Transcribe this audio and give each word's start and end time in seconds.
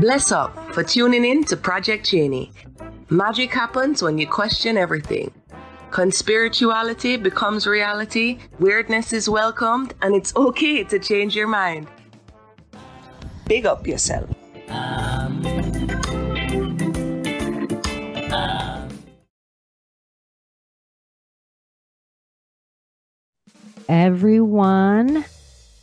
Bless 0.00 0.32
up 0.32 0.52
for 0.74 0.82
tuning 0.82 1.24
in 1.24 1.44
to 1.44 1.56
Project 1.56 2.04
Chaney. 2.06 2.52
Magic 3.10 3.52
happens 3.52 4.02
when 4.02 4.18
you 4.18 4.26
question 4.26 4.76
everything. 4.76 5.32
Conspirituality 5.90 7.22
becomes 7.22 7.66
reality, 7.66 8.38
weirdness 8.58 9.12
is 9.12 9.28
welcomed, 9.28 9.94
and 10.02 10.14
it's 10.14 10.34
okay 10.34 10.82
to 10.82 10.98
change 10.98 11.36
your 11.36 11.46
mind. 11.46 11.86
Big 13.46 13.64
up 13.64 13.86
yourself. 13.86 14.28
Everyone, 23.88 25.24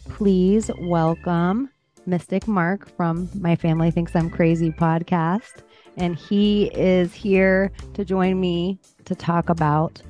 please 0.10 0.70
welcome 0.80 1.71
Mystic 2.06 2.48
Mark 2.48 2.96
from 2.96 3.30
My 3.40 3.56
Family 3.56 3.92
Thinks 3.92 4.16
I'm 4.16 4.30
Crazy 4.30 4.72
podcast. 4.72 5.64
And 5.98 6.16
he 6.16 6.66
is 6.74 7.14
here 7.14 7.72
to 7.94 8.06
join 8.06 8.40
me 8.40 8.80
to 9.06 9.16
talk 9.16 9.50
about 9.50 10.02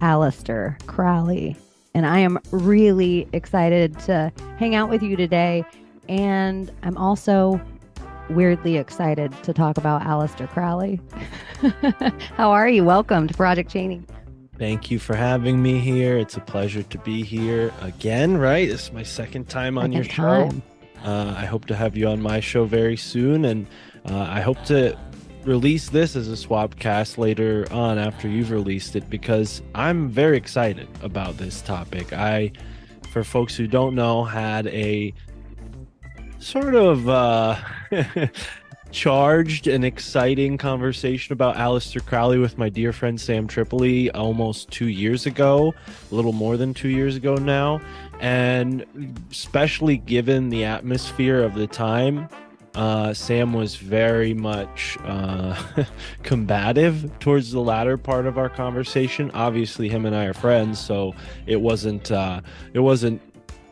Aleister 0.00 0.78
Crowley. 0.86 1.56
And 1.94 2.06
I 2.06 2.18
am 2.18 2.38
really 2.50 3.28
excited 3.32 3.98
to 4.00 4.32
hang 4.58 4.74
out 4.74 4.88
with 4.88 5.02
you 5.02 5.16
today. 5.16 5.64
And 6.08 6.72
I'm 6.82 6.96
also 6.96 7.60
weirdly 8.30 8.76
excited 8.76 9.32
to 9.42 9.52
talk 9.52 9.76
about 9.76 10.02
Aleister 10.02 10.48
Crowley. 10.48 11.00
How 12.36 12.50
are 12.50 12.68
you? 12.68 12.84
Welcome 12.84 13.28
to 13.28 13.34
Project 13.34 13.70
Chaney. 13.70 14.02
Thank 14.58 14.90
you 14.90 14.98
for 14.98 15.16
having 15.16 15.60
me 15.60 15.80
here. 15.80 16.16
It's 16.16 16.36
a 16.36 16.40
pleasure 16.40 16.84
to 16.84 16.98
be 16.98 17.22
here 17.22 17.72
again, 17.80 18.36
right? 18.36 18.68
This 18.68 18.84
is 18.84 18.92
my 18.92 19.02
second 19.02 19.48
time 19.48 19.76
on 19.76 19.92
Second 19.92 19.92
your 19.92 20.04
time. 20.04 20.62
Uh, 21.04 21.34
I 21.36 21.44
hope 21.44 21.66
to 21.66 21.76
have 21.76 21.96
you 21.96 22.08
on 22.08 22.20
my 22.20 22.40
show 22.40 22.64
very 22.64 22.96
soon. 22.96 23.44
And 23.44 23.66
uh, 24.08 24.26
I 24.30 24.40
hope 24.40 24.62
to 24.64 24.98
release 25.44 25.90
this 25.90 26.16
as 26.16 26.28
a 26.28 26.36
swap 26.36 26.76
cast 26.78 27.18
later 27.18 27.66
on 27.70 27.98
after 27.98 28.26
you've 28.28 28.50
released 28.50 28.96
it 28.96 29.08
because 29.10 29.62
I'm 29.74 30.08
very 30.08 30.36
excited 30.36 30.88
about 31.02 31.36
this 31.36 31.60
topic. 31.60 32.12
I, 32.12 32.52
for 33.10 33.22
folks 33.22 33.54
who 33.54 33.66
don't 33.66 33.94
know, 33.94 34.24
had 34.24 34.66
a 34.68 35.12
sort 36.38 36.74
of 36.74 37.08
uh, 37.08 37.56
charged 38.94 39.66
and 39.66 39.84
exciting 39.84 40.56
conversation 40.56 41.32
about 41.32 41.56
Aleister 41.56 42.04
Crowley 42.04 42.38
with 42.38 42.56
my 42.56 42.68
dear 42.68 42.92
friend 42.92 43.20
Sam 43.20 43.46
Tripoli 43.46 44.10
almost 44.12 44.70
two 44.70 44.88
years 44.88 45.26
ago, 45.26 45.74
a 46.10 46.14
little 46.14 46.32
more 46.32 46.56
than 46.56 46.72
two 46.72 46.88
years 46.88 47.16
ago 47.16 47.34
now. 47.34 47.80
And 48.20 48.84
especially 49.30 49.98
given 49.98 50.48
the 50.48 50.64
atmosphere 50.64 51.42
of 51.42 51.54
the 51.54 51.66
time, 51.66 52.28
uh, 52.74 53.14
Sam 53.14 53.52
was 53.52 53.76
very 53.76 54.34
much 54.34 54.96
uh, 55.04 55.60
combative 56.22 57.10
towards 57.20 57.52
the 57.52 57.60
latter 57.60 57.96
part 57.96 58.26
of 58.26 58.38
our 58.38 58.48
conversation. 58.48 59.30
Obviously, 59.32 59.88
him 59.88 60.06
and 60.06 60.16
I 60.16 60.24
are 60.24 60.34
friends, 60.34 60.80
so 60.80 61.14
it 61.46 61.60
wasn't 61.60 62.10
uh, 62.10 62.40
it 62.72 62.80
wasn't 62.80 63.20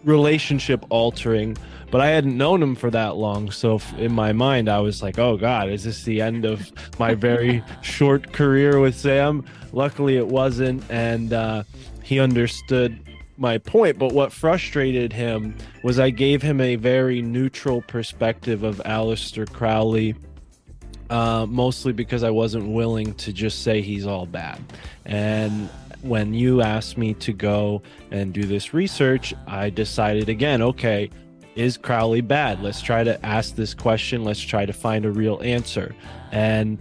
relationship 0.04 0.84
altering 0.90 1.56
but 1.92 2.00
I 2.00 2.08
hadn't 2.08 2.38
known 2.38 2.62
him 2.62 2.74
for 2.74 2.90
that 2.90 3.16
long. 3.16 3.50
So 3.50 3.78
in 3.98 4.12
my 4.12 4.32
mind, 4.32 4.70
I 4.70 4.80
was 4.80 5.02
like, 5.02 5.18
oh 5.18 5.36
God, 5.36 5.68
is 5.68 5.84
this 5.84 6.04
the 6.04 6.22
end 6.22 6.46
of 6.46 6.72
my 6.98 7.14
very 7.14 7.62
short 7.82 8.32
career 8.32 8.80
with 8.80 8.96
Sam? 8.96 9.44
Luckily, 9.72 10.16
it 10.16 10.26
wasn't. 10.26 10.82
And 10.90 11.34
uh, 11.34 11.64
he 12.02 12.18
understood 12.18 12.98
my 13.42 13.58
point. 13.58 13.98
But 13.98 14.12
what 14.12 14.32
frustrated 14.32 15.12
him 15.12 15.54
was 15.82 15.98
I 15.98 16.08
gave 16.08 16.40
him 16.40 16.62
a 16.62 16.76
very 16.76 17.20
neutral 17.20 17.82
perspective 17.82 18.62
of 18.62 18.76
Aleister 18.86 19.50
Crowley. 19.52 20.14
Uh, 21.10 21.44
mostly 21.46 21.92
because 21.92 22.22
I 22.22 22.30
wasn't 22.30 22.68
willing 22.68 23.12
to 23.16 23.34
just 23.34 23.62
say 23.62 23.82
he's 23.82 24.06
all 24.06 24.24
bad. 24.24 24.58
And 25.04 25.68
when 26.00 26.32
you 26.32 26.62
asked 26.62 26.96
me 26.96 27.12
to 27.14 27.34
go 27.34 27.82
and 28.10 28.32
do 28.32 28.44
this 28.44 28.72
research, 28.72 29.34
I 29.46 29.68
decided 29.68 30.30
again, 30.30 30.62
okay, 30.62 31.10
is 31.54 31.76
Crowley 31.76 32.22
bad? 32.22 32.62
Let's 32.62 32.80
try 32.80 33.04
to 33.04 33.24
ask 33.26 33.56
this 33.56 33.74
question. 33.74 34.24
Let's 34.24 34.40
try 34.40 34.64
to 34.64 34.72
find 34.72 35.04
a 35.04 35.10
real 35.10 35.38
answer. 35.42 35.94
And 36.30 36.78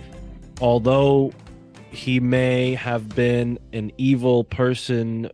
although 0.62 1.34
he 1.90 2.22
may 2.22 2.76
have 2.76 3.10
been 3.10 3.60
an 3.74 3.92
evil 3.98 4.46
person, 4.46 5.30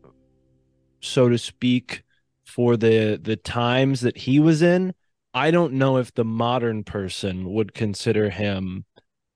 so 1.01 1.29
to 1.29 1.37
speak, 1.37 2.03
for 2.45 2.77
the 2.77 3.19
the 3.21 3.35
times 3.35 4.01
that 4.01 4.17
he 4.17 4.39
was 4.39 4.61
in, 4.61 4.93
I 5.33 5.51
don't 5.51 5.73
know 5.73 5.97
if 5.97 6.13
the 6.13 6.25
modern 6.25 6.83
person 6.83 7.51
would 7.53 7.73
consider 7.73 8.29
him 8.29 8.85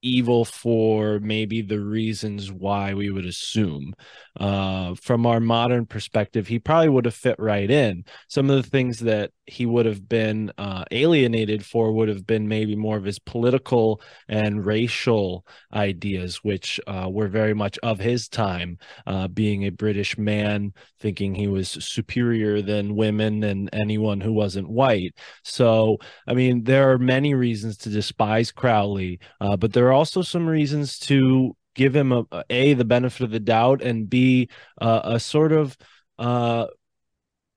evil 0.02 0.46
for 0.46 1.20
maybe 1.20 1.62
the 1.62 1.80
reasons 1.80 2.52
why 2.52 2.94
we 2.94 3.12
would 3.12 3.26
assume. 3.26 3.94
Uh, 4.40 4.96
from 4.96 5.26
our 5.26 5.40
modern 5.40 5.86
perspective, 5.86 6.48
he 6.48 6.60
probably 6.60 6.90
would 6.90 7.06
have 7.06 7.14
fit 7.14 7.36
right 7.38 7.70
in. 7.70 8.04
Some 8.30 8.50
of 8.50 8.62
the 8.62 8.70
things 8.70 9.00
that 9.00 9.32
he 9.46 9.66
would 9.66 9.86
have 9.86 10.08
been 10.08 10.52
uh, 10.58 10.86
alienated 10.92 11.66
for 11.66 11.92
would 11.92 12.08
have 12.08 12.26
been 12.26 12.48
maybe 12.48 12.76
more 12.76 12.96
of 12.96 13.04
his 13.04 13.20
political 13.20 14.02
and 14.30 14.66
racial 14.66 15.46
ideas, 15.74 16.38
which 16.38 16.80
uh, 16.88 17.10
were 17.12 17.28
very 17.28 17.54
much 17.54 17.78
of 17.84 18.00
his 18.00 18.30
time, 18.30 18.78
uh, 19.06 19.28
being 19.28 19.64
a 19.64 19.70
British 19.70 20.18
man, 20.18 20.74
thinking 21.00 21.36
he 21.36 21.48
was 21.48 21.70
superior 21.70 22.62
than 22.62 22.96
women 22.96 23.44
and 23.44 23.70
anyone 23.74 24.22
who 24.22 24.32
wasn't 24.32 24.70
white. 24.70 25.14
So, 25.44 25.98
I 26.26 26.34
mean, 26.34 26.64
there 26.64 26.92
are 26.92 26.98
many 26.98 27.34
reasons 27.34 27.78
to 27.80 27.90
despise 27.90 28.52
Crowley, 28.52 29.20
uh, 29.42 29.58
but 29.58 29.74
there 29.74 29.88
are 29.88 29.94
also 29.94 30.22
some 30.22 30.48
reasons 30.48 30.98
to 31.00 31.56
give 31.76 31.96
him 31.96 32.12
a, 32.12 32.26
a 32.50 32.74
the 32.74 32.86
benefit 32.86 33.22
of 33.22 33.32
the 33.32 33.40
doubt 33.40 33.82
and 33.82 34.10
b 34.10 34.50
uh, 34.80 35.02
a 35.04 35.20
sort 35.20 35.52
of 35.52 35.78
uh 36.20 36.68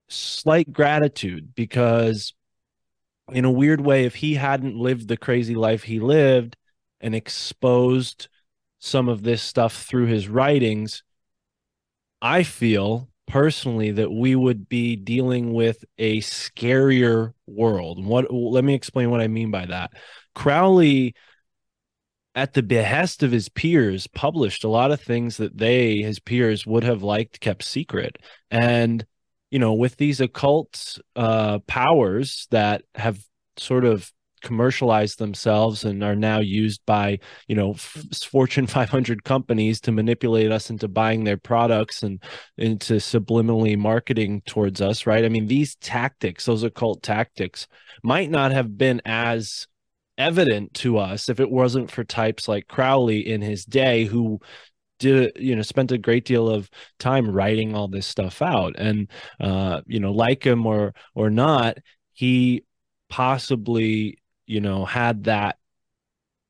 slight 0.09 0.73
gratitude 0.73 1.55
because 1.55 2.35
in 3.33 3.45
a 3.45 3.51
weird 3.51 3.81
way 3.81 4.05
if 4.05 4.15
he 4.17 4.35
hadn't 4.35 4.77
lived 4.77 5.09
the 5.09 5.17
crazy 5.17 5.55
life 5.55 5.83
he 5.83 5.99
lived 5.99 6.57
and 7.01 7.15
exposed 7.15 8.29
some 8.79 9.09
of 9.09 9.23
this 9.23 9.43
stuff 9.43 9.85
through 9.85 10.07
his 10.07 10.29
writings 10.29 11.03
i 12.21 12.43
feel 12.43 13.09
personally 13.27 13.91
that 13.93 14.11
we 14.11 14.35
would 14.35 14.69
be 14.69 14.97
dealing 14.97 15.53
with 15.53 15.85
a 15.99 16.19
scarier 16.19 17.33
world. 17.47 18.05
What 18.05 18.33
let 18.33 18.65
me 18.65 18.75
explain 18.75 19.11
what 19.11 19.21
i 19.21 19.29
mean 19.29 19.51
by 19.51 19.67
that. 19.67 19.93
Crowley 20.35 21.15
at 22.35 22.53
the 22.55 22.63
behest 22.63 23.23
of 23.23 23.31
his 23.31 23.49
peers 23.49 24.07
published 24.09 24.65
a 24.65 24.69
lot 24.69 24.91
of 24.91 25.01
things 25.01 25.37
that 25.37 25.57
they 25.57 25.99
his 25.99 26.19
peers 26.19 26.67
would 26.67 26.85
have 26.85 27.03
liked 27.03 27.41
kept 27.41 27.63
secret. 27.63 28.19
And 28.51 29.05
you 29.51 29.59
know 29.59 29.75
with 29.75 29.97
these 29.97 30.21
occult 30.21 30.99
uh 31.15 31.61
powers 31.61 32.49
that 32.51 32.83
have 32.97 33.25
sort 33.57 33.85
of 33.85 34.11
commercialized 34.43 35.19
themselves 35.19 35.85
and 35.85 36.05
are 36.05 36.17
now 36.17 36.39
used 36.39 36.85
by 36.85 37.19
you 37.49 37.55
know 37.55 37.75
fortune 37.75 38.67
500 38.67 39.25
companies 39.25 39.81
to 39.81 39.93
manipulate 39.93 40.51
us 40.53 40.71
into 40.71 40.87
buying 40.87 41.25
their 41.25 41.39
products 41.39 42.03
and 42.03 42.23
into 42.59 42.95
subliminally 42.95 43.79
marketing 43.79 44.43
towards 44.45 44.81
us 44.81 45.07
right? 45.07 45.25
I 45.25 45.29
mean 45.29 45.47
these 45.47 45.77
tactics 45.77 46.47
those 46.47 46.63
occult 46.63 47.03
tactics 47.03 47.69
might 48.03 48.31
not 48.31 48.53
have 48.53 48.77
been 48.77 49.01
as 49.05 49.67
evident 50.17 50.73
to 50.75 50.99
us 50.99 51.29
if 51.29 51.41
it 51.41 51.51
wasn't 51.51 51.91
for 51.91 52.05
types 52.05 52.49
like 52.49 52.69
Crowley 52.69 53.27
in 53.27 53.43
his 53.43 53.65
day 53.65 54.05
who 54.05 54.41
did 55.01 55.33
you 55.37 55.57
know 55.57 55.63
spent 55.63 55.93
a 55.93 55.99
great 55.99 56.25
deal 56.25 56.49
of 56.49 56.71
time 56.99 57.29
writing 57.29 57.75
all 57.75 57.89
this 57.89 58.07
stuff 58.07 58.41
out. 58.41 58.75
And 58.79 59.09
uh 59.41 59.81
you 59.87 60.01
know 60.01 60.13
like 60.13 60.45
him 60.45 60.67
or 60.67 60.95
or 61.15 61.31
not 61.31 61.79
he 62.13 62.65
possibly 63.09 64.19
you 64.47 64.61
know 64.61 64.85
had 64.85 65.25
that 65.25 65.59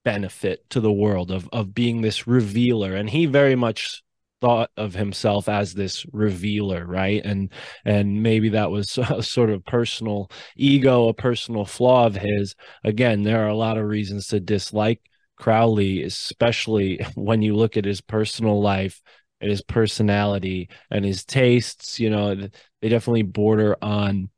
benefit 0.05 0.69
to 0.71 0.81
the 0.81 0.93
world 0.93 1.31
of 1.31 1.49
of 1.53 1.75
being 1.75 2.03
this 2.03 2.27
revealer. 2.27 2.95
And 2.95 3.11
he 3.11 3.27
very 3.27 3.57
much 3.57 4.04
thought 4.45 4.71
of 4.77 4.95
himself 4.95 5.49
as 5.49 5.73
this 5.75 6.05
revealer 6.13 6.85
right? 6.87 7.25
And 7.25 7.51
and 7.85 8.23
maybe 8.23 8.51
that 8.51 8.71
was 8.71 8.99
a 9.11 9.23
sort 9.23 9.51
of 9.51 9.65
personal 9.65 10.31
ego 10.57 11.09
a 11.09 11.15
personal 11.15 11.65
flaw 11.65 12.07
of 12.07 12.17
his. 12.17 12.55
Again 12.85 13.23
there 13.23 13.45
are 13.45 13.49
a 13.49 13.57
lot 13.57 13.79
of 13.79 13.87
reasons 13.87 14.29
to 14.29 14.41
dislike 14.41 15.01
crowley 15.37 16.05
especially 16.05 16.99
when 17.15 17.43
you 17.43 17.57
look 17.57 17.77
at 17.77 17.85
his 17.85 18.01
personal 18.01 18.61
life 18.61 19.01
and 19.41 19.51
his 19.51 19.63
personality 19.63 20.69
and 20.91 21.05
his 21.05 21.25
tastes 21.25 21.99
you 21.99 22.09
know 22.11 22.35
they 22.37 22.89
definitely 22.89 23.23
border 23.23 23.77
on 23.83 24.31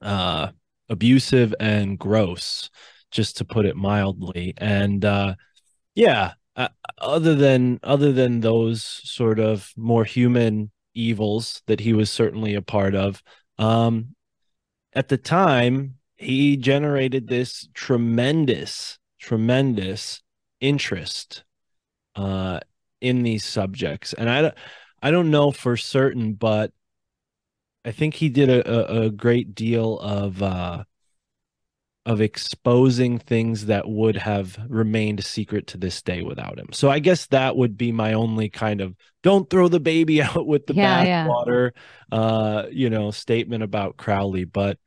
uh 0.00 0.48
abusive 0.88 1.54
and 1.60 1.98
gross 1.98 2.70
just 3.10 3.38
to 3.38 3.44
put 3.44 3.66
it 3.66 3.76
mildly. 3.76 4.54
And 4.56 5.04
uh 5.04 5.34
yeah 5.94 6.34
uh, 6.56 6.68
other 6.98 7.34
than 7.34 7.80
other 7.82 8.12
than 8.12 8.40
those 8.40 8.82
sort 8.82 9.38
of 9.38 9.72
more 9.76 10.04
human 10.04 10.70
evils 10.94 11.62
that 11.66 11.80
he 11.80 11.92
was 11.92 12.10
certainly 12.10 12.54
a 12.54 12.62
part 12.62 12.94
of 12.94 13.22
um 13.58 14.14
at 14.94 15.08
the 15.08 15.16
time 15.16 15.94
he 16.16 16.56
generated 16.56 17.26
this 17.26 17.68
tremendous, 17.74 18.98
tremendous 19.18 20.22
interest 20.60 21.44
uh, 22.14 22.60
in 23.00 23.22
these 23.22 23.44
subjects. 23.44 24.12
And 24.12 24.30
I, 24.30 24.52
I 25.02 25.10
don't 25.10 25.30
know 25.30 25.50
for 25.50 25.76
certain, 25.76 26.34
but 26.34 26.72
I 27.84 27.90
think 27.90 28.14
he 28.14 28.28
did 28.28 28.48
a, 28.48 28.70
a, 28.70 29.06
a 29.06 29.10
great 29.10 29.54
deal 29.54 29.98
of 29.98 30.40
uh, 30.42 30.84
of 32.04 32.20
exposing 32.20 33.18
things 33.18 33.66
that 33.66 33.88
would 33.88 34.16
have 34.16 34.58
remained 34.68 35.24
secret 35.24 35.68
to 35.68 35.78
this 35.78 36.02
day 36.02 36.22
without 36.22 36.58
him. 36.58 36.68
So 36.72 36.90
I 36.90 36.98
guess 36.98 37.26
that 37.26 37.56
would 37.56 37.76
be 37.76 37.92
my 37.92 38.14
only 38.14 38.48
kind 38.48 38.80
of 38.80 38.96
don't 39.22 39.48
throw 39.48 39.68
the 39.68 39.80
baby 39.80 40.20
out 40.22 40.46
with 40.46 40.66
the 40.66 40.74
yeah, 40.74 41.26
bathwater, 41.26 41.70
yeah. 42.10 42.18
uh, 42.18 42.66
you 42.70 42.90
know, 42.90 43.12
statement 43.12 43.62
about 43.62 43.96
Crowley. 43.96 44.44
But 44.44 44.78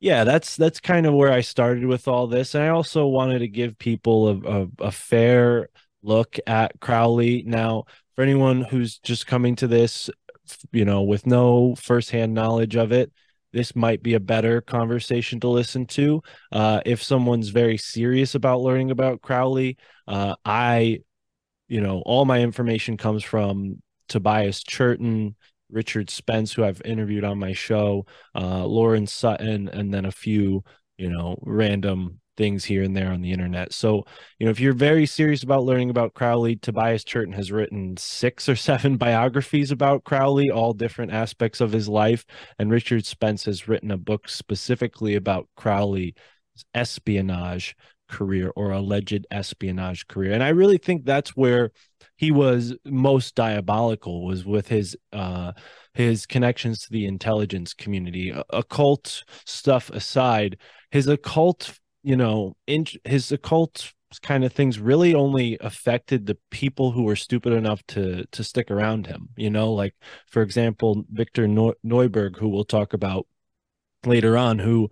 yeah, 0.00 0.24
that's 0.24 0.56
that's 0.56 0.80
kind 0.80 1.06
of 1.06 1.14
where 1.14 1.30
I 1.30 1.42
started 1.42 1.84
with 1.84 2.08
all 2.08 2.26
this. 2.26 2.54
And 2.54 2.64
I 2.64 2.68
also 2.68 3.06
wanted 3.06 3.40
to 3.40 3.48
give 3.48 3.78
people 3.78 4.28
a, 4.28 4.62
a, 4.62 4.68
a 4.86 4.92
fair 4.92 5.68
look 6.02 6.38
at 6.46 6.80
Crowley. 6.80 7.44
Now, 7.46 7.84
for 8.16 8.22
anyone 8.22 8.62
who's 8.62 8.98
just 8.98 9.26
coming 9.26 9.56
to 9.56 9.66
this, 9.66 10.10
you 10.72 10.84
know, 10.84 11.02
with 11.02 11.26
no 11.26 11.74
firsthand 11.76 12.34
knowledge 12.34 12.76
of 12.76 12.92
it, 12.92 13.12
this 13.52 13.76
might 13.76 14.02
be 14.02 14.14
a 14.14 14.20
better 14.20 14.60
conversation 14.60 15.40
to 15.40 15.48
listen 15.48 15.86
to. 15.86 16.22
Uh, 16.50 16.80
if 16.86 17.02
someone's 17.02 17.50
very 17.50 17.76
serious 17.76 18.34
about 18.34 18.60
learning 18.60 18.90
about 18.90 19.20
Crowley, 19.20 19.76
uh, 20.08 20.34
I, 20.44 21.00
you 21.68 21.80
know, 21.80 22.02
all 22.06 22.24
my 22.24 22.40
information 22.40 22.96
comes 22.96 23.22
from 23.22 23.82
Tobias 24.08 24.62
Churton, 24.62 25.36
Richard 25.70 26.10
Spence, 26.10 26.52
who 26.52 26.64
I've 26.64 26.82
interviewed 26.84 27.24
on 27.24 27.38
my 27.38 27.52
show, 27.52 28.06
uh, 28.34 28.64
Lauren 28.64 29.06
Sutin, 29.06 29.68
and 29.68 29.92
then 29.92 30.04
a 30.04 30.12
few, 30.12 30.64
you 30.96 31.10
know, 31.10 31.38
random 31.42 32.20
things 32.36 32.64
here 32.64 32.82
and 32.82 32.96
there 32.96 33.10
on 33.10 33.20
the 33.20 33.32
internet. 33.32 33.72
So, 33.72 34.04
you 34.38 34.46
know, 34.46 34.50
if 34.50 34.60
you're 34.60 34.72
very 34.72 35.06
serious 35.06 35.42
about 35.42 35.64
learning 35.64 35.90
about 35.90 36.14
Crowley, 36.14 36.56
Tobias 36.56 37.04
Churton 37.04 37.34
has 37.34 37.52
written 37.52 37.96
six 37.96 38.48
or 38.48 38.56
seven 38.56 38.96
biographies 38.98 39.70
about 39.70 40.04
Crowley, 40.04 40.50
all 40.50 40.72
different 40.72 41.12
aspects 41.12 41.60
of 41.60 41.72
his 41.72 41.88
life. 41.88 42.24
And 42.58 42.70
Richard 42.70 43.04
Spence 43.04 43.44
has 43.44 43.68
written 43.68 43.90
a 43.90 43.96
book 43.96 44.28
specifically 44.28 45.14
about 45.14 45.48
Crowley's 45.56 46.14
espionage 46.74 47.76
career 48.08 48.52
or 48.56 48.72
alleged 48.72 49.26
espionage 49.30 50.06
career. 50.06 50.32
And 50.32 50.42
I 50.42 50.50
really 50.50 50.78
think 50.78 51.04
that's 51.04 51.30
where 51.30 51.70
he 52.16 52.30
was 52.30 52.74
most 52.84 53.34
diabolical 53.34 54.24
was 54.24 54.44
with 54.44 54.68
his 54.68 54.96
uh 55.12 55.52
his 55.94 56.26
connections 56.26 56.80
to 56.80 56.90
the 56.90 57.06
intelligence 57.06 57.74
community 57.74 58.32
occult 58.50 59.24
stuff 59.44 59.90
aside 59.90 60.58
his 60.90 61.08
occult 61.08 61.78
you 62.02 62.16
know, 62.16 62.56
in 62.66 62.86
his 63.04 63.32
occult 63.32 63.92
kind 64.20 64.44
of 64.44 64.52
things 64.52 64.78
really 64.78 65.14
only 65.14 65.56
affected 65.60 66.26
the 66.26 66.36
people 66.50 66.92
who 66.92 67.04
were 67.04 67.16
stupid 67.16 67.52
enough 67.52 67.82
to 67.88 68.24
to 68.32 68.44
stick 68.44 68.70
around 68.70 69.06
him. 69.06 69.28
You 69.36 69.50
know, 69.50 69.72
like 69.72 69.94
for 70.28 70.42
example, 70.42 71.04
Victor 71.10 71.46
Neuburg, 71.46 72.36
who 72.36 72.48
we'll 72.48 72.64
talk 72.64 72.92
about 72.92 73.26
later 74.04 74.36
on, 74.36 74.58
who, 74.58 74.90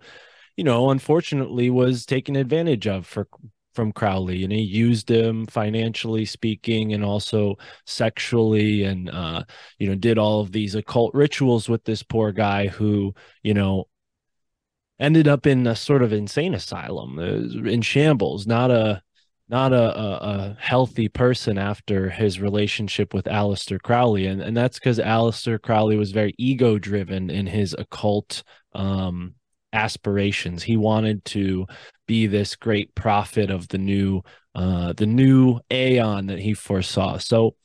you 0.57 0.63
know, 0.63 0.89
unfortunately 0.89 1.69
was 1.69 2.05
taken 2.05 2.35
advantage 2.35 2.87
of 2.87 3.05
for 3.05 3.27
from 3.73 3.91
Crowley 3.93 4.43
and 4.43 4.51
he 4.51 4.59
used 4.61 5.09
him 5.09 5.45
financially 5.45 6.25
speaking 6.25 6.93
and 6.93 7.05
also 7.05 7.55
sexually 7.85 8.83
and 8.83 9.09
uh 9.09 9.43
you 9.79 9.87
know 9.87 9.95
did 9.95 10.17
all 10.17 10.41
of 10.41 10.51
these 10.51 10.75
occult 10.75 11.13
rituals 11.13 11.69
with 11.69 11.83
this 11.85 12.03
poor 12.03 12.33
guy 12.33 12.67
who 12.67 13.13
you 13.43 13.53
know 13.53 13.87
ended 15.01 15.27
up 15.27 15.45
in 15.45 15.67
a 15.67 15.75
sort 15.75 16.01
of 16.01 16.13
insane 16.13 16.53
asylum 16.53 17.19
uh, 17.19 17.69
in 17.69 17.81
shambles 17.81 18.47
not 18.47 18.71
a 18.71 19.01
not 19.51 19.73
a, 19.73 19.99
a, 19.99 20.07
a, 20.13 20.57
healthy 20.61 21.09
person 21.09 21.57
after 21.57 22.09
his 22.09 22.39
relationship 22.39 23.13
with 23.13 23.25
Aleister 23.25 23.81
Crowley. 23.81 24.25
And, 24.25 24.41
and 24.41 24.55
that's 24.55 24.79
because 24.79 24.97
Aleister 24.97 25.61
Crowley 25.61 25.97
was 25.97 26.11
very 26.11 26.33
ego 26.37 26.79
driven 26.79 27.29
in 27.29 27.47
his 27.47 27.75
occult 27.77 28.43
um, 28.73 29.35
aspirations. 29.73 30.63
He 30.63 30.77
wanted 30.77 31.25
to 31.25 31.67
be 32.07 32.27
this 32.27 32.55
great 32.55 32.95
prophet 32.95 33.51
of 33.51 33.67
the 33.67 33.77
new 33.77 34.21
uh, 34.55 34.93
the 34.93 35.05
new 35.05 35.59
aeon 35.71 36.27
that 36.27 36.39
he 36.39 36.53
foresaw. 36.53 37.17
So 37.17 37.55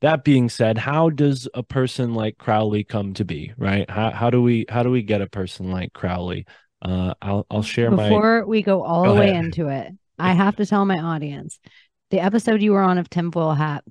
that 0.00 0.24
being 0.24 0.48
said, 0.48 0.78
how 0.78 1.10
does 1.10 1.48
a 1.54 1.62
person 1.62 2.14
like 2.14 2.38
Crowley 2.38 2.84
come 2.84 3.14
to 3.14 3.24
be, 3.24 3.52
right? 3.56 3.88
How, 3.88 4.10
how 4.10 4.30
do 4.30 4.42
we 4.42 4.66
how 4.68 4.82
do 4.82 4.90
we 4.90 5.02
get 5.02 5.22
a 5.22 5.28
person 5.28 5.70
like 5.70 5.92
Crowley? 5.92 6.44
Uh, 6.82 7.14
I'll 7.22 7.46
I'll 7.50 7.62
share 7.62 7.90
before 7.90 8.04
my 8.04 8.08
before 8.08 8.46
we 8.46 8.62
go 8.62 8.82
all 8.82 9.04
go 9.04 9.14
the 9.14 9.20
way 9.20 9.34
into 9.34 9.68
it. 9.68 9.92
I 10.18 10.32
have 10.32 10.56
to 10.56 10.66
tell 10.66 10.84
my 10.84 10.98
audience 10.98 11.58
the 12.10 12.20
episode 12.20 12.62
you 12.62 12.72
were 12.72 12.82
on 12.82 12.98
of 12.98 13.10
tinfoil 13.10 13.54
hat 13.54 13.84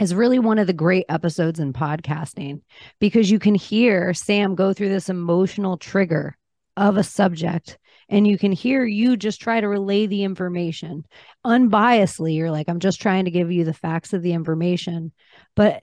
is 0.00 0.14
really 0.14 0.38
one 0.38 0.58
of 0.58 0.66
the 0.66 0.72
great 0.72 1.04
episodes 1.08 1.58
in 1.60 1.72
podcasting 1.72 2.62
because 2.98 3.30
you 3.30 3.38
can 3.38 3.54
hear 3.54 4.14
Sam 4.14 4.54
go 4.54 4.72
through 4.72 4.88
this 4.88 5.08
emotional 5.08 5.76
trigger 5.76 6.36
of 6.76 6.96
a 6.96 7.02
subject 7.02 7.78
and 8.08 8.26
you 8.26 8.38
can 8.38 8.52
hear 8.52 8.84
you 8.84 9.16
just 9.16 9.40
try 9.40 9.60
to 9.60 9.68
relay 9.68 10.06
the 10.06 10.24
information 10.24 11.04
unbiasedly 11.44 12.34
you're 12.34 12.50
like 12.50 12.66
i'm 12.68 12.80
just 12.80 13.00
trying 13.00 13.26
to 13.26 13.30
give 13.30 13.52
you 13.52 13.64
the 13.64 13.74
facts 13.74 14.14
of 14.14 14.22
the 14.22 14.32
information 14.32 15.12
but 15.54 15.82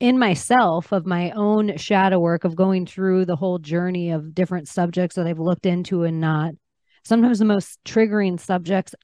in 0.00 0.18
myself 0.18 0.92
of 0.92 1.06
my 1.06 1.30
own 1.32 1.76
shadow 1.76 2.18
work 2.18 2.44
of 2.44 2.56
going 2.56 2.86
through 2.86 3.26
the 3.26 3.36
whole 3.36 3.58
journey 3.58 4.10
of 4.10 4.34
different 4.34 4.66
subjects 4.66 5.16
that 5.16 5.26
I've 5.26 5.38
looked 5.38 5.66
into 5.66 6.04
and 6.04 6.20
not. 6.20 6.54
Sometimes 7.04 7.38
the 7.38 7.44
most 7.44 7.78
triggering 7.84 8.40
subjects 8.40 8.94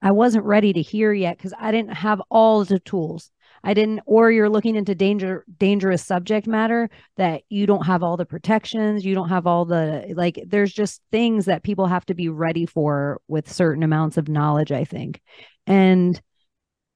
I 0.00 0.10
wasn't 0.10 0.44
ready 0.44 0.72
to 0.72 0.82
hear 0.82 1.12
yet 1.12 1.36
because 1.36 1.54
I 1.58 1.70
didn't 1.70 1.94
have 1.94 2.20
all 2.28 2.64
the 2.64 2.80
tools. 2.80 3.30
I 3.62 3.74
didn't, 3.74 4.00
or 4.06 4.32
you're 4.32 4.48
looking 4.48 4.74
into 4.74 4.96
danger, 4.96 5.44
dangerous 5.58 6.04
subject 6.04 6.48
matter 6.48 6.90
that 7.16 7.42
you 7.48 7.66
don't 7.66 7.86
have 7.86 8.02
all 8.02 8.16
the 8.16 8.26
protections, 8.26 9.04
you 9.04 9.14
don't 9.14 9.28
have 9.28 9.46
all 9.46 9.64
the 9.64 10.12
like. 10.16 10.42
There's 10.44 10.72
just 10.72 11.00
things 11.12 11.44
that 11.44 11.62
people 11.62 11.86
have 11.86 12.04
to 12.06 12.14
be 12.14 12.28
ready 12.28 12.66
for 12.66 13.20
with 13.28 13.52
certain 13.52 13.84
amounts 13.84 14.16
of 14.16 14.28
knowledge. 14.28 14.72
I 14.72 14.84
think, 14.84 15.20
and 15.64 16.20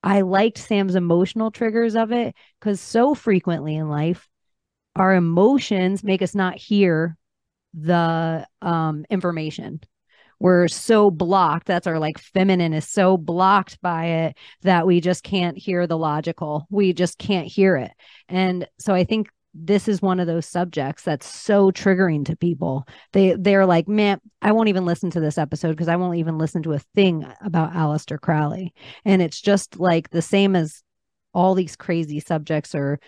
I 0.06 0.20
liked 0.20 0.58
Sam's 0.58 0.94
emotional 0.94 1.50
triggers 1.50 1.96
of 1.96 2.12
it 2.12 2.36
because 2.60 2.80
so 2.80 3.12
frequently 3.12 3.74
in 3.74 3.88
life, 3.88 4.28
our 4.94 5.12
emotions 5.12 6.04
make 6.04 6.22
us 6.22 6.32
not 6.32 6.54
hear 6.54 7.16
the 7.74 8.46
um, 8.62 9.04
information. 9.10 9.80
We're 10.38 10.68
so 10.68 11.10
blocked. 11.10 11.66
That's 11.66 11.88
our 11.88 11.98
like 11.98 12.18
feminine 12.18 12.72
is 12.72 12.86
so 12.86 13.16
blocked 13.16 13.80
by 13.82 14.04
it 14.06 14.36
that 14.62 14.86
we 14.86 15.00
just 15.00 15.24
can't 15.24 15.58
hear 15.58 15.88
the 15.88 15.98
logical. 15.98 16.68
We 16.70 16.92
just 16.92 17.18
can't 17.18 17.48
hear 17.48 17.76
it. 17.76 17.90
And 18.28 18.68
so 18.78 18.94
I 18.94 19.02
think 19.02 19.28
this 19.58 19.88
is 19.88 20.02
one 20.02 20.20
of 20.20 20.26
those 20.26 20.46
subjects 20.46 21.02
that's 21.02 21.26
so 21.26 21.70
triggering 21.70 22.24
to 22.26 22.36
people. 22.36 22.86
They 23.12 23.34
they're 23.38 23.66
like, 23.66 23.88
man, 23.88 24.20
I 24.42 24.52
won't 24.52 24.68
even 24.68 24.84
listen 24.84 25.10
to 25.10 25.20
this 25.20 25.38
episode 25.38 25.70
because 25.70 25.88
I 25.88 25.96
won't 25.96 26.18
even 26.18 26.38
listen 26.38 26.62
to 26.64 26.74
a 26.74 26.80
thing 26.94 27.26
about 27.40 27.72
Aleister 27.72 28.20
Crowley. 28.20 28.74
And 29.04 29.22
it's 29.22 29.40
just 29.40 29.78
like 29.78 30.10
the 30.10 30.22
same 30.22 30.54
as 30.54 30.82
all 31.32 31.54
these 31.54 31.76
crazy 31.76 32.20
subjects 32.20 32.74
or 32.74 33.00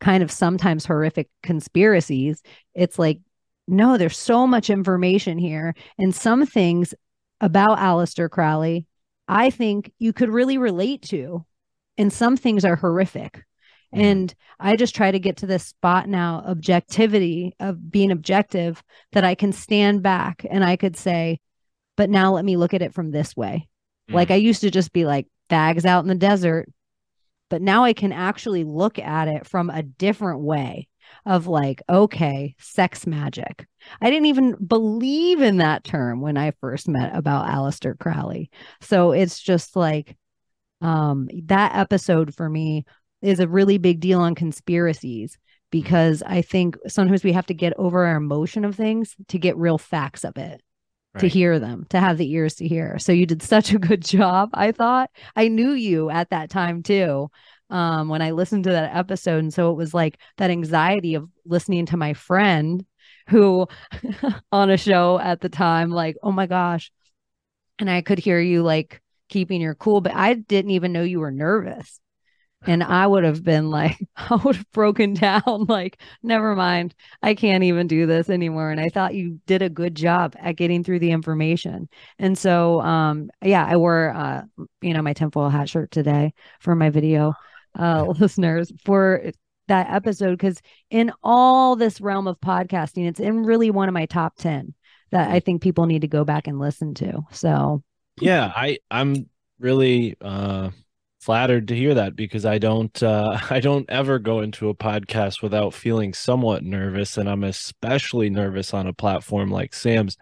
kind 0.00 0.22
of 0.22 0.30
sometimes 0.30 0.84
horrific 0.84 1.28
conspiracies. 1.42 2.42
It's 2.74 2.98
like, 2.98 3.20
no, 3.68 3.96
there's 3.96 4.18
so 4.18 4.46
much 4.46 4.68
information 4.68 5.38
here. 5.38 5.74
And 5.98 6.14
some 6.14 6.44
things 6.46 6.94
about 7.40 7.78
Aleister 7.78 8.28
Crowley, 8.28 8.86
I 9.28 9.50
think 9.50 9.92
you 9.98 10.12
could 10.12 10.28
really 10.28 10.58
relate 10.58 11.02
to. 11.08 11.44
And 11.96 12.12
some 12.12 12.36
things 12.36 12.64
are 12.64 12.76
horrific 12.76 13.44
Mm-hmm. 13.94 14.04
And 14.04 14.34
I 14.58 14.76
just 14.76 14.94
try 14.94 15.10
to 15.10 15.18
get 15.18 15.38
to 15.38 15.46
this 15.46 15.66
spot 15.66 16.08
now, 16.08 16.42
objectivity 16.46 17.54
of 17.60 17.90
being 17.90 18.10
objective, 18.10 18.82
that 19.12 19.24
I 19.24 19.34
can 19.34 19.52
stand 19.52 20.02
back 20.02 20.46
and 20.48 20.64
I 20.64 20.76
could 20.76 20.96
say, 20.96 21.40
but 21.96 22.10
now 22.10 22.32
let 22.32 22.44
me 22.44 22.56
look 22.56 22.74
at 22.74 22.82
it 22.82 22.94
from 22.94 23.10
this 23.10 23.36
way. 23.36 23.68
Mm. 24.10 24.14
Like 24.14 24.30
I 24.30 24.36
used 24.36 24.62
to 24.62 24.70
just 24.70 24.92
be 24.92 25.04
like, 25.04 25.26
bags 25.52 25.84
out 25.84 26.02
in 26.02 26.08
the 26.08 26.14
desert. 26.14 26.66
But 27.50 27.60
now 27.60 27.84
I 27.84 27.92
can 27.92 28.10
actually 28.10 28.64
look 28.64 28.98
at 28.98 29.28
it 29.28 29.46
from 29.46 29.68
a 29.68 29.82
different 29.82 30.40
way 30.40 30.88
of 31.26 31.46
like, 31.46 31.82
okay, 31.90 32.54
sex 32.58 33.06
magic. 33.06 33.66
I 34.00 34.08
didn't 34.08 34.26
even 34.26 34.56
believe 34.66 35.42
in 35.42 35.58
that 35.58 35.84
term 35.84 36.22
when 36.22 36.38
I 36.38 36.52
first 36.62 36.88
met 36.88 37.14
about 37.14 37.50
Aleister 37.50 37.98
Crowley. 37.98 38.50
So 38.80 39.12
it's 39.12 39.38
just 39.38 39.76
like 39.76 40.16
um 40.80 41.28
that 41.44 41.76
episode 41.76 42.34
for 42.34 42.48
me 42.48 42.86
is 43.22 43.40
a 43.40 43.48
really 43.48 43.78
big 43.78 44.00
deal 44.00 44.20
on 44.20 44.34
conspiracies 44.34 45.38
because 45.70 46.22
I 46.24 46.42
think 46.42 46.76
sometimes 46.86 47.24
we 47.24 47.32
have 47.32 47.46
to 47.46 47.54
get 47.54 47.72
over 47.78 48.04
our 48.04 48.16
emotion 48.16 48.64
of 48.64 48.76
things 48.76 49.16
to 49.28 49.38
get 49.38 49.56
real 49.56 49.78
facts 49.78 50.24
of 50.24 50.36
it. 50.36 50.62
Right. 51.14 51.20
To 51.20 51.28
hear 51.28 51.58
them, 51.58 51.84
to 51.90 52.00
have 52.00 52.16
the 52.16 52.32
ears 52.32 52.54
to 52.54 52.66
hear. 52.66 52.98
So 52.98 53.12
you 53.12 53.26
did 53.26 53.42
such 53.42 53.74
a 53.74 53.78
good 53.78 54.02
job. 54.04 54.48
I 54.54 54.72
thought 54.72 55.10
I 55.36 55.48
knew 55.48 55.72
you 55.72 56.08
at 56.08 56.30
that 56.30 56.48
time 56.48 56.82
too. 56.82 57.30
Um, 57.68 58.08
when 58.08 58.20
I 58.22 58.32
listened 58.32 58.64
to 58.64 58.70
that 58.70 58.94
episode. 58.94 59.38
And 59.38 59.52
so 59.52 59.70
it 59.70 59.76
was 59.76 59.94
like 59.94 60.18
that 60.36 60.50
anxiety 60.50 61.14
of 61.14 61.28
listening 61.46 61.86
to 61.86 61.96
my 61.96 62.12
friend 62.12 62.84
who 63.28 63.66
on 64.52 64.70
a 64.70 64.76
show 64.76 65.18
at 65.18 65.40
the 65.40 65.48
time, 65.48 65.90
like, 65.90 66.16
oh 66.22 66.32
my 66.32 66.46
gosh. 66.46 66.92
And 67.78 67.90
I 67.90 68.02
could 68.02 68.18
hear 68.18 68.40
you 68.40 68.62
like 68.62 69.00
keeping 69.28 69.60
your 69.60 69.74
cool, 69.74 70.02
but 70.02 70.14
I 70.14 70.34
didn't 70.34 70.72
even 70.72 70.92
know 70.92 71.02
you 71.02 71.20
were 71.20 71.30
nervous. 71.30 71.98
And 72.66 72.82
I 72.82 73.06
would 73.06 73.24
have 73.24 73.42
been 73.42 73.70
like, 73.70 73.98
I 74.16 74.36
would 74.36 74.56
have 74.56 74.70
broken 74.72 75.14
down, 75.14 75.42
like, 75.68 76.00
never 76.22 76.54
mind. 76.54 76.94
I 77.22 77.34
can't 77.34 77.64
even 77.64 77.86
do 77.86 78.06
this 78.06 78.30
anymore. 78.30 78.70
And 78.70 78.80
I 78.80 78.88
thought 78.88 79.14
you 79.14 79.40
did 79.46 79.62
a 79.62 79.68
good 79.68 79.94
job 79.94 80.34
at 80.38 80.56
getting 80.56 80.84
through 80.84 81.00
the 81.00 81.10
information. 81.10 81.88
And 82.18 82.36
so, 82.36 82.80
um, 82.80 83.30
yeah, 83.42 83.64
I 83.64 83.76
wore, 83.76 84.10
uh, 84.14 84.42
you 84.80 84.94
know, 84.94 85.02
my 85.02 85.12
tinfoil 85.12 85.48
hat 85.48 85.68
shirt 85.68 85.90
today 85.90 86.34
for 86.60 86.74
my 86.74 86.90
video 86.90 87.34
uh, 87.78 88.04
listeners 88.18 88.72
for 88.84 89.22
that 89.68 89.90
episode 89.90 90.32
because 90.32 90.60
in 90.90 91.12
all 91.22 91.76
this 91.76 92.00
realm 92.00 92.26
of 92.26 92.40
podcasting, 92.40 93.08
it's 93.08 93.20
in 93.20 93.44
really 93.44 93.70
one 93.70 93.88
of 93.88 93.94
my 93.94 94.06
top 94.06 94.36
10 94.36 94.74
that 95.10 95.30
I 95.30 95.40
think 95.40 95.62
people 95.62 95.86
need 95.86 96.02
to 96.02 96.08
go 96.08 96.24
back 96.24 96.46
and 96.46 96.58
listen 96.58 96.94
to. 96.94 97.22
So, 97.30 97.82
yeah, 98.20 98.52
I, 98.54 98.78
I'm 98.90 99.28
really, 99.58 100.16
uh, 100.20 100.70
flattered 101.22 101.68
to 101.68 101.76
hear 101.76 101.94
that 101.94 102.16
because 102.16 102.44
I 102.44 102.58
don't 102.58 103.00
uh, 103.02 103.38
I 103.50 103.60
don't 103.60 103.88
ever 103.88 104.18
go 104.18 104.40
into 104.40 104.68
a 104.68 104.74
podcast 104.74 105.40
without 105.40 105.72
feeling 105.72 106.12
somewhat 106.12 106.64
nervous, 106.64 107.16
and 107.16 107.28
I'm 107.28 107.44
especially 107.44 108.28
nervous 108.28 108.74
on 108.74 108.86
a 108.86 108.92
platform 108.92 109.50
like 109.50 109.74
Sam's. 109.74 110.16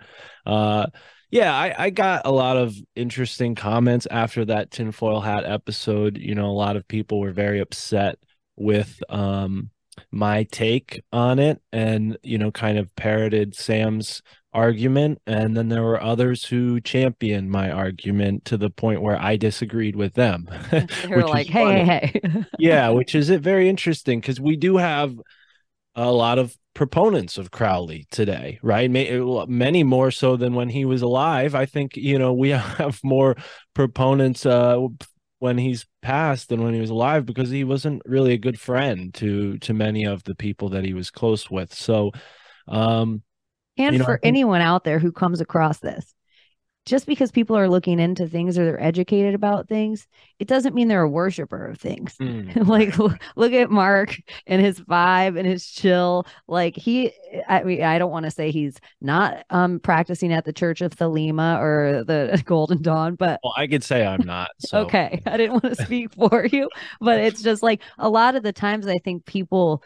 Uh, 0.47 0.87
yeah, 1.30 1.54
I, 1.54 1.75
I 1.85 1.90
got 1.90 2.23
a 2.26 2.33
lot 2.33 2.57
of 2.57 2.75
interesting 2.97 3.54
comments 3.54 4.07
after 4.11 4.45
that 4.47 4.71
tinfoil 4.71 5.21
hat 5.21 5.45
episode. 5.45 6.19
You 6.19 6.35
know, 6.35 6.47
a 6.47 6.52
lot 6.52 6.76
of 6.76 6.87
people 6.87 7.21
were 7.21 7.33
very 7.33 7.61
upset 7.61 8.19
with 8.57 9.00
um, 9.09 9.71
my 10.11 10.42
take 10.45 11.02
on 11.12 11.38
it, 11.38 11.62
and 11.73 12.19
you 12.23 12.37
know, 12.37 12.50
kind 12.50 12.78
of 12.78 12.95
parroted 12.95 13.54
Sam's 13.54 14.23
argument 14.52 15.21
and 15.26 15.57
then 15.57 15.69
there 15.69 15.83
were 15.83 16.02
others 16.02 16.45
who 16.45 16.80
championed 16.80 17.50
my 17.50 17.71
argument 17.71 18.45
to 18.45 18.57
the 18.57 18.71
point 18.71 19.00
where 19.00 19.21
i 19.21 19.37
disagreed 19.37 19.95
with 19.95 20.14
them 20.14 20.49
they 20.71 20.87
were 21.09 21.26
like 21.26 21.47
hey 21.47 21.85
hey 21.85 22.21
hey. 22.23 22.45
Yeah 22.59 22.88
which 22.88 23.14
is 23.14 23.30
it 23.30 23.42
very 23.42 23.69
interesting 23.69 24.21
because 24.21 24.40
we 24.40 24.57
do 24.57 24.76
have 24.76 25.14
a 25.95 26.11
lot 26.11 26.38
of 26.38 26.57
proponents 26.75 27.38
of 27.38 27.50
crowley 27.50 28.07
today 28.11 28.59
right? 28.62 28.90
Many 28.90 29.85
more 29.85 30.11
so 30.11 30.37
than 30.37 30.54
when 30.54 30.69
he 30.69 30.85
was 30.85 31.02
alive. 31.02 31.54
I 31.54 31.66
think 31.66 31.97
you 31.97 32.19
know 32.19 32.33
we 32.33 32.50
have 32.50 33.00
more 33.02 33.37
proponents 33.75 34.47
uh 34.47 34.78
when 35.38 35.59
he's 35.59 35.87
passed 36.02 36.49
than 36.50 36.62
when 36.62 36.75
he 36.75 36.80
was 36.80 36.90
alive 36.90 37.25
because 37.25 37.50
he 37.50 37.64
wasn't 37.64 38.02
really 38.04 38.33
a 38.35 38.38
good 38.38 38.59
friend 38.61 39.12
to 39.14 39.59
to 39.59 39.75
many 39.75 40.04
of 40.04 40.23
the 40.25 40.35
people 40.35 40.69
that 40.71 40.85
he 40.85 40.95
was 40.95 41.11
close 41.11 41.50
with. 41.50 41.73
So 41.75 42.12
um 42.69 43.23
and 43.80 43.94
you 43.94 43.99
know, 44.00 44.04
for 44.04 44.14
think- 44.14 44.26
anyone 44.26 44.60
out 44.60 44.84
there 44.84 44.99
who 44.99 45.12
comes 45.12 45.40
across 45.40 45.78
this, 45.78 46.14
just 46.87 47.06
because 47.06 47.30
people 47.30 47.56
are 47.56 47.68
looking 47.68 48.00
into 48.00 48.26
things 48.26 48.58
or 48.58 48.64
they're 48.64 48.82
educated 48.82 49.34
about 49.34 49.68
things, 49.68 50.08
it 50.38 50.49
doesn't 50.49 50.75
mean 50.75 50.88
they're 50.88 51.02
a 51.02 51.08
worshiper 51.08 51.66
of 51.66 51.78
things. 51.78 52.16
Mm. 52.18 52.66
like 52.68 52.96
look 53.37 53.52
at 53.52 53.70
Mark 53.70 54.16
and 54.46 54.62
his 54.62 54.80
vibe 54.80 55.38
and 55.38 55.46
his 55.46 55.66
chill. 55.66 56.26
Like 56.49 56.76
he, 56.76 57.12
I 57.49 57.62
mean, 57.64 57.82
I 57.82 57.99
don't 57.99 58.10
want 58.10 58.25
to 58.25 58.30
say 58.30 58.50
he's 58.50 58.78
not 59.00 59.44
um 59.50 59.78
practicing 59.80 60.32
at 60.32 60.44
the 60.44 60.52
Church 60.52 60.80
of 60.80 60.92
Thelema 60.96 61.60
or 61.60 62.04
the 62.04 62.42
Golden 62.46 62.80
Dawn, 62.82 63.14
but 63.14 63.40
well, 63.44 63.54
I 63.56 63.66
could 63.66 63.84
say 63.84 64.04
I'm 64.04 64.25
not. 64.25 64.50
So. 64.60 64.80
okay, 64.80 65.20
I 65.26 65.37
didn't 65.37 65.62
want 65.62 65.76
to 65.76 65.84
speak 65.84 66.12
for 66.14 66.46
you, 66.46 66.68
but 67.00 67.18
it's 67.18 67.42
just 67.42 67.62
like 67.62 67.82
a 67.99 68.08
lot 68.08 68.37
of 68.37 68.42
the 68.42 68.52
times 68.52 68.87
I 68.87 68.99
think 68.99 69.26
people 69.26 69.82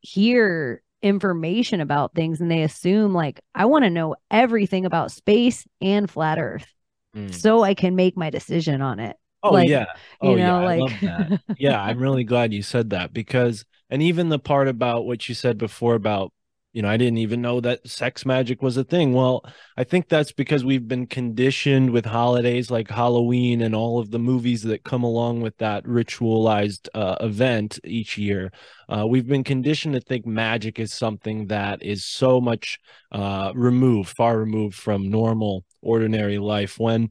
hear 0.00 0.82
information 1.02 1.80
about 1.80 2.14
things 2.14 2.40
and 2.40 2.50
they 2.50 2.62
assume 2.62 3.12
like 3.12 3.40
I 3.54 3.66
want 3.66 3.84
to 3.84 3.90
know 3.90 4.16
everything 4.30 4.86
about 4.86 5.12
space 5.12 5.66
and 5.80 6.10
flat 6.10 6.38
earth 6.38 6.66
mm. 7.14 7.32
so 7.34 7.62
I 7.62 7.74
can 7.74 7.96
make 7.96 8.16
my 8.16 8.30
decision 8.30 8.80
on 8.80 8.98
it. 8.98 9.16
Oh 9.42 9.50
like, 9.50 9.68
yeah. 9.68 9.86
Oh, 10.20 10.30
you 10.30 10.36
know, 10.38 10.68
yeah. 10.68 11.28
like 11.28 11.40
yeah, 11.58 11.80
I'm 11.80 11.98
really 11.98 12.24
glad 12.24 12.52
you 12.52 12.62
said 12.62 12.90
that 12.90 13.12
because 13.12 13.64
and 13.90 14.02
even 14.02 14.28
the 14.28 14.38
part 14.38 14.68
about 14.68 15.06
what 15.06 15.28
you 15.28 15.34
said 15.34 15.58
before 15.58 15.94
about 15.94 16.32
you 16.76 16.82
know, 16.82 16.90
I 16.90 16.98
didn't 16.98 17.16
even 17.16 17.40
know 17.40 17.62
that 17.62 17.88
sex 17.88 18.26
magic 18.26 18.60
was 18.60 18.76
a 18.76 18.84
thing. 18.84 19.14
Well, 19.14 19.42
I 19.78 19.84
think 19.84 20.10
that's 20.10 20.30
because 20.30 20.62
we've 20.62 20.86
been 20.86 21.06
conditioned 21.06 21.88
with 21.88 22.04
holidays 22.04 22.70
like 22.70 22.90
Halloween 22.90 23.62
and 23.62 23.74
all 23.74 23.98
of 23.98 24.10
the 24.10 24.18
movies 24.18 24.62
that 24.64 24.84
come 24.84 25.02
along 25.02 25.40
with 25.40 25.56
that 25.56 25.84
ritualized 25.84 26.90
uh, 26.92 27.16
event 27.20 27.78
each 27.82 28.18
year. 28.18 28.52
Uh, 28.90 29.06
we've 29.06 29.26
been 29.26 29.42
conditioned 29.42 29.94
to 29.94 30.02
think 30.02 30.26
magic 30.26 30.78
is 30.78 30.92
something 30.92 31.46
that 31.46 31.82
is 31.82 32.04
so 32.04 32.42
much 32.42 32.78
uh, 33.10 33.52
removed, 33.54 34.14
far 34.14 34.38
removed 34.38 34.74
from 34.76 35.08
normal, 35.10 35.64
ordinary 35.80 36.36
life. 36.36 36.78
When 36.78 37.10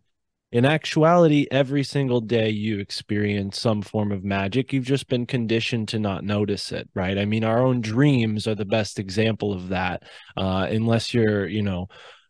in 0.56 0.64
actuality, 0.64 1.48
every 1.52 1.84
single 1.84 2.22
day 2.22 2.48
you 2.50 2.80
experience 2.80 3.60
some 3.60 3.82
form 3.82 4.14
of 4.14 4.24
magic. 4.24 4.72
You've 4.72 4.86
just 4.86 5.10
been 5.10 5.26
conditioned 5.26 5.90
to 5.90 6.00
not 6.00 6.24
notice 6.24 6.72
it, 6.72 6.88
right? 6.96 7.18
I 7.18 7.26
mean, 7.26 7.44
our 7.44 7.62
own 7.62 7.82
dreams 7.82 8.48
are 8.48 8.56
the 8.56 8.64
best 8.64 8.98
example 8.98 9.52
of 9.52 9.68
that. 9.68 10.04
Uh, 10.38 10.66
unless 10.70 11.14
you're, 11.14 11.46
you 11.46 11.62
know, 11.62 11.90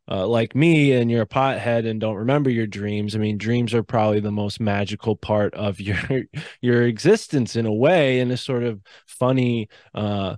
uh, 0.09 0.25
like 0.25 0.55
me 0.55 0.93
and 0.93 1.11
you're 1.11 1.21
a 1.21 1.27
pothead 1.27 1.87
and 1.87 2.01
don't 2.01 2.15
remember 2.15 2.49
your 2.49 2.65
dreams. 2.65 3.15
I 3.15 3.19
mean, 3.19 3.37
dreams 3.37 3.75
are 3.75 3.83
probably 3.83 4.21
the 4.21 4.31
most 4.31 4.59
magical 4.59 5.15
part 5.15 5.53
of 5.53 5.79
your 5.79 6.23
your 6.61 6.81
existence 6.81 7.55
in 7.55 7.67
a 7.67 7.73
way, 7.73 8.21
in 8.21 8.31
a 8.31 8.37
sort 8.37 8.63
of 8.63 8.81
funny. 9.05 9.69
Uh, 9.93 10.37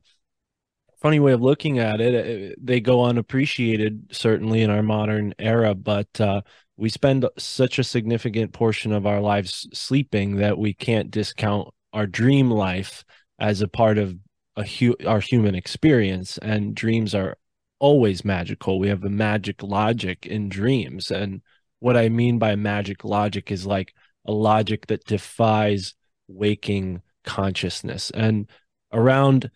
funny 1.01 1.19
way 1.19 1.31
of 1.31 1.41
looking 1.41 1.77
at 1.77 2.01
it 2.01 2.55
they 2.65 2.79
go 2.79 3.05
unappreciated 3.05 4.07
certainly 4.11 4.63
in 4.63 4.71
our 4.71 4.81
modern 4.81 5.31
era 5.37 5.75
but 5.75 6.07
uh, 6.19 6.41
we 6.77 6.89
spend 6.89 7.27
such 7.37 7.79
a 7.79 7.83
significant 7.83 8.53
portion 8.53 8.93
of 8.93 9.05
our 9.05 9.19
lives 9.19 9.67
sleeping 9.73 10.37
that 10.37 10.57
we 10.57 10.73
can't 10.73 11.11
discount 11.11 11.69
our 11.91 12.05
dream 12.05 12.51
life 12.51 13.03
as 13.39 13.61
a 13.61 13.67
part 13.67 13.97
of 13.97 14.15
a 14.55 14.63
hu- 14.65 14.95
our 15.05 15.19
human 15.19 15.55
experience. 15.55 16.37
And 16.37 16.75
dreams 16.75 17.15
are 17.15 17.37
always 17.79 18.23
magical. 18.23 18.79
We 18.79 18.89
have 18.89 19.03
a 19.03 19.09
magic 19.09 19.63
logic 19.63 20.25
in 20.25 20.49
dreams. 20.49 21.11
And 21.11 21.41
what 21.79 21.97
i 21.97 22.09
mean 22.09 22.39
by 22.39 22.55
magic 22.55 23.03
logic 23.03 23.51
is 23.51 23.65
like 23.65 23.93
a 24.25 24.31
logic 24.31 24.87
that 24.87 25.05
defies 25.05 25.93
waking 26.27 27.01
consciousness. 27.23 28.11
And 28.11 28.49
around 28.91 29.49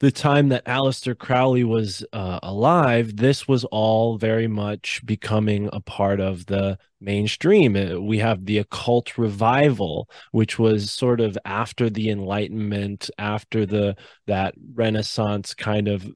the 0.00 0.12
time 0.12 0.48
that 0.50 0.64
Aleister 0.64 1.18
Crowley 1.18 1.64
was 1.64 2.04
uh, 2.12 2.38
alive, 2.42 3.16
this 3.16 3.48
was 3.48 3.64
all 3.64 4.16
very 4.16 4.46
much 4.46 5.04
becoming 5.04 5.68
a 5.72 5.80
part 5.80 6.20
of 6.20 6.46
the 6.46 6.78
mainstream. 7.00 7.74
Uh, 7.74 8.00
we 8.00 8.18
have 8.18 8.44
the 8.44 8.58
occult 8.58 9.18
revival, 9.18 10.08
which 10.30 10.56
was 10.58 10.92
sort 10.92 11.20
of 11.20 11.36
after 11.44 11.90
the 11.90 12.10
Enlightenment, 12.10 13.10
after 13.18 13.66
the 13.66 13.96
that 14.26 14.54
Renaissance 14.74 15.54
kind 15.54 15.88
of 15.88 16.08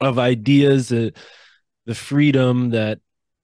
of 0.00 0.18
ideas, 0.18 0.90
uh, 0.90 1.10
the 1.84 1.94
freedom 1.94 2.70
that 2.70 3.00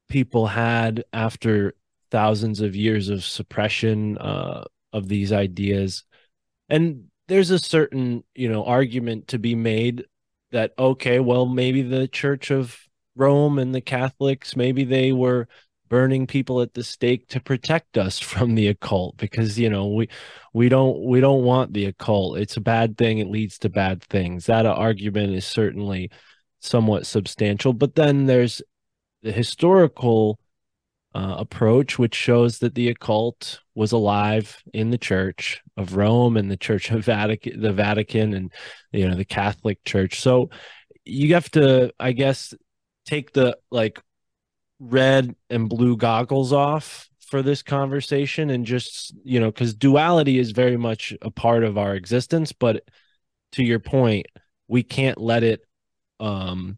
people 0.09 0.47
had 0.47 1.05
after 1.13 1.75
thousands 2.11 2.61
of 2.61 2.77
years 2.77 3.09
of 3.11 3.25
suppression 3.25 4.17
uh, 4.19 4.65
of 4.93 5.09
these 5.09 5.33
ideas, 5.33 6.05
and 6.71 7.11
there's 7.29 7.51
a 7.51 7.59
certain 7.59 8.25
you 8.35 8.49
know 8.49 8.65
argument 8.65 9.29
to 9.29 9.39
be 9.39 9.55
made 9.55 10.05
that 10.53 10.73
okay 10.79 11.21
well 11.21 11.47
maybe 11.47 11.83
the 11.83 12.07
church 12.09 12.51
of 12.51 12.79
rome 13.17 13.59
and 13.59 13.75
the 13.75 13.81
catholics 13.81 14.57
maybe 14.57 14.85
they 14.85 15.13
were 15.13 15.49
burning 15.89 16.27
people 16.27 16.61
at 16.61 16.75
the 16.75 16.83
stake 16.83 17.29
to 17.29 17.41
protect 17.41 17.97
us 17.99 18.19
from 18.33 18.55
the 18.55 18.69
occult 18.69 19.17
because 19.17 19.59
you 19.59 19.71
know 19.71 19.89
we 19.89 20.09
we 20.53 20.69
don't 20.69 21.05
we 21.05 21.21
don't 21.21 21.45
want 21.45 21.73
the 21.73 21.87
occult. 21.87 22.39
It's 22.39 22.57
a 22.57 22.61
bad 22.61 22.97
thing. 22.97 23.19
It 23.19 23.29
leads 23.29 23.59
to 23.61 23.69
bad 23.69 24.03
things. 24.03 24.47
That 24.47 24.67
argument 24.67 25.35
is 25.35 25.45
certainly 25.45 26.11
somewhat 26.61 27.07
substantial. 27.07 27.73
But 27.73 27.95
then 27.95 28.27
there's 28.27 28.63
the 29.23 29.33
historical 29.33 30.39
uh, 31.15 31.37
approach, 31.39 31.99
which 31.99 32.15
shows 32.15 32.59
that 32.59 32.75
the 32.75 32.89
occult 32.89 33.61
was 33.75 33.93
alive 33.93 34.63
in 34.73 34.91
the 34.91 34.99
Church 34.99 35.63
of 35.77 35.97
Rome 35.97 36.37
and 36.37 36.51
the 36.51 36.57
Church 36.57 36.91
of 36.91 37.05
Vatican, 37.05 37.61
the 37.61 37.73
Vatican, 37.73 38.35
and 38.35 38.53
you 38.93 39.09
know 39.09 39.15
the 39.15 39.25
Catholic 39.25 39.83
Church. 39.85 40.21
So 40.21 40.51
you 41.05 41.35
have 41.35 41.51
to, 41.53 41.93
I 42.01 42.13
guess, 42.13 42.55
take 43.07 43.33
the 43.33 43.57
like 43.71 44.01
red 44.81 45.35
and 45.51 45.69
blue 45.69 45.97
goggles 45.97 46.53
off 46.53 47.09
for 47.29 47.43
this 47.43 47.63
conversation 47.63 48.51
and 48.51 48.67
just 48.67 49.15
you 49.25 49.41
know 49.41 49.51
because 49.51 49.75
duality 49.75 50.39
is 50.39 50.51
very 50.51 50.77
much 50.77 51.15
a 51.23 51.31
part 51.31 51.65
of 51.65 51.79
our 51.79 51.95
existence 51.95 52.53
but 52.53 52.85
to 53.53 53.65
your 53.65 53.79
point 53.79 54.27
we 54.69 54.83
can't 54.83 55.19
let 55.19 55.43
it 55.43 55.61
um 56.21 56.77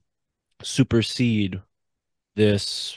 supersede 0.62 1.60
this 2.36 2.96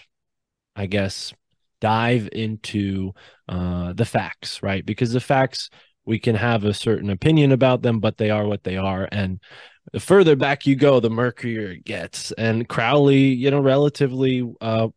I 0.80 0.86
guess, 0.86 1.34
dive 1.82 2.30
into 2.32 3.12
uh, 3.50 3.92
the 3.92 4.06
facts, 4.06 4.64
right? 4.64 4.86
Because 4.86 5.12
the 5.12 5.20
facts, 5.20 5.70
we 6.06 6.20
can 6.20 6.36
have 6.36 6.64
a 6.64 6.74
certain 6.74 7.10
opinion 7.10 7.52
about 7.52 7.82
them, 7.82 8.00
but 8.00 8.18
they 8.18 8.30
are 8.30 8.48
what 8.48 8.64
they 8.64 8.78
are. 8.78 9.08
And 9.12 9.42
the 9.92 10.00
further 10.00 10.38
back 10.38 10.66
you 10.66 10.78
go, 10.78 11.02
the 11.02 11.10
murkier 11.10 11.72
it 11.72 11.84
gets. 11.84 12.32
And 12.32 12.66
Crowley, 12.68 13.34
you 13.34 13.52
know, 13.52 13.60
relatively, 13.60 14.50
uh, 14.62 14.88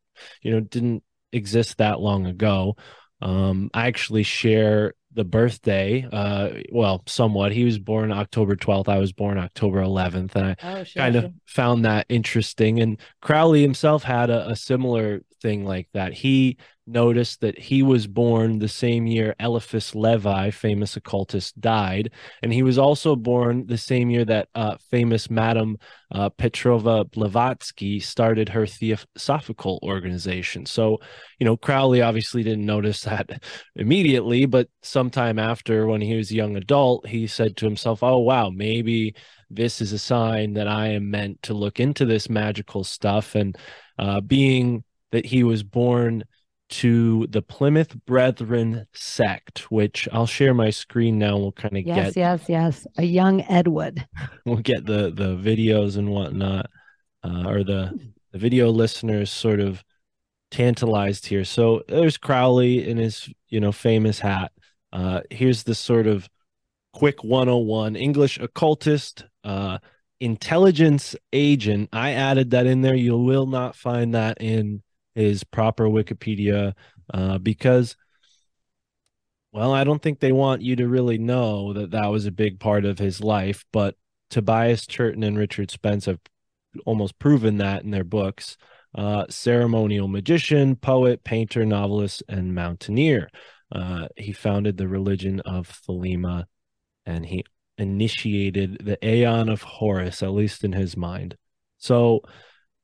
you 0.41 0.53
know, 0.53 0.61
didn't 0.61 1.03
exist 1.33 1.79
that 1.79 1.99
long 1.99 2.27
ago. 2.27 2.77
Um, 3.21 3.69
I 3.75 3.89
actually 3.89 4.23
share 4.23 4.95
the 5.14 5.25
birthday. 5.25 6.07
Uh, 6.11 6.62
well, 6.71 7.02
somewhat. 7.07 7.52
He 7.52 7.64
was 7.64 7.78
born 7.78 8.12
October 8.12 8.57
12th. 8.57 8.88
I 8.88 8.99
was 8.99 9.12
born 9.12 9.38
October 9.38 9.83
11th, 9.83 10.35
and 10.35 10.47
I 10.47 10.57
oh, 10.62 10.85
sure, 10.85 11.02
kind 11.02 11.14
sure. 11.14 11.25
of 11.25 11.33
found 11.47 11.85
that 11.85 12.07
interesting. 12.09 12.81
And 12.81 12.99
Crowley 13.21 13.62
himself 13.62 14.02
had 14.02 14.31
a, 14.31 14.50
a 14.50 14.57
similar 14.57 15.23
thing 15.40 15.64
like 15.64 15.88
that. 15.92 16.12
He 16.12 16.57
noticed 16.87 17.41
that 17.41 17.59
he 17.59 17.83
was 17.83 18.07
born 18.07 18.59
the 18.59 18.69
same 18.69 19.07
year 19.07 19.35
Eliphas 19.39 19.95
Levi, 19.95 20.51
famous 20.51 20.97
occultist, 20.97 21.61
died, 21.61 22.11
and 22.43 22.53
he 22.53 22.62
was 22.62 22.79
also 22.79 23.15
born 23.17 23.67
the 23.67 23.79
same 23.79 24.11
year 24.11 24.25
that 24.25 24.49
uh, 24.55 24.77
famous 24.91 25.31
Madame 25.31 25.77
uh, 26.11 26.29
Petrovna 26.31 27.05
Blavatsky 27.05 28.01
started 28.01 28.49
her 28.49 28.67
Theosophical 28.67 29.79
organization. 29.83 30.67
So, 30.67 30.99
you 31.39 31.45
know, 31.45 31.57
Crowley 31.57 32.03
obviously 32.03 32.43
didn't 32.43 32.67
notice 32.67 33.03
that 33.03 33.43
immediately, 33.77 34.47
but 34.47 34.69
sometime 34.83 35.39
after, 35.39 35.87
when 35.87 36.01
he 36.01 36.17
was 36.17 36.31
a 36.31 36.35
young 36.35 36.57
adult, 36.57 37.07
he 37.07 37.27
said 37.27 37.57
to 37.59 37.67
himself, 37.67 38.03
"Oh 38.03 38.19
wow, 38.19 38.51
maybe." 38.51 39.15
This 39.55 39.83
is 39.83 39.93
a 39.93 39.99
sign 39.99 40.55
that 40.55 40.67
I 40.67 40.89
am 40.89 41.11
meant 41.11 41.43
to 41.43 41.53
look 41.53 41.79
into 41.79 42.07
this 42.07 42.31
magical 42.31 42.85
stuff. 42.85 43.35
And 43.35 43.55
uh, 43.99 44.23
being 44.23 44.83
that 45.11 45.27
he 45.27 45.45
was 45.45 45.62
born 45.62 46.25
to 46.73 47.26
the 47.29 47.43
Plymouth 47.43 47.95
Brethren 48.07 48.87
sect, 48.95 49.71
which 49.71 50.09
I'll 50.11 50.26
share 50.26 50.55
my 50.55 50.71
screen 50.71 51.19
now. 51.19 51.37
We'll 51.37 51.52
kind 51.52 51.76
of 51.76 51.85
yes, 51.85 52.14
get 52.14 52.17
yes, 52.17 52.41
yes, 52.41 52.49
yes. 52.49 52.87
a 52.97 53.05
young 53.05 53.43
Edward. 53.43 54.07
We'll 54.47 54.57
get 54.57 54.87
the 54.87 55.12
the 55.14 55.37
videos 55.37 55.97
and 55.97 56.11
whatnot, 56.11 56.67
uh, 57.23 57.45
or 57.47 57.62
the 57.62 58.12
the 58.33 58.38
video 58.38 58.71
listeners 58.71 59.31
sort 59.31 59.61
of 59.61 59.85
tantalized 60.50 61.26
here. 61.26 61.45
So 61.45 61.83
there's 61.88 62.17
Crowley 62.17 62.88
in 62.88 62.97
his 62.97 63.29
you 63.49 63.61
know 63.61 63.71
famous 63.71 64.19
hat. 64.19 64.52
Uh, 64.93 65.21
here's 65.31 65.62
the 65.62 65.75
sort 65.75 66.07
of 66.07 66.29
quick 66.95 67.23
101 67.23 67.97
English 67.97 68.38
occultist, 68.38 69.26
uh, 69.45 69.79
intelligence 70.21 71.14
agent. 71.33 71.91
I 71.93 72.12
added 72.12 72.50
that 72.50 72.67
in 72.67 72.81
there. 72.81 72.97
You 72.97 73.17
will 73.19 73.47
not 73.47 73.76
find 73.76 74.14
that 74.14 74.38
in 74.41 74.83
his 75.14 75.45
proper 75.45 75.85
Wikipedia 75.85 76.75
uh, 77.12 77.38
because, 77.38 77.97
well, 79.52 79.73
I 79.73 79.85
don't 79.85 80.02
think 80.02 80.21
they 80.21 80.33
want 80.33 80.62
you 80.62 80.76
to 80.76 80.88
really 80.88 81.19
know 81.19 81.73
that 81.73 81.90
that 81.90 82.11
was 82.11 82.26
a 82.26 82.33
big 82.33 82.61
part 82.61 82.85
of 82.85 82.99
his 82.99 83.21
life. 83.21 83.64
But 83.73 83.97
Tobias 84.31 84.87
Churton 84.87 85.23
and 85.23 85.38
Richard 85.38 85.71
Spence 85.71 86.07
have 86.07 86.21
almost 86.87 87.19
proven 87.19 87.59
that 87.59 87.85
in 87.85 87.90
their 87.90 88.04
books. 88.04 88.57
Uh, 88.95 89.25
ceremonial 89.31 90.09
magician, 90.09 90.76
poet, 90.76 91.25
painter, 91.25 91.64
novelist, 91.64 92.23
and 92.28 92.54
mountaineer. 92.54 93.28
Uh, 93.71 94.07
he 94.16 94.33
founded 94.33 94.76
the 94.76 94.88
religion 94.88 95.40
of 95.40 95.66
Thelema 95.69 96.45
and 97.07 97.25
he 97.25 97.45
initiated 97.78 98.85
the 98.85 98.99
Aeon 99.07 99.49
of 99.49 99.62
Horus, 99.62 100.23
at 100.23 100.33
least 100.33 100.62
in 100.62 100.73
his 100.73 100.97
mind. 100.97 101.37
So 101.78 102.21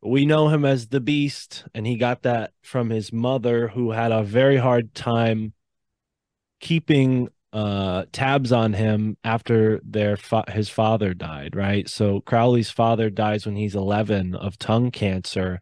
we 0.02 0.26
know 0.26 0.48
him 0.48 0.64
as 0.64 0.88
the 0.88 1.00
beast 1.00 1.64
and 1.74 1.86
he 1.86 1.96
got 1.96 2.22
that 2.22 2.52
from 2.62 2.90
his 2.90 3.12
mother 3.12 3.68
who 3.68 3.90
had 3.90 4.12
a 4.12 4.22
very 4.22 4.56
hard 4.56 4.94
time 4.94 5.52
keeping 6.60 7.28
uh 7.52 8.04
tabs 8.12 8.52
on 8.52 8.74
him 8.74 9.16
after 9.24 9.80
their 9.82 10.16
fa- 10.16 10.44
his 10.50 10.68
father 10.68 11.14
died 11.14 11.56
right? 11.56 11.88
So 11.88 12.20
crowley's 12.20 12.70
father 12.70 13.08
dies 13.10 13.46
when 13.46 13.56
he's 13.56 13.74
11 13.74 14.34
of 14.34 14.58
tongue 14.58 14.90
cancer. 14.90 15.60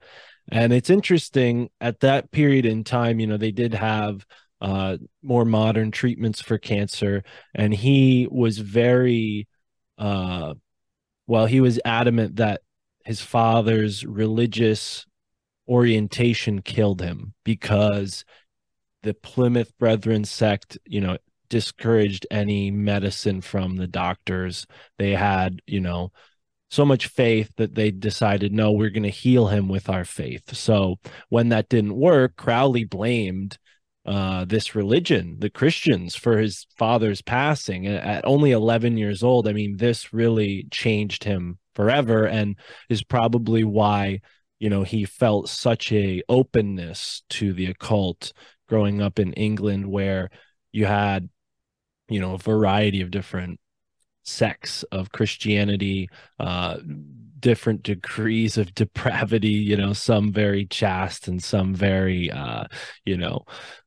And 0.50 0.72
it's 0.72 0.90
interesting 0.90 1.70
at 1.80 2.00
that 2.00 2.30
period 2.32 2.66
in 2.66 2.82
time 2.84 3.20
you 3.20 3.26
know 3.26 3.36
they 3.36 3.52
did 3.52 3.74
have 3.74 4.26
uh 4.60 4.96
more 5.22 5.44
modern 5.44 5.90
treatments 5.92 6.40
for 6.40 6.58
cancer 6.58 7.22
and 7.54 7.72
he 7.72 8.26
was 8.30 8.58
very 8.58 9.46
uh 9.98 10.54
well 11.26 11.46
he 11.46 11.60
was 11.60 11.80
adamant 11.84 12.36
that 12.36 12.62
his 13.06 13.20
father's 13.20 14.04
religious 14.04 15.06
orientation 15.68 16.60
killed 16.60 17.00
him 17.00 17.34
because 17.44 18.24
the 19.04 19.14
Plymouth 19.14 19.72
Brethren 19.78 20.24
sect, 20.24 20.76
you 20.84 21.00
know, 21.00 21.16
discouraged 21.48 22.26
any 22.32 22.72
medicine 22.72 23.42
from 23.42 23.76
the 23.76 23.86
doctors. 23.86 24.66
They 24.98 25.12
had, 25.12 25.62
you 25.68 25.80
know, 25.80 26.10
so 26.68 26.84
much 26.84 27.06
faith 27.06 27.52
that 27.58 27.76
they 27.76 27.92
decided, 27.92 28.52
no, 28.52 28.72
we're 28.72 28.90
going 28.90 29.04
to 29.04 29.08
heal 29.08 29.46
him 29.46 29.68
with 29.68 29.88
our 29.88 30.04
faith. 30.04 30.56
So 30.56 30.96
when 31.28 31.50
that 31.50 31.68
didn't 31.68 31.94
work, 31.94 32.34
Crowley 32.34 32.82
blamed 32.82 33.56
uh, 34.04 34.46
this 34.46 34.74
religion, 34.74 35.36
the 35.38 35.50
Christians, 35.50 36.16
for 36.16 36.38
his 36.38 36.66
father's 36.76 37.22
passing 37.22 37.86
at 37.86 38.26
only 38.26 38.50
11 38.50 38.96
years 38.96 39.22
old. 39.22 39.46
I 39.46 39.52
mean, 39.52 39.76
this 39.76 40.12
really 40.12 40.66
changed 40.72 41.22
him 41.22 41.60
forever 41.76 42.26
and 42.26 42.56
is 42.88 43.04
probably 43.04 43.62
why 43.62 44.20
you 44.58 44.70
know 44.70 44.82
he 44.82 45.04
felt 45.04 45.48
such 45.48 45.92
a 45.92 46.22
openness 46.28 47.22
to 47.28 47.52
the 47.52 47.66
occult 47.66 48.32
growing 48.68 49.00
up 49.00 49.18
in 49.18 49.32
England 49.34 49.86
where 49.86 50.30
you 50.72 50.86
had 50.86 51.28
you 52.08 52.18
know 52.18 52.34
a 52.34 52.38
variety 52.38 53.02
of 53.02 53.10
different 53.12 53.60
sects 54.24 54.82
of 54.84 55.12
Christianity 55.12 56.08
uh 56.40 56.78
different 57.38 57.82
degrees 57.82 58.56
of 58.56 58.74
depravity 58.74 59.48
you 59.48 59.76
know 59.76 59.92
some 59.92 60.32
very 60.32 60.64
chaste 60.66 61.28
and 61.28 61.42
some 61.42 61.74
very 61.74 62.30
uh 62.30 62.64
you 63.04 63.16
know 63.16 63.44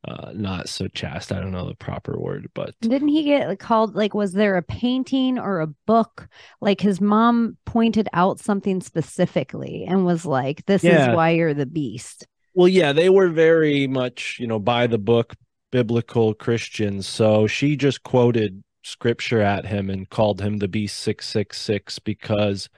uh 0.08 0.32
not 0.34 0.70
so 0.70 0.88
chaste. 0.88 1.32
I 1.32 1.40
don't 1.40 1.52
know 1.52 1.68
the 1.68 1.76
proper 1.76 2.20
word 2.20 2.50
but 2.54 2.76
didn't 2.82 3.08
he 3.10 3.24
get 3.24 3.60
called 3.60 3.96
like 3.96 4.14
was 4.14 4.34
there 4.34 4.58
a 4.58 4.64
painting 4.64 5.40
or 5.40 5.62
a 5.62 5.68
book? 5.68 6.28
Like 6.62 6.82
his 6.82 7.02
mom 7.02 7.58
pointed 7.66 8.08
out 8.14 8.40
something 8.40 8.82
specifically 8.82 9.86
and 9.88 10.06
was 10.06 10.26
like 10.26 10.66
this 10.66 10.84
yeah. 10.84 11.10
is 11.12 11.16
why 11.16 11.32
you're 11.32 11.54
the 11.54 11.66
beast. 11.66 12.28
Well 12.54 12.68
yeah 12.68 12.94
they 12.94 13.10
were 13.10 13.30
very 13.30 13.88
much 13.88 14.38
you 14.40 14.48
know 14.48 14.60
by 14.60 14.88
the 14.88 15.00
book 15.00 15.36
biblical 15.72 16.34
christians. 16.34 17.08
So 17.08 17.48
she 17.48 17.76
just 17.76 18.04
quoted 18.04 18.64
scripture 18.84 19.42
at 19.42 19.66
him 19.66 19.90
and 19.90 20.10
called 20.10 20.42
him 20.42 20.58
the 20.58 20.68
beast 20.68 20.98
666 21.00 22.00
because 22.00 22.70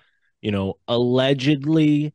you 0.41 0.51
know, 0.51 0.75
allegedly 0.87 2.13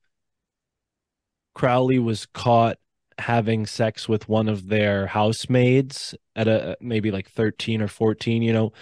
Crowley 1.55 1.99
was 1.99 2.27
caught 2.27 2.77
having 3.19 3.65
sex 3.65 4.09
with 4.09 4.29
one 4.29 4.49
of 4.49 4.69
their 4.69 5.07
housemaids 5.07 6.15
at 6.35 6.49
a 6.49 6.77
maybe 6.81 7.11
like 7.11 7.31
13 7.31 7.81
or 7.81 7.89
14, 7.89 8.43
you 8.43 8.53
know, 8.53 8.73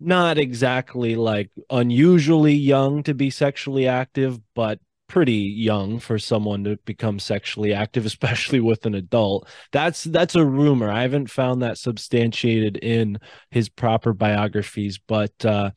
not 0.00 0.38
exactly 0.38 1.14
like 1.14 1.50
unusually 1.70 2.54
young 2.54 3.02
to 3.04 3.14
be 3.14 3.30
sexually 3.30 3.86
active, 3.86 4.40
but 4.54 4.80
pretty 5.06 5.32
young 5.34 5.98
for 5.98 6.18
someone 6.18 6.62
to 6.64 6.76
become 6.84 7.18
sexually 7.18 7.72
active 7.72 8.06
especially 8.06 8.60
with 8.60 8.86
an 8.86 8.94
adult. 8.94 9.48
That's 9.72 10.04
that's 10.04 10.34
a 10.34 10.44
rumor. 10.44 10.90
I 10.90 11.02
haven't 11.02 11.30
found 11.30 11.62
that 11.62 11.78
substantiated 11.78 12.76
in 12.76 13.18
his 13.50 13.68
proper 13.68 14.12
biographies 14.12 14.98
but 14.98 15.44
uh 15.44 15.70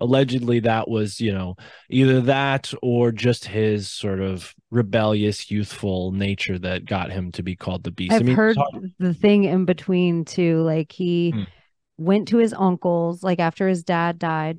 allegedly 0.00 0.60
that 0.60 0.88
was 0.88 1.20
you 1.20 1.32
know 1.32 1.56
either 1.88 2.20
that 2.20 2.72
or 2.82 3.12
just 3.12 3.44
his 3.44 3.88
sort 3.88 4.20
of 4.20 4.54
rebellious 4.70 5.50
youthful 5.50 6.12
nature 6.12 6.58
that 6.58 6.84
got 6.84 7.10
him 7.10 7.30
to 7.32 7.42
be 7.42 7.56
called 7.56 7.84
the 7.84 7.90
beast 7.90 8.12
i've 8.12 8.22
I 8.22 8.24
mean, 8.24 8.36
heard 8.36 8.56
the 8.98 9.14
thing 9.14 9.44
in 9.44 9.64
between 9.64 10.24
too 10.24 10.62
like 10.62 10.92
he 10.92 11.30
hmm. 11.30 11.42
went 11.98 12.28
to 12.28 12.38
his 12.38 12.52
uncle's 12.52 13.22
like 13.22 13.38
after 13.38 13.68
his 13.68 13.84
dad 13.84 14.18
died 14.18 14.58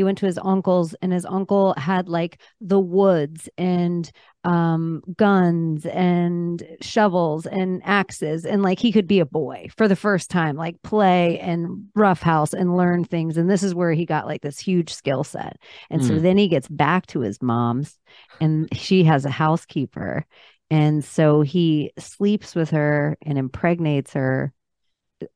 he 0.00 0.04
went 0.04 0.16
to 0.16 0.24
his 0.24 0.38
uncle's 0.42 0.94
and 1.02 1.12
his 1.12 1.26
uncle 1.26 1.74
had 1.76 2.08
like 2.08 2.40
the 2.58 2.80
woods 2.80 3.50
and 3.58 4.10
um 4.44 5.02
guns 5.14 5.84
and 5.84 6.66
shovels 6.80 7.44
and 7.44 7.82
axes 7.84 8.46
and 8.46 8.62
like 8.62 8.78
he 8.78 8.92
could 8.92 9.06
be 9.06 9.20
a 9.20 9.26
boy 9.26 9.68
for 9.76 9.88
the 9.88 9.94
first 9.94 10.30
time 10.30 10.56
like 10.56 10.80
play 10.80 11.38
and 11.40 11.84
roughhouse 11.94 12.54
and 12.54 12.78
learn 12.78 13.04
things 13.04 13.36
and 13.36 13.50
this 13.50 13.62
is 13.62 13.74
where 13.74 13.92
he 13.92 14.06
got 14.06 14.26
like 14.26 14.40
this 14.40 14.58
huge 14.58 14.90
skill 14.90 15.22
set 15.22 15.58
and 15.90 16.00
mm. 16.00 16.08
so 16.08 16.14
hmm. 16.14 16.22
then 16.22 16.38
he 16.38 16.48
gets 16.48 16.68
back 16.68 17.04
to 17.04 17.20
his 17.20 17.42
mom's 17.42 17.98
and 18.40 18.74
she 18.74 19.04
has 19.04 19.26
a 19.26 19.30
housekeeper 19.30 20.24
and 20.70 21.04
so 21.04 21.42
he 21.42 21.92
sleeps 21.98 22.54
with 22.54 22.70
her 22.70 23.18
and 23.20 23.36
impregnates 23.36 24.14
her 24.14 24.54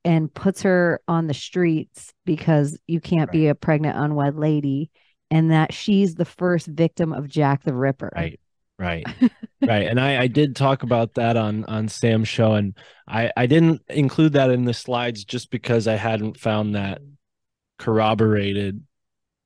and 0.04 0.32
puts 0.32 0.62
her 0.62 1.00
on 1.08 1.26
the 1.26 1.34
streets 1.34 2.12
because 2.24 2.78
you 2.86 3.00
can't 3.00 3.28
right. 3.28 3.32
be 3.32 3.46
a 3.48 3.54
pregnant 3.54 3.98
unwed 3.98 4.36
lady 4.36 4.90
and 5.30 5.50
that 5.50 5.72
she's 5.72 6.14
the 6.14 6.24
first 6.24 6.66
victim 6.66 7.12
of 7.12 7.28
Jack 7.28 7.64
the 7.64 7.74
Ripper. 7.74 8.10
Right. 8.14 8.40
Right. 8.78 9.06
right. 9.62 9.86
And 9.86 10.00
I, 10.00 10.22
I 10.22 10.26
did 10.26 10.56
talk 10.56 10.82
about 10.82 11.14
that 11.14 11.36
on 11.36 11.64
on 11.66 11.88
Sam's 11.88 12.28
show 12.28 12.54
and 12.54 12.76
I 13.06 13.30
I 13.36 13.46
didn't 13.46 13.82
include 13.88 14.32
that 14.32 14.50
in 14.50 14.64
the 14.64 14.74
slides 14.74 15.24
just 15.24 15.50
because 15.50 15.86
I 15.86 15.94
hadn't 15.94 16.38
found 16.38 16.74
that 16.74 17.00
corroborated 17.78 18.82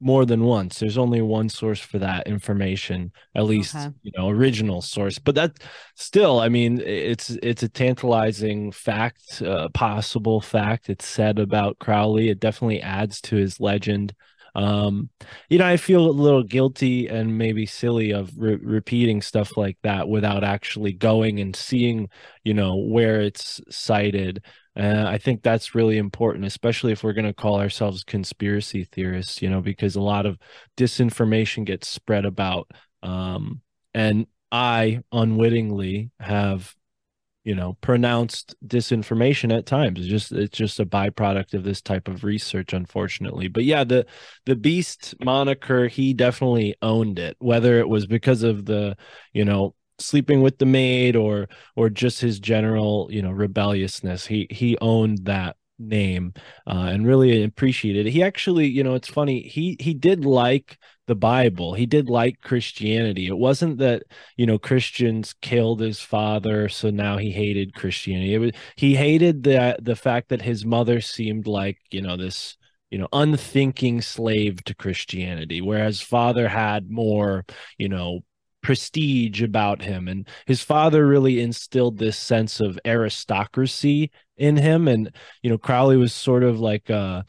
more 0.00 0.24
than 0.24 0.44
once. 0.44 0.78
There's 0.78 0.98
only 0.98 1.22
one 1.22 1.48
source 1.48 1.80
for 1.80 1.98
that 1.98 2.26
information, 2.26 3.12
at 3.34 3.44
least 3.44 3.74
okay. 3.74 3.90
you 4.02 4.12
know 4.16 4.28
original 4.28 4.82
source. 4.82 5.18
But 5.18 5.34
that 5.34 5.58
still, 5.96 6.40
I 6.40 6.48
mean, 6.48 6.80
it's 6.80 7.30
it's 7.42 7.62
a 7.62 7.68
tantalizing 7.68 8.72
fact, 8.72 9.42
uh, 9.42 9.68
possible 9.70 10.40
fact. 10.40 10.88
It's 10.90 11.06
said 11.06 11.38
about 11.38 11.78
Crowley. 11.78 12.28
It 12.28 12.40
definitely 12.40 12.80
adds 12.80 13.20
to 13.22 13.37
his 13.37 13.61
legend. 13.61 14.14
Um, 14.54 15.11
you 15.48 15.58
know, 15.58 15.66
I 15.66 15.76
feel 15.76 16.08
a 16.08 16.11
little 16.11 16.42
guilty 16.42 17.06
and 17.06 17.38
maybe 17.38 17.66
silly 17.66 18.12
of 18.12 18.30
re- 18.37 18.56
repeating 18.56 19.22
stuff 19.22 19.56
like 19.56 19.78
that 19.82 20.08
without 20.08 20.42
actually 20.42 20.92
going 20.92 21.38
and 21.38 21.54
seeing, 21.54 22.08
you 22.44 22.54
know, 22.54 22.76
where 22.76 23.20
it's 23.20 23.61
cited. 23.70 24.42
Uh, 24.79 25.05
I 25.09 25.19
think 25.19 25.43
that's 25.43 25.75
really 25.75 25.99
important, 25.99 26.45
especially 26.45 26.93
if 26.93 27.03
we're 27.03 27.12
going 27.12 27.25
to 27.27 27.35
call 27.35 27.61
ourselves 27.61 28.05
conspiracy 28.05 28.85
theorists, 28.85 29.43
you 29.43 29.51
know, 29.51 29.61
because 29.61 29.97
a 29.97 30.01
lot 30.01 30.25
of 30.25 30.38
disinformation 30.77 31.64
gets 31.64 31.88
spread 31.88 32.25
about. 32.25 32.71
Um, 33.03 33.61
and 33.93 34.27
I 34.53 35.03
unwittingly 35.11 36.11
have 36.21 36.75
you 37.45 37.55
know 37.55 37.79
pronounced 37.81 38.55
disinformation 38.67 39.57
at 39.57 39.64
times 39.64 40.01
it's 40.01 40.09
just 40.09 40.33
it's 40.33 40.59
just 40.59 40.81
a 40.81 40.85
byproduct 40.85 41.55
of 41.55 41.64
this 41.64 41.81
type 41.81 42.09
of 42.09 42.25
research 42.25 42.73
unfortunately 42.75 43.49
but 43.49 43.64
yeah 43.64 43.85
the 43.85 44.05
the 44.45 44.57
beast 44.57 45.14
moniker 45.25 45.87
he 45.88 46.12
definitely 46.12 46.75
owned 46.83 47.19
it 47.19 47.37
whether 47.38 47.79
it 47.79 47.88
was 47.88 48.07
because 48.07 48.43
of 48.43 48.67
the 48.67 48.97
you 49.33 49.45
know 49.45 49.75
sleeping 49.98 50.42
with 50.42 50.58
the 50.58 50.66
maid 50.66 51.16
or 51.16 51.48
or 51.76 51.90
just 51.90 52.20
his 52.20 52.38
general 52.38 53.08
you 53.11 53.22
know 53.22 53.30
rebelliousness 53.30 54.26
he 54.26 54.46
he 54.50 54.76
owned 54.80 55.24
that 55.24 55.56
name 55.80 56.32
uh, 56.66 56.88
and 56.90 57.06
really 57.06 57.42
appreciated 57.44 58.06
it 58.06 58.11
he 58.11 58.22
actually 58.22 58.66
you 58.66 58.82
know 58.82 58.94
it's 58.94 59.08
funny 59.08 59.42
he 59.42 59.76
he 59.80 59.94
did 59.94 60.24
like 60.24 60.76
the 61.08 61.14
Bible. 61.16 61.74
He 61.74 61.87
did 61.87 62.08
like 62.08 62.40
Christianity. 62.42 63.26
It 63.26 63.37
wasn't 63.37 63.78
that, 63.78 64.04
you 64.37 64.46
know, 64.46 64.58
Christians 64.58 65.34
killed 65.40 65.80
his 65.80 66.00
father, 66.00 66.68
so 66.68 66.90
now 66.90 67.16
he 67.16 67.30
hated 67.32 67.74
Christianity. 67.74 68.34
It 68.34 68.38
was 68.38 68.52
he 68.76 68.94
hated 68.94 69.42
the 69.42 69.76
the 69.82 69.96
fact 69.96 70.28
that 70.28 70.42
his 70.42 70.64
mother 70.64 71.00
seemed 71.00 71.46
like, 71.46 71.78
you 71.90 72.02
know, 72.02 72.16
this, 72.16 72.56
you 72.90 72.98
know, 72.98 73.08
unthinking 73.12 74.02
slave 74.02 74.62
to 74.64 74.74
Christianity, 74.74 75.61
whereas 75.61 76.00
father 76.00 76.46
had 76.48 76.90
more, 76.90 77.44
you 77.78 77.88
know, 77.88 78.20
prestige 78.62 79.42
about 79.42 79.83
him 79.83 80.09
and 80.09 80.29
his 80.47 80.62
father 80.62 81.07
really 81.07 81.40
instilled 81.40 81.97
this 81.97 82.16
sense 82.16 82.61
of 82.61 82.79
aristocracy 82.85 84.11
in 84.37 84.57
him 84.57 84.88
and 84.88 85.11
you 85.42 85.51
know 85.51 85.59
Crowley 85.59 85.97
was 85.97 86.12
sort 86.12 86.42
of 86.42 86.59
like 86.59 86.90
uh 86.90 87.23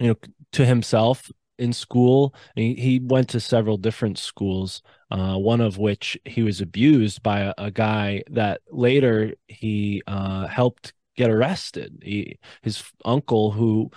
you 0.00 0.08
know 0.08 0.16
to 0.52 0.64
himself 0.64 1.30
in 1.58 1.72
school. 1.72 2.34
He, 2.54 3.00
went 3.02 3.28
to 3.30 3.40
several 3.40 3.76
different 3.76 4.18
schools, 4.18 4.82
uh, 5.10 5.36
one 5.36 5.60
of 5.60 5.78
which 5.78 6.18
he 6.24 6.42
was 6.42 6.60
abused 6.60 7.22
by 7.22 7.40
a, 7.40 7.54
a 7.58 7.70
guy 7.70 8.22
that 8.30 8.60
later 8.70 9.34
he 9.48 10.02
uh, 10.06 10.46
helped 10.46 10.92
get 11.16 11.30
arrested. 11.30 12.02
He, 12.02 12.38
his 12.62 12.82
uncle, 13.04 13.50
who 13.52 13.90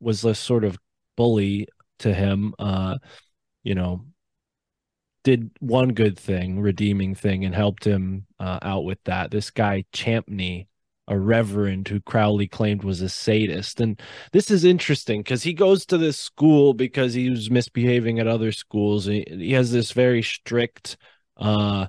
was 0.00 0.24
a 0.24 0.34
sort 0.34 0.64
of 0.64 0.78
bully 1.16 1.68
to 2.00 2.12
him, 2.12 2.54
uh, 2.58 2.96
you 3.62 3.74
know, 3.74 4.06
did 5.26 5.50
one 5.58 5.88
good 5.88 6.16
thing, 6.16 6.60
redeeming 6.60 7.16
thing, 7.16 7.44
and 7.44 7.52
helped 7.52 7.84
him 7.84 8.26
uh, 8.38 8.60
out 8.62 8.84
with 8.84 9.02
that. 9.06 9.32
This 9.32 9.50
guy 9.50 9.84
Champney 9.92 10.68
a 11.08 11.18
reverend 11.18 11.88
who 11.88 12.00
Crowley 12.00 12.46
claimed 12.46 12.84
was 12.84 13.00
a 13.00 13.08
sadist. 13.08 13.80
And 13.80 14.00
this 14.32 14.50
is 14.50 14.64
interesting 14.64 15.20
because 15.20 15.42
he 15.42 15.52
goes 15.52 15.84
to 15.86 15.98
this 15.98 16.16
school 16.16 16.74
because 16.74 17.14
he 17.14 17.30
was 17.30 17.50
misbehaving 17.50 18.18
at 18.20 18.26
other 18.26 18.52
schools. 18.52 19.04
He, 19.04 19.24
he 19.28 19.52
has 19.52 19.72
this 19.72 19.92
very 19.92 20.22
strict, 20.22 20.96
uh, 21.36 21.86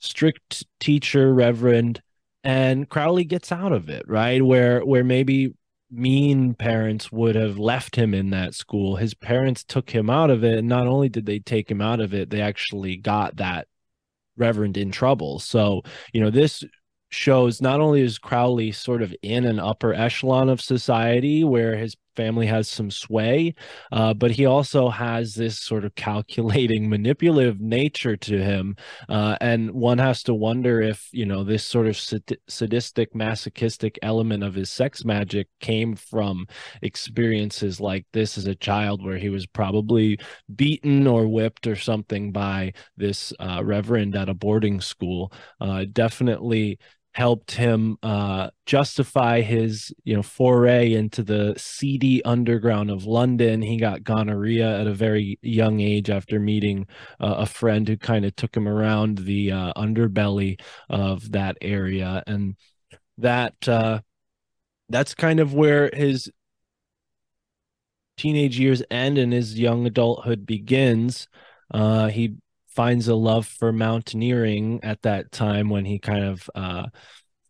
strict 0.00 0.64
teacher, 0.80 1.32
reverend, 1.32 2.02
and 2.44 2.88
Crowley 2.88 3.24
gets 3.24 3.52
out 3.52 3.72
of 3.72 3.88
it, 3.88 4.04
right? 4.08 4.42
Where 4.42 4.84
where 4.84 5.04
maybe 5.04 5.54
mean 5.92 6.54
parents 6.54 7.12
would 7.12 7.34
have 7.34 7.58
left 7.58 7.96
him 7.96 8.14
in 8.14 8.30
that 8.30 8.54
school. 8.54 8.96
His 8.96 9.14
parents 9.14 9.62
took 9.62 9.90
him 9.90 10.08
out 10.08 10.30
of 10.30 10.42
it. 10.42 10.58
And 10.58 10.68
not 10.68 10.86
only 10.86 11.08
did 11.08 11.26
they 11.26 11.38
take 11.38 11.70
him 11.70 11.80
out 11.80 12.00
of 12.00 12.14
it, 12.14 12.30
they 12.30 12.40
actually 12.40 12.96
got 12.96 13.36
that 13.36 13.68
reverend 14.36 14.76
in 14.76 14.90
trouble. 14.90 15.38
So, 15.38 15.82
you 16.12 16.20
know, 16.20 16.30
this 16.30 16.64
shows 17.10 17.60
not 17.60 17.80
only 17.80 18.00
is 18.00 18.18
Crowley 18.18 18.72
sort 18.72 19.02
of 19.02 19.14
in 19.22 19.44
an 19.44 19.58
upper 19.58 19.92
echelon 19.92 20.48
of 20.48 20.62
society 20.62 21.44
where 21.44 21.76
his 21.76 21.94
family 22.16 22.46
has 22.46 22.68
some 22.68 22.90
sway, 22.90 23.54
uh, 23.90 24.14
but 24.14 24.30
he 24.30 24.46
also 24.46 24.88
has 24.88 25.34
this 25.34 25.58
sort 25.58 25.84
of 25.84 25.94
calculating, 25.94 26.88
manipulative 26.88 27.60
nature 27.60 28.16
to 28.16 28.42
him. 28.42 28.76
Uh, 29.08 29.36
and 29.40 29.70
one 29.72 29.98
has 29.98 30.22
to 30.24 30.34
wonder 30.34 30.80
if, 30.80 31.08
you 31.12 31.26
know, 31.26 31.44
this 31.44 31.64
sort 31.64 31.86
of 31.86 31.96
sadistic, 32.48 33.14
masochistic 33.14 33.98
element 34.02 34.42
of 34.42 34.54
his 34.54 34.70
sex 34.70 35.04
magic 35.04 35.48
came 35.60 35.96
from 35.96 36.46
experiences 36.82 37.80
like 37.80 38.06
this 38.12 38.38
as 38.38 38.46
a 38.46 38.54
child, 38.54 39.04
where 39.04 39.18
he 39.18 39.28
was 39.28 39.46
probably 39.46 40.18
beaten 40.54 41.06
or 41.06 41.26
whipped 41.26 41.66
or 41.66 41.76
something 41.76 42.32
by 42.32 42.72
this 42.96 43.32
uh, 43.40 43.62
reverend 43.64 44.16
at 44.16 44.28
a 44.28 44.34
boarding 44.34 44.80
school. 44.80 45.32
Uh, 45.60 45.84
definitely 45.92 46.78
helped 47.12 47.52
him 47.52 47.98
uh, 48.02 48.48
justify 48.64 49.42
his 49.42 49.92
you 50.04 50.16
know 50.16 50.22
foray 50.22 50.94
into 50.94 51.22
the 51.22 51.54
seedy 51.56 52.24
underground 52.24 52.90
of 52.90 53.04
London. 53.04 53.62
He 53.62 53.76
got 53.76 54.02
gonorrhea 54.02 54.80
at 54.80 54.86
a 54.86 54.94
very 54.94 55.38
young 55.42 55.80
age 55.80 56.10
after 56.10 56.40
meeting 56.40 56.86
uh, 57.20 57.34
a 57.38 57.46
friend 57.46 57.86
who 57.86 57.96
kind 57.96 58.24
of 58.24 58.34
took 58.34 58.56
him 58.56 58.66
around 58.66 59.18
the 59.18 59.52
uh, 59.52 59.72
underbelly 59.76 60.60
of 60.88 61.32
that 61.32 61.58
area, 61.60 62.22
and 62.26 62.56
that 63.18 63.68
uh, 63.68 64.00
that's 64.88 65.14
kind 65.14 65.40
of 65.40 65.54
where 65.54 65.90
his 65.92 66.30
teenage 68.16 68.58
years 68.58 68.82
end 68.90 69.18
and 69.18 69.32
his 69.32 69.58
young 69.58 69.86
adulthood 69.86 70.46
begins. 70.46 71.28
Uh, 71.72 72.08
he 72.08 72.36
finds 72.74 73.08
a 73.08 73.14
love 73.14 73.46
for 73.46 73.72
mountaineering 73.72 74.80
at 74.82 75.02
that 75.02 75.32
time 75.32 75.68
when 75.68 75.84
he 75.84 75.98
kind 75.98 76.24
of 76.24 76.50
uh, 76.54 76.86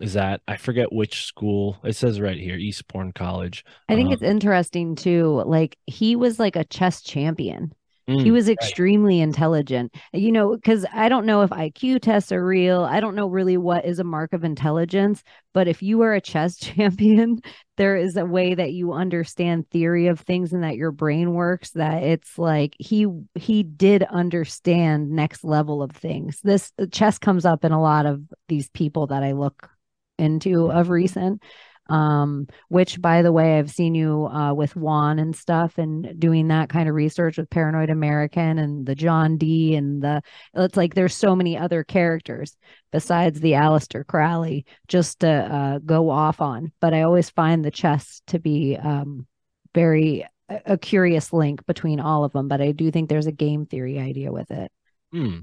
is 0.00 0.16
at 0.16 0.42
I 0.48 0.56
forget 0.56 0.92
which 0.92 1.24
school. 1.24 1.78
It 1.85 1.94
says 1.94 2.20
right 2.20 2.38
here, 2.38 2.56
Eastbourne 2.56 3.12
College. 3.12 3.64
I 3.88 3.94
think 3.94 4.08
um, 4.08 4.12
it's 4.12 4.22
interesting 4.22 4.96
too. 4.96 5.42
Like 5.46 5.76
he 5.87 6.16
was 6.16 6.38
like 6.38 6.56
a 6.56 6.64
chess 6.64 7.02
champion. 7.02 7.72
Mm, 8.08 8.24
he 8.24 8.32
was 8.32 8.48
extremely 8.48 9.18
right. 9.18 9.24
intelligent. 9.24 9.94
You 10.12 10.32
know, 10.32 10.56
because 10.56 10.85
I 10.92 11.08
don't 11.08 11.26
know 11.26 11.42
if 11.42 11.50
IQ 11.50 12.00
tests 12.00 12.32
are 12.32 12.44
real. 12.44 12.82
I 12.82 13.00
don't 13.00 13.14
know 13.14 13.28
really 13.28 13.56
what 13.56 13.85
is 13.85 14.00
a 14.00 14.04
mark 14.04 14.32
of 14.32 14.42
intelligence. 14.44 15.22
But 15.54 15.68
if 15.68 15.82
you 15.82 16.02
are 16.02 16.14
a 16.14 16.20
chess 16.20 16.56
champion, 16.58 17.40
there 17.82 17.96
is 17.96 18.16
a 18.16 18.24
way 18.24 18.54
that 18.54 18.72
you 18.72 18.92
understand 18.92 19.68
theory 19.68 20.06
of 20.06 20.20
things 20.20 20.52
and 20.52 20.62
that 20.62 20.76
your 20.76 20.92
brain 20.92 21.34
works. 21.34 21.70
That 21.70 22.04
it's 22.04 22.38
like 22.38 22.76
he 22.78 23.08
he 23.34 23.64
did 23.64 24.04
understand 24.04 25.10
next 25.10 25.42
level 25.42 25.82
of 25.82 25.90
things. 25.90 26.38
This 26.44 26.70
uh, 26.78 26.86
chess 26.92 27.18
comes 27.18 27.44
up 27.44 27.64
in 27.64 27.72
a 27.72 27.82
lot 27.82 28.06
of 28.06 28.22
these 28.46 28.70
people 28.70 29.08
that 29.08 29.24
I 29.24 29.32
look 29.32 29.68
into 30.16 30.70
of 30.70 30.84
mm-hmm. 30.84 30.92
recent 30.92 31.42
um, 31.88 32.46
which 32.68 33.00
by 33.00 33.22
the 33.22 33.32
way, 33.32 33.58
I've 33.58 33.70
seen 33.70 33.94
you 33.94 34.26
uh, 34.26 34.54
with 34.54 34.76
Juan 34.76 35.18
and 35.18 35.34
stuff 35.34 35.78
and 35.78 36.18
doing 36.18 36.48
that 36.48 36.68
kind 36.68 36.88
of 36.88 36.94
research 36.94 37.38
with 37.38 37.50
Paranoid 37.50 37.90
American 37.90 38.58
and 38.58 38.86
the 38.86 38.94
John 38.94 39.36
Dee 39.36 39.74
and 39.74 40.02
the, 40.02 40.22
it's 40.54 40.76
like 40.76 40.94
there's 40.94 41.14
so 41.14 41.34
many 41.34 41.58
other 41.58 41.84
characters 41.84 42.56
besides 42.92 43.40
the 43.40 43.52
Aleister 43.52 44.06
Crowley 44.06 44.64
just 44.88 45.20
to 45.20 45.28
uh, 45.28 45.78
go 45.78 46.08
off 46.08 46.40
on. 46.40 46.72
But 46.80 46.94
I 46.94 47.02
always 47.02 47.30
find 47.30 47.64
the 47.64 47.70
chess 47.70 48.22
to 48.28 48.38
be 48.38 48.76
um, 48.76 49.26
very, 49.74 50.26
a 50.48 50.76
curious 50.78 51.32
link 51.32 51.64
between 51.66 51.98
all 51.98 52.24
of 52.24 52.32
them. 52.32 52.48
But 52.48 52.60
I 52.60 52.72
do 52.72 52.90
think 52.90 53.08
there's 53.08 53.26
a 53.26 53.32
game 53.32 53.66
theory 53.66 53.98
idea 53.98 54.30
with 54.30 54.50
it. 54.50 54.70
Hmm. 55.10 55.40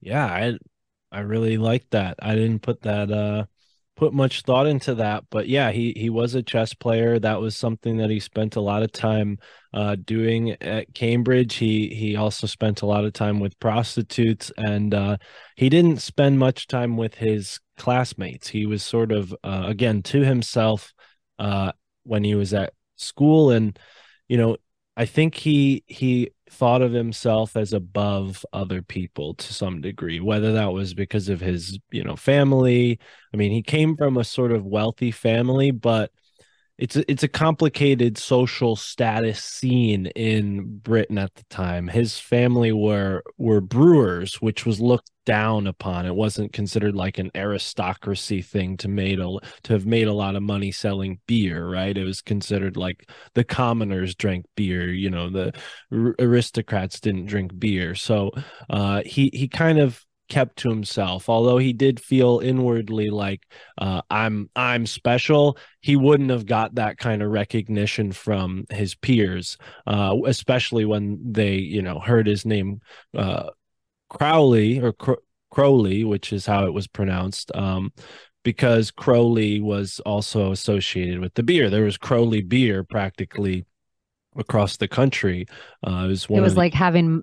Yeah, 0.00 0.26
I, 0.26 0.58
I 1.10 1.20
really 1.20 1.56
like 1.56 1.88
that. 1.90 2.16
I 2.20 2.34
didn't 2.34 2.60
put 2.62 2.82
that, 2.82 3.10
uh, 3.10 3.44
put 4.02 4.12
much 4.12 4.42
thought 4.42 4.66
into 4.66 4.96
that 4.96 5.22
but 5.30 5.46
yeah 5.46 5.70
he 5.70 5.92
he 5.96 6.10
was 6.10 6.34
a 6.34 6.42
chess 6.42 6.74
player. 6.74 7.20
That 7.20 7.40
was 7.40 7.56
something 7.56 7.98
that 7.98 8.10
he 8.10 8.18
spent 8.18 8.56
a 8.56 8.60
lot 8.60 8.82
of 8.82 8.90
time 8.90 9.38
uh, 9.72 9.94
doing 10.04 10.50
at 10.60 10.92
cambridge. 10.92 11.54
He 11.54 11.94
he 11.94 12.16
also 12.16 12.48
spent 12.48 12.82
a 12.82 12.86
lot 12.86 13.04
of 13.04 13.12
time 13.12 13.38
with 13.38 13.60
prostitutes 13.60 14.50
and 14.58 14.92
uh, 14.92 15.18
he 15.54 15.68
didn't 15.68 15.98
spend 15.98 16.40
much 16.40 16.66
time 16.66 16.96
with 16.96 17.14
his 17.14 17.60
classmates. 17.78 18.48
He 18.48 18.66
was 18.66 18.82
sort 18.82 19.12
of 19.12 19.32
uh, 19.44 19.66
again 19.66 20.02
to 20.02 20.24
himself 20.24 20.92
uh, 21.38 21.70
when 22.02 22.24
he 22.24 22.34
was 22.34 22.52
at 22.52 22.72
school. 22.96 23.52
And 23.52 23.78
you 24.26 24.36
know 24.36 24.56
i 24.96 25.04
think 25.04 25.34
he 25.34 25.82
he 25.86 26.30
thought 26.50 26.82
of 26.82 26.92
himself 26.92 27.56
as 27.56 27.72
above 27.72 28.44
other 28.52 28.82
people 28.82 29.34
to 29.34 29.52
some 29.54 29.80
degree 29.80 30.20
whether 30.20 30.52
that 30.52 30.72
was 30.72 30.92
because 30.94 31.28
of 31.30 31.40
his 31.40 31.78
you 31.90 32.04
know 32.04 32.14
family. 32.16 32.98
I 33.32 33.36
mean 33.38 33.52
he 33.52 33.62
came 33.62 33.96
from 33.96 34.18
a 34.18 34.24
sort 34.24 34.52
of 34.52 34.66
wealthy 34.66 35.10
family 35.10 35.70
but 35.70 36.10
it's 36.82 36.96
a, 36.96 37.08
it's 37.08 37.22
a 37.22 37.28
complicated 37.28 38.18
social 38.18 38.74
status 38.74 39.40
scene 39.40 40.06
in 40.16 40.78
Britain 40.78 41.16
at 41.16 41.32
the 41.36 41.44
time. 41.44 41.86
His 41.86 42.18
family 42.18 42.72
were 42.72 43.22
were 43.38 43.60
brewers, 43.60 44.42
which 44.42 44.66
was 44.66 44.80
looked 44.80 45.12
down 45.24 45.68
upon. 45.68 46.06
It 46.06 46.16
wasn't 46.16 46.52
considered 46.52 46.96
like 46.96 47.18
an 47.18 47.30
aristocracy 47.36 48.42
thing 48.42 48.76
to 48.78 48.88
made 48.88 49.20
a 49.20 49.38
to 49.62 49.72
have 49.74 49.86
made 49.86 50.08
a 50.08 50.12
lot 50.12 50.34
of 50.34 50.42
money 50.42 50.72
selling 50.72 51.20
beer, 51.28 51.70
right? 51.70 51.96
It 51.96 52.02
was 52.02 52.20
considered 52.20 52.76
like 52.76 53.08
the 53.34 53.44
commoners 53.44 54.16
drank 54.16 54.46
beer, 54.56 54.92
you 54.92 55.08
know, 55.08 55.30
the 55.30 55.52
aristocrats 55.92 56.98
didn't 56.98 57.26
drink 57.26 57.56
beer. 57.60 57.94
So 57.94 58.32
uh, 58.68 59.02
he 59.06 59.30
he 59.32 59.46
kind 59.46 59.78
of 59.78 60.04
kept 60.32 60.56
to 60.56 60.70
himself. 60.70 61.28
Although 61.28 61.58
he 61.58 61.74
did 61.74 62.00
feel 62.00 62.40
inwardly 62.42 63.10
like 63.10 63.42
uh, 63.78 64.00
i'm 64.10 64.48
i'm 64.56 64.86
special 64.86 65.58
he 65.80 65.94
wouldn't 65.96 66.30
have 66.30 66.46
got 66.46 66.74
that 66.74 66.96
kind 66.96 67.22
of 67.22 67.30
recognition 67.30 68.12
from 68.12 68.64
his 68.70 68.94
peers 68.94 69.58
uh, 69.86 70.16
especially 70.26 70.84
when 70.84 71.18
they 71.32 71.56
you 71.56 71.82
know 71.82 71.98
heard 71.98 72.26
his 72.26 72.46
name 72.46 72.80
uh, 73.16 73.50
crowley 74.08 74.80
or 74.80 74.94
crowley 75.50 76.04
which 76.04 76.32
is 76.32 76.46
how 76.46 76.64
it 76.64 76.72
was 76.72 76.86
pronounced 76.86 77.54
um, 77.54 77.92
because 78.42 78.90
crowley 78.90 79.60
was 79.60 80.00
also 80.06 80.50
associated 80.52 81.20
with 81.20 81.34
the 81.34 81.42
beer. 81.42 81.70
There 81.70 81.84
was 81.84 81.98
crowley 81.98 82.42
beer 82.42 82.84
practically 82.84 83.66
across 84.36 84.76
the 84.76 84.88
country. 84.88 85.46
Uh, 85.86 86.04
it 86.04 86.08
was, 86.08 86.26
it 86.30 86.40
was 86.40 86.54
the- 86.54 86.58
like 86.58 86.74
having 86.74 87.22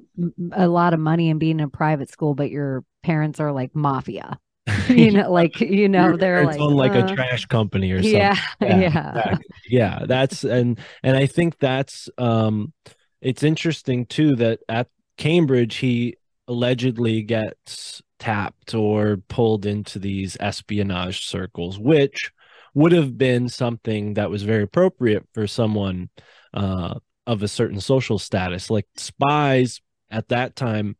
a 0.52 0.68
lot 0.68 0.94
of 0.94 1.00
money 1.00 1.30
and 1.30 1.40
being 1.40 1.60
in 1.60 1.66
a 1.66 1.70
private 1.70 2.10
school, 2.10 2.36
but 2.36 2.50
your 2.52 2.84
parents 3.04 3.40
are 3.40 3.52
like 3.52 3.76
mafia. 3.76 4.40
you 4.90 5.12
know, 5.12 5.32
like 5.32 5.60
you 5.62 5.90
know, 5.90 6.16
they're 6.16 6.46
like 6.46 6.60
own 6.60 6.74
like 6.74 6.92
uh, 6.92 7.06
a 7.06 7.16
trash 7.16 7.46
company 7.46 7.92
or 7.92 8.04
something. 8.04 8.20
Yeah, 8.20 8.36
yeah, 8.62 8.80
yeah. 8.80 9.10
Exactly. 9.10 9.46
yeah. 9.68 10.00
That's 10.06 10.44
and 10.44 10.80
and 11.04 11.18
I 11.18 11.26
think 11.26 11.58
that's 11.60 12.10
um, 12.18 12.74
it's 13.22 13.44
interesting 13.44 14.06
too 14.06 14.36
that 14.36 14.60
at 14.70 14.88
Cambridge 15.18 15.78
he 15.78 16.18
allegedly 16.48 17.22
gets 17.24 18.02
tapped 18.20 18.74
or 18.74 19.18
pulled 19.28 19.66
into 19.66 19.98
these 19.98 20.38
espionage 20.40 21.26
circles, 21.26 21.80
which 21.80 22.32
would 22.74 22.92
have 22.92 23.18
been 23.18 23.50
something 23.50 24.14
that 24.16 24.30
was 24.30 24.44
very 24.44 24.64
appropriate 24.64 25.28
for 25.34 25.48
someone 25.48 26.10
uh, 26.54 26.96
of 27.28 27.44
a 27.44 27.48
certain 27.48 27.80
social 27.80 28.20
status. 28.20 28.70
Like 28.70 28.88
spies 28.96 29.82
at 30.10 30.30
that 30.30 30.56
time 30.56 30.96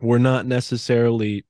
were 0.00 0.18
not 0.18 0.46
necessarily 0.46 1.44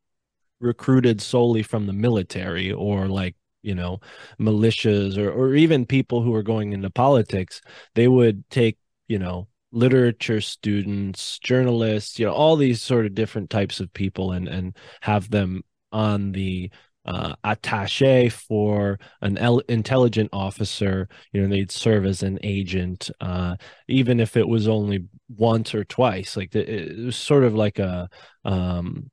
recruited 0.60 1.20
solely 1.20 1.62
from 1.62 1.86
the 1.86 1.92
military 1.92 2.70
or 2.70 3.08
like 3.08 3.34
you 3.62 3.74
know 3.74 4.00
militias 4.40 5.18
or 5.18 5.30
or 5.30 5.54
even 5.54 5.84
people 5.86 6.22
who 6.22 6.30
were 6.30 6.42
going 6.42 6.72
into 6.72 6.90
politics 6.90 7.60
they 7.94 8.06
would 8.06 8.48
take 8.48 8.78
you 9.08 9.18
know 9.18 9.48
literature 9.72 10.40
students 10.40 11.38
journalists 11.40 12.18
you 12.18 12.26
know 12.26 12.32
all 12.32 12.56
these 12.56 12.80
sort 12.80 13.06
of 13.06 13.14
different 13.14 13.50
types 13.50 13.80
of 13.80 13.92
people 13.92 14.32
and 14.32 14.46
and 14.46 14.76
have 15.00 15.30
them 15.30 15.62
on 15.90 16.32
the 16.32 16.70
uh, 17.04 17.34
attache 17.44 18.28
for 18.28 18.98
an 19.22 19.36
el- 19.38 19.58
intelligent 19.68 20.28
officer 20.32 21.08
you 21.32 21.40
know 21.40 21.48
they'd 21.48 21.70
serve 21.70 22.06
as 22.06 22.22
an 22.22 22.38
agent 22.42 23.10
uh, 23.20 23.56
even 23.88 24.20
if 24.20 24.36
it 24.36 24.46
was 24.46 24.68
only 24.68 25.04
once 25.36 25.74
or 25.74 25.84
twice 25.84 26.36
like 26.36 26.50
the, 26.52 26.92
it 26.92 27.04
was 27.04 27.16
sort 27.16 27.44
of 27.44 27.54
like 27.54 27.78
a 27.78 28.08
um 28.44 29.10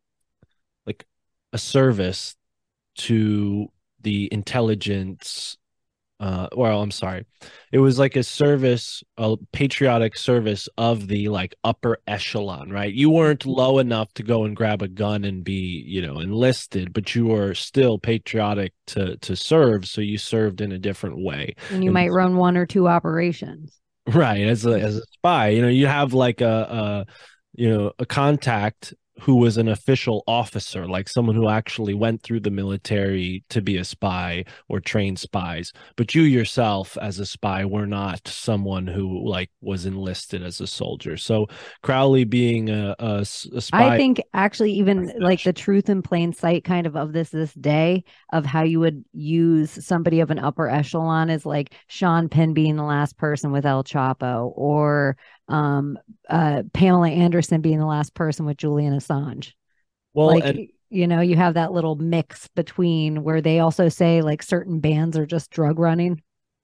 like 0.86 1.06
a 1.54 1.58
service 1.58 2.36
to 2.96 3.68
the 4.02 4.30
intelligence 4.32 5.58
uh 6.20 6.48
well 6.56 6.82
i'm 6.82 6.92
sorry. 6.92 7.26
It 7.72 7.80
was 7.80 8.00
like 8.00 8.16
a 8.16 8.24
service 8.24 9.04
a 9.18 9.38
patriotic 9.54 10.18
service 10.18 10.68
of 10.78 11.08
the 11.08 11.30
like 11.30 11.56
upper 11.64 12.00
echelon 12.08 12.70
right? 12.72 12.94
You 12.94 13.10
weren't 13.10 13.46
low 13.46 13.80
enough 13.80 14.14
to 14.16 14.24
go 14.24 14.44
and 14.44 14.56
grab 14.56 14.82
a 14.82 14.88
gun 14.88 15.24
and 15.24 15.44
be 15.44 15.84
you 15.86 16.02
know 16.02 16.20
enlisted 16.20 16.94
but 16.94 17.16
you 17.16 17.28
were 17.28 17.54
still 17.54 18.00
patriotic 18.00 18.74
to 18.88 19.18
to 19.18 19.36
serve 19.36 19.86
so 19.86 20.02
you 20.02 20.18
served 20.18 20.62
in 20.62 20.72
a 20.72 20.80
different 20.80 21.24
way 21.24 21.56
and 21.72 21.84
you 21.84 21.90
and, 21.90 21.94
might 21.94 22.12
run 22.12 22.36
one 22.38 22.58
or 22.58 22.66
two 22.66 22.88
operations. 22.88 23.80
Right 24.08 24.48
as 24.48 24.66
a 24.66 24.80
as 24.80 24.98
a 24.98 25.02
spy. 25.14 25.50
You 25.50 25.62
know 25.62 25.68
you 25.68 25.88
have 25.88 26.14
like 26.14 26.42
a, 26.42 27.06
a 27.08 27.14
you 27.54 27.70
know 27.70 27.92
a 28.00 28.06
contact 28.06 28.94
who 29.22 29.36
was 29.36 29.58
an 29.58 29.68
official 29.68 30.24
officer, 30.28 30.88
like 30.88 31.10
someone 31.10 31.36
who 31.36 31.50
actually 31.50 31.94
went 31.94 32.22
through 32.22 32.40
the 32.40 32.52
military 32.52 33.44
to 33.50 33.62
be 33.62 33.78
a 33.78 33.84
spy 33.84 34.46
or 34.68 34.80
trained 34.80 35.20
spies. 35.20 35.74
But 35.96 36.16
you 36.16 36.24
yourself, 36.24 36.98
as 37.02 37.20
a 37.20 37.26
spy, 37.26 37.66
were 37.66 37.88
not 37.88 38.28
someone 38.28 38.88
who 38.88 39.28
like 39.28 39.50
was 39.62 39.86
enlisted 39.86 40.44
as 40.44 40.62
a 40.62 40.68
soldier. 40.68 41.18
So 41.18 41.48
Crowley 41.84 42.24
being 42.24 42.70
a, 42.70 42.96
a, 43.00 43.20
a 43.20 43.26
spy, 43.26 43.96
I 43.96 43.98
think 43.98 44.22
actually 44.34 44.74
even 44.74 45.12
like 45.20 45.44
the 45.44 45.54
truth 45.54 45.90
in 45.90 46.02
plain 46.02 46.34
sight 46.34 46.64
kind 46.64 46.88
of 46.88 46.96
of 46.96 47.14
this 47.14 47.30
this 47.30 47.54
day 47.54 48.04
of 48.32 48.46
how 48.46 48.64
you 48.64 48.80
would 48.80 49.04
use 49.14 49.86
somebody 49.86 50.20
of 50.20 50.32
an 50.32 50.40
upper 50.40 50.70
echelon 50.70 51.30
is 51.30 51.46
like 51.46 51.74
Sean 51.88 52.30
Penn 52.30 52.54
being 52.54 52.76
the 52.76 52.84
last 52.84 53.18
person 53.18 53.52
with 53.52 53.66
El 53.66 53.84
Chapo 53.84 54.52
or 54.56 55.18
um, 55.50 55.98
uh, 56.30 56.64
Pamela 56.74 57.10
Anderson 57.10 57.62
being 57.62 57.80
the 57.80 57.86
last 57.86 58.14
person 58.14 58.46
with 58.46 58.58
Julian 58.58 58.94
Assange. 58.94 59.54
Well, 60.14 60.28
like, 60.28 60.46
and- 60.46 60.68
you 60.90 61.06
know, 61.06 61.22
you 61.22 61.36
have 61.36 61.54
that 61.54 61.72
little 61.72 61.96
mix 61.96 62.48
between 62.56 63.24
where 63.24 63.42
they 63.42 63.60
also 63.60 63.90
say 63.90 64.22
like 64.22 64.42
certain 64.42 64.80
bands 64.80 65.18
are 65.18 65.26
just 65.26 65.52
drug 65.52 65.78
running. 65.78 66.22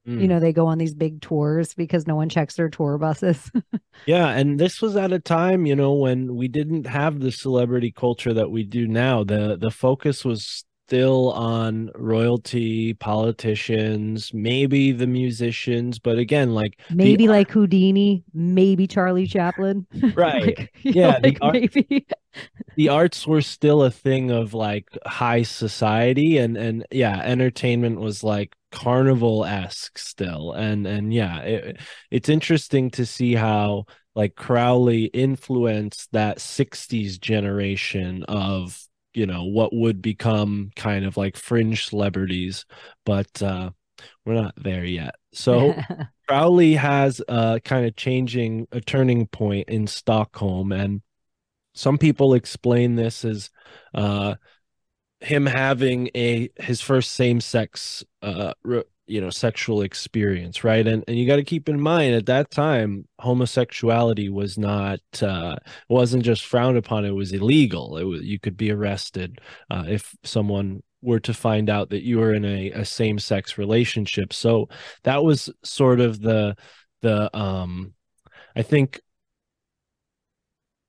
Mm. 0.07 0.21
You 0.21 0.27
know, 0.27 0.39
they 0.39 0.53
go 0.53 0.67
on 0.67 0.77
these 0.77 0.93
big 0.93 1.21
tours 1.21 1.73
because 1.73 2.07
no 2.07 2.15
one 2.15 2.29
checks 2.29 2.55
their 2.55 2.69
tour 2.69 2.97
buses. 2.97 3.51
yeah. 4.05 4.29
And 4.29 4.59
this 4.59 4.81
was 4.81 4.95
at 4.95 5.13
a 5.13 5.19
time, 5.19 5.65
you 5.65 5.75
know, 5.75 5.93
when 5.93 6.35
we 6.35 6.47
didn't 6.47 6.85
have 6.85 7.19
the 7.19 7.31
celebrity 7.31 7.91
culture 7.91 8.33
that 8.33 8.51
we 8.51 8.63
do 8.63 8.87
now. 8.87 9.23
The 9.23 9.57
the 9.59 9.71
focus 9.71 10.23
was 10.23 10.63
still 10.87 11.31
on 11.31 11.89
royalty, 11.95 12.93
politicians, 12.93 14.31
maybe 14.33 14.91
the 14.91 15.07
musicians, 15.07 15.97
but 15.97 16.19
again, 16.19 16.53
like 16.53 16.79
maybe 16.91 17.27
like 17.27 17.49
Houdini, 17.49 18.23
maybe 18.33 18.85
Charlie 18.85 19.27
Chaplin. 19.27 19.87
Right. 20.15 20.57
like, 20.57 20.73
yeah. 20.83 21.19
Like 21.23 21.39
the, 21.39 21.51
maybe. 21.51 22.05
the 22.77 22.89
arts 22.89 23.25
were 23.25 23.41
still 23.41 23.83
a 23.83 23.91
thing 23.91 24.29
of 24.29 24.53
like 24.53 24.87
high 25.05 25.41
society 25.41 26.37
and 26.37 26.55
and 26.55 26.85
yeah, 26.91 27.19
entertainment 27.21 27.99
was 27.99 28.23
like 28.23 28.55
carnival 28.71 29.43
esque 29.45 29.97
still. 29.97 30.51
And 30.51 30.85
and 30.85 31.13
yeah, 31.13 31.39
it, 31.39 31.81
it's 32.11 32.29
interesting 32.29 32.91
to 32.91 33.05
see 33.05 33.33
how 33.33 33.85
like 34.15 34.35
Crowley 34.35 35.05
influenced 35.05 36.11
that 36.13 36.37
60s 36.37 37.19
generation 37.19 38.23
of 38.23 38.84
you 39.15 39.25
know 39.25 39.45
what 39.45 39.73
would 39.73 40.01
become 40.01 40.71
kind 40.75 41.05
of 41.05 41.17
like 41.17 41.37
fringe 41.37 41.87
celebrities 41.87 42.65
but 43.05 43.41
uh 43.41 43.69
we're 44.25 44.33
not 44.33 44.53
there 44.57 44.83
yet. 44.83 45.15
So 45.33 45.75
crowley 46.27 46.75
has 46.75 47.21
a 47.27 47.61
kind 47.63 47.85
of 47.85 47.95
changing 47.95 48.67
a 48.71 48.81
turning 48.81 49.27
point 49.27 49.69
in 49.69 49.87
stockholm 49.87 50.71
and 50.71 51.01
some 51.73 51.97
people 51.97 52.33
explain 52.33 52.95
this 52.95 53.25
as 53.25 53.49
uh 53.93 54.35
him 55.19 55.45
having 55.45 56.09
a 56.15 56.49
his 56.57 56.81
first 56.81 57.13
same-sex 57.13 58.03
uh 58.21 58.53
re- 58.63 58.83
you 59.07 59.21
know 59.21 59.29
sexual 59.29 59.81
experience 59.81 60.63
right? 60.63 60.85
And 60.87 61.03
and 61.07 61.17
you 61.17 61.27
got 61.27 61.37
to 61.37 61.43
keep 61.43 61.69
in 61.69 61.79
mind 61.79 62.15
at 62.15 62.25
that 62.27 62.51
time 62.51 63.07
homosexuality 63.19 64.29
was 64.29 64.57
not 64.57 64.99
uh 65.21 65.57
wasn't 65.89 66.23
just 66.23 66.45
frowned 66.45 66.77
upon 66.77 67.05
it 67.05 67.11
was 67.11 67.31
illegal. 67.31 67.97
It 67.97 68.03
was 68.03 68.21
you 68.23 68.39
could 68.39 68.57
be 68.57 68.71
arrested 68.71 69.39
uh, 69.69 69.85
if 69.87 70.15
someone 70.23 70.81
were 71.01 71.19
to 71.19 71.33
find 71.33 71.69
out 71.69 71.91
that 71.91 72.01
you 72.03 72.17
were 72.17 72.33
in 72.33 72.45
a, 72.45 72.71
a 72.71 72.85
same-sex 72.85 73.59
relationship. 73.59 74.33
So 74.33 74.69
that 75.03 75.23
was 75.23 75.49
sort 75.63 75.99
of 75.99 76.19
the 76.19 76.55
the 77.01 77.35
um 77.37 77.93
i 78.55 78.61
think 78.61 79.01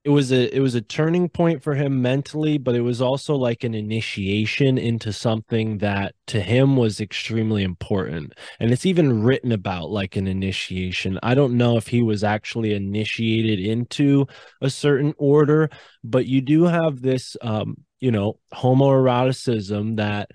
it 0.07 0.11
was 0.11 0.31
a 0.31 0.55
it 0.57 0.61
was 0.61 0.77
a 0.77 0.81
turning 0.81 1.29
point 1.29 1.65
for 1.65 1.75
him 1.75 2.01
mentally 2.01 2.59
but 2.59 2.77
it 2.77 2.81
was 2.81 3.03
also 3.03 3.35
like 3.35 3.65
an 3.65 3.75
initiation 3.75 4.79
into 4.79 5.13
something 5.13 5.79
that 5.79 6.15
to 6.29 6.41
him 6.41 6.77
was 6.77 7.01
extremely 7.01 7.65
important. 7.65 8.33
And 8.61 8.71
it's 8.71 8.87
even 8.87 9.25
written 9.25 9.51
about 9.51 9.91
like 9.91 10.15
an 10.15 10.29
initiation. 10.29 11.19
I 11.25 11.35
don't 11.35 11.57
know 11.57 11.77
if 11.77 11.89
he 11.89 12.03
was 12.03 12.23
actually 12.23 12.73
initiated 12.73 13.59
into 13.59 14.29
a 14.63 14.71
certain 14.71 15.13
order 15.19 15.71
but 16.05 16.27
you 16.27 16.41
do 16.41 16.63
have 16.65 17.03
this 17.03 17.37
um 17.43 17.77
you 17.99 18.13
know 18.13 18.39
homoeroticism 18.55 19.97
that 19.97 20.31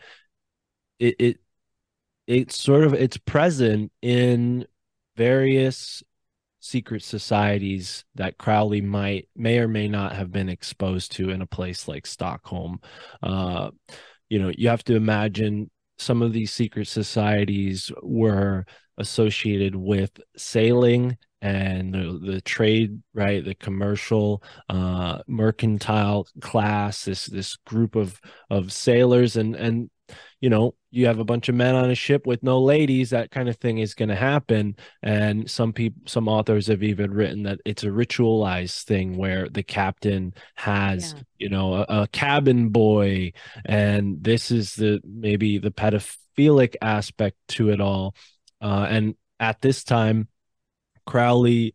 it 0.99 1.15
it 1.17 1.37
it's 2.27 2.59
sort 2.59 2.83
of 2.83 2.93
it's 2.93 3.17
present 3.17 3.93
in 4.01 4.65
various 5.15 6.03
secret 6.61 7.03
societies 7.03 8.05
that 8.15 8.37
Crowley 8.37 8.81
might 8.81 9.27
may 9.35 9.59
or 9.59 9.67
may 9.67 9.87
not 9.87 10.13
have 10.13 10.31
been 10.31 10.47
exposed 10.47 11.11
to 11.13 11.31
in 11.31 11.41
a 11.41 11.47
place 11.47 11.87
like 11.87 12.07
Stockholm. 12.07 12.79
Uh, 13.21 13.71
you 14.29 14.39
know, 14.39 14.51
you 14.55 14.69
have 14.69 14.83
to 14.85 14.95
imagine 14.95 15.69
some 15.97 16.21
of 16.21 16.31
these 16.31 16.53
secret 16.53 16.87
societies 16.87 17.91
were 18.01 18.65
associated 18.97 19.75
with 19.75 20.11
sailing 20.37 21.17
and 21.41 21.93
the, 21.93 22.19
the 22.23 22.41
trade 22.41 23.01
right 23.15 23.43
the 23.43 23.55
commercial 23.55 24.43
uh 24.69 25.17
mercantile 25.27 26.27
class 26.39 27.05
this 27.05 27.25
this 27.25 27.55
group 27.65 27.95
of 27.95 28.21
of 28.51 28.71
sailors 28.71 29.37
and 29.37 29.55
and 29.55 29.89
you 30.39 30.49
know 30.49 30.75
you 30.91 31.07
have 31.07 31.19
a 31.19 31.25
bunch 31.25 31.47
of 31.47 31.55
men 31.55 31.73
on 31.75 31.89
a 31.89 31.95
ship 31.95 32.27
with 32.27 32.43
no 32.43 32.59
ladies 32.59 33.11
that 33.11 33.31
kind 33.31 33.47
of 33.47 33.55
thing 33.57 33.77
is 33.77 33.93
going 33.93 34.09
to 34.09 34.15
happen. 34.15 34.75
And 35.01 35.49
some 35.49 35.71
people 35.71 36.01
some 36.05 36.27
authors 36.27 36.67
have 36.67 36.83
even 36.83 37.11
written 37.11 37.43
that 37.43 37.59
it's 37.65 37.83
a 37.83 37.87
ritualized 37.87 38.83
thing 38.83 39.17
where 39.17 39.47
the 39.47 39.63
captain 39.63 40.33
has 40.55 41.13
yeah. 41.15 41.23
you 41.39 41.49
know 41.49 41.75
a, 41.75 41.85
a, 42.01 42.07
cabin 42.07 42.69
boy. 42.69 43.31
And 43.65 44.21
this 44.21 44.51
is 44.51 44.75
the 44.75 45.01
maybe 45.05 45.57
the 45.57 45.71
pedophilic 45.71 46.75
aspect 46.81 47.37
to 47.49 47.69
it 47.69 47.79
all. 47.79 48.15
Uh, 48.61 48.85
and 48.89 49.15
at 49.39 49.61
this 49.61 49.83
time 49.83 50.27
Crowley 51.05 51.73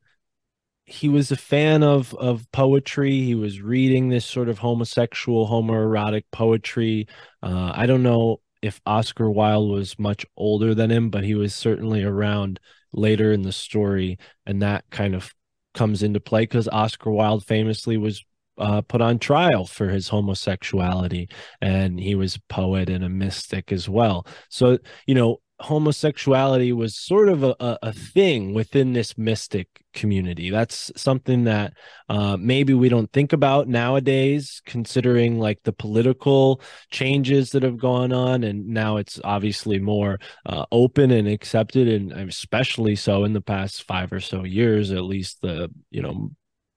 he 0.86 1.08
was 1.08 1.32
a 1.32 1.36
fan 1.36 1.82
of 1.82 2.14
of 2.14 2.50
poetry. 2.52 3.20
He 3.22 3.34
was 3.34 3.60
reading 3.60 4.08
this 4.08 4.24
sort 4.24 4.48
of 4.48 4.58
homosexual, 4.58 5.48
homoerotic 5.48 6.24
poetry. 6.30 7.08
Uh, 7.42 7.72
I 7.74 7.86
don't 7.86 8.04
know 8.04 8.40
if 8.62 8.80
Oscar 8.86 9.28
Wilde 9.30 9.70
was 9.70 9.98
much 9.98 10.24
older 10.36 10.74
than 10.74 10.90
him, 10.90 11.10
but 11.10 11.24
he 11.24 11.34
was 11.34 11.54
certainly 11.54 12.04
around 12.04 12.60
later 12.92 13.32
in 13.32 13.42
the 13.42 13.52
story, 13.52 14.18
and 14.46 14.62
that 14.62 14.84
kind 14.90 15.14
of 15.14 15.34
comes 15.74 16.02
into 16.02 16.20
play 16.20 16.42
because 16.42 16.68
Oscar 16.68 17.10
Wilde 17.10 17.44
famously 17.44 17.96
was 17.96 18.24
uh, 18.58 18.80
put 18.80 19.00
on 19.00 19.18
trial 19.18 19.66
for 19.66 19.88
his 19.88 20.08
homosexuality, 20.08 21.28
and 21.60 21.98
he 21.98 22.14
was 22.14 22.36
a 22.36 22.40
poet 22.48 22.88
and 22.88 23.04
a 23.04 23.08
mystic 23.08 23.72
as 23.72 23.88
well. 23.88 24.24
So 24.50 24.78
you 25.06 25.16
know, 25.16 25.40
homosexuality 25.60 26.72
was 26.72 26.94
sort 26.94 27.28
of 27.28 27.42
a, 27.42 27.56
a, 27.82 27.92
thing 27.92 28.52
within 28.52 28.92
this 28.92 29.16
mystic 29.16 29.68
community. 29.94 30.50
That's 30.50 30.92
something 30.96 31.44
that 31.44 31.72
uh, 32.10 32.36
maybe 32.38 32.74
we 32.74 32.90
don't 32.90 33.10
think 33.12 33.32
about 33.32 33.66
nowadays, 33.66 34.60
considering 34.66 35.38
like 35.38 35.62
the 35.62 35.72
political 35.72 36.60
changes 36.90 37.50
that 37.50 37.62
have 37.62 37.78
gone 37.78 38.12
on. 38.12 38.44
And 38.44 38.68
now 38.68 38.98
it's 38.98 39.18
obviously 39.24 39.78
more 39.78 40.18
uh, 40.44 40.66
open 40.70 41.10
and 41.10 41.26
accepted, 41.26 41.88
and 41.88 42.12
especially 42.12 42.94
so 42.94 43.24
in 43.24 43.32
the 43.32 43.40
past 43.40 43.84
five 43.84 44.12
or 44.12 44.20
so 44.20 44.44
years, 44.44 44.92
at 44.92 45.04
least 45.04 45.40
the, 45.40 45.70
you 45.90 46.02
know, 46.02 46.30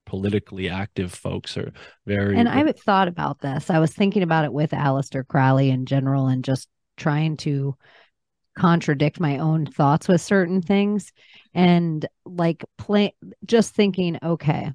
politically 0.05 0.69
active 0.69 1.13
folks 1.13 1.55
are 1.55 1.71
very 2.07 2.35
and 2.35 2.49
i 2.49 2.71
thought 2.71 3.07
about 3.07 3.41
this 3.41 3.69
i 3.69 3.77
was 3.77 3.93
thinking 3.93 4.23
about 4.23 4.43
it 4.43 4.51
with 4.51 4.71
Aleister 4.71 5.27
Crowley 5.27 5.69
in 5.69 5.85
general 5.85 6.25
and 6.25 6.43
just 6.43 6.67
trying 6.97 7.37
to 7.37 7.75
contradict 8.59 9.19
my 9.19 9.37
own 9.37 9.65
thoughts 9.65 10.07
with 10.07 10.21
certain 10.21 10.61
things. 10.61 11.11
And 11.53 12.05
like 12.25 12.63
play 12.77 13.15
just 13.45 13.73
thinking 13.73 14.19
okay 14.21 14.71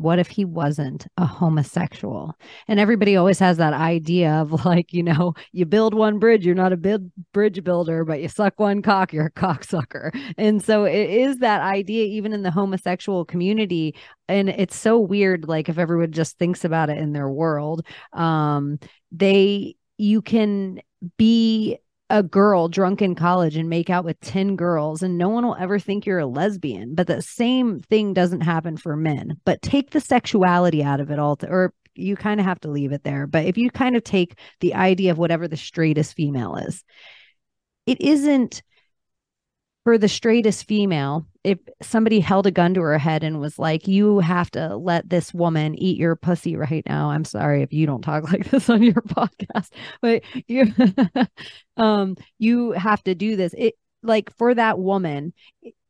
what 0.00 0.18
if 0.18 0.28
he 0.28 0.46
wasn't 0.46 1.06
a 1.18 1.26
homosexual? 1.26 2.34
And 2.68 2.80
everybody 2.80 3.16
always 3.16 3.38
has 3.38 3.58
that 3.58 3.74
idea 3.74 4.32
of 4.32 4.52
like 4.64 4.92
you 4.92 5.02
know 5.02 5.34
you 5.52 5.66
build 5.66 5.94
one 5.94 6.18
bridge 6.18 6.46
you're 6.46 6.54
not 6.54 6.72
a 6.72 6.76
big 6.76 7.02
bridge 7.32 7.62
builder 7.62 8.04
but 8.04 8.20
you 8.20 8.28
suck 8.28 8.58
one 8.58 8.80
cock 8.82 9.12
you're 9.12 9.26
a 9.26 9.30
cocksucker. 9.30 10.10
And 10.38 10.64
so 10.64 10.84
it 10.84 11.10
is 11.10 11.38
that 11.38 11.60
idea 11.60 12.04
even 12.06 12.32
in 12.32 12.42
the 12.42 12.50
homosexual 12.50 13.24
community 13.24 13.94
and 14.26 14.48
it's 14.48 14.76
so 14.76 14.98
weird 14.98 15.46
like 15.46 15.68
if 15.68 15.78
everyone 15.78 16.12
just 16.12 16.38
thinks 16.38 16.64
about 16.64 16.88
it 16.88 16.98
in 16.98 17.12
their 17.12 17.28
world 17.28 17.86
um 18.14 18.78
they 19.12 19.76
you 19.98 20.22
can 20.22 20.80
be 21.18 21.78
a 22.10 22.22
girl 22.22 22.68
drunk 22.68 23.00
in 23.00 23.14
college 23.14 23.56
and 23.56 23.68
make 23.68 23.88
out 23.88 24.04
with 24.04 24.20
10 24.20 24.56
girls 24.56 25.02
and 25.02 25.16
no 25.16 25.28
one 25.28 25.46
will 25.46 25.56
ever 25.58 25.78
think 25.78 26.04
you're 26.04 26.18
a 26.18 26.26
lesbian 26.26 26.94
but 26.94 27.06
the 27.06 27.22
same 27.22 27.80
thing 27.80 28.12
doesn't 28.12 28.42
happen 28.42 28.76
for 28.76 28.96
men. 28.96 29.40
But 29.44 29.62
take 29.62 29.90
the 29.90 30.00
sexuality 30.00 30.82
out 30.82 31.00
of 31.00 31.10
it 31.10 31.18
all 31.18 31.36
to, 31.36 31.48
or 31.48 31.72
you 31.94 32.16
kind 32.16 32.40
of 32.40 32.46
have 32.46 32.60
to 32.60 32.70
leave 32.70 32.92
it 32.92 33.04
there 33.04 33.26
but 33.26 33.46
if 33.46 33.56
you 33.56 33.70
kind 33.70 33.96
of 33.96 34.04
take 34.04 34.38
the 34.60 34.74
idea 34.74 35.10
of 35.10 35.18
whatever 35.18 35.48
the 35.48 35.56
straightest 35.56 36.14
female 36.14 36.56
is 36.56 36.84
it 37.86 38.00
isn't 38.00 38.62
for 39.84 39.96
the 39.96 40.08
straightest 40.08 40.66
female, 40.66 41.26
if 41.42 41.58
somebody 41.80 42.20
held 42.20 42.46
a 42.46 42.50
gun 42.50 42.74
to 42.74 42.80
her 42.82 42.98
head 42.98 43.24
and 43.24 43.40
was 43.40 43.58
like, 43.58 43.88
You 43.88 44.18
have 44.20 44.50
to 44.52 44.76
let 44.76 45.08
this 45.08 45.32
woman 45.32 45.74
eat 45.76 45.96
your 45.96 46.16
pussy 46.16 46.56
right 46.56 46.84
now. 46.86 47.10
I'm 47.10 47.24
sorry 47.24 47.62
if 47.62 47.72
you 47.72 47.86
don't 47.86 48.02
talk 48.02 48.24
like 48.32 48.50
this 48.50 48.68
on 48.68 48.82
your 48.82 49.02
podcast, 49.02 49.70
but 50.02 50.22
you 50.46 50.72
um 51.76 52.16
you 52.38 52.72
have 52.72 53.02
to 53.04 53.14
do 53.14 53.36
this. 53.36 53.54
It 53.56 53.74
like 54.02 54.34
for 54.36 54.54
that 54.54 54.78
woman, 54.78 55.32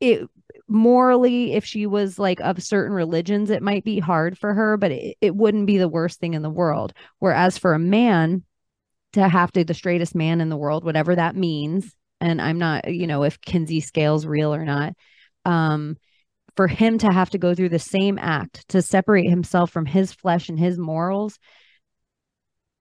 it 0.01 0.29
morally, 0.69 1.53
if 1.55 1.65
she 1.65 1.87
was 1.87 2.19
like 2.19 2.41
of 2.41 2.63
certain 2.63 2.93
religions, 2.95 3.51
it 3.51 3.63
might 3.63 3.85
be 3.85 3.99
hard 3.99 4.39
for 4.39 4.55
her, 4.55 4.77
but 4.77 4.93
it, 4.93 5.17
it 5.21 5.35
wouldn't 5.35 5.67
be 5.67 5.79
the 5.79 5.89
worst 5.89 6.21
thing 6.21 6.35
in 6.35 6.43
the 6.43 6.51
world. 6.51 6.93
Whereas 7.19 7.59
for 7.59 7.75
a 7.75 7.79
man, 7.79 8.45
to 9.13 9.29
have 9.29 9.51
to 9.53 9.65
the 9.65 9.75
straightest 9.75 10.15
man 10.15 10.41
in 10.41 10.49
the 10.49 10.57
world, 10.57 10.85
whatever 10.85 11.17
that 11.17 11.35
means, 11.35 11.95
and 12.21 12.41
I'm 12.41 12.59
not, 12.59 12.93
you 12.93 13.07
know, 13.07 13.23
if 13.23 13.41
Kinsey 13.41 13.81
Scales 13.81 14.27
real 14.27 14.55
or 14.55 14.65
not. 14.65 14.95
Um, 15.45 15.97
for 16.57 16.67
him 16.67 16.99
to 16.99 17.07
have 17.07 17.31
to 17.31 17.39
go 17.39 17.55
through 17.55 17.71
the 17.71 17.79
same 17.79 18.19
act 18.19 18.69
to 18.69 18.83
separate 18.83 19.29
himself 19.29 19.71
from 19.71 19.87
his 19.87 20.13
flesh 20.13 20.49
and 20.49 20.59
his 20.59 20.79
morals, 20.79 21.39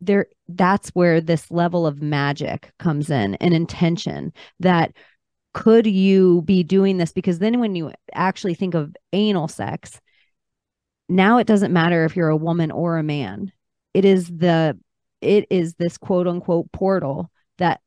there 0.02 0.28
that's 0.47 0.89
where 0.89 1.21
this 1.21 1.52
level 1.52 1.86
of 1.86 2.02
magic 2.02 2.71
comes 2.80 3.10
in 3.10 3.36
and 3.36 3.54
intention 3.54 4.32
that 4.60 4.93
could 5.54 5.86
you 5.86 6.41
be 6.43 6.63
doing 6.63 6.97
this 6.97 7.12
because 7.12 7.39
then 7.39 7.60
when 7.60 7.75
you 7.75 7.91
actually 8.13 8.54
think 8.54 8.73
of 8.73 8.95
anal 9.13 9.47
sex 9.47 9.99
now 11.10 11.38
it 11.38 11.47
doesn't 11.47 11.73
matter 11.73 12.06
if 12.06 12.15
you're 12.15 12.30
a 12.30 12.38
woman 12.38 12.71
or 12.71 12.97
a 12.97 13.04
man 13.04 13.52
it 13.93 14.06
is 14.06 14.28
the 14.28 14.78
it 15.21 15.45
is 15.49 15.73
this 15.75 15.97
quote 15.97 16.28
unquote 16.28 16.71
portal 16.71 17.30
that 17.58 17.82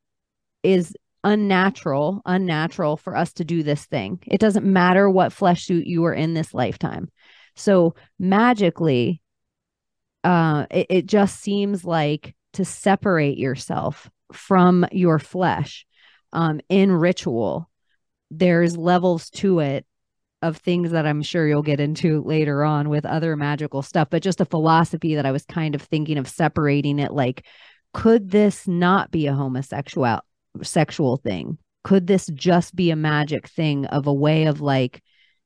is 0.62 0.95
unnatural, 1.25 2.23
unnatural 2.25 2.97
for 2.97 3.17
us 3.17 3.33
to 3.35 3.45
do 3.45 3.63
this 3.63 3.85
thing. 3.87 4.19
It 4.27 4.41
doesn't 4.41 4.67
matter 4.67 5.09
what 5.09 5.33
flesh 5.33 5.65
suit 5.65 5.87
you 5.87 6.05
are 6.05 6.15
in 6.15 6.35
this 6.35 6.53
lifetime. 6.53 7.11
So 7.55 7.95
magically, 8.19 9.21
uh, 10.25 10.67
it, 10.71 10.87
it 10.91 11.07
just 11.07 11.41
seems 11.41 11.85
like 11.85 12.35
to 12.55 12.65
separate 12.65 13.39
yourself 13.39 14.11
from 14.33 14.87
your 14.93 15.19
flesh 15.19 15.87
um, 16.33 16.61
in 16.69 16.93
ritual. 16.93 17.69
There's 18.31 18.77
levels 18.77 19.31
to 19.31 19.61
it 19.61 19.87
of 20.41 20.57
things 20.57 20.91
that 20.91 21.07
I'm 21.07 21.23
sure 21.23 21.47
you'll 21.47 21.63
get 21.63 21.81
into 21.81 22.23
later 22.23 22.65
on 22.65 22.89
with 22.89 23.07
other 23.07 23.37
magical 23.37 23.83
stuff, 23.83 24.09
but 24.11 24.23
just 24.23 24.41
a 24.41 24.45
philosophy 24.45 25.15
that 25.15 25.27
I 25.27 25.31
was 25.31 25.45
kind 25.45 25.75
of 25.75 25.83
thinking 25.83 26.19
of 26.19 26.29
separating 26.29 26.99
it 26.99 27.13
like, 27.13 27.45
could 27.95 28.31
this 28.31 28.67
not 28.67 29.11
be 29.11 29.29
a 29.29 29.35
homosexual 29.35 30.21
sexual 30.62 31.17
thing? 31.17 31.59
Could 31.85 32.07
this 32.07 32.27
just 32.35 32.77
be 32.77 32.91
a 32.91 32.97
magic 32.97 33.49
thing 33.49 33.87
of 33.87 34.07
a 34.07 34.12
way 34.12 34.45
of 34.45 34.61
like, 34.61 35.03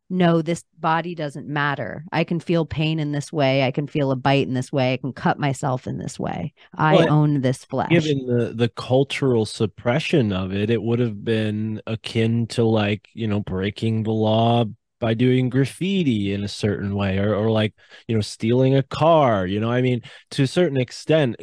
no, 0.09 0.41
this 0.41 0.63
body 0.79 1.17
doesn't 1.17 1.49
matter. 1.49 2.05
I 2.13 2.23
can 2.23 2.39
feel 2.39 2.65
pain 2.65 3.01
in 3.01 3.11
this 3.11 3.33
way. 3.33 3.65
I 3.65 3.73
can 3.73 3.89
feel 3.89 4.13
a 4.13 4.17
bite 4.17 4.47
in 4.47 4.55
this 4.55 4.71
way. 4.71 4.93
I 4.93 4.99
can 4.99 5.13
cut 5.13 5.39
myself 5.39 5.87
in 5.87 5.99
this 5.99 6.19
way. 6.19 6.53
I 6.77 7.07
own 7.07 7.41
this 7.41 7.65
flesh. 7.65 7.89
Given 7.89 8.27
the, 8.27 8.53
the 8.55 8.69
cultural 8.69 9.47
suppression 9.47 10.33
of 10.33 10.53
it, 10.53 10.71
it 10.71 10.83
would 10.83 11.01
have 11.01 11.25
been 11.25 11.83
akin 11.87 12.47
to 12.49 12.63
like, 12.63 13.09
you 13.15 13.27
know, 13.27 13.41
breaking 13.41 14.05
the 14.05 14.13
law 14.13 14.65
by 15.07 15.15
doing 15.15 15.49
graffiti 15.49 16.33
in 16.33 16.43
a 16.43 16.49
certain 16.49 16.97
way 16.97 17.17
or, 17.19 17.33
or 17.33 17.49
like 17.49 17.73
you 18.09 18.15
know 18.17 18.21
stealing 18.21 18.75
a 18.75 18.83
car 18.83 19.47
you 19.47 19.61
know 19.61 19.71
i 19.71 19.81
mean 19.81 20.03
to 20.33 20.43
a 20.43 20.49
certain 20.49 20.77
extent 20.77 21.37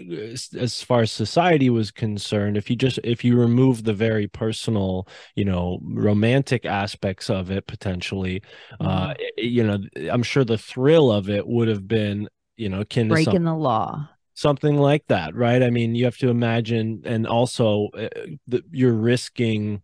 as 0.60 0.84
far 0.84 0.99
as 0.99 1.13
society 1.13 1.69
was 1.69 1.89
concerned 1.89 2.58
if 2.58 2.69
you 2.69 2.76
just 2.76 2.99
if 3.06 3.23
you 3.23 3.39
remove 3.39 3.86
the 3.86 3.93
very 3.93 4.28
personal 4.28 5.08
you 5.38 5.45
know 5.45 5.80
romantic 5.82 6.65
aspects 6.65 7.30
of 7.30 7.49
it 7.52 7.65
potentially 7.65 8.43
uh, 8.82 8.86
mm-hmm. 8.86 9.12
uh 9.12 9.13
you 9.38 9.63
know 9.63 9.80
i'm 10.12 10.23
sure 10.23 10.43
the 10.43 10.58
thrill 10.58 11.10
of 11.10 11.30
it 11.30 11.47
would 11.47 11.69
have 11.69 11.88
been 11.88 12.28
you 12.58 12.67
know 12.67 12.82
akin 12.82 13.08
breaking 13.08 13.45
the 13.45 13.55
law 13.55 14.09
something 14.34 14.76
like 14.76 15.07
that 15.07 15.34
right 15.36 15.64
i 15.64 15.70
mean 15.70 15.95
you 15.95 16.03
have 16.03 16.18
to 16.18 16.28
imagine 16.28 17.01
and 17.05 17.26
also 17.26 17.88
uh, 17.97 18.09
the, 18.45 18.61
you're 18.72 18.91
risking 18.91 19.82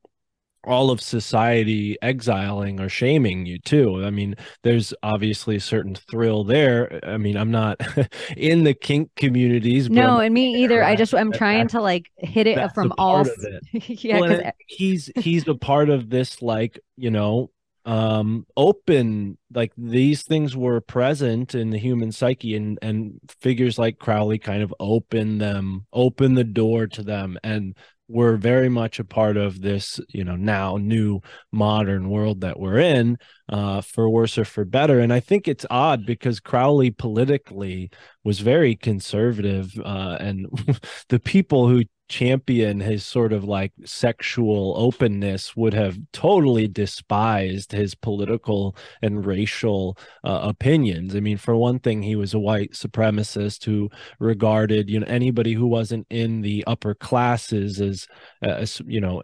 all 0.63 0.91
of 0.91 1.01
society 1.01 1.97
exiling 2.01 2.79
or 2.79 2.89
shaming 2.89 3.45
you 3.45 3.59
too. 3.59 4.03
I 4.03 4.09
mean, 4.09 4.35
there's 4.63 4.93
obviously 5.03 5.55
a 5.55 5.61
certain 5.61 5.95
thrill 5.95 6.43
there. 6.43 6.99
I 7.03 7.17
mean, 7.17 7.37
I'm 7.37 7.51
not 7.51 7.79
in 8.37 8.63
the 8.63 8.73
kink 8.73 9.11
communities. 9.15 9.89
No, 9.89 10.19
and 10.19 10.33
me 10.33 10.63
either. 10.63 10.83
I 10.83 10.95
just 10.95 11.13
I'm 11.13 11.31
trying 11.31 11.67
to 11.69 11.81
like 11.81 12.11
hit 12.17 12.47
it 12.47 12.73
from 12.73 12.93
all. 12.97 13.25
yeah, 13.73 14.19
well, 14.19 14.51
he's 14.67 15.09
he's 15.15 15.47
a 15.47 15.55
part 15.55 15.89
of 15.89 16.09
this 16.09 16.41
like 16.41 16.79
you 16.97 17.11
know 17.11 17.51
um 17.85 18.45
open 18.57 19.37
like 19.53 19.71
these 19.77 20.23
things 20.23 20.55
were 20.55 20.81
present 20.81 21.55
in 21.55 21.69
the 21.69 21.77
human 21.77 22.11
psyche 22.11 22.55
and 22.55 22.77
and 22.81 23.19
figures 23.29 23.79
like 23.79 23.97
crowley 23.97 24.37
kind 24.37 24.61
of 24.61 24.73
open 24.81 25.37
them 25.37 25.85
open 25.93 26.33
the 26.33 26.43
door 26.43 26.87
to 26.87 27.01
them 27.01 27.37
and 27.41 27.75
were 28.09 28.35
very 28.35 28.67
much 28.67 28.99
a 28.99 29.05
part 29.05 29.37
of 29.37 29.61
this, 29.61 29.99
you 30.09 30.23
know, 30.23 30.35
now 30.35 30.77
new 30.77 31.21
modern 31.51 32.09
world 32.09 32.41
that 32.41 32.59
we're 32.59 32.79
in, 32.79 33.17
uh, 33.49 33.81
for 33.81 34.09
worse 34.09 34.37
or 34.37 34.45
for 34.45 34.63
better. 34.63 34.99
And 34.99 35.11
I 35.11 35.19
think 35.19 35.47
it's 35.47 35.65
odd 35.69 36.05
because 36.05 36.39
Crowley 36.39 36.91
politically 36.91 37.89
was 38.23 38.39
very 38.39 38.75
conservative, 38.75 39.73
uh, 39.83 40.17
and 40.19 40.47
the 41.09 41.19
people 41.19 41.67
who 41.67 41.83
champion 42.09 42.79
his 42.79 43.05
sort 43.05 43.31
of 43.31 43.43
like 43.43 43.71
sexual 43.85 44.73
openness 44.77 45.55
would 45.55 45.75
have 45.75 45.95
totally 46.11 46.67
despised 46.67 47.71
his 47.71 47.93
political 47.93 48.75
and 49.03 49.25
racial 49.25 49.95
uh, 50.23 50.39
opinions. 50.41 51.15
I 51.15 51.19
mean, 51.19 51.37
for 51.37 51.55
one 51.55 51.79
thing, 51.79 52.01
he 52.01 52.15
was 52.15 52.33
a 52.33 52.39
white 52.39 52.71
supremacist 52.71 53.63
who 53.63 53.89
regarded 54.19 54.89
you 54.89 54.99
know 54.99 55.07
anybody 55.07 55.53
who 55.53 55.67
wasn't 55.67 56.07
in 56.09 56.41
the 56.41 56.63
upper 56.67 56.95
classes 56.95 57.79
as, 57.79 58.07
as 58.41 58.81
you 58.85 59.01
know. 59.01 59.21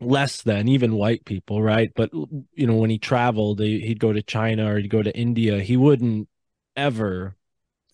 Less 0.00 0.42
than 0.42 0.68
even 0.68 0.94
white 0.94 1.24
people 1.24 1.60
right 1.60 1.90
but 1.96 2.10
you 2.12 2.66
know 2.66 2.76
when 2.76 2.90
he 2.90 2.98
traveled 2.98 3.58
he'd 3.58 3.98
go 3.98 4.12
to 4.12 4.22
china 4.22 4.72
or 4.72 4.78
he'd 4.78 4.88
go 4.88 5.02
to 5.02 5.16
india 5.16 5.60
he 5.60 5.76
wouldn't 5.76 6.28
ever 6.76 7.36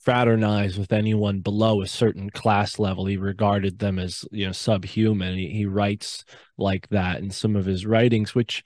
fraternize 0.05 0.79
with 0.79 0.93
anyone 0.93 1.41
below 1.41 1.81
a 1.81 1.87
certain 1.87 2.29
class 2.29 2.79
level. 2.79 3.07
He 3.07 3.17
regarded 3.17 3.79
them 3.79 3.99
as 3.99 4.25
you 4.31 4.47
know 4.47 4.53
subhuman. 4.53 5.37
He, 5.37 5.49
he 5.49 5.67
writes 5.67 6.25
like 6.59 6.89
that 6.91 7.21
in 7.21 7.31
some 7.31 7.57
of 7.57 7.65
his 7.65 7.87
writings, 7.87 8.35
which 8.35 8.63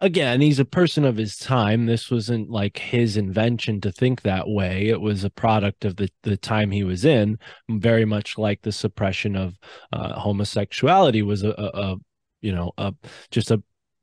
again, 0.00 0.40
he's 0.40 0.58
a 0.58 0.64
person 0.64 1.04
of 1.04 1.16
his 1.16 1.36
time. 1.36 1.86
This 1.86 2.10
wasn't 2.10 2.50
like 2.50 2.78
his 2.78 3.16
invention 3.16 3.80
to 3.82 3.92
think 3.92 4.22
that 4.22 4.48
way. 4.48 4.88
It 4.88 5.00
was 5.00 5.22
a 5.22 5.30
product 5.30 5.84
of 5.84 5.96
the, 5.96 6.10
the 6.24 6.36
time 6.36 6.72
he 6.72 6.84
was 6.84 7.04
in, 7.04 7.38
very 7.70 8.04
much 8.04 8.36
like 8.36 8.62
the 8.62 8.72
suppression 8.72 9.36
of 9.36 9.54
uh, 9.92 10.18
homosexuality 10.18 11.22
was 11.22 11.44
a, 11.44 11.50
a, 11.50 11.96
you 12.44 12.52
know, 12.52 12.72
a 12.76 12.94
just 13.30 13.50
a 13.50 13.62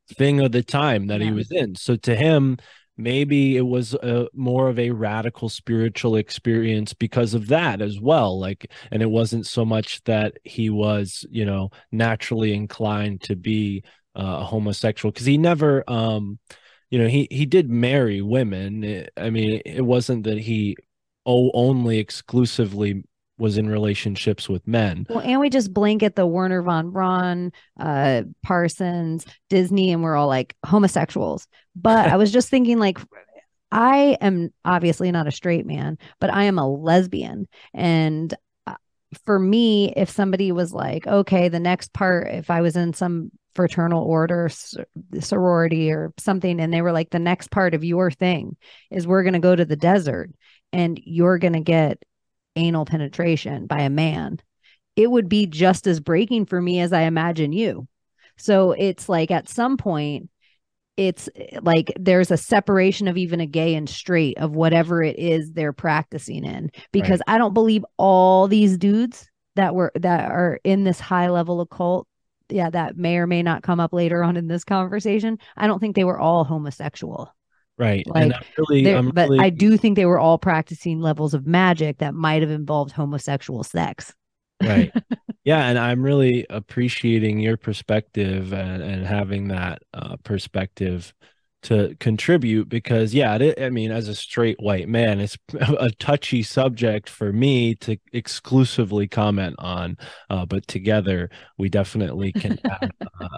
thing 0.10 0.42
of 0.42 0.52
the 0.52 0.64
time 0.64 1.08
that 1.08 1.22
yeah. 1.22 1.28
he 1.28 1.32
was 1.32 1.52
in. 1.52 1.76
So 1.76 1.96
to 1.96 2.16
him, 2.16 2.58
maybe 2.98 3.56
it 3.56 3.66
was 3.66 3.94
a 3.94 4.28
more 4.34 4.68
of 4.68 4.78
a 4.78 4.92
radical 4.92 5.48
spiritual 5.50 6.16
experience 6.16 6.94
because 6.94 7.34
of 7.34 7.48
that 7.48 7.82
as 7.82 8.00
well 8.00 8.40
like 8.40 8.70
and 8.92 9.02
it 9.02 9.10
wasn't 9.10 9.48
so 9.48 9.64
much 9.64 10.04
that 10.04 10.38
he 10.44 10.70
was 10.70 11.26
you 11.32 11.46
know 11.46 11.70
naturally 11.92 12.54
inclined 12.54 13.22
to 13.22 13.36
be 13.36 13.84
uh, 14.16 14.40
a 14.42 14.44
homosexual 14.44 15.12
because 15.12 15.26
he 15.26 15.38
never 15.38 15.90
um 15.90 16.38
you 16.90 17.00
know 17.00 17.08
he 17.08 17.28
he 17.32 17.46
did 17.46 17.70
marry 17.70 18.22
women 18.22 19.08
i 19.18 19.30
mean 19.30 19.62
it 19.66 19.86
wasn't 19.86 20.24
that 20.26 20.38
he 20.38 20.76
oh 21.26 21.50
only 21.54 21.98
exclusively 21.98 23.04
was 23.42 23.58
in 23.58 23.68
relationships 23.68 24.48
with 24.48 24.66
men. 24.68 25.08
Well, 25.10 25.20
and 25.20 25.40
we 25.40 25.50
just 25.50 25.74
blanket 25.74 26.16
the 26.16 26.28
Wernher 26.28 26.62
von 26.62 26.92
Braun, 26.92 27.52
uh, 27.80 28.22
Parsons, 28.44 29.26
Disney, 29.50 29.92
and 29.92 30.04
we're 30.04 30.16
all 30.16 30.28
like 30.28 30.56
homosexuals. 30.64 31.48
But 31.76 32.08
I 32.08 32.18
was 32.18 32.32
just 32.32 32.50
thinking, 32.50 32.78
like, 32.78 33.00
I 33.72 34.16
am 34.22 34.54
obviously 34.64 35.12
not 35.12 35.28
a 35.28 35.32
straight 35.32 35.66
man, 35.66 35.98
but 36.20 36.32
I 36.32 36.44
am 36.44 36.60
a 36.60 36.72
lesbian. 36.72 37.48
And 37.74 38.32
uh, 38.68 38.76
for 39.26 39.40
me, 39.40 39.92
if 39.98 40.12
somebody 40.12 40.52
was 40.52 40.72
like, 40.72 41.08
okay, 41.08 41.50
the 41.50 41.60
next 41.60 41.94
part, 41.94 42.28
if 42.28 42.52
I 42.52 42.62
was 42.62 42.76
in 42.76 42.94
some 42.94 43.32
fraternal 43.56 44.04
order, 44.04 44.50
sorority, 45.20 45.92
or 45.92 46.14
something, 46.20 46.60
and 46.60 46.72
they 46.72 46.84
were 46.84 46.92
like, 46.92 47.10
the 47.10 47.18
next 47.18 47.50
part 47.50 47.74
of 47.74 47.84
your 47.84 48.12
thing 48.12 48.56
is 48.92 49.08
we're 49.08 49.24
going 49.24 49.34
to 49.34 49.40
go 49.40 49.56
to 49.56 49.66
the 49.66 49.76
desert 49.76 50.30
and 50.72 51.02
you're 51.04 51.40
going 51.40 51.54
to 51.54 51.60
get 51.60 52.02
anal 52.56 52.86
penetration 52.86 53.68
by 53.68 53.82
a 53.82 53.90
man, 53.90 54.40
it 54.96 55.10
would 55.10 55.30
be 55.30 55.46
just 55.46 55.88
as 55.88 56.00
breaking 56.00 56.46
for 56.46 56.62
me 56.62 56.80
as 56.80 56.94
I 56.94 57.02
imagine 57.02 57.54
you. 57.54 57.88
So 58.38 58.72
it's 58.72 59.08
like 59.08 59.32
at 59.32 59.50
some 59.50 59.78
point, 59.78 60.30
it's 60.98 61.30
eh, 61.36 61.60
like 61.62 61.92
there's 62.00 62.32
a 62.32 62.38
separation 62.38 63.08
of 63.08 63.18
even 63.18 63.40
a 63.40 63.46
gay 63.46 63.76
and 63.76 63.90
straight 63.90 64.38
of 64.38 64.56
whatever 64.56 65.02
it 65.04 65.18
is 65.18 65.52
they're 65.52 65.74
practicing 65.74 66.44
in 66.44 66.72
because 66.92 67.22
right. 67.28 67.36
I 67.36 67.38
don't 67.38 67.54
believe 67.54 67.86
all 67.98 68.48
these 68.48 68.78
dudes 68.78 69.30
that 69.56 69.76
were 69.76 69.92
that 69.96 70.30
are 70.30 70.60
in 70.64 70.84
this 70.84 71.00
high 71.00 71.30
level 71.30 71.62
occult 71.62 72.08
yeah 72.50 72.70
that 72.70 72.98
may 72.98 73.18
or 73.18 73.28
may 73.28 73.42
not 73.42 73.64
come 73.64 73.80
up 73.80 73.94
later 73.94 74.24
on 74.24 74.38
in 74.38 74.48
this 74.48 74.64
conversation 74.64 75.40
I 75.56 75.68
don't 75.68 75.80
think 75.80 75.96
they 75.96 76.04
were 76.04 76.20
all 76.20 76.44
homosexual 76.44 77.34
Right. 77.82 78.06
Like, 78.06 78.32
really, 78.60 78.84
but 79.12 79.30
really... 79.30 79.40
I 79.40 79.50
do 79.50 79.76
think 79.76 79.96
they 79.96 80.06
were 80.06 80.20
all 80.20 80.38
practicing 80.38 81.02
levels 81.02 81.34
of 81.34 81.48
magic 81.48 81.98
that 81.98 82.14
might 82.14 82.44
have 82.44 82.52
involved 82.52 82.92
homosexual 82.92 83.64
sex. 83.64 84.14
Right. 84.62 84.94
yeah. 85.44 85.66
And 85.66 85.80
I'm 85.80 86.04
really 86.04 86.46
appreciating 86.52 87.40
your 87.40 87.58
perspective 87.58 88.54
and, 88.54 88.84
and 88.84 89.04
having 89.04 89.48
that 89.48 89.82
uh, 89.96 90.18
perspective 90.24 91.12
to 91.64 91.96
contribute 92.00 92.68
because 92.68 93.14
yeah 93.14 93.36
it, 93.36 93.62
i 93.62 93.70
mean 93.70 93.92
as 93.92 94.08
a 94.08 94.16
straight 94.16 94.60
white 94.60 94.90
man 94.90 95.20
it's 95.20 95.38
a 95.60 95.92
touchy 95.92 96.42
subject 96.42 97.08
for 97.08 97.32
me 97.32 97.76
to 97.76 97.98
exclusively 98.14 99.08
comment 99.08 99.56
on 99.60 99.98
uh, 100.30 100.46
but 100.46 100.68
together 100.68 101.30
we 101.58 101.70
definitely 101.70 102.32
can 102.32 102.58
have 102.66 102.90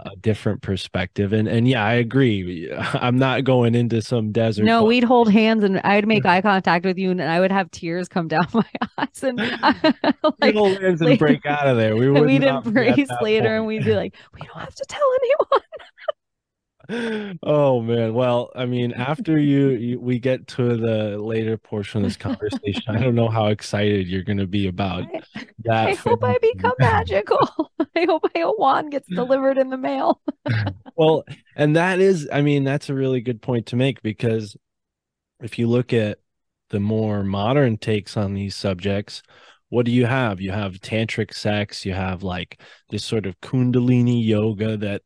a 0.05 0.15
different 0.21 0.61
perspective. 0.61 1.33
And 1.33 1.47
and 1.47 1.67
yeah 1.67 1.83
i 1.83 1.93
agree. 1.93 2.71
I'm 2.93 3.17
not 3.17 3.43
going 3.43 3.75
into 3.75 4.01
some 4.01 4.31
desert 4.31 4.63
no 4.63 4.83
we'd 4.83 5.03
hold 5.03 5.31
hands 5.31 5.63
and 5.63 5.79
i'd 5.81 6.07
make 6.07 6.25
eye 6.25 6.41
contact 6.41 6.85
with 6.85 6.97
you 6.97 7.11
and 7.11 7.21
i 7.21 7.39
would 7.39 7.51
have 7.51 7.69
tears 7.71 8.07
come 8.07 8.27
down 8.27 8.47
my 8.53 8.65
eyes 8.97 9.23
and 9.23 9.37
like, 9.37 10.55
hold 10.55 10.81
hands 10.81 11.01
and 11.01 11.19
break 11.19 11.45
out 11.45 11.67
of 11.67 11.77
there. 11.77 11.95
We 11.95 12.09
would 12.09 12.25
we'd 12.25 12.43
embrace 12.43 13.09
later 13.21 13.41
point. 13.41 13.55
and 13.55 13.65
we'd 13.65 13.85
be 13.85 13.95
like 13.95 14.15
we 14.33 14.41
don't 14.41 14.59
have 14.59 14.75
to 14.75 14.85
tell 14.87 15.07
anyone 15.21 15.61
oh 17.43 17.81
man. 17.81 18.13
Well 18.13 18.51
i 18.55 18.65
mean 18.65 18.91
after 18.97 19.37
you, 19.37 19.69
you, 19.69 19.99
we 19.99 20.19
get 20.19 20.47
to 20.47 20.77
the 20.77 21.17
later 21.17 21.57
portion 21.57 22.01
of 22.01 22.09
this 22.09 22.17
conversation 22.17 22.83
i 22.87 22.99
don't 22.99 23.15
know 23.15 23.29
how 23.29 23.47
excited 23.47 24.07
you're 24.07 24.23
going 24.23 24.37
to 24.37 24.47
be 24.47 24.67
about 24.67 25.03
I, 25.03 25.45
that 25.65 25.87
i 25.87 25.93
hope 25.93 26.23
i 26.23 26.37
become 26.41 26.73
magical. 26.79 27.71
I 27.95 28.05
hope 28.05 28.25
a 28.35 28.51
wand 28.57 28.91
gets 28.91 29.07
delivered 29.07 29.57
in 29.59 29.69
the 29.69 29.77
mail. 29.77 30.19
Well 30.95 31.23
and 31.55 31.75
that 31.75 31.99
is 31.99 32.27
i 32.31 32.41
mean 32.41 32.63
that's 32.63 32.89
a 32.89 32.93
really 32.93 33.21
good 33.21 33.41
point 33.41 33.67
to 33.67 33.75
make 33.75 34.01
because 34.01 34.57
if 35.41 35.59
you 35.59 35.67
look 35.67 35.93
at 35.93 36.19
the 36.69 36.79
more 36.79 37.23
modern 37.23 37.77
takes 37.77 38.17
on 38.17 38.33
these 38.33 38.55
subjects 38.55 39.21
what 39.69 39.87
do 39.87 39.91
you 39.91 40.05
have? 40.05 40.39
You 40.39 40.51
have 40.51 40.73
tantric 40.73 41.33
sex 41.33 41.83
you 41.83 41.93
have 41.93 42.21
like 42.21 42.61
this 42.89 43.03
sort 43.03 43.25
of 43.25 43.39
kundalini 43.41 44.23
yoga 44.23 44.77
that 44.77 45.01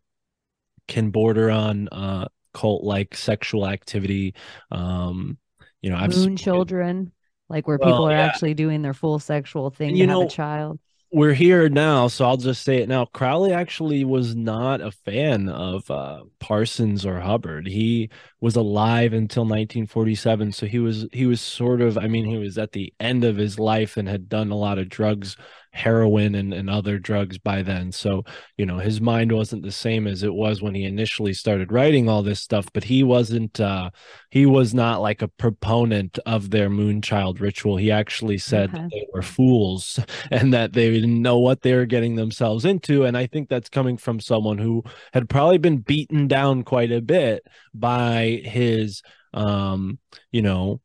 can 0.88 1.10
border 1.10 1.50
on 1.50 1.88
uh 1.90 2.28
cult 2.54 2.84
like 2.84 3.16
sexual 3.16 3.68
activity 3.68 4.34
um 4.72 5.38
you 5.82 5.90
know 5.90 5.98
i've 5.98 6.16
moon 6.16 6.36
children 6.36 7.12
like 7.50 7.68
where 7.68 7.78
well, 7.78 7.90
people 7.90 8.08
are 8.08 8.12
yeah. 8.12 8.26
actually 8.26 8.54
doing 8.54 8.82
their 8.82 8.94
full 8.94 9.20
sexual 9.20 9.70
thing 9.70 9.96
you 9.96 10.06
to 10.06 10.08
know, 10.08 10.22
have 10.22 10.30
a 10.30 10.32
child 10.32 10.80
we're 11.12 11.34
here 11.34 11.70
now, 11.70 12.10
so 12.10 12.26
I'll 12.26 12.36
just 12.36 12.64
say 12.64 12.82
it 12.82 12.90
now. 12.90 13.06
Crowley 13.06 13.54
actually 13.54 14.04
was 14.04 14.36
not 14.36 14.82
a 14.82 14.92
fan 14.92 15.48
of 15.48 15.90
uh, 15.90 16.24
Parsons 16.40 17.06
or 17.06 17.22
Hubbard. 17.22 17.66
He 17.66 18.10
was 18.42 18.58
alive 18.58 19.14
until 19.14 19.44
1947, 19.44 20.52
so 20.52 20.66
he 20.66 20.80
was 20.80 21.08
he 21.14 21.26
was 21.26 21.40
sort 21.40 21.80
of. 21.80 21.98
I 21.98 22.08
mean, 22.08 22.26
he 22.26 22.36
was 22.36 22.58
at 22.58 22.74
the 22.74 22.94
end 23.00 23.24
of 23.24 23.38
his 23.38 23.58
life 23.58 23.96
and 23.96 24.08
had 24.10 24.28
done 24.28 24.52
a 24.52 24.58
lot 24.58 24.80
of 24.80 24.90
drugs 24.90 25.38
heroin 25.78 26.36
and, 26.36 26.54
and 26.54 26.70
other 26.70 26.98
drugs 26.98 27.38
by 27.38 27.62
then. 27.62 27.92
So, 27.92 28.24
you 28.58 28.66
know, 28.66 28.80
his 28.80 29.00
mind 29.00 29.32
wasn't 29.32 29.64
the 29.64 29.72
same 29.72 30.08
as 30.08 30.24
it 30.24 30.34
was 30.34 30.62
when 30.62 30.76
he 30.76 30.84
initially 30.84 31.34
started 31.34 31.72
writing 31.72 32.10
all 32.10 32.24
this 32.24 32.40
stuff, 32.40 32.68
but 32.74 32.84
he 32.84 33.04
wasn't, 33.04 33.60
uh, 33.60 33.92
he 34.32 34.46
was 34.46 34.74
not 34.74 35.02
like 35.02 35.22
a 35.22 35.28
proponent 35.28 36.18
of 36.26 36.50
their 36.50 36.70
moonchild 36.70 37.40
ritual. 37.40 37.78
He 37.78 37.92
actually 37.92 38.40
said 38.40 38.70
okay. 38.70 38.82
that 38.82 38.90
they 38.92 39.08
were 39.14 39.22
fools 39.22 40.00
and 40.32 40.54
that 40.54 40.74
they 40.74 40.90
didn't 40.92 41.22
know 41.22 41.38
what 41.38 41.62
they 41.62 41.74
were 41.74 41.86
getting 41.86 42.16
themselves 42.16 42.66
into. 42.66 43.06
And 43.06 43.16
I 43.16 43.28
think 43.28 43.48
that's 43.48 43.70
coming 43.70 43.98
from 43.98 44.20
someone 44.20 44.58
who 44.58 44.84
had 45.14 45.30
probably 45.30 45.60
been 45.60 45.78
beaten 45.78 46.28
down 46.28 46.64
quite 46.64 46.92
a 46.92 47.02
bit 47.02 47.46
by 47.74 48.42
his, 48.44 49.04
um, 49.34 50.00
you 50.32 50.42
know, 50.42 50.82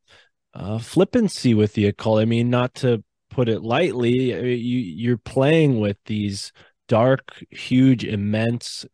uh, 0.53 0.77
flippancy 0.77 1.53
with 1.53 1.73
the 1.73 1.87
occult. 1.87 2.19
I 2.21 2.25
mean, 2.25 2.49
not 2.49 2.75
to 2.75 3.03
put 3.33 3.49
it 3.49 3.61
lightly, 3.61 4.31
you 4.55 4.79
you're 4.79 5.17
playing 5.17 5.79
with 5.79 5.97
these 6.05 6.51
dark, 6.87 7.43
huge, 7.49 8.03
immense, 8.03 8.85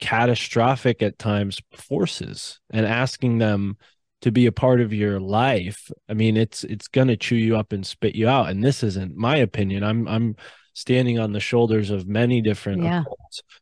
catastrophic 0.00 1.02
at 1.02 1.18
times 1.18 1.60
forces 1.72 2.60
and 2.70 2.84
asking 2.84 3.38
them 3.38 3.76
to 4.22 4.30
be 4.30 4.46
a 4.46 4.52
part 4.52 4.80
of 4.80 4.92
your 4.92 5.20
life. 5.20 5.90
I 6.08 6.14
mean, 6.14 6.36
it's 6.36 6.64
it's 6.64 6.88
gonna 6.88 7.16
chew 7.16 7.36
you 7.36 7.56
up 7.56 7.72
and 7.72 7.86
spit 7.86 8.14
you 8.14 8.28
out. 8.28 8.48
And 8.48 8.64
this 8.64 8.82
isn't 8.82 9.16
my 9.16 9.36
opinion. 9.36 9.84
I'm 9.84 10.08
I'm 10.08 10.36
standing 10.76 11.18
on 11.18 11.32
the 11.32 11.40
shoulders 11.40 11.90
of 11.90 12.06
many 12.06 12.42
different 12.42 12.82
yeah. 12.82 13.02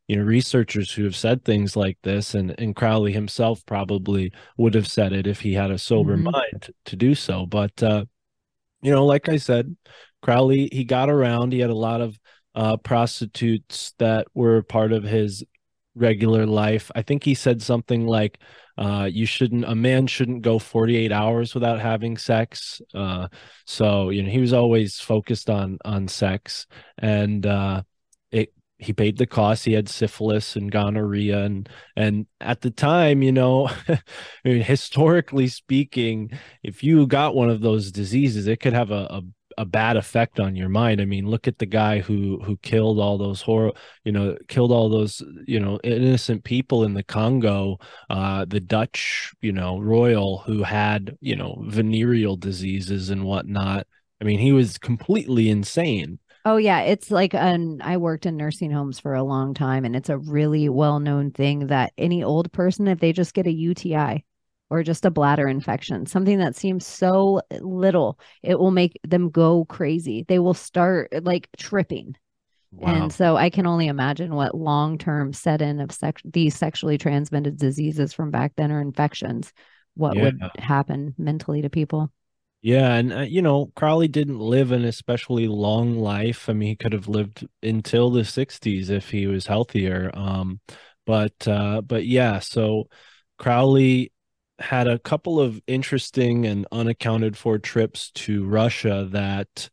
you 0.09 0.17
know 0.17 0.23
researchers 0.25 0.91
who 0.91 1.05
have 1.05 1.15
said 1.15 1.45
things 1.45 1.77
like 1.77 1.97
this 2.03 2.35
and 2.35 2.53
and 2.59 2.75
Crowley 2.75 3.13
himself 3.13 3.65
probably 3.67 4.33
would 4.57 4.75
have 4.75 4.89
said 4.89 5.13
it 5.13 5.25
if 5.25 5.41
he 5.41 5.55
had 5.55 5.71
a 5.71 5.79
sober 5.79 6.17
mm-hmm. 6.17 6.31
mind 6.33 6.71
to 6.85 6.97
do 6.97 7.15
so 7.15 7.47
but 7.47 7.81
uh 7.85 8.05
you 8.85 8.93
know, 8.93 9.07
like 9.07 9.29
I 9.29 9.39
said, 9.39 9.77
Crowley, 10.23 10.69
he 10.73 10.85
got 10.85 11.11
around. 11.11 11.53
He 11.53 11.61
had 11.61 11.71
a 11.71 11.75
lot 11.75 12.01
of 12.01 12.19
uh, 12.55 12.77
prostitutes 12.77 13.95
that 13.99 14.27
were 14.35 14.63
part 14.63 14.93
of 14.93 15.03
his 15.05 15.43
regular 15.95 16.47
life. 16.47 16.91
I 16.95 17.03
think 17.03 17.25
he 17.25 17.35
said 17.35 17.63
something 17.63 18.07
like, 18.07 18.39
uh, 18.79 19.09
"You 19.11 19.27
shouldn't, 19.27 19.65
a 19.65 19.75
man 19.75 20.07
shouldn't 20.07 20.43
go 20.43 20.59
48 20.59 21.13
hours 21.13 21.55
without 21.55 21.81
having 21.81 22.17
sex." 22.17 22.81
Uh, 22.95 23.29
so 23.67 24.11
you 24.11 24.23
know, 24.23 24.31
he 24.31 24.41
was 24.41 24.53
always 24.53 25.01
focused 25.01 25.51
on 25.51 25.79
on 25.85 26.09
sex, 26.09 26.67
and 26.99 27.47
uh, 27.47 27.83
he 28.85 28.93
paid 28.93 29.19
the 29.19 29.27
cost. 29.27 29.65
He 29.65 29.73
had 29.73 29.89
syphilis 29.89 30.57
and 30.57 30.71
gonorrhea, 30.71 31.43
and 31.43 31.69
and 31.97 32.27
at 32.41 32.61
the 32.61 32.71
time, 32.71 33.23
you 33.23 33.33
know, 33.33 33.69
I 33.89 33.99
mean, 34.45 34.63
historically 34.63 35.49
speaking, 35.49 36.31
if 36.63 36.85
you 36.85 37.07
got 37.07 37.35
one 37.35 37.51
of 37.51 37.61
those 37.61 37.91
diseases, 37.93 38.47
it 38.47 38.61
could 38.61 38.73
have 38.73 38.91
a, 38.91 39.07
a 39.11 39.23
a 39.57 39.65
bad 39.65 39.97
effect 39.97 40.41
on 40.41 40.57
your 40.57 40.69
mind. 40.69 41.01
I 41.01 41.05
mean, 41.05 41.29
look 41.29 41.47
at 41.47 41.59
the 41.59 41.67
guy 41.67 42.01
who 42.01 42.41
who 42.43 42.57
killed 42.59 42.99
all 42.99 43.19
those 43.19 43.43
horror, 43.43 43.73
you 44.05 44.13
know, 44.13 44.37
killed 44.49 44.73
all 44.73 44.89
those 44.89 45.23
you 45.47 45.61
know 45.61 45.79
innocent 45.85 46.45
people 46.45 46.85
in 46.85 46.95
the 46.95 47.03
Congo. 47.03 47.79
Uh, 48.11 48.45
the 48.47 48.61
Dutch, 48.61 49.33
you 49.41 49.53
know, 49.53 49.79
royal 49.79 50.39
who 50.39 50.63
had 50.63 51.17
you 51.21 51.37
know 51.37 51.63
venereal 51.67 52.37
diseases 52.37 53.11
and 53.11 53.25
whatnot. 53.25 53.87
I 54.21 54.25
mean, 54.25 54.39
he 54.39 54.53
was 54.53 54.79
completely 54.79 55.51
insane. 55.51 56.19
Oh 56.45 56.59
yeah, 56.59 56.81
it's 56.81 57.11
like 57.11 57.35
an 57.35 57.81
I 57.83 57.97
worked 57.97 58.27
in 58.27 58.37
nursing 58.37 58.71
homes 58.71 59.01
for 59.01 59.15
a 59.15 59.23
long 59.23 59.55
time 59.55 59.85
and 59.85 59.97
it's 59.97 60.11
a 60.11 60.19
really 60.19 60.69
well-known 60.69 61.31
thing 61.31 61.69
that 61.69 61.93
any 61.97 62.23
old 62.23 62.53
person 62.53 62.87
if 62.87 63.01
they 63.01 63.13
just 63.13 63.33
get 63.33 63.47
a 63.47 63.53
UTI 63.53 64.25
or 64.71 64.83
just 64.83 65.05
a 65.05 65.11
bladder 65.11 65.49
infection, 65.49 66.05
something 66.07 66.39
that 66.39 66.57
seems 66.57 66.87
so 66.87 67.41
little, 67.61 68.19
it 68.43 68.59
will 68.59 68.71
make 68.71 68.99
them 69.07 69.31
go 69.31 69.65
crazy. 69.67 70.25
They 70.27 70.39
will 70.39 70.55
start 70.55 71.25
like 71.25 71.49
tripping. 71.57 72.17
Wow. 72.73 72.93
And 72.93 73.13
so 73.13 73.37
I 73.37 73.51
can 73.51 73.67
only 73.67 73.87
imagine 73.87 74.35
what 74.35 74.57
long 74.57 74.99
term 74.99 75.33
set 75.33 75.63
in 75.63 75.81
of 75.81 75.93
sex- 75.93 76.23
these 76.25 76.57
sexually 76.57 76.99
transmitted 76.99 77.57
diseases 77.57 78.13
from 78.13 78.31
back 78.31 78.53
then 78.57 78.73
or 78.73 78.81
infections, 78.81 79.53
what 79.95 80.17
yeah. 80.17 80.25
would 80.25 80.41
happen 80.59 81.15
mentally 81.17 81.63
to 81.63 81.71
people. 81.71 82.11
Yeah, 82.65 82.95
and 82.95 83.13
uh, 83.13 83.21
you 83.21 83.43
know, 83.43 83.67
Crowley 83.77 84.09
didn't 84.09 84.39
live 84.39 84.73
an 84.73 84.85
especially 84.87 85.49
long 85.49 85.99
life. 85.99 86.49
I 86.49 86.55
mean, 86.55 86.71
he 86.71 86.77
could 86.77 86.95
have 86.95 87.09
lived 87.09 87.47
until 87.63 88.11
the 88.11 88.25
60s 88.25 88.89
if 88.89 89.11
he 89.11 89.27
was 89.27 89.47
healthier. 89.47 90.11
Um, 90.15 90.61
but 91.05 91.47
uh, 91.47 91.83
but 91.83 92.07
yeah, 92.07 92.39
so 92.39 92.89
Crowley 93.39 94.13
had 94.59 94.87
a 94.89 94.99
couple 94.99 95.41
of 95.41 95.61
interesting 95.67 96.47
and 96.47 96.67
unaccounted 96.73 97.37
for 97.37 97.59
trips 97.59 98.11
to 98.13 98.47
Russia 98.47 99.09
that 99.11 99.69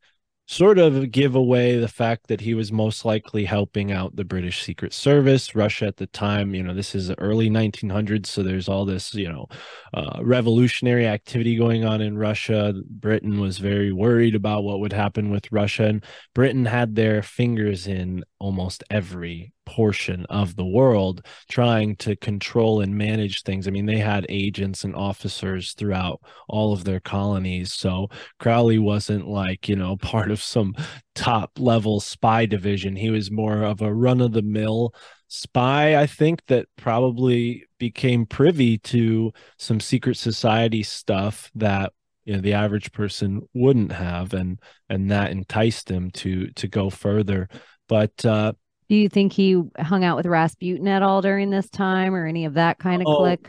sort 0.51 0.77
of 0.77 1.11
give 1.11 1.33
away 1.33 1.77
the 1.77 1.87
fact 1.87 2.27
that 2.27 2.41
he 2.41 2.53
was 2.53 2.73
most 2.73 3.05
likely 3.05 3.45
helping 3.45 3.89
out 3.89 4.17
the 4.17 4.25
British 4.25 4.61
Secret 4.61 4.91
Service. 4.91 5.55
Russia 5.55 5.85
at 5.85 5.95
the 5.95 6.07
time, 6.07 6.53
you 6.53 6.61
know, 6.61 6.73
this 6.73 6.93
is 6.93 7.07
the 7.07 7.17
early 7.21 7.49
1900s, 7.49 8.25
so 8.25 8.43
there's 8.43 8.67
all 8.67 8.83
this, 8.83 9.13
you 9.13 9.31
know, 9.31 9.47
uh, 9.93 10.19
revolutionary 10.21 11.07
activity 11.07 11.55
going 11.55 11.85
on 11.85 12.01
in 12.01 12.17
Russia. 12.17 12.73
Britain 12.85 13.39
was 13.39 13.59
very 13.59 13.93
worried 13.93 14.35
about 14.35 14.65
what 14.65 14.81
would 14.81 14.91
happen 14.91 15.31
with 15.31 15.49
Russia, 15.53 15.85
and 15.85 16.03
Britain 16.35 16.65
had 16.65 16.95
their 16.95 17.23
fingers 17.23 17.87
in 17.87 18.25
almost 18.37 18.83
every 18.89 19.53
portion 19.71 20.25
of 20.25 20.57
the 20.57 20.65
world 20.65 21.25
trying 21.49 21.95
to 21.95 22.13
control 22.17 22.81
and 22.81 22.97
manage 22.97 23.43
things. 23.43 23.69
I 23.69 23.71
mean, 23.71 23.85
they 23.85 23.99
had 23.99 24.25
agents 24.27 24.83
and 24.83 24.93
officers 24.93 25.71
throughout 25.71 26.19
all 26.49 26.73
of 26.73 26.83
their 26.83 26.99
colonies. 26.99 27.71
So 27.73 28.09
Crowley 28.37 28.79
wasn't 28.79 29.29
like, 29.29 29.69
you 29.69 29.77
know, 29.77 29.95
part 30.11 30.29
of 30.29 30.43
some 30.43 30.75
top 31.15 31.51
level 31.57 32.01
spy 32.01 32.45
division. 32.45 32.97
He 32.97 33.09
was 33.09 33.31
more 33.31 33.63
of 33.63 33.81
a 33.81 33.93
run 33.93 34.19
of 34.19 34.33
the 34.33 34.41
mill 34.41 34.93
spy, 35.29 35.95
I 35.95 36.05
think, 36.05 36.45
that 36.47 36.67
probably 36.75 37.63
became 37.79 38.25
privy 38.25 38.77
to 38.79 39.31
some 39.57 39.79
secret 39.79 40.17
society 40.17 40.83
stuff 40.83 41.49
that 41.55 41.93
you 42.25 42.33
know 42.33 42.41
the 42.41 42.53
average 42.53 42.91
person 42.91 43.41
wouldn't 43.53 43.91
have 43.91 44.33
and 44.33 44.59
and 44.89 45.09
that 45.09 45.31
enticed 45.31 45.89
him 45.89 46.11
to 46.11 46.51
to 46.51 46.67
go 46.67 46.91
further 46.91 47.49
but 47.87 48.23
uh 48.23 48.53
do 48.91 48.97
you 48.97 49.07
think 49.07 49.31
he 49.31 49.57
hung 49.79 50.03
out 50.03 50.17
with 50.17 50.25
Rasputin 50.25 50.85
at 50.85 51.01
all 51.01 51.21
during 51.21 51.49
this 51.49 51.69
time 51.69 52.13
or 52.13 52.25
any 52.25 52.43
of 52.43 52.55
that 52.55 52.77
kind 52.77 53.01
of 53.01 53.07
oh, 53.07 53.19
clique? 53.19 53.47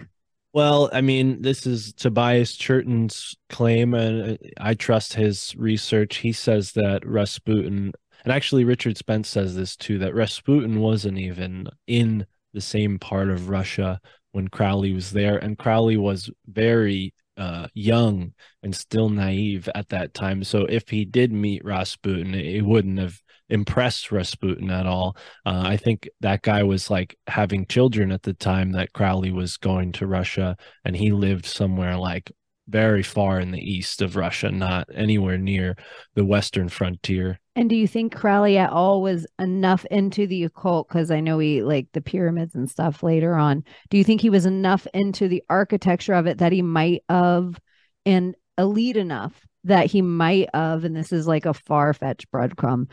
Well, 0.53 0.89
I 0.93 1.01
mean, 1.01 1.43
this 1.43 1.67
is 1.67 1.93
Tobias 1.95 2.55
Churton's 2.55 3.35
claim, 3.49 3.93
and 3.93 4.35
uh, 4.35 4.37
I 4.61 4.75
trust 4.75 5.15
his 5.15 5.53
research. 5.57 6.19
He 6.19 6.31
says 6.31 6.71
that 6.75 7.05
Rasputin, 7.05 7.91
and 8.23 8.33
actually 8.33 8.63
Richard 8.63 8.97
Spence 8.97 9.29
says 9.29 9.57
this 9.57 9.75
too, 9.75 9.99
that 9.99 10.15
Rasputin 10.15 10.79
wasn't 10.79 11.19
even 11.19 11.67
in 11.89 12.25
the 12.53 12.61
same 12.61 13.01
part 13.01 13.29
of 13.29 13.49
Russia 13.49 13.99
when 14.31 14.47
Crowley 14.47 14.93
was 14.93 15.11
there, 15.11 15.39
and 15.39 15.59
Crowley 15.59 15.97
was 15.97 16.31
very 16.47 17.15
uh, 17.37 17.67
young 17.75 18.33
and 18.63 18.77
still 18.77 19.09
naive 19.09 19.69
at 19.75 19.89
that 19.89 20.15
time. 20.15 20.45
So 20.45 20.67
if 20.67 20.89
he 20.89 21.05
did 21.05 21.33
meet 21.33 21.65
Rasputin, 21.65 22.33
it 22.33 22.63
wouldn't 22.63 23.01
have 23.01 23.21
impressed 23.53 24.11
Rasputin 24.11 24.71
at 24.71 24.87
all. 24.87 25.17
Uh, 25.45 25.63
I 25.65 25.77
think 25.77 26.09
that 26.21 26.43
guy 26.43 26.63
was 26.63 26.91
like 26.91 27.17
having 27.27 27.67
children 27.67 28.11
at 28.11 28.23
the 28.23 28.35
time 28.35 28.73
that 28.73 28.93
Crowley 28.93 29.31
was 29.31 29.57
going 29.59 29.93
to 29.93 30.07
Russia, 30.07 30.57
and 30.85 30.97
he 30.97 31.13
lived 31.13 31.47
somewhere 31.47 31.97
like 31.97 32.33
very 32.69 33.03
far 33.03 33.39
in 33.39 33.51
the 33.51 33.61
east 33.61 34.01
of 34.01 34.17
Russia, 34.17 34.51
not 34.51 34.89
anywhere 34.95 35.37
near 35.37 35.77
the 36.15 36.25
western 36.25 36.69
frontier. 36.69 37.39
And 37.55 37.69
do 37.69 37.77
you 37.77 37.87
think 37.87 38.15
Crowley 38.15 38.57
at 38.57 38.71
all 38.71 39.03
was 39.03 39.27
enough 39.39 39.85
into 39.91 40.27
the 40.27 40.45
occult? 40.45 40.89
Because 40.89 41.11
I 41.11 41.21
know 41.21 41.39
he 41.39 41.63
like 41.63 41.89
the 41.93 42.01
pyramids 42.01 42.55
and 42.55 42.71
stuff 42.71 43.03
later 43.03 43.35
on. 43.35 43.65
Do 43.91 43.99
you 43.99 44.05
think 44.05 44.23
he 44.23 44.31
was 44.31 44.47
enough 44.47 44.87
into 44.95 45.29
the 45.29 45.43
architecture 45.51 46.15
of 46.15 46.27
it 46.27 46.39
that 46.39 46.53
he 46.53 46.63
might 46.63 47.03
have 47.11 47.61
and 48.07 48.35
elite 48.57 48.97
enough 48.97 49.47
that 49.65 49.87
he 49.87 50.03
might 50.03 50.49
have, 50.55 50.85
and 50.85 50.97
this 50.97 51.13
is 51.13 51.27
like 51.27 51.47
a 51.47 51.55
far 51.55 51.93
fetched 51.93 52.31
breadcrumb, 52.33 52.89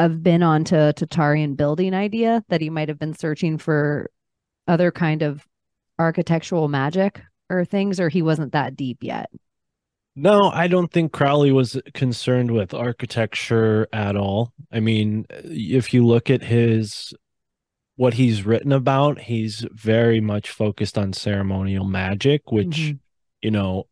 have 0.00 0.22
been 0.22 0.42
onto 0.42 0.74
Tartarian 0.74 1.56
building 1.56 1.94
idea 1.94 2.44
that 2.48 2.60
he 2.60 2.70
might 2.70 2.88
have 2.88 2.98
been 2.98 3.14
searching 3.14 3.58
for 3.58 4.10
other 4.66 4.90
kind 4.90 5.22
of 5.22 5.46
architectural 5.98 6.68
magic 6.68 7.22
or 7.48 7.64
things, 7.64 8.00
or 8.00 8.08
he 8.08 8.22
wasn't 8.22 8.52
that 8.52 8.76
deep 8.76 8.98
yet? 9.02 9.30
No, 10.16 10.50
I 10.52 10.66
don't 10.66 10.90
think 10.90 11.12
Crowley 11.12 11.52
was 11.52 11.80
concerned 11.94 12.50
with 12.50 12.74
architecture 12.74 13.88
at 13.92 14.16
all. 14.16 14.52
I 14.72 14.80
mean, 14.80 15.26
if 15.30 15.94
you 15.94 16.04
look 16.06 16.30
at 16.30 16.42
his 16.42 17.14
what 17.96 18.14
he's 18.14 18.46
written 18.46 18.72
about, 18.72 19.20
he's 19.20 19.66
very 19.72 20.20
much 20.20 20.50
focused 20.50 20.96
on 20.96 21.12
ceremonial 21.12 21.84
magic, 21.84 22.50
which 22.50 22.78
mm-hmm. 22.78 22.96
you 23.42 23.50
know, 23.50 23.86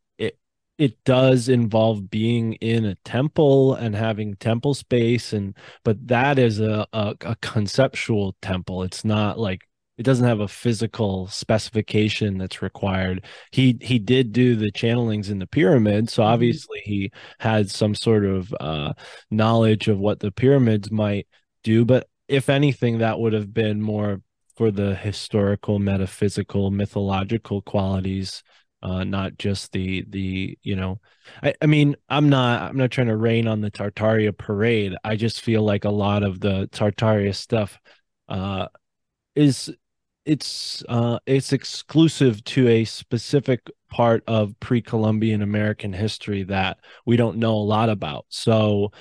it 0.79 1.03
does 1.05 1.49
involve 1.49 2.09
being 2.09 2.55
in 2.55 2.85
a 2.85 2.95
temple 3.05 3.74
and 3.74 3.95
having 3.95 4.35
temple 4.37 4.74
space 4.74 5.33
and 5.33 5.55
but 5.85 6.07
that 6.07 6.39
is 6.39 6.61
a, 6.61 6.87
a, 6.93 7.14
a 7.22 7.37
conceptual 7.43 8.37
temple 8.41 8.83
it's 8.83 9.05
not 9.05 9.39
like 9.39 9.61
it 9.99 10.05
doesn't 10.05 10.26
have 10.26 10.41
a 10.41 10.49
physical 10.49 11.26
specification 11.26 12.39
that's 12.39 12.62
required 12.62 13.24
he 13.51 13.76
he 13.81 13.99
did 13.99 14.33
do 14.33 14.55
the 14.55 14.70
channelings 14.72 15.29
in 15.31 15.39
the 15.39 15.47
pyramid 15.47 16.09
so 16.09 16.22
mm-hmm. 16.22 16.33
obviously 16.33 16.81
he 16.85 17.11
had 17.39 17.68
some 17.68 17.95
sort 17.95 18.24
of 18.24 18.55
uh 18.61 18.93
knowledge 19.31 19.89
of 19.89 19.99
what 19.99 20.20
the 20.20 20.31
pyramids 20.31 20.91
might 20.91 21.26
do 21.64 21.85
but 21.85 22.09
if 22.29 22.49
anything 22.49 22.99
that 22.99 23.18
would 23.18 23.33
have 23.33 23.53
been 23.53 23.81
more 23.81 24.22
for 24.57 24.70
the 24.70 24.95
historical 24.95 25.79
metaphysical 25.79 26.70
mythological 26.70 27.62
qualities 27.62 28.43
uh, 28.83 29.05
not 29.05 29.39
just 29.39 29.72
the 29.72 30.05
the 30.09 30.59
you 30.62 30.76
know 30.76 31.01
I, 31.43 31.55
I 31.61 31.66
mean 31.66 31.97
i'm 32.09 32.29
not 32.29 32.62
i'm 32.62 32.76
not 32.76 32.91
trying 32.91 33.09
to 33.09 33.16
rain 33.16 33.49
on 33.49 33.61
the 33.61 33.70
tartaria 33.70 34.37
parade. 34.37 34.95
I 35.05 35.16
just 35.16 35.41
feel 35.41 35.62
like 35.62 35.85
a 35.85 35.91
lot 35.91 36.22
of 36.22 36.41
the 36.41 36.68
tartaria 36.72 37.35
stuff 37.35 37.79
uh 38.29 38.66
is 39.35 39.72
it's 40.24 40.83
uh 40.89 41.18
it's 41.26 41.53
exclusive 41.53 42.45
to 42.45 42.68
a 42.68 42.85
specific 42.85 43.68
part 43.91 44.22
of 44.26 44.59
pre-columbian 44.61 45.43
american 45.43 45.93
history 45.93 46.43
that 46.45 46.79
we 47.07 47.16
don't 47.16 47.39
know 47.39 47.55
a 47.55 47.68
lot 47.74 47.89
about. 47.89 48.26
So 48.29 48.93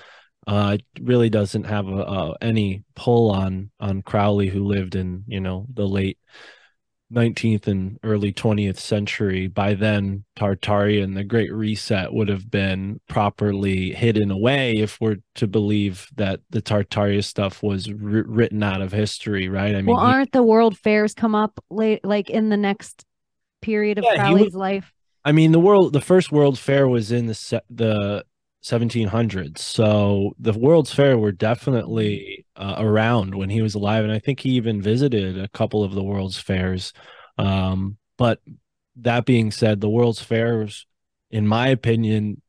uh, 0.48 0.78
it 0.80 1.04
really 1.04 1.30
doesn't 1.30 1.66
have 1.66 1.90
a, 1.90 2.02
a, 2.02 2.36
any 2.42 2.84
pull 2.96 3.32
on 3.32 3.70
on 3.82 4.02
Crowley, 4.02 4.48
who 4.48 4.64
lived 4.64 4.96
in 4.96 5.26
you 5.28 5.42
know 5.42 5.68
the 5.74 5.86
late 5.86 6.18
19th 7.14 7.68
and 7.68 8.00
early 8.04 8.34
20th 8.34 8.78
century 8.78 9.48
by 9.48 9.74
then 9.74 10.26
tartaria 10.38 11.02
and 11.02 11.16
the 11.16 11.24
great 11.24 11.54
reset 11.54 12.12
would 12.12 12.28
have 12.28 12.52
been 12.52 13.00
properly 13.08 13.94
hidden 13.94 14.30
away 14.30 14.74
if 14.74 15.00
we're 15.00 15.18
to 15.36 15.48
believe 15.48 16.08
that 16.16 16.42
the 16.50 16.62
tartaria 16.62 17.24
stuff 17.24 17.64
was 17.64 17.92
written 17.92 18.62
out 18.62 18.82
of 18.82 18.92
history 18.92 19.48
right? 19.48 19.74
I 19.74 19.82
mean 19.82 19.96
well 19.96 20.04
aren't 20.04 20.30
he, 20.34 20.40
the 20.40 20.44
world 20.44 20.78
fairs 20.78 21.14
come 21.14 21.34
up 21.34 21.64
late 21.70 22.04
like 22.04 22.30
in 22.30 22.50
the 22.50 22.58
next 22.58 23.06
period 23.62 23.98
of 23.98 24.04
yeah, 24.04 24.16
crowley's 24.16 24.56
life? 24.56 24.92
I 25.24 25.32
mean 25.32 25.54
the 25.54 25.60
world 25.60 25.94
the 25.94 26.02
first 26.02 26.32
world 26.32 26.60
fair 26.60 26.88
was 26.88 27.12
in 27.12 27.28
the 27.28 27.62
the 27.70 28.26
1700s. 28.68 29.60
So 29.60 30.34
the 30.40 30.54
World's 30.54 30.94
Fair 30.94 31.18
were 31.18 31.32
definitely 31.32 32.46
uh, 32.56 32.76
around 32.78 33.36
when 33.36 33.50
he 33.50 33.62
was 33.62 33.76
alive, 33.76 34.04
and 34.04 34.14
I 34.14 34.20
think 34.20 34.40
he 34.40 34.52
even 34.52 34.82
visited 34.82 35.40
a 35.40 35.48
couple 35.50 35.84
of 35.84 35.94
the 35.94 36.04
World's 36.04 36.40
Fairs. 36.40 36.94
Um, 37.38 37.98
but 38.18 38.42
that 38.98 39.26
being 39.26 39.52
said, 39.52 39.80
the 39.80 39.90
World's 39.90 40.22
Fairs, 40.22 40.86
in 41.32 41.48
my 41.48 41.68
opinion, 41.68 42.42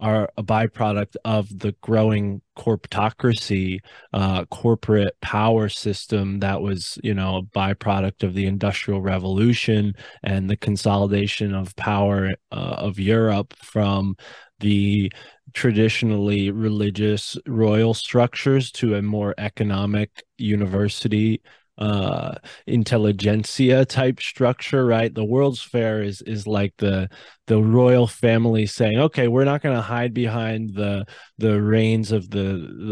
are 0.00 0.28
a 0.36 0.42
byproduct 0.42 1.16
of 1.24 1.58
the 1.58 1.72
growing 1.80 2.42
corporatocracy, 2.58 3.78
uh, 4.12 4.44
corporate 4.46 5.14
power 5.22 5.68
system 5.68 6.40
that 6.40 6.60
was, 6.60 6.98
you 7.02 7.14
know, 7.14 7.36
a 7.36 7.42
byproduct 7.42 8.22
of 8.22 8.34
the 8.34 8.44
Industrial 8.44 9.00
Revolution 9.00 9.94
and 10.22 10.50
the 10.50 10.56
consolidation 10.56 11.54
of 11.54 11.74
power 11.76 12.32
uh, 12.52 12.54
of 12.54 12.98
Europe 12.98 13.54
from 13.62 14.16
the 14.64 15.12
traditionally 15.52 16.50
religious 16.50 17.36
royal 17.46 17.92
structures 17.92 18.72
to 18.72 18.94
a 18.94 19.02
more 19.02 19.34
economic 19.36 20.24
university 20.38 21.42
uh 21.76 22.36
intelligentsia 22.68 23.84
type 23.84 24.20
structure 24.20 24.86
right? 24.86 25.12
The 25.12 25.24
world's 25.24 25.60
fair 25.60 26.04
is 26.04 26.22
is 26.22 26.46
like 26.46 26.72
the 26.78 27.08
the 27.48 27.60
royal 27.60 28.06
family 28.06 28.64
saying 28.66 28.98
okay 29.00 29.26
we're 29.26 29.44
not 29.44 29.60
going 29.60 29.74
to 29.74 29.82
hide 29.82 30.14
behind 30.14 30.74
the 30.74 31.04
the 31.38 31.60
reins 31.60 32.12
of 32.12 32.30
the 32.30 32.38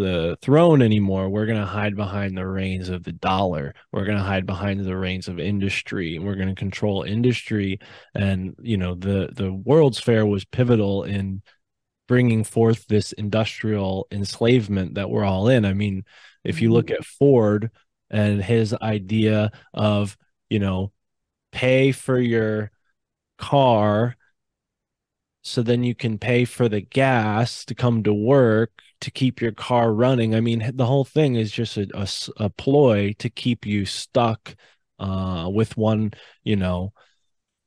the 0.01 0.37
throne 0.43 0.83
anymore. 0.83 1.29
We're 1.31 1.47
going 1.47 1.61
to 1.61 1.65
hide 1.67 1.95
behind 1.95 2.37
the 2.37 2.47
reins 2.47 2.89
of 2.89 3.05
the 3.05 3.13
dollar. 3.13 3.73
We're 3.93 4.05
going 4.05 4.19
to 4.19 4.25
hide 4.25 4.47
behind 4.47 4.85
the 4.85 4.97
reins 4.97 5.29
of 5.29 5.39
industry. 5.39 6.19
We're 6.19 6.35
going 6.35 6.49
to 6.49 6.55
control 6.57 7.05
industry. 7.05 7.79
And 8.17 8.57
you 8.61 8.77
know 8.79 8.97
the 8.97 9.31
the 9.33 9.53
world's 9.53 10.01
fair 10.01 10.27
was 10.27 10.45
pivotal 10.45 11.05
in 11.05 11.43
bringing 12.09 12.45
forth 12.45 12.87
this 12.87 13.13
industrial 13.13 14.07
enslavement 14.11 14.95
that 14.95 15.11
we're 15.11 15.25
all 15.25 15.49
in 15.49 15.65
i 15.65 15.73
mean 15.73 16.05
if 16.45 16.61
you 16.61 16.73
look 16.73 16.87
mm-hmm. 16.87 17.01
at 17.01 17.05
ford 17.05 17.71
and 18.11 18.43
his 18.43 18.75
idea 18.75 19.51
of 19.73 20.17
you 20.51 20.59
know 20.59 20.93
pay 21.53 21.93
for 21.93 22.19
your 22.19 22.71
car 23.39 24.17
so 25.43 25.63
then 25.63 25.83
you 25.83 25.95
can 25.95 26.19
pay 26.19 26.45
for 26.45 26.69
the 26.69 26.81
gas 26.81 27.65
to 27.65 27.75
come 27.75 28.03
to 28.03 28.15
work 28.15 28.71
to 29.01 29.11
keep 29.11 29.41
your 29.41 29.53
car 29.53 29.93
running 29.93 30.35
i 30.35 30.41
mean 30.41 30.71
the 30.75 30.87
whole 30.87 31.05
thing 31.05 31.35
is 31.35 31.51
just 31.51 31.77
a, 31.77 31.89
a, 31.95 32.45
a 32.45 32.51
ploy 32.51 33.13
to 33.19 33.29
keep 33.29 33.67
you 33.67 33.85
stuck 33.85 34.55
uh, 34.99 35.51
with 35.53 35.77
one 35.77 36.13
you 36.45 36.55
know 36.55 36.93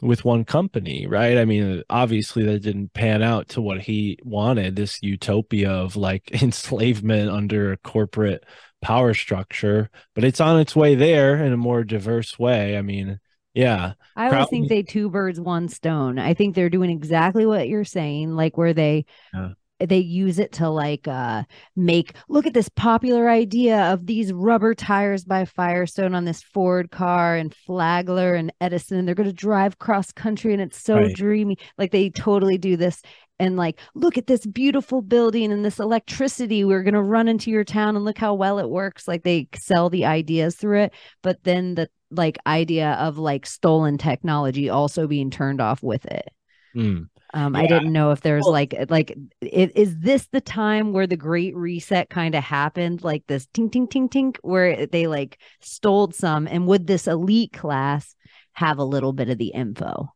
with 0.06 0.24
one 0.24 0.45
company 0.45 1.08
right 1.08 1.38
i 1.38 1.45
mean 1.45 1.84
obviously 1.89 2.43
that 2.43 2.60
didn't 2.60 2.93
pan 2.93 3.22
out 3.22 3.47
to 3.49 3.62
what 3.62 3.82
he 3.82 4.18
wanted 4.24 4.76
this 4.76 5.01
utopia 5.01 5.70
of 5.70 5.95
like 5.95 6.32
enslavement 6.41 7.30
under 7.30 7.72
a 7.72 7.78
corporate 7.78 8.43
power 8.86 9.16
structure, 9.16 9.89
but 10.14 10.24
it's 10.24 10.39
on 10.39 10.60
its 10.60 10.76
way 10.76 10.93
there 10.93 11.43
in 11.43 11.51
a 11.51 11.58
more 11.58 11.84
diverse 11.84 12.38
way. 12.38 12.78
I 12.78 12.84
mean, 12.84 13.20
yeah. 13.56 13.93
I 14.16 14.30
always 14.30 14.47
think 14.49 14.70
they 14.70 14.84
two 14.84 15.10
birds, 15.10 15.39
one 15.39 15.70
stone. 15.70 16.20
I 16.20 16.36
think 16.36 16.53
they're 16.53 16.70
doing 16.70 16.91
exactly 16.91 17.47
what 17.47 17.68
you're 17.68 17.84
saying, 17.84 18.36
like 18.36 18.58
where 18.58 18.74
they 18.74 19.06
yeah. 19.34 19.53
They 19.80 19.98
use 20.00 20.40
it 20.40 20.52
to 20.54 20.70
like 20.70 21.08
uh 21.08 21.44
make 21.76 22.14
look 22.30 22.46
at 22.46 22.54
this 22.54 22.70
popular 22.70 23.30
idea 23.30 23.92
of 23.92 24.06
these 24.06 24.32
rubber 24.32 24.74
tires 24.74 25.26
by 25.26 25.46
Firestone 25.46 26.16
on 26.16 26.26
this 26.26 26.42
Ford 26.42 26.92
car 26.92 27.36
and 27.36 27.54
Flagler 27.54 28.36
and 28.36 28.54
Edison. 28.62 28.98
and 28.98 29.08
They're 29.08 29.16
gonna 29.16 29.34
drive 29.34 29.80
cross 29.80 30.12
country 30.12 30.54
and 30.54 30.62
it's 30.62 30.82
so 30.82 30.96
right. 30.96 31.16
dreamy. 31.16 31.58
Like 31.78 31.92
they 31.92 32.10
totally 32.10 32.58
do 32.58 32.78
this 32.78 33.02
and 33.40 33.58
like 33.58 33.80
look 33.94 34.18
at 34.18 34.28
this 34.28 34.46
beautiful 34.46 35.02
building 35.02 35.52
and 35.52 35.66
this 35.66 35.80
electricity 35.80 36.64
we're 36.64 36.84
going 36.84 36.94
to 36.94 37.02
run 37.02 37.28
into 37.28 37.52
your 37.52 37.64
town 37.64 37.96
and 37.96 38.06
look 38.06 38.18
how 38.18 38.34
well 38.34 38.60
it 38.60 38.70
works 38.70 39.08
like 39.08 39.24
they 39.24 39.48
sell 39.56 39.90
the 39.90 40.06
ideas 40.06 40.56
through 40.56 40.84
it 40.84 40.94
but 41.22 41.44
then 41.44 41.76
the 41.76 41.90
like 42.12 42.38
idea 42.48 42.94
of 42.94 43.18
like 43.18 43.46
stolen 43.46 43.98
technology 43.98 44.70
also 44.70 45.08
being 45.08 45.30
turned 45.30 45.60
off 45.60 45.84
with 45.84 46.06
it 46.06 46.30
mm. 46.76 47.08
um 47.34 47.56
yeah. 47.56 47.62
i 47.62 47.68
didn't 47.68 47.94
know 47.94 48.12
if 48.12 48.22
there's 48.22 48.44
well, 48.44 48.54
like 48.54 48.76
like 48.90 49.16
it, 49.42 49.76
is 49.76 49.98
this 50.00 50.28
the 50.32 50.42
time 50.42 50.94
where 50.94 51.08
the 51.08 51.18
great 51.18 51.56
reset 51.56 52.10
kind 52.10 52.36
of 52.36 52.44
happened 52.44 53.04
like 53.04 53.24
this 53.28 53.48
ting 53.54 53.70
ting 53.70 53.88
ting 53.88 54.10
ting 54.10 54.34
where 54.42 54.86
they 54.86 55.08
like 55.08 55.40
stole 55.62 56.12
some 56.12 56.48
and 56.48 56.68
would 56.68 56.88
this 56.88 57.08
elite 57.08 57.54
class 57.54 58.16
have 58.54 58.78
a 58.78 58.84
little 58.84 59.14
bit 59.14 59.30
of 59.30 59.38
the 59.38 59.50
info 59.50 60.12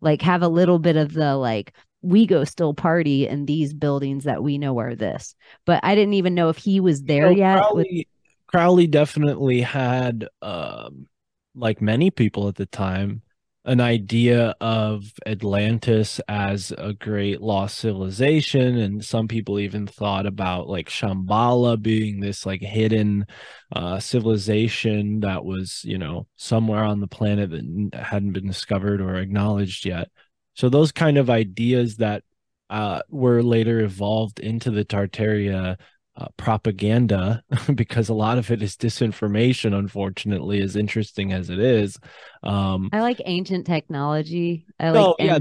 like 0.00 0.22
have 0.22 0.42
a 0.42 0.48
little 0.48 0.78
bit 0.78 0.96
of 0.96 1.12
the 1.12 1.36
like 1.36 1.72
we 2.02 2.26
go 2.26 2.44
still 2.44 2.74
party 2.74 3.26
in 3.26 3.46
these 3.46 3.74
buildings 3.74 4.24
that 4.24 4.42
we 4.42 4.58
know 4.58 4.78
are 4.78 4.94
this. 4.94 5.34
But 5.66 5.80
I 5.82 5.94
didn't 5.94 6.14
even 6.14 6.34
know 6.34 6.48
if 6.48 6.56
he 6.56 6.80
was 6.80 7.02
there 7.02 7.30
you 7.30 7.38
know, 7.38 7.46
yet. 7.46 7.58
Crowley, 7.58 7.86
with... 7.90 8.06
Crowley 8.46 8.86
definitely 8.86 9.60
had, 9.60 10.28
um, 10.40 11.06
like 11.54 11.80
many 11.82 12.10
people 12.10 12.48
at 12.48 12.54
the 12.54 12.66
time, 12.66 13.22
an 13.64 13.80
idea 13.80 14.54
of 14.60 15.12
Atlantis 15.26 16.20
as 16.28 16.72
a 16.78 16.94
great 16.94 17.40
lost 17.40 17.78
civilization, 17.78 18.78
and 18.78 19.04
some 19.04 19.28
people 19.28 19.58
even 19.58 19.86
thought 19.86 20.26
about 20.26 20.68
like 20.68 20.88
Shambhala 20.88 21.80
being 21.80 22.20
this 22.20 22.46
like 22.46 22.62
hidden 22.62 23.26
uh, 23.72 24.00
civilization 24.00 25.20
that 25.20 25.44
was, 25.44 25.82
you 25.84 25.98
know, 25.98 26.26
somewhere 26.36 26.84
on 26.84 27.00
the 27.00 27.08
planet 27.08 27.50
that 27.50 27.94
hadn't 27.94 28.32
been 28.32 28.46
discovered 28.46 29.00
or 29.00 29.16
acknowledged 29.16 29.84
yet. 29.84 30.08
So 30.54 30.68
those 30.68 30.92
kind 30.92 31.18
of 31.18 31.28
ideas 31.28 31.96
that 31.96 32.24
uh, 32.70 33.02
were 33.08 33.42
later 33.42 33.80
evolved 33.80 34.40
into 34.40 34.70
the 34.70 34.84
Tartaria 34.84 35.76
uh, 36.18 36.26
propaganda 36.36 37.42
because 37.74 38.08
a 38.08 38.14
lot 38.14 38.38
of 38.38 38.50
it 38.50 38.60
is 38.60 38.76
disinformation 38.76 39.72
unfortunately 39.72 40.60
as 40.60 40.74
interesting 40.74 41.32
as 41.32 41.48
it 41.48 41.60
is 41.60 41.96
um 42.42 42.88
i 42.92 43.00
like 43.00 43.20
ancient 43.24 43.66
technology 43.66 44.64
i 44.80 44.90
like 44.90 45.06
oh, 45.06 45.16
yeah, 45.18 45.38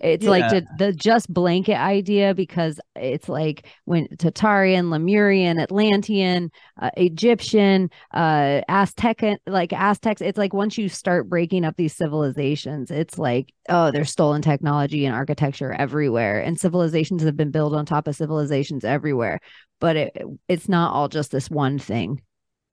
it's 0.00 0.24
yeah. 0.24 0.30
like 0.30 0.50
the, 0.50 0.66
the 0.78 0.92
just 0.92 1.32
blanket 1.32 1.76
idea 1.76 2.34
because 2.34 2.80
it's 2.96 3.28
like 3.28 3.66
when 3.84 4.06
tartarian 4.16 4.90
lemurian 4.90 5.58
atlantean 5.58 6.50
uh, 6.80 6.90
egyptian 6.96 7.90
uh 8.14 8.60
aztec 8.68 9.22
like 9.46 9.72
aztecs 9.72 10.20
it's 10.20 10.38
like 10.38 10.54
once 10.54 10.78
you 10.78 10.88
start 10.88 11.28
breaking 11.28 11.64
up 11.64 11.76
these 11.76 11.94
civilizations 11.94 12.90
it's 12.90 13.18
like 13.18 13.52
oh 13.68 13.90
there's 13.90 14.10
stolen 14.10 14.42
technology 14.42 15.04
and 15.04 15.14
architecture 15.14 15.72
everywhere 15.72 16.40
and 16.40 16.58
civilizations 16.58 17.22
have 17.22 17.36
been 17.36 17.50
built 17.50 17.74
on 17.74 17.84
top 17.84 18.08
of 18.08 18.16
civilizations 18.16 18.84
everywhere 18.84 19.40
but 19.84 19.96
it, 19.96 20.16
it's 20.48 20.68
not 20.68 20.94
all 20.94 21.08
just 21.08 21.30
this 21.30 21.50
one 21.50 21.78
thing. 21.78 22.22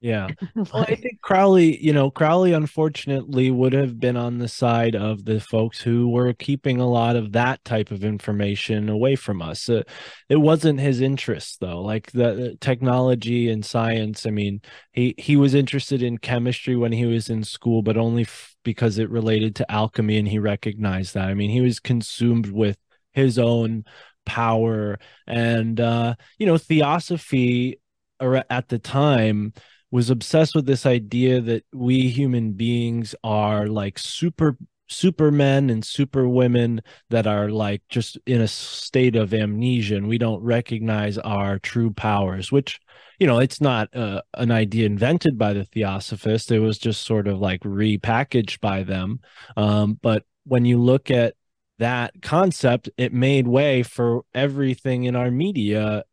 Yeah. 0.02 0.30
well, 0.56 0.68
I 0.74 0.96
think 0.96 1.22
Crowley, 1.22 1.78
you 1.84 1.94
know, 1.94 2.10
Crowley 2.10 2.54
unfortunately 2.54 3.52
would 3.52 3.74
have 3.74 4.00
been 4.00 4.18
on 4.18 4.40
the 4.40 4.48
side 4.48 4.96
of 4.96 5.26
the 5.26 5.40
folks 5.40 5.80
who 5.80 6.10
were 6.10 6.34
keeping 6.34 6.80
a 6.80 6.90
lot 6.90 7.16
of 7.16 7.34
that 7.34 7.64
type 7.64 7.92
of 7.92 8.04
information 8.04 8.90
away 8.90 9.16
from 9.16 9.42
us. 9.44 9.70
Uh, 9.70 9.84
it 10.28 10.38
wasn't 10.38 10.80
his 10.80 11.02
interest 11.02 11.60
though. 11.60 11.82
Like 11.82 12.12
the, 12.12 12.34
the 12.34 12.58
technology 12.60 13.50
and 13.50 13.64
science, 13.64 14.26
I 14.26 14.32
mean, 14.32 14.62
he 14.92 15.14
he 15.20 15.36
was 15.38 15.54
interested 15.54 16.02
in 16.02 16.18
chemistry 16.18 16.76
when 16.76 16.92
he 16.92 17.06
was 17.06 17.30
in 17.30 17.44
school, 17.44 17.84
but 17.84 17.98
only 17.98 18.24
f- 18.24 18.56
because 18.64 18.98
it 18.98 19.10
related 19.10 19.56
to 19.58 19.72
alchemy 19.72 20.18
and 20.18 20.28
he 20.28 20.40
recognized 20.40 21.14
that. 21.14 21.30
I 21.30 21.36
mean, 21.36 21.52
he 21.52 21.62
was 21.62 21.80
consumed 21.80 22.48
with 22.48 22.78
his 23.14 23.38
own 23.38 23.84
power 24.24 25.00
and 25.28 25.80
uh 25.82 26.14
you 26.38 26.46
know 26.46 26.56
theosophy 26.58 27.80
at 28.50 28.68
the 28.68 28.80
time 28.80 29.54
was 29.92 30.10
obsessed 30.10 30.56
with 30.56 30.66
this 30.66 30.86
idea 30.86 31.42
that 31.42 31.66
we 31.74 32.10
human 32.10 32.54
beings 32.54 33.14
are 33.24 33.68
like 33.68 34.00
super 34.00 34.58
supermen 34.88 35.70
and 35.70 35.86
superwomen 35.86 36.82
that 37.10 37.26
are 37.26 37.50
like 37.50 37.82
just 37.88 38.18
in 38.26 38.42
a 38.42 38.48
state 38.48 39.16
of 39.16 39.34
amnesia 39.34 39.96
and 39.96 40.08
we 40.08 40.18
don't 40.18 40.44
recognize 40.44 41.18
our 41.20 41.60
true 41.60 41.92
powers 41.92 42.52
which 42.52 42.78
you 43.18 43.26
know 43.26 43.40
it's 43.40 43.62
not 43.62 43.88
uh, 43.96 44.22
an 44.34 44.52
idea 44.52 44.86
invented 44.86 45.38
by 45.38 45.54
the 45.54 45.64
theosophists 45.64 46.52
it 46.52 46.60
was 46.60 46.78
just 46.78 47.06
sort 47.06 47.30
of 47.30 47.40
like 47.40 47.62
repackaged 47.62 48.60
by 48.60 48.84
them 48.84 49.22
um, 49.56 49.98
but 50.02 50.26
when 50.44 50.66
you 50.66 50.78
look 50.78 51.10
at 51.10 51.36
that 51.82 52.22
concept, 52.22 52.90
it 52.96 53.12
made 53.12 53.48
way 53.48 53.82
for 53.82 54.22
everything 54.36 55.06
in 55.06 55.16
our 55.16 55.32
media. 55.32 56.04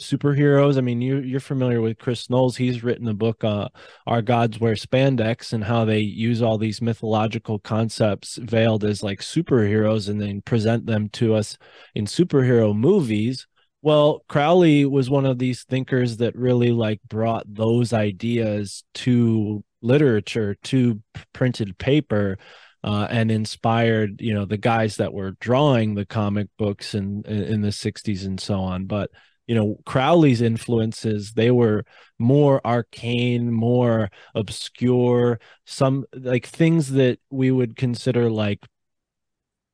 Superheroes. 0.00 0.76
I 0.76 0.80
mean, 0.80 1.00
you, 1.00 1.18
you're 1.18 1.40
familiar 1.40 1.80
with 1.80 1.98
Chris 1.98 2.28
Knowles. 2.28 2.56
He's 2.56 2.82
written 2.82 3.08
a 3.08 3.14
book, 3.14 3.44
uh, 3.44 3.68
Our 4.06 4.22
Gods 4.22 4.58
Wear 4.58 4.74
Spandex, 4.74 5.52
and 5.52 5.64
how 5.64 5.84
they 5.84 6.00
use 6.00 6.42
all 6.42 6.58
these 6.58 6.82
mythological 6.82 7.58
concepts 7.58 8.36
veiled 8.36 8.84
as 8.84 9.02
like 9.02 9.20
superheroes 9.20 10.08
and 10.08 10.20
then 10.20 10.42
present 10.42 10.86
them 10.86 11.08
to 11.10 11.34
us 11.34 11.56
in 11.94 12.06
superhero 12.06 12.74
movies. 12.76 13.46
Well, 13.82 14.24
Crowley 14.28 14.84
was 14.84 15.08
one 15.08 15.26
of 15.26 15.38
these 15.38 15.64
thinkers 15.64 16.18
that 16.18 16.36
really 16.36 16.72
like 16.72 17.00
brought 17.08 17.44
those 17.46 17.92
ideas 17.92 18.84
to 18.94 19.64
literature, 19.82 20.56
to 20.64 21.00
printed 21.32 21.78
paper 21.78 22.36
uh, 22.82 23.06
and 23.10 23.30
inspired 23.30 24.20
you 24.20 24.34
know 24.34 24.44
the 24.44 24.56
guys 24.56 24.96
that 24.96 25.12
were 25.12 25.32
drawing 25.32 25.94
the 25.94 26.06
comic 26.06 26.48
books 26.58 26.94
in 26.94 27.22
in 27.26 27.60
the 27.60 27.68
60s 27.68 28.24
and 28.24 28.40
so 28.40 28.60
on 28.60 28.86
but 28.86 29.10
you 29.50 29.56
know 29.56 29.76
crowley's 29.84 30.40
influences 30.40 31.32
they 31.32 31.50
were 31.50 31.84
more 32.20 32.60
arcane 32.64 33.50
more 33.50 34.08
obscure 34.36 35.40
some 35.66 36.04
like 36.12 36.46
things 36.46 36.92
that 36.92 37.18
we 37.30 37.50
would 37.50 37.74
consider 37.74 38.30
like 38.30 38.64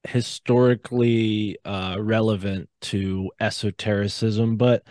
historically 0.09 1.59
uh 1.67 1.99
relevant 2.01 2.71
to 2.81 3.31
esotericism 3.39 4.57
but 4.57 4.83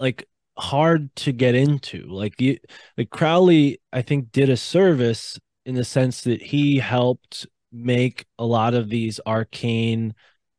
like 0.00 0.26
hard 0.56 1.14
to 1.16 1.32
get 1.32 1.54
into. 1.56 2.06
Like 2.06 2.40
you 2.40 2.58
like 2.96 3.10
crowley 3.10 3.80
i 3.92 4.02
think 4.02 4.30
did 4.30 4.48
a 4.48 4.56
service 4.56 5.38
in 5.66 5.74
the 5.74 5.84
sense 5.84 6.22
that 6.22 6.40
he 6.40 6.78
helped 6.78 7.46
make 7.72 8.24
a 8.38 8.46
lot 8.46 8.74
of 8.74 8.88
these 8.88 9.20
arcane, 9.26 10.14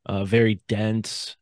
uh, 0.06 0.26
very 0.26 0.62
dense, 0.68 1.38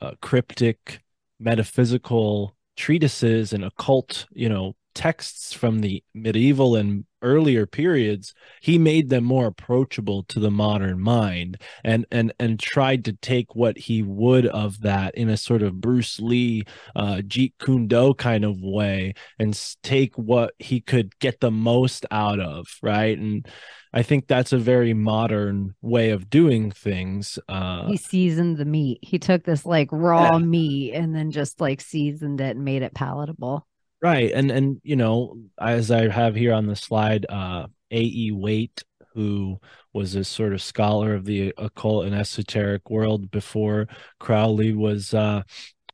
uh, 0.00 0.12
cryptic, 0.20 1.03
metaphysical 1.44 2.56
treatises 2.76 3.52
and 3.52 3.64
occult, 3.64 4.26
you 4.32 4.48
know, 4.48 4.74
texts 4.94 5.52
from 5.52 5.80
the 5.80 6.02
medieval 6.14 6.76
and 6.76 7.04
earlier 7.20 7.66
periods 7.66 8.34
he 8.60 8.78
made 8.78 9.08
them 9.08 9.24
more 9.24 9.46
approachable 9.46 10.22
to 10.24 10.38
the 10.38 10.50
modern 10.50 11.00
mind 11.00 11.60
and 11.82 12.06
and 12.12 12.32
and 12.38 12.60
tried 12.60 13.04
to 13.04 13.12
take 13.14 13.54
what 13.56 13.76
he 13.76 14.02
would 14.02 14.46
of 14.46 14.80
that 14.82 15.14
in 15.16 15.30
a 15.30 15.36
sort 15.36 15.62
of 15.62 15.80
bruce 15.80 16.20
lee 16.20 16.62
uh 16.94 17.16
jeet 17.26 17.54
kune 17.58 17.88
do 17.88 18.14
kind 18.14 18.44
of 18.44 18.60
way 18.60 19.14
and 19.38 19.58
take 19.82 20.14
what 20.16 20.52
he 20.58 20.80
could 20.80 21.18
get 21.18 21.40
the 21.40 21.50
most 21.50 22.06
out 22.10 22.38
of 22.38 22.66
right? 22.82 23.18
And 23.18 23.48
I 23.94 24.02
think 24.02 24.26
that's 24.26 24.52
a 24.52 24.58
very 24.58 24.92
modern 24.92 25.74
way 25.80 26.10
of 26.10 26.28
doing 26.28 26.72
things. 26.72 27.38
Uh, 27.48 27.86
he 27.86 27.96
seasoned 27.96 28.56
the 28.58 28.64
meat. 28.64 28.98
He 29.02 29.18
took 29.18 29.44
this 29.44 29.64
like 29.64 29.88
raw 29.92 30.32
yeah. 30.32 30.38
meat 30.38 30.92
and 30.94 31.14
then 31.14 31.30
just 31.30 31.60
like 31.60 31.80
seasoned 31.80 32.40
it 32.40 32.56
and 32.56 32.64
made 32.64 32.82
it 32.82 32.92
palatable 32.92 33.66
right 34.04 34.32
and 34.32 34.50
and 34.50 34.80
you 34.84 34.94
know 34.94 35.34
as 35.58 35.90
i 35.90 36.06
have 36.08 36.34
here 36.34 36.52
on 36.52 36.66
the 36.66 36.76
slide 36.76 37.24
uh 37.30 37.66
ae 37.90 38.30
waite 38.30 38.82
who 39.14 39.58
was 39.94 40.14
a 40.14 40.22
sort 40.22 40.52
of 40.52 40.60
scholar 40.60 41.14
of 41.14 41.24
the 41.24 41.54
occult 41.56 42.04
and 42.04 42.14
esoteric 42.14 42.90
world 42.90 43.30
before 43.30 43.88
crowley 44.20 44.74
was 44.74 45.14
uh 45.14 45.42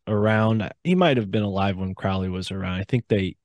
around 0.09 0.69
he 0.83 0.97
might 0.97 1.17
have 1.17 1.31
been 1.31 1.45
alive 1.45 1.77
when 1.77 1.95
crowley 1.95 2.29
was 2.29 2.51
around 2.51 2.81
i 2.81 2.85
think 2.85 3.05
they 3.07 3.37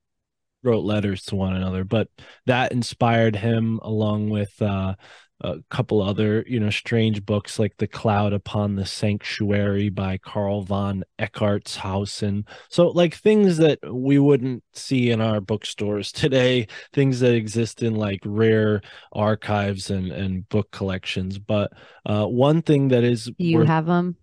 wrote 0.66 0.84
letters 0.84 1.24
to 1.24 1.36
one 1.36 1.56
another 1.56 1.84
but 1.84 2.08
that 2.46 2.72
inspired 2.72 3.36
him 3.36 3.80
along 3.84 4.30
with 4.30 4.62
uh 4.62 4.94
a 5.42 5.58
couple 5.70 6.02
other 6.02 6.46
you 6.48 6.60
know 6.60 6.70
strange 6.70 7.26
books 7.26 7.60
like 7.60 7.76
the 7.78 7.88
cloud 7.88 8.32
upon 8.32 8.76
the 8.76 8.86
sanctuary 8.86 9.90
by 9.90 10.18
carl 10.18 10.62
von 10.62 11.04
eckartshausen 11.20 12.48
so 12.70 12.88
like 12.88 13.14
things 13.16 13.58
that 13.58 13.78
we 13.92 14.18
wouldn't 14.18 14.64
see 14.74 15.12
in 15.12 15.20
our 15.20 15.42
bookstores 15.42 16.12
today 16.14 16.66
things 16.94 17.20
that 17.20 17.34
exist 17.34 17.84
in 17.84 17.96
like 17.96 18.22
rare 18.26 18.82
archives 19.12 19.90
and 19.90 20.12
and 20.12 20.48
book 20.50 20.72
collections. 20.72 21.38
But 21.38 21.72
uh 22.06 22.26
one 22.26 22.62
thing 22.62 22.90
that 22.90 23.04
is 23.04 23.30
you 23.38 23.60
worth- 23.60 23.68
have 23.68 23.86
them 23.86 24.16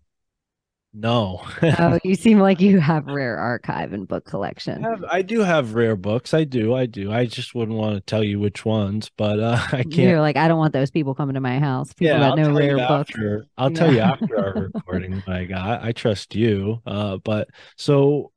no. 0.94 1.40
oh, 1.62 1.98
you 2.04 2.14
seem 2.14 2.38
like 2.38 2.60
you 2.60 2.78
have 2.80 3.06
rare 3.06 3.38
archive 3.38 3.92
and 3.92 4.06
book 4.06 4.24
collection. 4.24 4.84
I, 4.84 4.90
have, 4.90 5.04
I, 5.04 5.22
do 5.22 5.40
have 5.40 5.74
rare 5.74 5.96
books. 5.96 6.34
I 6.34 6.44
do. 6.44 6.74
I 6.74 6.86
do. 6.86 7.10
I 7.10 7.24
just 7.24 7.54
wouldn't 7.54 7.78
want 7.78 7.94
to 7.94 8.00
tell 8.00 8.22
you 8.22 8.38
which 8.38 8.64
ones, 8.64 9.10
but 9.16 9.40
uh, 9.40 9.58
I 9.72 9.82
can't. 9.82 9.94
You're 9.94 10.20
like, 10.20 10.36
I 10.36 10.48
don't 10.48 10.58
want 10.58 10.72
those 10.72 10.90
people 10.90 11.14
coming 11.14 11.34
to 11.34 11.40
my 11.40 11.58
house. 11.58 11.92
People 11.92 12.18
yeah, 12.18 12.18
that 12.20 12.36
know 12.36 12.52
rare 12.52 12.76
books. 12.76 13.10
After, 13.10 13.46
I'll 13.56 13.72
yeah. 13.72 13.78
tell 13.78 13.92
you 13.92 14.00
after 14.00 14.38
our 14.38 14.70
recording 14.74 15.14
what 15.14 15.28
I 15.28 15.44
got. 15.44 15.82
I 15.82 15.92
trust 15.92 16.34
you. 16.34 16.82
Uh, 16.86 17.16
but 17.18 17.48
so 17.76 18.32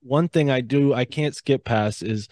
one 0.00 0.28
thing 0.28 0.50
I 0.50 0.62
do, 0.62 0.94
I 0.94 1.04
can't 1.04 1.36
skip 1.36 1.64
past 1.64 2.02
is 2.02 2.28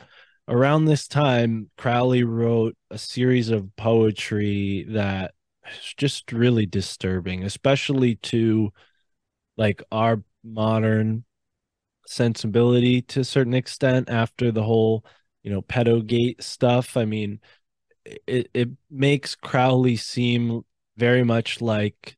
around 0.49 0.87
this 0.87 1.07
time, 1.07 1.71
Crowley 1.77 2.25
wrote 2.25 2.75
a 2.91 2.97
series 2.97 3.51
of 3.51 3.77
poetry 3.77 4.87
that 4.89 5.35
is 5.71 5.95
just 5.97 6.33
really 6.33 6.65
disturbing, 6.65 7.45
especially 7.45 8.17
to 8.17 8.73
like 9.59 9.83
our 9.93 10.23
modern 10.45 11.25
sensibility 12.07 13.03
to 13.03 13.21
a 13.21 13.25
certain 13.25 13.55
extent 13.55 14.09
after 14.11 14.51
the 14.53 14.63
whole 14.63 15.05
you 15.43 15.51
know 15.51 15.63
pedogate 15.63 16.43
stuff. 16.43 16.97
I 16.97 17.05
mean 17.05 17.41
it, 18.27 18.51
it 18.55 18.71
makes 18.91 19.35
crowley 19.35 19.97
seem 19.97 20.63
very 20.97 21.25
much 21.25 21.61
like 21.61 22.17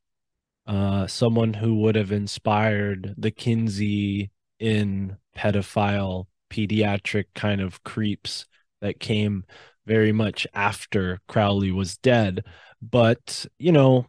uh 0.67 1.07
someone 1.07 1.53
who 1.53 1.75
would 1.81 1.95
have 1.95 2.11
inspired 2.11 3.15
the 3.17 3.31
kinsey 3.31 4.31
in 4.59 5.17
pedophile 5.35 6.27
pediatric 6.51 7.25
kind 7.35 7.61
of 7.61 7.83
creeps 7.83 8.45
that 8.81 8.99
came 8.99 9.45
very 9.85 10.11
much 10.11 10.45
after 10.53 11.19
crowley 11.27 11.71
was 11.71 11.97
dead. 11.97 12.45
But 12.81 13.45
you 13.59 13.71
know 13.71 14.07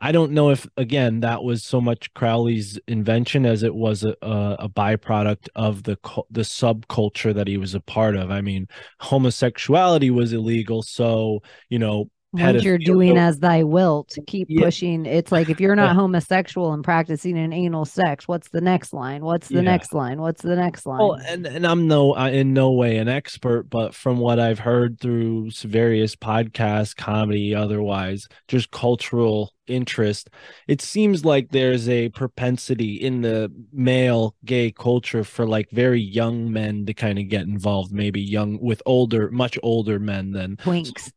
I 0.00 0.12
don't 0.12 0.32
know 0.32 0.50
if 0.50 0.66
again 0.76 1.20
that 1.20 1.42
was 1.42 1.64
so 1.64 1.80
much 1.80 2.12
Crowley's 2.14 2.78
invention 2.86 3.44
as 3.44 3.62
it 3.62 3.74
was 3.74 4.04
a, 4.04 4.14
a, 4.22 4.68
byproduct 4.68 5.48
of 5.56 5.82
the 5.82 5.98
the 6.30 6.42
subculture 6.42 7.34
that 7.34 7.48
he 7.48 7.56
was 7.56 7.74
a 7.74 7.80
part 7.80 8.14
of. 8.16 8.30
I 8.30 8.40
mean, 8.40 8.68
homosexuality 9.00 10.10
was 10.10 10.32
illegal, 10.32 10.82
so 10.82 11.42
you 11.68 11.78
know 11.78 12.10
what 12.30 12.62
you're 12.62 12.78
doing 12.78 13.16
as 13.16 13.38
thy 13.38 13.62
will 13.62 14.04
to 14.10 14.20
keep 14.22 14.48
yeah. 14.50 14.64
pushing. 14.64 15.06
It's 15.06 15.32
like 15.32 15.48
if 15.48 15.60
you're 15.60 15.76
not 15.76 15.96
homosexual 15.96 16.72
and 16.72 16.84
practicing 16.84 17.38
an 17.38 17.52
anal 17.52 17.84
sex, 17.84 18.28
what's 18.28 18.50
the 18.50 18.60
next 18.60 18.92
line? 18.92 19.24
What's 19.24 19.48
the 19.48 19.56
yeah. 19.56 19.60
next 19.62 19.94
line? 19.94 20.20
What's 20.20 20.42
the 20.42 20.56
next 20.56 20.84
line? 20.84 20.98
Well, 20.98 21.14
and, 21.14 21.46
and 21.46 21.66
I'm 21.66 21.88
no 21.88 22.14
in 22.14 22.52
no 22.52 22.72
way 22.72 22.98
an 22.98 23.08
expert, 23.08 23.70
but 23.70 23.94
from 23.94 24.18
what 24.18 24.38
I've 24.38 24.58
heard 24.58 25.00
through 25.00 25.50
various 25.62 26.16
podcasts, 26.16 26.94
comedy, 26.94 27.54
otherwise, 27.54 28.28
just 28.46 28.70
cultural 28.70 29.54
interest, 29.66 30.30
it 30.66 30.80
seems 30.80 31.24
like 31.24 31.50
there's 31.50 31.88
a 31.88 32.08
propensity 32.10 32.94
in 32.94 33.22
the 33.22 33.52
male 33.72 34.34
gay 34.44 34.70
culture 34.70 35.24
for 35.24 35.46
like 35.46 35.70
very 35.70 36.00
young 36.00 36.52
men 36.52 36.86
to 36.86 36.94
kind 36.94 37.18
of 37.18 37.28
get 37.28 37.42
involved, 37.42 37.92
maybe 37.92 38.20
young 38.20 38.58
with 38.60 38.82
older, 38.86 39.30
much 39.30 39.58
older 39.62 39.98
men 39.98 40.32
than 40.32 40.56
twinks. 40.56 41.10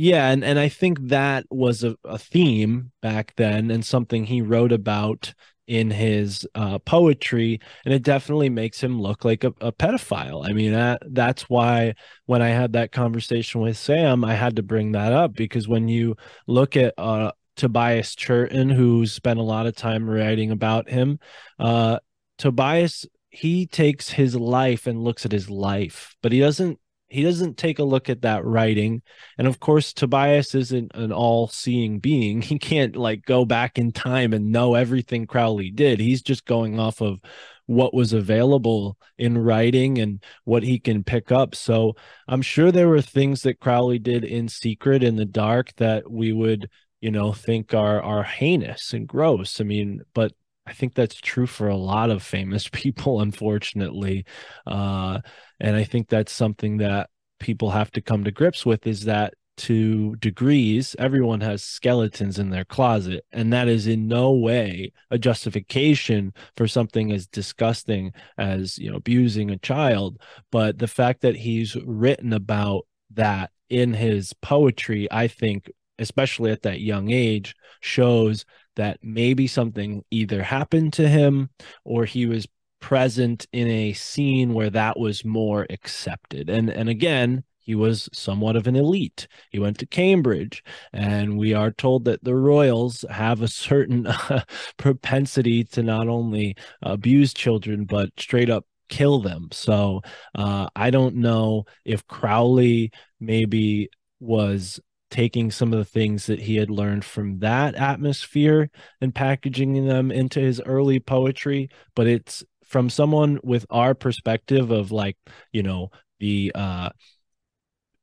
Yeah, 0.00 0.30
and, 0.30 0.44
and 0.44 0.60
I 0.60 0.68
think 0.68 1.08
that 1.08 1.44
was 1.50 1.82
a, 1.82 1.96
a 2.04 2.18
theme 2.18 2.92
back 3.02 3.34
then 3.34 3.68
and 3.72 3.84
something 3.84 4.26
he 4.26 4.42
wrote 4.42 4.70
about 4.70 5.34
in 5.66 5.90
his 5.90 6.46
uh, 6.54 6.78
poetry, 6.78 7.58
and 7.84 7.92
it 7.92 8.04
definitely 8.04 8.48
makes 8.48 8.80
him 8.80 9.02
look 9.02 9.24
like 9.24 9.42
a, 9.42 9.48
a, 9.60 9.72
pedophile. 9.72 10.48
I 10.48 10.52
mean, 10.52 10.70
that 10.72 11.02
that's 11.10 11.50
why 11.50 11.94
when 12.26 12.42
I 12.42 12.50
had 12.50 12.74
that 12.74 12.92
conversation 12.92 13.60
with 13.60 13.76
Sam, 13.76 14.24
I 14.24 14.34
had 14.34 14.54
to 14.56 14.62
bring 14.62 14.92
that 14.92 15.12
up 15.12 15.34
because 15.34 15.66
when 15.66 15.88
you 15.88 16.16
look 16.46 16.76
at 16.76 16.94
uh, 16.96 17.32
Tobias 17.56 18.14
Churton, 18.14 18.70
who 18.70 19.04
spent 19.04 19.40
a 19.40 19.42
lot 19.42 19.66
of 19.66 19.74
time 19.74 20.08
writing 20.08 20.52
about 20.52 20.88
him, 20.88 21.18
uh, 21.58 21.98
Tobias 22.38 23.04
he 23.30 23.66
takes 23.66 24.10
his 24.10 24.36
life 24.36 24.86
and 24.86 25.02
looks 25.02 25.26
at 25.26 25.32
his 25.32 25.50
life, 25.50 26.14
but 26.22 26.30
he 26.30 26.38
doesn't 26.38 26.78
he 27.08 27.22
doesn't 27.22 27.56
take 27.56 27.78
a 27.78 27.84
look 27.84 28.08
at 28.10 28.22
that 28.22 28.44
writing. 28.44 29.02
And 29.38 29.46
of 29.46 29.60
course 29.60 29.92
tobias 29.92 30.54
isn't 30.54 30.92
an 30.94 31.12
all-seeing 31.12 31.98
being. 32.00 32.42
He 32.48 32.58
can't 32.58 32.96
like 32.96 33.24
go 33.24 33.44
back 33.44 33.78
in 33.78 33.92
time 33.92 34.32
and 34.32 34.52
know 34.52 34.74
everything 34.74 35.26
crowley 35.26 35.70
did. 35.70 36.00
He's 36.00 36.22
just 36.22 36.44
going 36.44 36.78
off 36.78 37.00
of 37.02 37.20
what 37.66 37.92
was 37.92 38.14
available 38.14 38.96
in 39.18 39.36
writing 39.36 39.98
and 39.98 40.22
what 40.44 40.62
he 40.62 40.78
can 40.78 41.04
pick 41.04 41.30
up. 41.30 41.54
So 41.54 41.96
i'm 42.26 42.42
sure 42.42 42.72
there 42.72 42.88
were 42.88 43.02
things 43.02 43.42
that 43.42 43.60
crowley 43.60 43.98
did 43.98 44.24
in 44.24 44.48
secret 44.48 45.02
in 45.02 45.16
the 45.16 45.26
dark 45.26 45.74
that 45.76 46.10
we 46.10 46.32
would 46.32 46.70
you 47.00 47.10
know 47.10 47.32
think 47.32 47.74
are 47.74 48.02
are 48.02 48.22
heinous 48.24 48.92
and 48.92 49.06
gross. 49.06 49.60
I 49.60 49.64
mean 49.64 50.02
but 50.14 50.32
I 50.68 50.72
think 50.72 50.94
that's 50.94 51.14
true 51.14 51.46
for 51.46 51.68
a 51.68 51.76
lot 51.76 52.10
of 52.10 52.22
famous 52.22 52.68
people, 52.72 53.20
unfortunately. 53.20 54.26
Uh, 54.66 55.20
and 55.60 55.74
I 55.74 55.84
think 55.84 56.08
that's 56.08 56.32
something 56.32 56.78
that 56.78 57.10
people 57.40 57.70
have 57.70 57.90
to 57.92 58.02
come 58.02 58.24
to 58.24 58.30
grips 58.30 58.66
with 58.66 58.86
is 58.86 59.04
that 59.04 59.34
to 59.56 60.14
degrees, 60.16 60.94
everyone 60.98 61.40
has 61.40 61.64
skeletons 61.64 62.38
in 62.38 62.50
their 62.50 62.64
closet. 62.64 63.24
And 63.32 63.52
that 63.52 63.66
is 63.66 63.86
in 63.86 64.06
no 64.06 64.32
way 64.32 64.92
a 65.10 65.18
justification 65.18 66.32
for 66.56 66.68
something 66.68 67.10
as 67.10 67.26
disgusting 67.26 68.12
as, 68.36 68.78
you 68.78 68.90
know, 68.90 68.96
abusing 68.98 69.50
a 69.50 69.58
child. 69.58 70.20
But 70.52 70.78
the 70.78 70.86
fact 70.86 71.22
that 71.22 71.34
he's 71.34 71.76
written 71.84 72.32
about 72.32 72.86
that 73.14 73.50
in 73.68 73.94
his 73.94 74.32
poetry, 74.34 75.08
I 75.10 75.26
think, 75.26 75.70
especially 75.98 76.52
at 76.52 76.62
that 76.62 76.80
young 76.80 77.10
age, 77.10 77.56
shows 77.80 78.44
that 78.78 78.98
maybe 79.02 79.46
something 79.46 80.02
either 80.10 80.42
happened 80.42 80.92
to 80.94 81.08
him 81.08 81.50
or 81.84 82.04
he 82.04 82.26
was 82.26 82.48
present 82.80 83.46
in 83.52 83.68
a 83.68 83.92
scene 83.92 84.54
where 84.54 84.70
that 84.70 84.98
was 84.98 85.24
more 85.24 85.66
accepted 85.68 86.48
and 86.48 86.70
and 86.70 86.88
again 86.88 87.42
he 87.58 87.74
was 87.74 88.08
somewhat 88.14 88.56
of 88.56 88.66
an 88.66 88.76
elite. 88.76 89.28
He 89.50 89.58
went 89.58 89.78
to 89.80 89.86
Cambridge, 89.86 90.64
and 90.90 91.36
we 91.36 91.52
are 91.52 91.70
told 91.70 92.06
that 92.06 92.24
the 92.24 92.34
royals 92.34 93.04
have 93.10 93.42
a 93.42 93.46
certain 93.46 94.06
uh, 94.06 94.44
propensity 94.78 95.64
to 95.64 95.82
not 95.82 96.08
only 96.08 96.56
abuse 96.80 97.34
children, 97.34 97.84
but 97.84 98.08
straight 98.18 98.48
up 98.48 98.64
kill 98.88 99.20
them. 99.20 99.48
So 99.52 100.00
uh, 100.34 100.68
I 100.74 100.90
don't 100.90 101.16
know 101.16 101.66
if 101.84 102.06
Crowley 102.06 102.90
maybe 103.20 103.90
was 104.18 104.80
taking 105.10 105.50
some 105.50 105.72
of 105.72 105.78
the 105.78 105.84
things 105.84 106.26
that 106.26 106.40
he 106.40 106.56
had 106.56 106.70
learned 106.70 107.04
from 107.04 107.38
that 107.40 107.74
atmosphere 107.74 108.70
and 109.00 109.14
packaging 109.14 109.86
them 109.86 110.10
into 110.10 110.40
his 110.40 110.60
early 110.66 111.00
poetry, 111.00 111.68
but 111.94 112.06
it's 112.06 112.44
from 112.64 112.90
someone 112.90 113.40
with 113.42 113.64
our 113.70 113.94
perspective 113.94 114.70
of 114.70 114.92
like, 114.92 115.16
you 115.52 115.62
know, 115.62 115.90
the 116.20 116.52
uh 116.54 116.90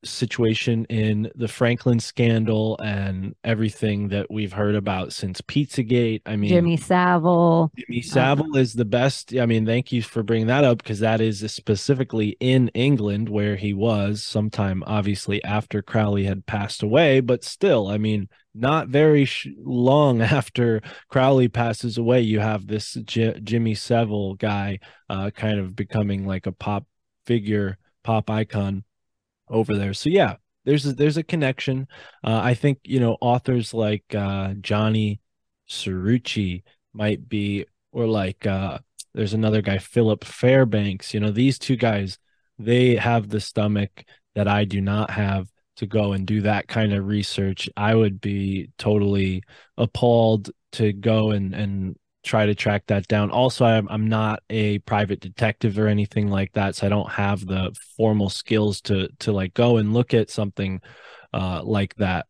situation 0.05 0.85
in 0.85 1.31
the 1.35 1.47
Franklin 1.47 1.99
scandal 1.99 2.77
and 2.79 3.35
everything 3.43 4.09
that 4.09 4.29
we've 4.29 4.53
heard 4.53 4.75
about 4.75 5.13
since 5.13 5.41
Pizzagate. 5.41 6.21
I 6.25 6.35
mean, 6.35 6.49
Jimmy 6.49 6.77
Savile. 6.77 7.71
Jimmy 7.75 8.01
Savile 8.01 8.55
uh, 8.55 8.59
is 8.59 8.73
the 8.73 8.85
best. 8.85 9.35
I 9.35 9.45
mean, 9.45 9.65
thank 9.65 9.91
you 9.91 10.01
for 10.01 10.23
bringing 10.23 10.47
that 10.47 10.63
up 10.63 10.77
because 10.79 10.99
that 10.99 11.21
is 11.21 11.51
specifically 11.51 12.37
in 12.39 12.69
England 12.69 13.29
where 13.29 13.55
he 13.55 13.73
was 13.73 14.23
sometime, 14.23 14.83
obviously, 14.85 15.43
after 15.43 15.81
Crowley 15.81 16.23
had 16.23 16.45
passed 16.45 16.83
away. 16.83 17.19
But 17.19 17.43
still, 17.43 17.87
I 17.87 17.97
mean, 17.97 18.29
not 18.53 18.87
very 18.87 19.25
sh- 19.25 19.47
long 19.57 20.21
after 20.21 20.81
Crowley 21.09 21.47
passes 21.47 21.97
away, 21.97 22.21
you 22.21 22.39
have 22.39 22.67
this 22.67 22.93
J- 23.03 23.39
Jimmy 23.43 23.75
Savile 23.75 24.35
guy 24.35 24.79
uh, 25.09 25.31
kind 25.31 25.59
of 25.59 25.75
becoming 25.75 26.25
like 26.25 26.47
a 26.47 26.51
pop 26.51 26.85
figure, 27.25 27.77
pop 28.03 28.29
icon 28.29 28.83
over 29.49 29.75
there. 29.75 29.93
So 29.93 30.09
yeah, 30.09 30.35
there's 30.65 30.85
a, 30.85 30.93
there's 30.93 31.17
a 31.17 31.23
connection. 31.23 31.87
Uh, 32.23 32.41
I 32.43 32.53
think 32.53 32.79
you 32.83 32.99
know 32.99 33.17
authors 33.21 33.73
like 33.73 34.03
uh, 34.13 34.53
Johnny 34.61 35.21
Cirucci 35.69 36.63
might 36.93 37.27
be, 37.27 37.65
or 37.91 38.07
like 38.07 38.45
uh, 38.45 38.79
there's 39.13 39.33
another 39.33 39.61
guy 39.61 39.77
Philip 39.77 40.23
Fairbanks. 40.23 41.13
You 41.13 41.19
know 41.19 41.31
these 41.31 41.59
two 41.59 41.75
guys, 41.75 42.17
they 42.57 42.95
have 42.95 43.29
the 43.29 43.39
stomach 43.39 44.03
that 44.33 44.47
I 44.47 44.65
do 44.65 44.81
not 44.81 45.11
have 45.11 45.47
to 45.77 45.85
go 45.85 46.13
and 46.13 46.25
do 46.25 46.41
that 46.41 46.67
kind 46.67 46.93
of 46.93 47.05
research. 47.05 47.69
I 47.75 47.95
would 47.95 48.21
be 48.21 48.69
totally 48.77 49.43
appalled 49.77 50.51
to 50.73 50.93
go 50.93 51.31
and 51.31 51.53
and 51.53 51.95
try 52.25 52.45
to 52.45 52.55
track 52.55 52.83
that 52.87 53.07
down. 53.07 53.31
Also, 53.31 53.65
I'm 53.65 53.87
I'm 53.89 54.07
not 54.07 54.43
a 54.49 54.79
private 54.79 55.19
detective 55.19 55.79
or 55.79 55.87
anything 55.87 56.29
like 56.29 56.51
that, 56.53 56.75
so 56.75 56.85
I 56.85 56.89
don't 56.89 57.11
have 57.11 57.45
the 57.45 57.73
formal 57.95 58.29
skills 58.29 58.81
to 58.81 59.07
to 59.19 59.31
like 59.31 59.53
go 59.53 59.77
and 59.77 59.93
look 59.93 60.13
at 60.13 60.29
something 60.29 60.81
uh, 61.33 61.61
like 61.63 61.95
that. 61.95 62.25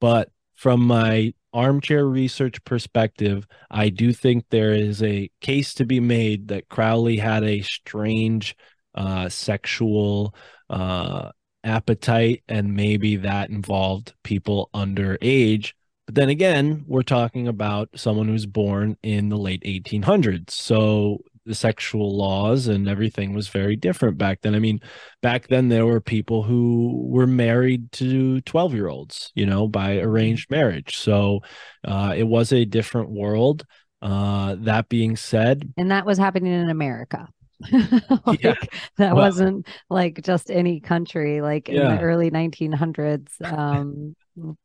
But 0.00 0.30
from 0.54 0.86
my 0.86 1.34
armchair 1.52 2.06
research 2.06 2.62
perspective, 2.64 3.46
I 3.70 3.88
do 3.88 4.12
think 4.12 4.44
there 4.50 4.72
is 4.72 5.02
a 5.02 5.30
case 5.40 5.74
to 5.74 5.84
be 5.84 6.00
made 6.00 6.48
that 6.48 6.68
Crowley 6.68 7.16
had 7.16 7.42
a 7.44 7.62
strange 7.62 8.56
uh, 8.94 9.28
sexual 9.28 10.34
uh, 10.68 11.30
appetite, 11.64 12.42
and 12.48 12.74
maybe 12.74 13.16
that 13.16 13.50
involved 13.50 14.14
people 14.22 14.70
underage 14.74 15.72
but 16.10 16.16
then 16.16 16.28
again, 16.28 16.84
we're 16.88 17.04
talking 17.04 17.46
about 17.46 17.90
someone 17.94 18.26
who's 18.26 18.44
born 18.44 18.96
in 19.00 19.28
the 19.28 19.36
late 19.36 19.62
1800s. 19.62 20.50
So 20.50 21.18
the 21.46 21.54
sexual 21.54 22.16
laws 22.16 22.66
and 22.66 22.88
everything 22.88 23.32
was 23.32 23.46
very 23.46 23.76
different 23.76 24.18
back 24.18 24.40
then. 24.40 24.56
I 24.56 24.58
mean, 24.58 24.80
back 25.22 25.46
then 25.46 25.68
there 25.68 25.86
were 25.86 26.00
people 26.00 26.42
who 26.42 27.06
were 27.06 27.28
married 27.28 27.92
to 27.92 28.40
12 28.40 28.74
year 28.74 28.88
olds, 28.88 29.30
you 29.36 29.46
know, 29.46 29.68
by 29.68 29.98
arranged 29.98 30.50
marriage. 30.50 30.96
So 30.96 31.42
uh, 31.84 32.12
it 32.16 32.24
was 32.24 32.52
a 32.52 32.64
different 32.64 33.10
world. 33.10 33.64
Uh, 34.02 34.56
that 34.58 34.88
being 34.88 35.14
said, 35.14 35.72
and 35.76 35.92
that 35.92 36.06
was 36.06 36.18
happening 36.18 36.52
in 36.52 36.70
America. 36.70 37.28
like, 38.26 38.42
yeah. 38.42 38.54
that 38.96 39.14
well, 39.14 39.26
wasn't 39.26 39.66
like 39.88 40.22
just 40.22 40.50
any 40.50 40.80
country 40.80 41.40
like 41.40 41.68
in 41.68 41.76
the 41.76 42.00
early 42.00 42.30
1900s 42.30 43.28
um 43.44 44.14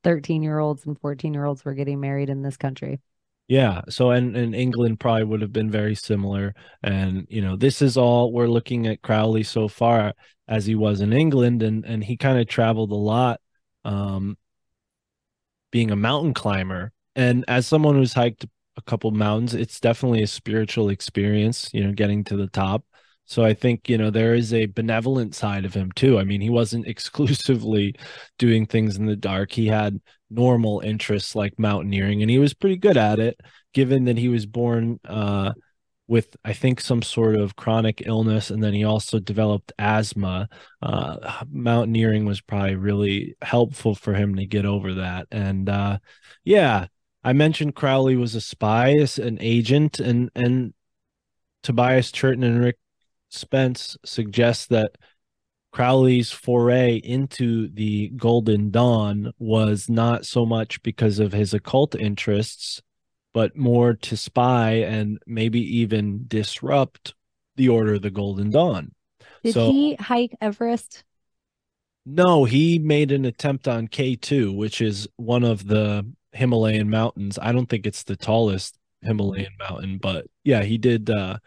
13 0.03 0.43
year 0.43 0.59
olds 0.59 0.85
and 0.85 0.99
14 0.99 1.33
year 1.33 1.45
olds 1.45 1.65
were 1.65 1.73
getting 1.73 1.99
married 1.99 2.29
in 2.29 2.41
this 2.41 2.57
country. 2.57 2.99
Yeah. 3.47 3.81
So, 3.89 4.11
and, 4.11 4.35
and 4.35 4.55
England 4.55 4.99
probably 4.99 5.23
would 5.23 5.41
have 5.41 5.53
been 5.53 5.69
very 5.69 5.95
similar. 5.95 6.55
And, 6.81 7.27
you 7.29 7.41
know, 7.41 7.55
this 7.55 7.81
is 7.81 7.95
all 7.95 8.31
we're 8.31 8.47
looking 8.47 8.87
at 8.87 9.03
Crowley 9.03 9.43
so 9.43 9.67
far 9.67 10.13
as 10.47 10.65
he 10.65 10.73
was 10.73 10.99
in 10.99 11.13
England. 11.13 11.61
And, 11.61 11.85
and 11.85 12.03
he 12.03 12.17
kind 12.17 12.39
of 12.39 12.47
traveled 12.47 12.91
a 12.91 12.95
lot, 12.95 13.39
um, 13.83 14.37
being 15.71 15.91
a 15.91 15.95
mountain 15.95 16.33
climber. 16.33 16.91
And 17.15 17.45
as 17.47 17.67
someone 17.67 17.95
who's 17.95 18.13
hiked 18.13 18.45
a 18.77 18.81
couple 18.81 19.11
mountains, 19.11 19.53
it's 19.53 19.79
definitely 19.79 20.23
a 20.23 20.27
spiritual 20.27 20.89
experience, 20.89 21.69
you 21.73 21.83
know, 21.83 21.91
getting 21.93 22.23
to 22.25 22.37
the 22.37 22.47
top. 22.47 22.83
So 23.25 23.43
I 23.43 23.53
think, 23.53 23.89
you 23.89 23.97
know, 23.97 24.11
there 24.11 24.35
is 24.35 24.53
a 24.53 24.67
benevolent 24.67 25.33
side 25.33 25.65
of 25.65 25.73
him 25.73 25.91
too. 25.93 26.19
I 26.19 26.23
mean, 26.23 26.41
he 26.41 26.49
wasn't 26.49 26.87
exclusively 26.89 27.95
doing 28.37 28.65
things 28.65 28.97
in 28.97 29.05
the 29.05 29.15
dark. 29.15 29.51
He 29.51 29.67
had 29.67 29.99
normal 30.29 30.79
interests 30.81 31.35
like 31.35 31.57
mountaineering 31.59 32.21
and 32.21 32.29
he 32.31 32.39
was 32.39 32.53
pretty 32.53 32.77
good 32.77 32.97
at 32.97 33.19
it 33.19 33.39
given 33.73 34.05
that 34.05 34.17
he 34.17 34.27
was 34.27 34.45
born 34.45 34.99
uh, 35.05 35.53
with 36.07 36.35
I 36.45 36.53
think 36.53 36.79
some 36.81 37.01
sort 37.01 37.35
of 37.35 37.55
chronic 37.55 38.03
illness 38.05 38.51
and 38.51 38.63
then 38.63 38.73
he 38.73 38.83
also 38.83 39.19
developed 39.19 39.71
asthma. 39.79 40.49
Uh, 40.81 41.43
mountaineering 41.51 42.25
was 42.25 42.41
probably 42.41 42.75
really 42.75 43.35
helpful 43.41 43.95
for 43.95 44.13
him 44.13 44.35
to 44.35 44.45
get 44.45 44.65
over 44.65 44.95
that. 44.95 45.27
And 45.31 45.67
uh, 45.67 45.97
yeah, 46.43 46.87
I 47.25 47.33
mentioned 47.33 47.73
Crowley 47.73 48.15
was 48.15 48.35
a 48.35 48.39
spy, 48.39 48.89
an 49.17 49.39
agent, 49.41 49.99
and 49.99 50.29
and 50.35 50.75
Tobias 51.63 52.11
Churton 52.11 52.43
and 52.43 52.63
Rick 52.63 52.77
Spence 53.29 53.97
suggests 54.05 54.67
that 54.67 54.91
Crowley's 55.71 56.31
foray 56.31 56.97
into 56.97 57.67
the 57.69 58.09
Golden 58.09 58.69
Dawn 58.69 59.33
was 59.39 59.89
not 59.89 60.27
so 60.27 60.45
much 60.45 60.83
because 60.83 61.17
of 61.17 61.33
his 61.33 61.51
occult 61.51 61.95
interests, 61.95 62.83
but 63.33 63.57
more 63.57 63.95
to 63.95 64.15
spy 64.15 64.73
and 64.73 65.17
maybe 65.25 65.59
even 65.79 66.25
disrupt 66.27 67.15
the 67.55 67.69
Order 67.69 67.95
of 67.95 68.03
the 68.03 68.11
Golden 68.11 68.51
Dawn. 68.51 68.91
Did 69.43 69.55
so, 69.55 69.71
he 69.71 69.95
hike 69.95 70.35
Everest? 70.41 71.03
No, 72.05 72.45
he 72.45 72.77
made 72.77 73.11
an 73.11 73.25
attempt 73.25 73.67
on 73.67 73.87
K2, 73.87 74.55
which 74.55 74.79
is 74.79 75.07
one 75.17 75.43
of 75.43 75.65
the 75.65 76.05
Himalayan 76.35 76.89
mountains. 76.89 77.39
I 77.41 77.51
don't 77.51 77.67
think 77.67 77.87
it's 77.87 78.03
the 78.03 78.15
tallest 78.15 78.77
Himalayan 79.01 79.53
mountain, 79.59 79.97
but 79.97 80.27
yeah, 80.43 80.63
he 80.63 80.77
did 80.77 81.09
uh 81.09 81.37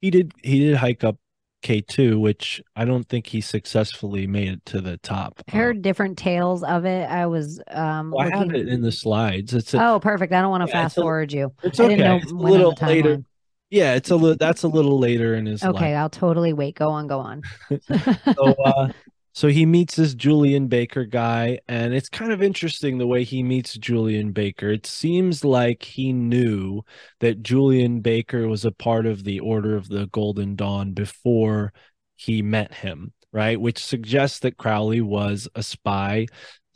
he 0.00 0.10
did 0.10 0.32
he 0.42 0.60
did 0.60 0.76
hike 0.76 1.04
up 1.04 1.16
K2, 1.62 2.20
which 2.20 2.62
I 2.76 2.84
don't 2.84 3.08
think 3.08 3.26
he 3.26 3.40
successfully 3.40 4.26
made 4.26 4.48
it 4.48 4.66
to 4.66 4.80
the 4.80 4.98
top. 4.98 5.42
I 5.50 5.56
heard 5.56 5.82
different 5.82 6.18
tales 6.18 6.62
of 6.62 6.84
it. 6.84 7.08
I 7.08 7.26
was 7.26 7.60
um 7.68 8.10
well, 8.10 8.26
looking... 8.26 8.38
I 8.38 8.44
have 8.44 8.54
it 8.54 8.68
in 8.68 8.82
the 8.82 8.92
slides. 8.92 9.54
It's 9.54 9.72
a, 9.72 9.86
oh 9.86 10.00
perfect. 10.00 10.32
I 10.32 10.42
don't 10.42 10.50
want 10.50 10.62
to 10.64 10.68
yeah, 10.68 10.82
fast 10.82 10.96
forward 10.96 11.32
you. 11.32 11.52
It's 11.62 11.80
okay. 11.80 11.94
It's 11.94 12.32
a 12.32 12.34
little 12.34 12.74
later. 12.82 13.24
Yeah, 13.70 13.94
it's 13.94 14.10
a 14.10 14.16
little 14.16 14.36
that's 14.36 14.62
a 14.62 14.68
little 14.68 14.98
later 14.98 15.34
in 15.34 15.46
his 15.46 15.62
Okay, 15.62 15.94
life. 15.94 16.00
I'll 16.00 16.10
totally 16.10 16.52
wait. 16.52 16.74
Go 16.74 16.90
on, 16.90 17.06
go 17.06 17.18
on. 17.18 17.42
so 17.80 18.54
uh 18.64 18.88
so 19.34 19.48
he 19.48 19.66
meets 19.66 19.96
this 19.96 20.14
Julian 20.14 20.68
Baker 20.68 21.04
guy, 21.04 21.58
and 21.66 21.92
it's 21.92 22.08
kind 22.08 22.30
of 22.30 22.40
interesting 22.40 22.98
the 22.98 23.06
way 23.06 23.24
he 23.24 23.42
meets 23.42 23.74
Julian 23.74 24.30
Baker. 24.30 24.70
It 24.70 24.86
seems 24.86 25.44
like 25.44 25.82
he 25.82 26.12
knew 26.12 26.82
that 27.18 27.42
Julian 27.42 28.00
Baker 28.00 28.46
was 28.46 28.64
a 28.64 28.70
part 28.70 29.06
of 29.06 29.24
the 29.24 29.40
Order 29.40 29.74
of 29.74 29.88
the 29.88 30.06
Golden 30.06 30.54
Dawn 30.54 30.92
before 30.92 31.72
he 32.14 32.42
met 32.42 32.72
him, 32.74 33.12
right? 33.32 33.60
Which 33.60 33.84
suggests 33.84 34.38
that 34.40 34.56
Crowley 34.56 35.00
was 35.00 35.48
a 35.56 35.64
spy 35.64 36.26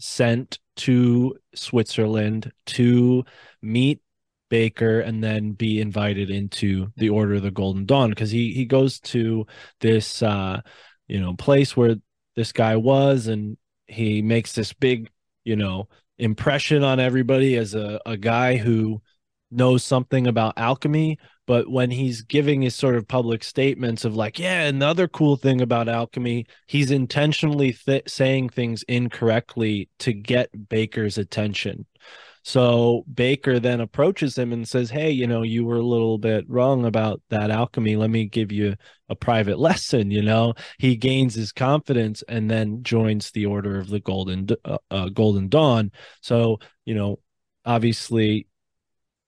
sent 0.01 0.59
to 0.79 1.37
Switzerland 1.55 2.51
to 2.67 3.25
meet 3.63 4.01
Baker 4.49 4.99
and 4.99 5.23
then 5.23 5.53
be 5.53 5.81
invited 5.81 6.29
into 6.29 6.89
the 6.97 7.11
Order 7.11 7.35
of 7.35 7.43
the 7.43 7.53
Golden 7.53 7.87
Dawn 7.87 8.11
because 8.11 8.33
he 8.33 8.53
he 8.53 8.65
goes 8.65 8.99
to 9.01 9.47
this 9.81 10.23
uh 10.23 10.61
you 11.07 11.21
know 11.21 11.35
place 11.35 11.77
where 11.77 11.97
this 12.39 12.53
guy 12.53 12.77
was 12.77 13.27
and 13.27 13.57
he 13.89 14.23
makes 14.23 14.53
this 14.53 14.73
big 14.73 15.11
you 15.43 15.57
know 15.57 15.89
impression 16.19 16.85
on 16.85 17.01
everybody 17.01 17.57
as 17.57 17.75
a, 17.75 18.01
a 18.07 18.17
guy 18.17 18.57
who 18.57 19.03
knows 19.51 19.83
something 19.83 20.29
about 20.29 20.57
alchemy. 20.57 21.19
But 21.49 21.69
when 21.69 21.91
he's 21.91 22.23
giving 22.23 22.63
his 22.63 22.77
sort 22.77 22.95
of 22.95 23.09
public 23.09 23.43
statements 23.43 24.05
of 24.05 24.15
like 24.15 24.39
yeah 24.39 24.69
another 24.69 25.09
cool 25.09 25.37
thing 25.37 25.61
about 25.61 25.89
alchemy 25.89 26.47
he's 26.69 26.93
intentionally 26.93 27.73
th- 27.73 28.09
saying 28.09 28.51
things 28.51 28.85
incorrectly 28.85 29.89
to 29.99 30.13
get 30.13 30.69
baker's 30.69 31.19
attention 31.19 31.87
So 32.49 33.05
Baker 33.13 33.61
then 33.61 33.83
approaches 33.83 34.39
him 34.39 34.55
and 34.55 34.67
says, 34.67 34.89
Hey, 34.89 35.11
you 35.11 35.27
know, 35.27 35.43
you 35.43 35.67
were 35.67 35.77
a 35.77 35.83
little 35.83 36.17
bit 36.17 36.49
wrong 36.49 36.87
about 36.87 37.21
that 37.29 37.51
alchemy. 37.51 37.95
Let 37.97 38.09
me 38.09 38.25
give 38.25 38.51
you 38.51 38.75
a 39.11 39.15
private 39.15 39.59
lesson. 39.69 40.11
You 40.11 40.23
know, 40.23 40.55
he 40.79 40.97
gains 40.97 41.35
his 41.35 41.53
confidence 41.53 42.25
and 42.27 42.51
then 42.51 42.83
joins 42.83 43.33
the 43.33 43.45
Order 43.45 43.79
of 43.79 43.91
the 43.91 44.01
Golden, 44.01 44.49
uh, 44.65 44.79
uh, 44.91 45.11
Golden 45.11 45.51
Dawn. 45.51 45.93
So, 46.23 46.61
you 46.87 46.95
know, 46.95 47.19
obviously, 47.67 48.47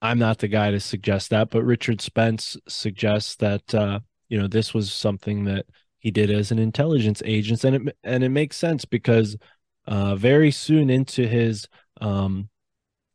I'm 0.01 0.17
not 0.17 0.39
the 0.39 0.47
guy 0.47 0.71
to 0.71 0.79
suggest 0.79 1.29
that, 1.29 1.51
but 1.51 1.63
Richard 1.63 2.01
Spence 2.01 2.57
suggests 2.67 3.35
that, 3.35 3.75
uh, 3.75 3.99
you 4.29 4.39
know, 4.39 4.47
this 4.47 4.73
was 4.73 4.91
something 4.91 5.45
that 5.45 5.67
he 5.99 6.09
did 6.09 6.31
as 6.31 6.51
an 6.51 6.57
intelligence 6.57 7.21
agent. 7.23 7.63
And 7.65 7.87
it, 7.87 7.97
and 8.03 8.23
it 8.23 8.29
makes 8.29 8.57
sense 8.57 8.83
because 8.83 9.37
uh, 9.85 10.15
very 10.15 10.49
soon 10.49 10.89
into 10.89 11.27
his, 11.27 11.67
um, 12.01 12.49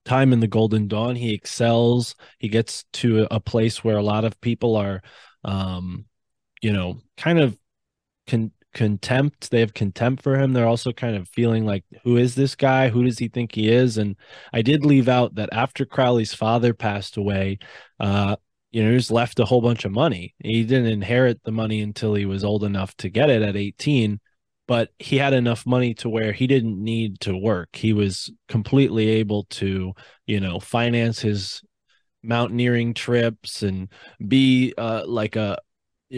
time 0.06 0.32
in 0.32 0.40
the 0.40 0.46
Golden 0.46 0.88
Dawn. 0.88 1.16
He 1.16 1.34
excels. 1.34 2.14
He 2.38 2.48
gets 2.48 2.84
to 2.94 3.26
a 3.30 3.40
place 3.40 3.84
where 3.84 3.98
a 3.98 4.02
lot 4.02 4.24
of 4.24 4.40
people 4.40 4.76
are, 4.76 5.02
um, 5.44 6.06
you 6.62 6.72
know, 6.72 7.00
kind 7.18 7.38
of 7.38 7.58
con- 8.26 8.52
contempt. 8.72 9.50
They 9.50 9.60
have 9.60 9.74
contempt 9.74 10.22
for 10.22 10.38
him. 10.38 10.52
They're 10.52 10.66
also 10.66 10.92
kind 10.92 11.16
of 11.16 11.28
feeling 11.28 11.66
like, 11.66 11.84
who 12.04 12.16
is 12.16 12.34
this 12.34 12.54
guy? 12.54 12.88
Who 12.88 13.04
does 13.04 13.18
he 13.18 13.28
think 13.28 13.54
he 13.54 13.70
is? 13.70 13.98
And 13.98 14.16
I 14.52 14.62
did 14.62 14.84
leave 14.84 15.08
out 15.08 15.34
that 15.34 15.50
after 15.52 15.84
Crowley's 15.84 16.34
father 16.34 16.72
passed 16.72 17.16
away, 17.16 17.58
uh, 18.00 18.36
you 18.70 18.82
know, 18.82 18.90
he 18.90 18.94
was 18.94 19.10
left 19.10 19.40
a 19.40 19.44
whole 19.44 19.62
bunch 19.62 19.84
of 19.84 19.92
money. 19.92 20.34
He 20.38 20.62
didn't 20.64 20.92
inherit 20.92 21.42
the 21.44 21.52
money 21.52 21.80
until 21.80 22.14
he 22.14 22.26
was 22.26 22.44
old 22.44 22.64
enough 22.64 22.94
to 22.96 23.08
get 23.08 23.30
it 23.30 23.42
at 23.42 23.56
18 23.56 24.20
but 24.66 24.90
he 24.98 25.16
had 25.18 25.32
enough 25.32 25.66
money 25.66 25.94
to 25.94 26.08
where 26.08 26.32
he 26.32 26.46
didn't 26.46 26.82
need 26.82 27.20
to 27.20 27.36
work. 27.36 27.76
He 27.76 27.92
was 27.92 28.30
completely 28.48 29.08
able 29.08 29.44
to, 29.50 29.92
you 30.26 30.40
know, 30.40 30.58
finance 30.60 31.20
his 31.20 31.62
mountaineering 32.22 32.94
trips 32.94 33.62
and 33.62 33.88
be 34.26 34.74
uh, 34.76 35.04
like 35.06 35.36
a 35.36 35.58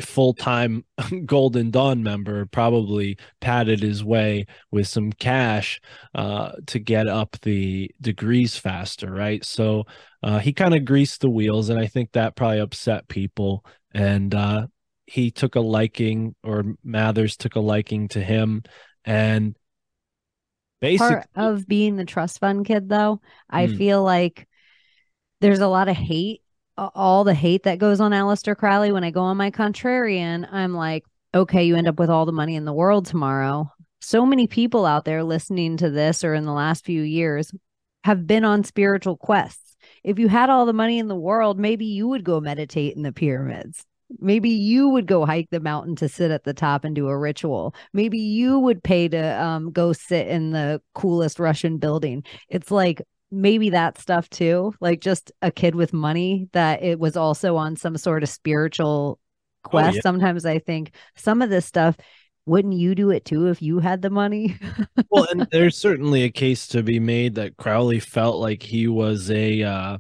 full-time 0.03 0.85
golden 1.27 1.71
dawn 1.71 2.03
member 2.03 2.45
probably 2.47 3.17
padded 3.41 3.81
his 3.81 4.05
way 4.05 4.45
with 4.71 4.87
some 4.87 5.13
cash 5.13 5.81
uh, 6.15 6.53
to 6.67 6.79
get 6.79 7.09
up 7.09 7.37
the 7.43 7.91
degrees 8.01 8.57
faster 8.57 9.11
right 9.11 9.45
so 9.45 9.85
uh, 10.23 10.39
he 10.39 10.53
kind 10.53 10.75
of 10.75 10.85
greased 10.85 11.23
the 11.23 11.31
wheels 11.31 11.71
and 11.71 11.81
i 11.81 11.87
think 11.87 12.13
that 12.13 12.37
probably 12.37 12.59
upset 12.59 13.09
people 13.09 13.65
and 13.95 14.35
uh, 14.35 14.67
he 15.09 15.31
took 15.31 15.55
a 15.55 15.61
liking 15.61 16.35
or 16.45 16.77
Mathers 16.85 17.39
took 17.39 17.57
a 17.57 17.61
liking 17.61 18.09
to 18.09 18.21
him. 18.21 18.63
And 19.07 19.57
basically 20.81 21.17
part 21.17 21.27
of 21.35 21.67
being 21.67 21.97
the 21.97 22.05
trust 22.05 22.39
fund 22.39 22.65
kid 22.65 22.89
though 22.89 23.21
I 23.51 23.67
mm. 23.67 23.77
feel 23.77 24.03
like 24.03 24.47
there's 25.41 25.61
a 25.61 25.67
lot 25.67 25.89
of 25.89 25.97
hate 25.97 26.43
all 26.77 27.25
the 27.25 27.35
hate 27.35 27.65
that 27.65 27.81
goes 27.81 28.01
on 28.01 28.13
Aleister 28.13 28.57
Crowley. 28.57 28.93
When 28.93 29.03
I 29.03 29.11
go 29.11 29.23
on 29.23 29.37
my 29.37 29.51
contrarian 29.51 30.47
I'm 30.53 30.75
like 30.75 31.05
okay 31.35 31.65
you 31.65 31.75
end 31.75 31.89
up 31.89 31.99
with 31.99 32.11
all 32.11 32.27
the 32.27 32.33
money 32.33 32.55
in 32.55 32.67
the 32.67 32.73
world 32.73 33.07
tomorrow. 33.07 33.73
So 34.01 34.27
many 34.27 34.47
people 34.47 34.85
out 34.85 35.07
there 35.07 35.25
listening 35.25 35.79
to 35.79 35.91
this 35.91 36.23
or 36.23 36.35
in 36.35 36.45
the 36.45 36.53
last 36.53 36.85
few 36.85 37.03
years 37.03 37.53
have 38.05 38.27
been 38.27 38.45
on 38.45 38.63
spiritual 38.63 39.17
quests. 39.17 39.75
If 40.05 40.19
you 40.19 40.29
had 40.29 40.51
all 40.51 40.67
the 40.67 40.73
money 40.73 40.99
in 40.99 41.09
the 41.09 41.17
world 41.17 41.59
maybe 41.59 41.87
you 41.87 42.09
would 42.09 42.25
go 42.25 42.41
meditate 42.41 42.95
in 42.95 43.03
the 43.03 43.13
pyramids 43.13 43.87
Maybe 44.19 44.51
you 44.51 44.89
would 44.89 45.07
go 45.07 45.27
hike 45.27 45.49
the 45.51 45.61
mountain 45.61 45.97
to 45.97 46.09
sit 46.09 46.31
at 46.31 46.45
the 46.45 46.55
top 46.55 46.85
and 46.85 46.95
do 46.95 47.09
a 47.09 47.19
ritual. 47.19 47.75
Maybe 47.93 48.19
you 48.19 48.59
would 48.59 48.83
pay 48.83 49.09
to 49.09 49.43
um, 49.43 49.71
go 49.71 49.93
sit 49.93 50.29
in 50.29 50.53
the 50.53 50.81
coolest 50.95 51.39
Russian 51.39 51.79
building. 51.79 52.25
It's 52.49 52.71
like 52.71 53.03
maybe 53.31 53.71
that 53.71 53.99
stuff 53.99 54.31
too, 54.31 54.75
like 54.81 55.01
just 55.01 55.33
a 55.43 55.51
kid 55.51 55.75
with 55.75 55.93
money 55.93 56.49
that 56.53 56.83
it 56.83 56.99
was 56.99 57.17
also 57.17 57.57
on 57.57 57.77
some 57.77 57.97
sort 57.97 58.23
of 58.23 58.29
spiritual 58.29 59.19
quest. 59.63 59.91
Oh, 59.91 59.95
yeah. 59.97 60.01
Sometimes 60.03 60.47
I 60.47 60.59
think 60.59 60.93
some 61.17 61.43
of 61.43 61.51
this 61.51 61.67
stuff 61.67 61.97
wouldn't 62.49 62.75
you 62.75 62.95
do 62.95 63.11
it 63.11 63.27
too 63.27 63.49
if 63.49 63.61
you 63.61 63.79
had 63.79 64.01
the 64.01 64.11
money? 64.11 64.57
well, 65.11 65.27
and 65.31 65.47
there's 65.53 65.77
certainly 65.77 66.25
a 66.25 66.31
case 66.31 66.67
to 66.69 66.83
be 66.83 66.99
made 66.99 67.35
that 67.35 67.57
Crowley 67.59 68.01
felt 68.01 68.39
like 68.39 68.63
he 68.63 68.89
was 68.89 69.31
a 69.31 69.63
uh, 69.63 69.99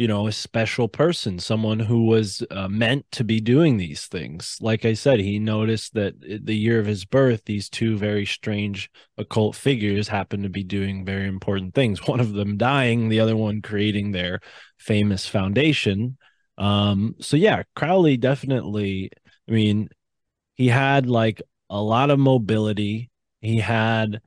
you 0.00 0.08
know 0.08 0.26
a 0.26 0.32
special 0.32 0.88
person 0.88 1.38
someone 1.38 1.78
who 1.78 2.06
was 2.06 2.42
uh, 2.50 2.66
meant 2.68 3.04
to 3.12 3.22
be 3.22 3.38
doing 3.38 3.76
these 3.76 4.06
things. 4.06 4.56
Like 4.58 4.86
i 4.86 4.94
said 4.94 5.20
he 5.20 5.38
noticed 5.38 5.92
that 5.92 6.14
the 6.22 6.56
year 6.56 6.80
of 6.80 6.86
his 6.86 7.04
birth 7.04 7.44
these 7.44 7.68
two 7.68 7.98
very 7.98 8.24
strange 8.24 8.90
occult 9.18 9.54
figures 9.54 10.08
happened 10.08 10.44
to 10.44 10.48
be 10.48 10.64
doing 10.64 11.04
very 11.04 11.28
important 11.28 11.74
things. 11.74 12.06
One 12.08 12.18
of 12.18 12.32
them 12.32 12.56
dying 12.56 13.10
the 13.10 13.20
other 13.20 13.36
one 13.36 13.60
creating 13.60 14.12
their 14.12 14.40
famous 14.78 15.26
foundation. 15.26 16.16
Um 16.56 17.16
so 17.20 17.36
yeah 17.36 17.64
crowley 17.76 18.16
definitely 18.16 19.10
i 19.46 19.52
mean 19.52 19.90
he 20.54 20.68
had 20.68 21.06
like 21.06 21.42
a 21.68 21.82
lot 21.82 22.08
of 22.08 22.18
mobility. 22.18 23.10
He 23.42 23.58
had 23.58 24.22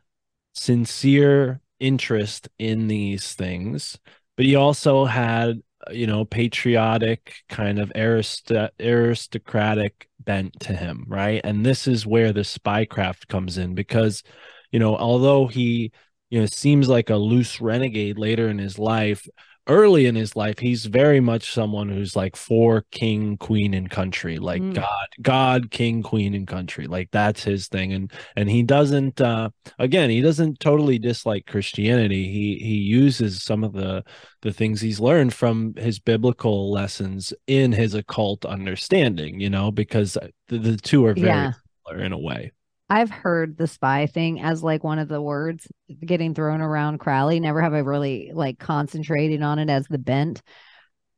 sincere 0.54 1.62
interest 1.80 2.48
in 2.60 2.88
these 2.88 3.34
things 3.34 3.98
but 4.36 4.46
he 4.46 4.56
also 4.56 5.06
had 5.06 5.62
you 5.92 6.08
know 6.08 6.26
patriotic 6.26 7.36
kind 7.50 7.80
of 7.80 7.92
arist- 7.96 8.52
aristocratic 8.80 10.08
bent 10.20 10.58
to 10.62 10.74
him 10.74 11.06
right? 11.08 11.42
And 11.44 11.66
this 11.66 11.88
is 11.88 12.06
where 12.06 12.32
the 12.32 12.42
spycraft 12.42 13.28
comes 13.28 13.58
in 13.58 13.76
because 13.76 14.24
you 14.72 14.80
know 14.80 14.96
although 14.96 15.48
he 15.48 15.92
you 16.30 16.40
know 16.40 16.46
seems 16.46 16.88
like 16.90 17.10
a 17.10 17.18
loose 17.18 17.60
renegade 17.62 18.18
later 18.18 18.48
in 18.50 18.58
his 18.60 18.80
life 18.80 19.28
early 19.68 20.06
in 20.06 20.16
his 20.16 20.36
life 20.36 20.60
he's 20.60 20.86
very 20.86 21.22
much 21.22 21.54
someone 21.54 21.88
who's 21.88 22.18
like 22.18 22.36
for 22.36 22.84
king 22.92 23.38
queen 23.38 23.74
and 23.74 23.90
country 23.90 24.38
like 24.38 24.62
mm. 24.62 24.74
god 24.74 25.08
god 25.22 25.72
king 25.72 26.04
queen 26.04 26.34
and 26.34 26.48
country 26.48 26.86
like 26.86 27.10
that's 27.12 27.44
his 27.44 27.70
thing 27.70 27.94
and 27.94 28.12
and 28.36 28.50
he 28.50 28.62
doesn't 28.62 29.22
uh 29.22 29.50
again 29.80 30.10
he 30.10 30.22
doesn't 30.22 30.60
totally 30.60 31.00
dislike 31.00 31.46
christianity 31.46 32.26
he 32.26 32.58
he 32.58 32.76
uses 32.76 33.42
some 33.42 33.64
of 33.64 33.72
the 33.72 34.04
the 34.42 34.52
things 34.52 34.82
he's 34.82 35.00
learned 35.00 35.34
from 35.34 35.74
his 35.78 35.98
biblical 35.98 36.70
lessons 36.70 37.34
in 37.48 37.72
his 37.72 37.94
occult 37.94 38.44
understanding 38.44 39.40
you 39.40 39.50
know 39.50 39.72
because 39.72 40.18
the, 40.50 40.58
the 40.58 40.76
two 40.76 41.06
are 41.06 41.14
very 41.14 41.28
yeah. 41.28 41.54
similar 41.88 42.04
in 42.04 42.12
a 42.12 42.20
way 42.20 42.52
I've 42.94 43.10
heard 43.10 43.58
the 43.58 43.66
spy 43.66 44.06
thing 44.06 44.40
as 44.40 44.62
like 44.62 44.84
one 44.84 45.00
of 45.00 45.08
the 45.08 45.20
words 45.20 45.68
getting 46.06 46.36
thrown 46.36 46.62
around 46.62 47.00
Crowley. 47.00 47.40
Never 47.40 47.60
have 47.60 47.74
I 47.74 47.80
really 47.80 48.30
like 48.36 48.60
concentrated 48.60 49.42
on 49.42 49.58
it 49.58 49.68
as 49.68 49.88
the 49.88 49.98
bent. 49.98 50.44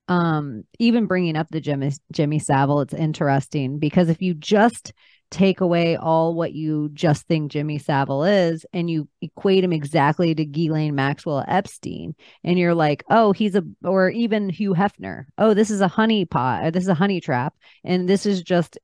Um, 0.08 0.64
even 0.80 1.06
bringing 1.06 1.36
up 1.36 1.48
the 1.50 1.60
Jimmy 1.60 1.92
Jimmy 2.14 2.40
Savile, 2.40 2.80
it's 2.80 2.94
interesting 2.94 3.78
because 3.78 4.08
if 4.08 4.22
you 4.22 4.34
just 4.34 4.94
take 5.36 5.60
away 5.60 5.98
all 5.98 6.34
what 6.34 6.54
you 6.54 6.90
just 6.94 7.28
think 7.28 7.52
Jimmy 7.52 7.78
Savile 7.78 8.24
is 8.24 8.66
and 8.72 8.90
you 8.90 9.10
equate 9.22 9.66
him 9.66 9.74
exactly 9.74 10.34
to 10.34 10.46
Ghislaine 10.46 10.96
Maxwell 10.96 11.44
Epstein 11.46 12.16
and 12.46 12.58
you're 12.58 12.74
like, 12.74 13.04
"Oh, 13.10 13.34
he's 13.34 13.54
a 13.54 13.64
or 13.84 14.10
even 14.10 14.50
Hugh 14.50 14.74
Hefner. 14.74 15.26
Oh, 15.38 15.54
this 15.54 15.70
is 15.70 15.82
a 15.82 15.90
honey 15.90 16.24
pot, 16.24 16.72
this 16.72 16.84
is 16.84 16.90
a 16.90 16.94
honey 16.94 17.20
trap 17.20 17.54
and 17.84 18.08
this 18.08 18.26
is 18.26 18.42
just 18.42 18.78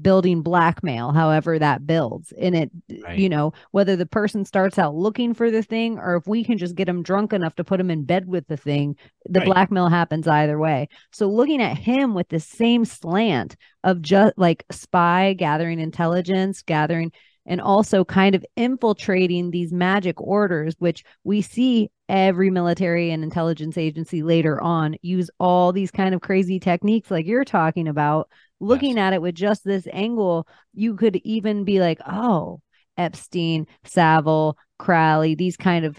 building 0.00 0.40
blackmail 0.40 1.12
however 1.12 1.58
that 1.58 1.86
builds." 1.86 2.32
And 2.32 2.56
it 2.56 2.70
right. 3.04 3.18
you 3.18 3.28
know, 3.28 3.52
whether 3.72 3.94
the 3.94 4.06
person 4.06 4.46
starts 4.46 4.78
out 4.78 4.94
looking 4.94 5.34
for 5.34 5.50
the 5.50 5.62
thing 5.62 5.98
or 5.98 6.16
if 6.16 6.26
we 6.26 6.44
can 6.44 6.56
just 6.56 6.76
get 6.76 6.88
him 6.88 7.02
drunk 7.02 7.34
enough 7.34 7.56
to 7.56 7.64
put 7.64 7.78
him 7.78 7.90
in 7.90 8.04
bed 8.04 8.26
with 8.26 8.46
the 8.46 8.56
thing, 8.56 8.96
the 9.26 9.40
right. 9.40 9.46
blackmail 9.46 9.90
happens 9.90 10.26
either 10.26 10.58
way. 10.58 10.88
So 11.12 11.28
looking 11.28 11.60
at 11.60 11.76
him 11.76 12.14
with 12.14 12.30
the 12.30 12.40
same 12.40 12.86
slant 12.86 13.56
of 13.84 14.02
just 14.02 14.36
like 14.36 14.64
spy 14.70 15.32
gathering 15.32 15.80
intelligence, 15.80 16.62
gathering 16.62 17.12
and 17.46 17.60
also 17.60 18.04
kind 18.04 18.34
of 18.34 18.44
infiltrating 18.56 19.50
these 19.50 19.72
magic 19.72 20.20
orders, 20.20 20.74
which 20.78 21.02
we 21.24 21.42
see 21.42 21.90
every 22.08 22.50
military 22.50 23.10
and 23.10 23.24
intelligence 23.24 23.78
agency 23.78 24.22
later 24.22 24.60
on 24.60 24.96
use 25.02 25.30
all 25.40 25.72
these 25.72 25.90
kind 25.90 26.14
of 26.14 26.20
crazy 26.20 26.60
techniques, 26.60 27.10
like 27.10 27.26
you're 27.26 27.44
talking 27.44 27.88
about. 27.88 28.28
Looking 28.60 28.96
yes. 28.96 29.04
at 29.04 29.12
it 29.14 29.22
with 29.22 29.34
just 29.34 29.64
this 29.64 29.88
angle, 29.90 30.46
you 30.74 30.94
could 30.94 31.16
even 31.24 31.64
be 31.64 31.80
like, 31.80 31.98
oh, 32.06 32.60
Epstein, 32.98 33.66
Savile, 33.84 34.58
Crowley, 34.78 35.34
these 35.34 35.56
kind 35.56 35.86
of 35.86 35.98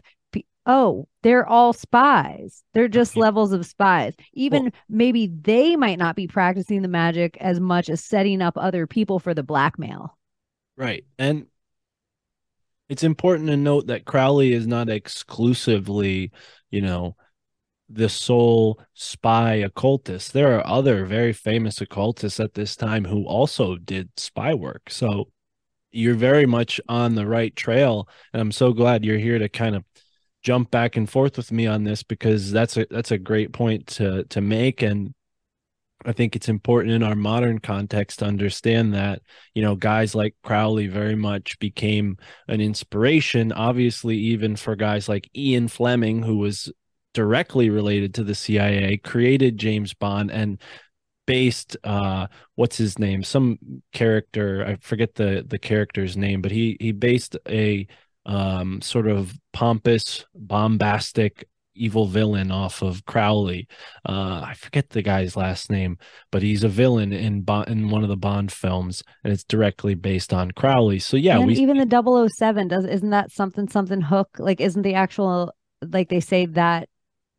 oh, 0.66 1.08
they're 1.24 1.48
all 1.48 1.74
spies. 1.74 2.64
They're 2.74 2.88
just 2.88 3.18
levels 3.18 3.52
of 3.52 3.66
spies. 3.66 4.14
Even 4.34 4.64
well, 4.64 4.72
maybe 4.90 5.28
they 5.28 5.76
might 5.76 6.00
not 6.00 6.16
be 6.16 6.28
practicing 6.28 6.82
the 6.82 6.88
magic 6.88 7.38
as 7.40 7.60
much 7.60 7.90
as 7.90 8.04
setting 8.04 8.42
up 8.42 8.58
other 8.58 8.88
people 8.88 9.20
for 9.20 9.34
the 9.34 9.44
blackmail. 9.44 10.18
Right. 10.78 11.06
And 11.18 11.46
it's 12.90 13.04
important 13.04 13.50
to 13.50 13.58
note 13.58 13.88
that 13.88 14.06
Crowley 14.06 14.54
is 14.54 14.68
not 14.68 14.90
exclusively, 14.90 16.32
you 16.70 16.82
know, 16.82 17.16
the 17.90 18.10
sole 18.10 18.80
spy 18.94 19.56
occultist. 19.56 20.34
There 20.34 20.58
are 20.58 20.66
other 20.66 21.06
very 21.06 21.34
famous 21.34 21.82
occultists 21.82 22.40
at 22.40 22.54
this 22.54 22.76
time 22.76 23.06
who 23.06 23.26
also 23.26 23.76
did 23.76 24.10
spy 24.18 24.54
work. 24.54 24.90
So 24.90 25.30
you're 25.92 26.16
very 26.16 26.46
much 26.46 26.80
on 26.88 27.16
the 27.16 27.28
right 27.28 27.56
trail. 27.56 28.08
And 28.34 28.42
I'm 28.42 28.52
so 28.52 28.72
glad 28.74 29.04
you're 29.04 29.18
here 29.18 29.40
to 29.40 29.50
kind 29.50 29.76
of 29.76 29.84
jump 30.44 30.72
back 30.72 30.96
and 30.96 31.10
forth 31.10 31.38
with 31.38 31.52
me 31.52 31.68
on 31.68 31.84
this 31.84 32.04
because 32.04 32.52
that's 32.52 32.78
a 32.78 32.86
that's 32.90 33.12
a 33.12 33.18
great 33.18 33.54
point 33.54 33.88
to 33.88 34.24
to 34.26 34.42
make. 34.42 34.82
And 34.82 35.14
I 36.04 36.14
think 36.14 36.36
it's 36.36 36.50
important 36.50 36.96
in 36.96 37.04
our 37.04 37.16
modern 37.16 37.60
context 37.60 38.20
to 38.20 38.26
understand 38.26 38.94
that, 38.96 39.22
you 39.54 39.62
know, 39.62 39.76
guys 39.76 40.16
like 40.16 40.36
Crowley 40.44 40.88
very 40.88 41.16
much 41.16 41.60
became 41.60 42.18
an 42.48 42.60
inspiration, 42.60 43.52
obviously, 43.52 44.18
even 44.18 44.56
for 44.56 44.76
guys 44.76 45.08
like 45.08 45.30
Ian 45.36 45.68
Fleming, 45.68 46.24
who 46.24 46.38
was 46.38 46.72
directly 47.14 47.70
related 47.70 48.16
to 48.16 48.24
the 48.24 48.36
CIA, 48.36 48.98
created 48.98 49.58
James 49.58 49.94
Bond 49.94 50.32
and 50.32 50.62
based 51.28 51.78
uh 51.84 52.28
what's 52.56 52.78
his 52.78 52.98
name? 52.98 53.24
Some 53.24 53.60
character 53.94 54.66
i 54.66 54.76
forget 54.82 55.16
the 55.16 55.46
the 55.48 55.60
character's 55.60 56.18
name 56.18 56.42
but 56.42 56.52
he 56.52 56.78
he 56.80 56.92
based 56.92 57.38
a 57.48 57.88
um 58.26 58.82
sort 58.82 59.08
of 59.08 59.34
pompous 59.54 60.26
bombastic 60.36 61.48
evil 61.74 62.06
villain 62.06 62.52
off 62.52 62.82
of 62.82 63.06
Crowley. 63.06 63.68
Uh, 64.08 64.42
I 64.46 64.54
forget 64.56 64.90
the 64.90 65.02
guy's 65.02 65.38
last 65.38 65.72
name, 65.72 65.98
but 66.30 66.42
he's 66.44 66.64
a 66.66 66.70
villain 66.70 67.14
in 67.14 67.42
Bond, 67.42 67.70
in 67.70 67.90
one 67.90 68.04
of 68.04 68.10
the 68.10 68.18
Bond 68.18 68.52
films, 68.52 69.04
and 69.24 69.32
it's 69.32 69.46
directly 69.46 69.96
based 69.96 70.34
on 70.34 70.52
Crowley. 70.52 71.00
So 71.00 71.16
yeah, 71.18 71.38
and 71.38 71.48
we 71.48 71.54
even 71.56 71.78
the 71.78 71.86
007 72.30 72.68
does 72.68 72.86
isn't 72.86 73.10
that 73.12 73.32
something 73.32 73.68
something 73.70 74.02
hook 74.02 74.30
like 74.38 74.60
isn't 74.62 74.82
the 74.82 74.96
actual 74.96 75.54
like 75.82 76.10
they 76.10 76.20
say 76.20 76.46
that 76.48 76.90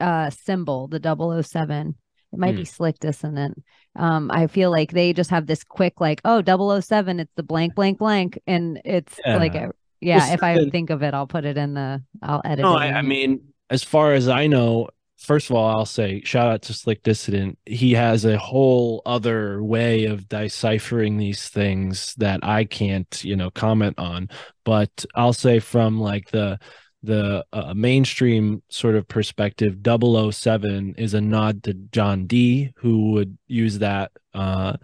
uh 0.00 0.30
symbol 0.30 0.88
the 0.88 0.98
007 0.98 1.94
it 2.32 2.38
might 2.38 2.56
be 2.56 2.62
Hmm. 2.62 2.64
Slick 2.64 2.98
Dissident 2.98 3.62
um 3.94 4.30
i 4.32 4.46
feel 4.46 4.70
like 4.70 4.90
they 4.90 5.12
just 5.12 5.30
have 5.30 5.46
this 5.46 5.62
quick 5.64 6.00
like 6.00 6.20
oh 6.24 6.40
007 6.40 7.20
it's 7.20 7.32
the 7.36 7.42
blank 7.42 7.74
blank 7.74 7.98
blank 7.98 8.40
and 8.46 8.80
it's 8.84 9.20
like 9.30 9.54
Yeah. 9.54 9.66
a, 9.66 9.70
yeah 10.02 10.18
Well, 10.18 10.34
if 10.34 10.42
i 10.42 10.58
think 10.70 10.90
of 10.90 11.02
it 11.02 11.14
i'll 11.14 11.26
put 11.26 11.44
it 11.44 11.56
in 11.56 11.74
the 11.74 12.02
i'll 12.22 12.42
edit 12.44 12.62
No, 12.62 12.74
it 12.74 12.76
I, 12.76 12.98
I 12.98 13.02
mean, 13.02 13.52
as 13.70 13.82
far 13.82 14.12
as 14.14 14.28
I 14.28 14.46
know, 14.46 14.88
first 15.18 15.50
of 15.50 15.56
all, 15.56 15.66
I'll 15.68 15.86
say 15.86 16.22
shout 16.24 16.48
out 16.48 16.62
to 16.62 16.74
Slick 16.74 17.02
Dissident. 17.02 17.58
He 17.66 17.92
has 17.94 18.24
a 18.24 18.38
whole 18.38 19.02
other 19.06 19.62
way 19.62 20.04
of 20.06 20.28
deciphering 20.28 21.16
these 21.16 21.48
things 21.48 22.14
that 22.16 22.40
I 22.42 22.64
can't, 22.64 23.22
you 23.24 23.36
know, 23.36 23.50
comment 23.50 23.98
on. 23.98 24.28
But 24.64 25.04
I'll 25.14 25.32
say 25.32 25.58
from 25.58 26.00
like 26.00 26.30
the 26.30 26.58
the 27.04 27.44
uh, 27.52 27.74
mainstream 27.74 28.62
sort 28.68 28.94
of 28.94 29.08
perspective 29.08 29.78
007 29.82 30.94
is 30.98 31.14
a 31.14 31.20
nod 31.20 31.64
to 31.64 31.74
John 31.74 32.26
Dee 32.26 32.72
who 32.76 33.12
would 33.12 33.36
use 33.48 33.80
that 33.80 34.12
uh 34.34 34.76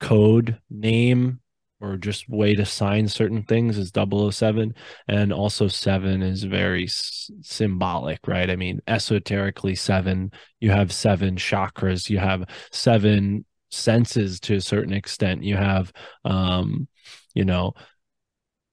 code 0.00 0.60
name 0.70 1.40
or 1.84 1.96
just 1.96 2.28
way 2.28 2.54
to 2.54 2.64
sign 2.64 3.06
certain 3.08 3.42
things 3.42 3.76
is 3.78 3.90
007 3.92 4.74
and 5.08 5.32
also 5.32 5.68
7 5.68 6.22
is 6.22 6.44
very 6.44 6.84
s- 6.84 7.30
symbolic 7.42 8.18
right? 8.26 8.50
I 8.50 8.56
mean 8.56 8.80
esoterically 8.88 9.74
7 9.74 10.32
you 10.60 10.70
have 10.70 10.92
7 10.92 11.36
chakras 11.36 12.08
you 12.08 12.18
have 12.18 12.44
7 12.70 13.44
senses 13.70 14.40
to 14.40 14.54
a 14.54 14.60
certain 14.60 14.92
extent. 14.92 15.42
You 15.42 15.56
have 15.56 15.92
um 16.24 16.88
you 17.34 17.44
know 17.44 17.74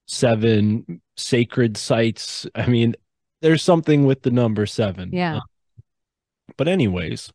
seven 0.07 1.01
sacred 1.17 1.77
sites. 1.77 2.45
I 2.55 2.67
mean 2.67 2.95
there's 3.41 3.63
something 3.63 4.05
with 4.05 4.21
the 4.21 4.31
number 4.31 4.65
7 4.65 5.09
Yeah. 5.11 5.37
Uh, 5.37 5.41
but 6.57 6.67
anyways 6.67 7.31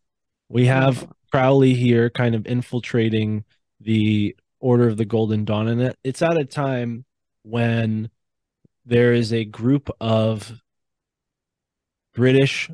we 0.48 0.66
have 0.66 1.08
Crowley 1.32 1.74
here 1.74 2.08
kind 2.10 2.34
of 2.34 2.46
infiltrating 2.46 3.44
the 3.80 4.36
Order 4.66 4.88
of 4.88 4.96
the 4.96 5.04
Golden 5.04 5.44
Dawn. 5.44 5.68
And 5.68 5.80
it- 5.80 5.98
it's 6.02 6.22
at 6.22 6.36
a 6.36 6.44
time 6.44 7.04
when 7.42 8.10
there 8.84 9.12
is 9.12 9.32
a 9.32 9.44
group 9.44 9.88
of 10.00 10.60
British 12.14 12.68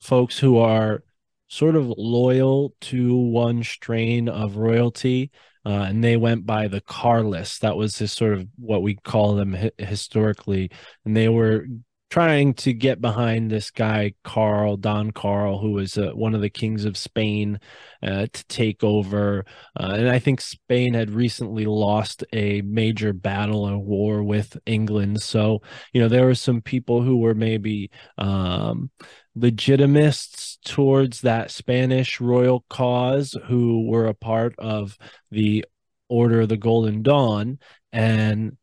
folks 0.00 0.38
who 0.38 0.56
are 0.56 1.04
sort 1.48 1.76
of 1.76 1.92
loyal 1.98 2.74
to 2.80 3.14
one 3.14 3.62
strain 3.62 4.28
of 4.30 4.56
royalty. 4.56 5.30
Uh, 5.64 5.84
and 5.88 6.02
they 6.02 6.16
went 6.16 6.46
by 6.46 6.68
the 6.68 6.80
Carlists. 6.80 7.58
That 7.58 7.76
was 7.76 7.98
his 7.98 8.12
sort 8.12 8.32
of 8.32 8.48
what 8.56 8.82
we 8.82 8.94
call 8.94 9.34
them 9.34 9.52
hi- 9.52 9.72
historically. 9.78 10.70
And 11.04 11.16
they 11.16 11.28
were 11.28 11.66
trying 12.08 12.54
to 12.54 12.72
get 12.72 13.00
behind 13.00 13.50
this 13.50 13.70
guy 13.70 14.14
Carl 14.22 14.76
Don 14.76 15.10
Carl, 15.10 15.58
who 15.58 15.72
was 15.72 15.98
uh, 15.98 16.10
one 16.14 16.34
of 16.34 16.40
the 16.40 16.50
kings 16.50 16.84
of 16.84 16.96
Spain, 16.96 17.58
uh, 18.02 18.26
to 18.32 18.44
take 18.46 18.84
over. 18.84 19.44
Uh, 19.78 19.94
and 19.96 20.08
I 20.08 20.18
think 20.18 20.40
Spain 20.40 20.94
had 20.94 21.10
recently 21.10 21.66
lost 21.66 22.24
a 22.32 22.62
major 22.62 23.12
battle 23.12 23.68
or 23.68 23.78
war 23.78 24.22
with 24.22 24.56
England, 24.66 25.20
so 25.20 25.62
you 25.92 26.00
know 26.00 26.08
there 26.08 26.26
were 26.26 26.34
some 26.34 26.62
people 26.62 27.02
who 27.02 27.18
were 27.18 27.34
maybe 27.34 27.90
um, 28.18 28.90
legitimists 29.36 30.58
towards 30.64 31.22
that 31.22 31.50
Spanish 31.50 32.20
royal 32.20 32.64
cause 32.70 33.36
who 33.46 33.86
were 33.86 34.06
a 34.06 34.14
part 34.14 34.54
of 34.58 34.96
the 35.30 35.64
Order 36.08 36.42
of 36.42 36.48
the 36.48 36.56
Golden 36.56 37.02
Dawn 37.02 37.58
and 37.92 38.56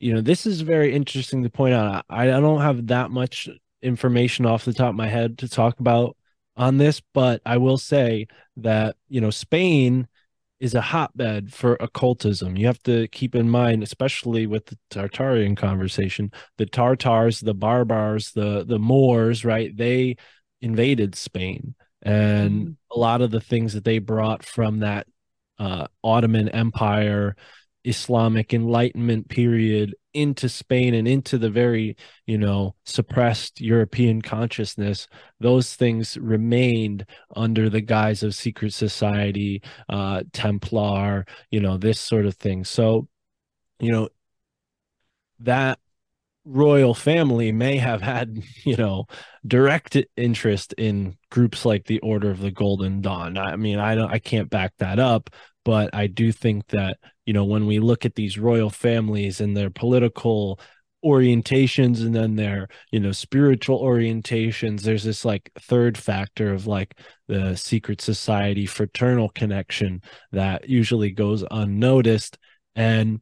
you 0.00 0.14
know 0.14 0.20
this 0.20 0.46
is 0.46 0.60
very 0.60 0.94
interesting 0.94 1.42
to 1.42 1.50
point 1.50 1.74
out. 1.74 2.04
I, 2.08 2.24
I 2.24 2.40
don't 2.40 2.60
have 2.60 2.88
that 2.88 3.10
much 3.10 3.48
information 3.82 4.46
off 4.46 4.64
the 4.64 4.72
top 4.72 4.90
of 4.90 4.96
my 4.96 5.08
head 5.08 5.38
to 5.38 5.48
talk 5.48 5.78
about 5.78 6.16
on 6.56 6.76
this 6.76 7.00
but 7.14 7.40
i 7.46 7.56
will 7.56 7.78
say 7.78 8.26
that 8.56 8.96
you 9.08 9.20
know 9.20 9.30
spain 9.30 10.08
is 10.60 10.74
a 10.74 10.80
hotbed 10.80 11.52
for 11.52 11.76
occultism. 11.80 12.56
You 12.56 12.66
have 12.66 12.82
to 12.82 13.06
keep 13.08 13.34
in 13.34 13.48
mind 13.48 13.82
especially 13.82 14.46
with 14.46 14.66
the 14.66 14.78
tartarian 14.90 15.56
conversation 15.56 16.32
the 16.56 16.66
tartars 16.66 17.40
the 17.40 17.54
barbars 17.54 18.32
the 18.32 18.64
the 18.64 18.78
moors 18.78 19.44
right? 19.44 19.76
They 19.76 20.16
invaded 20.60 21.14
spain. 21.14 21.74
And 22.02 22.76
a 22.92 22.98
lot 22.98 23.22
of 23.22 23.30
the 23.30 23.40
things 23.40 23.74
that 23.74 23.84
they 23.84 23.98
brought 23.98 24.44
from 24.44 24.80
that 24.80 25.06
uh, 25.58 25.88
ottoman 26.02 26.48
empire 26.48 27.36
Islamic 27.84 28.52
Enlightenment 28.52 29.28
period 29.28 29.94
into 30.14 30.48
Spain 30.48 30.94
and 30.94 31.06
into 31.06 31.38
the 31.38 31.50
very, 31.50 31.96
you 32.26 32.38
know, 32.38 32.74
suppressed 32.84 33.60
European 33.60 34.20
consciousness, 34.20 35.06
those 35.40 35.74
things 35.74 36.16
remained 36.18 37.06
under 37.36 37.70
the 37.70 37.80
guise 37.80 38.22
of 38.22 38.34
secret 38.34 38.72
society, 38.72 39.62
uh, 39.88 40.22
Templar, 40.32 41.24
you 41.50 41.60
know, 41.60 41.76
this 41.76 42.00
sort 42.00 42.26
of 42.26 42.34
thing. 42.34 42.64
So, 42.64 43.08
you 43.78 43.92
know, 43.92 44.08
that 45.40 45.78
royal 46.44 46.94
family 46.94 47.52
may 47.52 47.76
have 47.76 48.02
had, 48.02 48.38
you 48.64 48.76
know, 48.76 49.06
direct 49.46 49.96
interest 50.16 50.74
in 50.78 51.16
groups 51.30 51.64
like 51.64 51.84
the 51.84 52.00
Order 52.00 52.30
of 52.30 52.40
the 52.40 52.50
Golden 52.50 53.00
Dawn. 53.00 53.38
I 53.38 53.56
mean, 53.56 53.78
I 53.78 53.94
don't 53.94 54.10
I 54.10 54.18
can't 54.18 54.50
back 54.50 54.72
that 54.78 54.98
up, 54.98 55.30
but 55.64 55.94
I 55.94 56.06
do 56.06 56.32
think 56.32 56.66
that, 56.68 56.98
you 57.28 57.34
know, 57.34 57.44
when 57.44 57.66
we 57.66 57.78
look 57.78 58.06
at 58.06 58.14
these 58.14 58.38
royal 58.38 58.70
families 58.70 59.42
and 59.42 59.54
their 59.54 59.68
political 59.68 60.58
orientations 61.04 62.00
and 62.00 62.14
then 62.14 62.36
their 62.36 62.68
you 62.90 62.98
know 62.98 63.12
spiritual 63.12 63.82
orientations 63.82 64.80
there's 64.80 65.04
this 65.04 65.24
like 65.26 65.48
third 65.60 65.96
factor 65.96 66.52
of 66.52 66.66
like 66.66 66.98
the 67.28 67.54
secret 67.54 68.00
society 68.00 68.64
fraternal 68.64 69.28
connection 69.28 70.00
that 70.32 70.70
usually 70.70 71.10
goes 71.10 71.44
unnoticed. 71.50 72.38
And 72.74 73.20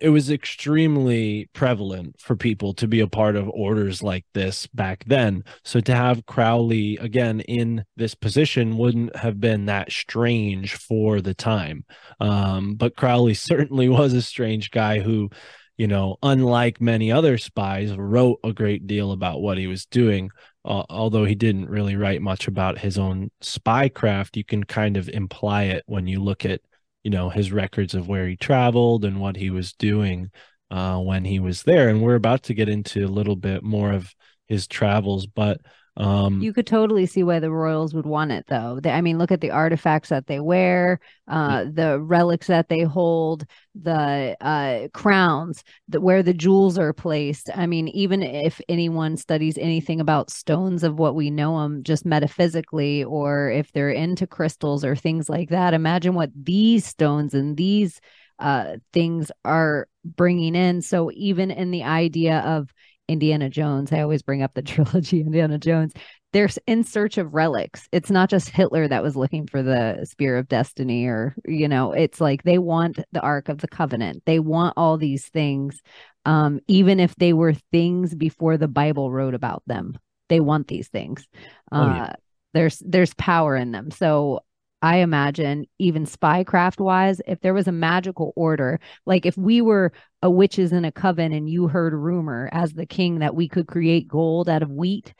it 0.00 0.08
was 0.08 0.30
extremely 0.30 1.48
prevalent 1.52 2.18
for 2.18 2.36
people 2.36 2.74
to 2.74 2.88
be 2.88 3.00
a 3.00 3.06
part 3.06 3.36
of 3.36 3.48
orders 3.48 4.02
like 4.02 4.24
this 4.34 4.66
back 4.68 5.04
then. 5.06 5.44
So 5.64 5.80
to 5.80 5.94
have 5.94 6.26
Crowley 6.26 6.96
again 6.98 7.40
in 7.40 7.84
this 7.96 8.14
position 8.14 8.78
wouldn't 8.78 9.14
have 9.16 9.40
been 9.40 9.66
that 9.66 9.92
strange 9.92 10.74
for 10.74 11.20
the 11.20 11.34
time. 11.34 11.84
Um, 12.20 12.74
but 12.74 12.96
Crowley 12.96 13.34
certainly 13.34 13.88
was 13.88 14.12
a 14.12 14.22
strange 14.22 14.70
guy 14.70 15.00
who, 15.00 15.30
you 15.76 15.86
know, 15.86 16.16
unlike 16.22 16.80
many 16.80 17.12
other 17.12 17.38
spies, 17.38 17.94
wrote 17.96 18.38
a 18.44 18.52
great 18.52 18.86
deal 18.86 19.12
about 19.12 19.42
what 19.42 19.58
he 19.58 19.66
was 19.66 19.86
doing. 19.86 20.30
Uh, 20.64 20.84
although 20.88 21.24
he 21.24 21.34
didn't 21.34 21.68
really 21.68 21.96
write 21.96 22.22
much 22.22 22.46
about 22.46 22.78
his 22.78 22.96
own 22.96 23.30
spy 23.40 23.88
craft, 23.88 24.36
you 24.36 24.44
can 24.44 24.62
kind 24.62 24.96
of 24.96 25.08
imply 25.08 25.64
it 25.64 25.82
when 25.86 26.06
you 26.06 26.22
look 26.22 26.44
at 26.44 26.60
you 27.04 27.10
know 27.10 27.28
his 27.30 27.52
records 27.52 27.94
of 27.94 28.08
where 28.08 28.26
he 28.26 28.36
traveled 28.36 29.04
and 29.04 29.20
what 29.20 29.36
he 29.36 29.50
was 29.50 29.72
doing 29.72 30.30
uh, 30.70 30.98
when 30.98 31.24
he 31.24 31.38
was 31.38 31.62
there. 31.62 31.88
And 31.88 32.02
we're 32.02 32.14
about 32.14 32.44
to 32.44 32.54
get 32.54 32.68
into 32.68 33.04
a 33.04 33.08
little 33.08 33.36
bit 33.36 33.62
more 33.62 33.92
of 33.92 34.14
his 34.48 34.66
travels 34.66 35.26
but 35.26 35.60
um 35.96 36.40
You 36.42 36.52
could 36.52 36.66
totally 36.66 37.06
see 37.06 37.22
why 37.22 37.38
the 37.38 37.50
royals 37.50 37.92
would 37.94 38.06
want 38.06 38.32
it, 38.32 38.46
though. 38.48 38.80
They, 38.80 38.90
I 38.90 39.02
mean, 39.02 39.18
look 39.18 39.30
at 39.30 39.40
the 39.40 39.50
artifacts 39.50 40.08
that 40.08 40.26
they 40.26 40.40
wear, 40.40 41.00
uh, 41.28 41.64
the 41.70 42.00
relics 42.00 42.46
that 42.46 42.68
they 42.68 42.80
hold, 42.82 43.44
the 43.74 44.36
uh, 44.40 44.88
crowns, 44.94 45.62
the, 45.88 46.00
where 46.00 46.22
the 46.22 46.32
jewels 46.32 46.78
are 46.78 46.92
placed. 46.94 47.50
I 47.54 47.66
mean, 47.66 47.88
even 47.88 48.22
if 48.22 48.60
anyone 48.68 49.16
studies 49.18 49.58
anything 49.58 50.00
about 50.00 50.30
stones 50.30 50.82
of 50.82 50.98
what 50.98 51.14
we 51.14 51.30
know 51.30 51.60
them 51.60 51.82
just 51.82 52.06
metaphysically, 52.06 53.04
or 53.04 53.50
if 53.50 53.70
they're 53.72 53.90
into 53.90 54.26
crystals 54.26 54.84
or 54.84 54.96
things 54.96 55.28
like 55.28 55.50
that, 55.50 55.74
imagine 55.74 56.14
what 56.14 56.30
these 56.34 56.86
stones 56.86 57.34
and 57.34 57.56
these 57.56 58.00
uh, 58.38 58.76
things 58.92 59.30
are 59.44 59.88
bringing 60.04 60.54
in. 60.54 60.82
So, 60.82 61.10
even 61.14 61.50
in 61.50 61.70
the 61.70 61.84
idea 61.84 62.38
of 62.40 62.72
Indiana 63.12 63.48
Jones, 63.48 63.92
I 63.92 64.00
always 64.00 64.22
bring 64.22 64.42
up 64.42 64.54
the 64.54 64.62
trilogy 64.62 65.20
Indiana 65.20 65.58
Jones. 65.58 65.92
They're 66.32 66.48
in 66.66 66.82
search 66.84 67.18
of 67.18 67.34
relics. 67.34 67.88
It's 67.92 68.10
not 68.10 68.30
just 68.30 68.48
Hitler 68.48 68.88
that 68.88 69.02
was 69.02 69.16
looking 69.16 69.46
for 69.46 69.62
the 69.62 70.06
spear 70.08 70.38
of 70.38 70.48
destiny, 70.48 71.06
or, 71.06 71.34
you 71.46 71.68
know, 71.68 71.92
it's 71.92 72.20
like 72.20 72.42
they 72.42 72.58
want 72.58 72.98
the 73.12 73.20
Ark 73.20 73.50
of 73.50 73.58
the 73.58 73.68
Covenant. 73.68 74.22
They 74.24 74.38
want 74.38 74.74
all 74.78 74.96
these 74.96 75.28
things, 75.28 75.80
um, 76.24 76.60
even 76.68 77.00
if 77.00 77.14
they 77.16 77.34
were 77.34 77.52
things 77.70 78.14
before 78.14 78.56
the 78.56 78.68
Bible 78.68 79.12
wrote 79.12 79.34
about 79.34 79.62
them. 79.66 79.98
They 80.30 80.40
want 80.40 80.68
these 80.68 80.88
things. 80.88 81.26
Oh, 81.70 81.86
yeah. 81.86 82.04
Uh, 82.04 82.12
there's 82.54 82.82
there's 82.84 83.14
power 83.14 83.56
in 83.56 83.72
them. 83.72 83.90
So 83.90 84.40
I 84.82 84.96
imagine 84.96 85.66
even 85.78 86.04
spycraft 86.04 86.80
wise, 86.80 87.20
if 87.26 87.40
there 87.40 87.54
was 87.54 87.68
a 87.68 87.72
magical 87.72 88.32
order, 88.34 88.80
like 89.06 89.24
if 89.24 89.38
we 89.38 89.60
were 89.60 89.92
a 90.22 90.30
witches 90.30 90.72
in 90.72 90.84
a 90.84 90.90
coven 90.90 91.32
and 91.32 91.48
you 91.48 91.68
heard 91.68 91.94
rumor 91.94 92.50
as 92.52 92.72
the 92.72 92.84
king 92.84 93.20
that 93.20 93.36
we 93.36 93.48
could 93.48 93.68
create 93.68 94.08
gold 94.08 94.48
out 94.48 94.62
of 94.62 94.70
wheat, 94.70 95.14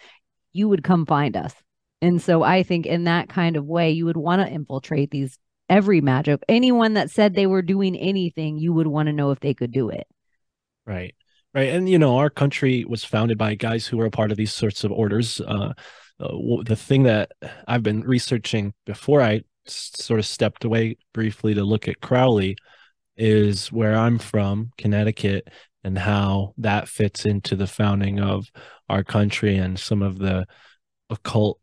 you 0.52 0.68
would 0.68 0.82
come 0.82 1.06
find 1.06 1.36
us. 1.36 1.54
And 2.00 2.20
so 2.20 2.42
I 2.42 2.64
think 2.64 2.86
in 2.86 3.04
that 3.04 3.28
kind 3.28 3.56
of 3.56 3.64
way, 3.64 3.92
you 3.92 4.04
would 4.06 4.16
want 4.16 4.42
to 4.42 4.52
infiltrate 4.52 5.12
these 5.12 5.38
every 5.70 6.00
magic. 6.00 6.42
Anyone 6.48 6.94
that 6.94 7.10
said 7.10 7.34
they 7.34 7.46
were 7.46 7.62
doing 7.62 7.96
anything, 7.96 8.58
you 8.58 8.72
would 8.72 8.88
want 8.88 9.06
to 9.06 9.12
know 9.12 9.30
if 9.30 9.38
they 9.38 9.54
could 9.54 9.70
do 9.70 9.90
it. 9.90 10.08
Right. 10.84 11.14
Right. 11.54 11.68
And, 11.68 11.88
you 11.88 11.98
know, 11.98 12.16
our 12.16 12.30
country 12.30 12.84
was 12.84 13.04
founded 13.04 13.38
by 13.38 13.54
guys 13.54 13.86
who 13.86 13.98
were 13.98 14.06
a 14.06 14.10
part 14.10 14.32
of 14.32 14.36
these 14.36 14.52
sorts 14.52 14.82
of 14.82 14.90
orders. 14.90 15.40
Uh, 15.40 15.74
uh, 16.18 16.62
the 16.64 16.76
thing 16.76 17.04
that 17.04 17.32
I've 17.68 17.82
been 17.82 18.00
researching 18.00 18.74
before 18.86 19.22
I 19.22 19.42
sort 19.66 20.20
of 20.20 20.26
stepped 20.26 20.64
away 20.64 20.96
briefly 21.12 21.54
to 21.54 21.64
look 21.64 21.88
at 21.88 22.00
Crowley 22.00 22.56
is 23.16 23.70
where 23.70 23.94
I'm 23.94 24.18
from, 24.18 24.70
Connecticut, 24.78 25.48
and 25.84 25.98
how 25.98 26.54
that 26.58 26.88
fits 26.88 27.24
into 27.24 27.56
the 27.56 27.66
founding 27.66 28.20
of 28.20 28.50
our 28.88 29.04
country 29.04 29.56
and 29.56 29.78
some 29.78 30.02
of 30.02 30.18
the 30.18 30.46
occult 31.10 31.58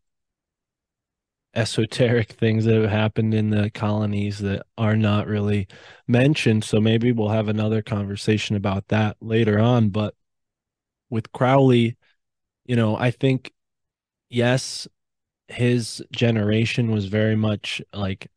esoteric 1.56 2.30
things 2.34 2.66
that 2.66 2.76
have 2.76 2.90
happened 2.90 3.34
in 3.34 3.50
the 3.50 3.72
colonies 3.72 4.40
that 4.40 4.64
are 4.78 4.96
not 4.96 5.28
really 5.28 5.68
mentioned. 6.08 6.64
So 6.64 6.80
maybe 6.80 7.12
we'll 7.12 7.30
have 7.30 7.48
another 7.50 7.82
conversation 7.82 8.56
about 8.56 8.88
that 8.90 9.18
later 9.20 9.60
on. 9.60 9.90
But 9.90 10.14
with 11.10 11.32
Crowley, 11.32 11.98
you 12.66 12.76
know, 12.76 12.96
I 12.96 13.12
think, 13.12 13.52
yes, 14.30 14.88
his 15.50 16.04
generation 16.12 16.92
was 16.92 17.06
very 17.06 17.36
much 17.36 17.82
like 17.94 18.30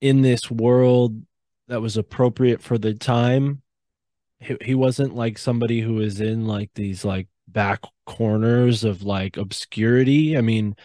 in 0.00 0.22
this 0.22 0.50
world 0.50 1.22
that 1.68 1.80
was 1.80 1.96
appropriate 1.96 2.62
for 2.62 2.76
the 2.78 2.94
time. 2.94 3.62
He, 4.40 4.56
he 4.60 4.74
wasn't 4.74 5.14
like 5.14 5.38
somebody 5.38 5.80
who 5.80 5.94
was 5.94 6.20
in 6.20 6.46
like 6.46 6.70
these 6.74 7.04
like 7.04 7.28
back 7.48 7.80
corners 8.06 8.84
of 8.84 9.02
like 9.02 9.36
obscurity. 9.36 10.36
I 10.36 10.40
mean 10.40 10.76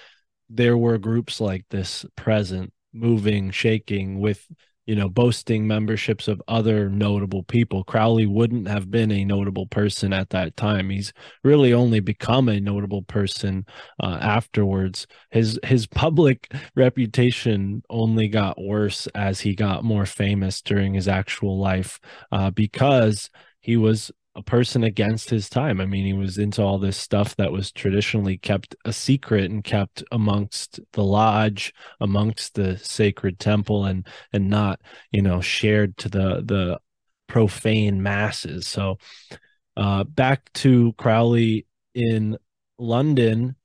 there 0.49 0.77
were 0.77 0.97
groups 0.97 1.39
like 1.41 1.65
this 1.69 2.05
present 2.15 2.73
moving 2.93 3.51
shaking 3.51 4.19
with 4.19 4.47
you 4.89 4.95
know, 4.95 5.07
boasting 5.07 5.67
memberships 5.67 6.27
of 6.27 6.41
other 6.47 6.89
notable 6.89 7.43
people. 7.43 7.83
Crowley 7.83 8.25
wouldn't 8.25 8.67
have 8.67 8.89
been 8.89 9.11
a 9.11 9.23
notable 9.23 9.67
person 9.67 10.11
at 10.11 10.31
that 10.31 10.57
time. 10.57 10.89
He's 10.89 11.13
really 11.43 11.75
only 11.75 11.99
become 11.99 12.49
a 12.49 12.59
notable 12.59 13.03
person 13.03 13.67
uh, 14.01 14.17
afterwards. 14.19 15.05
His 15.29 15.59
his 15.63 15.85
public 15.85 16.51
reputation 16.75 17.83
only 17.91 18.29
got 18.29 18.59
worse 18.59 19.05
as 19.13 19.41
he 19.41 19.53
got 19.53 19.83
more 19.83 20.07
famous 20.07 20.59
during 20.59 20.95
his 20.95 21.07
actual 21.07 21.59
life 21.59 21.99
uh, 22.31 22.49
because 22.49 23.29
he 23.59 23.77
was 23.77 24.11
a 24.39 24.43
person 24.43 24.83
against 24.83 25.29
his 25.29 25.49
time. 25.49 25.81
I 25.81 25.85
mean, 25.85 26.05
he 26.05 26.13
was 26.13 26.37
into 26.37 26.61
all 26.61 26.79
this 26.79 26.95
stuff 26.95 27.35
that 27.35 27.51
was 27.51 27.71
traditionally 27.71 28.37
kept 28.37 28.73
a 28.85 28.93
secret 28.93 29.51
and 29.51 29.63
kept 29.63 30.01
amongst 30.11 30.79
the 30.93 31.03
lodge, 31.03 31.73
amongst 31.99 32.55
the 32.55 32.77
sacred 32.77 33.37
temple, 33.37 33.85
and 33.85 34.07
and 34.31 34.49
not 34.49 34.79
you 35.11 35.21
know 35.21 35.41
shared 35.41 35.97
to 35.97 36.09
the 36.09 36.41
the 36.45 36.79
profane 37.27 38.01
masses. 38.01 38.65
So, 38.65 38.97
uh, 39.75 40.05
back 40.05 40.51
to 40.53 40.93
Crowley 40.93 41.67
in 41.93 42.37
London, 42.77 43.55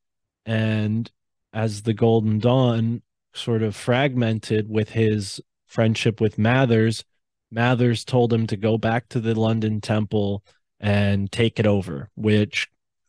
and 0.44 1.10
as 1.52 1.82
the 1.82 1.94
Golden 1.94 2.40
Dawn 2.40 3.00
sort 3.32 3.62
of 3.62 3.76
fragmented 3.76 4.68
with 4.68 4.90
his 4.90 5.40
friendship 5.66 6.20
with 6.20 6.38
Mathers. 6.38 7.04
Mathers 7.50 8.04
told 8.04 8.32
him 8.32 8.46
to 8.48 8.56
go 8.56 8.78
back 8.78 9.08
to 9.10 9.20
the 9.20 9.38
London 9.38 9.80
Temple 9.80 10.42
and 10.84 11.32
take 11.32 11.58
it 11.58 11.66
over, 11.66 12.10
which 12.14 12.68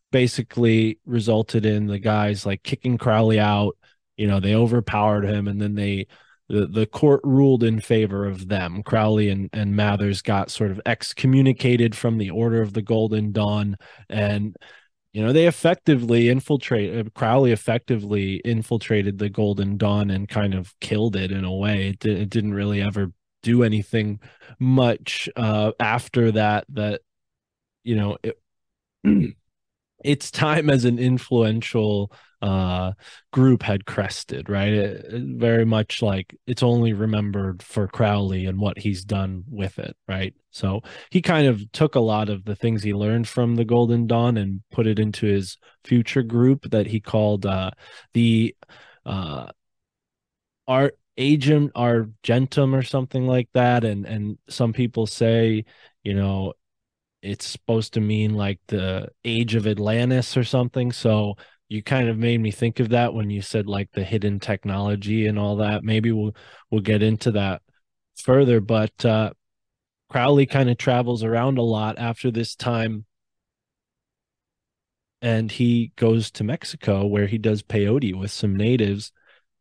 basically 0.10 0.98
resulted 1.06 1.66
in 1.66 1.88
the 1.88 2.00
guys 2.00 2.46
like 2.46 2.64
kicking 2.64 2.98
Crowley 2.98 3.38
out. 3.38 3.76
You 4.16 4.28
know, 4.28 4.40
they 4.40 4.56
overpowered 4.56 5.26
him 5.26 5.50
and 5.50 5.62
then 5.62 5.76
they 5.76 6.08
the, 6.48 6.68
the 6.68 6.86
court 6.86 7.20
ruled 7.26 7.64
in 7.64 7.82
favor 7.82 8.26
of 8.26 8.48
them. 8.48 8.82
Crowley 8.82 9.30
and, 9.30 9.50
and 9.52 9.76
Mathers 9.76 10.22
got 10.22 10.52
sort 10.52 10.72
of 10.72 10.80
excommunicated 10.86 11.96
from 11.96 12.18
the 12.18 12.30
Order 12.30 12.62
of 12.62 12.72
the 12.72 12.82
Golden 12.82 13.34
Dawn. 13.34 13.76
And, 14.10 14.56
you 15.12 15.26
know, 15.26 15.34
they 15.34 15.48
effectively 15.48 16.30
infiltrated, 16.30 17.14
Crowley 17.14 17.52
effectively 17.52 18.36
infiltrated 18.46 19.18
the 19.18 19.30
Golden 19.30 19.76
Dawn 19.76 20.12
and 20.12 20.30
kind 20.30 20.54
of 20.54 20.74
killed 20.80 21.18
it 21.18 21.32
in 21.32 21.44
a 21.44 21.54
way. 21.54 21.90
It, 21.90 22.06
it 22.06 22.30
didn't 22.30 22.54
really 22.54 22.82
ever 22.82 23.12
do 23.44 23.64
anything 23.64 24.20
much 24.60 25.28
uh, 25.36 25.72
after 25.80 26.32
that 26.32 26.66
that 26.70 27.02
you 27.86 27.96
know 27.96 28.18
it, 28.24 28.40
its 30.04 30.32
time 30.32 30.70
as 30.70 30.86
an 30.86 31.00
influential 31.00 32.12
uh 32.42 32.92
group 33.32 33.64
had 33.64 33.86
crested 33.86 34.50
right? 34.50 34.74
It, 34.74 35.06
it 35.14 35.24
very 35.40 35.66
much 35.66 36.02
like 36.02 36.36
it's 36.48 36.64
only 36.64 36.94
remembered 36.94 37.64
for 37.64 37.88
crowley 37.88 38.46
and 38.46 38.60
what 38.60 38.78
he's 38.80 39.04
done 39.06 39.44
with 39.50 39.80
it 39.80 39.96
right? 40.08 40.34
So 40.52 40.82
he 41.12 41.22
kind 41.22 41.48
of 41.48 41.72
took 41.72 41.96
a 41.96 42.00
lot 42.00 42.30
of 42.30 42.46
the 42.46 42.56
things 42.56 42.84
he 42.84 42.94
learned 42.94 43.28
from 43.28 43.56
the 43.56 43.66
golden 43.66 44.08
dawn 44.08 44.38
and 44.38 44.62
put 44.72 44.88
it 44.88 45.00
into 45.00 45.26
his 45.28 45.58
future 45.84 46.24
group 46.24 46.70
that 46.72 46.88
he 46.88 47.00
called 47.00 47.46
uh 47.46 47.72
the 48.14 48.56
uh 49.06 49.48
art 50.68 50.98
agent 51.18 51.72
argentum 51.76 52.76
or 52.76 52.84
something 52.84 53.26
like 53.28 53.50
that. 53.54 53.84
And 53.84 54.06
and 54.06 54.38
some 54.50 54.74
people 54.74 55.08
say 55.08 55.66
you 56.04 56.14
know 56.14 56.54
it's 57.26 57.46
supposed 57.48 57.94
to 57.94 58.02
mean 58.02 58.36
like 58.36 58.60
the 58.68 59.10
age 59.24 59.56
of 59.56 59.68
Atlantis 59.68 60.38
or 60.38 60.44
something. 60.44 60.92
So 60.92 61.36
you 61.70 61.82
kind 61.82 62.10
of 62.10 62.18
made 62.18 62.40
me 62.40 62.52
think 62.52 62.80
of 62.80 62.90
that 62.90 63.14
when 63.14 63.30
you 63.30 63.42
said 63.42 63.68
like 63.68 63.92
the 63.92 64.04
hidden 64.04 64.40
technology 64.40 65.28
and 65.28 65.40
all 65.40 65.58
that. 65.58 65.84
Maybe 65.84 66.12
we'll 66.12 66.36
we'll 66.70 66.82
get 66.82 67.02
into 67.04 67.32
that 67.32 67.62
further, 68.18 68.62
but 68.62 69.06
uh 69.06 69.32
Crowley 70.10 70.46
kind 70.46 70.70
of 70.70 70.78
travels 70.78 71.24
around 71.24 71.58
a 71.58 71.64
lot 71.64 71.98
after 71.98 72.32
this 72.32 72.56
time 72.56 73.06
and 75.22 75.52
he 75.52 75.92
goes 75.96 76.30
to 76.32 76.44
Mexico 76.44 77.06
where 77.06 77.26
he 77.26 77.40
does 77.40 77.64
peyote 77.64 78.18
with 78.18 78.32
some 78.32 78.56
natives 78.56 79.12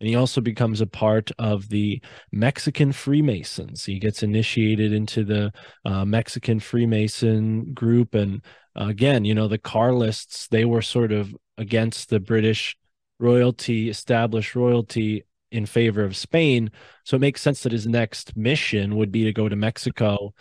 and 0.04 0.10
he 0.10 0.16
also 0.16 0.42
becomes 0.42 0.82
a 0.82 0.86
part 0.86 1.30
of 1.38 1.70
the 1.70 1.98
Mexican 2.30 2.92
Freemasons. 2.92 3.86
He 3.86 3.98
gets 3.98 4.22
initiated 4.22 4.92
into 4.92 5.24
the 5.24 5.50
uh, 5.86 6.04
Mexican 6.04 6.60
Freemason 6.60 7.72
group. 7.72 8.14
And 8.14 8.42
again, 8.76 9.24
you 9.24 9.34
know, 9.34 9.48
the 9.48 9.56
Carlists, 9.56 10.46
they 10.48 10.66
were 10.66 10.82
sort 10.82 11.10
of 11.10 11.34
against 11.56 12.10
the 12.10 12.20
British 12.20 12.76
royalty, 13.18 13.88
established 13.88 14.54
royalty 14.54 15.24
in 15.50 15.64
favor 15.64 16.04
of 16.04 16.18
Spain. 16.18 16.70
So 17.04 17.16
it 17.16 17.20
makes 17.20 17.40
sense 17.40 17.62
that 17.62 17.72
his 17.72 17.86
next 17.86 18.36
mission 18.36 18.96
would 18.96 19.10
be 19.10 19.24
to 19.24 19.32
go 19.32 19.48
to 19.48 19.56
Mexico 19.56 20.34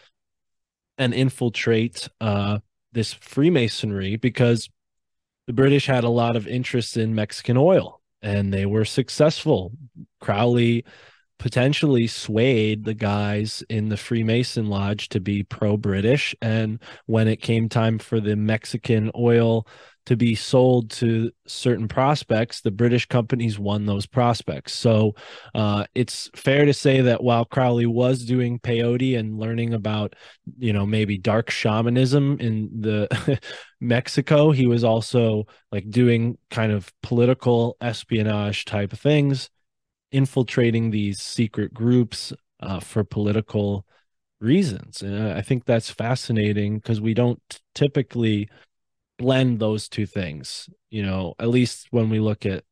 and 0.97 1.13
infiltrate 1.13 2.09
uh, 2.19 2.59
this 2.91 3.13
Freemasonry 3.13 4.17
because 4.17 4.69
the 5.47 5.53
British 5.53 5.85
had 5.85 6.03
a 6.03 6.09
lot 6.09 6.35
of 6.35 6.49
interest 6.49 6.97
in 6.97 7.15
Mexican 7.15 7.55
oil 7.55 8.01
and 8.23 8.53
they 8.53 8.65
were 8.65 8.85
successful. 8.85 9.71
Crowley 10.19 10.85
potentially 11.37 12.07
swayed 12.07 12.85
the 12.85 12.93
guys 12.93 13.63
in 13.69 13.89
the 13.89 13.97
Freemason 13.97 14.67
Lodge 14.67 15.09
to 15.09 15.19
be 15.19 15.43
pro 15.43 15.75
British. 15.75 16.33
And 16.41 16.79
when 17.05 17.27
it 17.27 17.41
came 17.41 17.67
time 17.67 17.99
for 17.99 18.21
the 18.21 18.37
Mexican 18.37 19.11
oil 19.13 19.67
to 20.05 20.17
be 20.17 20.35
sold 20.35 20.89
to 20.91 21.31
certain 21.47 21.87
prospects, 21.87 22.61
the 22.61 22.71
British 22.71 23.05
companies 23.05 23.57
won 23.57 23.85
those 23.85 24.05
prospects. 24.05 24.73
So 24.73 25.15
uh, 25.55 25.85
it's 25.95 26.29
fair 26.35 26.65
to 26.65 26.73
say 26.73 27.01
that 27.01 27.23
while 27.23 27.45
Crowley 27.45 27.85
was 27.85 28.25
doing 28.25 28.59
peyote 28.59 29.17
and 29.17 29.39
learning 29.39 29.73
about, 29.73 30.15
you 30.57 30.73
know, 30.73 30.85
maybe 30.85 31.17
dark 31.17 31.49
shamanism 31.49 32.37
in 32.39 32.69
the 32.81 33.39
Mexico, 33.79 34.51
he 34.51 34.67
was 34.67 34.83
also 34.83 35.45
like 35.71 35.89
doing 35.89 36.37
kind 36.49 36.71
of 36.71 36.91
political 37.01 37.77
espionage 37.79 38.65
type 38.65 38.91
of 38.91 38.99
things, 38.99 39.49
infiltrating 40.11 40.91
these 40.91 41.21
secret 41.21 41.73
groups 41.73 42.33
uh, 42.59 42.79
for 42.81 43.05
political 43.05 43.85
reasons. 44.41 45.01
And 45.01 45.31
I 45.31 45.41
think 45.41 45.63
that's 45.63 45.89
fascinating 45.89 46.77
because 46.79 46.99
we 46.99 47.13
don't 47.13 47.41
typically 47.73 48.49
blend 49.23 49.59
those 49.59 49.87
two 49.87 50.05
things. 50.05 50.69
You 50.89 51.03
know, 51.03 51.33
at 51.39 51.47
least 51.47 51.87
when 51.91 52.09
we 52.09 52.19
look 52.19 52.45
at 52.45 52.63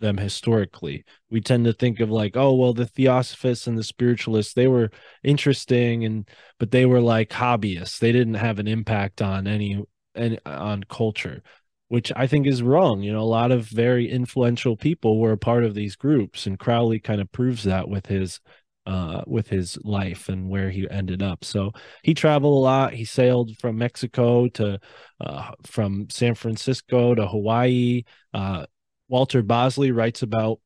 them 0.00 0.16
historically. 0.16 1.04
We 1.30 1.40
tend 1.40 1.64
to 1.64 1.72
think 1.72 2.00
of 2.00 2.10
like, 2.10 2.36
oh, 2.36 2.54
well, 2.54 2.72
the 2.72 2.86
theosophists 2.86 3.66
and 3.66 3.76
the 3.76 3.82
spiritualists, 3.82 4.54
they 4.54 4.68
were 4.68 4.90
interesting 5.22 6.04
and 6.04 6.28
but 6.58 6.70
they 6.70 6.86
were 6.86 7.00
like 7.00 7.30
hobbyists. 7.30 7.98
They 7.98 8.12
didn't 8.12 8.34
have 8.34 8.58
an 8.58 8.68
impact 8.68 9.20
on 9.20 9.46
any, 9.46 9.82
any 10.14 10.38
on 10.46 10.84
culture, 10.84 11.42
which 11.88 12.12
I 12.14 12.26
think 12.26 12.46
is 12.46 12.62
wrong. 12.62 13.02
You 13.02 13.12
know, 13.12 13.22
a 13.22 13.22
lot 13.22 13.50
of 13.50 13.66
very 13.66 14.08
influential 14.08 14.76
people 14.76 15.18
were 15.18 15.32
a 15.32 15.38
part 15.38 15.64
of 15.64 15.74
these 15.74 15.96
groups, 15.96 16.46
and 16.46 16.58
Crowley 16.58 17.00
kind 17.00 17.20
of 17.20 17.32
proves 17.32 17.64
that 17.64 17.88
with 17.88 18.06
his 18.06 18.40
uh, 18.88 19.22
with 19.26 19.48
his 19.48 19.78
life 19.84 20.30
and 20.30 20.48
where 20.48 20.70
he 20.70 20.88
ended 20.90 21.22
up. 21.22 21.44
So 21.44 21.72
he 22.02 22.14
traveled 22.14 22.54
a 22.54 22.60
lot. 22.60 22.94
He 22.94 23.04
sailed 23.04 23.56
from 23.58 23.76
Mexico 23.76 24.48
to 24.48 24.80
uh, 25.20 25.50
from 25.66 26.08
San 26.08 26.34
Francisco 26.34 27.14
to 27.14 27.26
Hawaii. 27.26 28.04
Uh, 28.32 28.64
Walter 29.08 29.42
Bosley 29.42 29.90
writes 29.90 30.22
about 30.22 30.60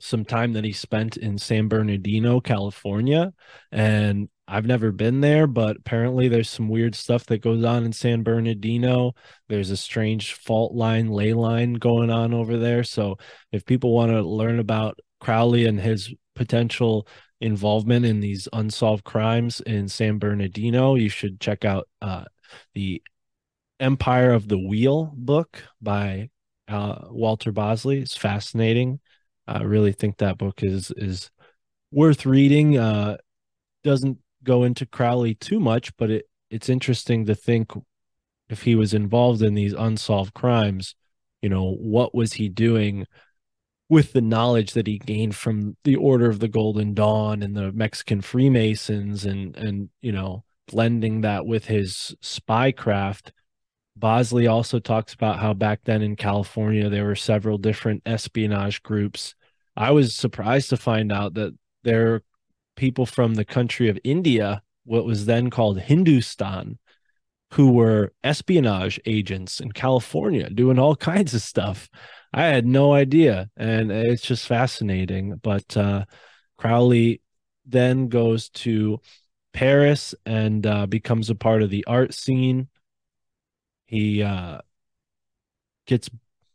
some 0.00 0.24
time 0.24 0.52
that 0.52 0.64
he 0.64 0.72
spent 0.72 1.16
in 1.16 1.38
San 1.38 1.68
Bernardino, 1.68 2.40
California. 2.40 3.32
And 3.72 4.28
I've 4.46 4.66
never 4.66 4.92
been 4.92 5.22
there, 5.22 5.46
but 5.46 5.76
apparently 5.78 6.28
there's 6.28 6.50
some 6.50 6.68
weird 6.68 6.94
stuff 6.94 7.24
that 7.26 7.42
goes 7.42 7.64
on 7.64 7.84
in 7.84 7.92
San 7.92 8.22
Bernardino. 8.22 9.14
There's 9.48 9.70
a 9.70 9.76
strange 9.78 10.34
fault 10.34 10.74
line, 10.74 11.08
ley 11.08 11.32
line 11.32 11.74
going 11.74 12.10
on 12.10 12.34
over 12.34 12.58
there. 12.58 12.84
So 12.84 13.16
if 13.50 13.64
people 13.64 13.94
want 13.94 14.10
to 14.12 14.22
learn 14.22 14.58
about 14.58 14.98
Crowley 15.20 15.66
and 15.66 15.80
his 15.80 16.12
potential 16.34 17.06
involvement 17.40 18.04
in 18.04 18.20
these 18.20 18.48
unsolved 18.52 19.04
crimes 19.04 19.60
in 19.60 19.88
San 19.88 20.18
Bernardino, 20.18 20.94
you 20.94 21.08
should 21.08 21.40
check 21.40 21.64
out 21.64 21.88
uh, 22.02 22.24
the 22.74 23.02
Empire 23.78 24.32
of 24.32 24.48
the 24.48 24.58
Wheel 24.58 25.12
book 25.16 25.62
by 25.80 26.28
uh, 26.68 27.06
Walter 27.10 27.50
Bosley. 27.50 28.00
It's 28.00 28.16
fascinating. 28.16 29.00
I 29.46 29.62
really 29.62 29.92
think 29.92 30.18
that 30.18 30.38
book 30.38 30.62
is 30.62 30.92
is 30.96 31.30
worth 31.90 32.26
reading. 32.26 32.78
Uh, 32.78 33.16
doesn't 33.82 34.18
go 34.44 34.64
into 34.64 34.86
Crowley 34.86 35.34
too 35.34 35.58
much, 35.58 35.96
but 35.96 36.10
it 36.10 36.26
it's 36.50 36.68
interesting 36.68 37.26
to 37.26 37.34
think 37.34 37.72
if 38.48 38.62
he 38.62 38.74
was 38.74 38.92
involved 38.92 39.42
in 39.42 39.54
these 39.54 39.72
unsolved 39.72 40.34
crimes, 40.34 40.94
you 41.40 41.48
know, 41.48 41.72
what 41.72 42.14
was 42.14 42.34
he 42.34 42.48
doing 42.48 43.06
with 43.90 44.14
the 44.14 44.22
knowledge 44.22 44.72
that 44.72 44.86
he 44.86 44.96
gained 44.98 45.36
from 45.36 45.76
the 45.84 45.96
Order 45.96 46.30
of 46.30 46.38
the 46.38 46.48
Golden 46.48 46.94
Dawn 46.94 47.42
and 47.42 47.54
the 47.54 47.70
Mexican 47.72 48.22
Freemasons 48.22 49.26
and 49.26 49.54
and 49.56 49.90
you 50.00 50.12
know, 50.12 50.44
blending 50.66 51.20
that 51.20 51.44
with 51.44 51.66
his 51.66 52.16
spy 52.22 52.72
craft 52.72 53.32
Bosley 54.00 54.46
also 54.46 54.78
talks 54.78 55.12
about 55.12 55.38
how 55.38 55.52
back 55.52 55.80
then 55.84 56.02
in 56.02 56.16
California 56.16 56.88
there 56.88 57.04
were 57.04 57.14
several 57.14 57.58
different 57.58 58.02
espionage 58.06 58.82
groups. 58.82 59.34
I 59.76 59.90
was 59.90 60.16
surprised 60.16 60.70
to 60.70 60.76
find 60.76 61.12
out 61.12 61.34
that 61.34 61.56
there 61.84 62.14
are 62.14 62.22
people 62.76 63.06
from 63.06 63.34
the 63.34 63.44
country 63.44 63.88
of 63.88 63.98
India, 64.02 64.62
what 64.84 65.04
was 65.04 65.26
then 65.26 65.50
called 65.50 65.80
Hindustan, 65.80 66.78
who 67.52 67.72
were 67.72 68.12
espionage 68.22 69.00
agents 69.06 69.60
in 69.60 69.72
California 69.72 70.48
doing 70.50 70.78
all 70.78 70.96
kinds 71.12 71.34
of 71.34 71.42
stuff. 71.42 71.88
I 72.32 72.44
had 72.44 72.66
no 72.66 72.92
idea. 72.92 73.50
And 73.56 73.90
it's 73.90 74.22
just 74.22 74.46
fascinating. 74.46 75.36
But 75.42 75.76
uh, 75.76 76.04
Crowley 76.58 77.22
then 77.66 78.08
goes 78.08 78.48
to 78.50 79.00
Paris 79.52 80.14
and 80.24 80.64
uh, 80.64 80.86
becomes 80.86 81.28
a 81.28 81.34
part 81.34 81.62
of 81.62 81.70
the 81.70 81.84
art 81.86 82.14
scene 82.14 82.68
he 83.90 84.22
uh, 84.22 84.60
gets 85.84 86.08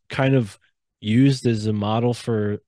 kind 0.08 0.36
of 0.36 0.58
used 1.02 1.46
as 1.46 1.66
a 1.66 1.74
model 1.74 2.14
for 2.14 2.60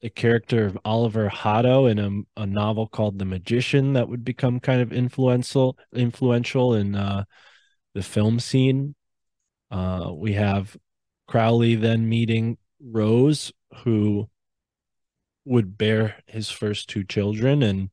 the 0.00 0.10
character 0.10 0.64
of 0.64 0.78
Oliver 0.84 1.28
Haddo 1.28 1.86
in 1.86 1.98
a, 1.98 2.42
a 2.42 2.46
novel 2.46 2.86
called 2.86 3.18
The 3.18 3.24
Magician 3.24 3.94
that 3.94 4.08
would 4.08 4.24
become 4.24 4.60
kind 4.60 4.80
of 4.80 4.92
influential 4.92 5.76
influential 5.92 6.74
in 6.74 6.94
uh, 6.94 7.24
the 7.94 8.02
film 8.02 8.38
scene. 8.38 8.94
Uh, 9.70 10.12
we 10.14 10.34
have 10.34 10.76
Crowley 11.26 11.74
then 11.74 12.08
meeting 12.08 12.58
Rose, 12.80 13.52
who 13.82 14.28
would 15.44 15.76
bear 15.76 16.16
his 16.26 16.50
first 16.50 16.88
two 16.88 17.04
children 17.04 17.62
and 17.62 17.90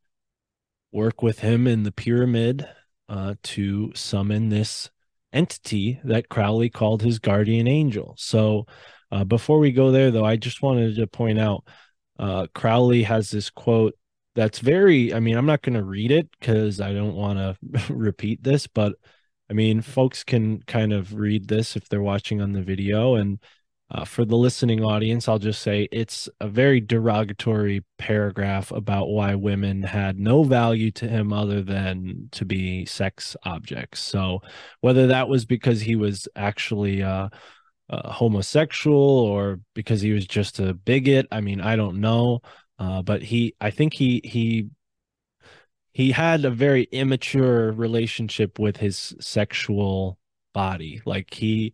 work 0.91 1.21
with 1.21 1.39
him 1.39 1.67
in 1.67 1.83
the 1.83 1.91
pyramid 1.91 2.67
uh, 3.09 3.35
to 3.43 3.91
summon 3.95 4.49
this 4.49 4.89
entity 5.33 5.99
that 6.03 6.29
Crowley 6.29 6.69
called 6.69 7.01
his 7.01 7.19
guardian 7.19 7.67
angel. 7.67 8.15
So 8.17 8.67
uh, 9.11 9.23
before 9.23 9.59
we 9.59 9.71
go 9.71 9.91
there, 9.91 10.11
though, 10.11 10.25
I 10.25 10.37
just 10.37 10.61
wanted 10.61 10.95
to 10.95 11.07
point 11.07 11.39
out 11.39 11.65
uh, 12.19 12.47
Crowley 12.53 13.03
has 13.03 13.29
this 13.29 13.49
quote 13.49 13.95
that's 14.35 14.59
very, 14.59 15.13
I 15.13 15.19
mean, 15.19 15.37
I'm 15.37 15.45
not 15.45 15.61
going 15.61 15.75
to 15.75 15.83
read 15.83 16.11
it 16.11 16.29
because 16.39 16.81
I 16.81 16.93
don't 16.93 17.15
want 17.15 17.39
to 17.39 17.93
repeat 17.93 18.43
this, 18.43 18.67
but 18.67 18.93
I 19.49 19.53
mean, 19.53 19.81
folks 19.81 20.23
can 20.23 20.61
kind 20.63 20.91
of 20.91 21.13
read 21.13 21.47
this 21.47 21.75
if 21.75 21.87
they're 21.87 22.01
watching 22.01 22.41
on 22.41 22.51
the 22.51 22.61
video. 22.61 23.15
And 23.15 23.39
uh, 23.91 24.03
for 24.03 24.25
the 24.25 24.35
listening 24.35 24.83
audience, 24.83 25.29
I'll 25.29 25.39
just 25.39 25.61
say 25.61 25.87
it's 25.91 26.27
a 26.41 26.47
very 26.47 26.81
derogatory 26.81 27.85
paragraph 27.99 28.71
about 28.71 29.09
why 29.09 29.35
women 29.35 29.83
had 29.83 30.19
no 30.19 30.43
value 30.43 30.89
to 30.91 31.07
him 31.07 31.31
other 31.31 31.61
than 31.61 32.29
to 32.31 32.45
be 32.45 32.85
sex 32.85 33.37
objects. 33.43 33.99
So, 33.99 34.41
whether 34.81 35.07
that 35.07 35.29
was 35.29 35.45
because 35.45 35.81
he 35.81 35.95
was 35.95 36.27
actually 36.35 37.03
uh, 37.03 37.29
uh, 37.89 38.11
homosexual 38.11 38.97
or 38.97 39.59
because 39.73 40.01
he 40.01 40.11
was 40.11 40.25
just 40.25 40.59
a 40.59 40.73
bigot, 40.73 41.27
I 41.31 41.41
mean, 41.41 41.61
I 41.61 41.75
don't 41.75 41.99
know. 42.01 42.41
Uh, 42.77 43.01
but 43.01 43.21
he, 43.21 43.55
I 43.61 43.71
think 43.71 43.93
he 43.93 44.21
he 44.23 44.69
he 45.93 46.11
had 46.11 46.43
a 46.43 46.51
very 46.51 46.83
immature 46.91 47.71
relationship 47.71 48.59
with 48.59 48.75
his 48.77 49.15
sexual 49.21 50.19
body. 50.53 51.01
Like 51.05 51.33
he 51.33 51.73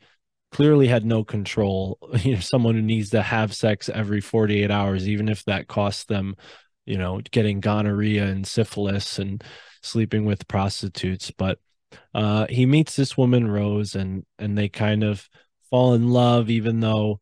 clearly 0.52 0.88
had 0.88 1.06
no 1.06 1.24
control. 1.24 1.98
You 2.24 2.36
know, 2.36 2.40
someone 2.40 2.76
who 2.76 2.82
needs 2.82 3.10
to 3.12 3.22
have 3.24 3.56
sex 3.56 3.90
every 3.90 4.22
48 4.22 4.70
hours, 4.70 5.08
even 5.08 5.28
if 5.28 5.44
that 5.46 5.68
costs 5.68 6.04
them, 6.04 6.36
you 6.86 6.98
know, 6.98 7.22
getting 7.32 7.62
gonorrhea 7.62 8.26
and 8.26 8.46
syphilis 8.46 9.18
and 9.18 9.44
sleeping 9.82 10.26
with 10.26 10.48
prostitutes. 10.48 11.32
But 11.32 11.58
uh, 12.14 12.46
he 12.48 12.66
meets 12.66 12.96
this 12.96 13.18
woman, 13.18 13.50
Rose, 13.50 13.96
and 13.96 14.24
and 14.38 14.58
they 14.58 14.70
kind 14.70 15.04
of 15.04 15.28
fall 15.72 15.94
in 15.96 16.10
love, 16.10 16.50
even 16.50 16.82
though 16.82 17.20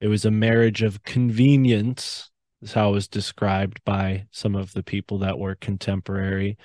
it 0.00 0.08
was 0.08 0.24
a 0.26 0.30
marriage 0.30 0.82
of 0.82 1.04
convenience, 1.04 2.30
is 2.60 2.72
how 2.74 2.90
it 2.90 2.92
was 2.92 3.08
described 3.08 3.80
by 3.84 4.26
some 4.30 4.54
of 4.54 4.72
the 4.74 4.82
people 4.82 5.18
that 5.18 5.38
were 5.38 5.54
contemporary. 5.54 6.58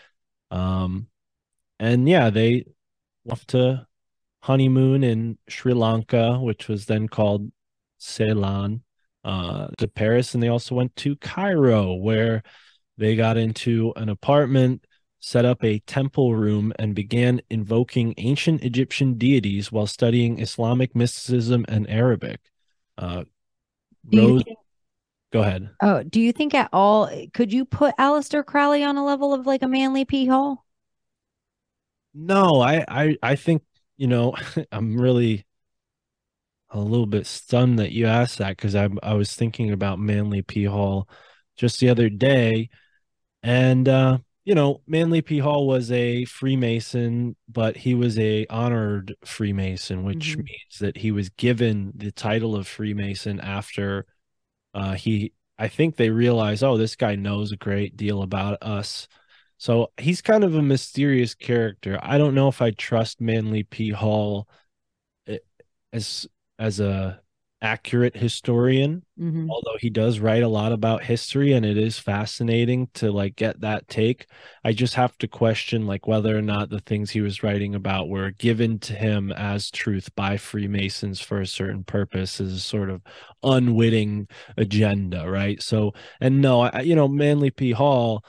Um, 0.51 1.07
and 1.79 2.09
yeah, 2.09 2.29
they 2.29 2.65
love 3.25 3.45
to 3.47 3.87
honeymoon 4.41 5.03
in 5.03 5.37
Sri 5.47 5.73
Lanka, 5.73 6.39
which 6.39 6.67
was 6.67 6.85
then 6.85 7.07
called 7.07 7.51
Ceylon, 7.97 8.83
uh, 9.23 9.67
to 9.77 9.87
Paris, 9.87 10.33
and 10.33 10.41
they 10.41 10.47
also 10.47 10.73
went 10.75 10.95
to 10.97 11.15
Cairo, 11.17 11.93
where 11.93 12.43
they 12.97 13.15
got 13.15 13.37
into 13.37 13.93
an 13.95 14.09
apartment, 14.09 14.85
set 15.19 15.45
up 15.45 15.63
a 15.63 15.79
temple 15.79 16.35
room, 16.35 16.73
and 16.77 16.93
began 16.93 17.41
invoking 17.49 18.13
ancient 18.17 18.63
Egyptian 18.63 19.15
deities 19.15 19.71
while 19.71 19.87
studying 19.87 20.39
Islamic 20.39 20.95
mysticism 20.95 21.65
and 21.67 21.89
Arabic. 21.89 22.39
Uh, 22.97 23.23
Rose, 24.13 24.43
think, 24.43 24.57
go 25.31 25.41
ahead. 25.41 25.69
Oh, 25.81 26.03
do 26.03 26.21
you 26.21 26.31
think 26.31 26.53
at 26.53 26.69
all 26.71 27.09
could 27.33 27.51
you 27.51 27.65
put 27.65 27.95
Aleister 27.97 28.45
Crowley 28.45 28.83
on 28.83 28.97
a 28.97 29.05
level 29.05 29.33
of 29.33 29.45
like 29.45 29.61
a 29.61 29.67
Manly 29.67 30.05
P 30.05 30.25
Hall? 30.25 30.65
No, 32.13 32.61
I, 32.61 32.85
I 32.87 33.17
I 33.21 33.35
think 33.35 33.63
you 33.97 34.07
know, 34.07 34.35
I'm 34.71 34.99
really 34.99 35.45
a 36.69 36.79
little 36.79 37.05
bit 37.05 37.25
stunned 37.25 37.79
that 37.79 37.91
you 37.91 38.05
asked 38.05 38.39
that 38.39 38.57
because 38.57 38.75
I 38.75 38.89
I 39.03 39.13
was 39.13 39.35
thinking 39.35 39.71
about 39.71 39.99
Manly 39.99 40.41
P 40.41 40.65
Hall 40.65 41.09
just 41.55 41.79
the 41.79 41.89
other 41.89 42.09
day, 42.09 42.69
and 43.43 43.87
uh, 43.87 44.19
you 44.47 44.55
know, 44.55 44.81
Manly 44.87 45.21
P 45.21 45.39
Hall 45.39 45.67
was 45.67 45.91
a 45.91 46.23
Freemason, 46.25 47.35
but 47.49 47.75
he 47.75 47.93
was 47.93 48.17
a 48.17 48.45
honored 48.49 49.13
Freemason, 49.25 50.03
which 50.03 50.31
mm-hmm. 50.31 50.43
means 50.43 50.79
that 50.79 50.95
he 50.95 51.11
was 51.11 51.29
given 51.29 51.91
the 51.95 52.11
title 52.11 52.55
of 52.55 52.67
Freemason 52.67 53.41
after 53.41 54.05
uh, 54.73 54.93
he. 54.93 55.33
I 55.59 55.67
think 55.67 55.95
they 55.95 56.11
realized, 56.11 56.63
oh, 56.63 56.77
this 56.77 56.95
guy 56.95 57.15
knows 57.15 57.51
a 57.51 57.57
great 57.57 57.97
deal 57.97 58.21
about 58.21 58.61
us 58.61 59.07
so 59.57 59.91
he's 59.97 60.21
kind 60.21 60.43
of 60.43 60.55
a 60.55 60.61
mysterious 60.61 61.33
character. 61.33 61.99
I 62.01 62.17
don't 62.17 62.35
know 62.35 62.47
if 62.47 62.61
I 62.61 62.71
trust 62.71 63.19
Manly 63.19 63.63
P. 63.63 63.89
Hall 63.89 64.47
eh, 65.27 65.39
as 65.91 66.27
as 66.59 66.79
a 66.79 67.21
accurate 67.61 68.15
historian 68.15 69.03
Mhm. 69.19 69.49
although 69.49 69.77
he 69.79 69.89
does 69.89 70.19
write 70.19 70.43
a 70.43 70.47
lot 70.47 70.71
about 70.71 71.03
history 71.03 71.53
and 71.53 71.65
it 71.65 71.75
is 71.75 71.97
fascinating 71.97 72.87
to 72.93 73.11
like 73.11 73.35
get 73.35 73.59
that 73.61 73.87
take 73.87 74.27
i 74.63 74.71
just 74.71 74.93
have 74.93 75.17
to 75.17 75.27
question 75.27 75.87
like 75.87 76.05
whether 76.05 76.37
or 76.37 76.41
not 76.43 76.69
the 76.69 76.81
things 76.81 77.09
he 77.09 77.21
was 77.21 77.41
writing 77.41 77.73
about 77.73 78.09
were 78.09 78.29
given 78.29 78.77
to 78.77 78.93
him 78.93 79.31
as 79.31 79.71
truth 79.71 80.13
by 80.15 80.37
freemasons 80.37 81.19
for 81.19 81.41
a 81.41 81.47
certain 81.47 81.83
purpose 81.83 82.39
as 82.39 82.53
a 82.53 82.59
sort 82.59 82.91
of 82.91 83.01
unwitting 83.43 84.27
agenda 84.55 85.27
right 85.27 85.61
so 85.63 85.93
and 86.21 86.39
no 86.41 86.61
I, 86.61 86.81
you 86.81 86.95
know 86.95 87.07
manly 87.07 87.49
p 87.49 87.71
hall 87.71 88.23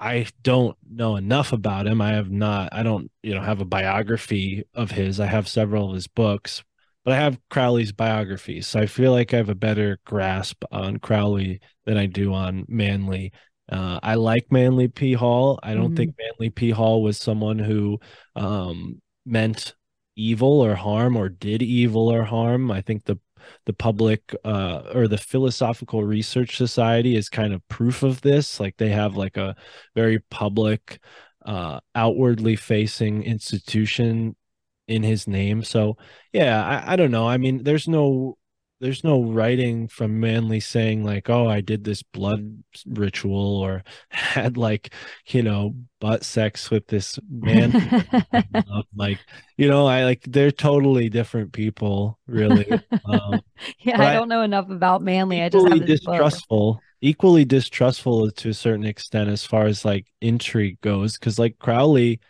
I 0.00 0.26
don't 0.42 0.76
know 0.88 1.16
enough 1.16 1.52
about 1.52 1.88
him. 1.88 2.00
I 2.00 2.10
have 2.12 2.30
not, 2.30 2.68
I 2.72 2.84
don't, 2.84 3.10
you 3.22 3.34
know, 3.34 3.40
have 3.42 3.60
a 3.60 3.64
biography 3.64 4.62
of 4.74 4.92
his. 4.92 5.18
I 5.18 5.26
have 5.26 5.48
several 5.48 5.88
of 5.88 5.94
his 5.94 6.06
books, 6.06 6.62
but 7.04 7.14
I 7.14 7.16
have 7.16 7.38
Crowley's 7.50 7.92
biography. 7.92 8.60
So 8.60 8.80
I 8.80 8.86
feel 8.86 9.12
like 9.12 9.32
I 9.32 9.38
have 9.38 9.48
a 9.48 9.54
better 9.54 9.98
grasp 10.04 10.62
on 10.70 10.98
Crowley 10.98 11.60
than 11.86 11.96
I 11.96 12.06
do 12.06 12.34
on 12.34 12.64
Manly. 12.68 13.32
Uh, 13.70 14.00
I 14.02 14.14
like 14.14 14.50
Manly 14.50 14.88
P. 14.88 15.12
Hall. 15.14 15.58
I 15.62 15.74
don't 15.74 15.92
Mhm. 15.92 15.96
think 15.96 16.14
Manly 16.18 16.50
P. 16.50 16.70
Hall 16.70 17.02
was 17.02 17.18
someone 17.18 17.58
who 17.58 18.00
um, 18.36 19.00
meant 19.26 19.74
evil 20.16 20.60
or 20.60 20.74
harm 20.74 21.16
or 21.16 21.28
did 21.28 21.62
evil 21.62 22.08
or 22.12 22.24
harm. 22.24 22.70
I 22.70 22.80
think 22.82 23.04
the 23.04 23.18
the 23.66 23.72
public 23.72 24.34
uh, 24.44 24.82
or 24.94 25.08
the 25.08 25.16
philosophical 25.18 26.04
research 26.04 26.56
society 26.56 27.16
is 27.16 27.28
kind 27.28 27.52
of 27.54 27.66
proof 27.68 28.02
of 28.02 28.20
this 28.20 28.60
like 28.60 28.76
they 28.76 28.90
have 28.90 29.16
like 29.16 29.36
a 29.36 29.56
very 29.94 30.18
public 30.30 30.98
uh, 31.46 31.80
outwardly 31.94 32.56
facing 32.56 33.22
institution 33.22 34.36
in 34.88 35.02
his 35.02 35.28
name 35.28 35.62
so 35.62 35.96
yeah 36.32 36.64
I, 36.64 36.94
I 36.94 36.96
don't 36.96 37.10
know 37.10 37.28
i 37.28 37.36
mean 37.36 37.62
there's 37.62 37.86
no 37.86 38.36
there's 38.80 39.02
no 39.02 39.22
writing 39.22 39.88
from 39.88 40.20
manly 40.20 40.60
saying 40.60 41.04
like 41.04 41.28
oh 41.28 41.48
i 41.48 41.60
did 41.60 41.84
this 41.84 42.02
blood 42.02 42.62
ritual 42.86 43.56
or 43.56 43.82
had 44.08 44.56
like 44.56 44.94
you 45.26 45.42
know 45.42 45.74
butt 46.00 46.24
sex 46.24 46.70
with 46.70 46.86
this 46.86 47.18
man 47.28 47.72
like 48.96 49.18
you 49.56 49.68
know 49.68 49.86
i 49.86 50.04
like 50.04 50.22
they're 50.28 50.52
totally 50.52 51.08
different 51.08 51.52
people 51.52 52.18
really 52.26 52.70
um 53.04 53.40
yeah, 53.80 54.00
I 54.00 54.12
don't 54.12 54.28
know 54.28 54.42
enough 54.42 54.70
about 54.70 55.02
Manly. 55.02 55.42
I 55.42 55.48
just 55.48 55.68
have 55.68 55.84
this 55.86 56.00
book. 56.00 56.14
distrustful 56.14 56.80
equally 57.00 57.44
distrustful 57.44 58.30
to 58.30 58.48
a 58.48 58.54
certain 58.54 58.84
extent 58.84 59.28
as 59.28 59.44
far 59.44 59.66
as 59.66 59.84
like 59.84 60.06
intrigue 60.20 60.80
goes 60.80 61.18
because 61.18 61.38
like 61.38 61.58
crowley 61.58 62.20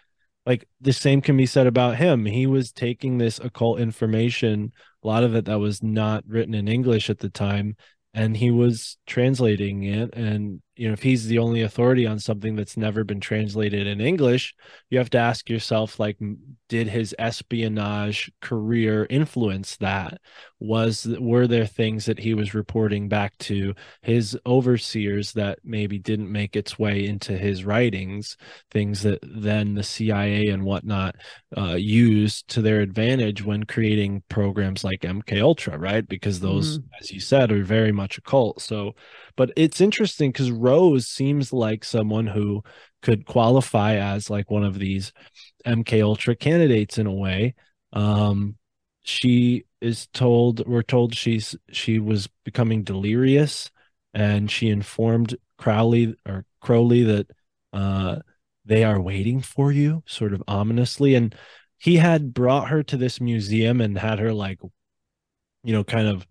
like 0.48 0.66
the 0.80 0.92
same 0.92 1.20
can 1.20 1.36
be 1.36 1.46
said 1.46 1.68
about 1.68 1.96
him. 1.96 2.24
He 2.24 2.46
was 2.46 2.72
taking 2.72 3.18
this 3.18 3.38
occult 3.38 3.78
information 3.78 4.72
a 5.02 5.06
lot 5.06 5.24
of 5.24 5.34
it 5.34 5.44
that 5.44 5.58
was 5.58 5.82
not 5.82 6.24
written 6.26 6.54
in 6.54 6.68
english 6.68 7.10
at 7.10 7.18
the 7.18 7.30
time 7.30 7.76
and 8.14 8.36
he 8.36 8.50
was 8.50 8.96
translating 9.06 9.84
it 9.84 10.10
and 10.14 10.60
you 10.78 10.86
know 10.86 10.92
if 10.92 11.02
he's 11.02 11.26
the 11.26 11.38
only 11.38 11.62
authority 11.62 12.06
on 12.06 12.18
something 12.18 12.56
that's 12.56 12.76
never 12.76 13.04
been 13.04 13.20
translated 13.20 13.86
in 13.86 14.00
english 14.00 14.54
you 14.90 14.98
have 14.98 15.10
to 15.10 15.18
ask 15.18 15.48
yourself 15.50 15.98
like 15.98 16.16
did 16.68 16.86
his 16.88 17.14
espionage 17.18 18.30
career 18.40 19.06
influence 19.08 19.76
that? 19.78 20.20
Was 20.60 21.06
were 21.18 21.46
there 21.46 21.66
things 21.66 22.04
that 22.06 22.18
he 22.18 22.34
was 22.34 22.52
reporting 22.54 23.08
back 23.08 23.36
to 23.38 23.74
his 24.02 24.36
overseers 24.44 25.32
that 25.32 25.60
maybe 25.64 25.98
didn't 25.98 26.30
make 26.30 26.56
its 26.56 26.78
way 26.78 27.06
into 27.06 27.38
his 27.38 27.64
writings 27.64 28.36
things 28.70 29.02
that 29.02 29.20
then 29.22 29.74
the 29.74 29.82
cia 29.82 30.48
and 30.48 30.64
whatnot 30.64 31.14
uh, 31.56 31.74
used 31.74 32.48
to 32.48 32.60
their 32.60 32.80
advantage 32.80 33.44
when 33.44 33.62
creating 33.64 34.22
programs 34.28 34.82
like 34.82 35.02
mk 35.02 35.40
ultra 35.40 35.78
right? 35.78 36.08
Because 36.08 36.40
those 36.40 36.80
as 37.00 37.10
you 37.10 37.20
said 37.20 37.52
are 37.52 37.62
very 37.62 37.92
much 37.92 38.18
occult. 38.18 38.60
So 38.60 38.94
but 39.38 39.52
it's 39.54 39.80
interesting 39.80 40.32
because 40.32 40.50
rose 40.50 41.06
seems 41.06 41.52
like 41.52 41.84
someone 41.84 42.26
who 42.26 42.64
could 43.02 43.24
qualify 43.24 43.94
as 43.94 44.28
like 44.28 44.50
one 44.50 44.64
of 44.64 44.80
these 44.80 45.12
mk 45.64 46.02
ultra 46.02 46.34
candidates 46.34 46.98
in 46.98 47.06
a 47.06 47.14
way. 47.14 47.54
Um 47.92 48.56
she 49.02 49.64
is 49.80 50.08
told 50.08 50.66
we're 50.66 50.82
told 50.82 51.14
she's 51.14 51.54
she 51.70 52.00
was 52.00 52.28
becoming 52.44 52.82
delirious 52.82 53.70
and 54.12 54.50
she 54.50 54.70
informed 54.70 55.36
crowley 55.56 56.16
or 56.26 56.44
crowley 56.60 57.04
that 57.04 57.28
uh 57.72 58.16
they 58.64 58.82
are 58.82 59.00
waiting 59.00 59.40
for 59.40 59.70
you 59.70 60.02
sort 60.06 60.34
of 60.34 60.42
ominously. 60.48 61.14
And 61.14 61.32
he 61.78 61.96
had 61.96 62.34
brought 62.34 62.70
her 62.70 62.82
to 62.82 62.96
this 62.96 63.20
museum 63.20 63.80
and 63.80 63.96
had 63.96 64.18
her 64.18 64.32
like 64.32 64.58
you 65.62 65.72
know 65.72 65.84
kind 65.84 66.08
of 66.08 66.26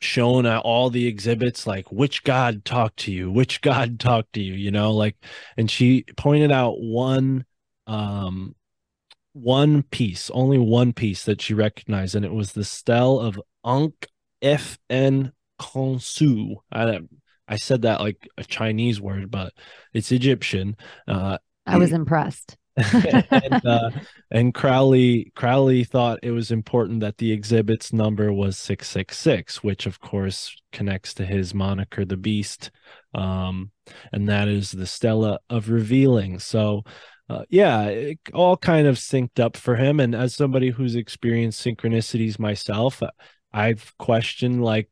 shown 0.00 0.46
at 0.46 0.60
all 0.60 0.90
the 0.90 1.06
exhibits 1.06 1.66
like 1.66 1.90
which 1.90 2.22
god 2.22 2.64
talked 2.64 2.98
to 2.98 3.12
you 3.12 3.30
which 3.30 3.60
god 3.62 3.98
talked 3.98 4.32
to 4.34 4.40
you 4.40 4.54
you 4.54 4.70
know 4.70 4.92
like 4.92 5.16
and 5.56 5.70
she 5.70 6.04
pointed 6.16 6.52
out 6.52 6.80
one 6.80 7.44
um 7.86 8.54
one 9.32 9.82
piece 9.82 10.30
only 10.32 10.58
one 10.58 10.92
piece 10.92 11.24
that 11.24 11.40
she 11.40 11.54
recognized 11.54 12.14
and 12.14 12.24
it 12.24 12.32
was 12.32 12.52
the 12.52 12.64
stele 12.64 13.18
of 13.18 13.40
Ankh 13.64 14.06
fn 14.42 15.32
Khonsu. 15.60 16.56
i 16.70 17.00
i 17.48 17.56
said 17.56 17.82
that 17.82 18.00
like 18.00 18.28
a 18.36 18.44
chinese 18.44 19.00
word 19.00 19.30
but 19.30 19.52
it's 19.92 20.12
egyptian 20.12 20.76
uh 21.06 21.38
I 21.68 21.76
was 21.76 21.92
impressed. 21.92 22.56
And, 23.30 23.66
uh, 23.66 23.90
and 24.30 24.54
Crowley 24.54 25.32
Crowley 25.34 25.84
thought 25.84 26.20
it 26.22 26.30
was 26.30 26.50
important 26.50 27.00
that 27.00 27.18
the 27.18 27.32
exhibit's 27.32 27.92
number 27.92 28.32
was 28.32 28.58
666 28.58 29.62
which 29.62 29.86
of 29.86 30.00
course 30.00 30.54
connects 30.72 31.14
to 31.14 31.26
his 31.26 31.54
moniker 31.54 32.04
the 32.04 32.16
beast. 32.16 32.70
Um 33.14 33.70
and 34.12 34.28
that 34.28 34.48
is 34.48 34.70
the 34.70 34.86
stele 34.86 35.38
of 35.48 35.70
revealing. 35.70 36.38
So 36.38 36.84
uh, 37.28 37.44
yeah 37.48 37.84
it 37.86 38.18
all 38.32 38.56
kind 38.56 38.86
of 38.86 38.96
synced 38.96 39.40
up 39.40 39.56
for 39.56 39.76
him. 39.76 40.00
And 40.00 40.14
as 40.14 40.34
somebody 40.34 40.70
who's 40.70 40.94
experienced 40.94 41.64
synchronicities 41.64 42.38
myself 42.38 43.02
I've 43.52 43.94
questioned 43.98 44.62
like 44.62 44.90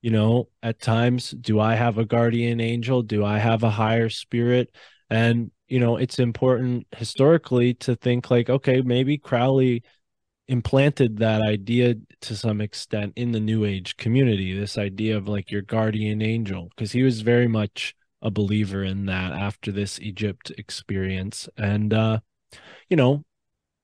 you 0.00 0.10
know 0.10 0.48
at 0.62 0.80
times 0.80 1.30
do 1.30 1.60
I 1.60 1.74
have 1.74 1.98
a 1.98 2.04
guardian 2.04 2.60
angel? 2.60 3.02
Do 3.02 3.24
I 3.24 3.38
have 3.38 3.62
a 3.62 3.70
higher 3.70 4.08
spirit? 4.08 4.74
And 5.10 5.50
you 5.68 5.78
know 5.78 5.96
it's 5.96 6.18
important 6.18 6.86
historically 6.96 7.74
to 7.74 7.94
think 7.94 8.30
like 8.30 8.48
okay 8.48 8.80
maybe 8.80 9.18
crowley 9.18 9.82
implanted 10.48 11.18
that 11.18 11.42
idea 11.42 11.94
to 12.20 12.34
some 12.34 12.60
extent 12.60 13.12
in 13.16 13.32
the 13.32 13.40
new 13.40 13.64
age 13.64 13.96
community 13.98 14.58
this 14.58 14.78
idea 14.78 15.16
of 15.16 15.28
like 15.28 15.50
your 15.50 15.62
guardian 15.62 16.22
angel 16.22 16.68
because 16.70 16.92
he 16.92 17.02
was 17.02 17.20
very 17.20 17.46
much 17.46 17.94
a 18.22 18.30
believer 18.30 18.82
in 18.82 19.06
that 19.06 19.32
after 19.32 19.70
this 19.70 20.00
egypt 20.00 20.50
experience. 20.58 21.48
And 21.56 21.92
uh 21.92 22.20
you 22.88 22.96
know 22.96 23.24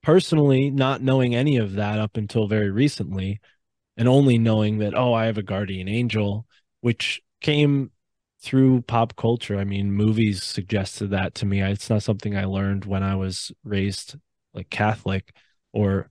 personally 0.03 0.71
not 0.71 1.03
knowing 1.03 1.35
any 1.35 1.57
of 1.59 1.75
that 1.75 1.99
up 1.99 2.17
until 2.17 2.47
very 2.47 2.71
recently 2.71 3.41
and 3.97 4.09
only 4.09 4.39
knowing 4.39 4.79
that 4.79 4.95
oh 4.95 5.13
i 5.13 5.27
have 5.27 5.39
a 5.39 5.43
guardian 5.43 5.89
angel 5.89 6.47
which 6.81 7.23
came 7.41 7.91
through 8.45 8.83
pop 8.83 9.17
culture. 9.17 9.57
I 9.57 9.65
mean, 9.65 9.91
movies 9.91 10.43
suggested 10.43 11.11
that 11.11 11.35
to 11.37 11.47
me. 11.47 11.63
It's 11.63 11.89
not 11.89 12.03
something 12.03 12.37
I 12.37 12.45
learned 12.45 12.85
when 12.85 13.03
I 13.03 13.17
was 13.17 13.51
raised 13.65 14.17
like 14.53 14.69
Catholic, 14.69 15.35
or 15.73 16.11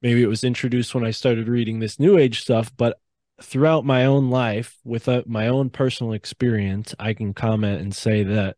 maybe 0.00 0.22
it 0.22 0.28
was 0.28 0.44
introduced 0.44 0.94
when 0.94 1.04
I 1.04 1.10
started 1.10 1.48
reading 1.48 1.80
this 1.80 1.98
new 1.98 2.16
age 2.16 2.40
stuff. 2.40 2.70
But 2.76 2.98
throughout 3.42 3.84
my 3.84 4.04
own 4.04 4.30
life, 4.30 4.76
with 4.84 5.08
uh 5.08 5.24
my 5.26 5.48
own 5.48 5.70
personal 5.70 6.12
experience, 6.12 6.94
I 6.98 7.14
can 7.14 7.34
comment 7.34 7.80
and 7.80 7.94
say 7.94 8.22
that 8.22 8.56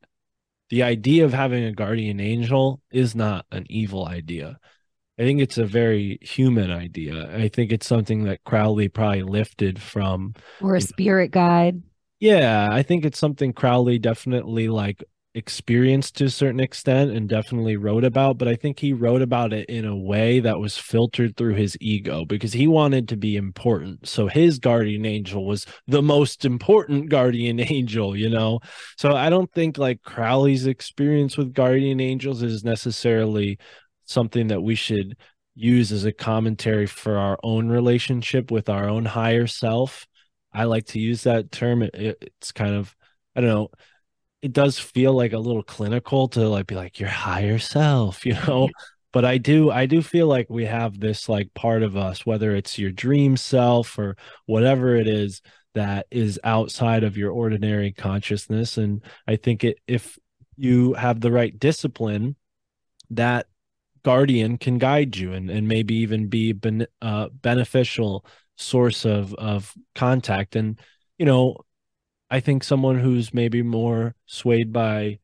the 0.69 0.83
idea 0.83 1.25
of 1.25 1.33
having 1.33 1.65
a 1.65 1.73
guardian 1.73 2.21
angel 2.21 2.81
is 2.93 3.15
not 3.15 3.47
an 3.51 3.67
evil 3.69 4.07
idea. 4.07 4.59
I 5.19 5.23
think 5.23 5.41
it's 5.41 5.59
a 5.59 5.67
very 5.67 6.19
human 6.23 6.71
idea. 6.71 7.37
I 7.37 7.49
think 7.49 7.73
it's 7.73 7.87
something 7.87 8.25
that 8.25 8.45
Crowley 8.45 8.89
probably 8.89 9.23
lifted 9.23 9.81
from 9.83 10.35
Or 10.63 10.77
a 10.77 10.81
spirit 10.81 11.31
guide. 11.31 11.83
Yeah, 12.21 12.69
I 12.71 12.83
think 12.83 13.05
it's 13.05 13.19
something 13.19 13.53
Crowley 13.53 13.99
definitely 13.99 14.69
like 14.69 15.03
experienced 15.35 16.17
to 16.17 16.25
a 16.25 16.31
certain 16.31 16.61
extent 16.61 17.13
and 17.13 17.29
definitely 17.29 17.77
wrote 17.77 18.05
about, 18.05 18.37
but 18.37 18.49
I 18.49 18.57
think 18.57 18.79
he 18.79 18.93
wrote 18.93 19.23
about 19.23 19.53
it 19.53 19.69
in 19.71 19.85
a 19.85 19.97
way 19.97 20.41
that 20.41 20.59
was 20.59 20.77
filtered 20.77 21.37
through 21.37 21.55
his 21.55 21.77
ego 21.81 22.25
because 22.25 22.53
he 22.53 22.67
wanted 22.67 23.09
to 23.09 23.17
be 23.17 23.37
important. 23.37 24.09
So 24.09 24.27
his 24.27 24.59
guardian 24.59 25.07
angel 25.07 25.47
was 25.47 25.67
the 25.87 26.03
most 26.03 26.45
important 26.45 27.09
guardian 27.09 27.61
angel, 27.73 28.17
you 28.17 28.29
know. 28.29 28.61
So 28.99 29.15
I 29.15 29.31
don't 29.31 29.51
think 29.53 29.79
like 29.79 30.03
Crowley's 30.03 30.67
experience 30.67 31.37
with 31.39 31.55
guardian 31.55 32.01
angels 32.01 32.43
is 32.43 32.65
necessarily 32.65 33.59
something 34.05 34.49
that 34.49 34.63
we 34.63 34.75
should 34.75 35.17
use 35.55 35.93
as 35.93 36.05
a 36.05 36.13
commentary 36.13 36.87
for 36.87 37.17
our 37.17 37.39
own 37.43 37.69
relationship 37.69 38.51
with 38.51 38.69
our 38.69 38.89
own 38.89 39.05
higher 39.05 39.47
self. 39.47 40.07
I 40.53 40.65
like 40.65 40.87
to 40.89 41.01
use 41.01 41.25
that 41.25 41.53
term. 41.53 41.83
It, 41.83 41.95
it- 41.95 42.19
it's 42.39 42.53
kind 42.53 42.75
of, 42.75 42.95
I 43.37 43.41
don't 43.41 43.51
know, 43.51 43.71
it 44.43 44.53
does 44.53 44.79
feel 44.79 45.13
like 45.15 45.33
a 45.33 45.39
little 45.39 45.63
clinical 45.63 46.29
to 46.29 46.49
like 46.49 46.67
be 46.67 46.75
like 46.75 46.99
your 46.99 47.09
higher 47.11 47.59
self, 47.59 48.25
you 48.27 48.35
know. 48.35 48.71
but 49.13 49.25
i 49.25 49.39
do 49.39 49.71
i 49.71 49.87
do 49.87 50.03
feel 50.03 50.27
like 50.29 50.49
we 50.51 50.65
have 50.67 51.01
this 51.01 51.29
like 51.29 51.53
part 51.55 51.83
of 51.83 51.97
us 51.97 52.25
whether 52.27 52.55
it's 52.55 52.79
your 52.79 52.93
dream 52.93 53.37
self 53.37 53.99
or 53.99 54.17
whatever 54.47 54.95
it 54.97 55.09
is 55.09 55.43
that 55.75 56.07
is 56.11 56.39
outside 56.45 57.05
of 57.05 57.17
your 57.17 57.31
ordinary 57.33 57.93
consciousness 57.93 58.79
and 58.79 59.03
i 59.27 59.37
think 59.37 59.65
it 59.65 59.79
if 59.89 60.19
you 60.57 60.95
have 60.95 61.21
the 61.21 61.33
right 61.33 61.59
discipline 61.59 62.37
that 63.11 63.47
guardian 64.05 64.59
can 64.59 64.79
guide 64.79 65.17
you 65.17 65.33
and, 65.33 65.51
and 65.51 65.69
maybe 65.69 65.95
even 65.97 66.29
be 66.29 66.53
ben, 66.53 66.87
uh, 67.03 67.29
beneficial 67.33 68.25
source 68.61 69.05
of 69.05 69.35
of 69.35 69.73
contact. 69.95 70.57
And 70.57 70.79
you 71.19 71.27
know 71.27 71.57
i 72.31 72.41
think 72.41 72.65
someone 72.65 72.99
who's 72.99 73.35
maybe 73.35 73.63
more 73.63 74.15
swayed 74.27 74.73
by 74.73 75.19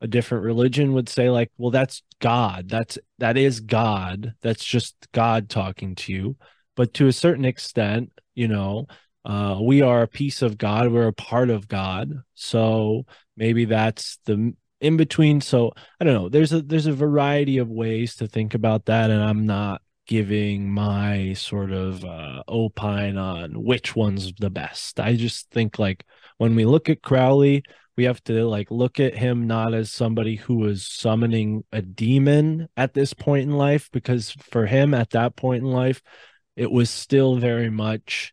a 0.00 0.06
different 0.06 0.44
religion 0.44 0.92
would 0.92 1.08
say 1.08 1.28
like 1.30 1.50
well 1.58 1.70
that's 1.70 2.02
god. 2.20 2.68
That's 2.68 2.98
that 3.18 3.36
is 3.36 3.60
god. 3.60 4.34
That's 4.42 4.64
just 4.64 4.94
god 5.12 5.48
talking 5.48 5.94
to 5.96 6.12
you. 6.12 6.36
But 6.76 6.94
to 6.94 7.08
a 7.08 7.12
certain 7.12 7.44
extent 7.44 8.12
you 8.34 8.48
know 8.48 8.86
uh 9.24 9.58
we 9.62 9.82
are 9.82 10.02
a 10.02 10.08
piece 10.08 10.42
of 10.42 10.58
god. 10.58 10.90
We're 10.92 11.08
a 11.08 11.12
part 11.12 11.50
of 11.50 11.68
god. 11.68 12.12
So 12.34 13.06
maybe 13.36 13.64
that's 13.66 14.18
the 14.26 14.54
in 14.80 14.96
between. 14.96 15.40
So 15.40 15.72
i 16.00 16.04
don't 16.04 16.14
know. 16.14 16.28
There's 16.28 16.52
a 16.52 16.62
there's 16.62 16.86
a 16.86 16.92
variety 16.92 17.58
of 17.58 17.68
ways 17.68 18.16
to 18.16 18.26
think 18.26 18.54
about 18.54 18.86
that 18.86 19.10
and 19.10 19.22
i'm 19.22 19.46
not 19.46 19.82
giving 20.10 20.68
my 20.68 21.32
sort 21.34 21.70
of 21.70 22.04
uh 22.04 22.42
opine 22.48 23.16
on 23.16 23.52
which 23.52 23.94
one's 23.94 24.32
the 24.40 24.50
best 24.50 24.98
i 24.98 25.14
just 25.14 25.48
think 25.52 25.78
like 25.78 26.04
when 26.36 26.56
we 26.56 26.64
look 26.64 26.88
at 26.88 27.00
crowley 27.00 27.62
we 27.96 28.02
have 28.02 28.20
to 28.24 28.44
like 28.44 28.68
look 28.72 28.98
at 28.98 29.14
him 29.16 29.46
not 29.46 29.72
as 29.72 29.92
somebody 29.92 30.34
who 30.34 30.56
was 30.56 30.84
summoning 30.84 31.62
a 31.70 31.80
demon 31.80 32.68
at 32.76 32.92
this 32.92 33.14
point 33.14 33.44
in 33.44 33.56
life 33.56 33.88
because 33.92 34.32
for 34.32 34.66
him 34.66 34.94
at 34.94 35.10
that 35.10 35.36
point 35.36 35.62
in 35.62 35.70
life 35.70 36.02
it 36.56 36.72
was 36.72 36.90
still 36.90 37.36
very 37.36 37.70
much 37.70 38.32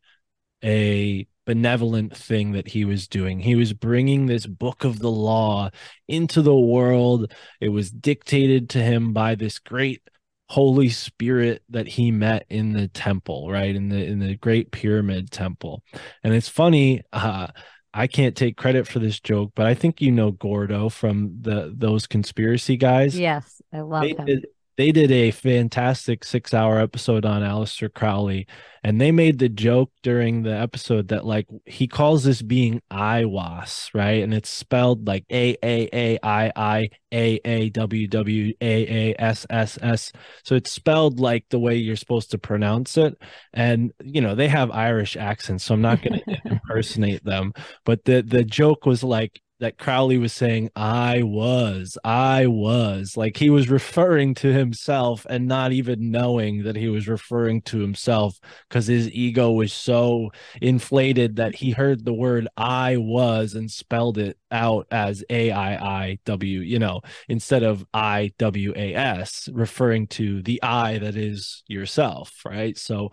a 0.63 1.27
benevolent 1.45 2.17
thing 2.17 2.51
that 2.51 2.67
he 2.67 2.83
was 2.83 3.07
doing. 3.07 3.39
He 3.39 3.55
was 3.55 3.71
bringing 3.71 4.25
this 4.25 4.45
book 4.45 4.83
of 4.83 4.99
the 4.99 5.11
law 5.11 5.69
into 6.07 6.41
the 6.41 6.53
world. 6.53 7.31
It 7.61 7.69
was 7.69 7.89
dictated 7.89 8.71
to 8.71 8.79
him 8.79 9.13
by 9.13 9.35
this 9.35 9.59
great 9.59 10.01
Holy 10.49 10.89
Spirit 10.89 11.63
that 11.69 11.87
he 11.87 12.11
met 12.11 12.45
in 12.49 12.73
the 12.73 12.87
temple, 12.87 13.49
right? 13.51 13.75
In 13.75 13.89
the 13.89 14.05
in 14.05 14.19
the 14.19 14.35
Great 14.35 14.71
Pyramid 14.71 15.31
Temple. 15.31 15.83
And 16.23 16.33
it's 16.33 16.49
funny, 16.49 17.01
uh 17.13 17.47
I 17.93 18.05
can't 18.05 18.35
take 18.35 18.57
credit 18.57 18.87
for 18.87 18.99
this 18.99 19.19
joke, 19.19 19.53
but 19.55 19.65
I 19.65 19.73
think 19.73 20.01
you 20.01 20.11
know 20.11 20.31
Gordo 20.31 20.89
from 20.89 21.37
the 21.41 21.73
those 21.75 22.05
conspiracy 22.05 22.77
guys. 22.77 23.17
Yes, 23.17 23.61
I 23.73 23.81
love 23.81 24.03
they 24.03 24.13
him. 24.13 24.25
Did, 24.25 24.47
they 24.77 24.91
did 24.91 25.11
a 25.11 25.31
fantastic 25.31 26.23
six 26.23 26.53
hour 26.53 26.79
episode 26.79 27.25
on 27.25 27.41
Aleister 27.41 27.91
Crowley, 27.91 28.45
and 28.83 29.01
they 29.01 29.11
made 29.11 29.39
the 29.39 29.49
joke 29.49 29.91
during 30.03 30.43
the 30.43 30.55
episode 30.55 31.07
that 31.07 31.25
like 31.25 31.47
he 31.65 31.87
calls 31.87 32.23
this 32.23 32.43
being 32.43 32.81
Aiwass, 32.91 33.89
right? 33.95 34.23
And 34.23 34.35
it's 34.35 34.49
spelled 34.49 35.07
like 35.07 35.25
A 35.31 35.57
A 35.63 35.89
A 35.91 36.19
I 36.21 36.51
I 36.55 36.89
A 37.11 37.39
A 37.43 37.69
W 37.71 38.07
W 38.07 38.53
A 38.61 39.11
A 39.11 39.15
S 39.19 39.47
S 39.49 39.79
S. 39.81 40.11
So 40.43 40.53
it's 40.55 40.71
spelled 40.71 41.19
like 41.19 41.45
the 41.49 41.59
way 41.59 41.75
you're 41.75 41.95
supposed 41.95 42.29
to 42.31 42.37
pronounce 42.37 42.97
it. 42.97 43.19
And 43.53 43.91
you 44.03 44.21
know, 44.21 44.35
they 44.35 44.47
have 44.47 44.69
Irish 44.69 45.17
accents, 45.17 45.65
so 45.65 45.73
I'm 45.73 45.81
not 45.81 46.03
gonna 46.03 46.21
impersonate 46.45 47.23
them. 47.25 47.53
But 47.83 48.05
the 48.05 48.21
the 48.21 48.43
joke 48.43 48.85
was 48.85 49.03
like 49.03 49.41
that 49.59 49.77
Crowley 49.77 50.17
was 50.17 50.33
saying, 50.33 50.69
I 50.75 51.23
was, 51.23 51.97
I 52.03 52.47
was. 52.47 53.17
Like 53.17 53.37
he 53.37 53.49
was 53.49 53.69
referring 53.69 54.35
to 54.35 54.53
himself 54.53 55.25
and 55.29 55.47
not 55.47 55.71
even 55.71 56.11
knowing 56.11 56.63
that 56.63 56.75
he 56.75 56.89
was 56.89 57.07
referring 57.07 57.61
to 57.63 57.79
himself 57.79 58.39
because 58.69 58.87
his 58.87 59.09
ego 59.11 59.51
was 59.51 59.73
so 59.73 60.29
inflated 60.61 61.37
that 61.37 61.55
he 61.55 61.71
heard 61.71 62.05
the 62.05 62.13
word 62.13 62.47
I 62.55 62.97
was 62.97 63.55
and 63.55 63.69
spelled 63.69 64.17
it 64.17 64.37
out 64.51 64.87
as 64.91 65.23
A 65.29 65.51
I 65.51 65.75
I 65.75 66.19
W, 66.25 66.59
you 66.59 66.79
know, 66.79 67.01
instead 67.27 67.63
of 67.63 67.85
I 67.93 68.33
W 68.37 68.73
A 68.75 68.93
S, 68.93 69.49
referring 69.51 70.07
to 70.07 70.41
the 70.43 70.61
I 70.61 70.99
that 70.99 71.15
is 71.15 71.63
yourself, 71.67 72.45
right? 72.45 72.77
So, 72.77 73.09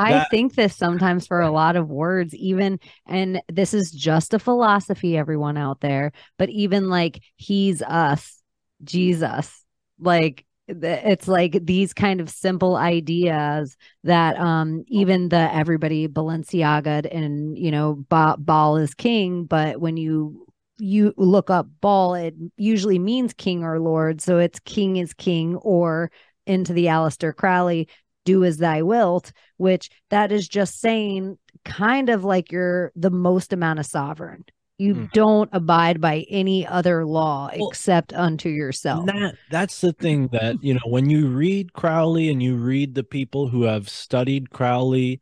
I 0.00 0.12
that- 0.12 0.30
think 0.30 0.54
this 0.54 0.76
sometimes 0.76 1.26
for 1.26 1.40
a 1.40 1.50
lot 1.50 1.76
of 1.76 1.88
words, 1.88 2.34
even, 2.34 2.78
and 3.06 3.42
this 3.48 3.74
is 3.74 3.90
just 3.90 4.34
a 4.34 4.38
philosophy, 4.38 5.16
everyone 5.16 5.56
out 5.56 5.80
there, 5.80 6.12
but 6.38 6.48
even 6.50 6.88
like 6.88 7.20
he's 7.36 7.82
us, 7.82 8.42
Jesus, 8.82 9.64
like 9.98 10.44
it's 10.68 11.26
like 11.26 11.58
these 11.66 11.92
kind 11.92 12.20
of 12.20 12.30
simple 12.30 12.76
ideas 12.76 13.76
that 14.04 14.38
um 14.38 14.84
even 14.86 15.28
the 15.28 15.52
everybody 15.52 16.06
Balenciaga 16.06 17.12
and 17.12 17.58
you 17.58 17.72
know 17.72 18.04
ba- 18.08 18.36
Baal 18.38 18.76
is 18.76 18.94
king, 18.94 19.44
but 19.46 19.80
when 19.80 19.96
you 19.96 20.46
you 20.78 21.12
look 21.16 21.50
up 21.50 21.66
Baal, 21.80 22.14
it 22.14 22.34
usually 22.56 22.98
means 23.00 23.32
king 23.32 23.64
or 23.64 23.80
lord, 23.80 24.20
so 24.20 24.38
it's 24.38 24.60
king 24.60 24.96
is 24.96 25.12
king 25.12 25.56
or 25.56 26.10
into 26.46 26.72
the 26.72 26.86
Aleister 26.86 27.34
Crowley 27.34 27.88
do 28.24 28.44
as 28.44 28.58
thy 28.58 28.82
wilt, 28.82 29.32
which 29.56 29.90
that 30.10 30.32
is 30.32 30.48
just 30.48 30.80
saying 30.80 31.38
kind 31.64 32.08
of 32.08 32.24
like 32.24 32.52
you're 32.52 32.92
the 32.96 33.10
most 33.10 33.52
amount 33.52 33.78
of 33.78 33.86
sovereign. 33.86 34.44
You 34.78 34.94
Mm. 34.94 35.12
don't 35.12 35.50
abide 35.52 36.00
by 36.00 36.24
any 36.30 36.66
other 36.66 37.04
law 37.04 37.50
Well, 37.54 37.68
except 37.68 38.14
unto 38.14 38.48
yourself. 38.48 39.06
That 39.06 39.34
that's 39.50 39.80
the 39.82 39.92
thing 39.92 40.28
that 40.28 40.62
you 40.62 40.72
know 40.74 40.80
when 40.86 41.10
you 41.10 41.28
read 41.28 41.74
Crowley 41.74 42.30
and 42.30 42.42
you 42.42 42.56
read 42.56 42.94
the 42.94 43.04
people 43.04 43.48
who 43.48 43.64
have 43.64 43.90
studied 43.90 44.48
Crowley, 44.50 45.20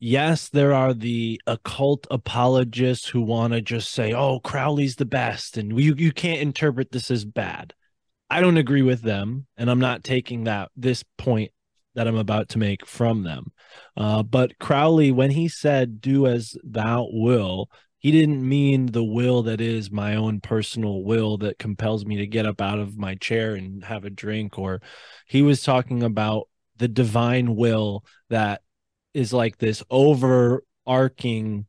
yes, 0.00 0.50
there 0.50 0.74
are 0.74 0.92
the 0.92 1.40
occult 1.46 2.06
apologists 2.10 3.08
who 3.08 3.22
want 3.22 3.54
to 3.54 3.62
just 3.62 3.90
say, 3.90 4.12
"Oh, 4.12 4.38
Crowley's 4.40 4.96
the 4.96 5.06
best," 5.06 5.56
and 5.56 5.80
you 5.80 5.94
you 5.96 6.12
can't 6.12 6.42
interpret 6.42 6.92
this 6.92 7.10
as 7.10 7.24
bad. 7.24 7.72
I 8.28 8.40
don't 8.42 8.58
agree 8.58 8.82
with 8.82 9.00
them, 9.00 9.46
and 9.56 9.70
I'm 9.70 9.80
not 9.80 10.04
taking 10.04 10.44
that 10.44 10.70
this 10.76 11.04
point 11.16 11.52
that 11.94 12.06
I'm 12.06 12.16
about 12.16 12.48
to 12.50 12.58
make 12.58 12.86
from 12.86 13.22
them. 13.22 13.52
Uh, 13.96 14.22
but 14.22 14.58
Crowley, 14.58 15.10
when 15.10 15.30
he 15.30 15.48
said, 15.48 16.00
"Do 16.00 16.26
as 16.26 16.56
thou 16.62 17.08
will," 17.10 17.70
he 17.98 18.10
didn't 18.10 18.46
mean 18.46 18.86
the 18.86 19.04
will 19.04 19.42
that 19.42 19.60
is 19.60 19.90
my 19.90 20.16
own 20.16 20.40
personal 20.40 21.02
will 21.02 21.36
that 21.38 21.58
compels 21.58 22.06
me 22.06 22.16
to 22.16 22.26
get 22.26 22.46
up 22.46 22.60
out 22.60 22.78
of 22.78 22.96
my 22.96 23.14
chair 23.14 23.54
and 23.54 23.84
have 23.84 24.04
a 24.04 24.10
drink, 24.10 24.58
or 24.58 24.80
he 25.26 25.42
was 25.42 25.62
talking 25.62 26.02
about 26.02 26.48
the 26.78 26.88
divine 26.88 27.56
will 27.56 28.04
that 28.30 28.62
is 29.12 29.32
like 29.32 29.58
this 29.58 29.82
overarching 29.90 31.66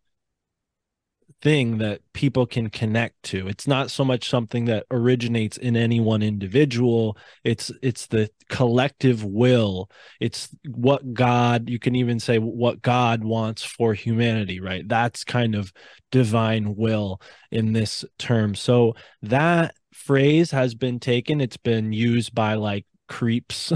thing 1.42 1.80
that 1.80 2.02
people 2.14 2.46
can 2.46 2.70
connect 2.70 3.22
to. 3.24 3.48
It's 3.48 3.68
not 3.68 3.90
so 3.90 4.06
much 4.06 4.30
something 4.30 4.66
that 4.66 4.86
originates 4.92 5.58
in 5.58 5.76
any 5.76 6.00
one 6.00 6.22
individual. 6.22 7.18
It's 7.44 7.72
it's 7.82 8.08
the 8.08 8.30
collective 8.50 9.24
will. 9.24 9.90
It's 10.20 10.50
what 10.68 11.14
god 11.14 11.70
you 11.70 11.80
can 11.80 11.96
even 11.96 12.20
say 12.20 12.38
what 12.38 12.82
god 12.82 13.24
wants 13.24 13.64
for 13.64 13.94
humanity 13.94 14.60
right? 14.60 14.88
That's 14.88 15.24
kind 15.24 15.56
of 15.56 15.74
divine 16.12 16.76
will 16.76 17.22
in 17.52 17.74
this 17.74 18.06
term. 18.20 18.56
So 18.56 18.96
that 19.24 19.76
phrase 19.94 20.52
has 20.52 20.76
been 20.76 21.00
taken. 21.00 21.42
It's 21.42 21.58
been 21.58 21.92
used 21.94 22.36
by 22.36 22.56
like 22.56 22.86
creeps 23.08 23.74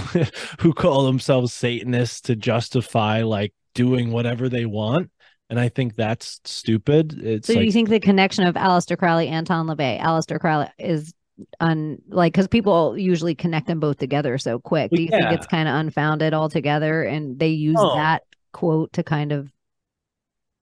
who 0.59 0.73
call 0.73 1.05
themselves 1.05 1.53
satanists 1.53 2.21
to 2.21 2.35
justify 2.35 3.23
like 3.23 3.53
doing 3.73 4.11
whatever 4.11 4.47
they 4.47 4.65
want 4.65 5.11
and 5.49 5.59
I 5.59 5.69
think 5.69 5.95
that's 5.95 6.39
stupid. 6.43 7.13
It's 7.23 7.47
so 7.47 7.53
like, 7.53 7.65
you 7.65 7.71
think 7.71 7.89
the 7.89 7.99
connection 7.99 8.45
of 8.45 8.55
Aleister 8.55 8.97
Crowley, 8.97 9.27
Anton 9.27 9.67
LaVey, 9.67 9.99
Aleister 9.99 10.39
Crowley 10.39 10.67
is 10.79 11.13
un 11.59 12.01
like 12.07 12.31
because 12.33 12.47
people 12.47 12.97
usually 12.97 13.35
connect 13.35 13.67
them 13.67 13.79
both 13.79 13.97
together 13.97 14.37
so 14.37 14.57
quick. 14.59 14.89
Do 14.91 15.01
you 15.01 15.09
Yeah. 15.11 15.19
think 15.29 15.31
it's 15.33 15.47
kind 15.47 15.67
of 15.67 15.75
unfounded 15.75 16.33
altogether 16.33 17.03
and 17.03 17.37
they 17.37 17.49
use 17.49 17.75
No. 17.75 17.95
that 17.95 18.23
quote 18.53 18.93
to 18.93 19.03
kind 19.03 19.31
of 19.33 19.51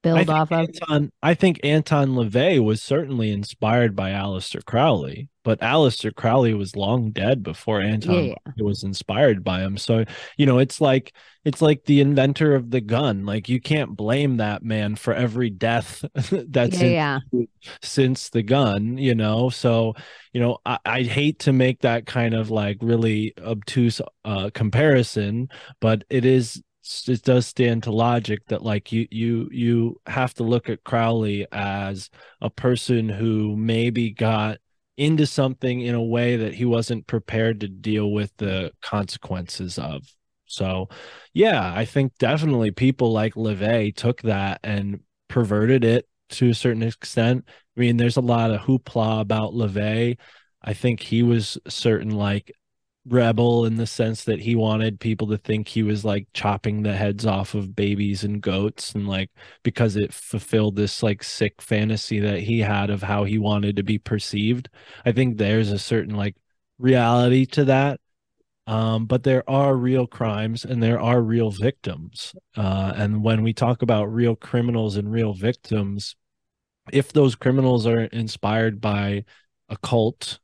build 0.03 0.27
think 0.27 0.29
off 0.29 0.51
of? 0.51 0.69
Anton, 0.81 1.11
I 1.23 1.33
think 1.33 1.59
Anton 1.63 2.09
LaVey 2.09 2.63
was 2.63 2.81
certainly 2.81 3.31
inspired 3.31 3.95
by 3.95 4.11
Aleister 4.11 4.63
Crowley, 4.63 5.29
but 5.43 5.59
Aleister 5.61 6.13
Crowley 6.13 6.53
was 6.53 6.75
long 6.75 7.11
dead 7.11 7.43
before 7.43 7.81
Anton 7.81 8.27
Yeah, 8.27 8.35
LaVey 8.47 8.63
was 8.63 8.83
inspired 8.83 9.43
by 9.43 9.61
him. 9.61 9.77
So, 9.77 10.05
you 10.37 10.45
know, 10.45 10.59
it's 10.59 10.79
like 10.81 11.13
it's 11.45 11.61
like 11.61 11.85
the 11.85 12.01
inventor 12.01 12.55
of 12.55 12.71
the 12.71 12.81
gun. 12.81 13.25
Like 13.25 13.49
you 13.49 13.59
can't 13.59 13.95
blame 13.95 14.37
that 14.37 14.63
man 14.63 14.95
for 14.95 15.13
every 15.13 15.49
death 15.49 16.05
that's 16.31 16.81
yeah, 16.81 17.19
in- 17.31 17.39
yeah. 17.39 17.45
since 17.81 18.29
the 18.29 18.43
gun, 18.43 18.97
you 18.97 19.15
know. 19.15 19.49
So, 19.49 19.95
you 20.33 20.41
know, 20.41 20.59
I, 20.65 20.79
I 20.85 21.03
hate 21.03 21.39
to 21.39 21.53
make 21.53 21.81
that 21.81 22.05
kind 22.05 22.33
of 22.33 22.51
like 22.51 22.77
really 22.81 23.33
obtuse 23.39 24.01
uh 24.25 24.49
comparison, 24.53 25.49
but 25.81 26.03
it 26.09 26.25
is 26.25 26.61
it 27.07 27.23
does 27.23 27.47
stand 27.47 27.83
to 27.83 27.91
logic 27.91 28.39
that 28.47 28.61
like 28.61 28.91
you 28.91 29.07
you 29.09 29.49
you 29.51 30.01
have 30.05 30.33
to 30.35 30.43
look 30.43 30.69
at 30.69 30.83
Crowley 30.83 31.47
as 31.51 32.09
a 32.41 32.49
person 32.49 33.09
who 33.09 33.55
maybe 33.55 34.11
got 34.11 34.57
into 34.97 35.25
something 35.25 35.81
in 35.81 35.95
a 35.95 36.03
way 36.03 36.35
that 36.37 36.53
he 36.53 36.65
wasn't 36.65 37.07
prepared 37.07 37.61
to 37.61 37.67
deal 37.67 38.11
with 38.11 38.31
the 38.37 38.71
consequences 38.81 39.79
of. 39.79 40.03
So, 40.45 40.89
yeah, 41.33 41.73
I 41.75 41.85
think 41.85 42.13
definitely 42.19 42.71
people 42.71 43.11
like 43.11 43.33
LaVey 43.33 43.95
took 43.95 44.21
that 44.21 44.59
and 44.63 44.99
perverted 45.27 45.83
it 45.83 46.07
to 46.29 46.49
a 46.49 46.53
certain 46.53 46.83
extent. 46.83 47.45
I 47.75 47.79
mean, 47.79 47.97
there's 47.97 48.17
a 48.17 48.21
lot 48.21 48.51
of 48.51 48.61
hoopla 48.61 49.21
about 49.21 49.53
LaVey. 49.53 50.17
I 50.61 50.73
think 50.73 51.01
he 51.01 51.23
was 51.23 51.57
certain 51.67 52.11
like 52.11 52.53
rebel 53.05 53.65
in 53.65 53.75
the 53.75 53.85
sense 53.87 54.23
that 54.23 54.39
he 54.39 54.55
wanted 54.55 54.99
people 54.99 55.27
to 55.27 55.37
think 55.37 55.67
he 55.67 55.83
was 55.83 56.05
like 56.05 56.27
chopping 56.33 56.83
the 56.83 56.95
heads 56.95 57.25
off 57.25 57.53
of 57.53 57.75
babies 57.75 58.23
and 58.23 58.41
goats 58.41 58.93
and 58.95 59.07
like 59.07 59.29
because 59.63 59.95
it 59.95 60.13
fulfilled 60.13 60.75
this 60.75 61.03
like 61.03 61.21
sick 61.23 61.61
fantasy 61.61 62.19
that 62.19 62.39
he 62.39 62.59
had 62.59 62.89
of 62.89 63.03
how 63.03 63.25
he 63.25 63.37
wanted 63.37 63.75
to 63.75 63.83
be 63.83 63.97
perceived. 63.99 64.69
I 65.05 65.11
think 65.11 65.37
there's 65.37 65.71
a 65.71 65.79
certain 65.79 66.15
like 66.15 66.35
reality 66.79 67.45
to 67.47 67.65
that. 67.65 67.99
Um, 68.65 69.07
but 69.07 69.23
there 69.23 69.47
are 69.49 69.75
real 69.75 70.07
crimes 70.07 70.63
and 70.63 70.81
there 70.81 70.99
are 70.99 71.21
real 71.21 71.51
victims. 71.51 72.33
Uh, 72.55 72.93
and 72.95 73.21
when 73.21 73.43
we 73.43 73.53
talk 73.53 73.81
about 73.81 74.05
real 74.05 74.37
criminals 74.37 74.95
and 74.95 75.11
real 75.11 75.33
victims 75.33 76.15
if 76.91 77.13
those 77.13 77.35
criminals 77.35 77.87
are 77.87 78.01
inspired 78.05 78.81
by 78.81 79.23
occult 79.69 80.39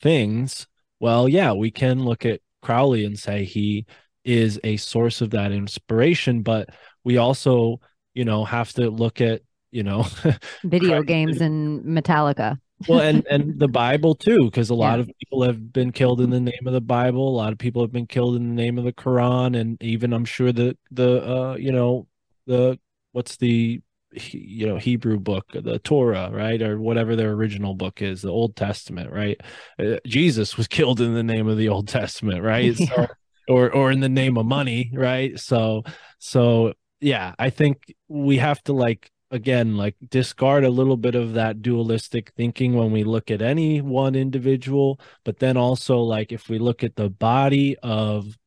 things 0.00 0.66
well, 1.02 1.28
yeah, 1.28 1.52
we 1.52 1.72
can 1.72 2.04
look 2.04 2.24
at 2.24 2.40
Crowley 2.62 3.04
and 3.04 3.18
say 3.18 3.44
he 3.44 3.86
is 4.24 4.60
a 4.62 4.76
source 4.76 5.20
of 5.20 5.30
that 5.30 5.50
inspiration, 5.50 6.42
but 6.42 6.68
we 7.02 7.16
also, 7.16 7.80
you 8.14 8.24
know, 8.24 8.44
have 8.44 8.72
to 8.74 8.88
look 8.88 9.20
at, 9.20 9.42
you 9.72 9.82
know, 9.82 10.06
video 10.64 11.02
games 11.02 11.40
and 11.40 11.84
Metallica. 11.84 12.56
well, 12.86 13.00
and 13.00 13.26
and 13.28 13.58
the 13.58 13.66
Bible 13.66 14.14
too, 14.14 14.44
because 14.44 14.70
a 14.70 14.76
lot 14.76 14.94
yeah. 14.94 15.00
of 15.00 15.10
people 15.18 15.42
have 15.42 15.72
been 15.72 15.90
killed 15.90 16.20
in 16.20 16.30
the 16.30 16.40
name 16.40 16.66
of 16.66 16.72
the 16.72 16.80
Bible. 16.80 17.28
A 17.28 17.36
lot 17.36 17.52
of 17.52 17.58
people 17.58 17.82
have 17.82 17.92
been 17.92 18.06
killed 18.06 18.36
in 18.36 18.48
the 18.48 18.62
name 18.62 18.78
of 18.78 18.84
the 18.84 18.92
Quran, 18.92 19.58
and 19.60 19.82
even 19.82 20.12
I'm 20.12 20.24
sure 20.24 20.52
the 20.52 20.78
the 20.92 21.28
uh, 21.28 21.56
you 21.56 21.72
know 21.72 22.06
the 22.46 22.78
what's 23.10 23.36
the 23.38 23.80
you 24.14 24.66
know 24.66 24.76
Hebrew 24.76 25.18
book, 25.18 25.46
the 25.52 25.78
Torah, 25.78 26.30
right, 26.32 26.60
or 26.60 26.80
whatever 26.80 27.16
their 27.16 27.30
original 27.30 27.74
book 27.74 28.02
is, 28.02 28.22
the 28.22 28.30
Old 28.30 28.56
Testament, 28.56 29.10
right? 29.10 29.40
Uh, 29.78 29.96
Jesus 30.06 30.56
was 30.56 30.68
killed 30.68 31.00
in 31.00 31.14
the 31.14 31.22
name 31.22 31.48
of 31.48 31.56
the 31.56 31.68
Old 31.68 31.88
Testament, 31.88 32.42
right? 32.42 32.76
Yeah. 32.78 32.86
So, 32.86 33.06
or 33.48 33.72
or 33.74 33.90
in 33.90 34.00
the 34.00 34.08
name 34.08 34.38
of 34.38 34.46
money, 34.46 34.92
right? 34.94 35.38
So 35.38 35.82
so 36.18 36.74
yeah, 37.00 37.34
I 37.38 37.50
think 37.50 37.92
we 38.08 38.38
have 38.38 38.62
to 38.64 38.72
like 38.72 39.10
again 39.32 39.76
like 39.76 39.96
discard 40.08 40.64
a 40.64 40.70
little 40.70 40.96
bit 40.96 41.14
of 41.14 41.34
that 41.34 41.62
dualistic 41.62 42.32
thinking 42.36 42.74
when 42.74 42.92
we 42.92 43.02
look 43.02 43.30
at 43.30 43.42
any 43.42 43.80
one 43.80 44.14
individual, 44.14 45.00
but 45.24 45.38
then 45.38 45.56
also 45.56 45.98
like 45.98 46.32
if 46.32 46.48
we 46.48 46.58
look 46.58 46.84
at 46.84 46.94
the 46.96 47.10
body 47.10 47.76
of 47.82 48.38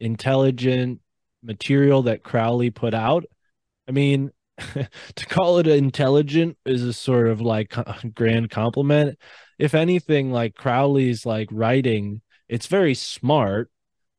intelligent 0.00 1.00
material 1.42 2.02
that 2.02 2.22
Crowley 2.22 2.70
put 2.70 2.94
out, 2.94 3.24
I 3.88 3.92
mean, 3.92 4.32
to 5.16 5.26
call 5.26 5.58
it 5.58 5.66
intelligent 5.66 6.56
is 6.64 6.82
a 6.82 6.92
sort 6.92 7.28
of 7.28 7.40
like 7.40 7.74
grand 8.14 8.50
compliment. 8.50 9.18
If 9.58 9.74
anything, 9.74 10.32
like 10.32 10.54
Crowley's 10.54 11.24
like 11.26 11.48
writing, 11.52 12.22
it's 12.48 12.66
very 12.66 12.94
smart, 12.94 13.70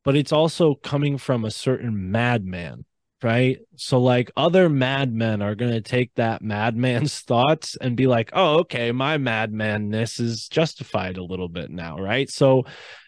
but 0.04 0.16
it's 0.16 0.32
also 0.32 0.76
coming 0.76 1.18
from 1.18 1.46
a 1.46 1.52
certain 1.52 2.12
madman, 2.12 2.86
right? 3.22 3.60
So 3.76 4.00
like 4.00 4.32
other 4.36 4.70
madmen 4.70 5.42
are 5.42 5.56
gonna 5.56 5.82
take 5.82 6.14
that 6.16 6.42
madman's 6.42 7.20
thoughts 7.22 7.76
and 7.80 7.98
be 7.98 8.08
like, 8.08 8.32
oh, 8.34 8.60
okay, 8.60 8.92
my 8.92 9.18
madmanness 9.18 10.20
is 10.20 10.48
justified 10.48 11.18
a 11.18 11.24
little 11.24 11.50
bit 11.50 11.70
now, 11.70 11.98
right? 11.98 12.30
So 12.30 12.66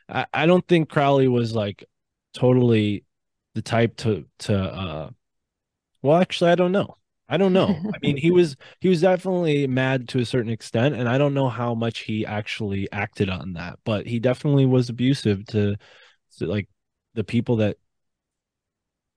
I, 0.10 0.26
I 0.34 0.46
don't 0.46 0.68
think 0.68 0.90
Crowley 0.90 1.28
was 1.28 1.56
like 1.56 1.86
totally 2.34 3.06
the 3.54 3.62
type 3.62 3.96
to 3.96 4.26
to 4.38 4.54
uh 4.54 5.10
well 6.02 6.18
actually 6.18 6.52
I 6.52 6.56
don't 6.56 6.74
know 6.74 6.96
I 7.28 7.38
don't 7.38 7.54
know. 7.54 7.70
I 7.94 7.98
mean, 8.02 8.18
he 8.18 8.32
was 8.32 8.56
he 8.80 8.90
was 8.90 9.02
definitely 9.02 9.68
mad 9.68 10.10
to 10.10 10.20
a 10.20 10.26
certain 10.26 10.52
extent, 10.52 10.96
and 10.96 11.10
I 11.10 11.18
don't 11.18 11.34
know 11.34 11.50
how 11.50 11.74
much 11.74 12.00
he 12.00 12.26
actually 12.26 12.92
acted 12.92 13.30
on 13.30 13.54
that, 13.54 13.80
but 13.84 14.06
he 14.06 14.20
definitely 14.20 14.66
was 14.66 14.90
abusive 14.90 15.46
to, 15.48 15.76
to 16.38 16.46
like 16.46 16.70
the 17.16 17.24
people 17.24 17.58
that 17.58 17.78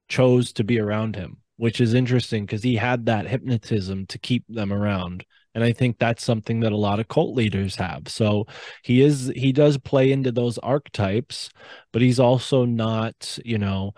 chose 0.09 0.53
to 0.55 0.65
be 0.65 0.79
around 0.79 1.17
him, 1.17 1.39
which 1.57 1.81
is 1.81 1.95
interesting 1.95 2.47
because 2.47 2.63
he 2.63 2.77
had 2.77 3.07
that 3.07 3.27
hypnotism 3.27 4.07
to 4.07 4.19
keep 4.19 4.45
them 4.49 4.73
around. 4.73 5.25
And 5.55 5.65
I 5.65 5.73
think 5.73 5.99
that's 5.99 6.23
something 6.23 6.61
that 6.61 6.73
a 6.73 6.77
lot 6.77 7.01
of 7.01 7.09
cult 7.09 7.35
leaders 7.35 7.77
have. 7.77 8.09
So 8.09 8.47
he 8.83 9.03
is 9.03 9.33
he 9.35 9.53
does 9.53 9.77
play 9.79 10.13
into 10.13 10.31
those 10.33 10.59
archetypes, 10.59 11.51
but 11.93 12.03
he's 12.03 12.21
also 12.21 12.65
not, 12.65 13.39
you 13.45 13.59
know, 13.59 13.93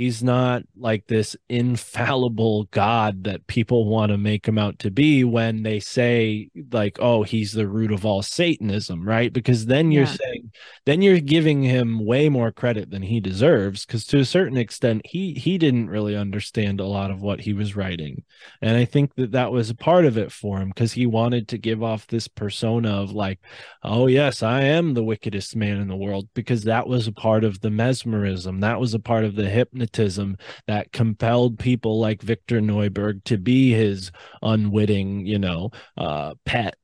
he's 0.00 0.22
not 0.22 0.62
like 0.78 1.06
this 1.06 1.36
infallible 1.50 2.64
god 2.70 3.24
that 3.24 3.46
people 3.46 3.86
want 3.86 4.10
to 4.10 4.16
make 4.16 4.48
him 4.48 4.56
out 4.56 4.78
to 4.78 4.90
be 4.90 5.24
when 5.24 5.62
they 5.62 5.78
say 5.78 6.48
like 6.72 6.96
oh 7.00 7.22
he's 7.22 7.52
the 7.52 7.68
root 7.68 7.92
of 7.92 8.06
all 8.06 8.22
satanism 8.22 9.06
right? 9.06 9.32
Because 9.32 9.66
then 9.66 9.92
you're 9.92 10.04
yeah. 10.04 10.16
saying 10.24 10.52
then 10.86 11.02
you're 11.02 11.20
giving 11.20 11.62
him 11.62 12.06
way 12.06 12.30
more 12.30 12.50
credit 12.50 12.90
than 12.90 13.02
he 13.02 13.20
deserves 13.20 13.84
because 13.84 14.06
to 14.06 14.18
a 14.18 14.24
certain 14.24 14.56
extent 14.56 15.02
he 15.04 15.34
he 15.34 15.58
didn't 15.58 15.90
really 15.90 16.16
understand 16.16 16.80
a 16.80 16.86
lot 16.86 17.10
of 17.10 17.20
what 17.20 17.40
he 17.40 17.52
was 17.52 17.76
writing. 17.76 18.24
And 18.62 18.78
i 18.78 18.86
think 18.86 19.14
that 19.16 19.32
that 19.32 19.52
was 19.52 19.68
a 19.68 19.74
part 19.74 20.06
of 20.06 20.16
it 20.16 20.32
for 20.32 20.58
him 20.58 20.68
because 20.68 20.92
he 20.92 21.04
wanted 21.04 21.48
to 21.48 21.58
give 21.58 21.82
off 21.82 22.06
this 22.06 22.26
persona 22.26 22.90
of 22.90 23.12
like 23.12 23.38
oh 23.82 24.06
yes 24.06 24.42
i 24.42 24.62
am 24.62 24.94
the 24.94 25.04
wickedest 25.04 25.56
man 25.56 25.76
in 25.76 25.88
the 25.88 25.96
world 25.96 26.26
because 26.34 26.62
that 26.64 26.86
was 26.86 27.06
a 27.06 27.12
part 27.12 27.44
of 27.44 27.60
the 27.60 27.70
mesmerism. 27.70 28.60
That 28.60 28.80
was 28.80 28.94
a 28.94 28.98
part 28.98 29.24
of 29.24 29.34
the 29.34 29.48
hypnotism 29.48 29.89
hypnotism 29.90 30.36
that 30.66 30.92
compelled 30.92 31.58
people 31.58 31.98
like 31.98 32.22
Victor 32.22 32.60
Neuburg 32.60 33.24
to 33.24 33.38
be 33.38 33.72
his 33.72 34.10
unwitting, 34.42 35.26
you 35.26 35.38
know, 35.38 35.70
uh, 35.96 36.34
pet 36.44 36.76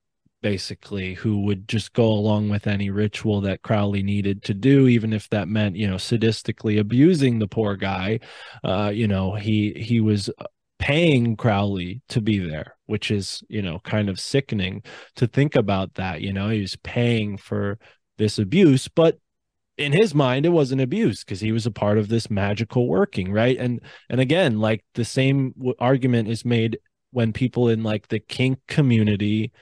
basically 0.43 1.15
who 1.15 1.41
would 1.41 1.66
just 1.66 1.93
go 1.93 2.07
along 2.07 2.49
with 2.49 2.66
any 2.66 2.91
ritual 2.91 3.41
that 3.41 3.62
Crowley 3.62 4.03
needed 4.03 4.45
to 4.45 4.55
do 4.55 4.87
even 4.87 5.12
if 5.12 5.28
that 5.31 5.49
meant 5.49 5.74
you 5.74 5.89
know 5.89 5.97
sadistically 5.97 6.78
abusing 6.78 7.39
the 7.39 7.49
poor 7.49 7.74
guy. 7.74 8.20
Uh 8.62 8.93
you 8.95 9.09
know 9.09 9.35
he 9.35 9.73
he 9.73 9.99
was 9.99 10.31
paying 10.78 11.37
Crowley 11.37 12.03
to 12.11 12.20
be 12.20 12.39
there 12.39 12.77
which 12.85 13.11
is 13.11 13.43
you 13.49 13.62
know 13.62 13.81
kind 13.81 14.09
of 14.09 14.20
sickening 14.20 14.83
to 15.16 15.27
think 15.27 15.57
about 15.57 15.95
that. 15.95 16.20
You 16.20 16.33
know 16.33 16.49
he 16.51 16.61
was 16.61 16.77
paying 16.77 17.39
for 17.39 17.78
this 18.19 18.39
abuse 18.39 18.87
but 18.89 19.19
in 19.78 19.93
his 19.93 20.15
mind 20.15 20.47
it 20.47 20.51
wasn't 20.51 20.81
abuse 20.81 21.23
because 21.23 21.40
he 21.40 21.53
was 21.53 21.66
a 21.66 21.70
part 21.70 21.98
of 21.98 22.09
this 22.09 22.31
magical 22.31 22.89
working 22.89 23.32
right? 23.32 23.59
And 23.59 23.81
and 24.09 24.20
again 24.20 24.59
like 24.59 24.85
the 24.94 25.05
same 25.05 25.53
w- 25.53 25.74
argument 25.78 26.28
is 26.28 26.44
made 26.44 26.78
when 27.11 27.32
people 27.32 27.69
in 27.69 27.82
like 27.82 28.09
the 28.09 28.19
kink 28.19 28.59
community 28.69 29.53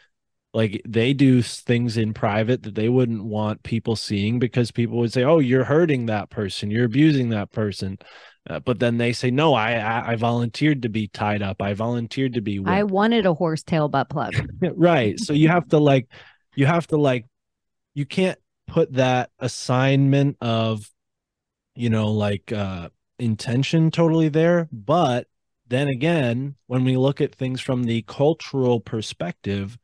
like 0.53 0.81
they 0.87 1.13
do 1.13 1.43
things 1.43 1.97
in 1.97 2.15
private 2.15 2.63
that 2.63 2.77
they 2.77 2.89
wouldn't 2.89 3.25
want 3.25 3.63
people 3.65 3.97
seeing 3.97 4.39
because 4.39 4.71
people 4.71 4.99
would 4.99 5.13
say 5.13 5.25
oh 5.25 5.41
you're 5.41 5.65
hurting 5.65 6.07
that 6.07 6.31
person. 6.31 6.71
You're 6.71 6.85
abusing 6.85 7.31
that 7.31 7.51
person. 7.51 7.99
Uh, 8.49 8.61
but 8.61 8.79
then 8.79 8.99
they 8.99 9.13
say 9.13 9.31
no 9.31 9.55
I, 9.55 9.73
I, 9.73 10.13
I 10.13 10.17
volunteered 10.17 10.83
to 10.83 10.89
be 10.89 11.09
tied 11.09 11.43
up. 11.43 11.61
I 11.61 11.75
volunteered 11.75 12.35
to 12.35 12.41
be 12.41 12.61
whipped. 12.61 12.71
i 12.71 12.85
wanted 12.85 13.27
a 13.27 13.35
horsetail 13.35 13.89
butt 13.89 14.09
plug. 14.09 14.35
Right. 14.77 15.19
So 15.19 15.33
you 15.33 15.49
have 15.49 15.69
to 15.71 15.79
like 15.79 16.09
you 16.55 16.67
have 16.67 16.87
to 16.89 16.97
like 16.97 17.27
you 17.95 18.07
can't 18.07 18.39
put 18.67 18.93
that 18.95 19.31
assignment 19.39 20.37
of 20.41 20.91
you 21.75 21.91
know 21.91 22.11
like 22.11 22.53
uh 22.53 22.89
intention 23.19 23.91
totally 23.91 24.29
there 24.29 24.69
but 24.73 25.27
then 25.67 25.89
again 25.89 26.55
when 26.67 26.85
we 26.85 26.97
look 26.97 27.21
at 27.21 27.35
things 27.35 27.61
from 27.61 27.85
the 27.85 28.03
cultural 28.03 28.81
perspective 28.81 29.79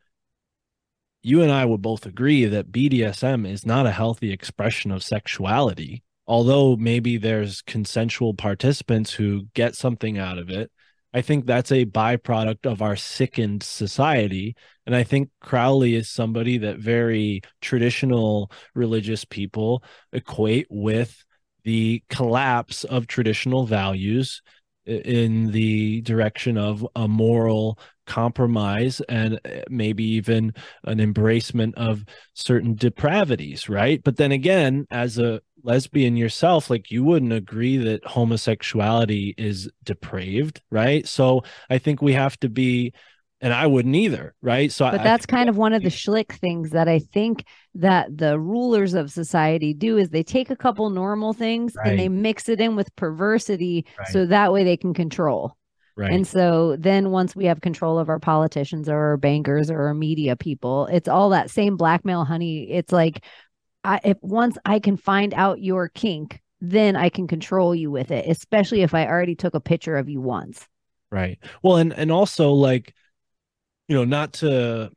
you 1.23 1.43
and 1.43 1.53
I 1.53 1.67
would 1.67 1.83
both 1.83 2.07
agree 2.07 2.47
that 2.47 2.73
BDSM 2.73 3.47
is 3.47 3.67
not 3.67 3.85
a 3.85 3.91
healthy 3.93 4.33
expression 4.33 4.91
of 4.91 5.03
sexuality 5.03 6.03
although 6.27 6.77
maybe 6.77 7.17
there's 7.17 7.63
consensual 7.63 8.35
participants 8.35 9.13
who 9.13 9.47
get 9.55 9.75
something 9.75 10.19
out 10.19 10.39
of 10.39 10.49
it 10.49 10.71
I 11.13 11.23
think 11.23 11.47
that's 11.47 11.73
a 11.73 11.87
byproduct 11.87 12.71
of 12.71 12.83
our 12.83 12.97
sickened 12.97 13.63
society. 13.63 14.55
And 14.87 14.95
I 14.95 15.03
think 15.03 15.31
Crowley 15.41 15.95
is 15.95 16.09
somebody 16.09 16.59
that 16.59 16.79
very 16.79 17.43
traditional 17.61 18.51
religious 18.75 19.25
people 19.25 19.83
equate 20.13 20.67
with 20.71 21.25
the 21.65 22.03
collapse 22.09 22.85
of 22.85 23.07
traditional 23.07 23.67
values 23.67 24.41
in 24.91 25.51
the 25.53 26.01
direction 26.03 26.59
of 26.59 26.87
a 26.97 27.07
moral 27.07 27.79
compromise 28.07 29.01
and 29.09 29.41
uh, 29.45 29.61
maybe 29.69 30.05
even 30.05 30.53
an 30.85 30.99
embracement 30.99 31.75
of 31.75 32.05
certain 32.35 32.75
depravities 32.75 33.69
right? 33.69 34.03
But 34.03 34.17
then 34.17 34.33
again 34.33 34.87
as 34.91 35.19
a 35.19 35.41
lesbian 35.63 36.17
yourself 36.17 36.71
like 36.71 36.91
you 36.91 37.05
wouldn't 37.05 37.33
agree 37.33 37.77
that 37.77 38.05
homosexuality 38.05 39.35
is 39.39 39.71
depraved 39.85 40.61
right? 40.71 41.07
So 41.07 41.43
i 41.69 41.79
think 41.79 42.03
we 42.03 42.15
have 42.15 42.39
to 42.41 42.49
be 42.49 42.93
and 43.41 43.55
I 43.55 43.67
wouldn't 43.67 43.95
either, 43.95 44.35
right? 44.43 44.71
So, 44.71 44.91
but 44.91 45.01
I, 45.01 45.05
that's 45.05 45.27
I, 45.29 45.33
kind 45.33 45.49
of 45.49 45.57
one 45.57 45.73
of 45.73 45.83
the 45.83 45.89
schlick 45.89 46.33
things 46.33 46.71
that 46.71 46.89
I 46.89 46.99
think 46.99 47.45
that 47.75 48.17
the 48.17 48.39
rulers 48.39 48.95
of 48.95 49.11
society 49.11 49.73
do 49.73 49.97
is 49.97 50.11
they 50.11 50.23
take 50.23 50.51
a 50.51 50.57
couple 50.57 50.91
normal 50.91 51.33
things 51.33 51.75
right. 51.77 51.89
and 51.89 51.99
they 51.99 52.09
mix 52.09 52.49
it 52.49 52.61
in 52.61 52.77
with 52.77 52.95
perversity, 52.97 53.87
right. 53.99 54.09
so 54.09 54.27
that 54.27 54.53
way 54.53 54.65
they 54.65 54.77
can 54.77 54.93
control. 54.93 55.57
Right. 55.97 56.13
And 56.13 56.27
so 56.27 56.77
then 56.79 57.11
once 57.11 57.35
we 57.35 57.47
have 57.47 57.61
control 57.61 57.99
of 57.99 58.09
our 58.09 58.19
politicians 58.19 58.89
or 58.89 58.97
our 58.97 59.17
bankers 59.17 59.71
or 59.71 59.83
our 59.89 59.95
media 59.95 60.37
people, 60.37 60.87
it's 60.87 61.09
all 61.09 61.31
that 61.31 61.51
same 61.51 61.77
blackmail 61.77 62.25
honey. 62.25 62.71
It's 62.71 62.93
like 62.93 63.25
I, 63.85 64.01
if 64.05 64.17
once 64.23 64.57
I 64.65 64.79
can 64.79 64.97
find 64.97 65.35
out 65.35 65.61
your 65.61 65.89
kink, 65.89 66.41
then 66.61 66.97
I 66.97 67.09
can 67.09 67.27
control 67.27 67.75
you 67.75 67.91
with 67.91 68.11
it, 68.11 68.27
especially 68.29 68.83
if 68.83 68.95
I 68.95 69.07
already 69.07 69.35
took 69.35 69.55
a 69.55 69.61
picture 69.61 69.97
of 69.97 70.09
you 70.09 70.21
once. 70.21 70.67
Right. 71.11 71.39
Well, 71.63 71.77
and 71.77 71.93
and 71.93 72.13
also 72.13 72.53
like 72.53 72.95
you 73.91 73.97
know, 73.97 74.05
not 74.05 74.35
to 74.35 74.89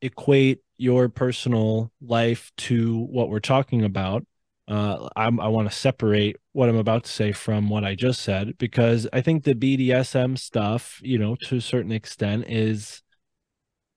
equate 0.00 0.60
your 0.78 1.10
personal 1.10 1.92
life 2.00 2.50
to 2.56 3.04
what 3.10 3.28
we're 3.28 3.38
talking 3.38 3.84
about. 3.84 4.24
Uh, 4.66 5.10
I'm, 5.14 5.38
I 5.38 5.48
want 5.48 5.70
to 5.70 5.76
separate 5.76 6.36
what 6.52 6.70
I'm 6.70 6.78
about 6.78 7.04
to 7.04 7.10
say 7.10 7.32
from 7.32 7.68
what 7.68 7.84
I 7.84 7.94
just 7.94 8.22
said 8.22 8.56
because 8.56 9.06
I 9.12 9.20
think 9.20 9.44
the 9.44 9.54
BDSM 9.54 10.38
stuff, 10.38 11.00
you 11.02 11.18
know, 11.18 11.36
to 11.42 11.56
a 11.56 11.60
certain 11.60 11.92
extent, 11.92 12.46
is 12.48 13.02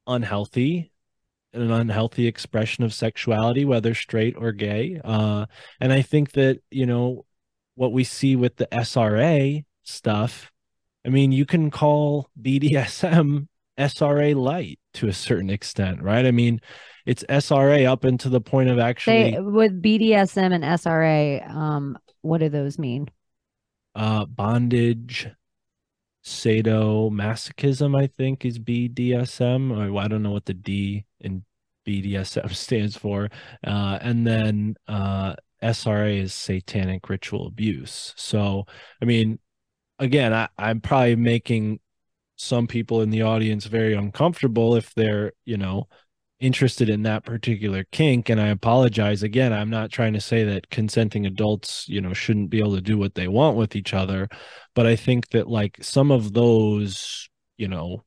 unhealthy, 0.07 0.91
an 1.53 1.71
unhealthy 1.71 2.27
expression 2.27 2.83
of 2.83 2.93
sexuality, 2.93 3.63
whether 3.63 3.95
straight 3.95 4.35
or 4.37 4.51
gay. 4.51 4.99
Uh, 5.05 5.45
and 5.79 5.93
I 5.93 6.01
think 6.01 6.33
that 6.33 6.59
you 6.69 6.85
know 6.85 7.25
what 7.75 7.93
we 7.93 8.03
see 8.03 8.35
with 8.35 8.57
the 8.57 8.67
SRA 8.73 9.63
stuff. 9.83 10.51
I 11.05 11.09
mean, 11.09 11.31
you 11.31 11.45
can 11.45 11.71
call 11.71 12.29
BDSM 12.41 13.47
SRA 13.77 14.35
light 14.35 14.79
to 14.95 15.07
a 15.07 15.13
certain 15.13 15.49
extent, 15.49 16.01
right? 16.01 16.25
I 16.25 16.31
mean, 16.31 16.61
it's 17.05 17.23
SRA 17.29 17.85
up 17.85 18.05
into 18.05 18.29
the 18.29 18.41
point 18.41 18.69
of 18.69 18.79
actually 18.79 19.31
they, 19.31 19.39
with 19.39 19.81
BDSM 19.81 20.53
and 20.53 20.63
SRA. 20.63 21.49
Um, 21.49 21.97
what 22.21 22.39
do 22.39 22.49
those 22.49 22.79
mean? 22.79 23.09
Uh, 23.95 24.25
bondage, 24.25 25.27
sadomasochism, 26.23 27.97
I 27.97 28.07
think, 28.07 28.45
is 28.45 28.59
BDSM. 28.59 29.71
Or 29.71 29.99
I 29.99 30.07
don't 30.07 30.23
know 30.23 30.31
what 30.31 30.45
the 30.45 30.53
D 30.53 31.05
in 31.19 31.43
BDSM 31.85 32.53
stands 32.55 32.97
for. 32.97 33.29
Uh, 33.65 33.99
and 34.01 34.25
then 34.25 34.75
uh, 34.87 35.35
SRA 35.61 36.21
is 36.21 36.33
satanic 36.33 37.09
ritual 37.09 37.47
abuse. 37.47 38.13
So, 38.15 38.65
I 39.01 39.05
mean, 39.05 39.39
again, 39.99 40.33
I, 40.33 40.47
I'm 40.57 40.79
probably 40.81 41.15
making 41.15 41.79
some 42.35 42.67
people 42.67 43.01
in 43.01 43.09
the 43.09 43.21
audience 43.21 43.65
very 43.65 43.93
uncomfortable 43.93 44.75
if 44.75 44.93
they're 44.95 45.31
you 45.45 45.57
know 45.57 45.87
interested 46.39 46.89
in 46.89 47.03
that 47.03 47.23
particular 47.23 47.85
kink. 47.91 48.29
And 48.29 48.41
i 48.41 48.47
apologize 48.47 49.23
again 49.23 49.53
i'm 49.53 49.69
not 49.69 49.91
trying 49.91 50.13
to 50.13 50.21
say 50.21 50.43
that 50.43 50.69
consenting 50.69 51.25
adults 51.25 51.87
you 51.87 52.01
know 52.01 52.13
shouldn't 52.13 52.49
be 52.49 52.59
able 52.59 52.75
to 52.75 52.81
do 52.81 52.97
what 52.97 53.15
they 53.15 53.27
want 53.27 53.57
with 53.57 53.75
each 53.75 53.93
other 53.93 54.27
but 54.75 54.85
i 54.85 54.95
think 54.95 55.29
that 55.29 55.47
like 55.47 55.77
some 55.81 56.11
of 56.11 56.33
those 56.33 57.29
you 57.57 57.67
know 57.67 58.03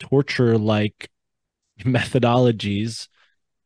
torture 0.00 0.58
like 0.58 1.08
methodologies 1.80 3.08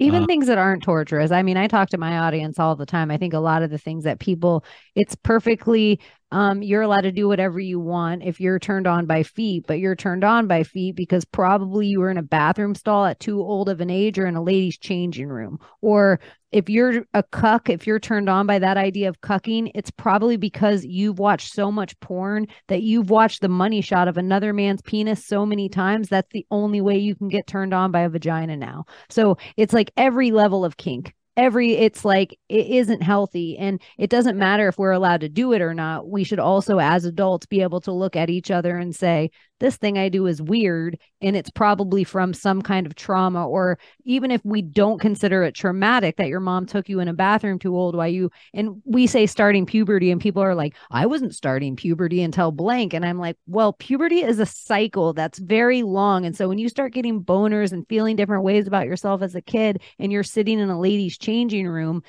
even 0.00 0.24
uh, 0.24 0.26
things 0.26 0.48
that 0.48 0.58
aren't 0.58 0.82
torturous. 0.82 1.30
I 1.30 1.42
mean 1.42 1.56
i 1.56 1.66
talk 1.66 1.88
to 1.90 1.98
my 1.98 2.18
audience 2.18 2.58
all 2.58 2.76
the 2.76 2.86
time. 2.86 3.10
I 3.10 3.16
think 3.16 3.32
a 3.32 3.38
lot 3.38 3.62
of 3.62 3.70
the 3.70 3.78
things 3.78 4.04
that 4.04 4.18
people 4.18 4.64
it's 4.94 5.14
perfectly 5.14 6.00
um, 6.34 6.64
you're 6.64 6.82
allowed 6.82 7.02
to 7.02 7.12
do 7.12 7.28
whatever 7.28 7.60
you 7.60 7.78
want 7.78 8.24
if 8.24 8.40
you're 8.40 8.58
turned 8.58 8.88
on 8.88 9.06
by 9.06 9.22
feet, 9.22 9.66
but 9.68 9.78
you're 9.78 9.94
turned 9.94 10.24
on 10.24 10.48
by 10.48 10.64
feet 10.64 10.96
because 10.96 11.24
probably 11.24 11.86
you 11.86 12.00
were 12.00 12.10
in 12.10 12.18
a 12.18 12.24
bathroom 12.24 12.74
stall 12.74 13.06
at 13.06 13.20
too 13.20 13.40
old 13.40 13.68
of 13.68 13.80
an 13.80 13.88
age 13.88 14.18
or 14.18 14.26
in 14.26 14.34
a 14.34 14.42
ladies' 14.42 14.76
changing 14.76 15.28
room. 15.28 15.60
Or 15.80 16.18
if 16.50 16.68
you're 16.68 17.06
a 17.14 17.22
cuck, 17.22 17.70
if 17.70 17.86
you're 17.86 18.00
turned 18.00 18.28
on 18.28 18.48
by 18.48 18.58
that 18.58 18.76
idea 18.76 19.08
of 19.08 19.20
cucking, 19.20 19.70
it's 19.76 19.92
probably 19.92 20.36
because 20.36 20.84
you've 20.84 21.20
watched 21.20 21.52
so 21.52 21.70
much 21.70 21.98
porn 22.00 22.48
that 22.66 22.82
you've 22.82 23.10
watched 23.10 23.40
the 23.40 23.48
money 23.48 23.80
shot 23.80 24.08
of 24.08 24.18
another 24.18 24.52
man's 24.52 24.82
penis 24.82 25.24
so 25.24 25.46
many 25.46 25.68
times. 25.68 26.08
That's 26.08 26.32
the 26.32 26.46
only 26.50 26.80
way 26.80 26.98
you 26.98 27.14
can 27.14 27.28
get 27.28 27.46
turned 27.46 27.72
on 27.72 27.92
by 27.92 28.00
a 28.00 28.08
vagina 28.08 28.56
now. 28.56 28.86
So 29.08 29.38
it's 29.56 29.72
like 29.72 29.92
every 29.96 30.32
level 30.32 30.64
of 30.64 30.78
kink 30.78 31.14
every 31.36 31.72
it's 31.72 32.04
like 32.04 32.38
it 32.48 32.66
isn't 32.66 33.02
healthy 33.02 33.58
and 33.58 33.80
it 33.98 34.10
doesn't 34.10 34.38
matter 34.38 34.68
if 34.68 34.78
we're 34.78 34.92
allowed 34.92 35.20
to 35.20 35.28
do 35.28 35.52
it 35.52 35.60
or 35.62 35.74
not. 35.74 36.08
We 36.08 36.24
should 36.24 36.38
also 36.38 36.78
as 36.78 37.04
adults 37.04 37.46
be 37.46 37.62
able 37.62 37.80
to 37.82 37.92
look 37.92 38.16
at 38.16 38.30
each 38.30 38.50
other 38.50 38.76
and 38.78 38.94
say 38.94 39.30
this 39.60 39.76
thing 39.76 39.98
I 39.98 40.08
do 40.08 40.26
is 40.26 40.42
weird 40.42 40.98
and 41.20 41.36
it's 41.36 41.50
probably 41.50 42.04
from 42.04 42.34
some 42.34 42.62
kind 42.62 42.86
of 42.86 42.94
trauma 42.94 43.46
or 43.46 43.78
even 44.04 44.30
if 44.30 44.44
we 44.44 44.62
don't 44.62 45.00
consider 45.00 45.42
it 45.42 45.54
traumatic 45.54 46.16
that 46.16 46.28
your 46.28 46.40
mom 46.40 46.66
took 46.66 46.88
you 46.88 47.00
in 47.00 47.08
a 47.08 47.14
bathroom 47.14 47.58
too 47.58 47.76
old 47.76 47.94
while 47.94 48.08
you 48.08 48.30
and 48.52 48.82
we 48.84 49.06
say 49.06 49.26
starting 49.26 49.64
puberty 49.66 50.10
and 50.10 50.20
people 50.20 50.42
are 50.42 50.54
like 50.54 50.74
I 50.90 51.06
wasn't 51.06 51.34
starting 51.34 51.76
puberty 51.76 52.22
until 52.22 52.52
blank 52.52 52.94
and 52.94 53.04
I'm 53.04 53.18
like 53.18 53.36
well 53.46 53.72
puberty 53.72 54.22
is 54.22 54.38
a 54.38 54.46
cycle 54.46 55.12
that's 55.12 55.38
very 55.38 55.82
long 55.82 56.26
and 56.26 56.36
so 56.36 56.48
when 56.48 56.58
you 56.58 56.68
start 56.68 56.92
getting 56.92 57.22
boners 57.22 57.72
and 57.72 57.88
feeling 57.88 58.16
different 58.16 58.44
ways 58.44 58.66
about 58.66 58.86
yourself 58.86 59.22
as 59.22 59.34
a 59.34 59.42
kid 59.42 59.82
and 59.98 60.10
you're 60.10 60.22
sitting 60.22 60.58
in 60.58 60.70
a 60.70 60.78
lady's 60.78 61.16
changing 61.16 61.68
room 61.68 62.02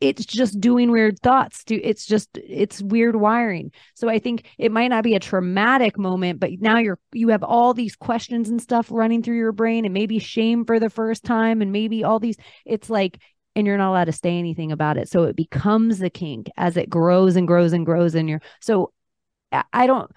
it's 0.00 0.26
just 0.26 0.60
doing 0.60 0.90
weird 0.90 1.18
thoughts 1.20 1.64
to 1.64 1.74
it's 1.76 2.04
just 2.04 2.28
it's 2.36 2.82
weird 2.82 3.16
wiring. 3.16 3.72
So 3.94 4.08
i 4.08 4.18
think 4.18 4.46
it 4.58 4.72
might 4.72 4.88
not 4.88 5.04
be 5.04 5.14
a 5.14 5.20
traumatic 5.20 5.98
moment 5.98 6.40
but 6.40 6.50
now 6.60 6.78
you're 6.78 6.98
you 7.12 7.28
have 7.28 7.42
all 7.42 7.74
these 7.74 7.96
questions 7.96 8.48
and 8.48 8.60
stuff 8.60 8.88
running 8.90 9.22
through 9.22 9.38
your 9.38 9.52
brain 9.52 9.84
and 9.84 9.94
maybe 9.94 10.18
shame 10.18 10.64
for 10.64 10.78
the 10.78 10.90
first 10.90 11.24
time 11.24 11.62
and 11.62 11.72
maybe 11.72 12.04
all 12.04 12.18
these 12.18 12.36
it's 12.64 12.90
like 12.90 13.18
and 13.54 13.66
you're 13.66 13.78
not 13.78 13.90
allowed 13.90 14.04
to 14.04 14.12
say 14.12 14.38
anything 14.38 14.70
about 14.70 14.98
it. 14.98 15.08
So 15.08 15.22
it 15.22 15.34
becomes 15.34 16.02
a 16.02 16.10
kink 16.10 16.50
as 16.58 16.76
it 16.76 16.90
grows 16.90 17.36
and 17.36 17.46
grows 17.46 17.72
and 17.72 17.86
grows 17.86 18.14
in 18.14 18.28
your 18.28 18.42
so 18.60 18.92
i 19.72 19.86
don't 19.86 20.10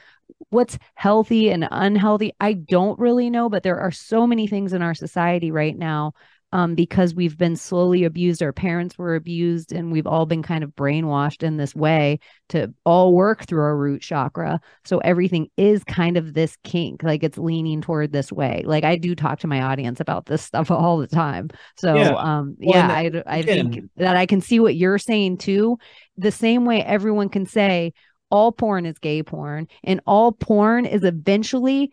what's 0.49 0.77
healthy 0.95 1.49
and 1.49 1.67
unhealthy 1.71 2.33
i 2.39 2.53
don't 2.53 2.99
really 2.99 3.29
know 3.29 3.49
but 3.49 3.63
there 3.63 3.79
are 3.79 3.91
so 3.91 4.25
many 4.25 4.47
things 4.47 4.73
in 4.73 4.81
our 4.81 4.95
society 4.95 5.51
right 5.51 5.77
now 5.77 6.13
um, 6.51 6.73
because 6.73 7.13
we've 7.13 7.37
been 7.37 7.55
slowly 7.55 8.03
abused. 8.03 8.41
Our 8.41 8.51
parents 8.53 8.97
were 8.97 9.15
abused, 9.15 9.71
and 9.71 9.91
we've 9.91 10.07
all 10.07 10.25
been 10.25 10.41
kind 10.41 10.63
of 10.63 10.71
brainwashed 10.71 11.43
in 11.43 11.57
this 11.57 11.75
way 11.75 12.19
to 12.49 12.73
all 12.85 13.13
work 13.13 13.45
through 13.45 13.61
our 13.61 13.77
root 13.77 14.01
chakra. 14.01 14.59
So 14.83 14.97
everything 14.99 15.49
is 15.57 15.83
kind 15.83 16.17
of 16.17 16.33
this 16.33 16.57
kink, 16.63 17.03
like 17.03 17.23
it's 17.23 17.37
leaning 17.37 17.81
toward 17.81 18.11
this 18.11 18.31
way. 18.31 18.63
Like 18.65 18.83
I 18.83 18.95
do 18.95 19.13
talk 19.13 19.39
to 19.39 19.47
my 19.47 19.61
audience 19.61 19.99
about 19.99 20.25
this 20.25 20.41
stuff 20.41 20.71
all 20.71 20.97
the 20.97 21.07
time. 21.07 21.49
So 21.77 21.95
yeah. 21.95 22.15
um, 22.15 22.55
well, 22.59 22.75
yeah, 22.75 22.87
I 22.87 23.23
I 23.27 23.41
think 23.43 23.89
that 23.97 24.15
I 24.15 24.25
can 24.25 24.41
see 24.41 24.59
what 24.59 24.75
you're 24.75 24.97
saying 24.97 25.37
too. 25.37 25.77
The 26.17 26.31
same 26.31 26.65
way 26.65 26.83
everyone 26.83 27.29
can 27.29 27.45
say 27.45 27.93
all 28.31 28.51
porn 28.51 28.85
is 28.85 28.97
gay 28.97 29.21
porn, 29.21 29.67
and 29.83 30.01
all 30.07 30.31
porn 30.31 30.85
is 30.85 31.03
eventually, 31.03 31.91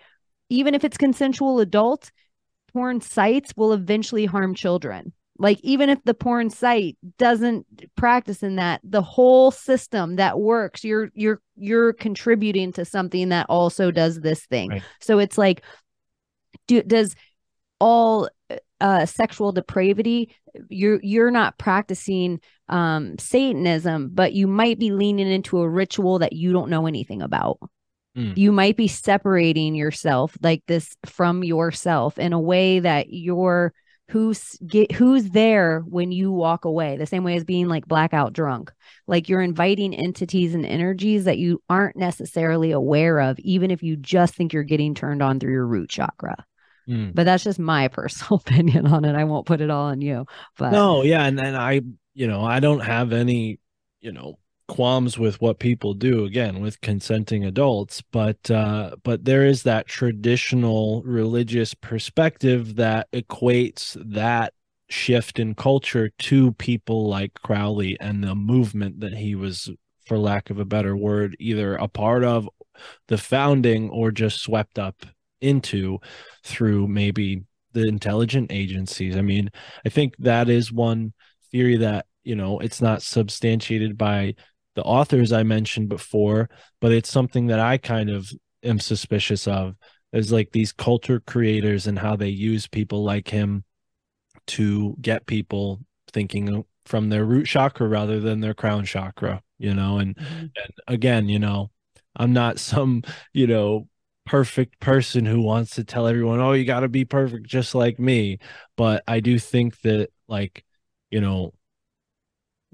even 0.49 0.75
if 0.75 0.85
it's 0.85 0.97
consensual 0.97 1.61
adults 1.61 2.11
porn 2.77 3.01
sites 3.01 3.55
will 3.57 3.73
eventually 3.73 4.27
harm 4.27 4.55
children. 4.55 5.15
Like 5.39 5.59
even 5.63 5.89
if 5.89 5.99
the 6.05 6.13
porn 6.13 6.51
site 6.51 6.99
doesn't 7.17 7.67
practice 7.97 8.43
in 8.43 8.57
that, 8.57 8.83
the 8.85 9.01
whole 9.01 9.51
system 9.51 10.17
that 10.17 10.39
works, 10.39 10.85
you're 10.85 11.11
you're 11.15 11.41
you're 11.57 11.95
contributing 11.95 12.73
to 12.73 12.85
something 12.85 13.31
that 13.31 13.47
also 13.49 13.91
does 13.91 14.21
this 14.21 14.45
thing. 14.45 14.69
Right. 14.69 14.83
So 15.01 15.19
it's 15.19 15.39
like 15.39 15.63
do 16.67 16.83
does 16.83 17.15
all 17.81 18.29
uh 18.81 19.07
sexual 19.07 19.53
depravity 19.53 20.35
you're 20.69 21.01
you're 21.03 21.31
not 21.31 21.59
practicing 21.59 22.41
um 22.69 23.19
satanism 23.19 24.11
but 24.13 24.33
you 24.33 24.47
might 24.47 24.79
be 24.79 24.91
leaning 24.91 25.31
into 25.31 25.59
a 25.61 25.69
ritual 25.69 26.19
that 26.19 26.33
you 26.33 26.53
don't 26.53 26.71
know 26.71 26.87
anything 26.87 27.21
about 27.21 27.59
Mm. 28.17 28.37
You 28.37 28.51
might 28.51 28.77
be 28.77 28.89
separating 28.89 29.75
yourself 29.75 30.37
like 30.43 30.63
this 30.67 30.97
from 31.05 31.45
yourself 31.45 32.19
in 32.19 32.33
a 32.33 32.41
way 32.41 32.81
that 32.81 33.13
you're 33.13 33.75
who's 34.09 34.57
get 34.67 34.93
who's 34.93 35.31
there 35.31 35.81
when 35.81 36.13
you 36.13 36.31
walk 36.31 36.65
away 36.65 36.97
the 36.97 37.07
same 37.07 37.25
way 37.25 37.35
as 37.35 37.45
being 37.45 37.67
like 37.69 37.89
blackout 37.89 38.33
drunk 38.33 38.73
like 39.09 39.29
you're 39.29 39.43
inviting 39.43 39.95
entities 39.95 40.55
and 40.55 40.65
energies 40.65 41.25
that 41.25 41.39
you 41.39 41.61
aren't 41.69 41.97
necessarily 41.97 42.71
aware 42.71 43.19
of 43.19 43.39
even 43.41 43.71
if 43.71 43.83
you 43.83 43.97
just 43.97 44.35
think 44.35 44.53
you're 44.53 44.63
getting 44.63 44.95
turned 44.95 45.23
on 45.23 45.41
through 45.41 45.53
your 45.53 45.67
root 45.67 45.91
chakra 45.91 46.37
mm. 46.89 47.13
but 47.17 47.25
that's 47.25 47.43
just 47.43 47.59
my 47.59 47.89
personal 47.99 48.41
opinion 48.47 48.87
on 48.87 49.05
it 49.05 49.17
i 49.17 49.25
won't 49.25 49.47
put 49.47 49.61
it 49.61 49.71
all 49.71 49.87
on 49.87 50.01
you 50.01 50.25
but 50.57 50.71
no 50.71 51.03
yeah 51.03 51.25
and 51.25 51.37
then 51.37 51.57
i 51.57 51.81
you 52.15 52.29
know 52.29 52.45
i 52.45 52.61
don't 52.61 52.81
have 52.81 53.13
any 53.13 53.59
you 54.01 54.13
know 54.13 54.39
qualms 54.69 55.19
with 55.19 55.41
what 55.41 55.59
people 55.61 55.95
do 55.95 56.25
again 56.25 56.61
with 56.61 56.81
consenting 56.81 57.45
adults 57.45 58.03
but 58.11 58.51
uh 58.51 58.97
but 59.05 59.25
there 59.25 59.45
is 59.45 59.63
that 59.63 59.87
traditional 59.87 61.03
religious 61.05 61.73
perspective 61.73 62.75
that 62.75 63.09
equates 63.13 63.97
that 64.05 64.53
shift 64.89 65.39
in 65.39 65.55
culture 65.55 66.11
to 66.19 66.53
people 66.53 67.09
like 67.09 67.33
Crowley 67.43 67.97
and 68.01 68.23
the 68.23 68.35
movement 68.35 69.01
that 69.01 69.15
he 69.15 69.35
was 69.35 69.71
for 70.07 70.19
lack 70.19 70.51
of 70.51 70.59
a 70.59 70.65
better 70.65 70.97
word 70.97 71.37
either 71.39 71.75
a 71.77 71.89
part 71.89 72.25
of 72.25 72.49
the 73.09 73.19
founding 73.19 73.91
or 73.91 74.11
just 74.11 74.41
swept 74.41 74.79
up 74.79 75.05
into 75.41 75.99
through 76.45 76.87
maybe 76.87 77.43
the 77.73 77.87
intelligent 77.87 78.51
agencies. 78.53 79.17
I 79.17 79.23
mean, 79.23 79.51
I 79.85 79.89
think 79.89 80.17
that 80.19 80.49
is 80.49 80.73
one 80.73 81.13
theory 81.51 81.77
that, 81.79 82.07
you 82.25 82.35
know, 82.35 82.59
it's 82.59 82.81
not 82.81 83.03
substantiated 83.03 83.99
by 83.99 84.35
the 84.77 84.83
authors 84.83 85.33
I 85.33 85.43
mentioned 85.43 85.89
before, 85.89 86.49
but 86.81 86.93
it's 86.93 87.11
something 87.11 87.49
that 87.49 87.59
I 87.59 87.79
kind 87.79 88.11
of 88.11 88.31
am 88.63 88.79
suspicious 88.79 89.49
of 89.49 89.75
is 90.13 90.31
like 90.31 90.53
these 90.53 90.73
culture 90.73 91.21
creators 91.21 91.87
and 91.87 91.99
how 91.99 92.15
they 92.15 92.29
use 92.29 92.69
people 92.69 93.03
like 93.03 93.29
him 93.29 93.65
to 94.49 94.95
get 95.01 95.27
people 95.27 95.81
thinking 96.13 96.65
from 96.85 97.09
their 97.09 97.25
root 97.25 97.47
chakra 97.47 97.89
rather 97.89 98.21
than 98.21 98.41
their 98.41 98.55
crown 98.55 98.85
chakra, 98.85 99.43
you 99.59 99.75
know, 99.75 99.99
and, 99.99 100.15
mm-hmm. 100.17 100.39
and 100.39 100.73
again, 100.87 101.29
you 101.29 101.39
know, 101.39 101.71
I'm 102.15 102.33
not 102.33 102.59
some, 102.61 103.03
you 103.33 103.47
know, 103.47 103.89
perfect 104.27 104.79
person 104.81 105.25
who 105.25 105.41
wants 105.41 105.77
to 105.77 105.85
tell 105.85 106.07
everyone, 106.07 106.41
oh, 106.41 106.53
you 106.53 106.65
got 106.65 106.81
to 106.81 106.89
be 106.89 107.05
perfect 107.05 107.47
just 107.47 107.75
like 107.75 107.99
me. 107.99 108.39
But 108.77 109.03
I 109.09 109.21
do 109.21 109.39
think 109.39 109.81
that, 109.81 110.11
like, 110.29 110.65
you 111.11 111.21
know, 111.21 111.55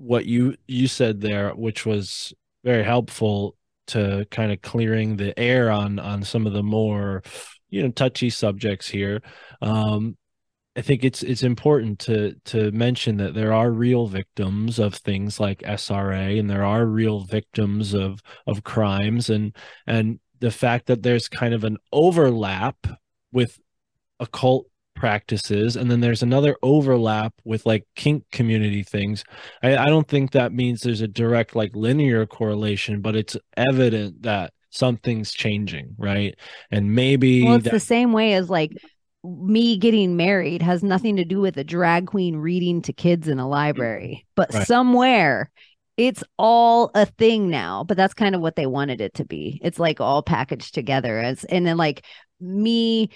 what 0.02 0.26
you 0.26 0.56
you 0.66 0.88
said 0.88 1.20
there, 1.20 1.50
which 1.50 1.86
was 1.86 2.34
very 2.64 2.82
helpful 2.82 3.56
to 3.88 4.26
kind 4.30 4.52
of 4.52 4.60
clearing 4.62 5.16
the 5.16 5.38
air 5.38 5.70
on 5.70 5.98
on 5.98 6.24
some 6.24 6.46
of 6.46 6.52
the 6.52 6.62
more, 6.62 7.22
you 7.70 7.82
know, 7.82 7.90
touchy 7.90 8.30
subjects 8.30 8.88
here. 8.88 9.22
Um, 9.60 10.16
I 10.76 10.80
think 10.80 11.04
it's 11.04 11.22
it's 11.22 11.42
important 11.42 11.98
to 12.00 12.34
to 12.46 12.72
mention 12.72 13.18
that 13.18 13.34
there 13.34 13.52
are 13.52 13.70
real 13.70 14.06
victims 14.06 14.78
of 14.78 14.94
things 14.94 15.38
like 15.38 15.60
SRA 15.60 16.38
and 16.38 16.50
there 16.50 16.64
are 16.64 16.84
real 16.86 17.20
victims 17.20 17.94
of 17.94 18.20
of 18.46 18.64
crimes 18.64 19.30
and 19.30 19.54
and 19.86 20.18
the 20.40 20.50
fact 20.50 20.86
that 20.86 21.02
there's 21.02 21.28
kind 21.28 21.54
of 21.54 21.62
an 21.62 21.76
overlap 21.92 22.76
with 23.32 23.60
occult 24.18 24.66
practices. 24.94 25.76
And 25.76 25.90
then 25.90 26.00
there's 26.00 26.22
another 26.22 26.56
overlap 26.62 27.34
with 27.44 27.66
like 27.66 27.86
kink 27.96 28.24
community 28.30 28.82
things. 28.82 29.24
I, 29.62 29.76
I 29.76 29.86
don't 29.86 30.06
think 30.06 30.32
that 30.32 30.52
means 30.52 30.80
there's 30.80 31.00
a 31.00 31.08
direct 31.08 31.56
like 31.56 31.74
linear 31.74 32.26
correlation 32.26 33.00
but 33.00 33.16
it's 33.16 33.36
evident 33.56 34.22
that 34.22 34.52
something's 34.70 35.32
changing 35.32 35.94
right? 35.98 36.34
And 36.70 36.94
maybe 36.94 37.44
well 37.44 37.56
it's 37.56 37.64
that- 37.64 37.72
the 37.72 37.80
same 37.80 38.12
way 38.12 38.34
as 38.34 38.48
like 38.48 38.72
me 39.24 39.76
getting 39.76 40.16
married 40.16 40.62
has 40.62 40.82
nothing 40.82 41.16
to 41.16 41.24
do 41.24 41.40
with 41.40 41.56
a 41.56 41.62
drag 41.64 42.08
queen 42.08 42.36
reading 42.36 42.82
to 42.82 42.92
kids 42.92 43.28
in 43.28 43.38
a 43.38 43.48
library 43.48 44.26
but 44.34 44.52
right. 44.52 44.66
somewhere 44.66 45.48
it's 45.96 46.24
all 46.38 46.90
a 46.94 47.06
thing 47.06 47.48
now 47.48 47.84
but 47.84 47.96
that's 47.96 48.14
kind 48.14 48.34
of 48.34 48.40
what 48.40 48.56
they 48.56 48.66
wanted 48.66 49.00
it 49.00 49.14
to 49.14 49.24
be. 49.24 49.60
It's 49.62 49.78
like 49.78 50.00
all 50.00 50.22
packaged 50.22 50.74
together 50.74 51.20
as 51.20 51.44
and 51.44 51.66
then 51.66 51.76
like 51.76 52.04
me 52.40 53.10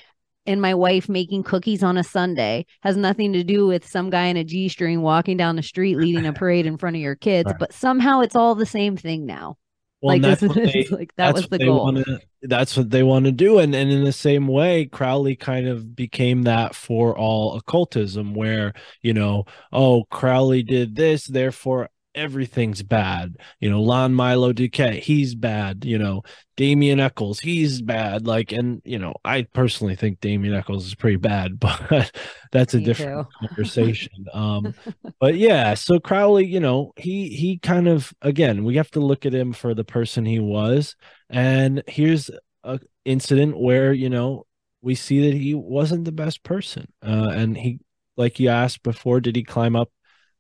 and 0.46 0.60
my 0.60 0.74
wife 0.74 1.08
making 1.08 1.42
cookies 1.42 1.82
on 1.82 1.96
a 1.96 2.04
sunday 2.04 2.64
has 2.82 2.96
nothing 2.96 3.32
to 3.32 3.42
do 3.42 3.66
with 3.66 3.86
some 3.86 4.10
guy 4.10 4.26
in 4.26 4.36
a 4.36 4.44
g-string 4.44 5.02
walking 5.02 5.36
down 5.36 5.56
the 5.56 5.62
street 5.62 5.96
leading 5.96 6.26
a 6.26 6.32
parade 6.32 6.66
in 6.66 6.76
front 6.76 6.96
of 6.96 7.02
your 7.02 7.16
kids 7.16 7.46
right. 7.46 7.58
but 7.58 7.72
somehow 7.72 8.20
it's 8.20 8.36
all 8.36 8.54
the 8.54 8.66
same 8.66 8.96
thing 8.96 9.26
now. 9.26 9.56
Well, 10.02 10.18
like, 10.18 10.22
that's 10.22 10.40
they, 10.54 10.86
like 10.90 11.12
that 11.16 11.34
was 11.34 11.48
the 11.48 11.58
goal. 11.58 11.84
wanna, 11.84 12.04
that's 12.42 12.76
what 12.76 12.90
they 12.90 13.02
want 13.02 13.24
to 13.24 13.32
do. 13.32 13.58
And, 13.58 13.74
and 13.74 13.90
in 13.90 14.04
the 14.04 14.12
same 14.12 14.46
way 14.46 14.84
crowley 14.84 15.36
kind 15.36 15.66
of 15.66 15.96
became 15.96 16.42
that 16.42 16.74
for 16.74 17.16
all 17.16 17.56
occultism 17.56 18.34
where 18.34 18.74
you 19.02 19.14
know 19.14 19.44
oh 19.72 20.04
crowley 20.10 20.62
did 20.62 20.96
this 20.96 21.26
therefore 21.26 21.88
everything's 22.16 22.82
bad. 22.82 23.36
You 23.60 23.70
know, 23.70 23.82
Lon 23.82 24.14
Milo 24.14 24.52
DuQuette, 24.52 25.00
he's 25.00 25.34
bad. 25.34 25.84
You 25.84 25.98
know, 25.98 26.22
Damien 26.56 26.98
Echols, 26.98 27.38
he's 27.38 27.82
bad. 27.82 28.26
Like, 28.26 28.50
and 28.50 28.80
you 28.84 28.98
know, 28.98 29.14
I 29.24 29.42
personally 29.42 29.94
think 29.94 30.20
Damien 30.20 30.54
Echols 30.54 30.86
is 30.86 30.94
pretty 30.94 31.18
bad, 31.18 31.60
but 31.60 32.10
that's 32.50 32.74
a 32.74 32.78
Me 32.78 32.84
different 32.84 33.28
conversation. 33.38 34.26
um, 34.32 34.74
but 35.20 35.36
yeah, 35.36 35.74
so 35.74 36.00
Crowley, 36.00 36.46
you 36.46 36.60
know, 36.60 36.92
he 36.96 37.28
he 37.28 37.58
kind 37.58 37.86
of 37.86 38.12
again, 38.22 38.64
we 38.64 38.76
have 38.76 38.90
to 38.92 39.00
look 39.00 39.26
at 39.26 39.34
him 39.34 39.52
for 39.52 39.74
the 39.74 39.84
person 39.84 40.24
he 40.24 40.40
was, 40.40 40.96
and 41.28 41.82
here's 41.86 42.30
a 42.64 42.80
incident 43.04 43.56
where 43.60 43.92
you 43.92 44.08
know 44.08 44.46
we 44.80 44.94
see 44.94 45.30
that 45.30 45.36
he 45.36 45.54
wasn't 45.54 46.04
the 46.04 46.12
best 46.12 46.42
person, 46.42 46.90
uh, 47.06 47.28
and 47.30 47.56
he. 47.56 47.78
Like 48.18 48.40
you 48.40 48.48
asked 48.48 48.82
before, 48.82 49.20
did 49.20 49.36
he 49.36 49.44
climb 49.44 49.76
up 49.76 49.90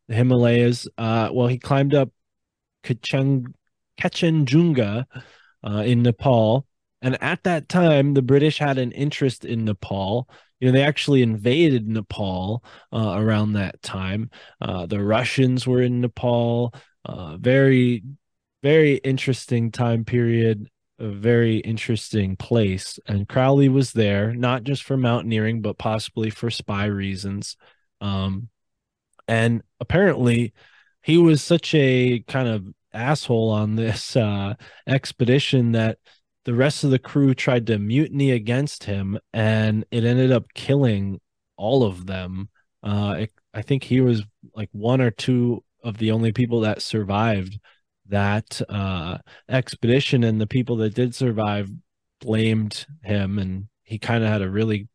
the 0.08 0.14
Himalayas. 0.14 0.88
Uh, 0.96 1.30
well, 1.32 1.48
he 1.48 1.58
climbed 1.58 1.94
up 1.94 2.10
Kacheng, 2.84 3.46
Kangchenjunga 4.00 5.04
uh, 5.66 5.82
in 5.84 6.02
Nepal. 6.02 6.66
And 7.02 7.22
at 7.22 7.44
that 7.44 7.68
time, 7.68 8.14
the 8.14 8.22
British 8.22 8.58
had 8.58 8.78
an 8.78 8.92
interest 8.92 9.44
in 9.44 9.64
Nepal. 9.64 10.28
You 10.60 10.68
know, 10.68 10.72
they 10.72 10.82
actually 10.82 11.22
invaded 11.22 11.86
Nepal 11.86 12.64
uh, 12.92 13.14
around 13.18 13.52
that 13.52 13.82
time. 13.82 14.30
Uh, 14.60 14.86
the 14.86 15.02
Russians 15.02 15.66
were 15.66 15.82
in 15.82 16.00
Nepal. 16.00 16.74
Uh, 17.04 17.36
very, 17.36 18.02
very 18.62 18.94
interesting 18.96 19.70
time 19.70 20.04
period. 20.04 20.68
A 20.98 21.08
very 21.08 21.58
interesting 21.58 22.36
place. 22.36 22.98
And 23.06 23.28
Crowley 23.28 23.68
was 23.68 23.92
there, 23.92 24.32
not 24.32 24.64
just 24.64 24.82
for 24.82 24.96
mountaineering, 24.96 25.60
but 25.60 25.76
possibly 25.76 26.30
for 26.30 26.50
spy 26.50 26.86
reasons. 26.86 27.56
Um, 28.00 28.48
and 29.28 29.62
apparently 29.80 30.52
he 31.02 31.18
was 31.18 31.42
such 31.42 31.74
a 31.74 32.20
kind 32.26 32.48
of 32.48 32.66
asshole 32.92 33.50
on 33.50 33.76
this 33.76 34.16
uh, 34.16 34.54
expedition 34.86 35.72
that 35.72 35.98
the 36.44 36.54
rest 36.54 36.84
of 36.84 36.90
the 36.90 36.98
crew 36.98 37.34
tried 37.34 37.66
to 37.66 37.78
mutiny 37.78 38.30
against 38.30 38.84
him 38.84 39.18
and 39.32 39.84
it 39.90 40.04
ended 40.04 40.30
up 40.30 40.44
killing 40.54 41.20
all 41.56 41.82
of 41.82 42.06
them. 42.06 42.48
Uh, 42.82 43.16
it, 43.20 43.32
i 43.52 43.62
think 43.62 43.82
he 43.82 44.00
was 44.00 44.22
like 44.54 44.68
one 44.72 45.00
or 45.00 45.10
two 45.10 45.64
of 45.82 45.96
the 45.98 46.10
only 46.12 46.30
people 46.30 46.60
that 46.60 46.82
survived 46.82 47.58
that 48.08 48.60
uh, 48.68 49.18
expedition 49.48 50.22
and 50.22 50.40
the 50.40 50.46
people 50.46 50.76
that 50.76 50.94
did 50.94 51.14
survive 51.14 51.68
blamed 52.20 52.86
him 53.02 53.38
and 53.38 53.68
he 53.82 53.98
kind 53.98 54.22
of 54.22 54.30
had 54.30 54.42
a 54.42 54.50
really 54.50 54.88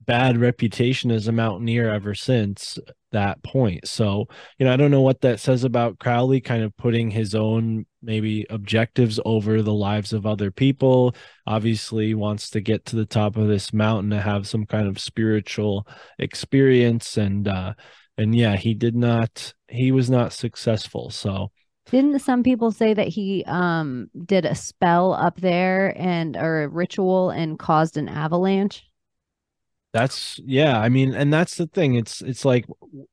bad 0.00 0.38
reputation 0.38 1.10
as 1.10 1.26
a 1.26 1.32
mountaineer 1.32 1.92
ever 1.92 2.14
since 2.14 2.78
that 3.16 3.42
point. 3.42 3.88
So, 3.88 4.26
you 4.58 4.66
know, 4.66 4.72
I 4.72 4.76
don't 4.76 4.90
know 4.90 5.00
what 5.00 5.22
that 5.22 5.40
says 5.40 5.64
about 5.64 5.98
Crowley 5.98 6.40
kind 6.40 6.62
of 6.62 6.76
putting 6.76 7.10
his 7.10 7.34
own 7.34 7.86
maybe 8.02 8.46
objectives 8.50 9.18
over 9.24 9.62
the 9.62 9.72
lives 9.72 10.12
of 10.12 10.26
other 10.26 10.50
people. 10.50 11.14
Obviously, 11.46 12.14
wants 12.14 12.50
to 12.50 12.60
get 12.60 12.84
to 12.86 12.96
the 12.96 13.06
top 13.06 13.36
of 13.36 13.48
this 13.48 13.72
mountain 13.72 14.10
to 14.10 14.20
have 14.20 14.46
some 14.46 14.66
kind 14.66 14.86
of 14.86 15.00
spiritual 15.00 15.88
experience 16.18 17.16
and 17.16 17.48
uh 17.48 17.74
and 18.18 18.34
yeah, 18.34 18.56
he 18.56 18.74
did 18.74 18.94
not 18.94 19.54
he 19.68 19.92
was 19.92 20.08
not 20.08 20.32
successful. 20.32 21.10
So, 21.10 21.50
didn't 21.90 22.18
some 22.20 22.42
people 22.42 22.70
say 22.70 22.94
that 22.94 23.08
he 23.08 23.44
um 23.46 24.08
did 24.24 24.44
a 24.44 24.54
spell 24.54 25.12
up 25.14 25.40
there 25.40 25.94
and 25.96 26.36
or 26.36 26.64
a 26.64 26.68
ritual 26.68 27.30
and 27.30 27.58
caused 27.58 27.96
an 27.96 28.08
avalanche? 28.08 28.85
That's 29.96 30.38
yeah, 30.44 30.78
I 30.78 30.90
mean, 30.90 31.14
and 31.14 31.32
that's 31.32 31.56
the 31.56 31.66
thing. 31.66 31.94
It's 31.94 32.20
it's 32.20 32.44
like 32.44 32.66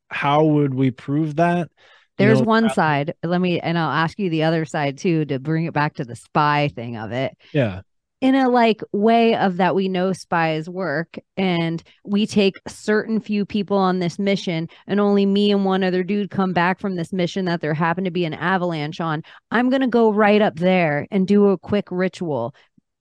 how 0.09 0.43
would 0.43 0.73
we 0.73 0.91
prove 0.91 1.37
that? 1.37 1.69
There's 2.17 2.39
you 2.39 2.45
know, 2.45 2.49
one 2.49 2.69
side. 2.71 3.13
Let 3.23 3.39
me 3.39 3.61
and 3.61 3.77
I'll 3.77 3.89
ask 3.89 4.19
you 4.19 4.29
the 4.29 4.43
other 4.43 4.65
side 4.65 4.97
too 4.97 5.23
to 5.25 5.39
bring 5.39 5.63
it 5.63 5.73
back 5.73 5.93
to 5.95 6.03
the 6.03 6.17
spy 6.17 6.69
thing 6.75 6.97
of 6.97 7.13
it. 7.13 7.37
Yeah. 7.53 7.83
In 8.19 8.35
a 8.35 8.49
like 8.49 8.81
way 8.91 9.33
of 9.37 9.57
that 9.57 9.75
we 9.75 9.87
know 9.87 10.11
spies 10.11 10.69
work 10.69 11.17
and 11.37 11.81
we 12.03 12.27
take 12.27 12.55
certain 12.67 13.21
few 13.21 13.45
people 13.45 13.77
on 13.77 13.99
this 13.99 14.19
mission 14.19 14.67
and 14.85 14.99
only 14.99 15.25
me 15.25 15.51
and 15.51 15.63
one 15.63 15.85
other 15.85 16.03
dude 16.03 16.31
come 16.31 16.51
back 16.51 16.81
from 16.81 16.97
this 16.97 17.13
mission 17.13 17.45
that 17.45 17.61
there 17.61 17.73
happened 17.73 18.05
to 18.05 18.11
be 18.11 18.25
an 18.25 18.33
avalanche 18.33 18.99
on. 18.99 19.23
I'm 19.51 19.69
going 19.69 19.81
to 19.81 19.87
go 19.87 20.11
right 20.11 20.41
up 20.41 20.57
there 20.57 21.07
and 21.11 21.25
do 21.25 21.47
a 21.47 21.57
quick 21.57 21.87
ritual 21.91 22.53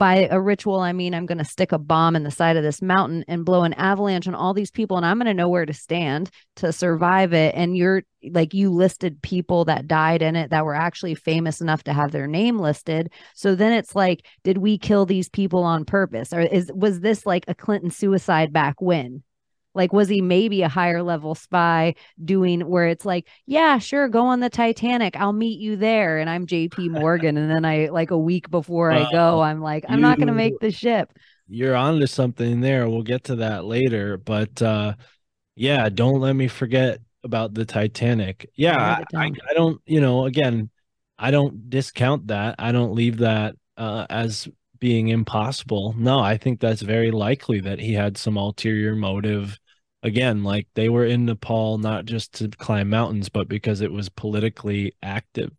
by 0.03 0.27
a 0.33 0.41
ritual, 0.41 0.81
I 0.81 0.93
mean 0.93 1.15
I'm 1.15 1.27
going 1.27 1.39
to 1.39 1.45
stick 1.45 1.71
a 1.71 1.79
bomb 1.79 2.17
in 2.17 2.25
the 2.25 2.31
side 2.33 2.57
of 2.57 2.65
this 2.65 2.83
mountain 2.83 3.25
and 3.29 3.45
blow 3.45 3.63
an 3.63 3.73
avalanche 3.75 4.27
on 4.27 4.35
all 4.35 4.53
these 4.53 4.73
people, 4.73 4.97
and 4.97 5.07
I'm 5.07 5.17
going 5.17 5.29
to 5.29 5.33
know 5.33 5.49
where 5.49 5.65
to 5.65 5.73
stand 5.73 6.29
to 6.57 6.73
survive 6.73 7.33
it. 7.33 7.55
And 7.55 7.77
you're 7.77 8.03
like, 8.29 8.53
you 8.53 8.71
listed 8.71 9.23
people 9.23 9.65
that 9.67 9.87
died 9.87 10.21
in 10.21 10.35
it 10.35 10.51
that 10.51 10.65
were 10.65 10.75
actually 10.75 11.15
famous 11.15 11.61
enough 11.61 11.85
to 11.85 11.93
have 11.93 12.11
their 12.11 12.27
name 12.27 12.59
listed. 12.59 13.13
So 13.37 13.55
then 13.55 13.73
it's 13.73 13.95
like, 13.95 14.27
did 14.43 14.59
we 14.59 14.77
kill 14.77 15.07
these 15.07 15.29
people 15.29 15.63
on 15.63 15.85
purpose? 15.85 16.33
Or 16.33 16.41
is 16.41 16.73
was 16.75 16.99
this 16.99 17.25
like 17.25 17.45
a 17.47 17.55
Clinton 17.55 17.91
suicide 17.91 18.53
back 18.53 18.83
when? 18.83 19.23
Like, 19.75 19.93
was 19.93 20.09
he 20.09 20.21
maybe 20.21 20.63
a 20.63 20.69
higher 20.69 21.03
level 21.03 21.35
spy 21.35 21.95
doing 22.23 22.61
where 22.61 22.89
it's 22.89 23.05
like, 23.05 23.29
yeah, 23.47 23.79
sure, 23.79 24.09
go 24.09 24.27
on 24.27 24.41
the 24.41 24.51
Titanic. 24.51 25.17
I'll 25.17 25.33
meet 25.33 25.61
you 25.61 25.77
there. 25.77 26.19
And 26.19 26.29
I'm 26.29 26.47
JP 26.47 26.91
Morgan. 26.91 27.37
and 27.37 27.51
then 27.51 27.65
I, 27.65 27.87
like, 27.87 28.11
a 28.11 28.19
week 28.19 28.51
before 28.51 28.91
I 28.91 29.11
go, 29.11 29.41
I'm 29.41 29.61
like, 29.61 29.85
I'm 29.89 29.99
you, 29.99 30.03
not 30.03 30.19
going 30.19 30.29
to 30.29 30.35
make 30.35 30.59
the 30.61 30.71
ship. 30.71 31.13
You're 31.49 31.77
onto 31.77 32.07
something 32.07 32.61
there. 32.61 32.89
We'll 32.89 33.03
get 33.03 33.25
to 33.25 33.37
that 33.37 33.65
later. 33.65 34.17
But 34.17 34.61
uh, 34.63 34.95
yeah, 35.55 35.89
don't 35.89 36.21
let 36.21 36.35
me 36.35 36.49
forget 36.49 37.01
about 37.25 37.55
the 37.55 37.65
Titanic. 37.65 38.51
Yeah, 38.57 39.05
I, 39.15 39.17
I, 39.17 39.31
I 39.51 39.55
don't, 39.55 39.81
you 39.87 40.01
know, 40.01 40.25
again, 40.25 40.71
I 41.19 41.31
don't 41.31 41.71
discount 41.71 42.29
that. 42.29 42.57
I 42.59 42.73
don't 42.73 42.95
leave 42.95 43.19
that 43.19 43.55
uh, 43.77 44.07
as 44.11 44.49
being 44.79 45.09
impossible. 45.09 45.95
No, 45.97 46.19
I 46.19 46.37
think 46.37 46.59
that's 46.59 46.83
very 46.83 47.11
likely 47.11 47.61
that 47.61 47.79
he 47.79 47.93
had 47.93 48.17
some 48.17 48.37
ulterior 48.37 48.97
motive. 48.97 49.59
Again, 50.03 50.43
like 50.43 50.67
they 50.75 50.89
were 50.89 51.05
in 51.05 51.27
Nepal 51.27 51.79
not 51.79 52.05
just 52.07 52.35
to 52.35 52.49
climb 52.49 52.91
mountains, 52.91 53.29
but 53.29 53.49
because 53.49 53.81
it 53.81 53.93
was 53.93 54.09
politically 54.09 54.95
active 55.03 55.51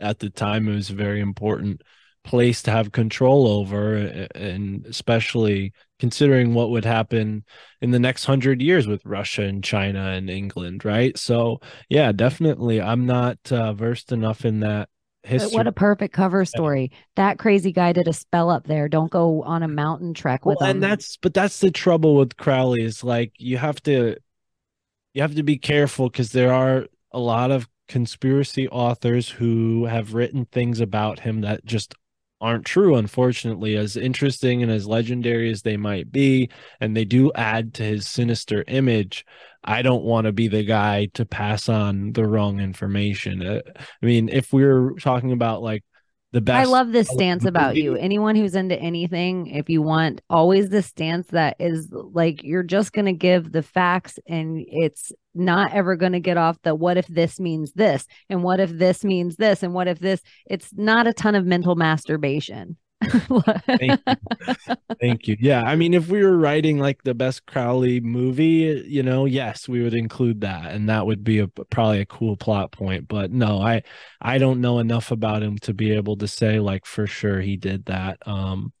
at 0.00 0.18
the 0.18 0.30
time. 0.30 0.68
It 0.68 0.74
was 0.74 0.90
a 0.90 0.94
very 0.94 1.20
important 1.20 1.82
place 2.22 2.60
to 2.62 2.70
have 2.72 2.92
control 2.92 3.46
over, 3.46 3.96
and 4.34 4.84
especially 4.86 5.72
considering 5.98 6.52
what 6.52 6.70
would 6.70 6.84
happen 6.84 7.44
in 7.80 7.92
the 7.92 7.98
next 7.98 8.24
hundred 8.24 8.60
years 8.60 8.86
with 8.86 9.06
Russia 9.06 9.42
and 9.42 9.62
China 9.64 10.08
and 10.08 10.28
England, 10.28 10.84
right? 10.84 11.16
So, 11.16 11.60
yeah, 11.88 12.12
definitely. 12.12 12.82
I'm 12.82 13.06
not 13.06 13.38
uh, 13.50 13.72
versed 13.72 14.12
enough 14.12 14.44
in 14.44 14.60
that 14.60 14.88
history. 15.26 15.56
What 15.56 15.66
a 15.66 15.72
perfect 15.72 16.14
cover 16.14 16.44
story. 16.44 16.92
That 17.16 17.38
crazy 17.38 17.72
guy 17.72 17.92
did 17.92 18.08
a 18.08 18.12
spell 18.12 18.50
up 18.50 18.66
there. 18.66 18.88
Don't 18.88 19.10
go 19.10 19.42
on 19.42 19.62
a 19.62 19.68
mountain 19.68 20.14
trek 20.14 20.46
with 20.46 20.58
well, 20.60 20.70
him. 20.70 20.76
And 20.76 20.82
that's 20.82 21.16
but 21.16 21.34
that's 21.34 21.60
the 21.60 21.70
trouble 21.70 22.16
with 22.16 22.36
Crowley 22.36 22.82
is 22.82 23.04
like 23.04 23.32
you 23.38 23.58
have 23.58 23.82
to 23.84 24.16
you 25.14 25.22
have 25.22 25.34
to 25.34 25.42
be 25.42 25.58
careful 25.58 26.08
because 26.08 26.32
there 26.32 26.52
are 26.52 26.86
a 27.12 27.18
lot 27.18 27.50
of 27.50 27.68
conspiracy 27.88 28.68
authors 28.68 29.28
who 29.28 29.86
have 29.86 30.14
written 30.14 30.44
things 30.46 30.80
about 30.80 31.20
him 31.20 31.40
that 31.42 31.64
just 31.64 31.94
aren't 32.40 32.66
true 32.66 32.96
unfortunately 32.96 33.76
as 33.76 33.96
interesting 33.96 34.62
and 34.62 34.70
as 34.70 34.86
legendary 34.86 35.50
as 35.50 35.62
they 35.62 35.76
might 35.76 36.12
be 36.12 36.50
and 36.80 36.96
they 36.96 37.04
do 37.04 37.32
add 37.34 37.72
to 37.72 37.82
his 37.82 38.06
sinister 38.06 38.62
image 38.68 39.24
i 39.64 39.80
don't 39.80 40.04
want 40.04 40.26
to 40.26 40.32
be 40.32 40.46
the 40.46 40.62
guy 40.62 41.06
to 41.14 41.24
pass 41.24 41.68
on 41.68 42.12
the 42.12 42.26
wrong 42.26 42.60
information. 42.60 43.44
Uh, 43.44 43.60
i 44.02 44.06
mean 44.06 44.28
if 44.28 44.52
we 44.52 44.64
we're 44.64 44.92
talking 44.94 45.32
about 45.32 45.62
like 45.62 45.82
the 46.32 46.40
best. 46.40 46.66
I 46.66 46.70
love 46.70 46.92
this 46.92 47.08
stance 47.08 47.44
about 47.44 47.76
you. 47.76 47.94
Anyone 47.94 48.36
who's 48.36 48.54
into 48.54 48.78
anything, 48.78 49.46
if 49.46 49.70
you 49.70 49.80
want, 49.80 50.20
always 50.28 50.68
this 50.68 50.86
stance 50.86 51.28
that 51.28 51.56
is 51.58 51.88
like 51.90 52.42
you're 52.42 52.62
just 52.62 52.92
going 52.92 53.06
to 53.06 53.12
give 53.12 53.52
the 53.52 53.62
facts 53.62 54.18
and 54.28 54.64
it's 54.68 55.12
not 55.34 55.72
ever 55.72 55.96
going 55.96 56.12
to 56.12 56.20
get 56.20 56.36
off 56.36 56.60
the 56.62 56.74
what 56.74 56.96
if 56.96 57.06
this 57.06 57.38
means 57.38 57.72
this 57.72 58.06
and 58.28 58.42
what 58.42 58.60
if 58.60 58.70
this 58.70 59.04
means 59.04 59.36
this 59.36 59.62
and 59.62 59.72
what 59.72 59.88
if 59.88 59.98
this. 59.98 60.20
It's 60.46 60.70
not 60.74 61.06
a 61.06 61.12
ton 61.12 61.34
of 61.34 61.46
mental 61.46 61.76
masturbation. 61.76 62.76
Thank 63.78 64.00
you. 64.06 64.16
Thank 65.00 65.28
you. 65.28 65.36
Yeah, 65.40 65.62
I 65.62 65.76
mean, 65.76 65.94
if 65.94 66.08
we 66.08 66.22
were 66.24 66.36
writing 66.36 66.78
like 66.78 67.02
the 67.02 67.14
best 67.14 67.46
Crowley 67.46 68.00
movie, 68.00 68.84
you 68.88 69.02
know, 69.02 69.26
yes, 69.26 69.68
we 69.68 69.82
would 69.82 69.94
include 69.94 70.40
that, 70.42 70.72
and 70.72 70.88
that 70.88 71.06
would 71.06 71.22
be 71.22 71.38
a 71.40 71.48
probably 71.48 72.00
a 72.00 72.06
cool 72.06 72.36
plot 72.36 72.72
point. 72.72 73.08
But 73.08 73.30
no, 73.30 73.60
I 73.60 73.82
I 74.20 74.38
don't 74.38 74.60
know 74.60 74.78
enough 74.78 75.10
about 75.10 75.42
him 75.42 75.58
to 75.58 75.74
be 75.74 75.92
able 75.92 76.16
to 76.18 76.28
say 76.28 76.60
like 76.60 76.86
for 76.86 77.06
sure 77.06 77.40
he 77.40 77.56
did 77.56 77.86
that. 77.86 78.18
Um, 78.26 78.72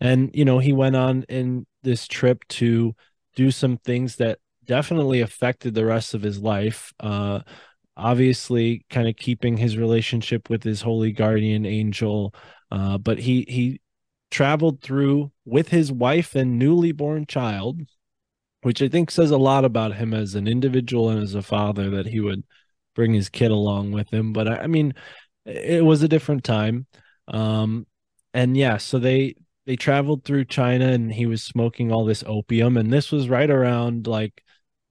and 0.00 0.30
you 0.34 0.44
know, 0.44 0.58
he 0.58 0.72
went 0.72 0.96
on 0.96 1.24
in 1.24 1.66
this 1.82 2.06
trip 2.06 2.44
to 2.48 2.94
do 3.34 3.50
some 3.50 3.78
things 3.78 4.16
that 4.16 4.38
definitely 4.66 5.20
affected 5.20 5.74
the 5.74 5.84
rest 5.86 6.14
of 6.14 6.22
his 6.22 6.38
life. 6.40 6.92
Uh, 7.00 7.40
obviously, 7.96 8.84
kind 8.90 9.08
of 9.08 9.16
keeping 9.16 9.56
his 9.56 9.76
relationship 9.76 10.50
with 10.50 10.62
his 10.62 10.82
holy 10.82 11.12
guardian 11.12 11.66
angel 11.66 12.34
uh, 12.70 12.98
but 12.98 13.18
he 13.18 13.44
he 13.48 13.80
traveled 14.30 14.80
through 14.82 15.30
with 15.44 15.68
his 15.68 15.92
wife 15.92 16.34
and 16.34 16.58
newly 16.58 16.92
born 16.92 17.26
child, 17.26 17.80
which 18.62 18.82
I 18.82 18.88
think 18.88 19.10
says 19.10 19.30
a 19.30 19.38
lot 19.38 19.64
about 19.64 19.94
him 19.94 20.12
as 20.12 20.34
an 20.34 20.48
individual 20.48 21.10
and 21.10 21.22
as 21.22 21.34
a 21.34 21.42
father 21.42 21.90
that 21.90 22.06
he 22.06 22.20
would 22.20 22.44
bring 22.94 23.14
his 23.14 23.28
kid 23.28 23.50
along 23.50 23.92
with 23.92 24.12
him. 24.12 24.32
But 24.32 24.48
I, 24.48 24.56
I 24.58 24.66
mean, 24.66 24.94
it 25.44 25.84
was 25.84 26.02
a 26.02 26.08
different 26.08 26.44
time. 26.44 26.86
Um, 27.28 27.86
and 28.34 28.56
yeah, 28.56 28.78
so 28.78 28.98
they 28.98 29.36
they 29.66 29.76
traveled 29.76 30.24
through 30.24 30.44
China 30.46 30.88
and 30.88 31.12
he 31.12 31.26
was 31.26 31.42
smoking 31.42 31.92
all 31.92 32.04
this 32.04 32.24
opium, 32.26 32.76
and 32.76 32.92
this 32.92 33.12
was 33.12 33.28
right 33.28 33.50
around 33.50 34.06
like 34.06 34.42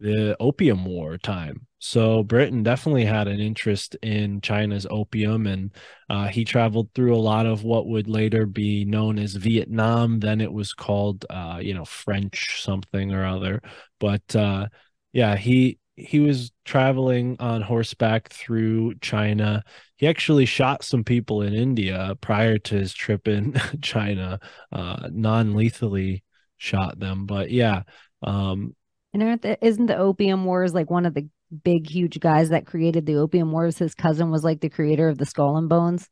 the 0.05 0.37
opium 0.39 0.85
war 0.85 1.17
time. 1.17 1.65
So 1.79 2.23
Britain 2.23 2.63
definitely 2.63 3.05
had 3.05 3.27
an 3.27 3.39
interest 3.39 3.95
in 4.01 4.41
China's 4.41 4.87
opium, 4.89 5.45
and 5.47 5.71
uh, 6.09 6.27
he 6.27 6.45
traveled 6.45 6.89
through 6.93 7.15
a 7.15 7.17
lot 7.17 7.45
of 7.45 7.63
what 7.63 7.87
would 7.87 8.07
later 8.07 8.45
be 8.45 8.85
known 8.85 9.19
as 9.19 9.35
Vietnam. 9.35 10.19
Then 10.19 10.41
it 10.41 10.51
was 10.51 10.73
called, 10.73 11.25
uh, 11.29 11.59
you 11.61 11.73
know, 11.73 11.85
French 11.85 12.61
something 12.63 13.13
or 13.13 13.25
other. 13.25 13.61
But 13.99 14.35
uh, 14.35 14.67
yeah, 15.13 15.35
he 15.35 15.79
he 15.95 16.19
was 16.19 16.51
traveling 16.65 17.37
on 17.39 17.61
horseback 17.61 18.29
through 18.29 18.95
China. 18.95 19.63
He 19.95 20.07
actually 20.07 20.45
shot 20.45 20.83
some 20.83 21.03
people 21.03 21.41
in 21.41 21.53
India 21.53 22.15
prior 22.21 22.57
to 22.59 22.75
his 22.75 22.93
trip 22.93 23.27
in 23.27 23.53
China, 23.81 24.39
uh, 24.71 25.07
non-lethally 25.11 26.23
shot 26.57 26.99
them. 26.99 27.25
But 27.25 27.49
yeah, 27.51 27.83
um, 28.21 28.75
and 29.15 29.29
aren't 29.29 29.41
the, 29.43 29.65
isn't 29.65 29.85
the 29.85 29.97
opium 29.97 30.43
wars 30.45 30.73
like 30.73 30.91
one 30.91 31.05
of 31.05 31.13
the 31.13 31.27
big, 31.63 31.89
huge 31.89 32.19
guys 32.19 32.49
that 32.49 32.65
created 32.65 33.05
the 33.05 33.15
Opium 33.15 33.51
Wars. 33.51 33.77
His 33.77 33.95
cousin 33.95 34.31
was 34.31 34.43
like 34.43 34.61
the 34.61 34.69
creator 34.69 35.07
of 35.07 35.17
the 35.17 35.25
Skull 35.25 35.57
and 35.57 35.69
Bones. 35.69 36.09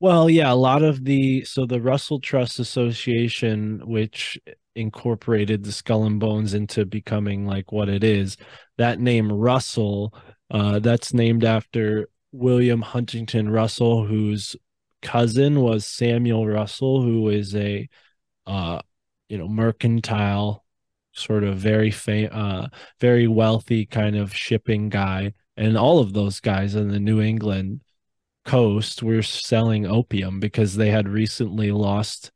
Well, 0.00 0.28
yeah, 0.28 0.52
a 0.52 0.54
lot 0.54 0.82
of 0.82 1.04
the 1.04 1.44
so 1.44 1.66
the 1.66 1.80
Russell 1.80 2.20
Trust 2.20 2.58
Association, 2.58 3.80
which 3.84 4.38
incorporated 4.74 5.64
the 5.64 5.72
Skull 5.72 6.04
and 6.04 6.18
Bones 6.20 6.54
into 6.54 6.84
becoming 6.84 7.46
like 7.46 7.72
what 7.72 7.88
it 7.88 8.02
is, 8.02 8.36
that 8.76 8.98
name 8.98 9.30
Russell, 9.30 10.14
uh, 10.50 10.78
that's 10.78 11.14
named 11.14 11.44
after 11.44 12.08
William 12.32 12.82
Huntington 12.82 13.48
Russell, 13.50 14.04
whose 14.04 14.56
cousin 15.00 15.60
was 15.60 15.86
Samuel 15.86 16.46
Russell, 16.46 17.02
who 17.02 17.28
is 17.28 17.54
a 17.54 17.88
uh, 18.46 18.80
you 19.28 19.38
know 19.38 19.48
mercantile 19.48 20.63
sort 21.14 21.44
of 21.44 21.58
very 21.58 21.90
fa- 21.90 22.34
uh, 22.34 22.68
very 23.00 23.26
wealthy 23.28 23.86
kind 23.86 24.16
of 24.16 24.34
shipping 24.34 24.88
guy, 24.88 25.32
and 25.56 25.76
all 25.78 26.00
of 26.00 26.12
those 26.12 26.40
guys 26.40 26.74
in 26.74 26.88
the 26.88 27.00
New 27.00 27.20
England 27.20 27.80
coast 28.44 29.02
were 29.02 29.22
selling 29.22 29.86
opium 29.86 30.40
because 30.40 30.74
they 30.76 30.90
had 30.90 31.08
recently 31.08 31.70
lost 31.72 32.30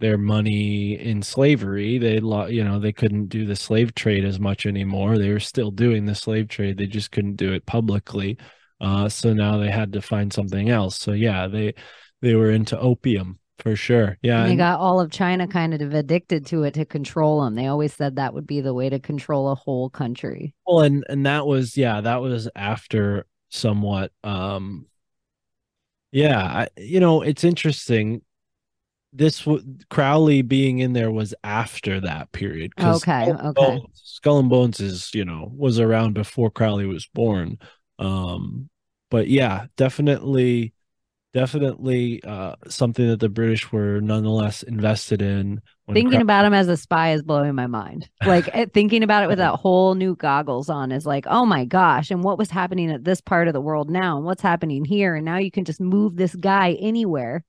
their 0.00 0.18
money 0.18 0.98
in 0.98 1.22
slavery. 1.22 1.98
They 1.98 2.20
lo- 2.20 2.46
you 2.46 2.64
know 2.64 2.78
they 2.78 2.92
couldn't 2.92 3.28
do 3.28 3.46
the 3.46 3.56
slave 3.56 3.94
trade 3.94 4.24
as 4.24 4.38
much 4.40 4.66
anymore. 4.66 5.18
They 5.18 5.30
were 5.30 5.40
still 5.40 5.70
doing 5.70 6.04
the 6.06 6.14
slave 6.14 6.48
trade, 6.48 6.78
they 6.78 6.86
just 6.86 7.10
couldn't 7.12 7.36
do 7.36 7.52
it 7.52 7.66
publicly. 7.66 8.38
Uh, 8.80 9.08
so 9.08 9.32
now 9.32 9.56
they 9.58 9.70
had 9.70 9.92
to 9.94 10.02
find 10.02 10.32
something 10.32 10.68
else. 10.70 10.98
So 10.98 11.12
yeah, 11.12 11.48
they 11.48 11.74
they 12.20 12.34
were 12.34 12.50
into 12.50 12.78
opium 12.78 13.38
for 13.58 13.76
sure. 13.76 14.18
Yeah. 14.22 14.42
And 14.42 14.50
they 14.50 14.56
got 14.56 14.80
all 14.80 15.00
of 15.00 15.10
China 15.10 15.46
kind 15.46 15.74
of 15.74 15.94
addicted 15.94 16.46
to 16.46 16.64
it 16.64 16.74
to 16.74 16.84
control 16.84 17.42
them. 17.44 17.54
They 17.54 17.66
always 17.66 17.94
said 17.94 18.16
that 18.16 18.34
would 18.34 18.46
be 18.46 18.60
the 18.60 18.74
way 18.74 18.88
to 18.90 18.98
control 18.98 19.50
a 19.50 19.54
whole 19.54 19.90
country. 19.90 20.54
Well, 20.66 20.80
and 20.80 21.04
and 21.08 21.26
that 21.26 21.46
was 21.46 21.76
yeah, 21.76 22.00
that 22.00 22.20
was 22.20 22.48
after 22.54 23.26
somewhat 23.50 24.10
um 24.24 24.86
yeah, 26.10 26.42
I, 26.42 26.68
you 26.76 27.00
know, 27.00 27.22
it's 27.22 27.42
interesting 27.42 28.22
this 29.12 29.40
w- 29.44 29.64
Crowley 29.90 30.42
being 30.42 30.80
in 30.80 30.92
there 30.92 31.10
was 31.10 31.34
after 31.44 32.00
that 32.00 32.32
period. 32.32 32.72
Okay, 32.78 32.98
Skull 32.98 33.48
okay. 33.48 33.52
Bones, 33.52 33.86
Skull 33.94 34.38
and 34.40 34.50
Bones 34.50 34.80
is 34.80 35.10
you 35.14 35.24
know 35.24 35.50
was 35.56 35.78
around 35.78 36.14
before 36.14 36.50
Crowley 36.50 36.86
was 36.86 37.06
born. 37.06 37.58
Um, 37.98 38.68
but 39.10 39.28
yeah, 39.28 39.66
definitely 39.76 40.73
definitely 41.34 42.22
uh, 42.22 42.54
something 42.68 43.06
that 43.08 43.20
the 43.20 43.28
British 43.28 43.70
were 43.72 44.00
nonetheless 44.00 44.62
invested 44.62 45.20
in. 45.20 45.60
Thinking 45.92 46.22
about 46.22 46.46
him 46.46 46.54
as 46.54 46.68
a 46.68 46.76
spy 46.76 47.12
is 47.12 47.22
blowing 47.22 47.54
my 47.54 47.66
mind. 47.66 48.08
Like 48.24 48.48
eh, 48.54 48.66
thinking 48.72 49.02
about 49.02 49.22
it 49.22 49.28
with 49.28 49.38
that 49.38 49.56
whole 49.56 49.94
new 49.94 50.16
goggles 50.16 50.70
on 50.70 50.92
is 50.92 51.04
like, 51.04 51.26
oh 51.28 51.44
my 51.44 51.66
gosh, 51.66 52.10
and 52.10 52.24
what 52.24 52.38
was 52.38 52.50
happening 52.50 52.90
at 52.90 53.04
this 53.04 53.20
part 53.20 53.48
of 53.48 53.52
the 53.52 53.60
world 53.60 53.90
now, 53.90 54.16
and 54.16 54.24
what's 54.24 54.40
happening 54.40 54.84
here, 54.84 55.14
and 55.14 55.26
now 55.26 55.36
you 55.36 55.50
can 55.50 55.66
just 55.66 55.80
move 55.80 56.16
this 56.16 56.34
guy 56.34 56.72
anywhere 56.80 57.44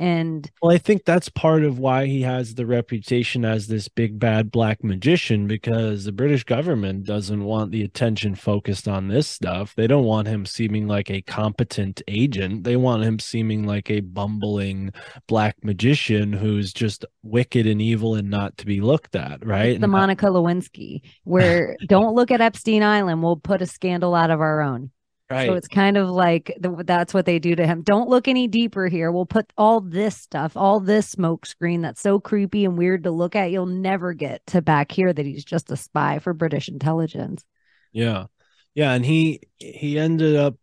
and 0.00 0.50
well, 0.62 0.74
I 0.74 0.78
think 0.78 1.04
that's 1.04 1.28
part 1.28 1.62
of 1.62 1.78
why 1.78 2.06
he 2.06 2.22
has 2.22 2.54
the 2.54 2.64
reputation 2.64 3.44
as 3.44 3.66
this 3.66 3.86
big 3.86 4.18
bad 4.18 4.50
black 4.50 4.82
magician 4.82 5.46
because 5.46 6.04
the 6.04 6.12
British 6.12 6.42
government 6.42 7.04
doesn't 7.04 7.44
want 7.44 7.70
the 7.70 7.82
attention 7.82 8.34
focused 8.34 8.88
on 8.88 9.08
this 9.08 9.28
stuff. 9.28 9.74
They 9.76 9.86
don't 9.86 10.06
want 10.06 10.26
him 10.26 10.46
seeming 10.46 10.88
like 10.88 11.10
a 11.10 11.20
competent 11.20 12.00
agent. 12.08 12.64
They 12.64 12.76
want 12.76 13.02
him 13.02 13.18
seeming 13.18 13.66
like 13.66 13.90
a 13.90 14.00
bumbling 14.00 14.94
black 15.28 15.62
magician 15.62 16.32
who's 16.32 16.72
just 16.72 17.04
wicked 17.22 17.66
and 17.66 17.82
evil 17.82 18.14
and 18.14 18.30
not 18.30 18.56
to 18.56 18.64
be 18.64 18.80
looked 18.80 19.14
at, 19.14 19.44
right? 19.44 19.72
It's 19.72 19.80
the 19.82 19.86
Monica 19.86 20.26
Lewinsky, 20.26 21.02
where 21.24 21.76
don't 21.88 22.14
look 22.14 22.30
at 22.30 22.40
Epstein 22.40 22.82
Island, 22.82 23.22
we'll 23.22 23.36
put 23.36 23.60
a 23.60 23.66
scandal 23.66 24.14
out 24.14 24.30
of 24.30 24.40
our 24.40 24.62
own. 24.62 24.92
Right. 25.30 25.46
So 25.46 25.54
it's 25.54 25.68
kind 25.68 25.96
of 25.96 26.08
like 26.08 26.52
the, 26.58 26.82
that's 26.84 27.14
what 27.14 27.24
they 27.24 27.38
do 27.38 27.54
to 27.54 27.64
him. 27.64 27.82
Don't 27.82 28.08
look 28.08 28.26
any 28.26 28.48
deeper 28.48 28.88
here. 28.88 29.12
We'll 29.12 29.26
put 29.26 29.52
all 29.56 29.80
this 29.80 30.16
stuff, 30.16 30.56
all 30.56 30.80
this 30.80 31.08
smoke 31.08 31.46
screen 31.46 31.82
that's 31.82 32.00
so 32.00 32.18
creepy 32.18 32.64
and 32.64 32.76
weird 32.76 33.04
to 33.04 33.12
look 33.12 33.36
at. 33.36 33.52
You'll 33.52 33.66
never 33.66 34.12
get 34.12 34.44
to 34.48 34.60
back 34.60 34.90
here 34.90 35.12
that 35.12 35.24
he's 35.24 35.44
just 35.44 35.70
a 35.70 35.76
spy 35.76 36.18
for 36.18 36.32
British 36.32 36.68
intelligence. 36.68 37.44
Yeah. 37.92 38.26
Yeah. 38.74 38.92
And 38.92 39.06
he 39.06 39.40
he 39.58 40.00
ended 40.00 40.34
up, 40.34 40.56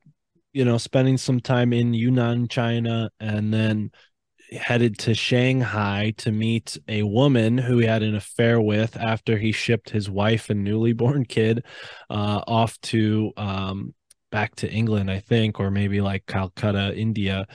you 0.51 0.65
know, 0.65 0.77
spending 0.77 1.17
some 1.17 1.39
time 1.39 1.71
in 1.71 1.93
Yunnan, 1.93 2.49
China, 2.49 3.09
and 3.21 3.53
then 3.53 3.91
headed 4.51 4.97
to 4.97 5.13
Shanghai 5.13 6.13
to 6.17 6.31
meet 6.31 6.77
a 6.89 7.03
woman 7.03 7.57
who 7.57 7.77
he 7.77 7.85
had 7.85 8.03
an 8.03 8.15
affair 8.15 8.59
with 8.59 8.97
after 8.97 9.37
he 9.37 9.51
shipped 9.53 9.89
his 9.89 10.09
wife 10.09 10.49
and 10.49 10.63
newly 10.63 10.93
born 10.93 11.23
kid 11.25 11.65
uh, 12.09 12.41
off 12.47 12.79
to 12.81 13.31
um, 13.37 13.93
back 14.31 14.55
to 14.55 14.71
England, 14.71 15.09
I 15.09 15.19
think, 15.19 15.59
or 15.59 15.71
maybe 15.71 16.01
like 16.01 16.25
Calcutta, 16.25 16.95
India. 16.95 17.47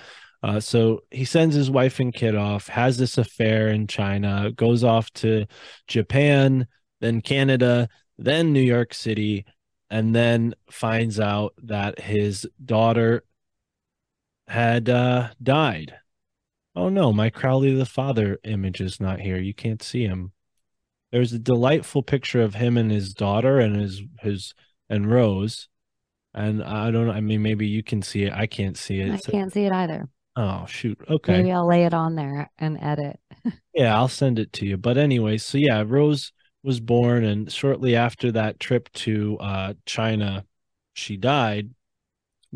Uh, 0.43 0.59
so 0.59 1.03
he 1.11 1.24
sends 1.24 1.55
his 1.55 1.70
wife 1.70 2.01
and 2.01 2.12
kid 2.12 2.35
off, 2.35 2.66
has 2.69 2.99
this 2.99 3.16
affair 3.19 3.69
in 3.69 3.86
China, 3.86 4.51
goes 4.53 4.82
off 4.82 5.11
to 5.12 5.47
Japan, 5.86 6.66
then 7.01 7.20
Canada, 7.20 7.89
then 8.19 8.53
New 8.53 8.61
York 8.61 8.93
City, 8.94 9.44
and 9.89 10.15
then 10.15 10.55
finds 10.70 11.20
out 11.20 11.55
that 11.62 12.01
his 12.01 12.47
daughter 12.65 13.24
had 14.49 14.89
uh, 14.89 15.31
died. 15.43 15.94
Oh 16.74 16.89
no, 16.89 17.12
my 17.12 17.31
Crowley 17.31 17.74
the 17.74 17.86
Father 17.86 18.39
image 18.44 18.81
is 18.81 19.01
not 19.01 19.20
here. 19.20 19.39
You 19.39 19.55
can't 19.55 19.82
see 19.82 20.05
him. 20.05 20.32
There's 21.11 21.32
a 21.35 21.39
delightful 21.39 22.03
picture 22.03 22.40
of 22.40 22.55
him 22.55 22.78
and 22.78 22.90
his 22.90 23.12
daughter 23.12 23.61
and 23.61 23.77
his 23.77 24.03
his 24.20 24.55
and 24.89 25.11
Rose. 25.11 25.69
And 26.35 26.63
I 26.63 26.91
don't 26.91 27.07
know. 27.07 27.13
I 27.13 27.21
mean, 27.21 27.43
maybe 27.43 27.67
you 27.67 27.83
can 27.83 28.03
see 28.03 28.25
it. 28.25 28.33
I 28.33 28.47
can't 28.47 28.77
see 28.77 29.01
it. 29.01 29.13
I 29.13 29.31
can't 29.31 29.53
see 29.53 29.65
it 29.65 29.73
either. 29.73 30.09
Oh 30.35 30.65
shoot. 30.67 30.99
Okay. 31.09 31.39
Maybe 31.39 31.53
I'll 31.53 31.67
lay 31.67 31.85
it 31.85 31.93
on 31.93 32.15
there 32.15 32.51
and 32.59 32.79
edit. 32.81 33.21
yeah, 33.75 33.97
I'll 33.97 34.09
send 34.09 34.39
it 34.39 34.53
to 34.55 34.67
you. 34.67 34.77
But 34.77 34.97
anyway, 34.97 35.37
so 35.37 35.59
yeah, 35.59 35.85
Rose 35.87 36.33
was 36.63 36.81
born, 36.81 37.25
and 37.25 37.53
shortly 37.53 37.97
after 37.97 38.33
that 38.33 38.59
trip 38.59 38.91
to 38.93 39.37
uh, 39.39 39.75
China, 39.85 40.47
she 40.95 41.17
died. 41.17 41.71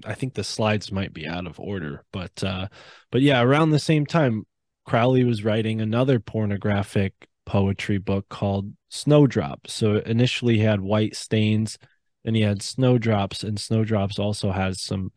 I 0.05 0.15
think 0.15 0.35
the 0.35 0.44
slides 0.44 0.93
might 0.93 1.12
be 1.12 1.27
out 1.27 1.47
of 1.47 1.61
order, 1.61 2.05
but 2.12 2.43
uh, 2.43 2.69
but 3.11 3.20
yeah, 3.20 3.43
around 3.43 3.70
the 3.70 3.78
same 3.78 4.07
time, 4.07 4.44
Crowley 4.86 5.24
was 5.24 5.44
writing 5.44 5.81
another 5.81 6.19
pornographic 6.20 7.12
poetry 7.44 7.98
book 7.98 8.28
called 8.28 8.73
Snowdrop. 8.90 9.69
So 9.69 9.97
initially 9.97 10.57
he 10.57 10.62
had 10.62 10.81
White 10.81 11.16
Stains, 11.16 11.78
then 12.27 12.35
he 12.35 12.43
had 12.43 12.61
Snowdrops, 12.61 13.44
and 13.44 13.59
Snowdrops 13.59 14.19
also 14.19 14.51
has 14.51 14.82
some 14.82 15.12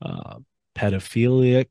uh, 0.00 0.38
pedophilic 0.74 1.66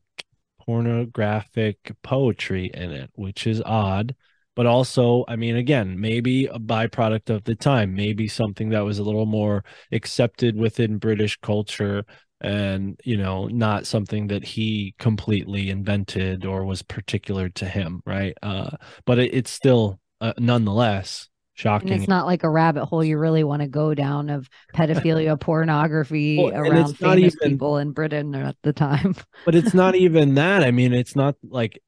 pornographic 0.62 1.78
poetry 2.04 2.70
in 2.72 2.92
it, 2.92 3.10
which 3.16 3.48
is 3.48 3.60
odd. 3.66 4.16
But 4.56 4.68
also, 4.68 5.26
I 5.28 5.36
mean, 5.36 5.56
again, 5.56 6.00
maybe 6.00 6.46
a 6.46 6.60
byproduct 6.60 7.32
of 7.32 7.44
the 7.44 7.56
time, 7.56 7.96
maybe 7.96 8.28
something 8.28 8.70
that 8.70 8.82
was 8.82 9.00
a 9.00 9.04
little 9.04 9.26
more 9.26 9.66
accepted 9.92 10.56
within 10.56 11.00
British 11.00 11.40
culture 11.42 12.06
and, 12.40 13.00
you 13.04 13.18
know, 13.18 13.48
not 13.48 13.88
something 13.88 14.28
that 14.28 14.44
he 14.44 14.94
completely 15.00 15.72
invented 15.72 16.46
or 16.46 16.66
was 16.66 16.84
particular 16.84 17.50
to 17.50 17.66
him, 17.66 18.04
right? 18.06 18.38
Uh, 18.44 18.70
but 19.08 19.18
it, 19.18 19.34
it's 19.34 19.50
still, 19.50 20.00
uh, 20.22 20.34
nonetheless, 20.38 21.30
shocking. 21.54 21.92
And 21.92 22.00
it's 22.00 22.10
not 22.10 22.26
like 22.26 22.44
a 22.44 22.50
rabbit 22.50 22.86
hole 22.86 23.04
you 23.04 23.18
really 23.18 23.44
want 23.44 23.62
to 23.62 23.68
go 23.68 23.94
down 23.94 24.30
of 24.30 24.50
pedophilia, 24.74 25.40
pornography 25.40 26.38
Well, 26.38 26.54
around 26.54 26.98
famous 26.98 27.36
even- 27.36 27.52
people 27.52 27.78
in 27.78 27.92
Britain 27.92 28.34
at 28.36 28.58
the 28.64 28.74
time. 28.74 29.16
but 29.46 29.56
it's 29.56 29.74
not 29.74 29.96
even 29.96 30.36
that. 30.36 30.64
I 30.64 30.72
mean, 30.72 30.94
it's 30.94 31.16
not 31.16 31.36
like 31.44 31.82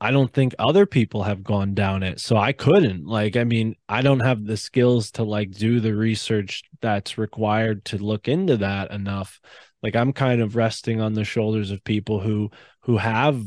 I 0.00 0.10
don't 0.10 0.32
think 0.32 0.54
other 0.58 0.86
people 0.86 1.24
have 1.24 1.44
gone 1.44 1.74
down 1.74 2.02
it. 2.02 2.18
So 2.18 2.36
I 2.36 2.52
couldn't. 2.52 3.04
Like, 3.06 3.36
I 3.36 3.44
mean, 3.44 3.76
I 3.88 4.00
don't 4.00 4.20
have 4.20 4.44
the 4.44 4.56
skills 4.56 5.10
to 5.12 5.24
like 5.24 5.50
do 5.50 5.78
the 5.80 5.94
research 5.94 6.62
that's 6.80 7.18
required 7.18 7.84
to 7.86 7.98
look 7.98 8.26
into 8.26 8.56
that 8.58 8.90
enough. 8.90 9.40
Like 9.82 9.94
I'm 9.94 10.14
kind 10.14 10.40
of 10.40 10.56
resting 10.56 11.02
on 11.02 11.12
the 11.12 11.24
shoulders 11.24 11.70
of 11.70 11.84
people 11.84 12.20
who 12.20 12.50
who 12.80 12.96
have, 12.96 13.42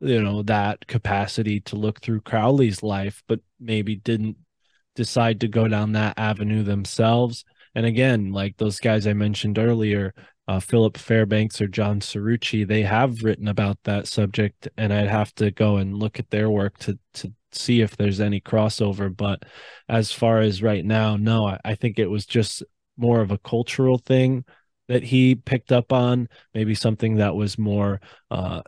you 0.00 0.22
know, 0.22 0.42
that 0.44 0.86
capacity 0.86 1.60
to 1.60 1.76
look 1.76 2.00
through 2.00 2.22
Crowley's 2.22 2.82
life, 2.82 3.22
but 3.28 3.40
maybe 3.60 3.94
didn't 3.96 4.36
decide 4.94 5.40
to 5.40 5.48
go 5.48 5.68
down 5.68 5.92
that 5.92 6.18
avenue 6.18 6.62
themselves. 6.62 7.44
And 7.74 7.86
again, 7.86 8.32
like 8.32 8.56
those 8.56 8.80
guys 8.80 9.06
I 9.06 9.14
mentioned 9.14 9.58
earlier, 9.58 10.14
uh, 10.48 10.60
Philip 10.60 10.96
Fairbanks 10.98 11.60
or 11.60 11.68
John 11.68 12.00
Cerrucci, 12.00 12.66
they 12.66 12.82
have 12.82 13.22
written 13.22 13.48
about 13.48 13.78
that 13.84 14.06
subject, 14.06 14.68
and 14.76 14.92
I'd 14.92 15.08
have 15.08 15.34
to 15.36 15.50
go 15.50 15.76
and 15.76 15.96
look 15.96 16.18
at 16.18 16.30
their 16.30 16.50
work 16.50 16.78
to 16.78 16.98
to 17.14 17.32
see 17.52 17.80
if 17.80 17.96
there's 17.96 18.20
any 18.20 18.40
crossover. 18.40 19.14
But 19.14 19.44
as 19.88 20.12
far 20.12 20.40
as 20.40 20.62
right 20.62 20.84
now, 20.84 21.16
no, 21.16 21.46
I, 21.46 21.58
I 21.64 21.74
think 21.74 21.98
it 21.98 22.08
was 22.08 22.26
just 22.26 22.62
more 22.96 23.20
of 23.20 23.30
a 23.30 23.38
cultural 23.38 23.98
thing 23.98 24.44
that 24.88 25.02
he 25.04 25.34
picked 25.34 25.72
up 25.72 25.92
on, 25.92 26.28
maybe 26.54 26.74
something 26.74 27.16
that 27.16 27.34
was 27.34 27.58
more 27.58 28.00
uh, 28.30 28.62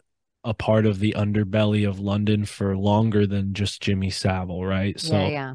a 0.45 0.55
part 0.55 0.87
of 0.87 0.99
the 0.99 1.15
underbelly 1.17 1.89
of 1.89 1.99
London 1.99 2.45
for 2.45 2.77
longer 2.77 3.27
than 3.27 3.53
just 3.55 3.83
Jimmy 3.83 4.11
Savile, 4.11 4.65
right? 4.65 4.99
So 5.01 5.19
yeah, 5.19 5.29
yeah. 5.29 5.55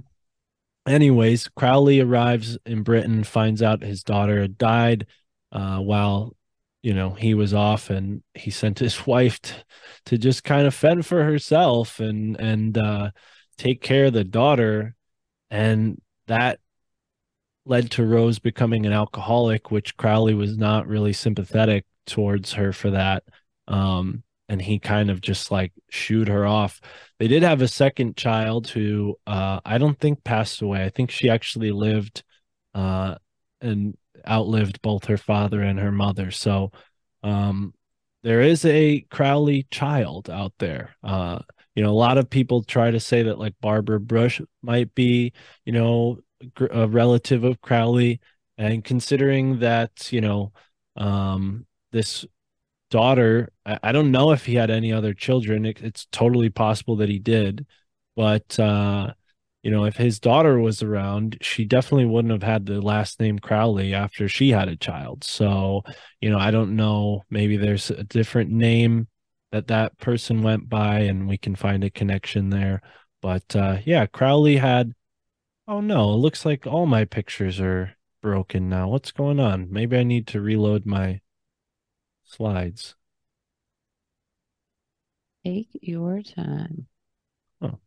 Anyways, 0.89 1.47
Crowley 1.49 1.99
arrives 1.99 2.57
in 2.65 2.83
Britain, 2.83 3.23
finds 3.23 3.61
out 3.61 3.83
his 3.83 4.03
daughter 4.03 4.41
had 4.41 4.57
died 4.57 5.07
uh, 5.51 5.79
while 5.79 6.35
you 6.81 6.93
know 6.93 7.11
he 7.11 7.33
was 7.33 7.53
off, 7.53 7.89
and 7.89 8.23
he 8.33 8.51
sent 8.51 8.79
his 8.79 9.05
wife 9.07 9.41
t- 9.41 9.53
to 10.05 10.17
just 10.17 10.43
kind 10.43 10.67
of 10.67 10.73
fend 10.73 11.05
for 11.05 11.23
herself 11.23 11.99
and 11.99 12.39
and 12.39 12.77
uh, 12.77 13.11
take 13.57 13.81
care 13.81 14.05
of 14.05 14.13
the 14.13 14.23
daughter, 14.23 14.95
and 15.51 16.01
that 16.27 16.59
led 17.65 17.91
to 17.91 18.05
Rose 18.05 18.39
becoming 18.39 18.85
an 18.85 18.93
alcoholic, 18.93 19.69
which 19.71 19.95
Crowley 19.97 20.33
was 20.33 20.57
not 20.57 20.87
really 20.87 21.13
sympathetic 21.13 21.85
towards 22.07 22.53
her 22.53 22.73
for 22.73 22.91
that. 22.91 23.23
Um, 23.67 24.23
and 24.49 24.61
he 24.61 24.79
kind 24.79 25.11
of 25.11 25.21
just 25.21 25.51
like 25.51 25.71
shooed 25.89 26.27
her 26.27 26.45
off. 26.45 26.81
They 27.19 27.27
did 27.27 27.43
have 27.43 27.61
a 27.61 27.67
second 27.67 28.17
child 28.17 28.67
who 28.67 29.15
uh, 29.27 29.59
I 29.63 29.77
don't 29.77 29.99
think 29.99 30.23
passed 30.23 30.61
away. 30.61 30.83
I 30.83 30.89
think 30.89 31.11
she 31.11 31.29
actually 31.29 31.71
lived 31.71 32.23
uh, 32.73 33.15
and 33.61 33.95
outlived 34.27 34.81
both 34.81 35.05
her 35.05 35.17
father 35.17 35.61
and 35.61 35.79
her 35.79 35.91
mother. 35.91 36.31
So 36.31 36.71
um, 37.23 37.73
there 38.23 38.41
is 38.41 38.65
a 38.65 39.01
Crowley 39.11 39.67
child 39.69 40.29
out 40.29 40.53
there. 40.57 40.95
Uh, 41.03 41.39
you 41.75 41.83
know, 41.83 41.91
a 41.91 41.91
lot 41.91 42.17
of 42.17 42.29
people 42.29 42.63
try 42.63 42.91
to 42.91 42.99
say 42.99 43.23
that 43.23 43.39
like 43.39 43.53
Barbara 43.61 43.99
Bush 43.99 44.41
might 44.61 44.93
be, 44.95 45.31
you 45.63 45.71
know, 45.71 46.19
a 46.71 46.87
relative 46.87 47.43
of 47.43 47.61
Crowley, 47.61 48.19
and 48.57 48.83
considering 48.83 49.59
that, 49.59 50.11
you 50.11 50.21
know, 50.21 50.51
um, 50.97 51.65
this 51.91 52.25
daughter, 52.89 53.49
I, 53.65 53.79
I 53.83 53.91
don't 53.91 54.11
know 54.11 54.31
if 54.31 54.45
he 54.45 54.55
had 54.55 54.69
any 54.71 54.91
other 54.91 55.13
children. 55.13 55.65
It, 55.65 55.81
it's 55.81 56.07
totally 56.11 56.49
possible 56.49 56.97
that 56.97 57.09
he 57.09 57.19
did, 57.19 57.65
but 58.15 58.59
uh, 58.59 59.13
you 59.63 59.71
know, 59.71 59.85
if 59.85 59.97
his 59.97 60.19
daughter 60.19 60.59
was 60.59 60.81
around, 60.81 61.37
she 61.41 61.65
definitely 61.65 62.05
wouldn't 62.05 62.31
have 62.31 62.43
had 62.43 62.65
the 62.65 62.81
last 62.81 63.19
name 63.19 63.39
Crowley 63.39 63.93
after 63.93 64.29
she 64.29 64.49
had 64.49 64.69
a 64.69 64.77
child. 64.77 65.23
So, 65.23 65.83
you 66.21 66.29
know, 66.29 66.39
I 66.39 66.51
don't 66.51 66.75
know. 66.75 67.23
Maybe 67.29 67.57
there's 67.57 67.89
a 67.91 68.03
different 68.03 68.51
name 68.51 69.07
that 69.51 69.67
that 69.67 69.97
person 69.97 70.43
went 70.43 70.69
by, 70.69 70.99
and 70.99 71.27
we 71.27 71.37
can 71.37 71.55
find 71.55 71.83
a 71.83 71.89
connection 71.89 72.49
there. 72.49 72.81
But 73.21 73.55
uh, 73.55 73.77
yeah, 73.85 74.05
Crowley 74.05 74.57
had. 74.57 74.93
Oh 75.67 75.81
no, 75.81 76.13
it 76.13 76.17
looks 76.17 76.45
like 76.45 76.65
all 76.65 76.85
my 76.87 77.05
pictures 77.05 77.59
are 77.59 77.95
broken 78.21 78.69
now. 78.69 78.87
What's 78.89 79.11
going 79.11 79.39
on? 79.39 79.71
Maybe 79.71 79.97
I 79.97 80.03
need 80.03 80.25
to 80.27 80.41
reload 80.41 80.85
my 80.85 81.21
slides. 82.29 82.95
Take 85.45 85.69
your 85.81 86.21
time. 86.21 86.87
Oh. 87.61 87.79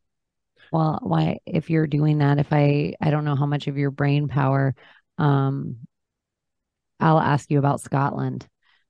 Well, 0.72 0.98
why 1.02 1.38
if 1.46 1.70
you're 1.70 1.86
doing 1.86 2.18
that, 2.18 2.38
if 2.38 2.52
I 2.52 2.94
I 3.00 3.10
don't 3.10 3.24
know 3.24 3.36
how 3.36 3.46
much 3.46 3.68
of 3.68 3.76
your 3.76 3.90
brain 3.90 4.28
power, 4.28 4.74
um, 5.18 5.76
I'll 6.98 7.20
ask 7.20 7.50
you 7.50 7.58
about 7.58 7.80
Scotland 7.80 8.48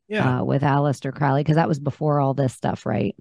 Yeah. 0.08 0.40
uh, 0.40 0.44
with 0.44 0.62
Aleister 0.62 1.12
Crowley 1.12 1.42
because 1.42 1.56
that 1.56 1.68
was 1.68 1.80
before 1.80 2.20
all 2.20 2.34
this 2.34 2.52
stuff, 2.52 2.86
right? 2.86 3.16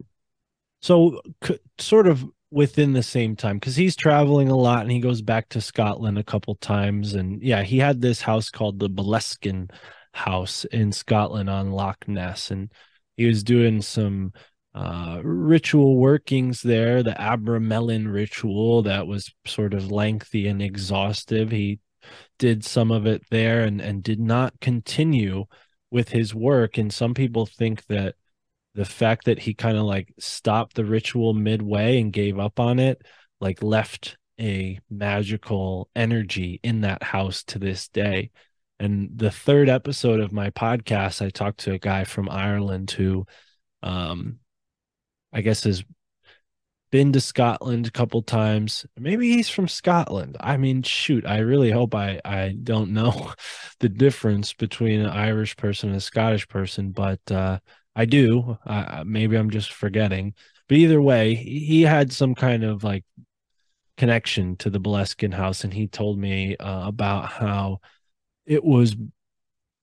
So, 0.82 1.22
c- 1.44 1.60
sort 1.80 2.08
of 2.08 2.26
within 2.52 2.94
the 2.94 3.04
same 3.04 3.36
time, 3.36 3.58
because 3.58 3.76
he's 3.76 3.96
traveling 3.96 4.50
a 4.50 4.58
lot 4.58 4.82
and 4.82 4.92
he 4.92 5.00
goes 5.00 5.22
back 5.22 5.48
to 5.50 5.62
Scotland 5.62 6.18
a 6.18 6.24
couple 6.24 6.56
times. 6.56 7.14
And 7.14 7.42
yeah, 7.42 7.64
he 7.64 7.78
had 7.78 8.02
this 8.02 8.22
house 8.22 8.50
called 8.50 8.80
the 8.80 8.90
Boleskine 8.90 9.72
House 10.14 10.66
in 10.66 10.92
Scotland 10.92 11.50
on 11.50 11.72
Loch 11.72 12.08
Ness. 12.08 12.52
And 12.52 12.72
he 13.18 13.26
was 13.26 13.44
doing 13.44 13.82
some 13.82 14.34
uh, 14.74 15.20
ritual 15.24 15.98
workings 15.98 16.62
there, 16.62 17.04
the 17.04 17.12
Abramelin 17.12 18.12
ritual 18.12 18.84
that 18.84 19.08
was 19.08 19.34
sort 19.46 19.74
of 19.74 19.92
lengthy 19.92 20.48
and 20.48 20.62
exhaustive. 20.62 21.52
He 21.52 21.80
did 22.40 22.64
some 22.64 22.92
of 22.92 23.06
it 23.06 23.24
there 23.30 23.64
and, 23.64 23.82
and 23.82 24.02
did 24.02 24.20
not 24.20 24.60
continue 24.60 25.46
with 25.92 26.10
his 26.10 26.34
work. 26.34 26.78
And 26.78 26.92
some 26.92 27.14
people 27.14 27.46
think 27.46 27.86
that 27.88 28.16
the 28.74 28.86
fact 28.86 29.26
that 29.26 29.40
he 29.40 29.54
kind 29.54 29.78
of 29.78 29.84
like 29.84 30.14
stopped 30.20 30.76
the 30.76 30.86
ritual 30.86 31.34
midway 31.34 32.00
and 32.00 32.14
gave 32.14 32.40
up 32.40 32.60
on 32.60 32.80
it 32.80 33.02
like 33.42 33.62
left 33.62 34.18
a 34.40 34.80
magical 34.90 35.90
energy 35.96 36.60
in 36.64 36.82
that 36.82 37.04
house 37.04 37.44
to 37.44 37.60
this 37.60 37.90
day 37.90 38.32
and 38.82 39.10
the 39.16 39.32
third 39.32 39.70
episode 39.70 40.20
of 40.20 40.32
my 40.32 40.50
podcast 40.50 41.26
i 41.26 41.30
talked 41.30 41.60
to 41.60 41.74
a 41.74 41.80
guy 41.80 42.04
from 42.04 42.30
ireland 42.30 42.92
who 42.92 43.26
um 43.84 44.40
i 45.32 45.42
guess 45.42 45.64
has 45.64 45.84
been 46.92 47.14
to 47.14 47.22
Scotland 47.22 47.88
a 47.88 47.92
couple 47.92 48.22
times. 48.22 48.86
Maybe 49.00 49.32
he's 49.32 49.50
from 49.50 49.68
Scotland. 49.68 50.36
I 50.40 50.58
mean, 50.58 50.84
shoot, 50.84 51.26
I 51.26 51.40
really 51.40 51.72
hope 51.72 51.96
I 51.96 52.20
I 52.24 52.56
don't 52.62 52.92
know 52.92 53.34
the 53.80 53.90
difference 53.90 54.54
between 54.54 55.00
an 55.00 55.10
Irish 55.10 55.56
person 55.56 55.90
and 55.90 55.98
a 55.98 56.02
Scottish 56.02 56.48
person, 56.48 56.92
but 56.92 57.20
uh, 57.32 57.60
I 57.96 58.06
do. 58.06 58.58
Uh, 58.66 59.04
maybe 59.06 59.38
I'm 59.38 59.50
just 59.50 59.72
forgetting. 59.74 60.34
But 60.68 60.78
either 60.78 61.02
way, 61.02 61.36
he 61.36 61.82
had 61.84 62.12
some 62.12 62.36
kind 62.36 62.64
of 62.64 62.84
like 62.84 63.06
connection 63.98 64.58
to 64.58 64.70
the 64.70 64.80
Boleskine 64.80 65.34
house, 65.34 65.64
and 65.64 65.74
he 65.74 65.88
told 65.88 66.20
me 66.20 66.58
uh, 66.58 66.88
about 66.88 67.30
how 67.30 67.80
it 68.46 68.64
was 68.64 68.96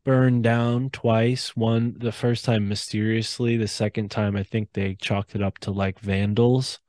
burned 0.04 0.42
down 0.42 0.90
twice. 0.90 1.54
One, 1.56 1.96
the 1.98 2.12
first 2.12 2.44
time 2.44 2.68
mysteriously, 2.68 3.56
the 3.56 3.68
second 3.68 4.10
time, 4.10 4.36
I 4.36 4.42
think 4.42 4.70
they 4.72 4.94
chalked 4.94 5.34
it 5.34 5.42
up 5.42 5.58
to 5.60 5.70
like 5.70 6.00
vandals. 6.00 6.80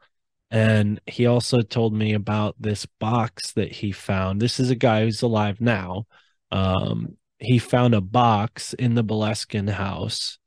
And 0.52 1.00
he 1.06 1.26
also 1.26 1.62
told 1.62 1.94
me 1.94 2.14
about 2.14 2.56
this 2.60 2.86
box 2.86 3.52
that 3.54 3.72
he 3.72 3.92
found. 3.92 4.42
This 4.42 4.60
is 4.60 4.72
a 4.72 4.76
guy 4.76 5.04
who's 5.04 5.22
alive 5.22 5.62
now. 5.62 6.06
Um, 6.52 7.18
he 7.38 7.60
found 7.60 7.94
a 7.94 8.02
box 8.02 8.74
in 8.74 8.96
the 8.96 9.04
Boleskine 9.04 9.70
house, 9.70 10.40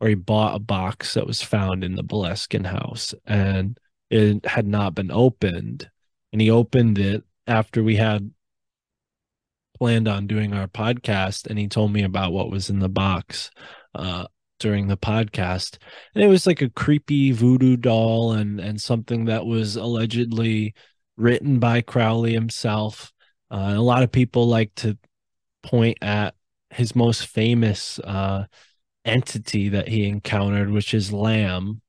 or 0.00 0.08
he 0.08 0.14
bought 0.14 0.56
a 0.56 0.60
box 0.60 1.14
that 1.14 1.26
was 1.26 1.40
found 1.40 1.82
in 1.82 1.94
the 1.94 2.04
Boleskine 2.04 2.66
house, 2.66 3.14
and 3.26 3.78
it 4.10 4.44
had 4.44 4.66
not 4.66 4.94
been 4.94 5.10
opened. 5.10 5.88
And 6.32 6.40
he 6.40 6.50
opened 6.50 6.98
it 6.98 7.24
after 7.46 7.82
we 7.82 7.96
had 7.96 8.30
planned 9.78 10.08
on 10.08 10.26
doing 10.26 10.52
our 10.52 10.68
podcast, 10.68 11.46
and 11.46 11.58
he 11.58 11.68
told 11.68 11.92
me 11.92 12.02
about 12.02 12.32
what 12.32 12.50
was 12.50 12.70
in 12.70 12.78
the 12.78 12.88
box. 12.88 13.50
Uh, 13.94 14.26
during 14.58 14.88
the 14.88 14.96
podcast. 14.96 15.78
And 16.14 16.22
it 16.24 16.28
was 16.28 16.46
like 16.46 16.62
a 16.62 16.70
creepy 16.70 17.32
voodoo 17.32 17.76
doll 17.76 18.32
and 18.32 18.60
and 18.60 18.80
something 18.80 19.26
that 19.26 19.46
was 19.46 19.76
allegedly 19.76 20.74
written 21.16 21.58
by 21.58 21.80
crowley 21.80 22.32
himself. 22.32 23.12
Uh, 23.50 23.74
a 23.76 23.80
lot 23.80 24.02
of 24.02 24.12
people 24.12 24.46
like 24.46 24.74
to 24.76 24.98
point 25.62 25.98
at 26.02 26.34
his 26.70 26.94
most 26.94 27.26
famous 27.26 27.98
uh, 28.00 28.44
entity 29.04 29.70
that 29.70 29.88
he 29.88 30.06
encountered 30.06 30.70
which 30.70 30.94
is 30.94 31.12
Lam. 31.12 31.80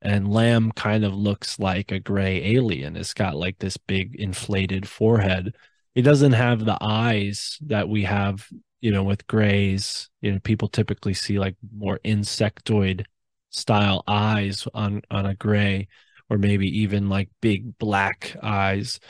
And 0.00 0.32
Lam 0.32 0.70
kind 0.72 1.04
of 1.04 1.12
looks 1.12 1.58
like 1.58 1.90
a 1.90 1.98
gray 1.98 2.54
alien. 2.54 2.96
It's 2.96 3.14
got 3.14 3.34
like 3.34 3.58
this 3.58 3.76
big 3.76 4.14
inflated 4.14 4.88
forehead 4.88 5.54
it 5.94 6.02
doesn't 6.02 6.32
have 6.32 6.64
the 6.64 6.78
eyes 6.80 7.58
that 7.62 7.88
we 7.88 8.04
have 8.04 8.46
you 8.80 8.92
know, 8.92 9.02
with 9.02 9.26
grays, 9.26 10.08
you 10.20 10.32
know, 10.32 10.38
people 10.40 10.68
typically 10.68 11.14
see 11.14 11.38
like 11.38 11.56
more 11.76 11.98
insectoid 12.04 13.04
style 13.50 14.04
eyes 14.06 14.68
on 14.74 15.02
on 15.10 15.26
a 15.26 15.34
gray 15.34 15.88
or 16.30 16.38
maybe 16.38 16.68
even 16.80 17.08
like 17.08 17.30
big 17.40 17.76
black 17.78 18.36
eyes. 18.42 19.00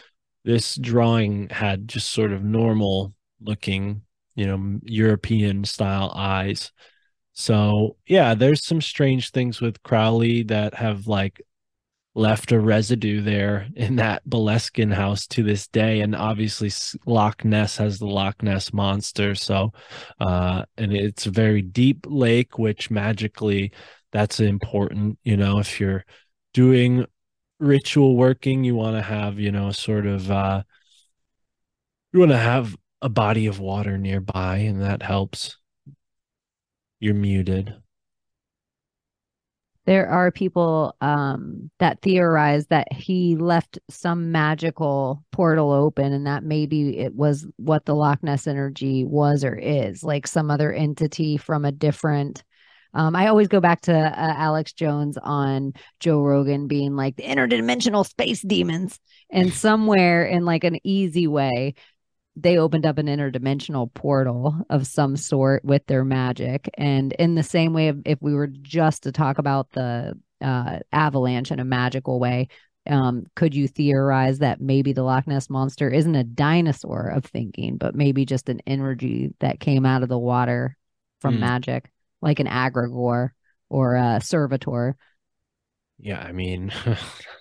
This 0.45 0.77
drawing 0.77 1.49
had 1.51 1.89
just 1.89 2.11
sort 2.11 2.33
of 2.33 2.43
normal 2.43 3.15
looking, 3.41 4.03
you 4.35 4.47
know, 4.47 4.79
European 4.85 5.65
style 5.65 6.13
eyes. 6.15 6.73
So, 7.33 7.97
yeah, 8.07 8.35
there's 8.35 8.65
some 8.65 8.81
strange 8.81 9.31
things 9.31 9.61
with 9.61 9.83
Crowley 9.83 10.45
that 10.45 10.75
have 10.75 11.07
like 11.07 11.43
left 12.19 12.51
a 12.51 12.59
residue 12.59 13.23
there 13.23 13.69
in 13.77 13.97
that 13.97 14.29
Boleskine 14.29 14.93
house 14.93 15.27
to 15.29 15.45
this 15.45 15.69
day. 15.69 16.01
And 16.01 16.17
obviously, 16.17 16.71
Loch 17.07 17.45
Ness 17.45 17.77
has 17.77 17.99
the 17.99 18.07
Loch 18.07 18.43
Ness 18.43 18.73
monster. 18.73 19.37
So, 19.37 19.73
uh, 20.21 20.65
and 20.77 20.93
it's 20.93 21.27
a 21.27 21.31
very 21.31 21.63
deep 21.63 22.07
lake, 22.09 22.59
which 22.59 22.91
magically 22.91 23.73
that's 24.11 24.41
important. 24.41 25.19
You 25.23 25.37
know, 25.37 25.61
if 25.61 25.79
you're 25.79 26.05
doing 26.53 27.07
ritual 27.61 28.17
working, 28.17 28.65
you 28.65 28.75
want 28.75 28.97
to 28.97 29.03
have, 29.03 29.39
you 29.39 29.53
know, 29.53 29.71
sort 29.71 30.07
of, 30.07 30.29
uh, 30.31 30.63
you 32.13 32.19
want 32.19 32.33
to 32.33 32.39
have 32.39 32.77
a 33.01 33.09
body 33.09 33.47
of 33.47 33.61
water 33.61 33.97
nearby, 33.97 34.57
and 34.57 34.83
that 34.83 35.03
helps. 35.03 35.57
You're 36.99 37.15
muted 37.15 37.77
there 39.89 40.07
are 40.07 40.31
people 40.31 40.95
um, 41.01 41.71
that 41.79 42.03
theorize 42.03 42.67
that 42.67 42.93
he 42.93 43.37
left 43.37 43.79
some 43.89 44.31
magical 44.31 45.25
portal 45.33 45.73
open 45.73 46.13
and 46.13 46.27
that 46.27 46.45
maybe 46.45 46.99
it 46.99 47.15
was 47.15 47.47
what 47.57 47.87
the 47.87 47.95
Loch 47.95 48.23
Ness 48.23 48.47
energy 48.47 49.07
was 49.07 49.45
or 49.45 49.55
is, 49.55 50.05
like 50.05 50.27
some 50.27 50.51
other 50.51 50.71
entity 50.75 51.39
from 51.39 51.65
a 51.65 51.73
different. 51.73 52.45
Um, 52.93 53.17
I 53.17 53.29
always 53.29 53.49
go 53.49 53.61
back 53.61 53.81
to 53.83 53.95
uh, 53.95 54.35
Alex 54.37 54.75
Jones 54.75 55.17
on 55.23 55.73
Joe 56.01 56.21
Rogan 56.21 56.67
being 56.67 56.95
like 56.95 57.17
the 57.17 57.23
interdimensional 57.23 58.07
space 58.07 58.43
demons. 58.43 59.01
And 59.31 59.55
somewhere 59.55 60.27
in 60.27 60.45
like 60.45 60.65
an 60.65 60.81
easy 60.85 61.27
way, 61.27 61.77
they 62.43 62.59
opened 62.59 62.87
up 62.87 62.99
an 62.99 63.07
interdimensional 63.07 63.93
portal 63.93 64.55
of 64.71 64.87
some 64.87 65.17
sort 65.17 65.65
with 65.65 65.85
their 65.87 66.05
magic. 66.05 66.71
And 66.75 67.13
in 67.15 67.35
the 67.35 67.43
same 67.43 67.73
way, 67.73 67.93
if 68.05 68.23
we 68.23 68.35
were 68.35 68.47
just 68.47 69.03
to 69.03 69.13
talk 69.13 69.39
about 69.39 69.71
the 69.73 70.15
uh, 70.41 70.79
avalanche 70.93 71.51
in 71.51 71.59
a 71.59 71.65
magical 71.65 72.21
way, 72.21 72.49
um, 72.89 73.25
could 73.35 73.55
you 73.55 73.67
theorize 73.69 74.39
that 74.39 74.61
maybe 74.61 74.93
the 74.93 75.03
Loch 75.03 75.27
Ness 75.27 75.51
monster 75.51 75.91
isn't 75.91 76.15
a 76.15 76.25
dinosaur 76.25 77.09
of 77.09 77.25
thinking, 77.25 77.77
but 77.77 77.95
maybe 77.95 78.25
just 78.25 78.49
an 78.49 78.61
energy 78.67 79.35
that 79.41 79.61
came 79.61 79.85
out 79.85 80.03
of 80.03 80.09
the 80.09 80.19
water 80.19 80.77
from 81.21 81.37
mm. 81.37 81.41
magic, 81.41 81.91
like 82.23 82.41
an 82.41 82.47
egregore 82.47 83.31
or 83.69 83.97
a 83.97 84.21
servitor? 84.23 84.97
Yeah, 85.99 86.21
I 86.21 86.33
mean, 86.33 86.73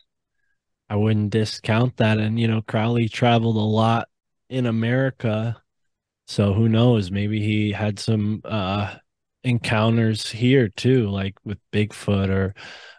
I 0.89 0.95
wouldn't 0.95 1.29
discount 1.29 1.97
that. 1.97 2.17
And 2.17 2.39
you 2.39 2.47
know, 2.47 2.61
Crowley 2.61 3.07
traveled 3.07 3.57
a 3.57 3.59
lot 3.59 4.09
in 4.49 4.65
America. 4.65 5.61
So 6.27 6.53
who 6.53 6.69
knows? 6.69 7.11
Maybe 7.11 7.41
he 7.41 7.71
had 7.71 7.99
some 7.99 8.41
uh 8.45 8.95
encounters 9.43 10.29
here 10.29 10.69
too, 10.69 11.09
like 11.09 11.35
with 11.45 11.57
Bigfoot 11.71 12.29
or 12.29 12.53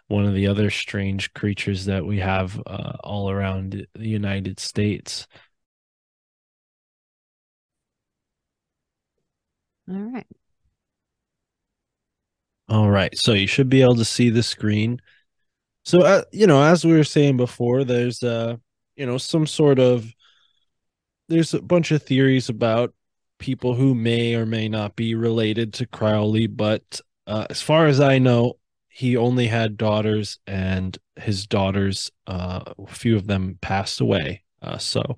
one 0.07 0.25
of 0.25 0.33
the 0.33 0.47
other 0.47 0.69
strange 0.71 1.31
creatures 1.33 1.85
that 1.85 2.05
we 2.05 2.19
have 2.19 2.59
uh, 2.65 2.93
all 3.03 3.29
around 3.29 3.85
the 3.93 4.07
United 4.07 4.59
States. 4.59 5.27
All 9.87 9.95
right. 9.95 10.27
All 12.67 12.89
right. 12.89 13.15
So 13.17 13.33
you 13.33 13.47
should 13.47 13.69
be 13.69 13.81
able 13.81 13.95
to 13.95 14.05
see 14.05 14.29
the 14.29 14.43
screen. 14.43 14.99
So, 15.85 16.01
uh, 16.01 16.23
you 16.31 16.47
know, 16.47 16.61
as 16.61 16.85
we 16.85 16.93
were 16.93 17.03
saying 17.03 17.37
before, 17.37 17.83
there's, 17.83 18.21
uh, 18.23 18.57
you 18.95 19.05
know, 19.05 19.17
some 19.17 19.47
sort 19.47 19.79
of 19.79 20.11
there's 21.29 21.53
a 21.53 21.61
bunch 21.61 21.91
of 21.91 22.03
theories 22.03 22.49
about 22.49 22.93
people 23.37 23.73
who 23.73 23.95
may 23.95 24.35
or 24.35 24.45
may 24.45 24.67
not 24.67 24.95
be 24.95 25.15
related 25.15 25.73
to 25.75 25.85
Crowley, 25.85 26.47
but 26.47 26.99
uh, 27.25 27.45
as 27.49 27.61
far 27.61 27.85
as 27.85 28.01
I 28.01 28.17
know, 28.17 28.55
he 28.89 29.15
only 29.15 29.47
had 29.47 29.77
daughters, 29.77 30.39
and 30.45 30.97
his 31.15 31.47
daughters, 31.47 32.11
uh, 32.27 32.73
a 32.77 32.87
few 32.87 33.15
of 33.15 33.27
them 33.27 33.57
passed 33.61 34.01
away. 34.01 34.43
Uh, 34.61 34.77
so 34.77 35.15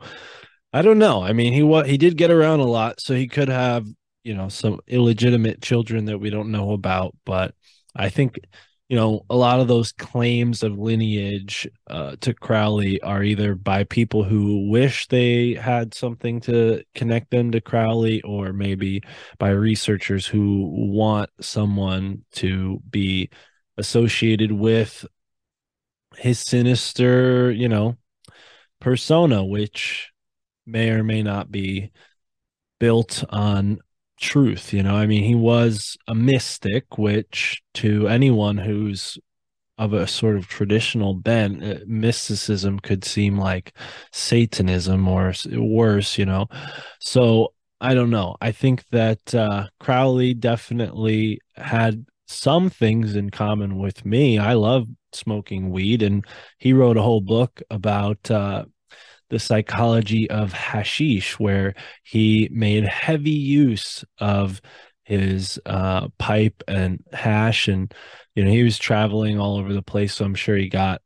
I 0.72 0.82
don't 0.84 1.00
know. 1.00 1.24
I 1.24 1.34
mean, 1.34 1.54
he 1.54 1.64
what 1.64 1.88
he 1.88 1.98
did 1.98 2.18
get 2.18 2.30
around 2.30 2.60
a 2.60 2.66
lot, 2.66 3.00
so 3.02 3.16
he 3.16 3.28
could 3.28 3.50
have 3.50 3.88
you 4.24 4.36
know 4.36 4.50
some 4.50 4.80
illegitimate 4.88 5.62
children 5.62 6.06
that 6.06 6.20
we 6.20 6.30
don't 6.30 6.52
know 6.52 6.74
about. 6.74 7.16
But 7.26 7.56
I 7.96 8.10
think 8.10 8.40
you 8.92 8.98
know, 8.98 9.26
a 9.30 9.36
lot 9.38 9.62
of 9.62 9.70
those 9.70 9.94
claims 9.94 10.64
of 10.64 10.78
lineage 10.78 11.66
uh, 11.90 12.18
to 12.20 12.34
Crowley 12.34 13.02
are 13.02 13.24
either 13.24 13.56
by 13.56 13.86
people 13.86 14.22
who 14.22 14.70
wish 14.70 15.08
they 15.08 15.54
had 15.54 15.94
something 15.94 16.42
to 16.42 16.84
connect 16.94 17.32
them 17.32 17.54
to 17.54 17.62
Crowley, 17.62 18.22
or 18.24 18.52
maybe 18.52 19.02
by 19.40 19.52
researchers 19.52 20.28
who 20.28 20.66
want 20.92 21.30
someone 21.40 22.26
to 22.34 22.82
be 22.90 23.30
associated 23.78 24.52
with 24.52 25.06
his 26.18 26.40
sinister, 26.40 27.50
you 27.50 27.70
know, 27.70 27.96
persona, 28.82 29.42
which 29.42 30.12
may 30.66 30.90
or 30.90 31.02
may 31.02 31.24
not 31.24 31.50
be 31.50 31.94
built 32.78 33.24
on 33.30 33.80
truth 34.22 34.74
you 34.74 34.84
know? 34.84 34.96
I 34.96 35.08
mean 35.08 35.24
he 35.24 35.36
was 35.36 35.98
a 36.08 36.16
mystic 36.16 36.98
which 36.98 37.62
to 37.76 38.08
anyone 38.08 38.58
who's 38.58 39.18
of 39.78 39.94
a 39.94 40.08
sort 40.08 40.38
of 40.38 40.48
traditional 40.48 41.16
bent 41.16 41.64
uh, 41.64 41.80
mysticism 41.88 42.80
could 42.80 43.04
seem 43.06 43.38
like 43.38 43.76
satanism 44.12 45.08
or 45.08 45.34
worse 45.54 46.18
you 46.18 46.26
know? 46.26 46.48
So 47.00 47.54
i 47.82 47.94
don't 47.96 48.12
know. 48.12 48.38
I 48.42 48.52
think 48.52 48.86
that 48.92 49.34
uh, 49.36 49.68
crowley 49.80 50.34
definitely 50.36 51.40
had 51.56 52.06
some 52.28 52.70
things 52.70 53.16
in 53.16 53.30
common 53.32 53.78
with 53.78 54.06
me. 54.06 54.38
I 54.40 54.54
love 54.54 54.88
smoking 55.14 55.72
weed 55.72 56.04
and 56.04 56.26
he 56.60 56.74
wrote 56.74 56.98
a 56.98 57.02
whole 57.02 57.22
book 57.22 57.62
about 57.72 58.32
uh, 58.32 58.66
the 59.32 59.40
psychology 59.40 60.30
of 60.30 60.54
hashish, 60.54 61.40
where 61.40 61.74
he 62.04 62.50
made 62.52 62.84
heavy 62.84 63.32
use 63.32 64.06
of 64.20 64.62
his 65.04 65.60
uh, 65.66 66.10
pipe 66.20 66.62
and 66.68 67.04
hash, 67.12 67.68
and 67.68 67.92
you 68.36 68.44
know 68.46 68.52
he 68.52 68.64
was 68.64 68.78
traveling 68.78 69.40
all 69.40 69.58
over 69.58 69.74
the 69.74 69.82
place, 69.82 70.14
so 70.14 70.26
I'm 70.26 70.36
sure 70.36 70.56
he 70.56 70.70
got 70.70 71.02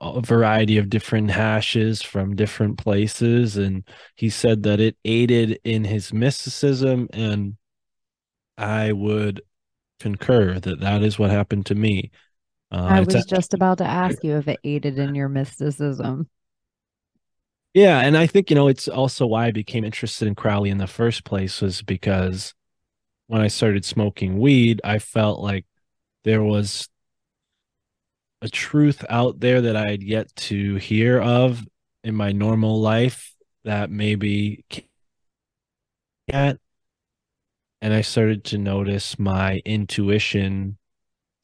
a 0.00 0.20
variety 0.22 0.78
of 0.78 0.88
different 0.88 1.30
hashes 1.30 2.00
from 2.00 2.34
different 2.34 2.78
places. 2.78 3.56
And 3.56 3.86
he 4.16 4.30
said 4.30 4.62
that 4.62 4.80
it 4.80 4.96
aided 5.04 5.60
in 5.62 5.84
his 5.84 6.12
mysticism 6.12 7.06
and 7.12 7.56
i 8.56 8.92
would 8.92 9.42
concur 10.00 10.58
that 10.58 10.80
that 10.80 11.02
is 11.02 11.18
what 11.18 11.30
happened 11.30 11.66
to 11.66 11.74
me. 11.74 12.10
Uh, 12.72 12.86
i 12.88 13.00
was 13.00 13.26
just 13.26 13.52
about 13.52 13.78
to 13.78 13.84
ask 13.84 14.22
you 14.24 14.36
if 14.36 14.48
it 14.48 14.58
aided 14.64 14.98
in 14.98 15.14
your 15.14 15.28
mysticism 15.28 16.28
yeah 17.74 18.00
and 18.00 18.16
i 18.16 18.26
think 18.26 18.50
you 18.50 18.56
know 18.56 18.68
it's 18.68 18.88
also 18.88 19.26
why 19.26 19.46
i 19.46 19.50
became 19.50 19.84
interested 19.84 20.26
in 20.26 20.34
crowley 20.34 20.70
in 20.70 20.78
the 20.78 20.86
first 20.86 21.24
place 21.24 21.60
was 21.60 21.82
because 21.82 22.54
when 23.26 23.40
i 23.40 23.48
started 23.48 23.84
smoking 23.84 24.38
weed 24.38 24.80
i 24.84 24.98
felt 24.98 25.40
like 25.40 25.64
there 26.24 26.42
was 26.42 26.88
a 28.42 28.48
truth 28.48 29.04
out 29.08 29.40
there 29.40 29.60
that 29.60 29.76
I 29.76 29.90
had 29.90 30.02
yet 30.02 30.34
to 30.36 30.76
hear 30.76 31.20
of 31.20 31.62
in 32.02 32.14
my 32.14 32.32
normal 32.32 32.80
life 32.80 33.34
that 33.64 33.90
maybe 33.90 34.64
can't. 36.30 36.60
And 37.82 37.94
I 37.94 38.00
started 38.02 38.44
to 38.44 38.58
notice 38.58 39.18
my 39.18 39.60
intuition 39.64 40.78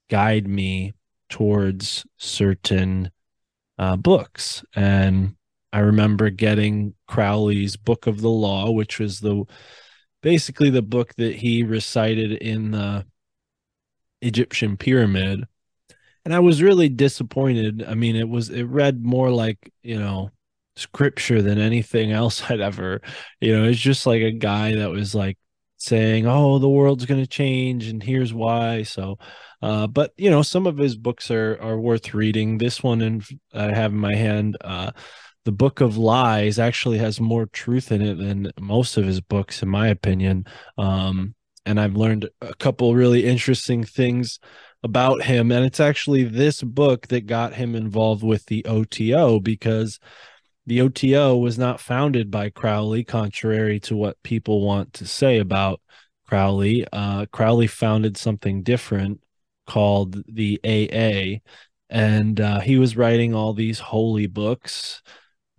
guide 0.08 0.46
me 0.46 0.94
towards 1.28 2.06
certain 2.16 3.10
uh, 3.78 3.96
books. 3.96 4.64
And 4.74 5.36
I 5.76 5.80
remember 5.80 6.30
getting 6.30 6.94
Crowley's 7.06 7.76
Book 7.76 8.06
of 8.06 8.20
the 8.20 8.30
Law, 8.30 8.70
which 8.70 8.98
was 8.98 9.20
the 9.20 9.44
basically 10.22 10.70
the 10.70 10.82
book 10.82 11.14
that 11.16 11.36
he 11.36 11.62
recited 11.62 12.32
in 12.32 12.70
the 12.70 13.06
Egyptian 14.22 14.76
pyramid 14.76 15.44
and 16.26 16.34
I 16.34 16.40
was 16.40 16.60
really 16.60 16.88
disappointed. 16.88 17.84
I 17.86 17.94
mean, 17.94 18.16
it 18.16 18.28
was 18.28 18.50
it 18.50 18.64
read 18.64 19.04
more 19.04 19.30
like 19.30 19.72
you 19.84 19.96
know 19.96 20.32
scripture 20.74 21.40
than 21.40 21.58
anything 21.58 22.10
else 22.22 22.42
I'd 22.50 22.60
ever. 22.60 23.00
You 23.40 23.56
know, 23.56 23.64
it's 23.64 23.78
just 23.78 24.06
like 24.06 24.22
a 24.22 24.32
guy 24.32 24.74
that 24.74 24.90
was 24.90 25.14
like 25.14 25.38
saying, 25.76 26.26
"Oh, 26.26 26.58
the 26.58 26.68
world's 26.68 27.06
going 27.06 27.20
to 27.20 27.28
change, 27.28 27.86
and 27.86 28.02
here's 28.02 28.34
why." 28.34 28.82
So, 28.82 29.18
uh, 29.62 29.86
but 29.86 30.14
you 30.16 30.28
know, 30.28 30.42
some 30.42 30.66
of 30.66 30.78
his 30.78 30.96
books 30.96 31.30
are 31.30 31.60
are 31.62 31.78
worth 31.78 32.12
reading. 32.12 32.58
This 32.58 32.82
one, 32.82 33.02
and 33.02 33.24
I 33.54 33.72
have 33.72 33.92
in 33.92 33.98
my 33.98 34.16
hand, 34.16 34.56
uh, 34.62 34.90
the 35.46 35.52
Book 35.52 35.80
of 35.80 35.96
Lies, 35.96 36.58
actually 36.58 36.98
has 36.98 37.20
more 37.20 37.46
truth 37.46 37.92
in 37.92 38.02
it 38.02 38.16
than 38.18 38.50
most 38.60 38.96
of 38.96 39.06
his 39.06 39.20
books, 39.20 39.62
in 39.62 39.68
my 39.68 39.88
opinion. 39.88 40.44
Um, 40.76 41.34
and 41.64 41.80
I've 41.80 41.96
learned 41.96 42.28
a 42.40 42.54
couple 42.54 42.94
really 42.94 43.24
interesting 43.24 43.84
things 43.84 44.40
about 44.82 45.22
him. 45.22 45.50
And 45.52 45.64
it's 45.64 45.80
actually 45.80 46.24
this 46.24 46.62
book 46.62 47.06
that 47.08 47.26
got 47.26 47.54
him 47.54 47.74
involved 47.74 48.24
with 48.24 48.44
the 48.46 48.64
OTO 48.66 49.40
because 49.40 50.00
the 50.66 50.80
OTO 50.80 51.36
was 51.36 51.58
not 51.58 51.80
founded 51.80 52.28
by 52.30 52.50
Crowley, 52.50 53.04
contrary 53.04 53.78
to 53.80 53.96
what 53.96 54.22
people 54.24 54.66
want 54.66 54.94
to 54.94 55.06
say 55.06 55.38
about 55.38 55.80
Crowley. 56.26 56.84
Uh, 56.92 57.26
Crowley 57.32 57.68
founded 57.68 58.16
something 58.16 58.64
different 58.64 59.20
called 59.66 60.24
the 60.26 60.60
AA. 60.64 61.40
And 61.88 62.40
uh, 62.40 62.60
he 62.60 62.78
was 62.78 62.96
writing 62.96 63.32
all 63.32 63.54
these 63.54 63.78
holy 63.78 64.26
books, 64.26 65.02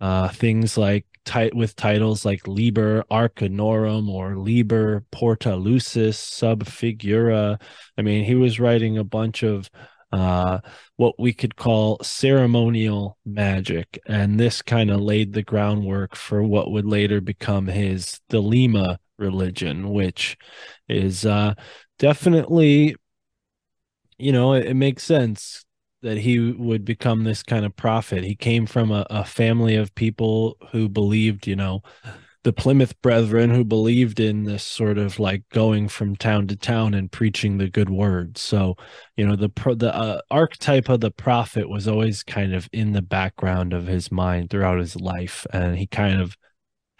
uh, 0.00 0.28
things 0.28 0.78
like 0.78 1.04
with 1.52 1.76
titles 1.76 2.24
like 2.24 2.48
Liber 2.48 3.04
Arcanorum 3.10 4.08
or 4.08 4.36
Liber 4.36 5.04
Porta 5.10 5.56
Lucis 5.56 6.18
Sub 6.18 6.64
Figura. 6.64 7.60
I 7.98 8.02
mean, 8.02 8.24
he 8.24 8.34
was 8.34 8.58
writing 8.58 8.96
a 8.96 9.04
bunch 9.04 9.42
of 9.42 9.68
uh, 10.10 10.60
what 10.96 11.16
we 11.18 11.34
could 11.34 11.54
call 11.54 11.98
ceremonial 12.02 13.18
magic, 13.26 13.98
and 14.06 14.40
this 14.40 14.62
kind 14.62 14.90
of 14.90 15.00
laid 15.00 15.34
the 15.34 15.42
groundwork 15.42 16.16
for 16.16 16.42
what 16.42 16.70
would 16.70 16.86
later 16.86 17.20
become 17.20 17.66
his 17.66 18.20
Thelema 18.30 18.96
religion, 19.18 19.90
which 19.90 20.38
is 20.88 21.26
uh, 21.26 21.52
definitely, 21.98 22.96
you 24.16 24.32
know, 24.32 24.54
it, 24.54 24.68
it 24.68 24.74
makes 24.74 25.02
sense 25.02 25.66
that 26.02 26.18
he 26.18 26.52
would 26.52 26.84
become 26.84 27.24
this 27.24 27.42
kind 27.42 27.64
of 27.64 27.76
prophet. 27.76 28.24
He 28.24 28.34
came 28.34 28.66
from 28.66 28.90
a, 28.90 29.06
a, 29.10 29.24
family 29.24 29.74
of 29.74 29.94
people 29.94 30.56
who 30.70 30.88
believed, 30.88 31.46
you 31.46 31.56
know, 31.56 31.82
the 32.44 32.52
Plymouth 32.52 33.00
Brethren 33.02 33.50
who 33.50 33.64
believed 33.64 34.20
in 34.20 34.44
this 34.44 34.62
sort 34.62 34.96
of 34.96 35.18
like 35.18 35.42
going 35.50 35.88
from 35.88 36.14
town 36.14 36.46
to 36.46 36.56
town 36.56 36.94
and 36.94 37.10
preaching 37.10 37.58
the 37.58 37.68
good 37.68 37.90
word. 37.90 38.38
So, 38.38 38.76
you 39.16 39.26
know, 39.26 39.34
the 39.34 39.50
the 39.76 39.94
uh, 39.94 40.20
archetype 40.30 40.88
of 40.88 41.00
the 41.00 41.10
prophet 41.10 41.68
was 41.68 41.88
always 41.88 42.22
kind 42.22 42.54
of 42.54 42.68
in 42.72 42.92
the 42.92 43.02
background 43.02 43.72
of 43.72 43.86
his 43.86 44.12
mind 44.12 44.50
throughout 44.50 44.78
his 44.78 44.96
life, 44.96 45.46
and 45.52 45.76
he 45.76 45.86
kind 45.86 46.20
of 46.20 46.36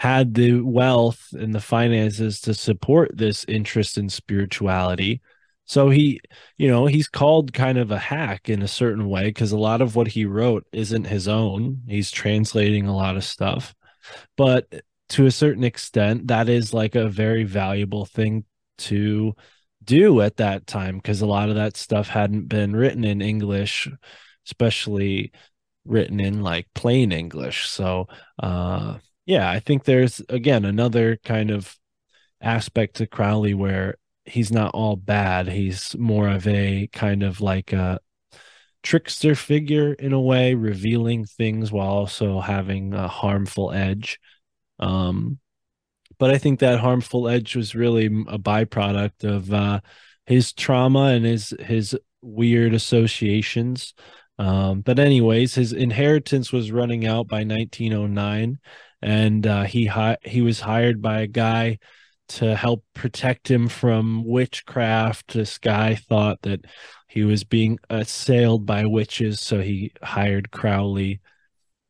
had 0.01 0.35
the 0.35 0.61
wealth 0.61 1.29
and 1.33 1.55
the 1.55 1.61
finances 1.61 2.41
to 2.41 2.55
support 2.55 3.17
this 3.17 3.45
interest 3.49 3.99
in 3.99 4.09
spirituality 4.09 5.21
so 5.69 5.91
he, 5.91 6.21
you 6.57 6.67
know, 6.67 6.87
he's 6.87 7.09
called 7.09 7.53
kind 7.53 7.77
of 7.77 7.91
a 7.91 7.99
hack 7.99 8.49
in 8.49 8.63
a 8.63 8.69
certain 8.69 9.07
way 9.07 9.25
because 9.25 9.53
a 9.53 9.59
lot 9.59 9.83
of 9.83 9.95
what 9.95 10.09
he 10.09 10.25
wrote 10.25 10.67
isn't 10.73 11.05
his 11.05 11.29
own. 11.29 11.83
He's 11.87 12.11
translating 12.11 12.87
a 12.87 12.97
lot 12.97 13.19
of 13.19 13.25
stuff. 13.25 13.75
But 14.39 14.83
to 15.11 15.27
a 15.27 15.31
certain 15.31 15.65
extent, 15.65 16.29
that 16.29 16.49
is 16.49 16.73
like 16.73 16.95
a 16.95 17.11
very 17.11 17.45
valuable 17.45 18.07
thing 18.07 18.47
to 18.79 19.35
do 19.85 20.23
at 20.23 20.39
that 20.39 20.67
time 20.67 20.97
because 20.97 21.21
a 21.21 21.27
lot 21.27 21.51
of 21.51 21.57
that 21.57 21.77
stuff 21.77 22.09
hadn't 22.09 22.49
been 22.49 22.75
written 22.75 23.05
in 23.05 23.21
English, 23.21 23.89
especially 24.47 25.33
written 25.85 26.19
in 26.19 26.43
like 26.43 26.67
plain 26.75 27.13
English. 27.13 27.69
So, 27.69 28.09
uh, 28.43 28.99
yeah, 29.27 29.51
I 29.51 29.61
think 29.61 29.85
there's 29.85 30.23
again 30.31 30.65
another 30.65 31.19
kind 31.27 31.51
of 31.51 31.77
aspect 32.41 32.97
to 32.97 33.07
Crowley 33.07 33.53
where 33.53 33.97
he's 34.29 34.53
not 34.53 34.73
all 34.75 34.97
bad. 34.97 35.49
He's 35.49 35.97
more 35.97 36.29
of 36.29 36.47
a 36.47 36.89
kind 36.93 37.23
of 37.23 37.41
like 37.41 37.73
a 37.73 38.01
trickster 38.83 39.35
figure 39.35 39.93
in 39.95 40.13
a 40.13 40.21
way, 40.21 40.55
revealing 40.55 41.25
things 41.25 41.73
while 41.73 41.89
also 41.89 42.41
having 42.41 42.95
a 42.95 43.09
harmful 43.09 43.73
edge. 43.73 44.19
Um, 44.79 45.39
but 46.19 46.31
I 46.31 46.39
think 46.39 46.61
that 46.61 46.81
harmful 46.81 47.29
edge 47.29 47.57
was 47.57 47.75
really 47.75 48.07
a 48.07 48.39
byproduct 48.39 49.25
of 49.25 49.53
uh, 49.53 49.81
his 50.27 50.53
trauma 50.53 51.07
and 51.07 51.25
his 51.25 51.55
his 51.61 51.97
weird 52.23 52.75
associations. 52.75 53.95
Um, 54.39 54.83
but 54.83 54.99
anyways, 54.99 55.55
his 55.55 55.73
inheritance 55.73 56.53
was 56.53 56.71
running 56.73 57.07
out 57.07 57.27
by 57.29 57.45
1909, 57.45 58.59
and 59.03 59.47
uh, 59.47 59.63
he 59.65 59.87
hi- 59.87 60.19
he 60.23 60.43
was 60.43 60.61
hired 60.61 61.03
by 61.03 61.21
a 61.21 61.27
guy 61.27 61.79
to 62.29 62.55
help 62.55 62.85
protect 62.95 63.51
him 63.51 63.69
from 63.69 64.25
witchcraft. 64.25 65.35
This 65.35 65.59
guy 65.59 65.95
thought 65.95 66.43
that 66.43 66.65
he 67.09 67.25
was 67.25 67.45
being 67.45 67.79
assailed 67.89 68.67
by 68.67 68.85
witches, 68.85 69.41
so 69.41 69.61
he 69.61 69.93
hired 70.03 70.51
Crowley, 70.51 71.21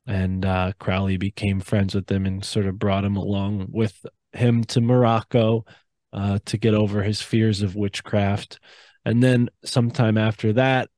and 0.06 0.44
uh, 0.44 0.72
Crowley 0.78 1.16
became 1.16 1.60
friends 1.60 1.94
with 1.94 2.10
him 2.10 2.24
and 2.24 2.44
sort 2.44 2.66
of 2.66 2.78
brought 2.78 3.04
him 3.04 3.16
along 3.16 3.68
with 3.70 4.06
him 4.32 4.64
to 4.64 4.80
Morocco 4.80 5.64
uh, 6.12 6.38
to 6.46 6.56
get 6.56 6.74
over 6.74 7.02
his 7.02 7.20
fears 7.20 7.62
of 7.62 7.74
witchcraft. 7.74 8.60
And 9.04 9.22
then 9.22 9.50
sometime 9.64 10.16
after 10.16 10.52
that, 10.54 10.88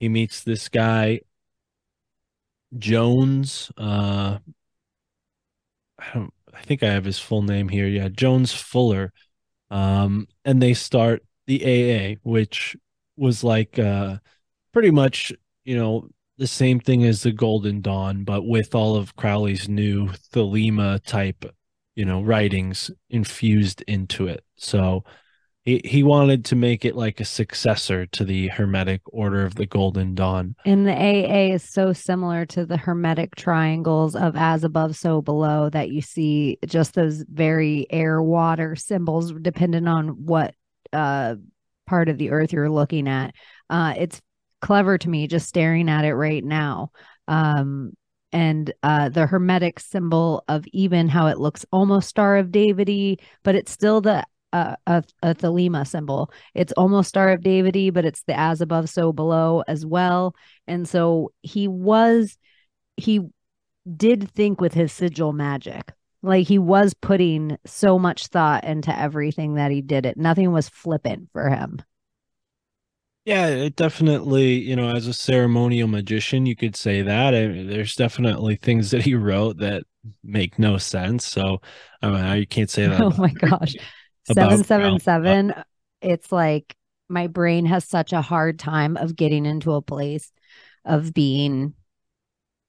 he 0.00 0.08
meets 0.08 0.42
this 0.42 0.68
guy, 0.68 1.20
Jones. 2.76 3.70
Uh, 3.76 4.38
I 5.98 6.04
don't 6.14 6.34
I 6.54 6.62
think 6.62 6.82
I 6.82 6.92
have 6.92 7.04
his 7.04 7.18
full 7.18 7.42
name 7.42 7.68
here. 7.68 7.86
Yeah, 7.86 8.08
Jones 8.08 8.52
Fuller. 8.52 9.12
Um, 9.70 10.28
and 10.44 10.62
they 10.62 10.74
start 10.74 11.24
the 11.46 11.62
AA, 11.64 12.16
which 12.22 12.76
was 13.16 13.42
like 13.42 13.78
uh, 13.78 14.18
pretty 14.72 14.90
much, 14.90 15.32
you 15.64 15.76
know, 15.76 16.08
the 16.38 16.46
same 16.46 16.80
thing 16.80 17.04
as 17.04 17.22
the 17.22 17.32
Golden 17.32 17.80
Dawn, 17.80 18.24
but 18.24 18.42
with 18.42 18.74
all 18.74 18.96
of 18.96 19.16
Crowley's 19.16 19.68
new 19.68 20.08
Thelema 20.08 21.02
type, 21.04 21.44
you 21.94 22.04
know, 22.04 22.22
writings 22.22 22.90
infused 23.10 23.82
into 23.86 24.26
it. 24.26 24.44
So 24.56 25.04
he, 25.64 25.80
he 25.84 26.02
wanted 26.02 26.44
to 26.46 26.56
make 26.56 26.84
it 26.84 26.96
like 26.96 27.20
a 27.20 27.24
successor 27.24 28.06
to 28.06 28.24
the 28.24 28.48
Hermetic 28.48 29.00
Order 29.06 29.44
of 29.44 29.54
the 29.54 29.66
Golden 29.66 30.14
Dawn. 30.14 30.56
And 30.64 30.86
the 30.86 30.92
AA 30.92 31.54
is 31.54 31.62
so 31.62 31.92
similar 31.92 32.46
to 32.46 32.66
the 32.66 32.76
Hermetic 32.76 33.36
triangles 33.36 34.16
of 34.16 34.34
as 34.36 34.64
above, 34.64 34.96
so 34.96 35.22
below 35.22 35.70
that 35.70 35.90
you 35.90 36.02
see 36.02 36.58
just 36.66 36.94
those 36.94 37.24
very 37.30 37.86
air 37.90 38.20
water 38.20 38.74
symbols, 38.74 39.32
depending 39.40 39.86
on 39.86 40.24
what 40.26 40.54
uh, 40.92 41.36
part 41.86 42.08
of 42.08 42.18
the 42.18 42.30
earth 42.30 42.52
you're 42.52 42.70
looking 42.70 43.06
at. 43.06 43.34
Uh, 43.70 43.94
it's 43.96 44.20
clever 44.60 44.98
to 44.98 45.08
me 45.08 45.28
just 45.28 45.48
staring 45.48 45.88
at 45.88 46.04
it 46.04 46.14
right 46.14 46.44
now. 46.44 46.90
Um, 47.28 47.92
and 48.32 48.72
uh, 48.82 49.10
the 49.10 49.26
hermetic 49.26 49.78
symbol 49.78 50.42
of 50.48 50.64
even 50.72 51.06
how 51.06 51.26
it 51.26 51.38
looks 51.38 51.66
almost 51.70 52.08
star 52.08 52.38
of 52.38 52.50
david 52.50 53.20
but 53.42 53.54
it's 53.54 53.70
still 53.70 54.00
the 54.00 54.24
a, 54.52 54.76
a, 54.86 55.04
a 55.22 55.34
thelema 55.34 55.86
symbol. 55.86 56.30
It's 56.54 56.72
almost 56.72 57.08
Star 57.10 57.30
of 57.30 57.42
David, 57.42 57.94
but 57.94 58.04
it's 58.04 58.22
the 58.24 58.38
as 58.38 58.60
above, 58.60 58.88
so 58.90 59.12
below 59.12 59.62
as 59.68 59.86
well. 59.86 60.34
And 60.66 60.88
so 60.88 61.32
he 61.42 61.68
was, 61.68 62.36
he 62.96 63.20
did 63.96 64.30
think 64.32 64.60
with 64.60 64.74
his 64.74 64.92
sigil 64.92 65.32
magic. 65.32 65.92
Like 66.22 66.46
he 66.46 66.58
was 66.58 66.94
putting 66.94 67.58
so 67.66 67.98
much 67.98 68.28
thought 68.28 68.64
into 68.64 68.96
everything 68.98 69.54
that 69.54 69.70
he 69.72 69.82
did 69.82 70.06
it. 70.06 70.16
Nothing 70.16 70.52
was 70.52 70.68
flippant 70.68 71.30
for 71.32 71.48
him. 71.50 71.82
Yeah, 73.24 73.46
it 73.46 73.76
definitely, 73.76 74.54
you 74.60 74.74
know, 74.74 74.90
as 74.90 75.06
a 75.06 75.14
ceremonial 75.14 75.86
magician, 75.86 76.44
you 76.44 76.56
could 76.56 76.74
say 76.74 77.02
that. 77.02 77.34
I 77.34 77.46
mean, 77.46 77.68
there's 77.68 77.94
definitely 77.94 78.56
things 78.56 78.90
that 78.90 79.02
he 79.02 79.14
wrote 79.14 79.58
that 79.58 79.84
make 80.24 80.58
no 80.58 80.76
sense. 80.76 81.24
So, 81.24 81.60
I 82.02 82.10
mean, 82.10 82.38
you 82.40 82.46
can't 82.48 82.70
say 82.70 82.88
that. 82.88 83.00
Oh 83.02 83.14
my 83.16 83.32
gosh. 83.32 83.76
777 84.34 85.54
it's 86.02 86.32
like 86.32 86.76
my 87.08 87.26
brain 87.26 87.66
has 87.66 87.84
such 87.84 88.12
a 88.12 88.22
hard 88.22 88.58
time 88.58 88.96
of 88.96 89.16
getting 89.16 89.46
into 89.46 89.72
a 89.72 89.82
place 89.82 90.32
of 90.84 91.14
being 91.14 91.74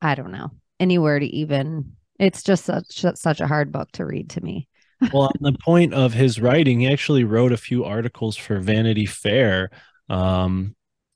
I 0.01 0.15
don't 0.15 0.31
know, 0.31 0.51
anywhere 0.79 1.17
to 1.17 1.25
even 1.25 1.93
it's 2.19 2.43
just 2.43 2.65
such 2.65 3.05
such 3.15 3.41
a 3.41 3.47
hard 3.47 3.71
book 3.71 3.91
to 3.93 4.05
read 4.05 4.29
to 4.31 4.43
me. 4.43 4.67
well, 5.13 5.23
on 5.23 5.53
the 5.53 5.57
point 5.63 5.93
of 5.93 6.13
his 6.13 6.39
writing, 6.39 6.81
he 6.81 6.91
actually 6.91 7.23
wrote 7.23 7.51
a 7.51 7.57
few 7.57 7.83
articles 7.83 8.37
for 8.37 8.59
Vanity 8.59 9.05
Fair. 9.05 9.69
Um, 10.09 10.75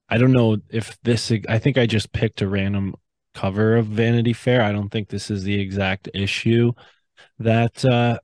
I 0.09 0.17
don't 0.17 0.31
know 0.31 0.57
if 0.69 0.97
this. 1.03 1.31
I 1.47 1.59
think 1.59 1.77
I 1.77 1.85
just 1.85 2.13
picked 2.13 2.41
a 2.41 2.47
random 2.47 2.95
cover 3.33 3.75
of 3.75 3.87
Vanity 3.87 4.33
Fair. 4.33 4.61
I 4.61 4.71
don't 4.71 4.89
think 4.89 5.09
this 5.09 5.29
is 5.29 5.43
the 5.43 5.59
exact 5.59 6.09
issue 6.13 6.71
that 7.39 7.83
uh, 7.85 8.19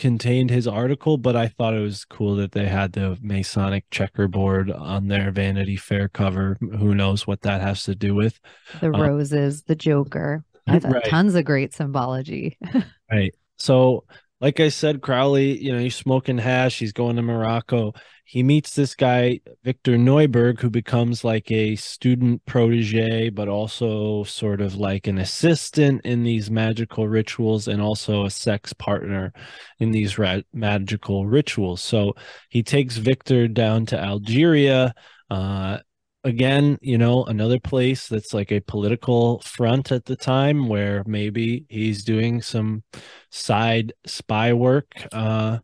contained 0.00 0.50
his 0.50 0.66
article, 0.66 1.18
but 1.18 1.36
I 1.36 1.46
thought 1.46 1.74
it 1.74 1.80
was 1.80 2.04
cool 2.04 2.34
that 2.36 2.52
they 2.52 2.66
had 2.66 2.92
the 2.92 3.16
Masonic 3.20 3.84
checkerboard 3.90 4.70
on 4.70 5.06
their 5.06 5.30
Vanity 5.30 5.76
Fair 5.76 6.08
cover. 6.08 6.56
Who 6.60 6.94
knows 6.94 7.26
what 7.26 7.42
that 7.42 7.60
has 7.60 7.84
to 7.84 7.94
do 7.94 8.14
with 8.14 8.40
the 8.80 8.86
uh, 8.86 8.98
roses, 8.98 9.62
the 9.62 9.76
Joker. 9.76 10.42
Right. 10.66 11.04
tons 11.04 11.34
of 11.34 11.44
great 11.44 11.74
symbology. 11.74 12.56
right. 13.12 13.34
So, 13.58 14.04
like 14.40 14.58
I 14.60 14.68
said, 14.68 15.02
Crowley, 15.02 15.62
you 15.62 15.72
know, 15.72 15.78
he's 15.78 15.96
smoking 15.96 16.38
hash. 16.38 16.78
He's 16.78 16.92
going 16.92 17.16
to 17.16 17.22
Morocco. 17.22 17.92
He 18.30 18.44
meets 18.44 18.76
this 18.76 18.94
guy, 18.94 19.40
Victor 19.64 19.96
Neuburg, 19.98 20.60
who 20.60 20.70
becomes 20.70 21.24
like 21.24 21.50
a 21.50 21.74
student 21.74 22.46
protege, 22.46 23.28
but 23.28 23.48
also 23.48 24.22
sort 24.22 24.60
of 24.60 24.76
like 24.76 25.08
an 25.08 25.18
assistant 25.18 26.02
in 26.04 26.22
these 26.22 26.48
magical 26.48 27.08
rituals 27.08 27.66
and 27.66 27.82
also 27.82 28.26
a 28.26 28.30
sex 28.30 28.72
partner 28.72 29.32
in 29.80 29.90
these 29.90 30.16
ra- 30.16 30.42
magical 30.52 31.26
rituals. 31.26 31.82
So 31.82 32.14
he 32.50 32.62
takes 32.62 32.98
Victor 32.98 33.48
down 33.48 33.84
to 33.86 33.98
Algeria. 33.98 34.94
Uh, 35.28 35.78
again, 36.22 36.78
you 36.80 36.98
know, 36.98 37.24
another 37.24 37.58
place 37.58 38.06
that's 38.06 38.32
like 38.32 38.52
a 38.52 38.60
political 38.60 39.40
front 39.40 39.90
at 39.90 40.04
the 40.04 40.14
time 40.14 40.68
where 40.68 41.02
maybe 41.04 41.64
he's 41.68 42.04
doing 42.04 42.42
some 42.42 42.84
side 43.30 43.92
spy 44.06 44.52
work. 44.52 44.86
Uh, 45.10 45.58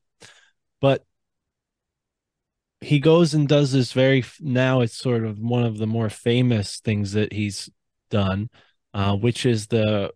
he 2.80 3.00
goes 3.00 3.34
and 3.34 3.48
does 3.48 3.72
this 3.72 3.92
very 3.92 4.24
now 4.40 4.80
it's 4.80 4.96
sort 4.96 5.24
of 5.24 5.38
one 5.38 5.64
of 5.64 5.78
the 5.78 5.86
more 5.86 6.10
famous 6.10 6.80
things 6.80 7.12
that 7.12 7.32
he's 7.32 7.70
done, 8.10 8.50
uh, 8.94 9.16
which 9.16 9.46
is 9.46 9.68
the 9.68 10.12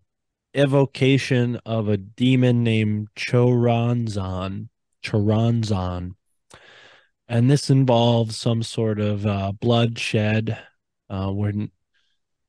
evocation 0.55 1.57
of 1.65 1.89
a 1.89 1.97
demon 1.97 2.63
named 2.63 3.09
Choronzon. 3.17 4.69
Choronzon 5.03 6.15
and 7.31 7.49
this 7.49 7.71
involves 7.71 8.37
some 8.37 8.63
sort 8.63 8.99
of 8.99 9.25
uh, 9.25 9.53
bloodshed. 9.53 10.59
Uh, 11.09 11.31
where 11.31 11.53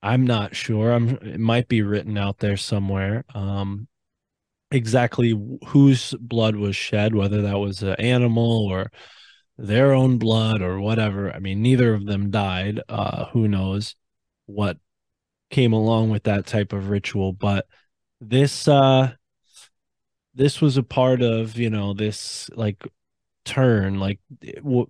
I'm 0.01 0.25
not 0.25 0.55
sure. 0.55 0.91
I'm. 0.91 1.09
It 1.21 1.39
might 1.39 1.67
be 1.67 1.83
written 1.83 2.17
out 2.17 2.39
there 2.39 2.57
somewhere. 2.57 3.23
Um, 3.35 3.87
exactly 4.71 5.39
whose 5.67 6.15
blood 6.19 6.55
was 6.55 6.75
shed, 6.75 7.13
whether 7.13 7.43
that 7.43 7.59
was 7.59 7.83
an 7.83 7.95
animal 7.95 8.65
or 8.65 8.91
their 9.57 9.93
own 9.93 10.17
blood 10.17 10.61
or 10.61 10.79
whatever. 10.79 11.31
I 11.31 11.39
mean, 11.39 11.61
neither 11.61 11.93
of 11.93 12.05
them 12.05 12.31
died. 12.31 12.81
Uh, 12.89 13.25
who 13.25 13.47
knows 13.47 13.95
what 14.45 14.77
came 15.49 15.73
along 15.73 16.09
with 16.09 16.23
that 16.23 16.45
type 16.45 16.73
of 16.73 16.89
ritual? 16.89 17.33
But 17.33 17.65
this, 18.19 18.67
uh, 18.67 19.11
this 20.33 20.61
was 20.61 20.77
a 20.77 20.83
part 20.83 21.21
of 21.21 21.57
you 21.57 21.69
know 21.69 21.93
this 21.93 22.49
like 22.55 22.87
turn 23.45 23.99
like 23.99 24.19
you 24.41 24.87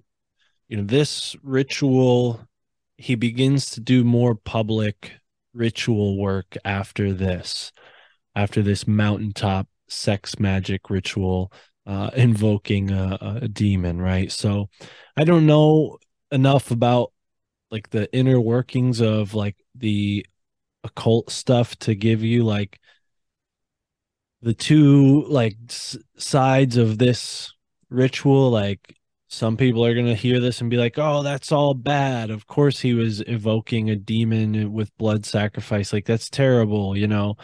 know 0.69 0.83
this 0.83 1.35
ritual 1.41 2.45
he 2.97 3.15
begins 3.15 3.71
to 3.71 3.79
do 3.79 4.03
more 4.03 4.35
public 4.35 5.13
ritual 5.53 6.17
work 6.17 6.55
after 6.63 7.13
this 7.13 7.71
after 8.35 8.61
this 8.61 8.88
mountaintop 8.88 9.67
sex 9.88 10.39
magic 10.39 10.89
ritual 10.89 11.51
uh 11.85 12.11
invoking 12.15 12.91
a, 12.91 13.39
a 13.43 13.47
demon 13.47 13.99
right? 14.01 14.31
So 14.31 14.69
i 15.17 15.23
don't 15.23 15.45
know 15.45 15.97
enough 16.31 16.71
about 16.71 17.11
like 17.71 17.89
the 17.91 18.13
inner 18.15 18.39
workings 18.39 19.01
of 19.01 19.33
like 19.33 19.57
the 19.75 20.25
occult 20.83 21.31
stuff 21.31 21.77
to 21.79 21.95
give 21.95 22.23
you 22.23 22.43
like 22.43 22.79
the 24.41 24.53
two 24.53 25.23
like 25.25 25.57
s- 25.69 25.97
sides 26.17 26.77
of 26.77 26.97
this 26.97 27.53
ritual. 27.89 28.49
Like 28.49 28.95
some 29.29 29.57
people 29.57 29.85
are 29.85 29.93
going 29.93 30.07
to 30.07 30.15
hear 30.15 30.39
this 30.39 30.61
and 30.61 30.69
be 30.69 30.77
like 30.77 30.97
oh 30.97 31.23
that's 31.23 31.51
all 31.51 31.73
bad. 31.73 32.29
Of 32.29 32.47
course 32.47 32.79
he 32.79 32.93
was 32.93 33.21
evoking 33.27 33.89
a 33.89 33.95
demon 33.95 34.73
with 34.73 34.95
blood 34.97 35.25
sacrifice. 35.25 35.93
Like 35.93 36.05
that's 36.05 36.29
terrible 36.29 36.97
you 36.97 37.07
know 37.07 37.35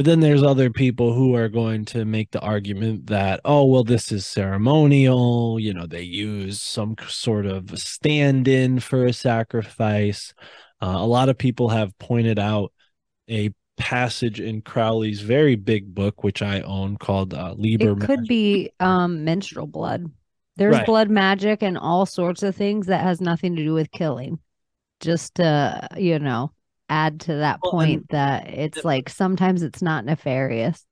but 0.00 0.06
then 0.06 0.20
there's 0.20 0.42
other 0.42 0.70
people 0.70 1.12
who 1.12 1.36
are 1.36 1.50
going 1.50 1.84
to 1.84 2.06
make 2.06 2.30
the 2.30 2.40
argument 2.40 3.08
that 3.08 3.38
oh 3.44 3.66
well 3.66 3.84
this 3.84 4.10
is 4.10 4.24
ceremonial 4.24 5.60
you 5.60 5.74
know 5.74 5.84
they 5.84 6.00
use 6.00 6.62
some 6.62 6.96
sort 7.06 7.44
of 7.44 7.78
stand-in 7.78 8.80
for 8.80 9.04
a 9.04 9.12
sacrifice 9.12 10.32
uh, 10.80 10.96
a 10.96 11.06
lot 11.06 11.28
of 11.28 11.36
people 11.36 11.68
have 11.68 11.98
pointed 11.98 12.38
out 12.38 12.72
a 13.28 13.50
passage 13.76 14.40
in 14.40 14.62
Crowley's 14.62 15.20
very 15.20 15.54
big 15.54 15.94
book, 15.94 16.24
which 16.24 16.40
I 16.40 16.60
own, 16.62 16.96
called 16.96 17.34
uh, 17.34 17.54
Liber. 17.56 17.92
It 17.92 18.00
could 18.00 18.26
be 18.26 18.70
um, 18.80 19.24
menstrual 19.24 19.66
blood. 19.66 20.10
There's 20.56 20.76
right. 20.76 20.86
blood 20.86 21.10
magic 21.10 21.62
and 21.62 21.76
all 21.76 22.06
sorts 22.06 22.42
of 22.42 22.56
things 22.56 22.86
that 22.86 23.02
has 23.02 23.20
nothing 23.20 23.56
to 23.56 23.62
do 23.62 23.74
with 23.74 23.90
killing. 23.90 24.38
Just 25.00 25.34
to 25.34 25.88
you 25.98 26.18
know 26.18 26.52
add 26.90 27.20
to 27.20 27.36
that 27.36 27.60
well, 27.62 27.72
point 27.72 28.10
that 28.10 28.48
it's 28.48 28.84
like 28.84 29.08
sometimes 29.08 29.62
it's 29.62 29.80
not 29.80 30.04
nefarious. 30.04 30.84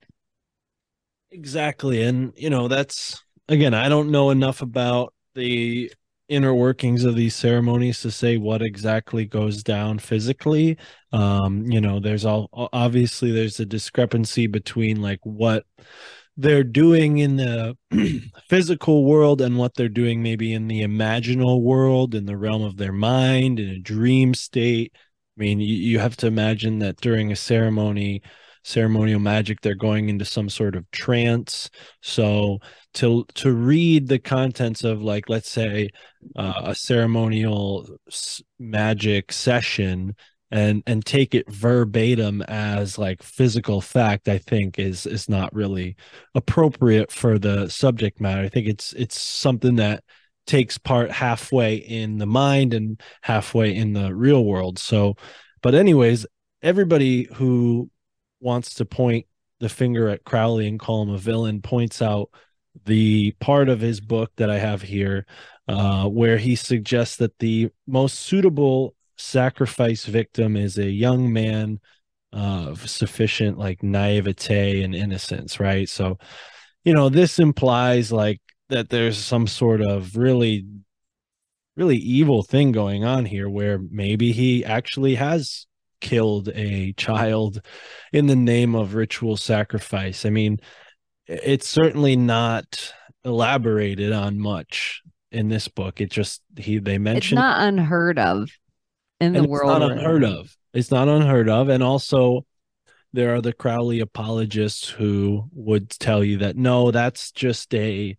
Exactly, 1.30 2.02
and 2.02 2.32
you 2.36 2.48
know 2.48 2.68
that's 2.68 3.22
again 3.48 3.74
I 3.74 3.90
don't 3.90 4.10
know 4.10 4.30
enough 4.30 4.62
about 4.62 5.12
the 5.34 5.92
inner 6.28 6.54
workings 6.54 7.04
of 7.04 7.16
these 7.16 7.34
ceremonies 7.34 8.00
to 8.02 8.10
say 8.10 8.36
what 8.36 8.60
exactly 8.60 9.24
goes 9.24 9.62
down 9.62 9.98
physically 9.98 10.76
um 11.12 11.64
you 11.64 11.80
know 11.80 11.98
there's 12.00 12.26
all 12.26 12.50
obviously 12.52 13.32
there's 13.32 13.58
a 13.60 13.64
discrepancy 13.64 14.46
between 14.46 15.00
like 15.00 15.20
what 15.22 15.64
they're 16.36 16.62
doing 16.62 17.18
in 17.18 17.36
the 17.36 17.76
physical 18.48 19.04
world 19.04 19.40
and 19.40 19.56
what 19.56 19.74
they're 19.74 19.88
doing 19.88 20.22
maybe 20.22 20.52
in 20.52 20.68
the 20.68 20.82
imaginal 20.82 21.62
world 21.62 22.14
in 22.14 22.26
the 22.26 22.36
realm 22.36 22.62
of 22.62 22.76
their 22.76 22.92
mind 22.92 23.58
in 23.58 23.70
a 23.70 23.78
dream 23.78 24.34
state 24.34 24.92
i 25.38 25.40
mean 25.40 25.60
you, 25.60 25.74
you 25.76 25.98
have 25.98 26.16
to 26.16 26.26
imagine 26.26 26.78
that 26.80 26.96
during 27.00 27.30
a 27.32 27.36
ceremony 27.36 28.22
ceremonial 28.68 29.18
magic 29.20 29.60
they're 29.60 29.74
going 29.74 30.08
into 30.08 30.24
some 30.24 30.48
sort 30.48 30.76
of 30.76 30.88
trance. 30.90 31.70
So 32.02 32.58
to 32.94 33.24
to 33.34 33.52
read 33.52 34.08
the 34.08 34.18
contents 34.18 34.84
of 34.84 35.02
like 35.02 35.28
let's 35.28 35.50
say 35.50 35.88
uh, 36.36 36.62
a 36.64 36.74
ceremonial 36.74 37.88
magic 38.58 39.32
session 39.32 40.14
and 40.50 40.82
and 40.86 41.04
take 41.04 41.34
it 41.34 41.50
verbatim 41.50 42.42
as 42.42 42.96
like 42.96 43.22
physical 43.22 43.82
fact 43.82 44.28
i 44.28 44.38
think 44.38 44.78
is 44.78 45.04
is 45.04 45.28
not 45.28 45.54
really 45.54 45.94
appropriate 46.34 47.12
for 47.12 47.38
the 47.38 47.68
subject 47.68 48.20
matter. 48.20 48.42
I 48.42 48.48
think 48.48 48.66
it's 48.66 48.92
it's 48.94 49.18
something 49.18 49.76
that 49.76 50.04
takes 50.48 50.78
part 50.78 51.12
halfway 51.12 51.76
in 51.76 52.18
the 52.18 52.26
mind 52.26 52.74
and 52.74 53.00
halfway 53.22 53.74
in 53.74 53.92
the 53.92 54.12
real 54.14 54.44
world 54.44 54.78
so 54.78 55.14
but 55.62 55.74
anyways 55.74 56.26
everybody 56.62 57.28
who 57.34 57.88
wants 58.40 58.74
to 58.74 58.84
point 58.84 59.26
the 59.60 59.68
finger 59.68 60.08
at 60.08 60.24
crowley 60.24 60.66
and 60.66 60.80
call 60.80 61.02
him 61.02 61.10
a 61.10 61.18
villain 61.18 61.62
points 61.62 62.02
out 62.02 62.30
the 62.84 63.32
part 63.40 63.68
of 63.68 63.80
his 63.80 64.00
book 64.00 64.32
that 64.36 64.50
I 64.50 64.58
have 64.58 64.82
here, 64.82 65.26
uh, 65.66 66.06
where 66.06 66.38
he 66.38 66.56
suggests 66.56 67.16
that 67.16 67.38
the 67.38 67.70
most 67.86 68.20
suitable 68.20 68.94
sacrifice 69.16 70.04
victim 70.04 70.56
is 70.56 70.78
a 70.78 70.88
young 70.88 71.32
man 71.32 71.80
of 72.32 72.88
sufficient 72.88 73.58
like 73.58 73.82
naivete 73.82 74.82
and 74.82 74.94
innocence, 74.94 75.58
right? 75.58 75.88
So, 75.88 76.18
you 76.84 76.94
know, 76.94 77.08
this 77.08 77.38
implies 77.38 78.12
like 78.12 78.40
that 78.68 78.88
there's 78.88 79.18
some 79.18 79.46
sort 79.46 79.80
of 79.80 80.16
really 80.16 80.66
really 81.76 81.96
evil 81.96 82.42
thing 82.42 82.72
going 82.72 83.04
on 83.04 83.24
here 83.24 83.48
where 83.48 83.78
maybe 83.78 84.32
he 84.32 84.64
actually 84.64 85.14
has 85.14 85.66
killed 86.00 86.48
a 86.54 86.92
child 86.94 87.60
in 88.12 88.26
the 88.26 88.36
name 88.36 88.74
of 88.74 88.94
ritual 88.94 89.36
sacrifice. 89.36 90.26
I 90.26 90.30
mean, 90.30 90.58
it's 91.26 91.68
certainly 91.68 92.16
not 92.16 92.92
elaborated 93.24 94.12
on 94.12 94.40
much 94.40 95.02
in 95.30 95.48
this 95.48 95.68
book. 95.68 96.00
It 96.00 96.10
just 96.10 96.42
he 96.56 96.78
they 96.78 96.98
mentioned 96.98 97.38
it's 97.38 97.44
not 97.44 97.68
unheard 97.68 98.18
of 98.18 98.50
in 99.20 99.34
the 99.34 99.44
world. 99.44 99.70
It's 99.70 99.80
not 99.80 99.92
unheard 99.92 100.24
of. 100.24 100.56
It's 100.74 100.90
not 100.90 101.08
unheard 101.08 101.48
of, 101.48 101.68
and 101.68 101.82
also 101.82 102.44
there 103.12 103.34
are 103.34 103.40
the 103.40 103.52
Crowley 103.52 104.00
apologists 104.00 104.88
who 104.88 105.48
would 105.52 105.90
tell 105.90 106.22
you 106.24 106.38
that 106.38 106.56
no, 106.56 106.90
that's 106.90 107.30
just 107.30 107.74
a 107.74 108.16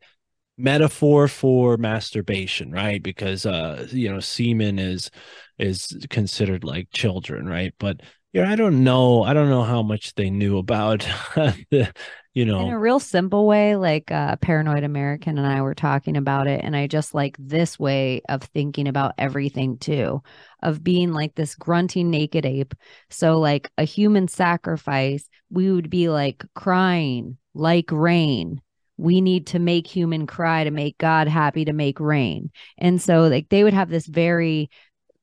metaphor 0.60 1.27
for 1.27 1.77
masturbation, 1.77 2.72
right? 2.72 3.02
Because 3.02 3.45
uh, 3.45 3.88
you 3.91 4.10
know, 4.10 4.19
semen 4.19 4.77
is 4.77 5.10
is 5.57 5.98
considered 6.10 6.64
like 6.64 6.90
children, 6.91 7.48
right? 7.48 7.73
But 7.80 8.02
you 8.34 8.44
know, 8.44 8.52
I 8.52 8.56
don't 8.56 8.84
know. 8.84 9.23
I 9.23 9.34
don't 9.34 9.49
know 9.49 9.64
how 9.64 9.81
much 9.81 10.14
they 10.15 10.30
knew 10.30 10.57
about 10.57 10.99
the, 11.36 11.91
you 12.34 12.45
know, 12.45 12.60
in 12.61 12.69
a 12.69 12.80
real 12.80 12.99
simple 12.99 13.48
way. 13.48 13.76
Like 13.76 14.11
uh, 14.11 14.36
Paranoid 14.36 14.84
American 14.84 15.38
and 15.38 15.48
I 15.48 15.61
were 15.61 15.73
talking 15.73 16.18
about 16.18 16.48
it, 16.48 16.61
and 16.64 16.76
I 16.76 16.88
just 16.88 17.14
like 17.14 17.36
this 17.40 17.80
way 17.80 18.22
of 18.30 18.44
thinking 18.44 18.88
about 18.88 19.15
everything 19.18 19.77
too, 19.77 20.22
of 20.61 20.84
being 20.84 21.14
like 21.14 21.36
this 21.36 21.56
grunting 21.56 22.10
naked 22.11 22.45
ape. 22.45 22.76
So 23.10 23.40
like 23.40 23.72
a 23.77 23.84
human 23.84 24.27
sacrifice, 24.27 25.27
we 25.49 25.72
would 25.72 25.90
be 25.90 26.10
like 26.10 26.45
crying 26.53 27.38
like 27.56 27.91
rain 27.91 28.61
we 28.99 29.21
need 29.21 29.47
to 29.47 29.59
make 29.59 29.88
human 29.88 30.27
cry 30.27 30.65
to 30.65 30.71
make 30.71 30.97
God 30.97 31.30
happy 31.30 31.63
to 31.65 31.73
make 31.73 32.01
rain. 32.01 32.51
And 32.77 33.01
so 33.01 33.23
like 33.23 33.47
they 33.47 33.63
would 33.63 33.73
have 33.73 33.89
this 33.89 34.05
very 34.05 34.69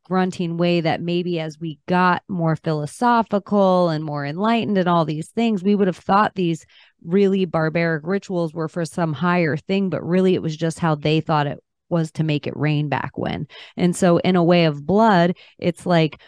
grunting 0.07 0.57
way 0.57 0.81
that 0.81 1.03
maybe 1.03 1.39
as 1.39 1.59
we 1.61 1.79
got 1.87 2.23
more 2.27 2.57
philosophical 2.57 3.91
and 3.91 4.03
more 4.03 4.25
enlightened 4.25 4.79
and 4.79 4.89
all 4.89 5.05
these 5.05 5.29
things, 5.29 5.63
we 5.63 5.75
would 5.75 5.89
have 5.89 5.97
thought 5.97 6.35
these 6.35 6.65
really 7.05 7.45
barbaric 7.45 8.07
rituals 8.07 8.55
were 8.55 8.69
for 8.69 8.87
some 8.87 9.13
higher 9.13 9.59
thing, 9.59 9.91
but 9.91 10.03
really 10.03 10.35
it 10.35 10.43
was 10.43 10.57
just 10.57 10.79
how 10.79 10.95
they 10.95 11.21
thought 11.21 11.47
it 11.47 11.59
was 11.91 12.11
to 12.13 12.25
make 12.25 12.47
it 12.47 12.57
rain 12.57 12.89
back 12.89 13.19
when. 13.19 13.47
And 13.77 13.95
so, 13.95 14.19
in 14.19 14.37
a 14.37 14.45
way 14.45 14.65
of 14.65 14.87
blood, 14.87 15.37
it's 15.59 15.85
like 15.85 16.21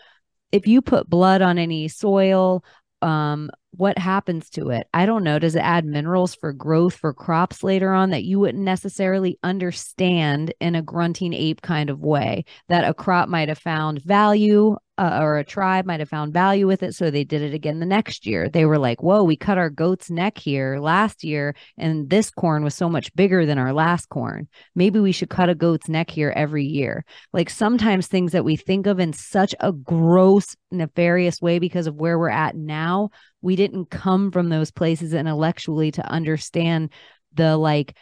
if 0.52 0.66
you 0.66 0.82
put 0.82 1.08
blood 1.08 1.40
on 1.40 1.58
any 1.58 1.88
soil, 1.88 2.62
um, 3.02 3.50
what 3.72 3.98
happens 3.98 4.50
to 4.50 4.70
it? 4.70 4.88
I 4.92 5.06
don't 5.06 5.22
know. 5.24 5.38
Does 5.38 5.54
it 5.54 5.60
add 5.60 5.84
minerals 5.84 6.34
for 6.34 6.52
growth 6.52 6.94
for 6.94 7.12
crops 7.14 7.62
later 7.62 7.92
on 7.92 8.10
that 8.10 8.24
you 8.24 8.40
wouldn't 8.40 8.64
necessarily 8.64 9.38
understand 9.42 10.52
in 10.60 10.74
a 10.74 10.82
grunting 10.82 11.32
ape 11.32 11.62
kind 11.62 11.90
of 11.90 12.00
way? 12.00 12.44
That 12.68 12.88
a 12.88 12.94
crop 12.94 13.28
might 13.28 13.48
have 13.48 13.58
found 13.58 14.02
value 14.02 14.76
uh, 14.98 15.20
or 15.22 15.38
a 15.38 15.44
tribe 15.44 15.86
might 15.86 16.00
have 16.00 16.08
found 16.08 16.32
value 16.32 16.66
with 16.66 16.82
it. 16.82 16.94
So 16.94 17.10
they 17.10 17.24
did 17.24 17.40
it 17.40 17.54
again 17.54 17.78
the 17.78 17.86
next 17.86 18.26
year. 18.26 18.48
They 18.48 18.64
were 18.64 18.78
like, 18.78 19.02
whoa, 19.02 19.22
we 19.22 19.36
cut 19.36 19.56
our 19.56 19.70
goat's 19.70 20.10
neck 20.10 20.36
here 20.36 20.78
last 20.78 21.22
year, 21.22 21.54
and 21.78 22.10
this 22.10 22.30
corn 22.30 22.64
was 22.64 22.74
so 22.74 22.88
much 22.88 23.14
bigger 23.14 23.46
than 23.46 23.58
our 23.58 23.72
last 23.72 24.08
corn. 24.08 24.48
Maybe 24.74 24.98
we 24.98 25.12
should 25.12 25.30
cut 25.30 25.48
a 25.48 25.54
goat's 25.54 25.88
neck 25.88 26.10
here 26.10 26.32
every 26.34 26.64
year. 26.64 27.04
Like 27.32 27.48
sometimes 27.48 28.08
things 28.08 28.32
that 28.32 28.44
we 28.44 28.56
think 28.56 28.86
of 28.86 28.98
in 28.98 29.12
such 29.12 29.54
a 29.60 29.72
gross, 29.72 30.56
nefarious 30.70 31.40
way 31.40 31.58
because 31.58 31.86
of 31.86 31.94
where 31.94 32.18
we're 32.18 32.28
at 32.28 32.56
now, 32.56 33.10
we 33.40 33.54
didn't 33.54 33.90
come 33.90 34.32
from 34.32 34.48
those 34.48 34.72
places 34.72 35.14
intellectually 35.14 35.92
to 35.92 36.06
understand 36.10 36.90
the 37.34 37.56
like, 37.56 37.96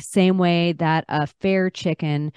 same 0.00 0.38
way 0.38 0.72
that 0.72 1.04
a 1.08 1.26
fair 1.26 1.68
chicken 1.68 2.32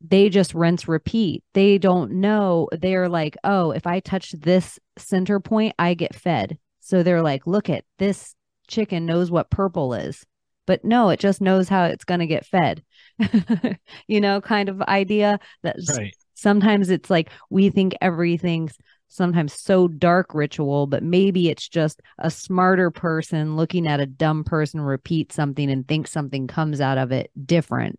they 0.00 0.28
just 0.28 0.54
rinse 0.54 0.88
repeat. 0.88 1.44
They 1.52 1.78
don't 1.78 2.12
know. 2.12 2.68
They're 2.72 3.08
like, 3.08 3.36
oh, 3.44 3.70
if 3.72 3.86
I 3.86 4.00
touch 4.00 4.32
this 4.32 4.78
center 4.96 5.40
point, 5.40 5.74
I 5.78 5.94
get 5.94 6.14
fed. 6.14 6.58
So 6.80 7.02
they're 7.02 7.22
like, 7.22 7.46
look 7.46 7.68
at 7.68 7.84
this 7.98 8.34
chicken 8.66 9.04
knows 9.04 9.30
what 9.30 9.50
purple 9.50 9.94
is. 9.94 10.24
But 10.66 10.84
no, 10.84 11.10
it 11.10 11.20
just 11.20 11.40
knows 11.40 11.68
how 11.68 11.84
it's 11.84 12.04
going 12.04 12.20
to 12.20 12.26
get 12.26 12.46
fed. 12.46 12.82
you 14.06 14.20
know, 14.20 14.40
kind 14.40 14.68
of 14.68 14.80
idea 14.82 15.38
that 15.62 15.76
right. 15.96 16.14
sometimes 16.34 16.90
it's 16.90 17.10
like 17.10 17.30
we 17.50 17.70
think 17.70 17.94
everything's 18.00 18.76
sometimes 19.08 19.52
so 19.52 19.88
dark 19.88 20.32
ritual, 20.32 20.86
but 20.86 21.02
maybe 21.02 21.50
it's 21.50 21.68
just 21.68 22.00
a 22.18 22.30
smarter 22.30 22.90
person 22.90 23.56
looking 23.56 23.86
at 23.86 24.00
a 24.00 24.06
dumb 24.06 24.44
person 24.44 24.80
repeat 24.80 25.32
something 25.32 25.68
and 25.70 25.86
think 25.86 26.06
something 26.06 26.46
comes 26.46 26.80
out 26.80 26.98
of 26.98 27.10
it 27.10 27.30
different. 27.46 27.98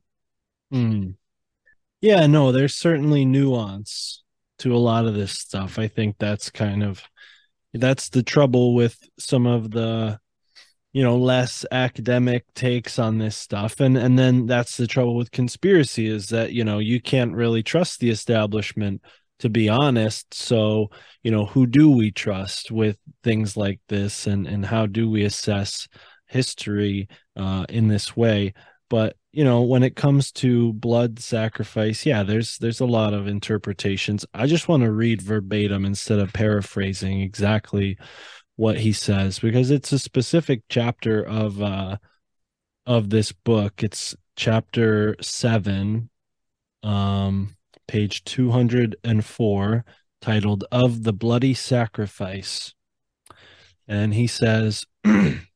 Mm. 0.73 1.15
Yeah, 2.02 2.26
no, 2.28 2.52
there's 2.52 2.73
certainly 2.76 3.26
nuance 3.26 4.23
to 4.60 4.76
a 4.76 4.78
lot 4.78 5.06
of 5.06 5.14
this 5.14 5.32
stuff. 5.32 5.78
I 5.80 5.88
think 5.88 6.15
that's 6.19 6.49
kind 6.49 6.84
of 6.84 7.03
that's 7.73 8.10
the 8.10 8.23
trouble 8.23 8.76
with 8.76 8.98
some 9.19 9.45
of 9.45 9.72
the 9.72 10.19
you 10.94 11.03
know 11.03 11.18
less 11.18 11.65
academic 11.72 12.45
takes 12.56 12.99
on 12.99 13.18
this 13.18 13.38
stuff. 13.38 13.80
And 13.80 13.98
and 13.98 14.18
then 14.19 14.45
that's 14.48 14.78
the 14.78 14.88
trouble 14.88 15.15
with 15.15 15.32
conspiracy 15.32 16.07
is 16.07 16.30
that 16.30 16.53
you 16.53 16.64
know 16.64 16.80
you 16.80 17.02
can't 17.02 17.36
really 17.36 17.64
trust 17.64 17.99
the 17.99 18.10
establishment 18.10 19.02
to 19.40 19.49
be 19.49 19.69
honest. 19.69 20.34
So 20.34 20.90
you 21.23 21.32
know 21.32 21.45
who 21.45 21.68
do 21.68 21.90
we 21.91 22.11
trust 22.11 22.72
with 22.72 22.98
things 23.23 23.57
like 23.57 23.80
this? 23.90 24.28
And 24.28 24.48
and 24.48 24.65
how 24.65 24.86
do 24.88 25.10
we 25.10 25.23
assess 25.23 25.88
history 26.28 27.10
uh 27.36 27.65
in 27.69 27.88
this 27.90 28.15
way 28.15 28.53
but 28.91 29.15
you 29.31 29.45
know 29.45 29.61
when 29.61 29.84
it 29.84 29.95
comes 29.95 30.34
to 30.34 30.73
blood 30.73 31.18
sacrifice 31.18 32.05
yeah 32.05 32.23
there's 32.23 32.57
there's 32.57 32.81
a 32.81 32.85
lot 32.85 33.13
of 33.13 33.26
interpretations. 33.26 34.26
I 34.34 34.47
just 34.47 34.68
want 34.68 34.84
to 34.84 34.91
read 34.91 35.22
verbatim 35.22 35.85
instead 35.85 36.19
of 36.19 36.34
paraphrasing 36.34 37.22
exactly 37.22 37.97
what 38.57 38.80
he 38.80 38.91
says 38.91 39.39
because 39.39 39.72
it's 39.72 39.93
a 39.93 39.97
specific 39.97 40.63
chapter 40.69 41.23
of 41.23 41.61
uh 41.61 41.97
of 42.85 43.09
this 43.09 43.31
book. 43.31 43.81
It's 43.81 44.13
chapter 44.35 45.15
7 45.22 46.09
um 46.84 47.55
page 47.88 48.26
204 48.26 49.85
titled 50.22 50.65
of 50.69 51.03
the 51.03 51.13
bloody 51.13 51.53
sacrifice. 51.53 52.73
And 53.88 54.13
he 54.13 54.27
says 54.27 54.85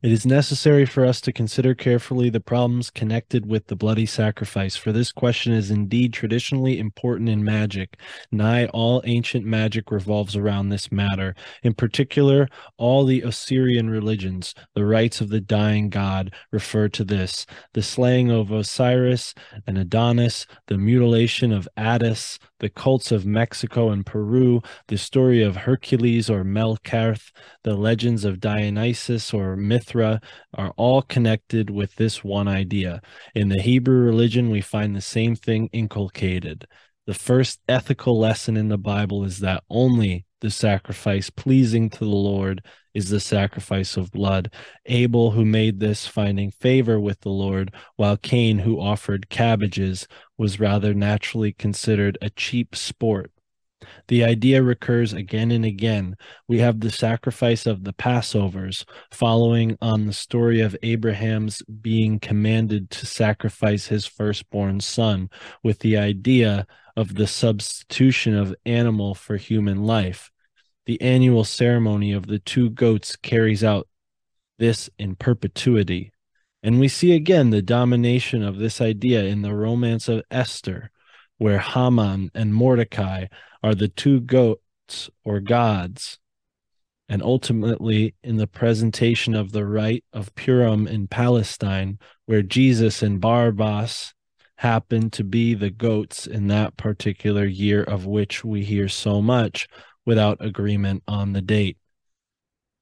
It 0.00 0.12
is 0.12 0.24
necessary 0.24 0.86
for 0.86 1.04
us 1.04 1.20
to 1.22 1.32
consider 1.32 1.74
carefully 1.74 2.30
the 2.30 2.38
problems 2.38 2.88
connected 2.88 3.46
with 3.46 3.66
the 3.66 3.74
bloody 3.74 4.06
sacrifice, 4.06 4.76
for 4.76 4.92
this 4.92 5.10
question 5.10 5.52
is 5.52 5.72
indeed 5.72 6.12
traditionally 6.12 6.78
important 6.78 7.28
in 7.28 7.42
magic. 7.42 7.98
Nigh 8.30 8.66
all 8.66 9.02
ancient 9.06 9.44
magic 9.44 9.90
revolves 9.90 10.36
around 10.36 10.68
this 10.68 10.92
matter. 10.92 11.34
In 11.64 11.74
particular, 11.74 12.48
all 12.76 13.04
the 13.04 13.24
Osirian 13.24 13.90
religions, 13.90 14.54
the 14.76 14.84
rites 14.86 15.20
of 15.20 15.30
the 15.30 15.40
dying 15.40 15.90
god, 15.90 16.32
refer 16.52 16.88
to 16.90 17.02
this. 17.02 17.44
The 17.74 17.82
slaying 17.82 18.30
of 18.30 18.52
Osiris 18.52 19.34
and 19.66 19.76
Adonis, 19.76 20.46
the 20.68 20.78
mutilation 20.78 21.50
of 21.50 21.68
Attis, 21.76 22.38
the 22.60 22.68
cults 22.68 23.12
of 23.12 23.26
Mexico 23.26 23.90
and 23.90 24.04
Peru, 24.04 24.60
the 24.88 24.98
story 24.98 25.42
of 25.42 25.56
Hercules 25.56 26.28
or 26.28 26.44
Melkarth, 26.44 27.30
the 27.64 27.74
legends 27.74 28.24
of 28.24 28.40
Dionysus 28.40 29.32
or 29.32 29.56
Mithra 29.56 30.20
are 30.54 30.72
all 30.76 31.02
connected 31.02 31.70
with 31.70 31.96
this 31.96 32.24
one 32.24 32.48
idea. 32.48 33.00
In 33.34 33.48
the 33.48 33.60
Hebrew 33.60 33.98
religion, 33.98 34.50
we 34.50 34.60
find 34.60 34.94
the 34.94 35.00
same 35.00 35.36
thing 35.36 35.68
inculcated. 35.72 36.66
The 37.06 37.14
first 37.14 37.60
ethical 37.68 38.18
lesson 38.18 38.56
in 38.56 38.68
the 38.68 38.78
Bible 38.78 39.24
is 39.24 39.38
that 39.40 39.64
only 39.70 40.26
the 40.40 40.50
sacrifice 40.50 41.30
pleasing 41.30 41.90
to 41.90 41.98
the 42.00 42.06
Lord 42.06 42.62
is 42.94 43.10
the 43.10 43.20
sacrifice 43.20 43.96
of 43.96 44.10
blood. 44.10 44.52
Abel, 44.86 45.30
who 45.32 45.44
made 45.44 45.80
this, 45.80 46.06
finding 46.06 46.50
favor 46.50 46.98
with 46.98 47.20
the 47.20 47.30
Lord, 47.30 47.72
while 47.96 48.16
Cain, 48.16 48.58
who 48.58 48.80
offered 48.80 49.28
cabbages, 49.28 50.08
was 50.36 50.60
rather 50.60 50.94
naturally 50.94 51.52
considered 51.52 52.18
a 52.20 52.30
cheap 52.30 52.74
sport. 52.74 53.30
The 54.08 54.24
idea 54.24 54.62
recurs 54.62 55.12
again 55.12 55.50
and 55.50 55.64
again. 55.64 56.16
We 56.48 56.58
have 56.58 56.80
the 56.80 56.90
sacrifice 56.90 57.66
of 57.66 57.84
the 57.84 57.92
Passovers, 57.92 58.84
following 59.12 59.78
on 59.80 60.06
the 60.06 60.12
story 60.12 60.60
of 60.60 60.76
Abraham's 60.82 61.62
being 61.62 62.18
commanded 62.18 62.90
to 62.90 63.06
sacrifice 63.06 63.86
his 63.86 64.06
firstborn 64.06 64.80
son, 64.80 65.30
with 65.62 65.78
the 65.78 65.96
idea 65.96 66.66
of 66.98 67.14
the 67.14 67.28
substitution 67.28 68.34
of 68.34 68.56
animal 68.66 69.14
for 69.14 69.36
human 69.36 69.84
life. 69.84 70.32
The 70.86 71.00
annual 71.00 71.44
ceremony 71.44 72.10
of 72.10 72.26
the 72.26 72.40
two 72.40 72.70
goats 72.70 73.14
carries 73.14 73.62
out 73.62 73.86
this 74.58 74.90
in 74.98 75.14
perpetuity. 75.14 76.10
And 76.60 76.80
we 76.80 76.88
see 76.88 77.12
again 77.12 77.50
the 77.50 77.62
domination 77.62 78.42
of 78.42 78.58
this 78.58 78.80
idea 78.80 79.22
in 79.22 79.42
the 79.42 79.54
romance 79.54 80.08
of 80.08 80.24
Esther, 80.28 80.90
where 81.36 81.60
Haman 81.60 82.32
and 82.34 82.52
Mordecai 82.52 83.26
are 83.62 83.76
the 83.76 83.86
two 83.86 84.20
goats 84.20 85.08
or 85.24 85.38
gods. 85.38 86.18
and 87.08 87.22
ultimately 87.22 88.14
in 88.22 88.36
the 88.36 88.46
presentation 88.46 89.34
of 89.34 89.52
the 89.52 89.64
rite 89.64 90.04
of 90.12 90.34
Purim 90.34 90.86
in 90.86 91.08
Palestine, 91.08 91.98
where 92.26 92.42
Jesus 92.42 93.02
and 93.02 93.20
Barabbas 93.20 94.12
happened 94.58 95.12
to 95.12 95.22
be 95.22 95.54
the 95.54 95.70
goats 95.70 96.26
in 96.26 96.48
that 96.48 96.76
particular 96.76 97.44
year 97.44 97.80
of 97.84 98.06
which 98.06 98.44
we 98.44 98.64
hear 98.64 98.88
so 98.88 99.22
much 99.22 99.68
without 100.04 100.44
agreement 100.44 101.00
on 101.06 101.32
the 101.32 101.40
date. 101.40 101.78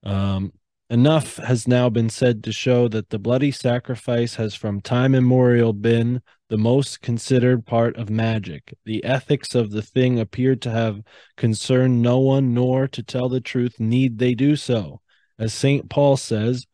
Um, 0.02 0.54
enough 0.88 1.36
has 1.36 1.68
now 1.68 1.90
been 1.90 2.08
said 2.08 2.42
to 2.44 2.52
show 2.52 2.88
that 2.88 3.10
the 3.10 3.18
bloody 3.18 3.50
sacrifice 3.50 4.36
has 4.36 4.54
from 4.54 4.80
time 4.80 5.14
immemorial 5.14 5.74
been 5.74 6.22
the 6.48 6.56
most 6.56 7.02
considered 7.02 7.66
part 7.66 7.94
of 7.96 8.08
magic. 8.08 8.72
The 8.86 9.04
ethics 9.04 9.54
of 9.54 9.70
the 9.70 9.82
thing 9.82 10.18
appeared 10.18 10.62
to 10.62 10.70
have 10.70 11.02
concerned 11.36 12.00
no 12.00 12.20
one, 12.20 12.54
nor, 12.54 12.88
to 12.88 13.02
tell 13.02 13.28
the 13.28 13.40
truth, 13.40 13.78
need 13.78 14.18
they 14.18 14.34
do 14.34 14.56
so. 14.56 15.02
As 15.38 15.52
St. 15.52 15.90
Paul 15.90 16.16
says, 16.16 16.66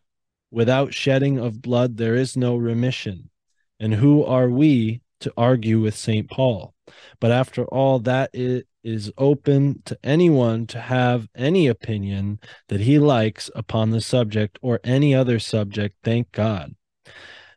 without 0.52 0.94
shedding 0.94 1.38
of 1.40 1.60
blood, 1.60 1.96
there 1.96 2.14
is 2.14 2.36
no 2.36 2.54
remission. 2.54 3.30
And 3.82 3.94
who 3.94 4.24
are 4.24 4.48
we 4.48 5.02
to 5.22 5.32
argue 5.36 5.80
with 5.80 5.96
St. 5.96 6.30
Paul? 6.30 6.72
But 7.18 7.32
after 7.32 7.64
all, 7.64 7.98
that 7.98 8.30
it 8.32 8.68
is 8.84 9.10
open 9.18 9.82
to 9.86 9.98
anyone 10.04 10.68
to 10.68 10.78
have 10.78 11.28
any 11.34 11.66
opinion 11.66 12.38
that 12.68 12.82
he 12.82 13.00
likes 13.00 13.50
upon 13.56 13.90
the 13.90 14.00
subject 14.00 14.56
or 14.62 14.78
any 14.84 15.16
other 15.16 15.40
subject, 15.40 15.96
thank 16.04 16.30
God. 16.30 16.76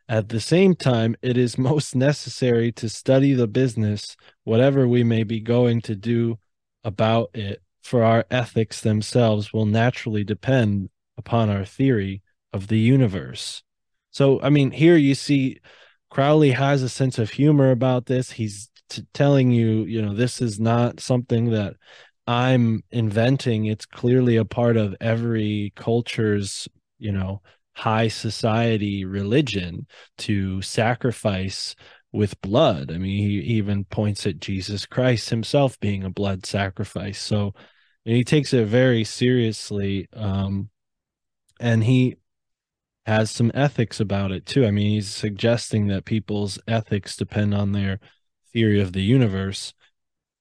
At 0.08 0.28
the 0.28 0.40
same 0.40 0.74
time, 0.74 1.14
it 1.22 1.36
is 1.36 1.56
most 1.70 1.94
necessary 1.94 2.72
to 2.72 2.88
study 2.88 3.32
the 3.32 3.46
business, 3.46 4.16
whatever 4.42 4.88
we 4.88 5.04
may 5.04 5.22
be 5.22 5.38
going 5.38 5.80
to 5.82 5.94
do 5.94 6.40
about 6.82 7.30
it, 7.34 7.62
for 7.84 8.02
our 8.02 8.24
ethics 8.32 8.80
themselves 8.80 9.52
will 9.52 9.66
naturally 9.66 10.24
depend 10.24 10.90
upon 11.16 11.50
our 11.50 11.64
theory 11.64 12.22
of 12.52 12.66
the 12.66 12.80
universe. 12.80 13.62
So, 14.10 14.40
I 14.42 14.50
mean, 14.50 14.72
here 14.72 14.96
you 14.96 15.14
see 15.14 15.60
Crowley 16.10 16.52
has 16.52 16.82
a 16.82 16.88
sense 16.88 17.18
of 17.18 17.30
humor 17.30 17.70
about 17.70 18.06
this. 18.06 18.30
He's 18.30 18.70
t- 18.88 19.06
telling 19.12 19.50
you, 19.50 19.84
you 19.84 20.02
know, 20.02 20.14
this 20.14 20.40
is 20.40 20.60
not 20.60 21.00
something 21.00 21.50
that 21.50 21.74
I'm 22.26 22.82
inventing. 22.90 23.66
It's 23.66 23.86
clearly 23.86 24.36
a 24.36 24.44
part 24.44 24.76
of 24.76 24.96
every 25.00 25.72
culture's, 25.76 26.68
you 26.98 27.12
know, 27.12 27.42
high 27.74 28.08
society 28.08 29.04
religion 29.04 29.86
to 30.18 30.62
sacrifice 30.62 31.74
with 32.12 32.40
blood. 32.40 32.90
I 32.90 32.98
mean, 32.98 33.18
he 33.18 33.38
even 33.56 33.84
points 33.84 34.26
at 34.26 34.40
Jesus 34.40 34.86
Christ 34.86 35.28
himself 35.28 35.78
being 35.80 36.02
a 36.02 36.10
blood 36.10 36.46
sacrifice. 36.46 37.20
So 37.20 37.54
he 38.04 38.24
takes 38.24 38.54
it 38.54 38.66
very 38.66 39.04
seriously. 39.04 40.08
Um, 40.14 40.70
and 41.60 41.84
he 41.84 42.16
has 43.06 43.30
some 43.30 43.52
ethics 43.54 44.00
about 44.00 44.32
it 44.32 44.46
too. 44.46 44.66
I 44.66 44.70
mean, 44.70 44.90
he's 44.90 45.08
suggesting 45.08 45.86
that 45.88 46.04
people's 46.04 46.58
ethics 46.66 47.16
depend 47.16 47.54
on 47.54 47.72
their 47.72 48.00
theory 48.52 48.80
of 48.80 48.92
the 48.92 49.02
universe, 49.02 49.74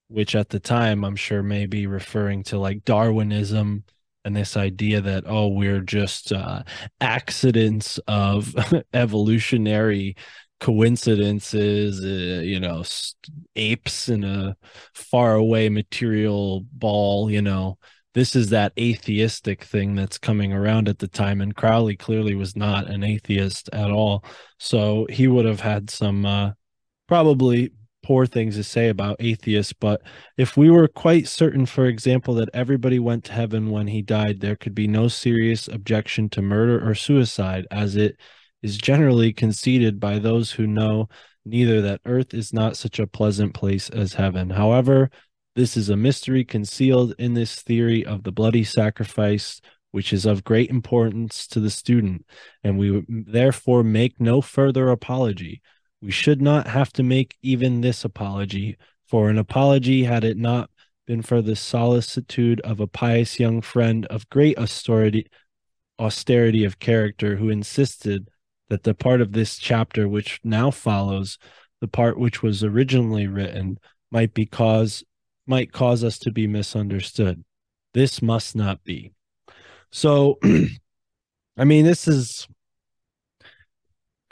which 0.08 0.36
at 0.36 0.50
the 0.50 0.60
time 0.60 1.04
I'm 1.04 1.16
sure 1.16 1.44
may 1.44 1.66
be 1.66 1.88
referring 1.88 2.44
to 2.46 2.60
like 2.60 2.86
Darwinism 2.86 3.84
and 4.24 4.36
this 4.36 4.58
idea 4.58 5.02
that 5.02 5.24
oh 5.28 5.48
we're 5.50 5.82
just 5.82 6.32
uh, 6.34 6.64
accidents 7.00 8.00
of 8.08 8.56
evolutionary 8.94 10.16
coincidences 10.60 12.04
uh, 12.04 12.42
you 12.42 12.60
know 12.60 12.84
apes 13.56 14.10
in 14.10 14.24
a 14.24 14.56
faraway 14.94 15.70
material 15.70 16.66
ball 16.72 17.30
you 17.30 17.42
know 17.42 17.78
this 18.16 18.36
is 18.36 18.50
that 18.50 18.74
atheistic 18.80 19.64
thing 19.64 19.94
that's 19.94 20.18
coming 20.18 20.52
around 20.52 20.90
at 20.90 20.98
the 20.98 21.08
time 21.08 21.42
and 21.42 21.56
crowley 21.56 21.96
clearly 21.96 22.34
was 22.34 22.56
not 22.56 22.88
an 22.88 23.04
atheist 23.04 23.70
at 23.72 23.92
all. 23.92 24.26
So 24.58 25.06
he 25.10 25.28
would 25.28 25.46
have 25.46 25.60
had 25.60 25.92
some 25.92 26.26
uh, 26.26 26.52
probably 27.08 27.72
poor 28.04 28.26
things 28.26 28.56
to 28.56 28.64
say 28.64 28.90
about 28.90 29.16
atheists 29.20 29.74
but 29.74 30.00
if 30.38 30.56
we 30.56 30.70
were 30.70 30.88
quite 30.88 31.28
certain 31.28 31.66
for 31.66 31.88
example 31.88 32.36
that 32.36 32.50
everybody 32.54 33.00
went 33.00 33.24
to 33.24 33.34
heaven 33.34 33.72
when 33.72 33.88
he 33.88 34.00
died 34.00 34.40
there 34.40 34.56
could 34.56 34.76
be 34.76 34.88
no 34.88 35.08
serious 35.08 35.68
objection 35.68 36.30
to 36.30 36.40
murder 36.40 36.88
or 36.88 36.94
suicide 36.94 37.66
as 37.72 37.96
it 37.96 38.16
is 38.62 38.78
generally 38.78 39.34
conceded 39.34 40.00
by 40.00 40.20
those 40.20 40.52
who 40.52 40.68
know 40.68 41.10
neither 41.46 41.82
that 41.82 42.02
earth 42.06 42.34
is 42.34 42.52
not 42.52 42.76
such 42.76 43.00
a 43.00 43.08
pleasant 43.08 43.54
place 43.54 43.90
as 43.92 44.14
heaven. 44.14 44.50
However 44.50 45.12
this 45.56 45.78
is 45.78 45.90
a 45.90 45.96
mystery 45.96 46.44
concealed 46.44 47.16
in 47.18 47.34
this 47.34 47.62
theory 47.62 48.06
of 48.06 48.24
the 48.24 48.32
bloody 48.32 48.64
sacrifice, 48.64 49.62
which 49.92 50.12
is 50.12 50.26
of 50.26 50.44
great 50.44 50.70
importance 50.70 51.48
to 51.48 51.62
the 51.62 51.70
student, 51.70 52.26
and 52.64 52.78
we 52.78 53.06
therefore 53.08 53.84
make 53.84 54.20
no 54.20 54.42
further 54.42 54.90
apology. 54.90 55.62
We 56.02 56.12
should 56.12 56.42
not 56.42 56.68
have 56.68 56.92
to 56.94 57.04
make 57.04 57.38
even 57.42 57.80
this 57.80 58.04
apology, 58.04 58.78
for 59.08 59.30
an 59.30 59.38
apology, 59.38 60.04
had 60.04 60.24
it 60.24 60.38
not 60.38 60.70
been 61.08 61.22
for 61.22 61.42
the 61.42 61.56
solicitude 61.56 62.60
of 62.62 62.80
a 62.80 62.88
pious 62.88 63.40
young 63.40 63.62
friend 63.62 64.06
of 64.08 64.28
great 64.30 64.58
austerity, 64.58 65.28
austerity 66.00 66.66
of 66.66 66.80
character, 66.80 67.38
who 67.38 67.50
insisted 67.50 68.28
that 68.70 68.84
the 68.84 68.94
part 68.94 69.22
of 69.22 69.32
this 69.32 69.58
chapter 69.58 70.08
which 70.08 70.42
now 70.44 70.72
follows, 70.72 71.38
the 71.80 71.88
part 71.88 72.20
which 72.20 72.44
was 72.44 72.64
originally 72.64 73.28
written, 73.28 73.78
might 74.12 74.34
be 74.34 74.46
cause 74.46 75.04
might 75.48 75.72
cause 75.72 76.04
us 76.04 76.18
to 76.20 76.32
be 76.32 76.48
misunderstood. 76.48 77.44
This 77.94 78.22
must 78.22 78.56
not 78.56 78.84
be. 78.84 79.14
So, 79.92 80.40
I 81.58 81.64
mean, 81.64 81.86
this 81.86 82.08
is 82.08 82.48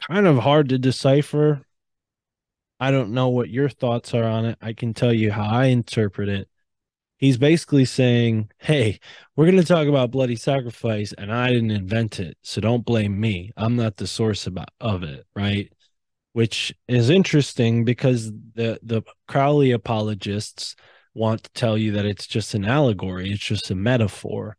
kind 0.09 0.27
of 0.27 0.37
hard 0.37 0.69
to 0.69 0.77
decipher. 0.77 1.61
I 2.79 2.91
don't 2.91 3.13
know 3.13 3.29
what 3.29 3.49
your 3.49 3.69
thoughts 3.69 4.13
are 4.13 4.25
on 4.25 4.45
it. 4.45 4.57
I 4.61 4.73
can 4.73 4.93
tell 4.93 5.13
you 5.13 5.31
how 5.31 5.45
I 5.45 5.65
interpret 5.65 6.27
it. 6.27 6.49
He's 7.17 7.37
basically 7.37 7.85
saying, 7.85 8.51
Hey, 8.57 8.99
we're 9.35 9.45
going 9.45 9.57
to 9.57 9.63
talk 9.63 9.87
about 9.87 10.11
bloody 10.11 10.35
sacrifice, 10.35 11.13
and 11.17 11.31
I 11.31 11.49
didn't 11.49 11.71
invent 11.71 12.19
it. 12.19 12.37
So 12.41 12.59
don't 12.59 12.83
blame 12.83 13.17
me. 13.17 13.53
I'm 13.55 13.77
not 13.77 13.95
the 13.95 14.07
source 14.07 14.45
about, 14.45 14.69
of 14.81 15.03
it. 15.03 15.25
Right 15.33 15.71
which 16.33 16.73
is 16.87 17.09
interesting 17.09 17.85
because 17.85 18.31
the 18.55 18.79
the 18.83 19.03
Crowley 19.27 19.71
apologists 19.71 20.75
want 21.13 21.43
to 21.43 21.51
tell 21.51 21.77
you 21.77 21.91
that 21.93 22.05
it's 22.05 22.27
just 22.27 22.53
an 22.53 22.65
allegory, 22.65 23.31
it's 23.31 23.43
just 23.43 23.71
a 23.71 23.75
metaphor. 23.75 24.57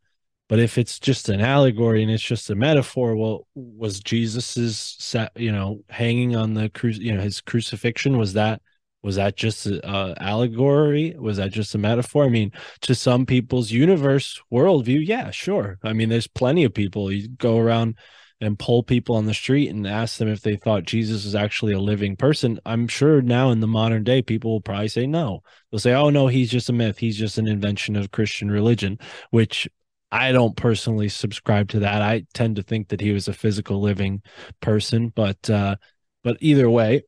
But 0.49 0.59
if 0.59 0.77
it's 0.77 0.99
just 0.99 1.29
an 1.31 1.41
allegory 1.41 2.03
and 2.03 2.13
it's 2.13 2.23
just 2.23 2.51
a 2.51 2.55
metaphor, 2.55 3.17
well, 3.17 3.47
was 3.55 4.01
Jesus's 4.01 5.15
you 5.37 5.51
know 5.51 5.81
hanging 5.89 6.37
on 6.37 6.55
the 6.55 6.69
cru- 6.69 6.91
you 6.91 7.15
know 7.15 7.23
his 7.23 7.41
crucifixion 7.41 8.19
was 8.19 8.35
that 8.35 8.61
was 9.03 9.17
that 9.17 9.37
just 9.37 9.67
an 9.67 9.83
allegory? 9.85 11.15
Was 11.19 11.37
that 11.37 11.53
just 11.53 11.75
a 11.75 11.79
metaphor? 11.79 12.25
I 12.25 12.31
mean, 12.31 12.53
to 12.81 12.95
some 12.95 13.27
people's 13.27 13.71
universe 13.71 14.41
worldview, 14.51 15.07
yeah, 15.07 15.31
sure. 15.31 15.79
I 15.83 15.93
mean, 15.93 16.09
there's 16.09 16.27
plenty 16.27 16.65
of 16.65 16.73
people 16.73 17.13
you 17.13 17.29
go 17.29 17.59
around 17.59 17.97
and 18.41 18.59
pull 18.59 18.83
people 18.83 19.17
on 19.17 19.27
the 19.27 19.35
street 19.35 19.69
and 19.69 19.87
ask 19.87 20.19
them 20.19 20.29
if 20.29 20.41
they 20.41 20.57
thought 20.57 20.85
Jesus 20.85 21.25
was 21.25 21.35
actually 21.35 21.73
a 21.73 21.81
living 21.81 22.17
person, 22.17 22.59
I'm 22.67 22.89
sure 22.89 23.23
now 23.23 23.51
in 23.51 23.61
the 23.61 23.67
modern 23.67 24.05
day, 24.05 24.23
people 24.23 24.51
will 24.51 24.61
probably 24.61 24.89
say 24.89 25.07
no. 25.07 25.43
They'll 25.71 25.79
say, 25.79 25.95
oh, 25.95 26.11
no, 26.11 26.27
he's 26.27 26.51
just 26.51 26.69
a 26.69 26.73
myth. 26.73 26.99
He's 26.99 27.17
just 27.17 27.39
an 27.39 27.47
invention 27.47 27.97
of 27.97 28.11
Christian 28.11 28.51
religion, 28.51 28.99
which 29.31 29.69
I 30.11 30.33
don't 30.33 30.57
personally 30.57 31.09
subscribe 31.09 31.69
to 31.71 31.81
that. 31.81 32.03
I 32.03 32.27
tend 32.35 32.57
to 32.57 32.63
think 32.63 32.89
that 32.89 33.01
he 33.01 33.13
was 33.13 33.29
a 33.29 33.33
physical 33.33 33.81
living 33.81 34.23
person, 34.61 35.09
but, 35.09 35.49
uh, 35.49 35.77
but 36.23 36.37
either 36.41 36.69
way, 36.69 37.05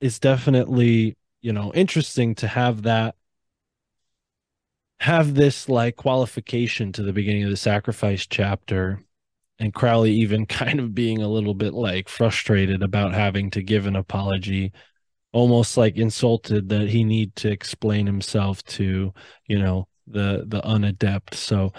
it's 0.00 0.18
definitely, 0.18 1.16
you 1.40 1.52
know, 1.52 1.72
interesting 1.74 2.34
to 2.36 2.48
have 2.48 2.82
that 2.82 3.14
have 5.00 5.34
this 5.34 5.68
like 5.68 5.96
qualification 5.96 6.92
to 6.92 7.02
the 7.02 7.12
beginning 7.12 7.44
of 7.44 7.50
the 7.50 7.56
sacrifice 7.56 8.26
chapter 8.26 9.02
and 9.58 9.74
Crowley 9.74 10.12
even 10.12 10.46
kind 10.46 10.80
of 10.80 10.94
being 10.94 11.22
a 11.22 11.28
little 11.28 11.54
bit 11.54 11.74
like 11.74 12.08
frustrated 12.08 12.82
about 12.82 13.14
having 13.14 13.50
to 13.50 13.62
give 13.62 13.86
an 13.86 13.96
apology, 13.96 14.72
almost 15.32 15.76
like 15.76 15.96
insulted 15.96 16.68
that 16.68 16.88
he 16.88 17.04
need 17.04 17.34
to 17.36 17.50
explain 17.50 18.06
himself 18.06 18.62
to, 18.64 19.12
you 19.46 19.58
know, 19.58 19.88
the 20.06 20.44
the 20.46 20.60
unadept. 20.62 21.34
So 21.34 21.72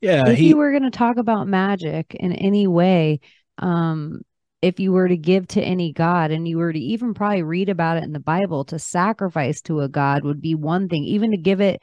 yeah, 0.00 0.28
if 0.28 0.38
he, 0.38 0.48
you 0.48 0.56
were 0.56 0.70
going 0.70 0.82
to 0.82 0.90
talk 0.90 1.16
about 1.16 1.48
magic 1.48 2.14
in 2.14 2.32
any 2.32 2.66
way, 2.66 3.20
um 3.58 4.22
if 4.62 4.78
you 4.78 4.92
were 4.92 5.08
to 5.08 5.16
give 5.16 5.48
to 5.48 5.60
any 5.60 5.92
god 5.92 6.30
and 6.30 6.46
you 6.46 6.56
were 6.56 6.72
to 6.72 6.78
even 6.78 7.14
probably 7.14 7.42
read 7.42 7.68
about 7.68 7.96
it 7.96 8.04
in 8.04 8.12
the 8.12 8.20
Bible 8.20 8.64
to 8.64 8.78
sacrifice 8.78 9.60
to 9.60 9.80
a 9.80 9.88
god 9.88 10.22
would 10.24 10.40
be 10.40 10.54
one 10.54 10.88
thing, 10.88 11.02
even 11.04 11.32
to 11.32 11.36
give 11.36 11.60
it 11.60 11.82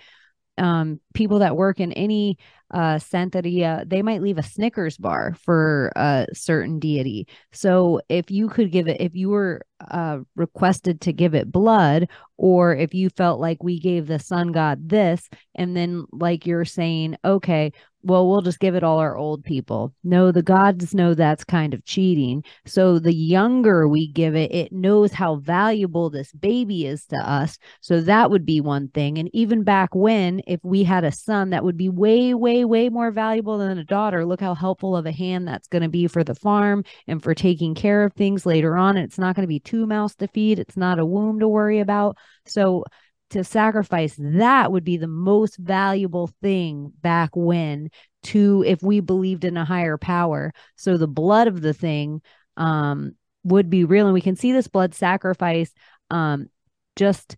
um, 0.58 1.00
people 1.14 1.40
that 1.40 1.56
work 1.56 1.80
in 1.80 1.92
any 1.94 2.38
uh, 2.72 2.96
Santeria, 2.96 3.88
they 3.88 4.02
might 4.02 4.22
leave 4.22 4.38
a 4.38 4.44
Snickers 4.44 4.98
bar 4.98 5.36
for 5.42 5.92
a 5.96 6.28
certain 6.34 6.80
deity. 6.80 7.28
So 7.52 8.02
if 8.10 8.30
you 8.30 8.50
could 8.50 8.72
give 8.72 8.88
it, 8.88 9.02
if 9.02 9.16
you 9.16 9.30
were 9.30 9.62
uh, 9.90 10.20
requested 10.36 11.02
to 11.02 11.14
give 11.14 11.34
it 11.34 11.52
blood, 11.52 12.10
or 12.38 12.76
if 12.76 12.94
you 12.94 13.10
felt 13.10 13.40
like 13.40 13.64
we 13.64 13.80
gave 13.80 14.08
the 14.08 14.20
sun 14.20 14.52
god 14.52 14.90
this, 14.90 15.28
and 15.56 15.76
then 15.76 16.06
like 16.12 16.46
you're 16.46 16.66
saying, 16.66 17.18
okay, 17.24 17.72
well, 18.02 18.30
we'll 18.30 18.42
just 18.42 18.60
give 18.60 18.76
it 18.76 18.84
all 18.84 19.00
our 19.00 19.18
old 19.18 19.44
people. 19.44 19.94
No, 20.04 20.32
the 20.32 20.42
gods 20.42 20.94
know 20.94 21.14
that's 21.14 21.44
kind 21.44 21.74
of 21.74 21.84
cheating. 21.84 22.44
So 22.66 22.98
the 22.98 23.14
younger 23.14 23.88
we 23.88 24.08
give 24.08 24.36
it, 24.36 24.54
it 24.54 24.72
knows 24.72 25.12
how 25.12 25.36
valuable 25.38 26.10
this 26.10 26.32
baby 26.32 26.86
is 26.86 27.06
to 27.08 27.18
us. 27.18 27.58
So 27.82 28.00
that 28.02 28.32
would 28.32 28.46
be 28.46 28.62
one 28.62 28.88
thing. 28.90 29.18
And 29.18 29.30
even 29.34 29.64
back 29.64 29.94
when, 29.94 30.42
if 30.48 30.60
we 30.64 30.84
had 30.84 31.04
a 31.04 31.12
son, 31.12 31.50
that 31.50 31.64
would 31.64 31.78
be 31.78 31.90
way, 31.90 32.34
way, 32.34 32.64
way 32.64 32.90
more 32.90 33.12
valuable 33.12 33.58
than 33.58 33.78
a 33.78 33.84
daughter. 33.84 34.26
Look 34.26 34.40
how 34.40 34.56
helpful 34.56 34.96
of 34.96 35.06
a 35.06 35.12
hand 35.12 35.48
that's 35.48 35.68
going 35.68 35.84
to 35.84 35.90
be 35.90 36.08
for 36.08 36.24
the 36.24 36.36
farm 36.36 36.86
and 37.08 37.22
for 37.22 37.34
taking 37.36 37.76
care 37.76 38.04
of 38.04 38.14
things 38.14 38.46
later 38.46 38.78
on. 38.78 38.96
It's 38.96 39.20
not 39.20 39.36
going 39.36 39.44
to 39.44 39.48
be 39.48 39.60
two 39.60 39.86
mouths 39.86 40.16
to 40.16 40.28
feed, 40.28 40.60
it's 40.60 40.78
not 40.78 41.00
a 41.00 41.06
womb 41.06 41.40
to 41.40 41.48
worry 41.48 41.80
about. 41.80 42.18
So 42.46 42.86
to 43.30 43.44
sacrifice 43.44 44.16
that 44.18 44.72
would 44.72 44.84
be 44.84 44.98
the 44.98 45.08
most 45.08 45.58
valuable 45.58 46.30
thing 46.42 46.92
back 47.02 47.30
when 47.36 47.90
to 48.24 48.64
if 48.66 48.82
we 48.82 49.00
believed 49.00 49.46
in 49.46 49.58
a 49.58 49.66
higher 49.66 49.98
power. 49.98 50.52
So 50.76 50.98
the 50.98 51.08
blood 51.08 51.48
of 51.48 51.62
the 51.62 51.74
thing 51.74 52.22
um 52.58 53.14
would 53.44 53.70
be 53.70 53.86
real 53.86 54.06
and 54.06 54.14
we 54.14 54.22
can 54.22 54.36
see 54.36 54.52
this 54.52 54.68
blood 54.68 54.94
sacrifice 54.94 55.72
um 56.12 56.48
just 56.96 57.38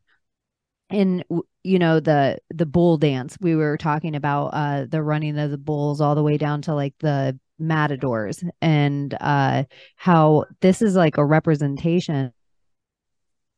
in 0.89 1.23
you 1.63 1.79
know 1.79 1.99
the 1.99 2.37
the 2.49 2.65
bull 2.65 2.97
dance. 2.97 3.37
We 3.39 3.55
were 3.55 3.77
talking 3.77 4.15
about 4.15 4.47
uh 4.47 4.85
the 4.89 5.03
running 5.03 5.37
of 5.37 5.51
the 5.51 5.57
bulls 5.57 6.01
all 6.01 6.15
the 6.15 6.23
way 6.23 6.37
down 6.37 6.61
to 6.63 6.73
like 6.73 6.95
the 6.99 7.39
matadors 7.59 8.43
and 8.61 9.15
uh 9.21 9.63
how 9.95 10.45
this 10.61 10.81
is 10.81 10.95
like 10.95 11.17
a 11.17 11.25
representation 11.25 12.33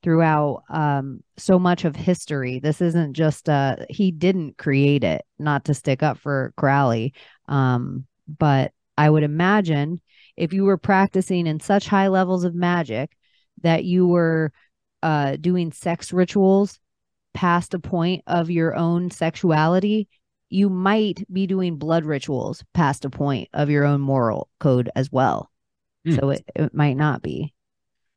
throughout 0.04 0.64
um, 0.70 1.24
so 1.38 1.58
much 1.58 1.86
of 1.86 1.96
history. 1.96 2.60
This 2.60 2.82
isn't 2.82 3.14
just 3.14 3.50
uh, 3.50 3.78
he 3.90 4.12
didn't 4.12 4.58
create 4.58 5.04
it, 5.04 5.24
not 5.40 5.66
to 5.66 5.74
stick 5.74 6.04
up 6.04 6.18
for 6.18 6.54
Crowley, 6.58 7.14
um, 7.48 8.06
but 8.28 8.72
I 8.98 9.10
would 9.10 9.24
imagine 9.24 10.02
if 10.38 10.54
you 10.54 10.66
were 10.66 10.78
practicing 10.78 11.48
in 11.48 11.60
such 11.60 11.88
high 11.88 12.10
levels 12.10 12.44
of 12.44 12.54
magic 12.54 13.16
that 13.62 13.86
you 13.86 14.08
were 14.08 14.52
uh, 15.02 15.38
doing 15.38 15.72
sex 15.72 16.14
rituals 16.14 16.80
past 17.34 17.74
a 17.74 17.80
point 17.80 18.24
of 18.28 18.52
your 18.52 18.76
own 18.76 19.10
sexuality, 19.10 20.08
you 20.50 20.70
might 20.70 21.24
be 21.32 21.48
doing 21.48 21.78
blood 21.78 22.06
rituals 22.06 22.64
past 22.74 23.06
a 23.06 23.10
point 23.10 23.50
of 23.54 23.70
your 23.70 23.86
own 23.86 24.02
moral 24.02 24.50
code 24.60 24.90
as 24.96 25.12
well. 25.12 25.50
Mm. 26.06 26.20
So 26.20 26.30
it, 26.32 26.44
it 26.56 26.74
might 26.74 26.98
not 26.98 27.22
be. 27.22 27.54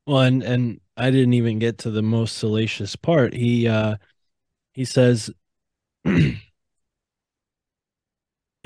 Well, 0.07 0.21
and 0.21 0.43
and 0.43 0.81
I 0.97 1.11
didn't 1.11 1.35
even 1.35 1.59
get 1.59 1.79
to 1.79 1.91
the 1.91 2.03
most 2.03 2.39
salacious 2.39 2.97
part. 2.97 3.35
He 3.35 3.69
uh 3.69 3.97
he 4.75 4.85
says 4.85 5.31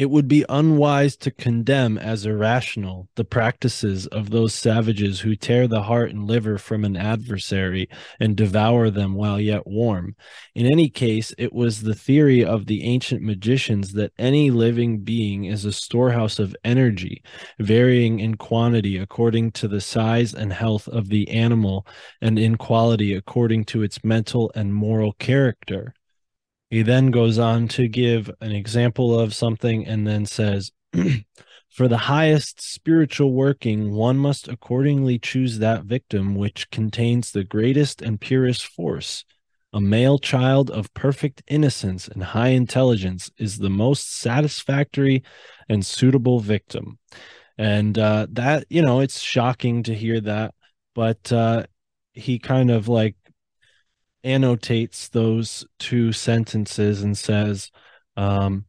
It 0.00 0.08
would 0.08 0.28
be 0.28 0.46
unwise 0.48 1.14
to 1.18 1.30
condemn 1.30 1.98
as 1.98 2.24
irrational 2.24 3.10
the 3.16 3.24
practices 3.24 4.06
of 4.06 4.30
those 4.30 4.54
savages 4.54 5.20
who 5.20 5.36
tear 5.36 5.68
the 5.68 5.82
heart 5.82 6.08
and 6.08 6.26
liver 6.26 6.56
from 6.56 6.86
an 6.86 6.96
adversary 6.96 7.86
and 8.18 8.34
devour 8.34 8.88
them 8.88 9.12
while 9.12 9.38
yet 9.38 9.66
warm. 9.66 10.16
In 10.54 10.64
any 10.64 10.88
case, 10.88 11.34
it 11.36 11.52
was 11.52 11.82
the 11.82 11.94
theory 11.94 12.42
of 12.42 12.64
the 12.64 12.82
ancient 12.82 13.20
magicians 13.20 13.92
that 13.92 14.14
any 14.18 14.50
living 14.50 15.00
being 15.00 15.44
is 15.44 15.66
a 15.66 15.70
storehouse 15.70 16.38
of 16.38 16.56
energy, 16.64 17.22
varying 17.58 18.20
in 18.20 18.38
quantity 18.38 18.96
according 18.96 19.52
to 19.52 19.68
the 19.68 19.82
size 19.82 20.32
and 20.32 20.50
health 20.50 20.88
of 20.88 21.10
the 21.10 21.28
animal, 21.28 21.86
and 22.22 22.38
in 22.38 22.56
quality 22.56 23.12
according 23.12 23.66
to 23.66 23.82
its 23.82 24.02
mental 24.02 24.50
and 24.54 24.72
moral 24.72 25.12
character. 25.12 25.92
He 26.70 26.82
then 26.82 27.10
goes 27.10 27.38
on 27.38 27.66
to 27.68 27.88
give 27.88 28.30
an 28.40 28.52
example 28.52 29.18
of 29.18 29.34
something 29.34 29.86
and 29.86 30.06
then 30.06 30.24
says, 30.24 30.70
For 31.68 31.88
the 31.88 31.98
highest 31.98 32.60
spiritual 32.62 33.32
working, 33.32 33.92
one 33.92 34.16
must 34.16 34.48
accordingly 34.48 35.18
choose 35.18 35.58
that 35.58 35.84
victim 35.84 36.34
which 36.34 36.70
contains 36.70 37.32
the 37.32 37.44
greatest 37.44 38.02
and 38.02 38.20
purest 38.20 38.66
force. 38.66 39.24
A 39.72 39.80
male 39.80 40.18
child 40.18 40.70
of 40.70 40.92
perfect 40.94 41.42
innocence 41.46 42.08
and 42.08 42.22
high 42.22 42.48
intelligence 42.48 43.30
is 43.38 43.58
the 43.58 43.70
most 43.70 44.18
satisfactory 44.18 45.22
and 45.68 45.86
suitable 45.86 46.40
victim. 46.40 46.98
And 47.56 47.98
uh, 47.98 48.26
that, 48.32 48.64
you 48.68 48.82
know, 48.82 49.00
it's 49.00 49.20
shocking 49.20 49.84
to 49.84 49.94
hear 49.94 50.20
that, 50.22 50.54
but 50.94 51.32
uh, 51.32 51.66
he 52.12 52.38
kind 52.38 52.70
of 52.70 52.88
like 52.88 53.16
annotates 54.24 55.08
those 55.08 55.66
two 55.78 56.12
sentences 56.12 57.02
and 57.02 57.16
says, 57.16 57.70
um, 58.16 58.66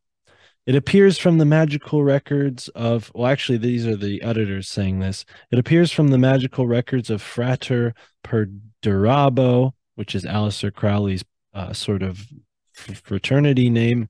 it 0.66 0.76
appears 0.76 1.18
from 1.18 1.38
the 1.38 1.46
magical 1.46 2.04
records 2.04 2.68
of, 2.70 3.12
well, 3.16 3.32
actually, 3.32 3.58
these 3.58 3.88
are 3.88 3.96
the 3.96 4.22
editors 4.22 4.70
saying 4.70 5.00
this. 5.00 5.26
It 5.52 5.58
appears 5.58 5.92
from 5.92 6.10
the 6.10 6.18
magical 6.18 6.68
records 6.68 7.10
of 7.10 7.22
Frater 7.22 7.94
Perdurabo, 8.24 9.74
which 9.96 10.14
is 10.14 10.24
Aleister 10.24 10.74
Crowley's 10.74 11.24
uh, 11.54 11.74
sort 11.74 12.04
of 12.04 12.28
fraternity 12.74 13.70
name, 13.70 14.10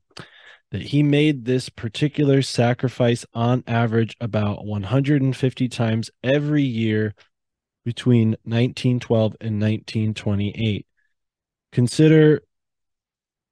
that 0.70 0.82
he 0.82 1.02
made 1.02 1.44
this 1.44 1.68
particular 1.68 2.42
sacrifice 2.42 3.24
on 3.32 3.64
average 3.66 4.16
about 4.20 4.64
150 4.66 5.68
times 5.68 6.10
every 6.22 6.62
year 6.62 7.14
between 7.84 8.36
1912 8.44 9.36
and 9.40 9.60
1928 9.60 10.86
consider 11.72 12.42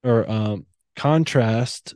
or 0.04 0.30
um, 0.30 0.66
contrast 0.96 1.94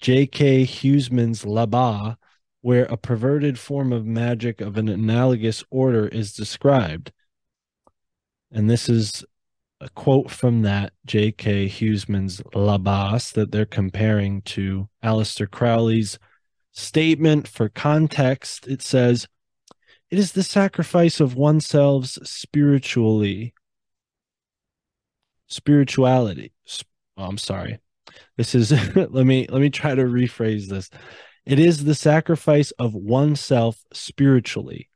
J.K. 0.00 0.64
Huysmans' 0.64 1.44
Là-Bas, 1.44 2.16
where 2.60 2.84
a 2.84 2.96
perverted 2.96 3.58
form 3.58 3.92
of 3.92 4.06
magic 4.06 4.60
of 4.60 4.76
an 4.76 4.88
analogous 4.88 5.64
order 5.70 6.06
is 6.06 6.32
described. 6.32 7.12
And 8.50 8.68
this 8.70 8.88
is 8.88 9.24
a 9.80 9.88
quote 9.90 10.30
from 10.30 10.62
that 10.62 10.92
J.K. 11.06 11.68
Huysmans' 11.68 12.42
Là-Bas 12.54 13.32
that 13.32 13.52
they're 13.52 13.66
comparing 13.66 14.42
to 14.42 14.88
Aleister 15.02 15.50
Crowley's 15.50 16.18
statement 16.72 17.48
for 17.48 17.68
context. 17.68 18.66
It 18.66 18.82
says, 18.82 19.26
it 20.10 20.18
is 20.18 20.32
the 20.32 20.42
sacrifice 20.42 21.20
of 21.20 21.34
oneself 21.34 22.06
spiritually. 22.24 23.54
Spirituality. 25.46 26.52
Oh, 27.16 27.24
I'm 27.24 27.38
sorry. 27.38 27.78
This 28.36 28.54
is 28.54 28.70
let 28.96 29.26
me 29.26 29.46
let 29.50 29.60
me 29.60 29.70
try 29.70 29.94
to 29.94 30.04
rephrase 30.04 30.68
this. 30.68 30.90
It 31.44 31.58
is 31.58 31.84
the 31.84 31.94
sacrifice 31.94 32.70
of 32.72 32.94
oneself 32.94 33.82
spiritually. 33.92 34.88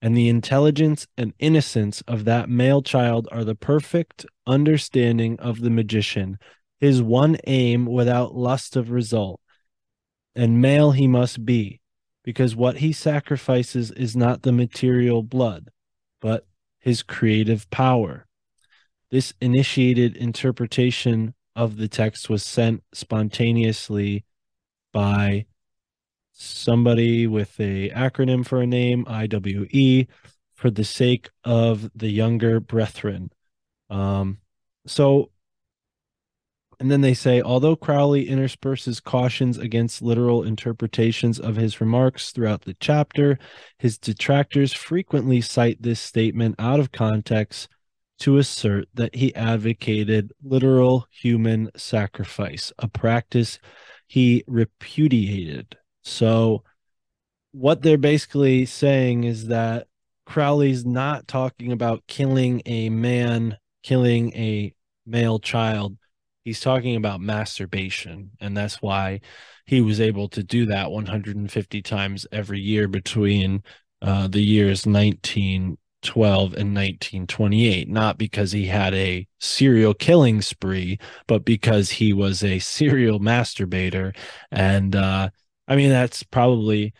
And 0.00 0.16
the 0.16 0.28
intelligence 0.28 1.08
and 1.16 1.34
innocence 1.40 2.02
of 2.06 2.24
that 2.24 2.48
male 2.48 2.82
child 2.82 3.26
are 3.32 3.42
the 3.42 3.56
perfect 3.56 4.24
understanding 4.46 5.40
of 5.40 5.60
the 5.60 5.70
magician, 5.70 6.38
his 6.78 7.02
one 7.02 7.36
aim 7.48 7.84
without 7.84 8.34
lust 8.34 8.76
of 8.76 8.90
result. 8.90 9.40
And 10.36 10.62
male 10.62 10.92
he 10.92 11.08
must 11.08 11.44
be, 11.44 11.80
because 12.28 12.54
what 12.54 12.76
he 12.76 12.92
sacrifices 12.92 13.90
is 13.92 14.14
not 14.14 14.42
the 14.42 14.52
material 14.52 15.22
blood, 15.22 15.70
but 16.20 16.46
his 16.78 17.02
creative 17.02 17.70
power. 17.70 18.26
This 19.10 19.32
initiated 19.40 20.14
interpretation 20.14 21.32
of 21.56 21.78
the 21.78 21.88
text 21.88 22.28
was 22.28 22.44
sent 22.44 22.82
spontaneously 22.92 24.26
by 24.92 25.46
somebody 26.32 27.26
with 27.26 27.58
a 27.58 27.88
acronym 27.92 28.46
for 28.46 28.60
a 28.60 28.66
name 28.66 29.06
IWE 29.06 30.06
for 30.52 30.70
the 30.70 30.84
sake 30.84 31.30
of 31.44 31.90
the 31.94 32.10
younger 32.10 32.60
brethren. 32.60 33.32
Um, 33.88 34.36
so 34.86 35.30
and 36.80 36.90
then 36.90 37.00
they 37.00 37.14
say, 37.14 37.42
although 37.42 37.74
Crowley 37.74 38.28
intersperses 38.28 39.00
cautions 39.02 39.58
against 39.58 40.00
literal 40.00 40.44
interpretations 40.44 41.40
of 41.40 41.56
his 41.56 41.80
remarks 41.80 42.30
throughout 42.30 42.62
the 42.62 42.76
chapter, 42.78 43.38
his 43.78 43.98
detractors 43.98 44.72
frequently 44.72 45.40
cite 45.40 45.82
this 45.82 46.00
statement 46.00 46.54
out 46.58 46.78
of 46.78 46.92
context 46.92 47.68
to 48.20 48.38
assert 48.38 48.86
that 48.94 49.14
he 49.14 49.34
advocated 49.34 50.32
literal 50.42 51.06
human 51.10 51.68
sacrifice, 51.76 52.72
a 52.78 52.86
practice 52.86 53.58
he 54.06 54.44
repudiated. 54.46 55.76
So, 56.02 56.62
what 57.52 57.82
they're 57.82 57.98
basically 57.98 58.66
saying 58.66 59.24
is 59.24 59.48
that 59.48 59.88
Crowley's 60.26 60.84
not 60.84 61.26
talking 61.26 61.72
about 61.72 62.06
killing 62.06 62.62
a 62.66 62.88
man, 62.88 63.58
killing 63.82 64.32
a 64.34 64.74
male 65.06 65.40
child 65.40 65.96
he's 66.48 66.60
talking 66.60 66.96
about 66.96 67.20
masturbation 67.20 68.30
and 68.40 68.56
that's 68.56 68.80
why 68.80 69.20
he 69.66 69.82
was 69.82 70.00
able 70.00 70.28
to 70.28 70.42
do 70.42 70.64
that 70.64 70.90
150 70.90 71.82
times 71.82 72.26
every 72.32 72.58
year 72.58 72.88
between 72.88 73.62
uh, 74.00 74.26
the 74.28 74.40
years 74.40 74.86
1912 74.86 75.78
1912 76.02 76.52
and 76.54 76.74
1928, 76.74 77.88
not 77.88 78.18
because 78.18 78.52
he 78.52 78.66
had 78.66 78.94
a 78.94 79.26
serial 79.40 79.94
killing 79.94 80.40
spree, 80.40 80.98
but 81.26 81.44
because 81.44 81.90
he 81.90 82.12
was 82.12 82.44
a 82.44 82.58
serial 82.60 83.18
masturbator. 83.20 84.16
And 84.50 84.94
uh, 84.94 85.30
I 85.66 85.76
mean, 85.76 85.90
that's 85.90 86.22
probably 86.22 86.94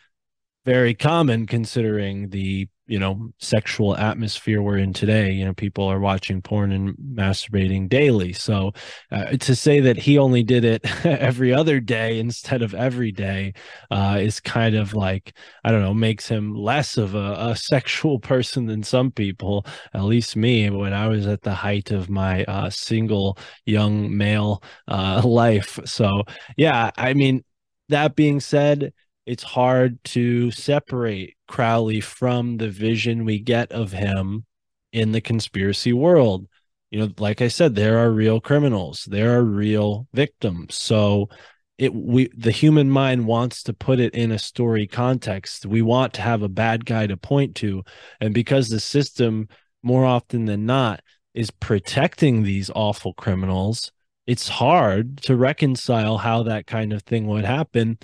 very 0.65 0.95
common 0.95 1.47
considering 1.47 2.31
the 2.31 2.69
you 2.89 2.99
know 2.99 3.31
sexual 3.39 3.97
atmosphere 3.97 4.63
we're 4.63 4.79
in 4.79 4.93
today. 4.93 5.31
You 5.33 5.45
know 5.45 5.55
people 5.55 5.85
are 5.85 6.01
watching 6.01 6.43
porn 6.43 6.73
and 6.73 6.97
masturbating 6.97 7.89
daily. 7.89 8.33
So 8.33 8.73
uh, 9.13 9.37
to 9.37 9.55
say 9.55 9.81
that 9.81 9.99
he 9.99 10.19
only 10.19 10.43
did 10.43 10.65
it 10.65 10.85
every 11.07 11.53
other 11.53 11.81
day 11.81 12.19
instead 12.19 12.63
of 12.63 12.75
every 12.75 13.13
day 13.13 13.53
uh, 13.91 14.19
is 14.21 14.41
kind 14.41 14.75
of 14.75 14.95
like 14.95 15.35
i 15.65 15.71
don't 15.71 15.83
know 15.83 15.95
makes 15.95 16.29
him 16.29 16.55
less 16.55 16.97
of 16.97 17.15
a, 17.15 17.35
a, 17.39 17.57
sexual 17.69 18.19
person 18.19 18.67
than 18.67 18.83
some 18.83 19.11
people 19.11 19.67
at 19.93 20.05
least 20.05 20.37
me. 20.37 20.71
When 20.71 20.93
i 20.93 21.07
was 21.09 21.27
at 21.27 21.43
the 21.43 21.55
height 21.55 21.91
of 21.91 22.09
my 22.09 22.45
uh, 22.45 22.71
single 22.71 23.39
young 23.67 24.17
male 24.17 24.63
uh, 24.89 25.23
life. 25.25 25.79
So 25.85 26.25
yeah 26.57 26.91
i 26.97 27.15
mean 27.15 27.45
that 27.89 28.17
being 28.17 28.41
said 28.41 28.93
it's 29.29 29.43
hard 29.43 30.03
to 30.03 30.51
separate 30.51 31.37
Crowley 31.47 32.01
from 32.01 32.57
the 32.57 32.71
vision 32.71 33.27
we 33.27 33.39
get 33.39 33.71
of 33.73 33.93
him 33.93 34.47
in 34.91 35.13
the 35.13 35.21
conspiracy 35.21 35.93
world. 35.93 36.49
You 36.91 37.01
know, 37.01 37.09
like 37.19 37.43
I 37.43 37.49
said, 37.49 37.75
there 37.75 37.99
are 37.99 38.11
real 38.11 38.41
criminals, 38.41 39.05
there 39.05 39.39
are 39.39 39.45
real 39.45 40.09
victims. 40.15 40.77
So 40.77 41.29
it 41.77 41.95
we 41.95 42.31
the 42.39 42.51
human 42.51 42.89
mind 42.89 43.27
wants 43.27 43.63
to 43.65 43.75
put 43.75 44.01
it 44.01 44.15
in 44.15 44.33
a 44.33 44.39
story 44.39 44.87
context. 44.87 45.67
We 45.67 45.83
want 45.83 46.15
to 46.15 46.23
have 46.23 46.43
a 46.43 46.49
bad 46.49 46.87
guy 46.87 47.07
to 47.07 47.19
point 47.19 47.55
to. 47.57 47.83
And 48.23 48.33
because 48.33 48.71
the 48.71 48.81
system 48.81 49.49
more 49.83 50.07
often 50.07 50.47
than 50.47 50.65
not 50.65 51.03
is 51.35 51.51
protecting 51.51 52.45
these 52.45 52.71
awful 52.75 53.13
criminals, 53.13 53.93
it's 54.27 54.49
hard 54.49 55.19
to 55.25 55.37
reconcile 55.37 56.17
how 56.17 56.45
that 56.45 56.67
kind 56.67 56.95
of 56.95 57.03
thing 57.03 57.27
would 57.27 57.45
happen 57.45 57.99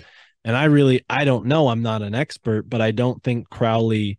and 0.45 0.55
I 0.55 0.65
really 0.65 1.03
I 1.09 1.25
don't 1.25 1.47
know. 1.47 1.67
I'm 1.67 1.81
not 1.81 2.03
an 2.03 2.15
expert, 2.15 2.69
but 2.69 2.79
I 2.79 2.91
don't 2.91 3.21
think 3.23 3.49
Crowley 3.49 4.17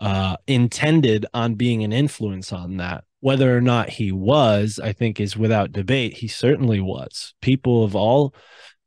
uh, 0.00 0.36
intended 0.46 1.26
on 1.32 1.54
being 1.54 1.84
an 1.84 1.92
influence 1.92 2.52
on 2.52 2.78
that. 2.78 3.04
Whether 3.20 3.56
or 3.56 3.60
not 3.60 3.90
he 3.90 4.10
was, 4.10 4.80
I 4.82 4.92
think, 4.92 5.20
is 5.20 5.36
without 5.36 5.72
debate. 5.72 6.14
He 6.14 6.28
certainly 6.28 6.80
was. 6.80 7.34
People 7.40 7.84
of 7.84 7.94
all 7.94 8.34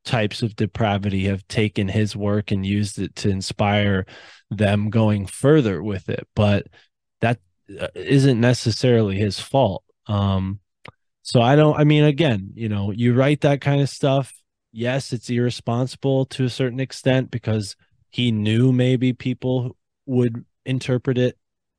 types 0.03 0.42
of 0.42 0.56
depravity 0.56 1.26
have 1.26 1.48
taken 1.48 1.88
his 1.88 2.16
work 2.16 2.51
and 2.51 2.66
used 2.66 3.00
it 3.00 3.16
to 3.18 3.30
inspire 3.30 4.06
them 4.50 4.90
going 4.90 5.27
further 5.27 5.84
with 5.84 6.09
it. 6.09 6.27
But 6.35 6.68
that 7.22 7.40
uh, 7.80 7.88
isn't 7.93 8.40
necessarily 8.40 9.18
his 9.18 9.40
fault. 9.40 9.84
Um, 10.08 10.59
so 11.22 11.40
I 11.42 11.56
don't. 11.56 11.77
I 11.77 11.84
mean, 11.84 12.06
again, 12.06 12.51
you 12.56 12.69
know, 12.69 12.92
you 12.92 13.14
write 13.14 13.42
that 13.42 13.61
kind 13.61 13.82
of 13.82 13.90
stuff 13.90 14.34
yes, 14.72 15.14
it's 15.14 15.30
irresponsible 15.30 16.25
to 16.25 16.45
a 16.45 16.49
certain 16.49 16.80
extent 16.80 17.31
because 17.31 17.75
he 18.09 18.31
knew 18.31 18.72
maybe 18.72 19.14
people 19.14 19.75
would 20.06 20.45
interpret 20.65 21.17
it 21.17 21.38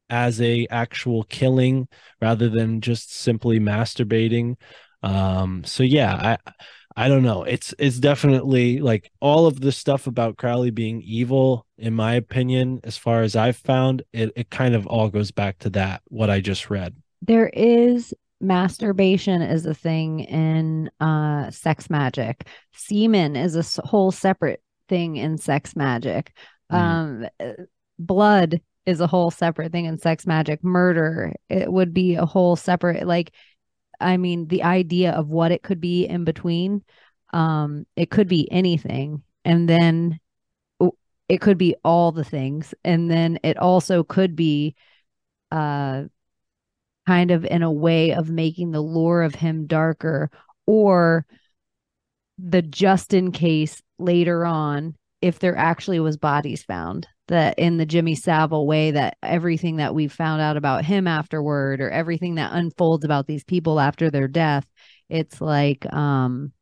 as 0.09 0.41
a 0.41 0.67
actual 0.71 1.23
killing 1.25 1.89
rather 2.21 2.49
than 2.49 2.81
just 2.81 3.15
simply 3.15 3.61
masturbating. 3.61 4.57
Um, 5.03 5.65
so 5.65 5.83
yeah, 5.83 6.37
I 6.45 6.53
I 6.97 7.09
don't 7.09 7.23
know. 7.23 7.45
It's 7.45 7.73
it's 7.79 7.99
definitely 7.99 8.81
like 8.81 9.11
all 9.21 9.47
of 9.47 9.61
the 9.61 9.73
stuff 9.73 10.07
about 10.07 10.37
Crowley 10.37 10.71
being 10.71 11.01
evil, 11.03 11.67
in 11.79 11.95
my 11.95 12.15
opinion, 12.15 12.81
as 12.85 12.97
far 12.97 13.23
as 13.23 13.37
I've 13.37 13.57
found, 13.57 14.03
it, 14.13 14.33
it 14.37 14.51
kind 14.51 14.75
of 14.75 14.87
all 14.87 15.09
goes 15.09 15.31
back 15.31 15.59
to 15.61 15.71
that, 15.71 16.03
what 16.09 16.31
I 16.31 16.41
just 16.41 16.69
read. 16.69 16.97
There 17.23 17.49
is 17.49 18.13
masturbation 18.41 19.43
is 19.43 19.67
a 19.67 19.75
thing 19.75 20.21
in 20.21 20.91
uh 21.01 21.51
sex 21.51 21.91
magic. 21.91 22.47
Semen 22.73 23.37
is 23.37 23.79
a 23.79 23.83
whole 23.87 24.11
separate 24.11 24.63
thing 24.89 25.17
in 25.17 25.39
sex 25.39 25.77
magic. 25.77 26.33
Mm. 26.73 26.77
um 26.77 27.27
uh, 27.39 27.65
blood 27.99 28.61
is 28.87 29.01
a 29.01 29.07
whole 29.07 29.31
separate 29.31 29.73
thing 29.73 29.85
in 29.85 29.99
sex 29.99 30.27
magic. 30.27 30.65
Murder 30.65 31.35
it 31.49 31.71
would 31.71 31.93
be 31.93 32.15
a 32.15 32.27
whole 32.27 32.57
separate 32.57 33.07
like 33.07 33.33
i 34.01 34.17
mean 34.17 34.49
the 34.49 34.63
idea 34.63 35.13
of 35.13 35.29
what 35.29 35.53
it 35.53 35.63
could 35.63 35.81
be 35.81 36.07
in 36.07 36.25
between 36.25 36.83
um 37.35 37.87
it 37.97 38.11
could 38.11 38.29
be 38.29 38.51
anything. 38.51 39.23
And 39.45 39.69
then 39.69 40.21
it 41.29 41.41
could 41.41 41.59
be 41.59 41.77
all 41.85 42.11
the 42.11 42.25
things. 42.25 42.75
And 42.85 43.09
then 43.09 43.39
it 43.45 43.57
also 43.57 44.03
could 44.03 44.35
be 44.35 44.75
uh 45.53 46.05
kind 47.07 47.31
of 47.31 47.45
in 47.45 47.63
a 47.63 47.73
way 47.73 48.13
of 48.13 48.31
making 48.31 48.71
the 48.71 48.81
lore 48.81 49.23
of 49.23 49.35
him 49.35 49.67
darker 49.67 50.31
or 50.67 51.27
the 52.39 52.63
just 52.63 53.13
in 53.13 53.33
case 53.33 53.83
later 53.99 54.45
on 54.45 54.95
if 55.21 55.39
there 55.39 55.57
actually 55.57 56.01
was 56.01 56.17
bodies 56.17 56.63
found 56.63 57.07
that 57.29 57.59
in 57.59 57.77
the 57.77 57.87
Jimmy 57.87 58.15
Savile 58.15 58.67
way 58.67 58.91
that 58.93 59.17
everything 59.23 59.77
that 59.77 59.95
we 59.95 60.09
found 60.09 60.41
out 60.41 60.57
about 60.57 60.85
him 60.85 61.07
afterward 61.07 61.81
or 61.81 61.91
everything 61.91 62.37
that 62.37 62.53
unfolds 62.53 63.05
about 63.05 63.27
these 63.27 63.45
people 63.45 63.79
after 63.79 64.11
their 64.11 64.29
death 64.29 64.67
it's 65.09 65.41
like 65.41 65.91
um 65.93 66.53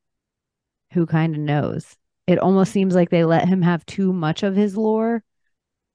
who 0.92 1.06
kind 1.06 1.34
of 1.34 1.40
knows? 1.40 1.96
It 2.26 2.38
almost 2.38 2.72
seems 2.72 2.94
like 2.94 3.10
they 3.10 3.24
let 3.24 3.48
him 3.48 3.62
have 3.62 3.84
too 3.86 4.12
much 4.12 4.42
of 4.42 4.54
his 4.54 4.76
lore 4.76 5.22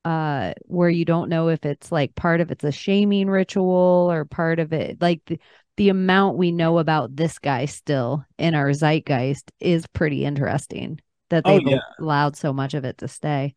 uh 0.06 0.54
where 0.66 0.90
you 0.90 1.06
don't 1.06 1.30
know 1.30 1.48
if 1.50 1.66
it's 1.66 1.92
like 1.92 2.14
part 2.16 2.42
of 2.42 2.52
it's 2.52 2.64
a 2.64 2.72
shaming 2.72 3.30
ritual 3.30 4.10
or 4.12 4.26
part 4.26 4.60
of 4.60 4.74
it 4.74 5.02
like 5.02 5.22
the, 5.28 5.40
the 5.78 5.90
amount 5.90 6.38
we 6.38 6.52
know 6.52 6.78
about 6.78 7.16
this 7.16 7.40
guy 7.40 7.66
still 7.66 8.24
in 8.38 8.54
our 8.54 8.74
zeitgeist 8.74 9.52
is 9.60 9.88
pretty 9.88 10.26
interesting 10.26 11.00
that 11.30 11.46
they've 11.46 11.62
oh, 11.66 11.70
yeah. 11.70 11.80
allowed 12.00 12.36
so 12.36 12.54
much 12.54 12.76
of 12.76 12.86
it 12.86 12.98
to 13.00 13.08
stay. 13.08 13.56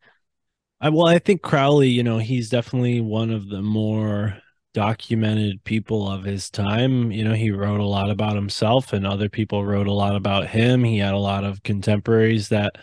I, 0.79 0.89
well 0.89 1.07
i 1.07 1.19
think 1.19 1.41
crowley 1.41 1.89
you 1.89 2.03
know 2.03 2.19
he's 2.19 2.49
definitely 2.49 3.01
one 3.01 3.31
of 3.31 3.49
the 3.49 3.61
more 3.61 4.37
documented 4.77 5.63
people 5.63 6.07
of 6.07 6.23
his 6.23 6.51
time. 6.51 7.11
You 7.11 7.23
know 7.23 7.33
he 7.33 7.49
wrote 7.49 7.79
a 7.79 7.85
lot 7.85 8.11
about 8.11 8.35
himself 8.35 8.93
and 8.93 9.07
other 9.07 9.27
people 9.27 9.65
wrote 9.65 9.87
a 9.87 9.91
lot 9.91 10.15
about 10.15 10.49
him. 10.49 10.83
He 10.83 10.99
had 10.99 11.15
a 11.15 11.17
lot 11.17 11.43
of 11.43 11.63
contemporaries 11.63 12.49
that 12.49 12.73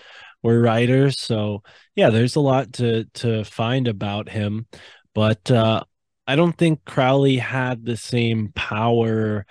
were 0.44 0.60
writers. 0.60 1.20
So 1.20 1.64
yeah, 1.97 2.10
there's 2.10 2.36
a 2.36 2.40
lot 2.40 2.74
to 2.74 3.06
to 3.14 3.44
find 3.44 3.89
about 3.89 4.28
him, 4.28 4.66
but 5.14 5.50
uh, 5.50 5.82
I 6.26 6.36
don't 6.36 6.56
think 6.56 6.84
Crowley 6.84 7.36
had 7.39 7.84
the 7.84 7.97
same 7.97 8.52
power, 8.55 9.47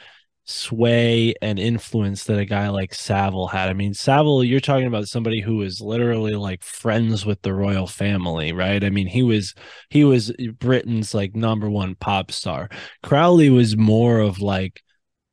sway, 0.45 1.33
and 1.41 1.59
influence 1.59 2.25
that 2.25 2.39
a 2.39 2.45
guy 2.45 2.69
like 2.69 2.93
Savile 2.93 3.47
had. 3.47 3.69
I 3.69 3.73
mean, 3.73 3.93
Savile, 3.93 4.43
you're 4.43 4.59
talking 4.59 4.87
about 4.87 5.07
somebody 5.07 5.41
who 5.41 5.57
was 5.57 5.81
literally 5.81 6.33
like 6.33 6.63
friends 6.63 7.25
with 7.25 7.41
the 7.41 7.53
royal 7.53 7.87
family, 7.87 8.53
right? 8.53 8.83
I 8.83 8.89
mean, 8.89 9.07
he 9.07 9.23
was 9.23 9.53
he 9.89 10.03
was 10.03 10.31
Britain's 10.59 11.13
like 11.13 11.35
number 11.35 11.69
one 11.69 11.95
pop 11.95 12.31
star. 12.31 12.69
Crowley 13.03 13.49
was 13.49 13.75
more 13.77 14.19
of 14.19 14.39
like 14.41 14.81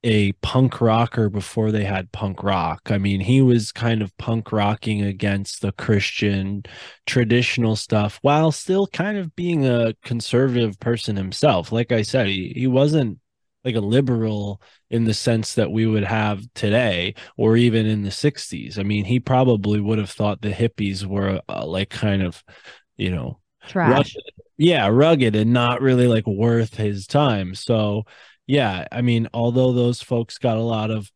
a 0.02 0.32
punk 0.32 0.80
rocker 0.80 1.28
before 1.28 1.70
they 1.70 1.84
had 1.84 2.10
punk 2.12 2.42
rock. 2.42 2.90
I 2.90 2.98
mean, 2.98 3.20
he 3.20 3.42
was 3.42 3.70
kind 3.70 4.00
of 4.00 4.16
punk 4.16 4.50
rocking 4.50 5.02
against 5.02 5.60
the 5.60 5.72
Christian 5.72 6.62
traditional 7.06 7.76
stuff 7.76 8.18
while 8.22 8.50
still 8.50 8.86
kind 8.86 9.18
of 9.18 9.36
being 9.36 9.66
a 9.66 9.94
conservative 10.02 10.80
person 10.80 11.16
himself. 11.16 11.70
Like 11.70 11.92
I 11.92 12.02
said, 12.02 12.28
he, 12.28 12.52
he 12.56 12.66
wasn't 12.66 13.18
like 13.64 13.74
a 13.74 13.80
liberal 13.80 14.62
in 14.88 15.04
the 15.04 15.12
sense 15.12 15.54
that 15.54 15.70
we 15.70 15.84
would 15.84 16.04
have 16.04 16.42
today 16.54 17.14
or 17.36 17.56
even 17.56 17.84
in 17.84 18.02
the 18.02 18.10
60s. 18.10 18.78
I 18.78 18.82
mean, 18.82 19.04
he 19.04 19.20
probably 19.20 19.80
would 19.80 19.98
have 19.98 20.10
thought 20.10 20.40
the 20.40 20.50
hippies 20.50 21.04
were 21.04 21.42
uh, 21.46 21.66
like 21.66 21.90
kind 21.90 22.22
of, 22.22 22.42
you 22.96 23.10
know, 23.10 23.38
trash. 23.66 24.14
Rugged. 24.16 24.32
Yeah, 24.56 24.88
rugged 24.88 25.36
and 25.36 25.52
not 25.52 25.80
really 25.80 26.06
like 26.06 26.26
worth 26.26 26.74
his 26.74 27.06
time. 27.06 27.54
So, 27.54 28.04
yeah, 28.50 28.88
I 28.90 29.00
mean, 29.00 29.28
although 29.32 29.72
those 29.72 30.02
folks 30.02 30.36
got 30.38 30.56
a 30.56 30.62
lot 30.62 30.90
of 30.90 31.08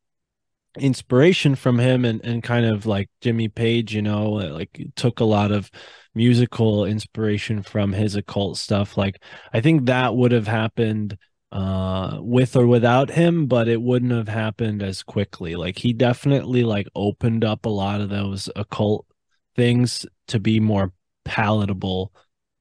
inspiration 0.79 1.57
from 1.57 1.81
him 1.81 2.05
and, 2.05 2.25
and 2.25 2.45
kind 2.45 2.65
of 2.65 2.87
like 2.87 3.11
Jimmy 3.21 3.49
Page, 3.49 3.93
you 3.93 4.03
know, 4.03 4.31
like 4.31 4.81
took 4.95 5.19
a 5.19 5.25
lot 5.25 5.51
of 5.51 5.69
musical 6.15 6.85
inspiration 6.85 7.65
from 7.65 7.93
his 7.93 8.15
occult 8.15 8.57
stuff. 8.57 8.97
Like, 8.97 9.21
I 9.53 9.61
think 9.61 9.87
that 9.87 10.15
would 10.15 10.31
have 10.31 10.47
happened 10.47 11.19
uh 11.51 12.19
with 12.21 12.57
or 12.57 12.67
without 12.67 13.11
him 13.11 13.47
but 13.47 13.69
it 13.69 13.81
wouldn't 13.81 14.11
have 14.11 14.27
happened 14.27 14.83
as 14.83 15.05
quickly 15.05 15.55
like 15.55 15.79
he 15.79 15.93
definitely 15.93 16.65
like 16.65 16.89
opened 16.97 17.45
up 17.45 17.65
a 17.65 17.69
lot 17.69 18.01
of 18.01 18.09
those 18.09 18.51
occult 18.57 19.07
things 19.55 20.05
to 20.27 20.41
be 20.41 20.59
more 20.59 20.93
palatable 21.25 22.11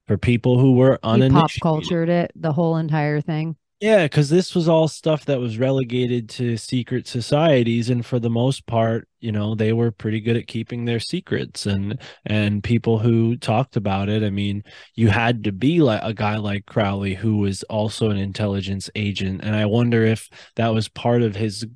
for 0.06 0.16
people 0.16 0.60
who 0.60 0.74
were 0.74 1.00
uninitiated. 1.02 1.50
He 1.54 1.60
pop 1.60 1.80
cultured 1.80 2.08
it 2.08 2.30
the 2.36 2.52
whole 2.52 2.76
entire 2.76 3.20
thing 3.20 3.56
Yeah, 3.84 4.04
because 4.04 4.30
this 4.30 4.54
was 4.54 4.66
all 4.66 4.88
stuff 4.88 5.26
that 5.26 5.40
was 5.40 5.58
relegated 5.58 6.30
to 6.30 6.56
secret 6.56 7.06
societies, 7.06 7.90
and 7.90 8.04
for 8.06 8.18
the 8.18 8.30
most 8.30 8.64
part, 8.64 9.06
you 9.20 9.30
know, 9.30 9.54
they 9.54 9.74
were 9.74 9.90
pretty 9.90 10.20
good 10.22 10.38
at 10.38 10.46
keeping 10.46 10.86
their 10.86 10.98
secrets. 10.98 11.66
And 11.66 12.00
and 12.24 12.64
people 12.64 12.98
who 12.98 13.36
talked 13.36 13.76
about 13.76 14.08
it, 14.08 14.22
I 14.22 14.30
mean, 14.30 14.62
you 14.94 15.08
had 15.08 15.44
to 15.44 15.52
be 15.52 15.82
like 15.82 16.00
a 16.02 16.14
guy 16.14 16.38
like 16.38 16.64
Crowley, 16.64 17.12
who 17.14 17.36
was 17.36 17.62
also 17.64 18.08
an 18.08 18.16
intelligence 18.16 18.88
agent. 18.94 19.42
And 19.44 19.54
I 19.54 19.66
wonder 19.66 20.02
if 20.02 20.30
that 20.56 20.72
was 20.72 20.88
part 20.88 21.20
of 21.20 21.36
his 21.36 21.66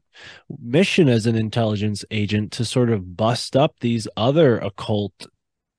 mission 0.62 1.10
as 1.10 1.26
an 1.26 1.36
intelligence 1.36 2.06
agent 2.10 2.52
to 2.52 2.64
sort 2.64 2.88
of 2.90 3.18
bust 3.18 3.54
up 3.54 3.74
these 3.80 4.08
other 4.16 4.56
occult 4.58 5.26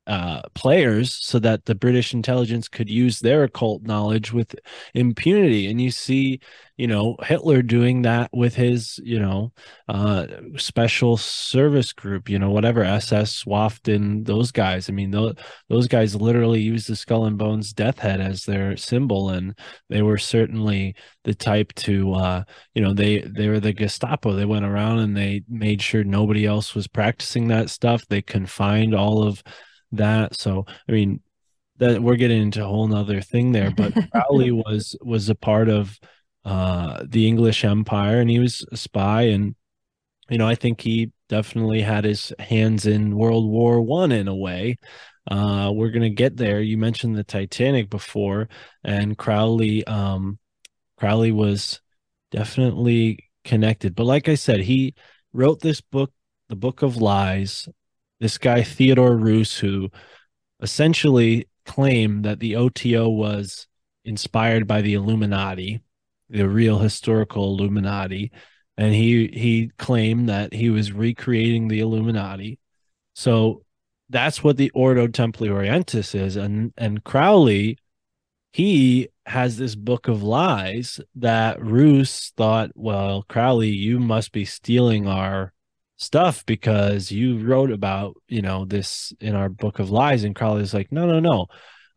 uh, 0.09 0.41
players 0.55 1.13
so 1.13 1.37
that 1.37 1.65
the 1.65 1.75
British 1.75 2.15
intelligence 2.15 2.67
could 2.67 2.89
use 2.89 3.19
their 3.19 3.43
occult 3.43 3.83
knowledge 3.83 4.33
with 4.33 4.55
impunity. 4.95 5.69
And 5.69 5.79
you 5.79 5.91
see, 5.91 6.39
you 6.77 6.87
know, 6.87 7.15
Hitler 7.21 7.61
doing 7.61 8.01
that 8.01 8.31
with 8.33 8.55
his, 8.55 8.99
you 9.03 9.19
know, 9.19 9.53
uh, 9.87 10.25
special 10.57 11.15
service 11.15 11.93
group, 11.93 12.27
you 12.27 12.39
know, 12.39 12.49
whatever 12.49 12.83
SS, 12.83 13.43
Swaften, 13.43 14.25
those 14.25 14.51
guys. 14.51 14.89
I 14.89 14.93
mean, 14.93 15.11
those, 15.11 15.35
those 15.67 15.87
guys 15.87 16.15
literally 16.15 16.61
used 16.61 16.89
the 16.89 16.95
skull 16.95 17.25
and 17.25 17.37
bones 17.37 17.71
death 17.71 17.99
head 17.99 18.19
as 18.19 18.45
their 18.45 18.77
symbol. 18.77 19.29
And 19.29 19.55
they 19.89 20.01
were 20.01 20.17
certainly 20.17 20.95
the 21.23 21.35
type 21.35 21.71
to, 21.75 22.13
uh, 22.15 22.43
you 22.73 22.81
know, 22.81 22.95
they, 22.95 23.19
they 23.19 23.47
were 23.47 23.59
the 23.59 23.73
Gestapo. 23.73 24.33
They 24.33 24.45
went 24.45 24.65
around 24.65 24.99
and 24.99 25.15
they 25.15 25.43
made 25.47 25.83
sure 25.83 26.03
nobody 26.03 26.47
else 26.47 26.73
was 26.73 26.87
practicing 26.87 27.49
that 27.49 27.69
stuff. 27.69 28.07
They 28.07 28.23
confined 28.23 28.95
all 28.95 29.21
of 29.21 29.43
that. 29.91 30.35
So 30.35 30.65
I 30.87 30.91
mean, 30.91 31.21
that 31.79 32.01
we're 32.01 32.15
getting 32.15 32.41
into 32.41 32.63
a 32.63 32.67
whole 32.67 32.87
nother 32.87 33.21
thing 33.21 33.51
there. 33.51 33.71
But 33.71 33.93
Crowley 34.11 34.51
was 34.51 34.95
was 35.01 35.29
a 35.29 35.35
part 35.35 35.69
of 35.69 35.97
uh, 36.45 37.03
the 37.07 37.27
English 37.27 37.65
Empire, 37.65 38.21
and 38.21 38.29
he 38.29 38.39
was 38.39 38.65
a 38.71 38.77
spy, 38.77 39.23
and 39.23 39.55
you 40.29 40.37
know, 40.37 40.47
I 40.47 40.55
think 40.55 40.81
he 40.81 41.11
definitely 41.27 41.81
had 41.81 42.03
his 42.05 42.33
hands 42.39 42.85
in 42.85 43.15
World 43.15 43.49
War 43.49 43.81
One 43.81 44.11
in 44.11 44.27
a 44.27 44.35
way. 44.35 44.77
Uh, 45.29 45.71
we're 45.73 45.91
gonna 45.91 46.09
get 46.09 46.37
there. 46.37 46.61
You 46.61 46.77
mentioned 46.77 47.15
the 47.15 47.23
Titanic 47.23 47.89
before, 47.89 48.49
and 48.83 49.17
Crowley, 49.17 49.85
um, 49.85 50.39
Crowley 50.97 51.31
was 51.31 51.81
definitely 52.31 53.29
connected. 53.43 53.95
But 53.95 54.05
like 54.05 54.27
I 54.27 54.35
said, 54.35 54.61
he 54.61 54.95
wrote 55.33 55.61
this 55.61 55.81
book, 55.81 56.11
The 56.49 56.55
Book 56.55 56.81
of 56.81 56.97
Lies, 56.97 57.67
this 58.19 58.37
guy 58.37 58.63
Theodore 58.63 59.15
Reuss, 59.15 59.59
who 59.59 59.89
essentially 60.61 61.47
claimed 61.65 62.25
that 62.25 62.39
the 62.39 62.55
OTO 62.55 63.09
was 63.09 63.67
inspired 64.03 64.67
by 64.67 64.81
the 64.81 64.93
Illuminati, 64.93 65.81
the 66.29 66.47
real 66.47 66.79
historical 66.79 67.45
Illuminati, 67.45 68.31
and 68.77 68.93
he 68.93 69.27
he 69.27 69.71
claimed 69.77 70.29
that 70.29 70.53
he 70.53 70.69
was 70.69 70.91
recreating 70.91 71.67
the 71.67 71.79
Illuminati. 71.79 72.59
So 73.13 73.63
that's 74.09 74.43
what 74.43 74.57
the 74.57 74.71
Ordo 74.71 75.07
Templi 75.07 75.49
Orientis 75.49 76.15
is, 76.15 76.35
and 76.35 76.73
and 76.77 77.03
Crowley, 77.03 77.77
he 78.51 79.09
has 79.25 79.57
this 79.57 79.75
book 79.75 80.07
of 80.07 80.23
lies 80.23 80.99
that 81.15 81.59
Reuss 81.59 82.31
thought, 82.35 82.71
well, 82.73 83.23
Crowley, 83.29 83.69
you 83.69 83.99
must 83.99 84.31
be 84.31 84.45
stealing 84.45 85.07
our 85.07 85.53
stuff 85.99 86.45
because 86.45 87.11
you 87.11 87.45
wrote 87.45 87.71
about 87.71 88.15
you 88.27 88.41
know 88.41 88.65
this 88.65 89.13
in 89.19 89.35
our 89.35 89.49
book 89.49 89.79
of 89.79 89.91
lies 89.91 90.23
and 90.23 90.35
crowley's 90.35 90.73
like 90.73 90.91
no 90.91 91.05
no 91.05 91.19
no. 91.19 91.47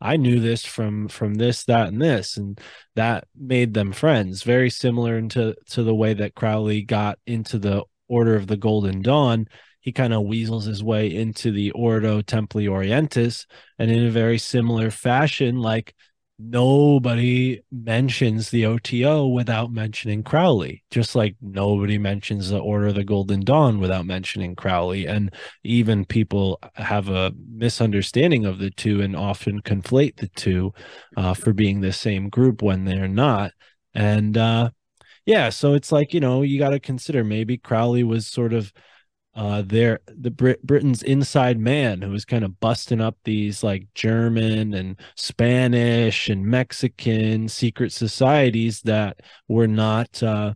I 0.01 0.17
knew 0.17 0.41
this 0.41 0.65
from 0.65 1.07
from 1.07 1.35
this 1.35 1.63
that 1.65 1.87
and 1.87 2.01
this 2.01 2.35
and 2.35 2.59
that 2.95 3.25
made 3.35 3.73
them 3.73 3.93
friends. 3.93 4.43
Very 4.43 4.69
similar 4.69 5.21
to 5.29 5.55
to 5.69 5.83
the 5.83 5.95
way 5.95 6.13
that 6.13 6.35
crowley 6.35 6.83
got 6.83 7.17
into 7.25 7.57
the 7.57 7.83
order 8.09 8.35
of 8.35 8.47
the 8.47 8.57
golden 8.57 9.01
dawn. 9.01 9.47
He 9.79 9.91
kind 9.93 10.13
of 10.13 10.23
weasels 10.23 10.65
his 10.65 10.83
way 10.83 11.13
into 11.13 11.51
the 11.51 11.71
ordo 11.71 12.21
templi 12.21 12.67
orientis 12.67 13.45
and 13.79 13.89
in 13.89 14.05
a 14.05 14.11
very 14.11 14.37
similar 14.37 14.91
fashion 14.91 15.57
like 15.57 15.95
nobody 16.39 17.61
mentions 17.71 18.49
the 18.49 18.65
OTO 18.65 19.27
without 19.27 19.71
mentioning 19.71 20.23
Crowley, 20.23 20.83
just 20.91 21.15
like 21.15 21.35
nobody 21.41 21.97
mentions 21.97 22.49
the 22.49 22.59
Order 22.59 22.87
of 22.87 22.95
the 22.95 23.03
Golden 23.03 23.41
Dawn 23.41 23.79
without 23.79 24.05
mentioning 24.05 24.55
Crowley. 24.55 25.05
And 25.05 25.33
even 25.63 26.05
people 26.05 26.59
have 26.75 27.09
a 27.09 27.33
misunderstanding 27.49 28.45
of 28.45 28.59
the 28.59 28.71
two 28.71 29.01
and 29.01 29.15
often 29.15 29.61
conflate 29.61 30.17
the 30.17 30.29
two 30.29 30.73
uh, 31.17 31.33
for 31.33 31.53
being 31.53 31.81
the 31.81 31.93
same 31.93 32.29
group 32.29 32.61
when 32.61 32.85
they're 32.85 33.07
not. 33.07 33.51
And 33.93 34.37
uh, 34.37 34.71
yeah, 35.25 35.49
so 35.49 35.73
it's 35.73 35.91
like, 35.91 36.13
you 36.13 36.19
know, 36.19 36.41
you 36.41 36.59
got 36.59 36.71
to 36.71 36.79
consider 36.79 37.23
maybe 37.23 37.57
Crowley 37.57 38.03
was 38.03 38.27
sort 38.27 38.53
of 38.53 38.73
uh 39.35 39.63
there 39.65 39.99
the 40.07 40.31
Brit- 40.31 40.65
britain's 40.65 41.03
inside 41.03 41.59
man 41.59 42.01
who 42.01 42.11
was 42.11 42.25
kind 42.25 42.43
of 42.43 42.59
busting 42.59 43.01
up 43.01 43.17
these 43.23 43.63
like 43.63 43.87
german 43.95 44.73
and 44.73 44.99
spanish 45.15 46.29
and 46.29 46.45
mexican 46.45 47.47
secret 47.47 47.91
societies 47.91 48.81
that 48.81 49.21
were 49.47 49.67
not 49.67 50.21
uh 50.21 50.53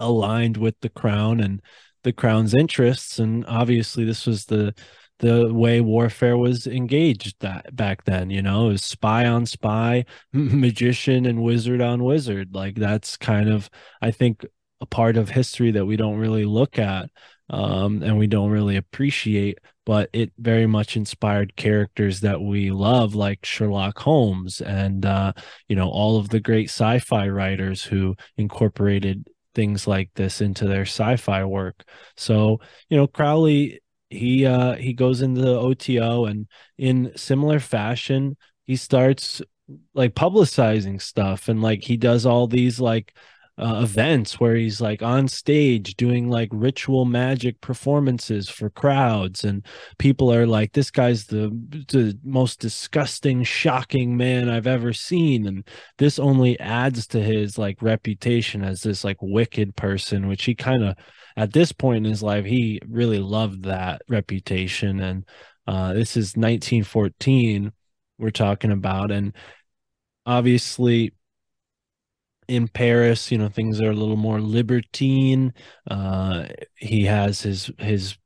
aligned 0.00 0.56
with 0.56 0.74
the 0.80 0.88
crown 0.88 1.40
and 1.40 1.62
the 2.02 2.12
crown's 2.12 2.54
interests. 2.54 3.18
And 3.18 3.44
obviously 3.46 4.04
this 4.04 4.26
was 4.26 4.46
the 4.46 4.74
the 5.18 5.52
way 5.52 5.82
warfare 5.82 6.38
was 6.38 6.66
engaged 6.66 7.36
that 7.40 7.76
back 7.76 8.04
then 8.04 8.30
you 8.30 8.40
know? 8.42 8.68
It 8.68 8.72
was 8.72 8.84
spy 8.84 9.26
on 9.26 9.46
spy 9.46 10.06
magician 10.32 11.26
and 11.26 11.42
wizard 11.42 11.80
on 11.82 12.02
wizard. 12.02 12.54
Like 12.54 12.76
that's 12.76 13.16
kind 13.16 13.48
of 13.50 13.68
i 14.00 14.10
think 14.10 14.46
a 14.80 14.86
part 14.86 15.16
of 15.18 15.28
history 15.28 15.70
that 15.72 15.84
we 15.84 15.96
don't 15.96 16.18
really 16.18 16.46
look 16.46 16.78
at 16.78 17.10
um, 17.50 18.02
and 18.02 18.16
we 18.16 18.28
don't 18.28 18.50
really 18.50 18.76
appreciate, 18.76 19.58
but 19.84 20.08
it 20.12 20.32
very 20.38 20.66
much 20.66 20.96
inspired 20.96 21.56
characters 21.56 22.20
that 22.20 22.40
we 22.40 22.70
love, 22.70 23.14
like 23.14 23.44
Sherlock 23.44 23.98
Holmes 23.98 24.60
and, 24.60 25.04
uh, 25.04 25.32
you 25.68 25.74
know, 25.74 25.88
all 25.88 26.18
of 26.18 26.28
the 26.28 26.40
great 26.40 26.70
sci 26.70 27.00
fi 27.00 27.28
writers 27.28 27.82
who 27.82 28.14
incorporated 28.36 29.26
things 29.54 29.88
like 29.88 30.10
this 30.14 30.40
into 30.40 30.66
their 30.66 30.82
sci 30.82 31.16
fi 31.16 31.44
work. 31.44 31.84
So, 32.16 32.60
you 32.88 32.96
know, 32.96 33.08
Crowley, 33.08 33.80
he 34.10 34.44
uh 34.44 34.74
he 34.74 34.92
goes 34.92 35.22
into 35.22 35.40
the 35.40 35.56
OTO 35.56 36.24
and 36.26 36.48
in 36.76 37.12
similar 37.16 37.60
fashion 37.60 38.36
he 38.66 38.74
starts 38.74 39.40
like 39.94 40.14
publicizing 40.14 41.00
stuff 41.00 41.48
and 41.48 41.62
like 41.62 41.84
he 41.84 41.96
does 41.96 42.26
all 42.26 42.48
these 42.48 42.80
like 42.80 43.14
uh, 43.60 43.82
events 43.82 44.40
where 44.40 44.54
he's 44.54 44.80
like 44.80 45.02
on 45.02 45.28
stage 45.28 45.94
doing 45.96 46.30
like 46.30 46.48
ritual 46.50 47.04
magic 47.04 47.60
performances 47.60 48.48
for 48.48 48.70
crowds 48.70 49.44
and 49.44 49.66
people 49.98 50.32
are 50.32 50.46
like 50.46 50.72
this 50.72 50.90
guy's 50.90 51.26
the 51.26 51.48
the 51.88 52.18
most 52.24 52.58
disgusting 52.58 53.42
shocking 53.42 54.16
man 54.16 54.48
i've 54.48 54.66
ever 54.66 54.94
seen 54.94 55.46
and 55.46 55.68
this 55.98 56.18
only 56.18 56.58
adds 56.58 57.06
to 57.06 57.22
his 57.22 57.58
like 57.58 57.82
reputation 57.82 58.64
as 58.64 58.82
this 58.82 59.04
like 59.04 59.18
wicked 59.20 59.76
person 59.76 60.26
which 60.26 60.44
he 60.44 60.54
kind 60.54 60.82
of 60.82 60.96
at 61.36 61.52
this 61.52 61.70
point 61.70 62.06
in 62.06 62.10
his 62.10 62.22
life 62.22 62.46
he 62.46 62.80
really 62.88 63.18
loved 63.18 63.64
that 63.64 64.00
reputation 64.08 65.00
and 65.00 65.26
uh 65.66 65.92
this 65.92 66.16
is 66.16 66.34
1914 66.34 67.70
we're 68.18 68.30
talking 68.30 68.72
about 68.72 69.10
and 69.10 69.36
obviously 70.24 71.12
in 72.50 72.68
Paris, 72.68 73.30
you 73.30 73.38
know, 73.38 73.48
things 73.48 73.80
are 73.80 73.90
a 73.90 73.94
little 73.94 74.16
more 74.16 74.40
libertine. 74.40 75.54
Uh, 75.88 76.46
he 76.76 77.04
has 77.04 77.42
his 77.42 77.70
his 77.78 78.18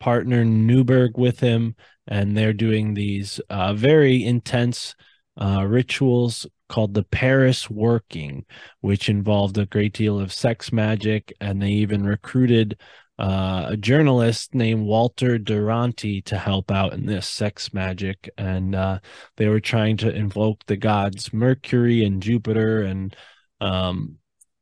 partner 0.00 0.44
Neuburg 0.44 1.18
with 1.18 1.40
him, 1.40 1.74
and 2.06 2.36
they're 2.36 2.52
doing 2.52 2.94
these 2.94 3.40
uh, 3.50 3.74
very 3.74 4.24
intense 4.24 4.94
uh, 5.40 5.64
rituals 5.66 6.46
called 6.68 6.94
the 6.94 7.02
Paris 7.02 7.68
Working, 7.68 8.44
which 8.80 9.08
involved 9.08 9.58
a 9.58 9.66
great 9.66 9.92
deal 9.94 10.20
of 10.20 10.32
sex 10.32 10.72
magic, 10.72 11.32
and 11.40 11.60
they 11.60 11.70
even 11.70 12.06
recruited 12.06 12.78
uh, 13.18 13.66
a 13.70 13.76
journalist 13.76 14.54
named 14.54 14.86
Walter 14.86 15.38
Duranty 15.38 16.22
to 16.22 16.38
help 16.38 16.70
out 16.70 16.92
in 16.92 17.06
this 17.06 17.26
sex 17.26 17.74
magic, 17.74 18.30
and 18.38 18.76
uh, 18.76 19.00
they 19.36 19.48
were 19.48 19.60
trying 19.60 19.96
to 19.98 20.14
invoke 20.14 20.64
the 20.66 20.76
gods 20.76 21.32
Mercury 21.32 22.04
and 22.04 22.22
Jupiter 22.22 22.82
and 22.82 23.16
um, 23.60 24.18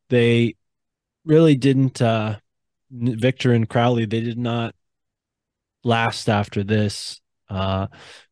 they 0.08 0.54
really 1.24 1.56
didn't. 1.56 2.00
Uh, 2.00 2.36
Victor 2.90 3.52
and 3.52 3.68
Crowley 3.68 4.06
they 4.06 4.20
did 4.20 4.38
not 4.38 4.74
last 5.84 6.28
after 6.28 6.62
this. 6.64 7.20
Uh, 7.48 7.86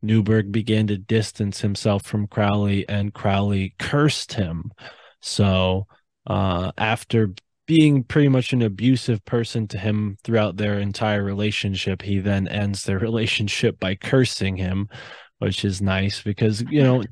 Neuburg 0.05 0.51
began 0.51 0.89
to 0.89 0.99
distance 0.99 1.61
himself 1.61 2.05
from 2.05 2.27
Crowley, 2.27 2.89
and 2.89 3.15
Crowley 3.15 3.75
cursed 3.79 4.33
him. 4.33 4.73
So 5.21 5.87
uh, 6.27 6.73
after 6.77 7.31
being 7.67 8.03
pretty 8.03 8.29
much 8.29 8.53
an 8.53 8.63
abusive 8.63 9.25
person 9.25 9.67
to 9.69 9.79
him 9.79 10.19
throughout 10.25 10.57
their 10.57 10.81
entire 10.81 11.23
relationship, 11.23 12.03
he 12.03 12.19
then 12.19 12.49
ends 12.49 12.83
their 12.83 12.99
relationship 13.11 13.79
by 13.79 13.95
cursing 13.95 14.57
him, 14.57 14.89
which 15.39 15.65
is 15.65 15.81
nice 15.81 16.23
because 16.23 16.63
you 16.69 16.83
know 16.83 17.03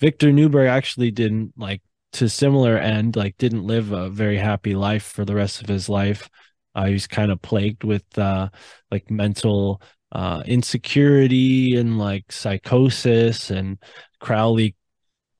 Victor 0.00 0.32
Neuburg 0.32 0.68
actually 0.68 1.10
didn't 1.10 1.52
like 1.56 1.82
to 2.12 2.28
similar 2.28 2.76
end, 2.76 3.16
like 3.16 3.36
didn't 3.38 3.66
live 3.66 3.92
a 3.92 4.08
very 4.10 4.36
happy 4.38 4.74
life 4.74 5.04
for 5.04 5.24
the 5.24 5.34
rest 5.34 5.62
of 5.62 5.68
his 5.68 5.88
life. 5.88 6.28
Uh, 6.74 6.86
he 6.86 6.92
was 6.92 7.06
kind 7.06 7.30
of 7.30 7.42
plagued 7.42 7.84
with 7.84 8.18
uh, 8.18 8.48
like 8.90 9.10
mental 9.10 9.82
uh, 10.12 10.42
insecurity 10.46 11.76
and 11.76 11.98
like 11.98 12.30
psychosis. 12.32 13.50
And 13.50 13.78
Crowley, 14.20 14.76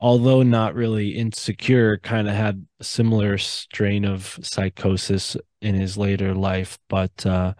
although 0.00 0.42
not 0.42 0.74
really 0.74 1.10
insecure, 1.10 1.98
kind 1.98 2.28
of 2.28 2.34
had 2.34 2.66
a 2.80 2.84
similar 2.84 3.38
strain 3.38 4.04
of 4.04 4.38
psychosis 4.42 5.36
in 5.60 5.74
his 5.74 5.96
later 5.96 6.34
life. 6.34 6.78
But 6.88 7.24
uh, 7.24 7.54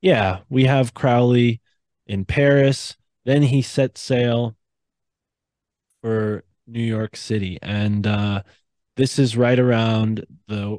yeah, 0.00 0.40
we 0.48 0.64
have 0.64 0.94
Crowley 0.94 1.60
in 2.06 2.24
Paris. 2.24 2.96
Then 3.24 3.42
he 3.42 3.62
set 3.62 3.98
sail 3.98 4.56
for 6.02 6.44
New 6.66 6.82
York 6.82 7.16
City. 7.16 7.58
And 7.62 8.06
uh, 8.06 8.42
this 8.96 9.18
is 9.18 9.36
right 9.36 9.58
around 9.58 10.24
the 10.48 10.78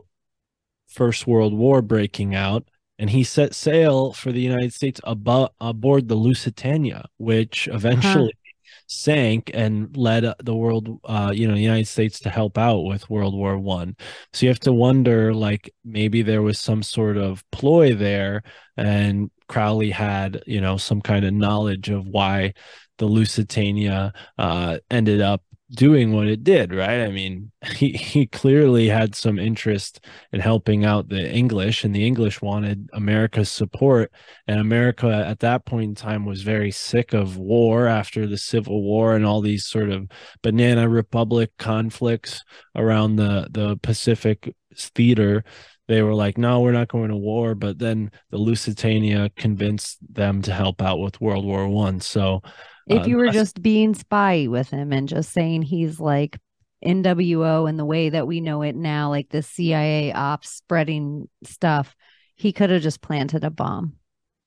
First 0.87 1.27
World 1.27 1.53
War 1.53 1.81
breaking 1.81 2.35
out. 2.35 2.67
And 2.99 3.09
he 3.09 3.23
set 3.23 3.55
sail 3.55 4.13
for 4.13 4.31
the 4.31 4.39
United 4.39 4.71
States 4.71 5.01
above, 5.03 5.49
aboard 5.59 6.07
the 6.07 6.15
Lusitania, 6.15 7.05
which 7.17 7.67
eventually 7.67 8.31
uh-huh. 8.31 8.83
sank 8.85 9.49
and 9.53 9.97
led 9.97 10.31
the 10.41 10.55
world, 10.55 10.99
uh, 11.03 11.31
you 11.33 11.47
know, 11.47 11.55
the 11.55 11.59
United 11.59 11.87
States 11.87 12.19
to 12.19 12.29
help 12.29 12.57
out 12.57 12.81
with 12.81 13.09
World 13.09 13.33
War 13.33 13.57
One. 13.57 13.95
So 14.31 14.45
you 14.45 14.51
have 14.51 14.59
to 14.61 14.71
wonder, 14.71 15.33
like, 15.33 15.73
maybe 15.83 16.21
there 16.21 16.43
was 16.43 16.59
some 16.59 16.83
sort 16.83 17.17
of 17.17 17.43
ploy 17.51 17.95
there, 17.95 18.43
and 18.77 19.31
Crowley 19.47 19.89
had, 19.89 20.43
you 20.45 20.61
know, 20.61 20.77
some 20.77 21.01
kind 21.01 21.25
of 21.25 21.33
knowledge 21.33 21.89
of 21.89 22.07
why 22.07 22.53
the 22.99 23.05
Lusitania 23.07 24.13
uh, 24.37 24.77
ended 24.91 25.19
up 25.19 25.41
doing 25.75 26.13
what 26.13 26.27
it 26.27 26.43
did, 26.43 26.73
right? 26.73 27.01
I 27.01 27.09
mean, 27.09 27.51
he, 27.75 27.91
he 27.91 28.27
clearly 28.27 28.87
had 28.87 29.15
some 29.15 29.39
interest 29.39 30.05
in 30.31 30.39
helping 30.39 30.85
out 30.85 31.09
the 31.09 31.31
English, 31.31 31.83
and 31.83 31.95
the 31.95 32.05
English 32.05 32.41
wanted 32.41 32.89
America's 32.93 33.51
support. 33.51 34.11
And 34.47 34.59
America 34.59 35.07
at 35.09 35.39
that 35.39 35.65
point 35.65 35.89
in 35.89 35.95
time 35.95 36.25
was 36.25 36.41
very 36.41 36.71
sick 36.71 37.13
of 37.13 37.37
war 37.37 37.87
after 37.87 38.27
the 38.27 38.37
Civil 38.37 38.83
War 38.83 39.15
and 39.15 39.25
all 39.25 39.41
these 39.41 39.65
sort 39.65 39.89
of 39.89 40.07
banana 40.41 40.87
republic 40.87 41.51
conflicts 41.57 42.43
around 42.75 43.15
the, 43.15 43.47
the 43.51 43.77
Pacific 43.77 44.53
theater. 44.77 45.43
They 45.87 46.01
were 46.01 46.13
like, 46.13 46.37
no, 46.37 46.61
we're 46.61 46.71
not 46.71 46.87
going 46.87 47.09
to 47.09 47.15
war. 47.15 47.55
But 47.55 47.77
then 47.77 48.11
the 48.31 48.37
Lusitania 48.37 49.29
convinced 49.35 49.97
them 50.13 50.41
to 50.43 50.53
help 50.53 50.81
out 50.81 50.99
with 50.99 51.19
World 51.19 51.45
War 51.45 51.67
One. 51.67 51.99
So, 51.99 52.41
if 52.87 53.03
uh, 53.03 53.05
you 53.05 53.17
were 53.17 53.29
just 53.29 53.61
being 53.61 53.93
spy 53.93 54.47
with 54.47 54.69
him 54.69 54.91
and 54.91 55.07
just 55.07 55.31
saying 55.31 55.63
he's 55.63 55.99
like 55.99 56.37
NWO 56.85 57.69
in 57.69 57.77
the 57.77 57.85
way 57.85 58.09
that 58.09 58.27
we 58.27 58.41
know 58.41 58.61
it 58.61 58.75
now, 58.75 59.09
like 59.09 59.29
the 59.29 59.41
CIA 59.41 60.11
ops 60.11 60.49
spreading 60.49 61.29
stuff, 61.43 61.95
he 62.35 62.51
could 62.51 62.69
have 62.69 62.81
just 62.81 63.01
planted 63.01 63.43
a 63.43 63.49
bomb 63.49 63.93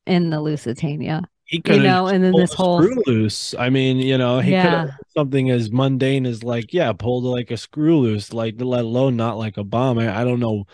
in 0.07 0.31
the 0.31 0.41
Lusitania. 0.41 1.23
He 1.45 1.61
could, 1.61 1.77
you 1.77 1.83
know, 1.83 2.09
and 2.09 2.25
then 2.25 2.33
this 2.33 2.53
whole 2.53 2.83
screw 2.83 3.03
loose. 3.07 3.55
I 3.57 3.71
mean, 3.71 3.99
you 3.99 4.19
know, 4.19 4.41
he 4.41 4.51
yeah. 4.51 4.63
could 4.63 4.91
have 4.91 4.91
something 5.17 5.51
as 5.51 5.71
mundane 5.71 6.27
as 6.27 6.43
like, 6.43 6.73
yeah, 6.73 6.93
pulled 6.93 7.23
like 7.23 7.53
a 7.53 7.57
screw 7.57 8.01
loose, 8.01 8.33
like 8.33 8.57
let 8.59 8.85
alone 8.85 9.17
not 9.17 9.39
like 9.39 9.57
a 9.57 9.63
bomb. 9.63 9.99
I, 9.99 10.23
I 10.23 10.25
don't 10.25 10.41
know 10.41 10.65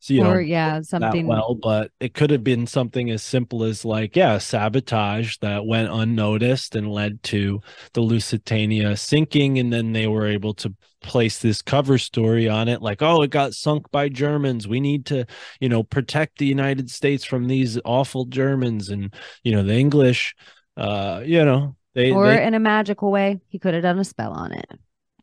so, 0.00 0.14
you 0.14 0.20
or, 0.24 0.34
know, 0.34 0.38
yeah, 0.40 0.80
something 0.82 1.26
well, 1.26 1.58
but 1.60 1.90
it 1.98 2.14
could 2.14 2.30
have 2.30 2.44
been 2.44 2.66
something 2.68 3.10
as 3.10 3.22
simple 3.22 3.64
as 3.64 3.84
like, 3.84 4.14
yeah, 4.14 4.38
sabotage 4.38 5.38
that 5.38 5.66
went 5.66 5.90
unnoticed 5.90 6.76
and 6.76 6.90
led 6.90 7.22
to 7.24 7.60
the 7.94 8.00
Lusitania 8.00 8.96
sinking, 8.96 9.58
and 9.58 9.72
then 9.72 9.92
they 9.92 10.06
were 10.06 10.26
able 10.26 10.54
to 10.54 10.72
place 11.02 11.40
this 11.40 11.62
cover 11.62 11.98
story 11.98 12.48
on 12.48 12.68
it, 12.68 12.80
like, 12.80 13.02
oh, 13.02 13.22
it 13.22 13.30
got 13.30 13.54
sunk 13.54 13.90
by 13.90 14.08
Germans. 14.08 14.68
We 14.68 14.78
need 14.78 15.06
to, 15.06 15.26
you 15.60 15.68
know, 15.68 15.82
protect 15.82 16.38
the 16.38 16.46
United 16.46 16.90
States 16.90 17.24
from 17.24 17.48
these 17.48 17.78
awful 17.84 18.26
Germans, 18.26 18.90
and 18.90 19.12
you 19.42 19.52
know, 19.52 19.64
the 19.64 19.74
English, 19.74 20.36
uh, 20.76 21.22
you 21.24 21.44
know, 21.44 21.74
they 21.94 22.12
or 22.12 22.28
they, 22.28 22.44
in 22.44 22.54
a 22.54 22.60
magical 22.60 23.10
way, 23.10 23.40
he 23.48 23.58
could 23.58 23.74
have 23.74 23.82
done 23.82 23.98
a 23.98 24.04
spell 24.04 24.32
on 24.32 24.52
it 24.52 24.78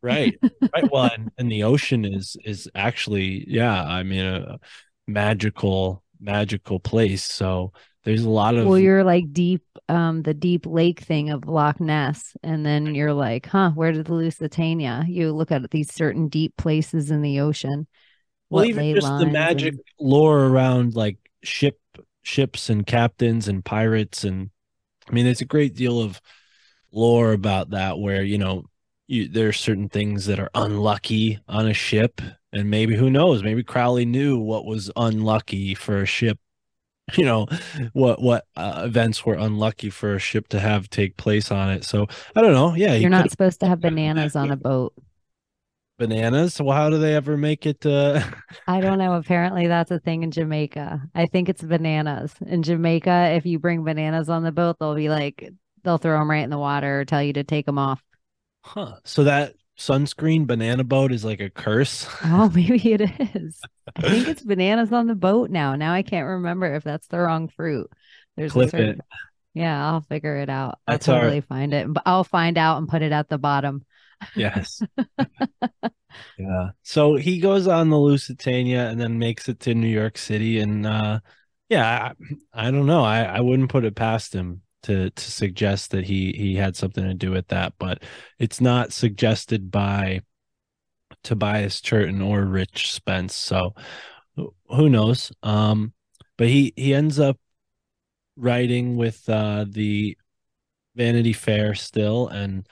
right. 0.06 0.40
Right. 0.74 0.92
Well 0.92 1.09
and, 1.16 1.32
and, 1.38 1.51
the 1.51 1.64
ocean 1.64 2.06
is 2.06 2.38
is 2.45 2.69
actually 2.75 3.45
yeah 3.50 3.84
i 3.84 4.03
mean 4.03 4.25
a 4.25 4.59
magical 5.08 6.03
magical 6.19 6.80
place. 6.80 7.24
So 7.24 7.74
there's 8.03 8.24
a 8.24 8.30
lot 8.30 8.56
of 8.56 8.67
well 8.67 8.80
you're 8.80 9.03
like 9.03 9.34
deep 9.34 9.64
um 9.90 10.22
the 10.22 10.34
deep 10.34 10.66
lake 10.66 11.00
thing 11.00 11.32
of 11.32 11.48
loch 11.48 11.80
ness 11.80 12.38
and 12.43 12.64
then 12.66 12.93
you're 12.93 13.14
like 13.14 13.48
huh 13.48 13.72
where 13.72 13.92
did 13.92 14.06
the 14.06 14.14
lusitania? 14.14 15.03
You 15.08 15.32
look 15.34 15.51
at 15.51 15.69
these 15.72 15.93
certain 15.93 16.27
deep 16.27 16.56
places 16.58 17.11
in 17.11 17.22
the 17.22 17.40
ocean 17.40 17.88
well 18.50 18.66
even 18.66 18.93
just 18.93 19.08
the 19.19 19.25
magic 19.25 19.74
and... 19.74 19.82
lore 20.00 20.45
around 20.45 20.95
like 20.95 21.17
ship 21.43 21.80
ships 22.22 22.69
and 22.69 22.85
captains 22.85 23.48
and 23.48 23.66
pirates 23.66 24.24
and 24.24 24.50
i 25.09 25.14
mean 25.14 25.25
there's 25.25 25.42
a 25.42 25.45
great 25.45 25.75
deal 25.75 26.00
of 26.00 26.22
lore 26.92 27.34
about 27.34 27.72
that 27.72 28.00
where 28.00 28.24
you 28.24 28.38
know 28.38 28.66
you, 29.08 29.27
there 29.27 29.48
are 29.48 29.53
certain 29.53 29.90
things 29.90 30.25
that 30.25 30.40
are 30.40 30.50
unlucky 30.56 31.40
on 31.48 31.67
a 31.67 31.74
ship 31.74 32.22
and 32.51 32.69
maybe 32.69 32.95
who 32.95 33.09
knows 33.09 33.43
maybe 33.43 33.64
crowley 33.64 34.06
knew 34.06 34.38
what 34.38 34.66
was 34.66 34.92
unlucky 34.95 35.75
for 35.75 36.01
a 36.01 36.06
ship 36.06 36.40
you 37.14 37.25
know 37.25 37.45
what 37.93 38.22
what 38.22 38.45
uh, 38.56 38.82
events 38.85 39.25
were 39.25 39.35
unlucky 39.35 39.90
for 39.90 40.16
a 40.16 40.19
ship 40.19 40.48
to 40.48 40.59
have 40.59 40.90
take 40.90 41.17
place 41.17 41.51
on 41.51 41.69
it. 41.69 41.84
So 41.84 42.08
i 42.35 42.42
don't 42.42 42.53
know 42.53 42.74
yeah 42.74 42.95
you're 42.95 43.11
not 43.11 43.30
supposed 43.30 43.59
to 43.59 43.67
have 43.67 43.80
bananas 43.82 44.35
on 44.35 44.51
a 44.51 44.56
boat. 44.56 44.93
Bananas? 45.98 46.59
Well 46.59 46.75
how 46.75 46.90
do 46.90 46.98
they 46.98 47.16
ever 47.16 47.38
make 47.38 47.66
it 47.66 47.85
uh 47.85 48.24
i 48.67 48.82
don't 48.82 48.98
know 48.98 49.14
apparently 49.14 49.67
that's 49.67 49.92
a 49.92 50.00
thing 50.00 50.24
in 50.24 50.32
jamaica. 50.32 51.01
I 51.14 51.27
think 51.27 51.48
it's 51.48 51.61
bananas. 51.61 52.34
In 52.48 52.64
jamaica 52.64 53.34
if 53.35 53.45
you 53.45 53.59
bring 53.59 53.84
bananas 53.84 54.27
on 54.27 54.42
the 54.42 54.51
boat 54.51 54.77
they'll 54.80 54.95
be 54.95 55.09
like 55.09 55.51
they'll 55.84 56.00
throw 56.00 56.17
them 56.17 56.30
right 56.30 56.43
in 56.43 56.50
the 56.50 56.58
water 56.58 57.01
or 57.01 57.06
tell 57.06 57.22
you 57.22 57.34
to 57.34 57.43
take 57.43 57.67
them 57.67 57.77
off 57.77 58.01
Huh. 58.66 58.95
So 59.03 59.26
that 59.26 59.53
sunscreen 59.77 60.48
banana 60.48 60.84
boat 60.84 61.11
is 61.11 61.24
like 61.24 61.40
a 61.40 61.52
curse. 61.52 62.08
Oh, 62.26 62.50
maybe 62.56 62.94
it 62.94 63.02
is. 63.35 63.61
I 63.95 64.10
think 64.10 64.27
it's 64.27 64.42
bananas 64.42 64.92
on 64.92 65.06
the 65.06 65.16
boat 65.16 65.52
now. 65.52 65.76
Now 65.76 65.94
I 65.94 66.02
can't 66.02 66.26
remember 66.26 66.74
if 66.74 66.84
that's 66.84 67.08
the 67.08 67.19
wrong 67.19 67.48
fruit. 67.48 67.90
There's 68.35 68.53
Clip 68.53 68.68
a 68.68 68.72
certain... 68.72 68.90
it. 68.90 69.02
Yeah, 69.53 69.88
I'll 69.88 70.02
figure 70.02 70.35
it 70.38 70.50
out. 70.50 70.80
I'll 70.88 71.00
totally 71.00 71.38
our... 71.38 71.42
find 71.44 71.74
it. 71.74 71.94
But 71.94 72.03
I'll 72.06 72.24
find 72.24 72.58
out 72.58 72.80
and 72.80 72.90
put 72.90 73.03
it 73.03 73.11
at 73.11 73.30
the 73.30 73.38
bottom. 73.38 73.85
Yes. 74.35 74.82
yeah. 76.38 76.72
So 76.82 77.16
he 77.16 77.40
goes 77.40 77.68
on 77.68 77.90
the 77.90 78.00
Lusitania 78.00 78.90
and 78.90 79.00
then 79.00 79.19
makes 79.19 79.48
it 79.48 79.60
to 79.61 79.76
New 79.76 79.88
York 79.88 80.18
City. 80.18 80.60
And 80.60 80.88
uh 80.88 81.19
yeah, 81.69 82.14
I, 82.53 82.68
I 82.68 82.72
don't 82.72 82.85
know. 82.88 83.03
I, 83.03 83.24
I 83.24 83.42
wouldn't 83.42 83.69
put 83.69 83.85
it 83.85 83.95
past 83.95 84.34
him 84.34 84.61
to 84.86 85.10
to 85.10 85.32
suggest 85.32 85.92
that 85.92 86.06
he 86.06 86.34
he 86.34 86.56
had 86.56 86.76
something 86.76 87.04
to 87.04 87.14
do 87.14 87.32
with 87.32 87.48
that, 87.50 87.74
but 87.80 88.04
it's 88.40 88.62
not 88.62 88.94
suggested 88.94 89.72
by 89.72 90.22
Tobias 91.24 91.82
Churton 91.82 92.22
or 92.22 92.46
Rich 92.46 92.92
Spence. 92.94 93.36
So 93.36 93.74
who 94.70 94.90
knows? 94.90 95.32
Um, 95.44 95.94
but 96.38 96.48
he 96.48 96.74
he 96.76 96.94
ends 96.94 97.20
up 97.20 97.38
writing 98.36 98.98
with 98.98 99.28
uh, 99.30 99.66
the 99.68 100.18
Vanity 100.96 101.34
Fair 101.34 101.74
still 101.76 102.28
and 102.28 102.68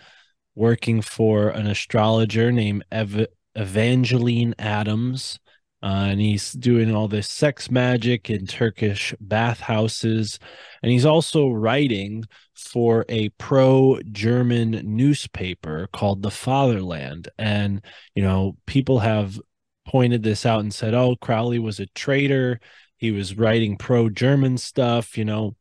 working 0.55 1.01
for 1.01 1.49
an 1.49 1.67
astrologer 1.67 2.51
named 2.51 2.85
Ev- 2.91 3.27
Evangeline 3.55 4.53
Adams. 4.59 5.39
Uh, 5.83 6.07
and 6.11 6.21
he's 6.21 6.53
doing 6.53 6.95
all 6.95 7.09
this 7.09 7.29
sex 7.29 7.69
magic 7.69 8.29
in 8.29 8.47
Turkish 8.47 9.13
bathhouses. 9.19 10.39
And 10.81 10.89
he's 10.89 11.05
also 11.05 11.49
writing 11.49 12.23
for 12.53 13.05
a 13.09 13.27
pro 13.29 13.99
German 14.09 14.81
newspaper 14.85 15.89
called 15.91 16.21
The 16.21 16.31
Fatherland. 16.31 17.27
And, 17.37 17.81
you 18.15 18.23
know, 18.23 18.55
people 18.65 18.99
have 18.99 19.37
pointed 19.85 20.23
this 20.23 20.45
out 20.45 20.61
and 20.61 20.73
said, 20.73 20.93
oh, 20.93 21.17
Crowley 21.17 21.59
was 21.59 21.81
a 21.81 21.87
traitor. 21.87 22.61
He 22.95 23.11
was 23.11 23.37
writing 23.37 23.75
pro 23.75 24.09
German 24.09 24.57
stuff, 24.57 25.17
you 25.17 25.25
know, 25.25 25.57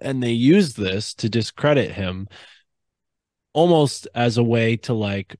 and 0.00 0.22
they 0.22 0.32
used 0.32 0.78
this 0.78 1.12
to 1.14 1.28
discredit 1.28 1.92
him 1.92 2.28
almost 3.52 4.08
as 4.14 4.38
a 4.38 4.42
way 4.42 4.76
to 4.76 4.94
like 4.94 5.36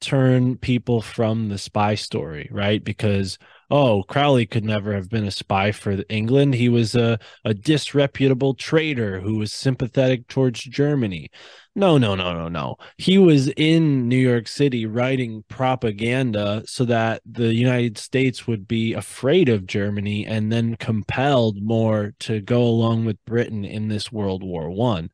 turn 0.00 0.56
people 0.56 1.00
from 1.00 1.48
the 1.48 1.58
spy 1.58 1.94
story, 1.94 2.48
right? 2.52 2.82
Because 2.82 3.38
oh, 3.70 4.04
Crowley 4.04 4.46
could 4.46 4.64
never 4.64 4.94
have 4.94 5.08
been 5.08 5.26
a 5.26 5.30
spy 5.30 5.72
for 5.72 5.96
England. 6.08 6.54
He 6.54 6.68
was 6.68 6.94
a, 6.94 7.18
a 7.44 7.52
disreputable 7.52 8.54
traitor 8.54 9.20
who 9.20 9.38
was 9.38 9.52
sympathetic 9.52 10.28
towards 10.28 10.62
Germany. 10.62 11.30
No, 11.74 11.98
no, 11.98 12.14
no, 12.14 12.32
no, 12.32 12.48
no. 12.48 12.76
He 12.96 13.18
was 13.18 13.48
in 13.48 14.08
New 14.08 14.16
York 14.16 14.48
City 14.48 14.86
writing 14.86 15.44
propaganda 15.48 16.62
so 16.66 16.84
that 16.86 17.22
the 17.26 17.52
United 17.52 17.98
States 17.98 18.46
would 18.46 18.66
be 18.66 18.94
afraid 18.94 19.48
of 19.48 19.66
Germany 19.66 20.26
and 20.26 20.50
then 20.50 20.76
compelled 20.76 21.60
more 21.60 22.14
to 22.20 22.40
go 22.40 22.62
along 22.62 23.04
with 23.04 23.24
Britain 23.26 23.64
in 23.64 23.88
this 23.88 24.10
World 24.12 24.42
War 24.42 24.70
One. 24.70 25.10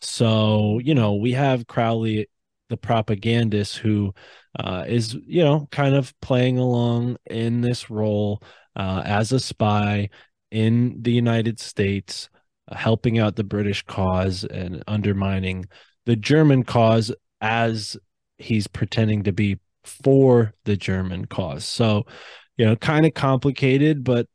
So, 0.00 0.78
you 0.78 0.94
know, 0.94 1.14
we 1.14 1.32
have 1.32 1.66
Crowley 1.66 2.28
the 2.68 2.76
propagandist 2.76 3.78
who 3.78 4.12
uh, 4.58 4.84
is, 4.86 5.14
you 5.26 5.44
know, 5.44 5.68
kind 5.70 5.94
of 5.94 6.18
playing 6.20 6.58
along 6.58 7.16
in 7.26 7.60
this 7.60 7.90
role 7.90 8.42
uh, 8.74 9.02
as 9.04 9.32
a 9.32 9.40
spy 9.40 10.08
in 10.50 11.02
the 11.02 11.12
United 11.12 11.60
States, 11.60 12.28
helping 12.72 13.18
out 13.18 13.36
the 13.36 13.44
British 13.44 13.82
cause 13.82 14.44
and 14.44 14.82
undermining 14.86 15.66
the 16.06 16.16
German 16.16 16.62
cause 16.62 17.12
as 17.40 17.96
he's 18.38 18.66
pretending 18.66 19.24
to 19.24 19.32
be 19.32 19.58
for 19.84 20.52
the 20.64 20.76
German 20.76 21.26
cause. 21.26 21.64
So, 21.64 22.06
you 22.56 22.66
know, 22.66 22.76
kind 22.76 23.06
of 23.06 23.14
complicated, 23.14 24.02
but 24.04 24.26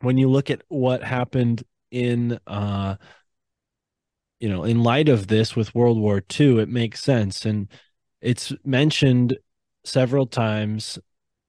when 0.00 0.18
you 0.18 0.28
look 0.28 0.50
at 0.50 0.62
what 0.68 1.02
happened 1.02 1.62
in 1.90 2.38
uh 2.46 2.96
you 4.42 4.48
know, 4.48 4.64
in 4.64 4.82
light 4.82 5.08
of 5.08 5.28
this 5.28 5.54
with 5.54 5.72
World 5.72 6.00
War 6.00 6.20
II, 6.40 6.58
it 6.58 6.68
makes 6.68 7.00
sense. 7.00 7.46
And 7.46 7.68
it's 8.20 8.52
mentioned 8.64 9.38
several 9.84 10.26
times 10.26 10.98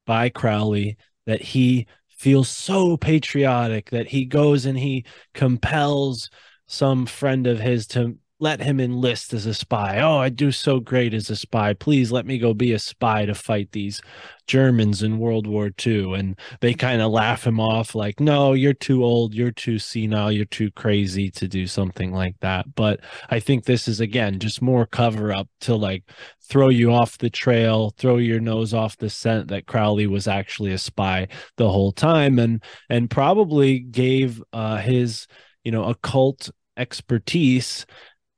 by 0.06 0.30
Crowley 0.30 0.98
that 1.26 1.42
he 1.42 1.88
feels 2.08 2.50
so 2.50 2.96
patriotic 2.96 3.90
that 3.90 4.10
he 4.10 4.26
goes 4.26 4.68
and 4.68 4.78
he 4.78 5.06
compels 5.34 6.30
some 6.68 7.08
friend 7.08 7.48
of 7.48 7.60
his 7.60 7.88
to 7.88 8.16
let 8.44 8.60
him 8.62 8.82
enlist 8.82 9.34
as 9.34 9.46
a 9.46 9.54
spy. 9.54 10.02
Oh, 10.02 10.18
I 10.18 10.28
do 10.28 10.52
so 10.52 10.82
great 10.82 11.14
as 11.14 11.30
a 11.30 11.36
spy. 11.38 11.74
Please 11.74 12.12
let 12.12 12.26
me 12.26 12.38
go 12.38 12.54
be 12.54 12.74
a 12.74 12.78
spy 12.78 13.26
to 13.26 13.34
fight 13.34 13.72
these 13.72 14.02
Germans 14.48 15.02
in 15.02 15.18
World 15.18 15.48
War 15.48 15.72
II. 15.86 16.16
And 16.16 16.38
they 16.60 16.74
kind 16.74 17.02
of 17.02 17.10
laugh 17.10 17.48
him 17.48 17.62
off, 17.62 17.96
like, 17.96 18.20
no, 18.20 18.52
you're 18.52 18.74
too 18.74 19.02
old, 19.06 19.34
you're 19.34 19.54
too 19.54 19.80
senile, 19.80 20.30
you're 20.30 20.44
too 20.44 20.72
crazy 20.72 21.32
to 21.32 21.48
do 21.48 21.66
something 21.66 22.12
like 22.12 22.36
that. 22.42 22.76
But 22.76 23.00
I 23.30 23.40
think 23.40 23.64
this 23.64 23.88
is, 23.88 24.02
again, 24.02 24.40
just 24.40 24.62
more 24.62 24.86
cover 24.86 25.32
up 25.32 25.48
to 25.62 25.76
like 25.76 26.04
throw 26.42 26.68
you 26.68 26.92
off 26.92 27.18
the 27.18 27.30
trail, 27.30 27.94
throw 27.98 28.18
your 28.18 28.42
nose 28.42 28.74
off 28.74 28.98
the 28.98 29.10
scent 29.10 29.48
that 29.48 29.68
Crowley 29.68 30.06
was 30.06 30.28
actually 30.28 30.74
a 30.74 30.78
spy 30.78 31.30
the 31.56 31.70
whole 31.70 31.94
time 31.94 32.40
and 32.40 32.62
and 32.90 33.10
probably 33.10 33.80
gave 33.80 34.44
uh 34.52 34.78
his 34.78 35.28
you 35.64 35.72
know 35.72 35.86
occult 35.86 36.50
expertise 36.78 37.86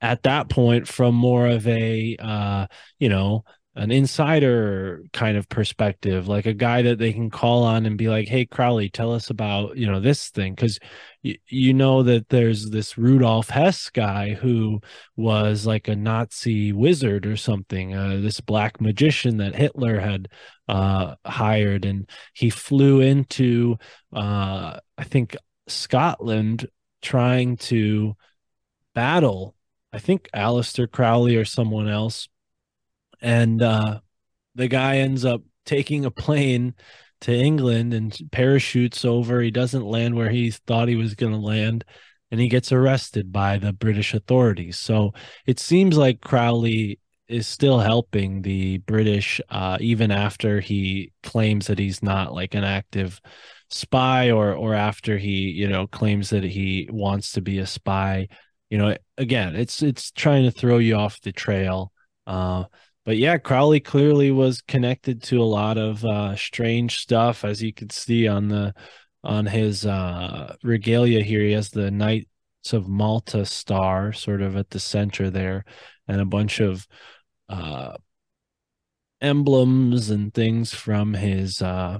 at 0.05 0.23
that 0.23 0.49
point 0.49 0.87
from 0.87 1.15
more 1.15 1.47
of 1.47 1.67
a 1.67 2.15
uh 2.19 2.67
you 2.99 3.09
know 3.09 3.43
an 3.77 3.91
insider 3.91 5.03
kind 5.11 5.35
of 5.35 5.49
perspective 5.49 6.27
like 6.29 6.45
a 6.45 6.53
guy 6.53 6.81
that 6.81 6.97
they 6.97 7.11
can 7.11 7.29
call 7.29 7.63
on 7.63 7.85
and 7.85 7.97
be 7.97 8.07
like 8.07 8.27
hey 8.27 8.45
crowley 8.45 8.87
tell 8.87 9.11
us 9.11 9.29
about 9.29 9.75
you 9.77 9.85
know 9.87 9.99
this 9.99 10.29
thing. 10.29 10.53
Because 10.53 10.79
y- 11.23 11.37
you 11.47 11.73
know 11.73 12.03
that 12.03 12.29
there's 12.29 12.69
this 12.69 12.97
rudolf 12.97 13.49
hess 13.49 13.89
guy 13.89 14.33
who 14.33 14.79
was 15.17 15.65
like 15.65 15.87
a 15.87 15.95
nazi 15.95 16.71
wizard 16.71 17.25
or 17.25 17.35
something 17.35 17.95
uh, 17.95 18.19
this 18.21 18.39
black 18.39 18.79
magician 18.79 19.37
that 19.37 19.55
hitler 19.55 19.99
had 19.99 20.27
uh 20.69 21.15
hired 21.25 21.83
and 21.85 22.09
he 22.33 22.49
flew 22.49 23.01
into 23.01 23.75
uh 24.15 24.79
i 24.97 25.03
think 25.03 25.35
scotland 25.67 26.67
trying 27.01 27.57
to 27.57 28.15
battle 28.93 29.55
I 29.95 29.99
think 29.99 30.27
Aleister 30.35 30.91
Crowley 30.91 31.37
or 31.37 31.45
someone 31.45 31.87
else. 31.87 32.27
And 33.21 33.61
uh, 33.61 34.01
the 34.53 34.67
guy 34.67 34.97
ends 34.97 35.23
up 35.23 35.41
taking 35.65 36.03
a 36.03 36.11
plane 36.11 36.75
to 37.21 37.33
England 37.33 37.93
and 37.93 38.13
parachutes 38.33 39.05
over. 39.05 39.39
He 39.39 39.51
doesn't 39.51 39.85
land 39.85 40.15
where 40.15 40.29
he 40.29 40.51
thought 40.51 40.89
he 40.89 40.97
was 40.97 41.15
going 41.15 41.31
to 41.31 41.39
land 41.39 41.85
and 42.29 42.41
he 42.41 42.49
gets 42.49 42.73
arrested 42.73 43.31
by 43.31 43.57
the 43.57 43.71
British 43.71 44.13
authorities. 44.13 44.77
So 44.77 45.13
it 45.45 45.59
seems 45.61 45.97
like 45.97 46.19
Crowley 46.19 46.99
is 47.29 47.47
still 47.47 47.79
helping 47.79 48.41
the 48.41 48.79
British 48.79 49.39
uh, 49.47 49.77
even 49.79 50.11
after 50.11 50.59
he 50.59 51.13
claims 51.23 51.67
that 51.67 51.79
he's 51.79 52.03
not 52.03 52.33
like 52.33 52.53
an 52.53 52.65
active 52.65 53.21
spy 53.69 54.29
or 54.29 54.53
or 54.53 54.75
after 54.75 55.17
he 55.17 55.49
you 55.49 55.67
know 55.67 55.87
claims 55.87 56.29
that 56.29 56.43
he 56.43 56.87
wants 56.91 57.31
to 57.31 57.41
be 57.41 57.57
a 57.57 57.65
spy 57.65 58.27
you 58.69 58.77
know, 58.77 58.95
again, 59.17 59.55
it's 59.55 59.81
it's 59.81 60.11
trying 60.11 60.43
to 60.43 60.51
throw 60.51 60.77
you 60.77 60.95
off 60.95 61.21
the 61.21 61.31
trail. 61.31 61.91
Uh, 62.25 62.65
but 63.05 63.17
yeah, 63.17 63.37
Crowley 63.37 63.79
clearly 63.79 64.31
was 64.31 64.61
connected 64.61 65.21
to 65.23 65.41
a 65.41 65.43
lot 65.43 65.77
of 65.77 66.03
uh, 66.03 66.35
strange 66.35 66.97
stuff, 66.97 67.45
as 67.45 67.61
you 67.61 67.71
can 67.71 67.89
see 67.89 68.27
on 68.27 68.47
the 68.47 68.73
on 69.23 69.45
his 69.45 69.85
uh, 69.85 70.55
regalia 70.63 71.21
here. 71.21 71.41
He 71.41 71.51
has 71.51 71.69
the 71.69 71.91
Knights 71.91 72.73
of 72.73 72.87
Malta 72.87 73.45
star, 73.45 74.11
sort 74.13 74.41
of 74.41 74.55
at 74.55 74.71
the 74.71 74.79
center 74.79 75.29
there, 75.29 75.65
and 76.07 76.19
a 76.19 76.25
bunch 76.25 76.59
of 76.59 76.87
uh, 77.47 77.95
emblems 79.21 80.09
and 80.09 80.33
things 80.33 80.73
from 80.73 81.13
his 81.13 81.61
uh, 81.61 81.99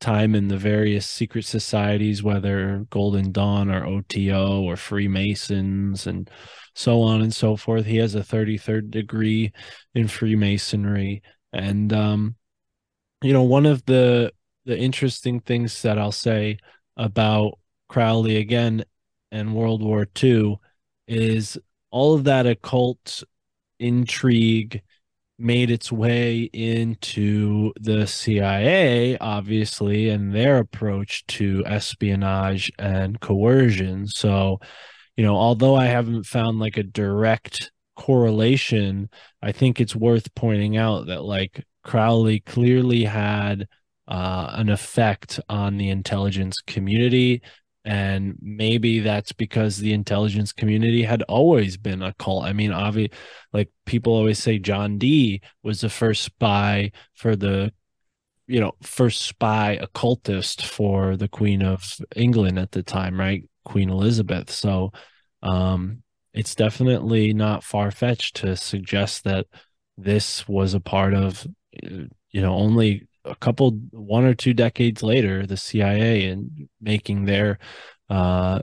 time 0.00 0.34
in 0.34 0.48
the 0.48 0.56
various 0.56 1.06
secret 1.06 1.44
societies, 1.44 2.22
whether 2.22 2.86
Golden 2.90 3.32
Dawn 3.32 3.70
or 3.70 3.84
OTO 3.84 4.62
or 4.62 4.76
Freemasons 4.76 6.06
and 6.06 6.30
so 6.74 7.02
on 7.02 7.20
and 7.20 7.34
so 7.34 7.56
forth. 7.56 7.86
He 7.86 7.98
has 7.98 8.14
a 8.14 8.20
33rd 8.20 8.90
degree 8.90 9.52
in 9.94 10.08
Freemasonry. 10.08 11.22
And 11.52 11.92
um, 11.92 12.36
you 13.22 13.32
know, 13.32 13.42
one 13.42 13.66
of 13.66 13.84
the 13.86 14.32
the 14.64 14.78
interesting 14.78 15.40
things 15.40 15.82
that 15.82 15.98
I'll 15.98 16.12
say 16.12 16.58
about 16.96 17.58
Crowley 17.88 18.36
again 18.36 18.84
and 19.32 19.54
World 19.54 19.82
War 19.82 20.06
II 20.22 20.58
is 21.08 21.58
all 21.90 22.14
of 22.14 22.24
that 22.24 22.46
occult 22.46 23.24
intrigue 23.78 24.82
made 25.40 25.70
its 25.70 25.90
way 25.90 26.42
into 26.52 27.72
the 27.80 28.06
CIA, 28.06 29.16
obviously, 29.18 30.08
and 30.08 30.34
their 30.34 30.58
approach 30.58 31.26
to 31.28 31.64
espionage 31.66 32.70
and 32.78 33.20
coercion. 33.20 34.06
So, 34.06 34.60
you 35.16 35.24
know, 35.24 35.36
although 35.36 35.74
I 35.74 35.86
haven't 35.86 36.24
found 36.24 36.58
like 36.58 36.76
a 36.76 36.82
direct 36.82 37.72
correlation, 37.96 39.08
I 39.42 39.52
think 39.52 39.80
it's 39.80 39.96
worth 39.96 40.34
pointing 40.34 40.76
out 40.76 41.06
that 41.06 41.24
like 41.24 41.64
Crowley 41.84 42.40
clearly 42.40 43.04
had 43.04 43.66
uh, 44.08 44.50
an 44.54 44.68
effect 44.68 45.40
on 45.48 45.76
the 45.76 45.88
intelligence 45.88 46.60
community 46.66 47.42
and 47.84 48.36
maybe 48.42 49.00
that's 49.00 49.32
because 49.32 49.78
the 49.78 49.92
intelligence 49.92 50.52
community 50.52 51.02
had 51.02 51.22
always 51.22 51.76
been 51.76 52.02
a 52.02 52.12
cult. 52.14 52.44
I 52.44 52.52
mean 52.52 52.72
obviously 52.72 53.16
like 53.52 53.70
people 53.86 54.12
always 54.12 54.38
say 54.38 54.58
john 54.58 54.98
dee 54.98 55.40
was 55.62 55.80
the 55.80 55.88
first 55.88 56.22
spy 56.22 56.92
for 57.14 57.36
the 57.36 57.72
you 58.46 58.60
know 58.60 58.72
first 58.82 59.22
spy 59.22 59.78
occultist 59.80 60.64
for 60.64 61.16
the 61.16 61.28
queen 61.28 61.62
of 61.62 61.96
england 62.16 62.58
at 62.58 62.72
the 62.72 62.82
time 62.82 63.18
right? 63.18 63.44
Queen 63.64 63.90
elizabeth. 63.90 64.50
So 64.50 64.92
um 65.42 66.02
it's 66.32 66.54
definitely 66.54 67.32
not 67.32 67.64
far-fetched 67.64 68.36
to 68.36 68.56
suggest 68.56 69.24
that 69.24 69.46
this 69.96 70.46
was 70.48 70.74
a 70.74 70.80
part 70.80 71.14
of 71.14 71.46
you 71.72 72.40
know 72.40 72.54
only 72.54 73.08
a 73.24 73.34
couple 73.36 73.72
one 73.90 74.24
or 74.24 74.34
two 74.34 74.54
decades 74.54 75.02
later 75.02 75.46
the 75.46 75.56
cia 75.56 76.26
and 76.26 76.68
making 76.80 77.24
their 77.24 77.58
uh, 78.08 78.60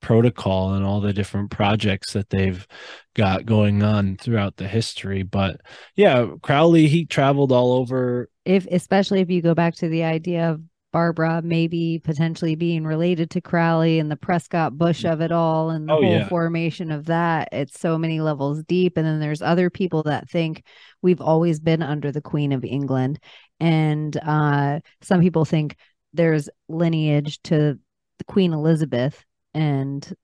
protocol 0.00 0.74
and 0.74 0.84
all 0.84 1.00
the 1.00 1.12
different 1.12 1.50
projects 1.50 2.12
that 2.12 2.28
they've 2.30 2.66
got 3.14 3.46
going 3.46 3.82
on 3.82 4.16
throughout 4.16 4.56
the 4.56 4.66
history 4.66 5.22
but 5.22 5.60
yeah 5.94 6.26
crowley 6.42 6.88
he 6.88 7.06
traveled 7.06 7.52
all 7.52 7.72
over 7.72 8.28
if 8.44 8.66
especially 8.66 9.20
if 9.20 9.30
you 9.30 9.40
go 9.40 9.54
back 9.54 9.74
to 9.74 9.88
the 9.88 10.02
idea 10.02 10.50
of 10.50 10.60
Barbara 10.92 11.40
maybe 11.42 12.00
potentially 12.04 12.54
being 12.54 12.84
related 12.84 13.30
to 13.30 13.40
Crowley 13.40 13.98
and 13.98 14.10
the 14.10 14.16
Prescott 14.16 14.76
Bush 14.76 15.04
of 15.04 15.20
it 15.20 15.32
all 15.32 15.70
and 15.70 15.88
the 15.88 15.94
oh, 15.94 16.02
whole 16.02 16.12
yeah. 16.12 16.28
formation 16.28 16.92
of 16.92 17.06
that. 17.06 17.48
It's 17.50 17.80
so 17.80 17.96
many 17.98 18.20
levels 18.20 18.62
deep. 18.64 18.96
And 18.96 19.06
then 19.06 19.18
there's 19.18 19.42
other 19.42 19.70
people 19.70 20.02
that 20.04 20.28
think 20.28 20.62
we've 21.00 21.20
always 21.20 21.60
been 21.60 21.82
under 21.82 22.12
the 22.12 22.20
Queen 22.20 22.52
of 22.52 22.64
England. 22.64 23.18
And 23.62 24.16
uh, 24.16 24.80
some 25.02 25.20
people 25.20 25.44
think 25.44 25.76
there's 26.12 26.50
lineage 26.68 27.40
to 27.44 27.78
Queen 28.26 28.52
Elizabeth 28.52 29.24
and 29.54 30.16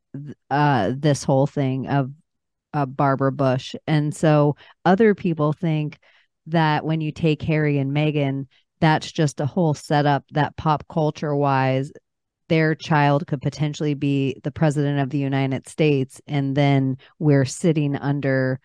uh, 0.50 0.92
this 0.96 1.22
whole 1.22 1.46
thing 1.46 1.86
of 1.86 2.10
uh, 2.74 2.84
Barbara 2.84 3.30
Bush. 3.30 3.76
And 3.86 4.12
so 4.12 4.56
other 4.84 5.14
people 5.14 5.52
think 5.52 6.00
that 6.48 6.84
when 6.84 7.00
you 7.00 7.12
take 7.12 7.40
Harry 7.42 7.78
and 7.78 7.92
Meghan, 7.92 8.48
that's 8.80 9.12
just 9.12 9.38
a 9.38 9.46
whole 9.46 9.72
setup 9.72 10.24
that 10.32 10.56
pop 10.56 10.84
culture 10.88 11.36
wise 11.36 11.92
their 12.48 12.74
child 12.74 13.26
could 13.26 13.42
potentially 13.42 13.94
be 13.94 14.40
the 14.42 14.50
president 14.50 14.98
of 15.00 15.10
the 15.10 15.18
United 15.18 15.68
States 15.68 16.20
and 16.26 16.56
then 16.56 16.96
we're 17.18 17.44
sitting 17.44 17.94
under 17.94 18.58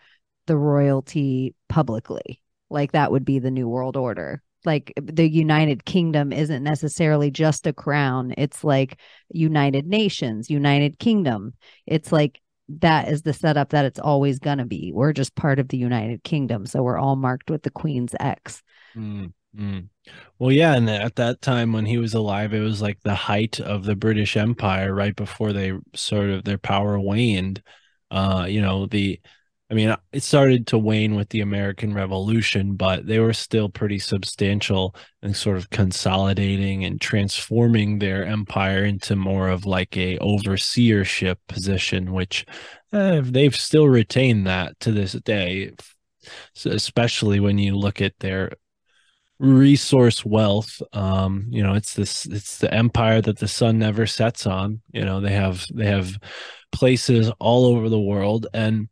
the 0.46 0.56
royalty 0.56 1.54
publicly 1.68 2.40
like 2.70 2.92
that 2.92 3.12
would 3.12 3.26
be 3.26 3.38
the 3.38 3.50
new 3.50 3.68
world 3.68 3.96
order 3.96 4.42
like 4.64 4.92
the 4.96 5.28
United 5.28 5.84
Kingdom 5.84 6.32
isn't 6.32 6.62
necessarily 6.62 7.30
just 7.30 7.66
a 7.66 7.72
crown. 7.72 8.34
It's 8.36 8.64
like 8.64 9.00
United 9.30 9.86
Nations, 9.86 10.50
United 10.50 10.98
Kingdom. 10.98 11.54
It's 11.86 12.12
like 12.12 12.40
that 12.80 13.08
is 13.08 13.22
the 13.22 13.32
setup 13.32 13.70
that 13.70 13.84
it's 13.84 13.98
always 13.98 14.38
going 14.38 14.58
to 14.58 14.64
be. 14.64 14.92
We're 14.92 15.12
just 15.12 15.34
part 15.34 15.58
of 15.58 15.68
the 15.68 15.76
United 15.76 16.24
Kingdom. 16.24 16.66
So 16.66 16.82
we're 16.82 16.98
all 16.98 17.16
marked 17.16 17.50
with 17.50 17.62
the 17.62 17.70
Queen's 17.70 18.14
X. 18.18 18.62
Mm, 18.96 19.32
mm. 19.56 19.88
Well, 20.38 20.52
yeah. 20.52 20.74
And 20.74 20.88
at 20.88 21.16
that 21.16 21.42
time 21.42 21.72
when 21.72 21.86
he 21.86 21.98
was 21.98 22.14
alive, 22.14 22.54
it 22.54 22.60
was 22.60 22.80
like 22.80 22.98
the 23.02 23.14
height 23.14 23.60
of 23.60 23.84
the 23.84 23.96
British 23.96 24.36
Empire, 24.36 24.94
right 24.94 25.14
before 25.14 25.52
they 25.52 25.72
sort 25.94 26.30
of 26.30 26.44
their 26.44 26.58
power 26.58 26.98
waned. 26.98 27.62
Uh, 28.10 28.46
you 28.48 28.60
know, 28.60 28.86
the 28.86 29.20
I 29.70 29.74
mean, 29.74 29.96
it 30.12 30.22
started 30.22 30.66
to 30.68 30.78
wane 30.78 31.14
with 31.14 31.30
the 31.30 31.40
American 31.40 31.94
Revolution, 31.94 32.76
but 32.76 33.06
they 33.06 33.18
were 33.18 33.32
still 33.32 33.68
pretty 33.70 33.98
substantial 33.98 34.94
and 35.22 35.34
sort 35.34 35.56
of 35.56 35.70
consolidating 35.70 36.84
and 36.84 37.00
transforming 37.00 37.98
their 37.98 38.26
empire 38.26 38.84
into 38.84 39.16
more 39.16 39.48
of 39.48 39.64
like 39.64 39.96
a 39.96 40.18
overseership 40.18 41.36
position, 41.48 42.12
which 42.12 42.44
uh, 42.92 43.22
they've 43.24 43.56
still 43.56 43.88
retained 43.88 44.46
that 44.46 44.78
to 44.80 44.92
this 44.92 45.12
day, 45.12 45.72
so 46.54 46.70
especially 46.70 47.40
when 47.40 47.58
you 47.58 47.74
look 47.76 48.02
at 48.02 48.18
their 48.20 48.52
resource 49.38 50.24
wealth. 50.24 50.80
Um 50.92 51.46
you 51.50 51.62
know 51.62 51.74
it's 51.74 51.94
this 51.94 52.24
it's 52.26 52.58
the 52.58 52.72
empire 52.72 53.20
that 53.20 53.38
the 53.38 53.48
sun 53.48 53.78
never 53.78 54.06
sets 54.06 54.46
on. 54.46 54.80
You 54.92 55.04
know 55.04 55.20
they 55.20 55.32
have 55.32 55.66
they 55.74 55.86
have 55.86 56.16
places 56.72 57.30
all 57.40 57.66
over 57.66 57.88
the 57.88 58.00
world 58.00 58.46
and 58.54 58.88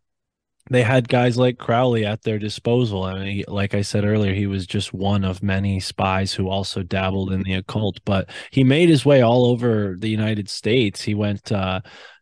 they 0.70 0.82
had 0.82 1.08
guys 1.08 1.36
like 1.36 1.58
Crowley 1.58 2.06
at 2.06 2.22
their 2.22 2.38
disposal. 2.38 3.02
I 3.02 3.18
mean, 3.18 3.44
like 3.48 3.74
I 3.74 3.82
said 3.82 4.04
earlier, 4.04 4.32
he 4.32 4.46
was 4.46 4.66
just 4.66 4.94
one 4.94 5.24
of 5.24 5.42
many 5.42 5.80
spies 5.80 6.32
who 6.32 6.48
also 6.48 6.82
dabbled 6.82 7.32
in 7.32 7.42
the 7.42 7.54
occult, 7.54 8.00
but 8.04 8.30
he 8.50 8.62
made 8.62 8.88
his 8.88 9.04
way 9.04 9.22
all 9.22 9.46
over 9.46 9.96
the 9.98 10.08
United 10.08 10.48
States. 10.48 11.02
He 11.02 11.14
went 11.14 11.50
uh, 11.50 11.80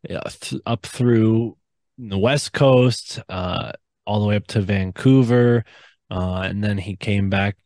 th- 0.09 0.61
up 0.65 0.87
through 0.87 1.57
the 1.99 2.19
West 2.19 2.53
Coast, 2.53 3.21
uh, 3.29 3.73
all 4.07 4.21
the 4.21 4.27
way 4.27 4.37
up 4.37 4.47
to 4.49 4.63
Vancouver, 4.63 5.65
uh, 6.11 6.41
and 6.45 6.65
then 6.65 6.79
he 6.79 6.97
came 6.97 7.29
back 7.29 7.57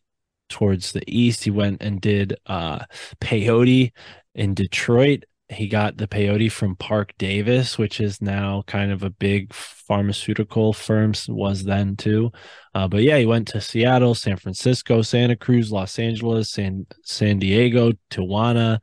towards 0.48 0.92
the 0.92 1.02
east. 1.06 1.44
He 1.44 1.50
went 1.50 1.82
and 1.82 2.00
did 2.00 2.36
uh, 2.46 2.84
peyote 3.20 3.92
in 4.34 4.54
Detroit 4.54 5.24
he 5.48 5.68
got 5.68 5.96
the 5.96 6.08
peyote 6.08 6.50
from 6.50 6.76
Parke-Davis, 6.76 7.76
which 7.76 8.00
is 8.00 8.22
now 8.22 8.62
kind 8.66 8.90
of 8.90 9.02
a 9.02 9.10
big 9.10 9.52
pharmaceutical 9.52 10.72
firm, 10.72 11.12
was 11.28 11.64
then 11.64 11.96
too. 11.96 12.32
Uh, 12.74 12.88
but 12.88 13.02
yeah, 13.02 13.18
he 13.18 13.26
went 13.26 13.48
to 13.48 13.60
Seattle, 13.60 14.14
San 14.14 14.36
Francisco, 14.36 15.02
Santa 15.02 15.36
Cruz, 15.36 15.70
Los 15.70 15.98
Angeles, 15.98 16.50
San 16.50 16.86
San 17.04 17.38
Diego, 17.38 17.92
Tijuana, 18.10 18.78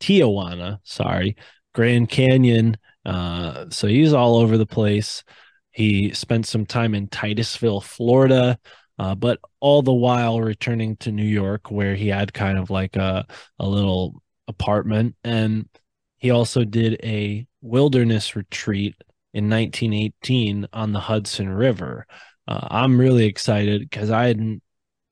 Tijuana, 0.00 0.78
sorry, 0.82 1.36
Grand 1.74 2.08
Canyon. 2.08 2.78
Uh, 3.04 3.66
so 3.70 3.86
he's 3.86 4.12
all 4.14 4.36
over 4.36 4.56
the 4.56 4.66
place. 4.66 5.24
He 5.72 6.12
spent 6.12 6.46
some 6.46 6.64
time 6.66 6.94
in 6.94 7.08
Titusville, 7.08 7.80
Florida. 7.80 8.58
Uh, 8.98 9.14
but 9.14 9.38
all 9.60 9.80
the 9.80 9.92
while 9.92 10.40
returning 10.40 10.96
to 10.96 11.12
New 11.12 11.22
York, 11.24 11.70
where 11.70 11.94
he 11.94 12.08
had 12.08 12.32
kind 12.32 12.58
of 12.58 12.68
like 12.68 12.96
a 12.96 13.26
a 13.58 13.68
little 13.68 14.20
apartment, 14.48 15.14
and 15.22 15.68
he 16.18 16.30
also 16.30 16.64
did 16.64 17.00
a 17.02 17.46
wilderness 17.62 18.36
retreat 18.36 18.94
in 19.32 19.48
1918 19.48 20.66
on 20.72 20.92
the 20.92 21.00
Hudson 21.00 21.48
River. 21.48 22.06
Uh, 22.46 22.66
I'm 22.70 23.00
really 23.00 23.26
excited 23.26 23.88
because 23.88 24.10
I 24.10 24.26
hadn't 24.26 24.62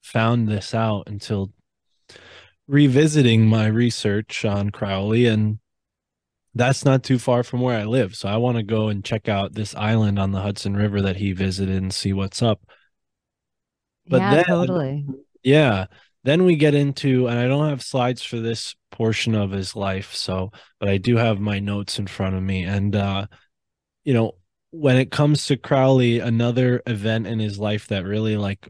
found 0.03 0.49
this 0.49 0.75
out 0.75 1.05
until 1.07 1.53
revisiting 2.67 3.47
my 3.47 3.67
research 3.67 4.45
on 4.45 4.71
Crowley, 4.71 5.27
and 5.27 5.59
that's 6.55 6.85
not 6.85 7.03
too 7.03 7.19
far 7.19 7.43
from 7.43 7.61
where 7.61 7.79
I 7.79 7.85
live. 7.85 8.17
So 8.17 8.29
I 8.29 8.37
want 8.37 8.57
to 8.57 8.63
go 8.63 8.89
and 8.89 9.05
check 9.05 9.29
out 9.29 9.55
this 9.55 9.75
island 9.75 10.19
on 10.19 10.33
the 10.33 10.41
Hudson 10.41 10.77
River 10.77 11.03
that 11.03 11.17
he 11.17 11.33
visited 11.33 11.77
and 11.77 11.93
see 11.93 12.13
what's 12.13 12.43
up. 12.43 12.61
But 14.09 14.23
yeah, 14.23 14.35
then, 14.35 14.45
totally. 14.45 15.07
Yeah. 15.43 15.87
Then 16.27 16.45
we 16.45 16.57
get 16.57 16.75
into, 16.75 17.29
and 17.29 17.39
I 17.39 17.47
don't 17.47 17.69
have 17.69 17.83
slides 17.83 18.21
for 18.21 18.41
this 18.41 18.75
portion 18.91 19.37
of 19.37 19.53
his 19.53 19.77
life, 19.77 20.13
so, 20.13 20.51
but 20.81 20.89
I 20.89 20.99
do 20.99 21.17
have 21.17 21.39
my 21.39 21.61
notes 21.61 22.01
in 22.01 22.09
front 22.09 22.35
of 22.35 22.43
me. 22.43 22.65
And, 22.65 22.97
uh, 22.97 23.29
you 24.03 24.13
know, 24.13 24.33
when 24.71 24.97
it 24.97 25.13
comes 25.13 25.47
to 25.47 25.57
Crowley, 25.57 26.19
another 26.19 26.83
event 26.85 27.29
in 27.29 27.39
his 27.39 27.61
life 27.61 27.87
that 27.89 28.05
really 28.05 28.37
like 28.37 28.69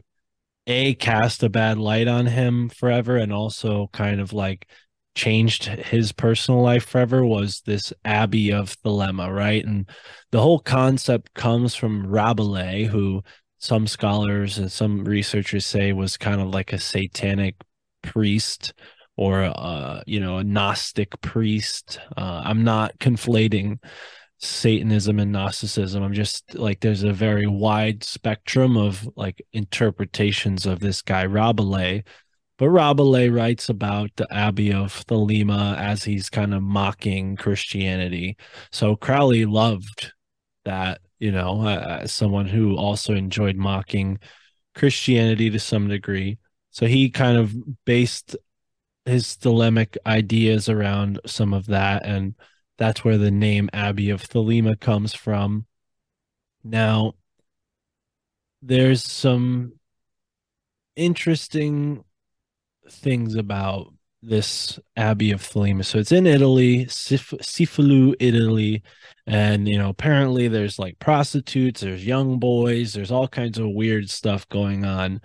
a 0.67 0.93
cast 0.93 1.41
a 1.41 1.49
bad 1.49 1.79
light 1.79 2.07
on 2.07 2.27
him 2.27 2.69
forever 2.69 3.17
and 3.17 3.33
also 3.33 3.89
kind 3.91 4.21
of 4.21 4.33
like 4.33 4.67
changed 5.15 5.65
his 5.65 6.11
personal 6.11 6.61
life 6.61 6.85
forever 6.85 7.25
was 7.25 7.61
this 7.65 7.91
abbey 8.05 8.51
of 8.51 8.75
thelema 8.83 9.33
right 9.33 9.65
and 9.65 9.89
the 10.31 10.39
whole 10.39 10.59
concept 10.59 11.33
comes 11.33 11.73
from 11.73 12.05
rabelais 12.05 12.83
who 12.83 13.23
some 13.59 13.87
scholars 13.87 14.57
and 14.57 14.71
some 14.71 15.03
researchers 15.03 15.65
say 15.65 15.93
was 15.93 16.17
kind 16.17 16.41
of 16.41 16.49
like 16.49 16.73
a 16.73 16.79
satanic 16.79 17.55
priest 18.03 18.73
or 19.15 19.41
a, 19.41 20.03
you 20.05 20.19
know 20.19 20.37
a 20.37 20.43
gnostic 20.43 21.19
priest. 21.21 21.99
Uh 22.15 22.41
i'm 22.45 22.63
not 22.63 22.97
conflating 22.99 23.77
satanism 24.39 25.19
and 25.19 25.31
gnosticism. 25.31 26.03
I'm 26.03 26.13
just 26.13 26.55
like 26.55 26.79
there's 26.79 27.03
a 27.03 27.13
very 27.13 27.47
wide 27.47 28.03
spectrum 28.03 28.77
of 28.77 29.07
like 29.15 29.41
interpretations 29.53 30.65
of 30.65 30.79
this 30.79 31.01
guy 31.01 31.25
rabelais. 31.25 32.03
But 32.57 32.69
rabelais 32.69 33.29
writes 33.29 33.69
about 33.69 34.09
the 34.15 34.31
abbey 34.33 34.73
of 34.73 35.05
thelema 35.05 35.77
as 35.77 36.03
he's 36.03 36.29
kind 36.29 36.53
of 36.53 36.63
mocking 36.63 37.35
christianity. 37.35 38.37
So 38.71 38.95
crowley 38.95 39.45
loved 39.45 40.11
that 40.65 41.01
you 41.19 41.31
know, 41.31 41.61
uh, 41.61 42.07
someone 42.07 42.47
who 42.47 42.75
also 42.77 43.13
enjoyed 43.13 43.55
mocking 43.55 44.19
Christianity 44.75 45.49
to 45.49 45.59
some 45.59 45.87
degree. 45.87 46.37
So 46.71 46.85
he 46.85 47.09
kind 47.09 47.37
of 47.37 47.53
based 47.85 48.35
his 49.05 49.37
thelemic 49.37 49.97
ideas 50.05 50.69
around 50.69 51.19
some 51.25 51.53
of 51.53 51.67
that. 51.67 52.05
And 52.05 52.35
that's 52.77 53.03
where 53.03 53.17
the 53.17 53.31
name 53.31 53.69
Abbey 53.73 54.09
of 54.09 54.21
Thelema 54.21 54.79
comes 54.79 55.13
from. 55.13 55.65
Now, 56.63 57.15
there's 58.61 59.03
some 59.03 59.73
interesting 60.95 62.03
things 62.89 63.35
about 63.35 63.93
this 64.21 64.79
Abbey 64.95 65.31
of 65.31 65.41
Thelema. 65.41 65.85
So 65.85 65.99
it's 65.99 66.11
in 66.11 66.27
Italy, 66.27 66.87
Sif- 66.87 67.33
Cefalù, 67.41 68.15
Italy. 68.19 68.83
And, 69.25 69.67
you 69.67 69.77
know, 69.77 69.89
apparently 69.89 70.47
there's 70.47 70.79
like 70.79 70.99
prostitutes, 70.99 71.81
there's 71.81 72.05
young 72.05 72.39
boys, 72.39 72.93
there's 72.93 73.11
all 73.11 73.27
kinds 73.27 73.57
of 73.59 73.69
weird 73.69 74.09
stuff 74.09 74.47
going 74.49 74.85
on. 74.85 75.21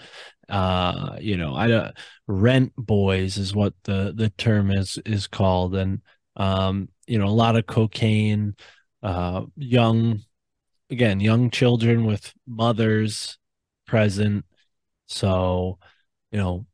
Uh, 0.48 1.16
you 1.20 1.36
know, 1.36 1.54
I 1.54 1.66
don't 1.68 1.94
rent 2.26 2.72
boys 2.76 3.36
is 3.38 3.54
what 3.54 3.74
the 3.84 4.12
the 4.14 4.30
term 4.30 4.70
is 4.70 4.98
is 5.06 5.26
called. 5.26 5.74
And 5.74 6.02
um, 6.36 6.88
you 7.06 7.18
know, 7.18 7.26
a 7.26 7.28
lot 7.28 7.56
of 7.56 7.66
cocaine, 7.66 8.56
uh 9.02 9.42
young 9.56 10.20
again, 10.90 11.20
young 11.20 11.50
children 11.50 12.04
with 12.04 12.34
mothers 12.46 13.38
present. 13.86 14.44
So, 15.06 15.78
you 16.30 16.38
know, 16.38 16.66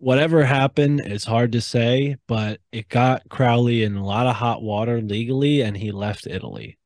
whatever 0.00 0.44
happened 0.44 1.02
is 1.04 1.24
hard 1.24 1.52
to 1.52 1.60
say, 1.60 2.16
but 2.26 2.60
it 2.72 2.88
got 2.88 3.28
Crowley 3.28 3.84
in 3.84 3.96
a 3.96 4.04
lot 4.04 4.26
of 4.26 4.34
hot 4.34 4.62
water 4.62 5.00
legally, 5.00 5.60
and 5.60 5.76
he 5.76 5.92
left 5.92 6.26
Italy. 6.26 6.78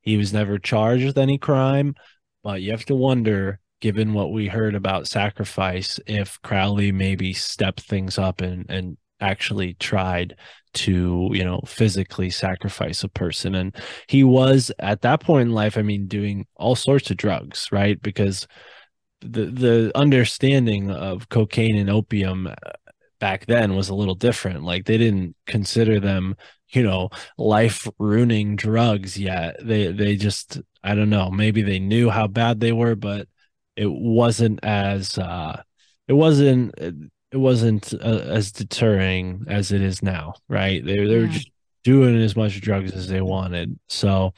He 0.00 0.16
was 0.16 0.32
never 0.32 0.58
charged 0.58 1.04
with 1.04 1.18
any 1.18 1.38
crime, 1.38 1.94
but 2.42 2.62
you 2.62 2.70
have 2.72 2.86
to 2.86 2.94
wonder, 2.94 3.60
given 3.80 4.14
what 4.14 4.32
we 4.32 4.48
heard 4.48 4.74
about 4.74 5.06
sacrifice, 5.06 6.00
if 6.06 6.40
Crowley 6.42 6.90
maybe 6.90 7.34
stepped 7.34 7.82
things 7.82 8.18
up 8.18 8.40
and 8.40 8.66
and 8.68 8.96
actually 9.20 9.74
tried 9.74 10.36
to 10.72 11.30
you 11.32 11.44
know 11.44 11.60
physically 11.66 12.28
sacrifice 12.28 13.04
a 13.04 13.08
person 13.08 13.54
and 13.54 13.74
he 14.08 14.24
was 14.24 14.72
at 14.80 15.02
that 15.02 15.20
point 15.20 15.48
in 15.48 15.54
life 15.54 15.78
i 15.78 15.82
mean 15.82 16.08
doing 16.08 16.44
all 16.56 16.74
sorts 16.74 17.10
of 17.10 17.16
drugs 17.16 17.68
right 17.70 18.02
because 18.02 18.46
the 19.24 19.46
the 19.46 19.92
understanding 19.94 20.90
of 20.90 21.28
cocaine 21.28 21.76
and 21.76 21.90
opium 21.90 22.48
back 23.20 23.46
then 23.46 23.74
was 23.74 23.88
a 23.88 23.94
little 23.94 24.14
different. 24.14 24.64
Like 24.64 24.84
they 24.86 24.98
didn't 24.98 25.36
consider 25.46 26.00
them 26.00 26.36
you 26.70 26.82
know 26.82 27.08
life 27.38 27.88
ruining 27.98 28.56
drugs 28.56 29.18
yet. 29.18 29.56
They 29.62 29.92
they 29.92 30.16
just 30.16 30.60
i 30.82 30.94
don't 30.94 31.10
know 31.10 31.30
maybe 31.30 31.62
they 31.62 31.78
knew 31.78 32.10
how 32.10 32.26
bad 32.26 32.60
they 32.60 32.72
were 32.72 32.94
but 32.94 33.26
it 33.76 33.90
wasn't 33.90 34.60
as 34.62 35.18
uh 35.18 35.62
it 36.08 36.12
wasn't 36.12 36.74
it 36.78 37.36
wasn't 37.38 37.94
uh, 37.94 37.98
as 38.38 38.52
deterring 38.52 39.44
as 39.48 39.72
it 39.72 39.80
is 39.82 40.02
now 40.02 40.34
right? 40.48 40.84
They, 40.84 41.06
they 41.06 41.18
were 41.18 41.26
just 41.26 41.50
doing 41.84 42.16
as 42.20 42.36
much 42.36 42.60
drugs 42.60 42.92
as 42.92 43.08
they 43.08 43.20
wanted. 43.20 43.78
So 43.88 44.34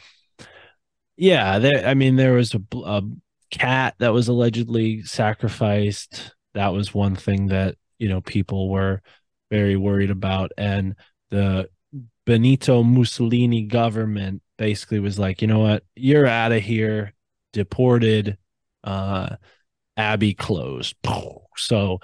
yeah 1.16 1.58
there 1.58 1.86
i 1.86 1.94
mean 1.94 2.16
there 2.16 2.34
was 2.34 2.54
a, 2.54 2.60
a 2.84 3.02
cat 3.50 3.94
that 3.98 4.12
was 4.12 4.28
allegedly 4.28 5.02
sacrificed. 5.02 6.34
That 6.54 6.72
was 6.72 6.94
one 6.94 7.16
thing 7.16 7.48
that, 7.48 7.76
you 7.98 8.08
know, 8.08 8.20
people 8.20 8.68
were 8.68 9.02
very 9.50 9.76
worried 9.76 10.10
about. 10.10 10.52
And 10.56 10.96
the 11.30 11.68
Benito 12.24 12.82
Mussolini 12.82 13.62
government 13.62 14.42
basically 14.58 15.00
was 15.00 15.18
like, 15.18 15.42
you 15.42 15.48
know 15.48 15.60
what, 15.60 15.84
you're 15.94 16.26
out 16.26 16.52
of 16.52 16.62
here, 16.62 17.12
deported, 17.52 18.38
uh, 18.84 19.36
Abbey 19.96 20.34
closed. 20.34 20.96
So 21.58 22.00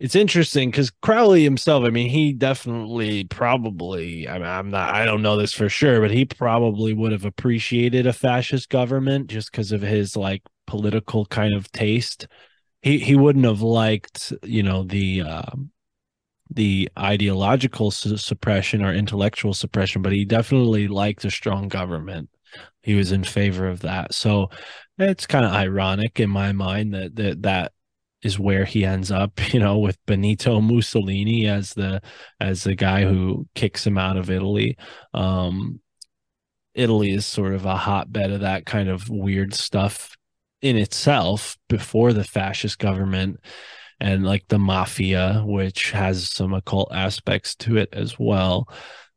it's 0.00 0.16
interesting 0.16 0.70
because 0.70 0.90
Crowley 0.90 1.44
himself, 1.44 1.84
I 1.84 1.90
mean, 1.90 2.08
he 2.08 2.32
definitely 2.32 3.24
probably, 3.24 4.26
I 4.26 4.38
mean, 4.38 4.48
I'm 4.48 4.70
not, 4.70 4.94
I 4.94 5.04
don't 5.04 5.20
know 5.22 5.36
this 5.36 5.52
for 5.52 5.68
sure, 5.68 6.00
but 6.00 6.10
he 6.10 6.24
probably 6.24 6.94
would 6.94 7.12
have 7.12 7.26
appreciated 7.26 8.06
a 8.06 8.12
fascist 8.14 8.70
government 8.70 9.28
just 9.28 9.52
because 9.52 9.72
of 9.72 9.82
his 9.82 10.16
like 10.16 10.42
political 10.70 11.26
kind 11.26 11.52
of 11.52 11.70
taste. 11.72 12.28
He 12.80 13.00
he 13.00 13.16
wouldn't 13.16 13.44
have 13.44 13.60
liked, 13.60 14.32
you 14.44 14.62
know, 14.62 14.84
the 14.84 15.22
uh, 15.22 15.52
the 16.48 16.88
ideological 16.96 17.90
su- 17.90 18.16
suppression 18.16 18.84
or 18.84 18.94
intellectual 18.94 19.52
suppression, 19.52 20.00
but 20.00 20.12
he 20.12 20.24
definitely 20.24 20.86
liked 20.86 21.24
a 21.24 21.30
strong 21.30 21.66
government. 21.66 22.30
He 22.82 22.94
was 22.94 23.10
in 23.10 23.24
favor 23.24 23.66
of 23.68 23.80
that. 23.80 24.14
So 24.14 24.50
it's 24.96 25.26
kind 25.26 25.44
of 25.44 25.52
ironic 25.52 26.20
in 26.20 26.30
my 26.30 26.52
mind 26.52 26.94
that 26.94 27.16
that 27.16 27.42
that 27.42 27.72
is 28.22 28.38
where 28.38 28.64
he 28.64 28.84
ends 28.84 29.10
up, 29.10 29.32
you 29.52 29.58
know, 29.58 29.78
with 29.78 29.98
Benito 30.06 30.60
Mussolini 30.60 31.48
as 31.48 31.74
the 31.74 32.00
as 32.38 32.62
the 32.62 32.76
guy 32.76 33.04
who 33.04 33.48
kicks 33.56 33.84
him 33.84 33.98
out 33.98 34.16
of 34.16 34.30
Italy. 34.30 34.76
Um, 35.14 35.80
Italy 36.74 37.10
is 37.10 37.26
sort 37.26 37.54
of 37.54 37.64
a 37.66 37.76
hotbed 37.76 38.30
of 38.30 38.40
that 38.40 38.64
kind 38.66 38.88
of 38.88 39.08
weird 39.08 39.52
stuff 39.52 40.16
in 40.62 40.76
itself 40.76 41.56
before 41.68 42.12
the 42.12 42.24
fascist 42.24 42.78
government 42.78 43.40
and 44.00 44.24
like 44.24 44.48
the 44.48 44.58
mafia, 44.58 45.42
which 45.44 45.90
has 45.90 46.30
some 46.30 46.54
occult 46.54 46.90
aspects 46.92 47.54
to 47.54 47.76
it 47.76 47.90
as 47.92 48.18
well. 48.18 48.68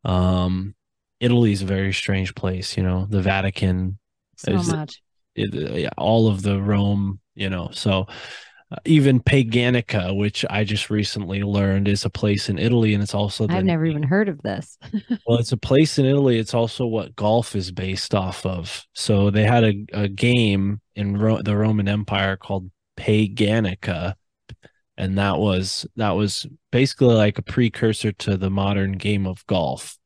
Um, 0.04 0.76
Italy 1.20 1.54
is 1.54 1.62
a 1.62 1.66
very 1.66 1.94
strange 1.94 2.36
place, 2.36 2.76
you 2.76 2.84
know, 2.84 3.06
the 3.10 3.22
Vatican 3.22 3.98
so 4.36 4.52
is, 4.52 4.72
much. 4.72 5.02
It, 5.36 5.92
all 5.98 6.28
of 6.28 6.42
the 6.42 6.62
Rome, 6.62 7.20
you 7.34 7.50
know, 7.50 7.70
so 7.72 8.08
uh, 8.72 8.76
even 8.84 9.22
Paganica, 9.22 10.16
which 10.16 10.46
I 10.50 10.66
just 10.66 10.90
recently 10.90 11.44
learned 11.44 11.88
is 11.88 12.04
a 12.04 12.10
place 12.10 12.50
in 12.50 12.60
Italy, 12.60 12.94
and 12.94 13.02
it's 13.02 13.16
also 13.16 13.48
the, 13.48 13.54
I've 13.54 13.64
never 13.64 13.86
even 13.86 14.04
heard 14.04 14.28
of 14.28 14.42
this. 14.42 14.78
well, 15.26 15.40
it's 15.40 15.54
a 15.54 15.58
place 15.58 15.98
in 15.98 16.06
Italy. 16.06 16.40
It's 16.40 16.54
also 16.54 16.86
what 16.86 17.16
golf 17.16 17.56
is 17.56 17.72
based 17.72 18.14
off 18.14 18.46
of. 18.46 18.86
So 18.94 19.30
they 19.30 19.44
had 19.44 19.64
a, 19.64 19.86
a 19.94 20.08
game 20.10 20.82
in 20.96 21.18
Ro- 21.18 21.42
the 21.42 21.56
Roman 21.56 21.88
Empire 21.88 22.38
called 22.38 22.70
Paganica, 22.98 24.16
and 24.98 25.18
that 25.18 25.40
was 25.40 25.86
that 25.96 26.12
was 26.12 26.46
basically 26.72 27.16
like 27.16 27.38
a 27.38 27.44
precursor 27.44 28.12
to 28.12 28.38
the 28.38 28.50
modern 28.50 28.94
game 28.94 29.26
of 29.26 29.46
golf 29.48 29.98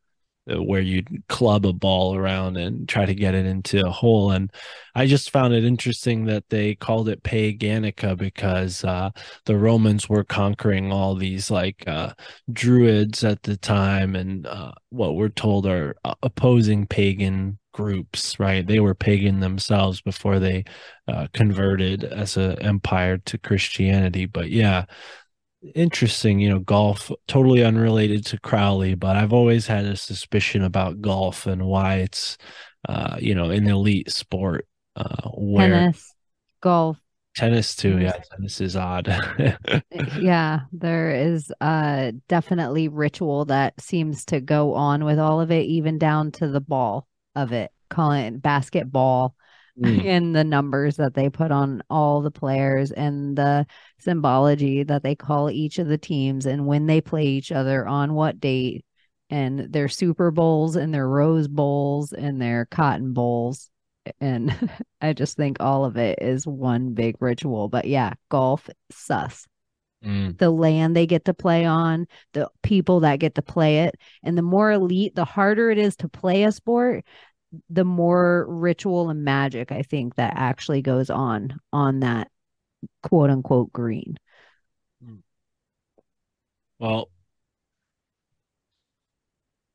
uh, 0.50 0.64
where 0.64 0.82
you'd 0.82 1.24
club 1.28 1.66
a 1.66 1.74
ball 1.74 2.16
around 2.16 2.56
and 2.56 2.88
try 2.88 3.06
to 3.06 3.14
get 3.14 3.36
it 3.36 3.46
into 3.46 3.86
a 3.86 3.92
hole. 3.92 4.32
And 4.32 4.52
I 4.96 5.06
just 5.06 5.30
found 5.32 5.54
it 5.54 5.66
interesting 5.66 6.26
that 6.26 6.46
they 6.50 6.76
called 6.76 7.10
it 7.10 7.24
Paganica 7.24 8.18
because 8.18 8.84
uh, 8.84 9.10
the 9.46 9.58
Romans 9.58 10.08
were 10.08 10.24
conquering 10.24 10.92
all 10.92 11.16
these 11.16 11.52
like 11.52 11.84
uh, 11.86 12.14
druids 12.52 13.24
at 13.26 13.44
the 13.44 13.58
time 13.58 14.16
and 14.16 14.48
uh, 14.48 14.72
what 14.90 15.16
we're 15.16 15.30
told 15.30 15.66
are 15.66 15.98
uh, 16.06 16.16
opposing 16.24 16.88
pagan 16.88 17.60
groups, 17.78 18.40
right? 18.40 18.66
They 18.66 18.80
were 18.80 18.96
pagan 18.96 19.40
themselves 19.40 20.02
before 20.02 20.40
they 20.40 20.66
uh, 21.08 21.28
converted 21.34 22.04
as 22.04 22.36
an 22.36 22.60
empire 22.60 23.20
to 23.20 23.38
Christianity. 23.38 24.26
But 24.26 24.50
yeah, 24.50 24.86
interesting, 25.76 26.40
you 26.40 26.50
know, 26.50 26.60
golf 26.60 27.12
totally 27.28 27.64
unrelated 27.64 28.26
to 28.28 28.40
Crowley, 28.40 28.96
but 28.96 29.16
I've 29.16 29.32
always 29.32 29.68
had 29.68 29.86
a 29.86 29.96
suspicion 29.96 30.64
about 30.64 31.02
golf 31.02 31.46
and 31.46 31.68
why 31.68 31.98
it's 31.98 32.38
uh, 32.90 33.18
you 33.20 33.36
know, 33.36 33.52
an 33.52 33.68
elite 33.68 34.12
sport 34.12 34.68
uh 34.96 35.30
where 35.36 35.70
tennis, 35.70 36.16
golf, 36.62 36.98
tennis 37.36 37.76
too. 37.76 38.00
Yeah, 38.00 38.14
tennis 38.32 38.60
is 38.60 38.76
odd. 38.76 39.08
yeah, 40.20 40.62
there 40.72 41.12
is 41.12 41.52
uh 41.62 42.14
definitely 42.28 42.88
ritual 42.88 43.46
that 43.46 43.80
seems 43.80 44.26
to 44.26 44.42
go 44.42 44.74
on 44.74 45.06
with 45.06 45.20
all 45.20 45.42
of 45.42 45.52
it, 45.52 45.66
even 45.66 46.00
down 46.00 46.32
to 46.34 46.48
the 46.48 46.62
ball 46.62 47.08
of 47.38 47.52
it, 47.52 47.72
calling 47.90 48.26
it 48.26 48.42
basketball 48.42 49.36
mm. 49.80 50.06
and 50.06 50.36
the 50.36 50.44
numbers 50.44 50.98
that 50.98 51.14
they 51.14 51.30
put 51.30 51.52
on 51.52 51.84
all 51.90 52.22
the 52.22 52.32
players 52.32 52.92
and 52.92 53.38
the 53.38 53.66
symbology 54.00 54.84
that 54.84 55.04
they 55.04 55.16
call 55.16 55.50
each 55.50 55.80
of 55.80 55.88
the 55.88 55.98
teams 55.98 56.46
and 56.46 56.66
when 56.66 56.86
they 56.88 57.02
play 57.02 57.26
each 57.26 57.52
other 57.52 57.88
on 57.88 58.14
what 58.14 58.40
date 58.40 58.84
and 59.30 59.72
their 59.72 59.88
Super 59.88 60.32
Bowls 60.32 60.76
and 60.76 60.94
their 60.94 61.08
Rose 61.08 61.48
Bowls 61.48 62.14
and 62.14 62.42
their 62.42 62.66
Cotton 62.66 63.14
Bowls. 63.14 63.70
And 64.22 64.56
I 65.02 65.14
just 65.14 65.36
think 65.36 65.58
all 65.60 65.86
of 65.86 65.98
it 65.98 66.20
is 66.22 66.48
one 66.48 66.94
big 66.94 67.16
ritual. 67.20 67.68
But 67.68 67.86
yeah, 67.86 68.14
golf 68.30 68.70
sus. 68.92 69.46
Mm. 70.06 70.38
The 70.38 70.52
land 70.52 70.96
they 70.96 71.08
get 71.08 71.26
to 71.26 71.34
play 71.34 71.66
on, 71.66 72.08
the 72.34 72.50
people 72.62 73.00
that 73.02 73.20
get 73.20 73.36
to 73.36 73.42
play 73.42 73.80
it, 73.80 73.96
and 74.24 74.38
the 74.38 74.44
more 74.44 74.72
elite, 74.72 75.16
the 75.16 75.26
harder 75.26 75.72
it 75.72 75.78
is 75.78 75.96
to 75.98 76.10
play 76.10 76.44
a 76.44 76.52
sport, 76.52 77.04
the 77.70 77.86
more 77.86 78.46
ritual 78.48 79.10
and 79.10 79.24
magic 79.24 79.72
I 79.72 79.82
think 79.82 80.16
that 80.16 80.34
actually 80.36 80.82
goes 80.82 81.10
on 81.10 81.60
on 81.72 82.02
that 82.02 82.30
quote 83.02 83.30
unquote 83.30 83.72
green. 83.74 84.18
Hmm. 85.04 85.16
Well, 86.80 87.10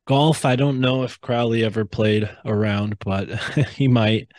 golf, 0.07 0.45
I 0.45 0.57
don't 0.57 0.81
know 0.81 1.03
if 1.03 1.21
Crowley 1.21 1.65
ever 1.65 1.85
played 1.85 2.29
around, 2.45 2.99
but 2.99 3.29
he 3.71 3.89
might. 3.89 4.31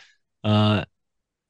Uh, 0.42 0.84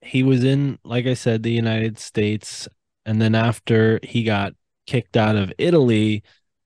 he 0.01 0.23
was 0.23 0.45
in, 0.45 0.79
like 0.85 1.07
I 1.07 1.15
said, 1.15 1.43
the 1.43 1.51
United 1.51 1.99
States, 1.99 2.69
and 3.07 3.21
then 3.21 3.35
after 3.35 4.01
he 4.03 4.25
got 4.25 4.55
kicked 4.87 5.17
out 5.17 5.37
of 5.37 5.53
Italy, 5.59 6.23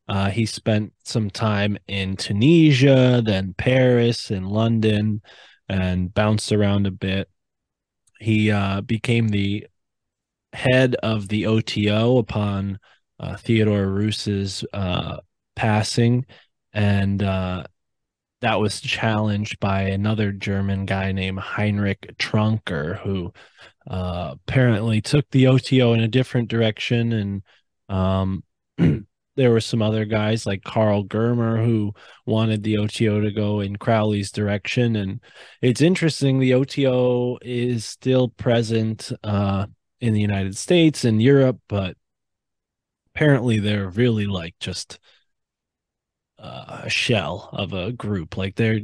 uh, 0.08 0.30
he 0.30 0.46
spent 0.46 0.92
some 1.04 1.30
time 1.30 1.76
in 1.86 2.16
Tunisia, 2.16 3.22
then 3.24 3.54
Paris 3.56 4.30
and 4.30 4.48
London, 4.48 5.20
and 5.68 6.12
bounced 6.12 6.50
around 6.50 6.86
a 6.86 6.90
bit. 6.90 7.28
He 8.18 8.50
uh, 8.50 8.80
became 8.80 9.28
the 9.28 9.66
head 10.52 10.94
of 10.96 11.28
the 11.28 11.46
OTO 11.46 12.18
upon 12.18 12.78
uh, 13.20 13.36
Theodore 13.36 13.86
Reuss's 13.86 14.64
uh, 14.72 15.18
passing, 15.56 16.24
and 16.72 17.22
uh, 17.22 17.64
that 18.40 18.60
was 18.60 18.80
challenged 18.80 19.60
by 19.60 19.82
another 19.82 20.32
German 20.32 20.86
guy 20.86 21.12
named 21.12 21.40
Heinrich 21.40 22.14
Tränker, 22.18 22.98
who 23.00 23.32
uh, 23.88 24.34
apparently 24.34 25.00
took 25.00 25.28
the 25.30 25.46
OTO 25.46 25.94
in 25.94 26.00
a 26.00 26.08
different 26.08 26.48
direction 26.48 27.12
and 27.12 27.42
um, 27.88 28.44
there 29.38 29.52
were 29.52 29.60
some 29.60 29.80
other 29.80 30.04
guys 30.04 30.46
like 30.46 30.64
Karl 30.64 31.04
Germer 31.04 31.64
who 31.64 31.94
wanted 32.26 32.64
the 32.64 32.76
OTO 32.76 33.20
to 33.20 33.30
go 33.30 33.60
in 33.60 33.76
Crowley's 33.76 34.32
direction. 34.32 34.96
And 34.96 35.20
it's 35.62 35.80
interesting, 35.80 36.40
the 36.40 36.54
OTO 36.54 37.38
is 37.40 37.84
still 37.84 38.30
present 38.30 39.12
uh, 39.22 39.66
in 40.00 40.12
the 40.12 40.20
United 40.20 40.56
States 40.56 41.04
and 41.04 41.22
Europe, 41.22 41.60
but 41.68 41.96
apparently 43.14 43.60
they're 43.60 43.88
really 43.88 44.26
like 44.26 44.56
just 44.58 44.98
uh, 46.40 46.82
a 46.84 46.90
shell 46.90 47.48
of 47.52 47.72
a 47.72 47.92
group. 47.92 48.36
Like 48.36 48.56
they're 48.56 48.80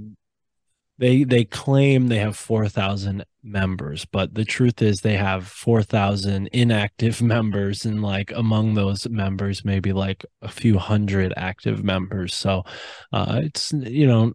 they 0.98 1.24
they 1.24 1.44
claim 1.44 2.06
they 2.06 2.18
have 2.18 2.36
4000 2.36 3.24
members 3.42 4.04
but 4.04 4.34
the 4.34 4.44
truth 4.44 4.80
is 4.80 5.00
they 5.00 5.16
have 5.16 5.46
4000 5.46 6.48
inactive 6.52 7.20
members 7.34 7.84
and 7.84 8.02
like 8.02 8.32
among 8.32 8.74
those 8.74 9.08
members 9.08 9.64
maybe 9.64 9.92
like 9.92 10.24
a 10.42 10.48
few 10.48 10.78
hundred 10.78 11.34
active 11.36 11.84
members. 11.84 12.34
So 12.34 12.64
uh 13.12 13.40
it's 13.42 13.72
you 13.72 14.06
know 14.06 14.34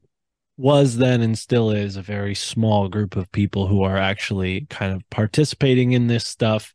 was 0.59 0.97
then 0.97 1.21
and 1.21 1.39
still 1.39 1.71
is 1.71 1.95
a 1.95 2.01
very 2.01 2.35
small 2.35 2.89
group 2.89 3.15
of 3.15 3.31
people 3.31 3.67
who 3.67 3.81
are 3.81 3.95
actually 3.95 4.67
kind 4.69 4.93
of 4.93 5.01
participating 5.09 5.93
in 5.93 6.07
this 6.07 6.27
stuff. 6.27 6.73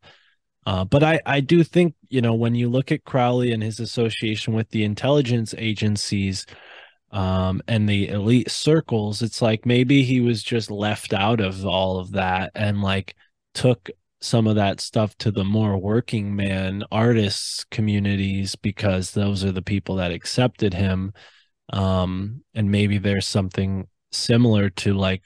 Uh, 0.65 0.87
but 0.87 1.03
I, 1.03 1.21
I 1.27 1.41
do 1.41 1.63
think, 1.63 1.95
you 2.09 2.23
know, 2.23 2.33
when 2.33 2.55
you 2.55 2.71
look 2.71 2.91
at 2.91 3.05
Crowley 3.05 3.53
and 3.53 3.63
his 3.63 3.81
association 3.81 4.55
with 4.55 4.71
the 4.71 4.85
intelligence 4.85 5.55
agencies, 5.59 6.47
um, 7.15 7.63
and 7.69 7.89
the 7.89 8.09
elite 8.09 8.51
circles, 8.51 9.23
it's 9.23 9.41
like 9.41 9.65
maybe 9.65 10.03
he 10.03 10.21
was 10.21 10.43
just 10.43 10.69
left 10.69 11.15
out 11.15 11.41
of 11.41 11.65
all 11.65 12.01
of 12.01 12.11
that 12.13 12.51
and 12.57 12.83
like 12.83 13.15
took 13.55 13.89
some 14.21 14.49
of 14.49 14.57
that 14.57 14.81
stuff 14.81 15.17
to 15.19 15.31
the 15.31 15.45
more 15.45 15.79
working 15.79 16.35
man 16.35 16.83
artists 16.91 17.63
communities 17.71 18.57
because 18.57 19.13
those 19.13 19.45
are 19.45 19.53
the 19.53 19.63
people 19.63 19.95
that 19.97 20.11
accepted 20.11 20.75
him. 20.75 21.13
Um, 21.73 22.43
and 22.53 22.73
maybe 22.73 22.99
there's 22.99 23.29
something 23.29 23.87
similar 24.11 24.69
to 24.71 24.95
like 24.95 25.23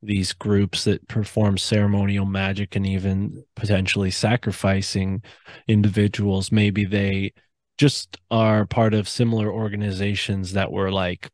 these 0.00 0.32
groups 0.32 0.84
that 0.84 1.08
perform 1.08 1.58
ceremonial 1.58 2.26
magic 2.26 2.76
and 2.76 2.86
even 2.86 3.42
potentially 3.56 4.12
sacrificing 4.12 5.20
individuals. 5.66 6.52
Maybe 6.52 6.84
they 6.84 7.32
just 7.78 8.18
are 8.30 8.66
part 8.66 8.92
of 8.92 9.08
similar 9.08 9.50
organizations 9.50 10.52
that 10.52 10.70
were 10.72 10.90
like 10.92 11.30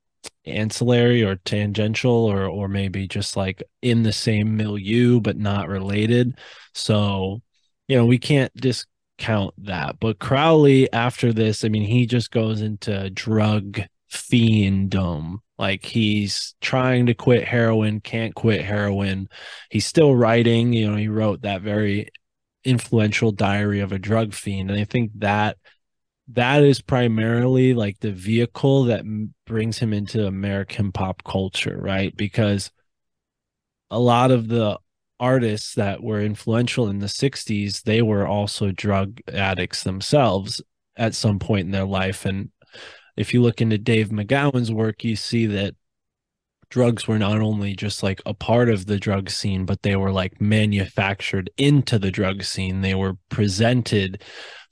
ancillary 0.47 1.25
or 1.25 1.37
tangential 1.37 2.13
or 2.13 2.45
or 2.47 2.69
maybe 2.69 3.09
just 3.09 3.37
like 3.37 3.63
in 3.83 4.03
the 4.03 4.13
same 4.13 4.57
milieu 4.57 5.21
but 5.21 5.37
not 5.37 5.69
related. 5.69 6.39
So 6.75 7.43
you 7.89 7.97
know 7.97 8.07
we 8.07 8.19
can't 8.19 8.55
discount 8.55 9.55
that. 9.65 9.99
But 10.01 10.19
crowley 10.19 10.93
after 10.93 11.33
this 11.33 11.65
i 11.65 11.69
mean 11.69 11.85
he 11.85 12.07
just 12.07 12.31
goes 12.31 12.61
into 12.61 13.11
drug 13.11 13.81
fienddom 14.11 15.39
like 15.59 15.85
he's 15.85 16.55
trying 16.61 17.07
to 17.07 17.15
quit 17.15 17.45
heroin 17.45 18.01
can't 18.01 18.35
quit 18.35 18.63
heroin. 18.65 19.29
He's 19.71 19.87
still 19.87 20.15
writing. 20.15 20.73
You 20.73 20.91
know 20.91 20.97
he 20.97 21.09
wrote 21.09 21.43
that 21.43 21.63
very 21.63 22.11
influential 22.65 23.33
diary 23.33 23.81
of 23.81 23.93
a 23.93 23.99
drug 23.99 24.35
fiend. 24.35 24.71
And 24.71 24.81
i 24.81 24.85
think 24.85 25.13
that 25.17 25.59
that 26.29 26.63
is 26.65 26.81
primarily 26.81 27.75
like 27.75 28.01
the 28.01 28.13
vehicle 28.13 28.85
that 28.85 29.05
brings 29.47 29.79
him 29.79 29.93
into 29.93 30.27
American 30.27 30.91
pop 30.91 31.23
culture, 31.25 31.77
right? 31.79 32.17
Because 32.17 32.71
a 33.91 33.99
lot 33.99 34.31
of 34.31 34.49
the 34.49 34.79
artists 35.21 35.75
that 35.75 36.03
were 36.03 36.21
influential 36.21 36.89
in 36.89 36.99
the 36.99 37.07
60s, 37.07 37.83
they 37.83 38.03
were 38.03 38.27
also 38.27 38.71
drug 38.71 39.21
addicts 39.33 39.83
themselves 39.85 40.63
at 40.97 41.15
some 41.15 41.39
point 41.39 41.67
in 41.67 41.71
their 41.71 41.85
life. 41.85 42.25
And 42.25 42.51
if 43.17 43.35
you 43.35 43.43
look 43.43 43.61
into 43.61 43.79
Dave 43.79 44.09
McGowan's 44.09 44.73
work, 44.73 45.05
you 45.05 45.17
see 45.17 45.47
that 45.47 45.75
drugs 46.71 47.07
were 47.07 47.19
not 47.19 47.41
only 47.41 47.77
just 47.77 48.03
like 48.03 48.21
a 48.27 48.35
part 48.35 48.69
of 48.69 48.87
the 48.87 48.99
drug 48.99 49.31
scene, 49.31 49.65
but 49.65 49.83
they 49.83 49.95
were 49.95 50.11
like 50.11 50.41
manufactured 50.41 51.51
into 51.57 51.99
the 51.99 52.11
drug 52.11 52.43
scene. 52.43 52.81
They 52.81 52.95
were 52.95 53.17
presented 53.29 54.23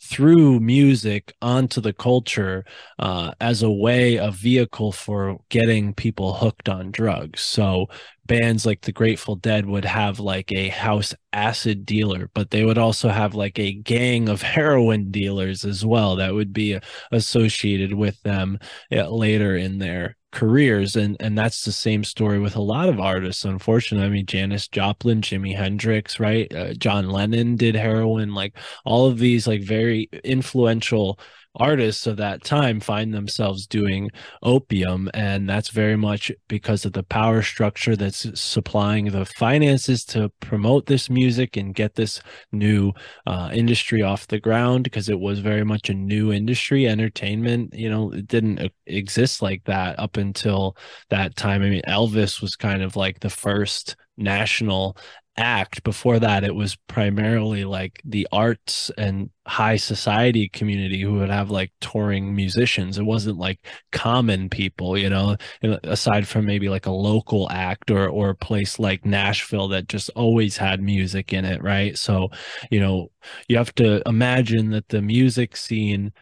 through 0.02 0.58
music 0.60 1.32
onto 1.40 1.80
the 1.80 1.92
culture 1.92 2.64
uh, 2.98 3.32
as 3.40 3.62
a 3.62 3.70
way, 3.70 4.16
a 4.16 4.30
vehicle 4.30 4.90
for 4.90 5.38
getting 5.48 5.94
people 5.94 6.34
hooked 6.34 6.68
on 6.68 6.90
drugs. 6.90 7.40
So 7.40 7.86
bands 8.26 8.66
like 8.66 8.82
the 8.82 8.92
Grateful 8.92 9.36
Dead 9.36 9.64
would 9.66 9.84
have 9.84 10.18
like 10.18 10.50
a 10.52 10.68
house 10.68 11.14
acid 11.32 11.86
dealer, 11.86 12.30
but 12.34 12.50
they 12.50 12.64
would 12.64 12.78
also 12.78 13.10
have 13.10 13.34
like 13.34 13.58
a 13.58 13.72
gang 13.74 14.28
of 14.28 14.42
heroin 14.56 15.10
dealers 15.10 15.64
as 15.64 15.86
well 15.86 16.16
that 16.16 16.34
would 16.34 16.52
be 16.52 16.78
associated 17.12 17.94
with 17.94 18.20
them 18.22 18.58
uh, 18.90 19.08
later 19.08 19.56
in 19.56 19.78
their 19.78 20.16
careers 20.32 20.96
and 20.96 21.16
and 21.20 21.36
that's 21.36 21.64
the 21.64 21.72
same 21.72 22.02
story 22.02 22.38
with 22.38 22.56
a 22.56 22.60
lot 22.62 22.88
of 22.88 22.98
artists 22.98 23.44
unfortunately. 23.44 24.06
I 24.06 24.10
mean 24.10 24.26
janis 24.26 24.66
joplin 24.68 25.20
jimi 25.20 25.54
hendrix 25.56 26.18
right? 26.18 26.52
Uh, 26.54 26.74
john 26.74 27.10
lennon 27.10 27.56
did 27.56 27.74
heroin 27.74 28.34
like 28.34 28.54
all 28.84 29.06
of 29.06 29.18
these 29.18 29.46
like 29.46 29.62
very 29.62 30.08
influential 30.24 31.18
artists 31.56 32.06
of 32.06 32.16
that 32.16 32.42
time 32.44 32.80
find 32.80 33.12
themselves 33.12 33.66
doing 33.66 34.10
opium 34.42 35.10
and 35.12 35.48
that's 35.48 35.68
very 35.68 35.96
much 35.96 36.32
because 36.48 36.84
of 36.84 36.92
the 36.94 37.02
power 37.02 37.42
structure 37.42 37.94
that's 37.94 38.26
supplying 38.40 39.06
the 39.06 39.24
finances 39.24 40.04
to 40.04 40.30
promote 40.40 40.86
this 40.86 41.10
music 41.10 41.56
and 41.56 41.74
get 41.74 41.94
this 41.94 42.22
new 42.52 42.92
uh, 43.26 43.50
industry 43.52 44.02
off 44.02 44.26
the 44.28 44.40
ground 44.40 44.84
because 44.84 45.08
it 45.08 45.20
was 45.20 45.40
very 45.40 45.64
much 45.64 45.90
a 45.90 45.94
new 45.94 46.32
industry. 46.32 46.88
Entertainment 46.88 47.74
you 47.74 47.90
know 47.90 48.10
it 48.12 48.26
didn't 48.26 48.72
exist 48.86 49.42
like 49.42 49.62
that 49.64 49.98
up 49.98 50.16
until 50.16 50.76
that 51.10 51.36
time. 51.36 51.62
I 51.62 51.68
mean 51.68 51.82
elvis 51.86 52.40
was 52.40 52.56
kind 52.56 52.82
of 52.82 52.96
like 52.96 53.20
the 53.20 53.30
first 53.30 53.96
national 54.16 54.96
act 55.36 55.82
before 55.82 56.18
that 56.18 56.44
it 56.44 56.54
was 56.54 56.76
primarily 56.88 57.64
like 57.64 58.02
the 58.04 58.28
arts 58.32 58.90
and 58.98 59.30
high 59.46 59.76
society 59.76 60.48
community 60.48 61.00
who 61.00 61.14
would 61.14 61.30
have 61.30 61.50
like 61.50 61.72
touring 61.80 62.34
musicians. 62.36 62.98
It 62.98 63.04
wasn't 63.04 63.38
like 63.38 63.66
common 63.92 64.50
people 64.50 64.96
you 64.98 65.08
know? 65.08 65.36
Aside 65.84 66.28
from 66.28 66.44
maybe 66.44 66.68
like 66.68 66.86
a 66.86 66.90
local 66.90 67.50
act 67.50 67.90
or 67.90 68.08
or 68.08 68.30
a 68.30 68.34
place 68.34 68.78
like 68.78 69.06
Nashville 69.06 69.68
that 69.68 69.88
just 69.88 70.10
always 70.10 70.56
had 70.58 70.82
music 70.82 71.32
in 71.32 71.44
it 71.44 71.62
right? 71.62 71.96
So 71.96 72.28
you 72.70 72.80
know 72.80 73.10
you 73.48 73.56
have 73.56 73.74
to 73.76 74.02
imagine 74.06 74.70
that 74.70 74.88
the 74.88 75.02
music 75.02 75.56
scene 75.56 76.12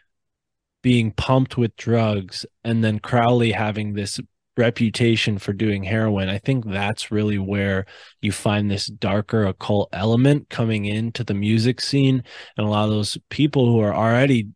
being 0.82 1.12
pumped 1.12 1.58
with 1.58 1.76
drugs 1.76 2.46
and 2.64 2.82
then 2.82 2.98
Crowley 2.98 3.52
having 3.52 3.94
this 3.94 4.20
reputation 4.60 5.38
for 5.38 5.52
doing 5.52 5.82
heroin 5.82 6.28
i 6.28 6.38
think 6.38 6.64
that's 6.66 7.10
really 7.10 7.38
where 7.38 7.86
you 8.20 8.30
find 8.32 8.70
this 8.70 8.86
darker 8.86 9.46
occult 9.46 9.88
element 9.92 10.48
coming 10.50 10.84
into 10.84 11.24
the 11.24 11.34
music 11.34 11.80
scene. 11.80 12.22
And 12.56 12.66
a 12.66 12.70
lot 12.70 12.84
of 12.84 12.90
those 12.90 13.16
people 13.28 13.66
who 13.66 13.80
are 13.80 13.94
already 13.94 14.48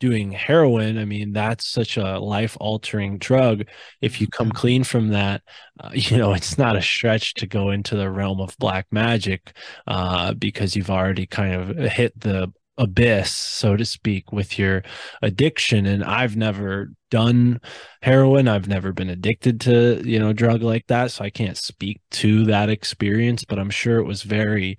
doing 0.00 0.32
heroin 0.32 0.98
i 0.98 1.04
mean 1.04 1.32
that's 1.32 1.66
such 1.68 1.96
a 1.96 2.18
life 2.18 2.56
altering 2.60 3.16
drug. 3.18 3.64
If 4.02 4.20
you 4.20 4.26
come 4.26 4.50
clean 4.50 4.84
from 4.84 5.08
that 5.10 5.42
uh, 5.80 5.90
you 5.94 6.18
know 6.18 6.34
it's 6.34 6.58
not 6.58 6.76
a 6.76 6.82
stretch 6.82 7.34
to 7.34 7.46
go 7.46 7.70
into 7.70 7.96
the 7.96 8.10
realm 8.10 8.40
of 8.40 8.56
black 8.58 8.86
magic 8.90 9.56
uh, 9.86 10.34
because 10.34 10.76
you've 10.76 10.90
already 10.90 11.26
kind 11.26 11.54
of 11.54 11.76
hit 11.92 12.18
the 12.18 12.52
abyss 12.76 13.30
so 13.30 13.76
to 13.76 13.84
speak 13.84 14.32
with 14.32 14.58
your 14.58 14.82
addiction 15.22 15.86
and 15.86 16.02
i've 16.02 16.36
never 16.36 16.90
done 17.10 17.60
heroin 18.02 18.48
i've 18.48 18.66
never 18.66 18.92
been 18.92 19.10
addicted 19.10 19.60
to 19.60 20.02
you 20.04 20.18
know 20.18 20.32
drug 20.32 20.60
like 20.62 20.84
that 20.88 21.10
so 21.12 21.24
i 21.24 21.30
can't 21.30 21.56
speak 21.56 22.00
to 22.10 22.44
that 22.44 22.68
experience 22.68 23.44
but 23.44 23.60
i'm 23.60 23.70
sure 23.70 23.98
it 23.98 24.06
was 24.06 24.22
very 24.22 24.76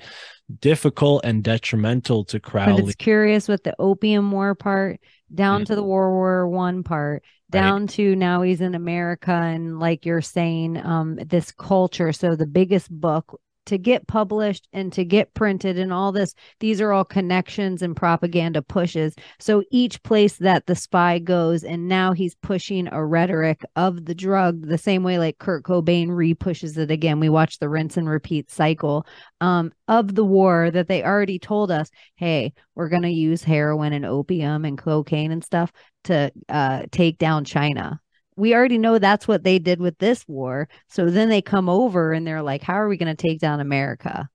difficult 0.59 1.23
and 1.23 1.43
detrimental 1.43 2.25
to 2.25 2.39
crowley 2.39 2.81
but 2.81 2.87
it's 2.89 2.95
curious 2.95 3.47
with 3.47 3.63
the 3.63 3.73
opium 3.79 4.29
war 4.29 4.55
part 4.55 4.99
down 5.33 5.61
mm-hmm. 5.61 5.65
to 5.65 5.75
the 5.75 5.83
world 5.83 6.13
war 6.13 6.47
one 6.49 6.83
part 6.83 7.23
down 7.49 7.81
right. 7.81 7.89
to 7.89 8.15
now 8.15 8.41
he's 8.41 8.59
in 8.59 8.75
america 8.75 9.31
and 9.31 9.79
like 9.79 10.05
you're 10.05 10.21
saying 10.21 10.77
um 10.85 11.15
this 11.15 11.51
culture 11.51 12.11
so 12.11 12.35
the 12.35 12.45
biggest 12.45 12.91
book 12.91 13.39
to 13.65 13.77
get 13.77 14.07
published 14.07 14.67
and 14.73 14.91
to 14.93 15.03
get 15.03 15.33
printed 15.33 15.77
and 15.77 15.91
all 15.91 16.11
this 16.11 16.33
these 16.59 16.81
are 16.81 16.91
all 16.91 17.05
connections 17.05 17.81
and 17.81 17.95
propaganda 17.95 18.61
pushes. 18.61 19.15
So 19.39 19.63
each 19.71 20.01
place 20.03 20.37
that 20.37 20.65
the 20.65 20.75
spy 20.75 21.19
goes 21.19 21.63
and 21.63 21.87
now 21.87 22.13
he's 22.13 22.35
pushing 22.35 22.87
a 22.91 23.05
rhetoric 23.05 23.63
of 23.75 24.05
the 24.05 24.15
drug 24.15 24.67
the 24.67 24.77
same 24.77 25.03
way 25.03 25.17
like 25.17 25.39
kurt 25.39 25.63
cobain 25.63 26.09
re-pushes 26.09 26.77
it 26.77 26.91
again. 26.91 27.19
We 27.19 27.29
watch 27.29 27.59
the 27.59 27.69
rinse 27.69 27.97
and 27.97 28.09
repeat 28.09 28.51
cycle 28.51 29.05
um, 29.41 29.71
of 29.87 30.15
the 30.15 30.25
war 30.25 30.71
that 30.71 30.87
they 30.87 31.03
already 31.03 31.39
told 31.39 31.71
us 31.71 31.89
hey 32.15 32.53
we're 32.75 32.89
going 32.89 33.03
to 33.03 33.09
use 33.09 33.43
heroin 33.43 33.93
and 33.93 34.05
opium 34.05 34.65
and 34.65 34.77
cocaine 34.77 35.31
and 35.31 35.43
stuff 35.43 35.71
to 36.05 36.31
uh, 36.49 36.83
take 36.91 37.17
down 37.17 37.45
china 37.45 37.99
we 38.35 38.53
already 38.53 38.77
know 38.77 38.99
that's 38.99 39.27
what 39.27 39.43
they 39.43 39.59
did 39.59 39.79
with 39.79 39.97
this 39.97 40.27
war. 40.27 40.67
So 40.89 41.09
then 41.09 41.29
they 41.29 41.41
come 41.41 41.69
over 41.69 42.13
and 42.13 42.25
they're 42.27 42.41
like, 42.41 42.61
how 42.61 42.75
are 42.75 42.87
we 42.87 42.97
going 42.97 43.15
to 43.15 43.21
take 43.21 43.39
down 43.39 43.59
America? 43.59 44.29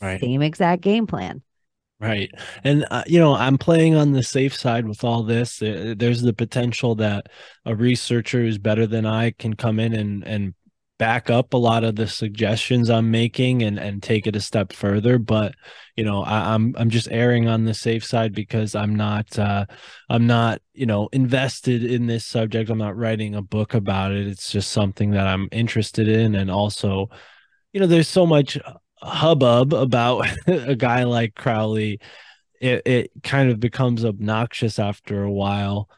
Right. 0.00 0.20
Same 0.20 0.42
exact 0.42 0.82
game 0.82 1.06
plan. 1.06 1.42
Right. 2.00 2.30
And, 2.64 2.84
uh, 2.90 3.04
you 3.06 3.20
know, 3.20 3.34
I'm 3.34 3.56
playing 3.56 3.94
on 3.94 4.12
the 4.12 4.22
safe 4.22 4.54
side 4.54 4.86
with 4.86 5.04
all 5.04 5.22
this. 5.22 5.58
There's 5.60 6.22
the 6.22 6.34
potential 6.34 6.96
that 6.96 7.28
a 7.64 7.74
researcher 7.74 8.40
who's 8.40 8.58
better 8.58 8.86
than 8.86 9.06
I 9.06 9.30
can 9.30 9.54
come 9.54 9.78
in 9.78 9.94
and, 9.94 10.24
and 10.26 10.54
back 10.98 11.28
up 11.28 11.54
a 11.54 11.58
lot 11.58 11.82
of 11.82 11.96
the 11.96 12.06
suggestions 12.06 12.88
I'm 12.88 13.10
making 13.10 13.62
and 13.62 13.78
and 13.78 14.02
take 14.02 14.26
it 14.26 14.36
a 14.36 14.40
step 14.40 14.72
further. 14.72 15.18
But 15.18 15.54
you 15.96 16.04
know, 16.04 16.22
I, 16.22 16.54
am 16.54 16.74
I'm, 16.76 16.82
I'm 16.82 16.90
just 16.90 17.08
erring 17.10 17.48
on 17.48 17.64
the 17.64 17.74
safe 17.74 18.04
side 18.04 18.34
because 18.34 18.74
I'm 18.74 18.94
not 18.94 19.38
uh, 19.38 19.66
I'm 20.08 20.26
not 20.26 20.60
you 20.72 20.86
know 20.86 21.08
invested 21.12 21.84
in 21.84 22.06
this 22.06 22.24
subject. 22.24 22.70
I'm 22.70 22.78
not 22.78 22.96
writing 22.96 23.34
a 23.34 23.42
book 23.42 23.74
about 23.74 24.12
it. 24.12 24.26
It's 24.26 24.50
just 24.50 24.70
something 24.70 25.10
that 25.12 25.26
I'm 25.26 25.48
interested 25.52 26.08
in, 26.08 26.34
and 26.34 26.50
also, 26.50 27.08
you 27.72 27.80
know, 27.80 27.86
there's 27.86 28.08
so 28.08 28.26
much 28.26 28.58
hubbub 29.02 29.74
about 29.74 30.26
a 30.46 30.76
guy 30.76 31.04
like 31.04 31.34
Crowley. 31.34 32.00
It 32.60 32.82
it 32.86 33.10
kind 33.22 33.50
of 33.50 33.60
becomes 33.60 34.04
obnoxious 34.04 34.78
after 34.78 35.22
a 35.24 35.32
while 35.32 35.88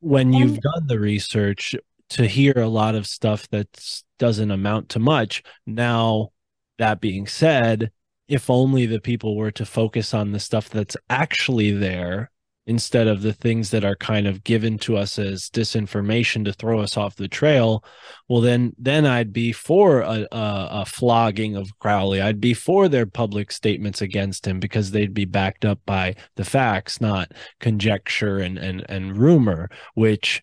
when 0.00 0.32
you've 0.32 0.60
done 0.60 0.86
the 0.86 1.00
research 1.00 1.74
to 2.10 2.26
hear 2.26 2.54
a 2.56 2.68
lot 2.68 2.94
of 2.94 3.06
stuff 3.06 3.48
that 3.50 4.02
doesn't 4.18 4.50
amount 4.50 4.90
to 4.90 4.98
much. 4.98 5.42
Now, 5.66 6.30
that 6.78 7.00
being 7.00 7.26
said, 7.26 7.90
if 8.28 8.50
only 8.50 8.86
the 8.86 9.00
people 9.00 9.36
were 9.36 9.52
to 9.52 9.64
focus 9.64 10.12
on 10.14 10.32
the 10.32 10.40
stuff 10.40 10.68
that's 10.68 10.96
actually 11.08 11.70
there 11.70 12.30
instead 12.66 13.06
of 13.06 13.22
the 13.22 13.32
things 13.32 13.70
that 13.70 13.84
are 13.84 13.94
kind 13.94 14.26
of 14.26 14.42
given 14.42 14.76
to 14.76 14.96
us 14.96 15.18
as 15.18 15.48
disinformation 15.50 16.44
to 16.44 16.52
throw 16.52 16.80
us 16.80 16.96
off 16.96 17.14
the 17.16 17.28
trail 17.28 17.84
well 18.28 18.40
then 18.40 18.72
then 18.76 19.06
i'd 19.06 19.32
be 19.32 19.52
for 19.52 20.00
a, 20.00 20.26
a, 20.32 20.68
a, 20.70 20.84
flogging 20.84 21.56
of 21.56 21.70
crowley 21.78 22.20
i'd 22.20 22.40
be 22.40 22.52
for 22.52 22.88
their 22.88 23.06
public 23.06 23.52
statements 23.52 24.02
against 24.02 24.46
him 24.46 24.58
because 24.58 24.90
they'd 24.90 25.14
be 25.14 25.24
backed 25.24 25.64
up 25.64 25.78
by 25.86 26.14
the 26.34 26.44
facts 26.44 27.00
not 27.00 27.30
conjecture 27.60 28.38
and 28.38 28.58
and, 28.58 28.84
and 28.88 29.16
rumor 29.16 29.70
which 29.94 30.42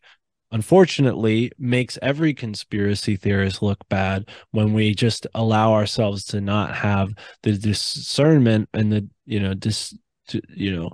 unfortunately 0.53 1.51
makes 1.59 1.99
every 2.01 2.33
conspiracy 2.33 3.17
theorist 3.17 3.61
look 3.61 3.80
bad 3.90 4.30
when 4.51 4.72
we 4.72 4.95
just 4.95 5.27
allow 5.35 5.73
ourselves 5.73 6.23
to 6.23 6.40
not 6.40 6.73
have 6.73 7.14
the 7.41 7.57
discernment 7.57 8.69
and 8.73 8.91
the 8.91 9.07
you 9.25 9.40
know 9.40 9.53
dis 9.53 9.93
you 10.49 10.73
know 10.73 10.90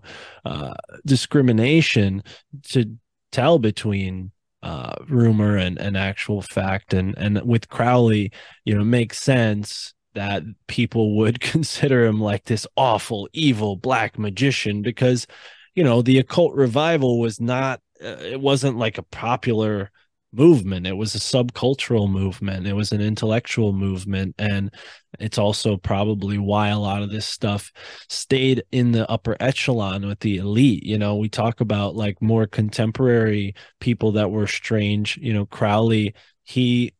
uh 0.46 0.74
discrimination 1.06 2.24
to 2.64 2.98
tell 3.32 3.60
between 3.60 4.32
uh, 4.64 4.94
rumor 5.08 5.56
and, 5.58 5.78
and 5.80 5.96
actual 5.96 6.42
fact. 6.42 6.94
And 6.94 7.18
and 7.18 7.42
with 7.44 7.70
Crowley, 7.70 8.32
you 8.66 8.76
know, 8.76 8.84
makes 8.84 9.20
sense 9.20 9.94
that 10.16 10.44
people 10.68 11.18
would 11.18 11.40
consider 11.40 12.06
him 12.06 12.20
like 12.20 12.46
this 12.46 12.68
awful, 12.76 13.30
evil 13.34 13.76
black 13.76 14.18
magician 14.18 14.82
because, 14.82 15.28
you 15.76 15.84
know, 15.84 16.02
the 16.02 16.18
occult 16.20 16.54
revival 16.56 17.20
was 17.20 17.40
not, 17.40 17.82
Uh, 18.04 18.18
it 18.22 18.40
wasn't 18.40 18.78
like 18.78 18.98
a 18.98 19.04
popular 19.04 19.92
movement. 20.32 20.86
It 20.86 20.94
was 20.94 21.16
a 21.16 21.20
subcultural 21.20 22.10
movement. 22.10 22.68
It 22.68 22.74
was 22.74 22.92
an 22.92 23.02
intellectual 23.02 23.74
movement. 23.74 24.36
And 24.38 24.72
it's 25.20 25.38
also 25.38 25.76
probably 25.78 26.38
why 26.38 26.70
a 26.70 26.80
lot 26.80 27.02
of 27.02 27.10
this 27.12 27.26
stuff 27.26 27.72
stayed 28.08 28.64
in 28.72 28.92
the 28.92 29.10
upper 29.10 29.36
echelon 29.40 30.06
with 30.06 30.20
the 30.20 30.38
elite. 30.38 30.84
You 30.84 30.98
know, 30.98 31.16
we 31.16 31.30
talk 31.30 31.62
about 31.62 31.96
like 31.96 32.22
more 32.22 32.46
contemporary 32.46 33.56
people 33.80 34.12
that 34.14 34.30
were 34.30 34.48
strange. 34.48 35.18
You 35.18 35.34
know, 35.34 35.46
Crowley, 35.46 36.14
he 36.44 36.94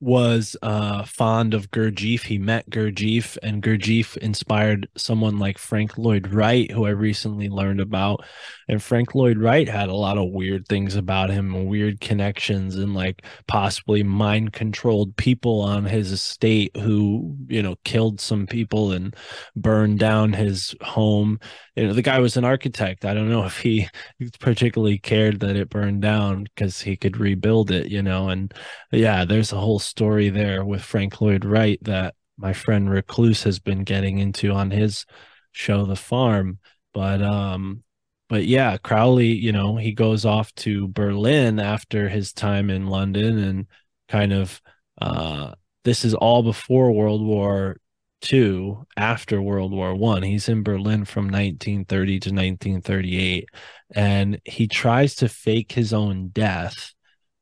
was 0.00 0.56
uh, 0.62 1.04
fond 1.04 1.52
of 1.52 1.70
Gurdjieff. 1.70 2.22
He 2.22 2.38
met 2.38 2.70
Gurdjieff, 2.70 3.36
and 3.42 3.62
Gurdjieff 3.62 4.16
inspired 4.16 4.88
someone 4.96 5.38
like 5.38 5.58
Frank 5.58 5.98
Lloyd 5.98 6.32
Wright, 6.32 6.70
who 6.70 6.86
I 6.86 6.90
recently 6.90 7.48
learned 7.50 7.80
about. 7.80 8.24
And 8.66 8.82
Frank 8.82 9.14
Lloyd 9.14 9.38
Wright 9.38 9.68
had 9.68 9.90
a 9.90 9.94
lot 9.94 10.16
of 10.16 10.30
weird 10.30 10.66
things 10.68 10.94
about 10.94 11.28
him, 11.28 11.66
weird 11.66 12.00
connections, 12.00 12.76
and 12.76 12.94
like 12.94 13.24
possibly 13.46 14.02
mind 14.02 14.52
controlled 14.52 15.16
people 15.16 15.60
on 15.60 15.84
his 15.84 16.12
estate 16.12 16.74
who, 16.76 17.36
you 17.48 17.62
know, 17.62 17.76
killed 17.84 18.20
some 18.20 18.46
people 18.46 18.92
and 18.92 19.14
burned 19.54 19.98
down 19.98 20.32
his 20.32 20.74
home. 20.82 21.38
You 21.76 21.88
know, 21.88 21.92
the 21.92 22.02
guy 22.02 22.20
was 22.20 22.36
an 22.36 22.44
architect. 22.44 23.04
I 23.04 23.12
don't 23.12 23.28
know 23.28 23.44
if 23.44 23.58
he 23.58 23.88
particularly 24.40 24.98
cared 24.98 25.40
that 25.40 25.56
it 25.56 25.68
burned 25.68 26.00
down 26.00 26.44
because 26.44 26.80
he 26.80 26.96
could 26.96 27.18
rebuild 27.18 27.70
it, 27.70 27.88
you 27.88 28.02
know. 28.02 28.28
And 28.28 28.54
yeah, 28.92 29.24
there's 29.24 29.52
a 29.52 29.58
whole 29.58 29.78
story 29.90 30.30
there 30.30 30.64
with 30.64 30.82
Frank 30.82 31.20
Lloyd 31.20 31.44
Wright 31.44 31.78
that 31.82 32.14
my 32.38 32.52
friend 32.52 32.90
Recluse 32.90 33.42
has 33.42 33.58
been 33.58 33.84
getting 33.84 34.18
into 34.18 34.52
on 34.52 34.70
his 34.70 35.04
show, 35.52 35.84
The 35.84 35.96
Farm. 35.96 36.58
But 36.94 37.22
um, 37.22 37.82
but 38.28 38.46
yeah, 38.46 38.76
Crowley, 38.78 39.32
you 39.32 39.52
know, 39.52 39.76
he 39.76 39.92
goes 39.92 40.24
off 40.24 40.54
to 40.56 40.88
Berlin 40.88 41.58
after 41.58 42.08
his 42.08 42.32
time 42.32 42.70
in 42.70 42.86
London 42.86 43.38
and 43.38 43.66
kind 44.08 44.32
of 44.32 44.60
uh 45.00 45.54
this 45.84 46.04
is 46.04 46.14
all 46.14 46.42
before 46.42 46.92
World 46.92 47.24
War 47.24 47.76
Two, 48.20 48.86
after 48.98 49.40
World 49.40 49.72
War 49.72 49.94
One. 49.94 50.22
He's 50.22 50.48
in 50.48 50.62
Berlin 50.62 51.06
from 51.06 51.24
1930 51.24 52.20
to 52.20 52.28
1938, 52.30 53.48
and 53.94 54.40
he 54.44 54.68
tries 54.68 55.14
to 55.16 55.28
fake 55.28 55.72
his 55.72 55.94
own 55.94 56.28
death. 56.28 56.92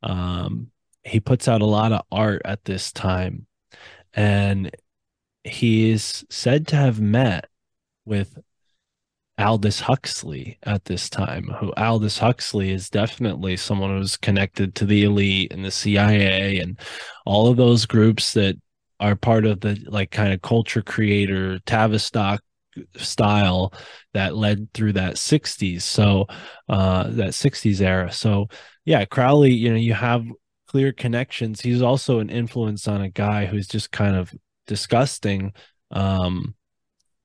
Um, 0.05 0.71
he 1.05 1.21
puts 1.21 1.49
out 1.49 1.63
a 1.63 1.67
lot 1.67 1.93
of 1.93 2.03
art 2.11 2.43
at 2.45 2.65
this 2.65 2.93
time 2.93 3.47
and 4.15 4.71
he 5.45 5.91
is 5.91 6.25
said 6.31 6.67
to 6.69 6.77
have 6.77 7.01
met 7.01 7.47
with 8.05 8.39
Aldous 9.39 9.81
Huxley 9.81 10.59
at 10.65 10.85
this 10.85 11.09
time. 11.09 11.45
Who 11.61 11.73
Aldous 11.77 12.19
Huxley 12.19 12.71
is 12.73 12.91
definitely 12.91 13.57
someone 13.57 13.91
who's 13.91 14.17
connected 14.17 14.75
to 14.77 14.85
the 14.85 15.05
elite 15.05 15.53
and 15.53 15.65
the 15.65 15.71
CIA 15.71 16.59
and 16.59 16.79
all 17.25 17.47
of 17.47 17.57
those 17.57 17.87
groups 17.87 18.33
that 18.35 18.57
are 19.01 19.15
part 19.15 19.47
of 19.47 19.61
the 19.61 19.81
like 19.87 20.11
kind 20.11 20.33
of 20.33 20.43
culture 20.43 20.83
creator 20.83 21.61
Tavistock 21.61 22.43
style 22.97 23.73
that 24.13 24.37
led 24.37 24.73
through 24.73 24.93
that 24.93 25.15
60s 25.15 25.83
so 25.83 26.27
uh 26.69 27.05
that 27.09 27.31
60s 27.31 27.81
era 27.81 28.13
so 28.13 28.47
yeah 28.85 29.05
crowley 29.05 29.53
you 29.53 29.69
know 29.69 29.77
you 29.77 29.95
have 29.95 30.25
clear 30.69 30.93
connections. 30.93 31.61
He's 31.61 31.83
also 31.83 32.21
an 32.21 32.31
influence 32.31 32.87
on 32.87 33.01
a 33.01 33.09
guy 33.09 33.47
who's 33.47 33.67
just 33.67 33.91
kind 33.91 34.15
of 34.15 34.33
disgusting. 34.67 35.53
Um, 35.91 36.55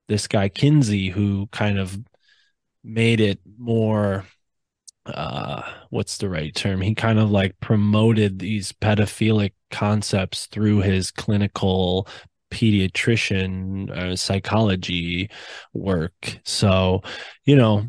this 0.08 0.28
guy 0.28 0.50
Kinsey, 0.50 1.10
who 1.10 1.48
kind 1.48 1.78
of 1.78 1.98
made 2.84 3.20
it 3.22 3.40
more 3.58 4.26
uh 5.06 5.62
what's 5.90 6.18
the 6.18 6.30
right 6.30 6.56
term 6.56 6.80
he 6.80 6.96
kind 6.96 7.20
of 7.20 7.30
like 7.30 7.60
promoted 7.60 8.40
these 8.40 8.72
pedophilic 8.72 9.52
concepts 9.70 10.46
through 10.46 10.80
his 10.80 11.12
clinical 11.12 12.08
pediatrician 12.52 13.90
uh, 13.92 14.16
psychology 14.16 15.30
work 15.74 16.40
so 16.46 17.02
you 17.44 17.56
know 17.56 17.84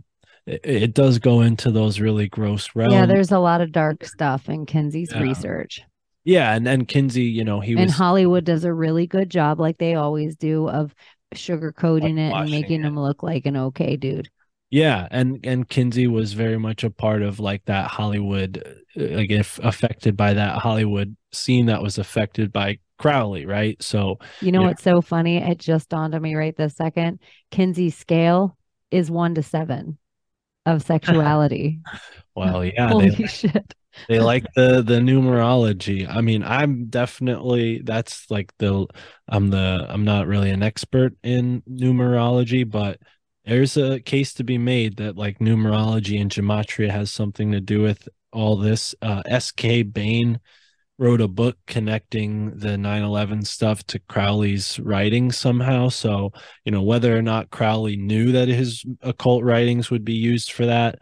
it, 0.47 0.61
it, 0.65 0.95
does 0.95 1.19
go 1.19 1.41
into 1.41 1.71
those 1.71 2.01
really 2.01 2.29
gross 2.29 2.71
realms. 2.75 2.93
Yeah, 2.93 3.07
there's 3.07 3.33
a 3.33 3.39
lot 3.39 3.61
of 3.61 3.73
dark 3.73 4.05
stuff 4.05 4.49
in 4.49 4.67
Kinsey's 4.67 5.13
yeah. 5.13 5.21
research. 5.21 5.83
Yeah, 6.25 6.55
and 6.55 6.67
then 6.67 6.87
Kinsey, 6.87 7.25
you 7.25 7.45
know, 7.45 7.61
he 7.61 7.73
and 7.73 7.83
was, 7.83 7.93
Hollywood 7.93 8.45
does 8.45 8.65
a 8.65 8.73
really 8.73 9.07
good 9.07 9.31
job, 9.31 9.61
like 9.61 9.79
they 9.79 9.95
always 9.95 10.37
do, 10.37 10.69
of 10.69 10.95
sugarcoating 11.35 12.19
it 12.19 12.33
and 12.33 12.51
making 12.51 12.81
it. 12.81 12.87
him 12.87 12.99
look 12.99 13.23
like 13.23 13.47
an 13.47 13.57
okay 13.57 13.97
dude. 13.97 14.31
Yeah, 14.71 15.07
and 15.11 15.39
and 15.45 15.69
Kinsey 15.69 16.07
was 16.07 16.33
very 16.33 16.59
much 16.59 16.83
a 16.83 16.91
part 16.91 17.23
of 17.23 17.41
like 17.41 17.65
that 17.67 17.89
Hollywood, 17.89 18.63
uh, 18.97 19.03
like 19.03 19.31
if 19.31 19.59
affected 19.63 20.17
by 20.17 20.35
that 20.35 20.59
Hollywood 20.59 21.17
scene 21.33 21.67
that 21.67 21.83
was 21.83 21.99
affected 21.99 22.53
by 22.53 22.79
Crowley, 22.99 23.45
right? 23.45 23.81
So 23.83 24.19
you 24.41 24.51
know 24.51 24.63
what's 24.63 24.83
so 24.83 25.01
funny? 25.01 25.37
It 25.37 25.59
just 25.59 25.91
dawned 25.91 26.15
on 26.15 26.23
me 26.23 26.35
right 26.35 26.57
this 26.57 26.75
second. 26.75 27.21
Kinsey's 27.51 27.97
scale 27.97 28.57
is 28.91 29.11
one 29.11 29.35
to 29.35 29.43
seven 29.43 29.99
of 30.67 30.83
sexuality. 30.83 31.81
well, 32.35 32.65
yeah. 32.65 32.89
Holy 32.89 33.11
they, 33.11 33.27
shit. 33.27 33.75
They 34.09 34.19
like 34.21 34.45
the 34.55 34.83
the 34.83 34.95
numerology. 34.95 36.09
I 36.09 36.21
mean, 36.21 36.43
I'm 36.43 36.87
definitely 36.87 37.81
that's 37.83 38.31
like 38.31 38.53
the 38.59 38.87
I'm 39.29 39.51
the 39.51 39.87
I'm 39.89 40.05
not 40.05 40.27
really 40.27 40.51
an 40.51 40.63
expert 40.63 41.15
in 41.23 41.63
numerology, 41.71 42.69
but 42.69 42.99
there's 43.45 43.77
a 43.77 44.01
case 44.01 44.35
to 44.35 44.45
be 44.45 44.59
made 44.59 44.97
that 44.97 45.17
like 45.17 45.39
numerology 45.39 46.21
and 46.21 46.31
gematria 46.31 46.91
has 46.91 47.13
something 47.13 47.53
to 47.53 47.61
do 47.61 47.83
with 47.83 48.09
all 48.33 48.57
this. 48.57 48.95
Uh, 49.01 49.23
S.K. 49.27 49.85
Bain 49.85 50.41
wrote 50.99 51.21
a 51.21 51.29
book 51.29 51.57
connecting 51.67 52.57
the 52.57 52.77
9-11 52.77 53.47
stuff 53.47 53.85
to 53.85 53.99
crowley's 54.01 54.79
writings 54.81 55.37
somehow. 55.37 55.89
So 55.89 56.33
you 56.65 56.73
know 56.73 56.83
whether 56.83 57.17
or 57.17 57.23
not 57.23 57.51
crowley 57.51 57.97
knew 57.97 58.33
that 58.33 58.49
his 58.49 58.85
occult 59.03 59.45
writings 59.45 59.91
would 59.91 60.05
be 60.05 60.15
used 60.15 60.53
for 60.53 60.67
that 60.67 60.99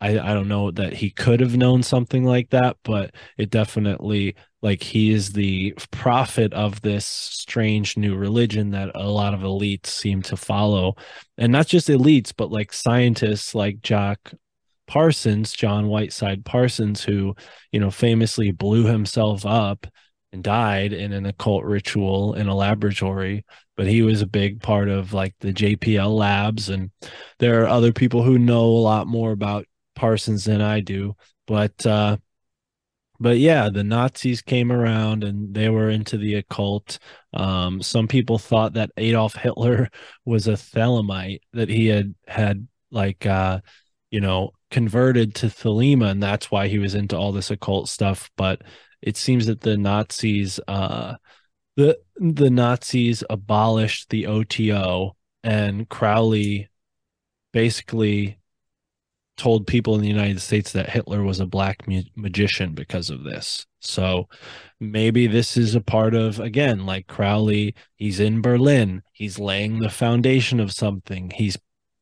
i 0.00 0.10
i 0.18 0.34
don't 0.34 0.48
know 0.48 0.70
that 0.70 0.92
he 0.92 1.08
could 1.10 1.40
have 1.40 1.56
known 1.56 1.82
something 1.82 2.22
like 2.22 2.50
that 2.50 2.76
but 2.84 3.14
it 3.38 3.48
definitely 3.48 4.36
like 4.66 4.82
he 4.82 5.12
is 5.12 5.32
the 5.32 5.72
prophet 5.92 6.52
of 6.52 6.80
this 6.80 7.06
strange 7.06 7.96
new 7.96 8.16
religion 8.16 8.70
that 8.70 8.90
a 8.96 9.08
lot 9.08 9.32
of 9.32 9.40
elites 9.40 9.86
seem 9.86 10.22
to 10.22 10.36
follow. 10.36 10.96
And 11.38 11.52
not 11.52 11.68
just 11.68 11.86
elites 11.86 12.32
but 12.36 12.50
like 12.50 12.72
scientists 12.72 13.54
like 13.54 13.80
jack 13.80 14.32
Parsons, 14.86 15.52
John 15.52 15.88
Whiteside 15.88 16.44
Parsons, 16.44 17.02
who, 17.04 17.34
you 17.72 17.80
know, 17.80 17.90
famously 17.90 18.52
blew 18.52 18.86
himself 18.86 19.44
up 19.44 19.86
and 20.32 20.42
died 20.42 20.92
in 20.92 21.12
an 21.12 21.26
occult 21.26 21.64
ritual 21.64 22.34
in 22.34 22.48
a 22.48 22.54
laboratory. 22.54 23.44
But 23.76 23.86
he 23.86 24.02
was 24.02 24.22
a 24.22 24.26
big 24.26 24.62
part 24.62 24.88
of 24.88 25.12
like 25.12 25.34
the 25.40 25.52
JPL 25.52 26.14
labs. 26.16 26.68
And 26.68 26.90
there 27.38 27.62
are 27.62 27.68
other 27.68 27.92
people 27.92 28.22
who 28.22 28.38
know 28.38 28.64
a 28.64 28.84
lot 28.84 29.06
more 29.06 29.32
about 29.32 29.66
Parsons 29.94 30.44
than 30.44 30.60
I 30.60 30.80
do. 30.80 31.14
But, 31.46 31.84
uh, 31.84 32.16
but 33.18 33.38
yeah, 33.38 33.70
the 33.70 33.84
Nazis 33.84 34.42
came 34.42 34.70
around 34.70 35.24
and 35.24 35.54
they 35.54 35.68
were 35.68 35.90
into 35.90 36.18
the 36.18 36.36
occult. 36.36 36.98
Um, 37.32 37.82
some 37.82 38.08
people 38.08 38.38
thought 38.38 38.74
that 38.74 38.90
Adolf 38.96 39.34
Hitler 39.34 39.90
was 40.24 40.48
a 40.48 40.52
Thelemite, 40.52 41.40
that 41.52 41.68
he 41.68 41.86
had 41.86 42.14
had 42.26 42.66
like 42.90 43.26
uh, 43.26 43.60
you 44.10 44.20
know, 44.20 44.52
converted 44.70 45.34
to 45.36 45.46
Thelema, 45.46 46.10
and 46.10 46.22
that's 46.22 46.50
why 46.50 46.68
he 46.68 46.78
was 46.78 46.94
into 46.94 47.16
all 47.16 47.32
this 47.32 47.50
occult 47.50 47.88
stuff. 47.88 48.30
But 48.36 48.62
it 49.02 49.16
seems 49.16 49.46
that 49.46 49.60
the 49.60 49.76
Nazis, 49.76 50.60
uh, 50.68 51.16
the 51.76 51.98
the 52.16 52.50
Nazis 52.50 53.22
abolished 53.28 54.10
the 54.10 54.26
OTO, 54.26 55.16
and 55.42 55.88
Crowley 55.88 56.68
basically 57.52 58.38
told 59.36 59.66
people 59.66 59.94
in 59.94 60.00
the 60.00 60.08
United 60.08 60.40
States 60.40 60.72
that 60.72 60.88
Hitler 60.88 61.22
was 61.22 61.40
a 61.40 61.46
black 61.46 61.86
ma- 61.86 62.00
magician 62.14 62.74
because 62.74 63.10
of 63.10 63.22
this. 63.22 63.66
So 63.80 64.28
maybe 64.80 65.26
this 65.26 65.56
is 65.56 65.74
a 65.74 65.80
part 65.80 66.14
of 66.14 66.40
again 66.40 66.86
like 66.86 67.06
Crowley 67.06 67.74
he's 67.96 68.20
in 68.20 68.42
Berlin 68.42 69.02
he's 69.12 69.38
laying 69.38 69.78
the 69.78 69.88
foundation 69.88 70.60
of 70.60 70.72
something 70.72 71.30
he's 71.30 71.56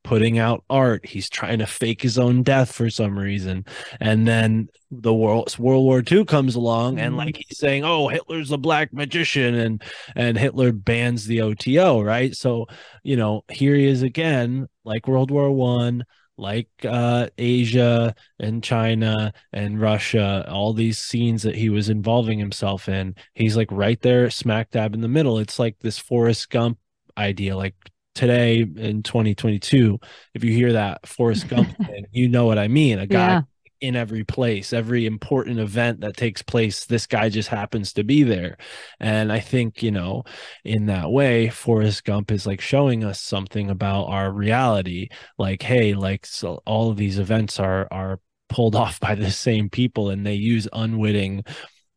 putting 0.05 0.39
out 0.39 0.63
art. 0.71 1.05
He's 1.05 1.29
trying 1.29 1.59
to 1.59 1.67
fake 1.67 2.03
his 2.03 2.19
own 2.19 2.45
death 2.45 2.73
for 2.73 2.89
some 2.91 3.19
reason. 3.19 3.65
And 4.01 4.29
then 4.29 4.69
the 4.91 5.13
world 5.13 5.59
World 5.59 5.83
War 5.83 6.03
II 6.09 6.25
comes 6.27 6.55
along 6.55 7.01
and 7.01 7.11
mm-hmm. 7.11 7.19
like 7.19 7.37
he's 7.37 7.59
saying, 7.59 7.85
Oh, 7.85 8.07
Hitler's 8.07 8.53
a 8.53 8.59
black 8.59 8.93
magician 8.93 9.55
and 9.55 9.83
and 10.15 10.39
Hitler 10.39 10.71
bans 10.71 11.27
the 11.27 11.41
OTO, 11.41 12.03
right? 12.03 12.37
So, 12.37 12.67
you 13.03 13.17
know, 13.17 13.45
here 13.51 13.75
he 13.75 13.87
is 13.87 14.03
again, 14.03 14.69
like 14.85 15.09
World 15.09 15.33
War 15.33 15.51
One, 15.51 16.05
like 16.37 16.69
uh, 16.87 17.29
Asia 17.39 18.15
and 18.39 18.63
China 18.63 19.33
and 19.53 19.81
Russia, 19.81 20.47
all 20.49 20.73
these 20.73 20.99
scenes 20.99 21.43
that 21.43 21.55
he 21.55 21.71
was 21.71 21.89
involving 21.89 22.39
himself 22.39 22.89
in, 22.89 23.15
he's 23.35 23.57
like 23.57 23.71
right 23.73 24.01
there, 24.01 24.31
smack 24.31 24.71
dab 24.71 24.95
in 24.95 25.01
the 25.01 25.09
middle. 25.09 25.39
It's 25.39 25.59
like 25.59 25.79
this 25.81 25.99
Forrest 25.99 26.51
Gump 26.51 26.79
idea, 27.17 27.57
like 27.57 27.75
today 28.15 28.61
in 28.61 29.03
2022 29.03 29.99
if 30.35 30.45
you 30.45 30.53
hear 30.53 30.73
that 30.73 31.07
forrest 31.07 31.49
gump 31.49 31.69
thing, 31.87 32.07
you 32.13 32.29
know 32.29 32.47
what 32.47 32.59
i 32.59 32.69
mean. 32.69 32.99
A 32.99 33.07
guy 33.07 33.29
yeah. 33.29 33.41
in 33.81 33.97
every 33.97 34.25
place 34.25 34.73
every 34.73 35.07
important 35.07 35.59
event 35.59 36.01
that 36.01 36.17
takes 36.17 36.43
place 36.43 36.87
this 36.87 37.07
guy 37.07 37.29
just 37.29 37.49
happens 37.49 37.93
to 37.95 38.05
be 38.05 38.23
there. 38.23 38.57
And 39.01 39.33
i 39.33 39.41
think 39.41 39.83
you 39.83 39.91
know 39.91 40.25
in 40.65 40.87
that 40.87 41.11
way 41.11 41.49
forrest 41.49 42.05
gump 42.05 42.31
is 42.31 42.47
like 42.47 42.61
showing 42.61 43.05
us 43.05 43.21
something 43.21 43.71
about 43.71 44.05
our 44.05 44.33
reality. 44.33 45.09
Like 45.39 45.63
hey 45.63 45.95
like 45.95 46.27
so 46.27 46.63
all 46.67 46.91
of 46.91 46.97
these 46.97 47.19
events 47.19 47.59
are 47.59 47.89
are 47.91 48.21
pulled 48.49 48.77
off 48.83 49.01
by 49.01 49.15
the 49.15 49.31
same 49.31 49.69
people 49.69 50.11
and 50.11 50.27
they 50.27 50.35
use 50.35 50.69
unwitting 50.73 51.43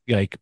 like 0.07 0.37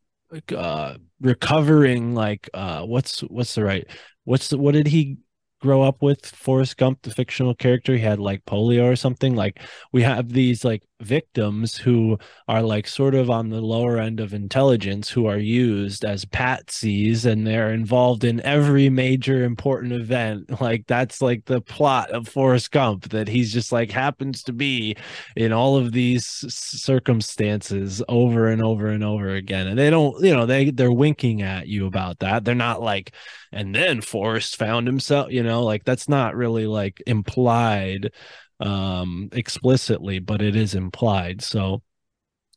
uh 0.56 0.95
recovering 1.22 2.14
like 2.14 2.50
uh 2.54 2.82
what's 2.82 3.22
what's 3.22 3.56
the 3.56 3.64
right 3.64 3.88
what's 4.26 4.50
the 4.50 4.58
what 4.58 4.74
did 4.74 4.88
he 4.88 5.18
grow 5.61 5.82
up 5.82 6.01
with 6.01 6.25
Forrest 6.25 6.77
Gump, 6.77 7.01
the 7.01 7.11
fictional 7.11 7.56
character. 7.56 7.93
He 7.93 8.00
had 8.00 8.19
like 8.19 8.45
polio 8.45 8.92
or 8.92 8.95
something. 8.95 9.35
Like 9.35 9.61
we 9.92 10.03
have 10.03 10.30
these 10.30 10.64
like 10.64 10.84
victims 11.01 11.75
who 11.75 12.17
are 12.48 12.61
like 12.61 12.88
sort 12.88 13.16
of 13.16 13.30
on 13.30 13.50
the 13.50 13.61
lower 13.61 13.98
end 13.98 14.19
of 14.19 14.34
intelligence 14.34 15.09
who 15.09 15.25
are 15.25 15.38
used 15.38 16.06
as 16.06 16.24
patsies 16.25 17.25
and 17.25 17.45
they're 17.45 17.74
involved 17.74 18.24
in 18.24 18.40
every 18.42 18.90
major 18.90 19.43
important 19.43 19.93
event. 19.93 20.50
Like 20.66 20.88
that's 20.88 21.22
like 21.22 21.45
the 21.45 21.61
plot 21.61 22.09
of 22.09 22.27
Forrest 22.27 22.72
Gump 22.72 23.09
that 23.09 23.27
he's 23.27 23.53
just 23.53 23.72
like 23.72 23.92
happens 23.92 24.42
to 24.43 24.53
be 24.53 24.95
in 25.35 25.51
all 25.51 25.75
of 25.77 25.92
these 25.92 26.25
circumstances 26.25 28.01
over 28.08 28.48
and 28.48 28.64
over 28.64 28.88
and 28.88 29.03
over 29.03 29.30
again. 29.30 29.67
And 29.67 29.77
they 29.77 29.90
don't, 29.92 30.24
you 30.24 30.34
know, 30.34 30.48
they 30.48 30.72
they're 30.72 30.92
winking 30.92 31.43
at 31.43 31.67
you 31.67 31.85
about 31.85 32.19
that. 32.19 32.45
They're 32.45 32.56
not 32.56 32.82
like 32.82 33.14
and 33.51 33.75
then 33.75 34.01
Forrest 34.01 34.58
found 34.58 34.88
himself, 34.88 35.32
you 35.32 35.43
know, 35.43 35.44
like 35.64 35.83
that's 35.83 36.09
not 36.09 36.35
really 36.35 36.67
like 36.67 37.01
implied 37.07 38.11
um 38.59 39.30
explicitly 39.33 40.19
but 40.19 40.41
it 40.41 40.56
is 40.56 40.75
implied. 40.75 41.41
So 41.41 41.82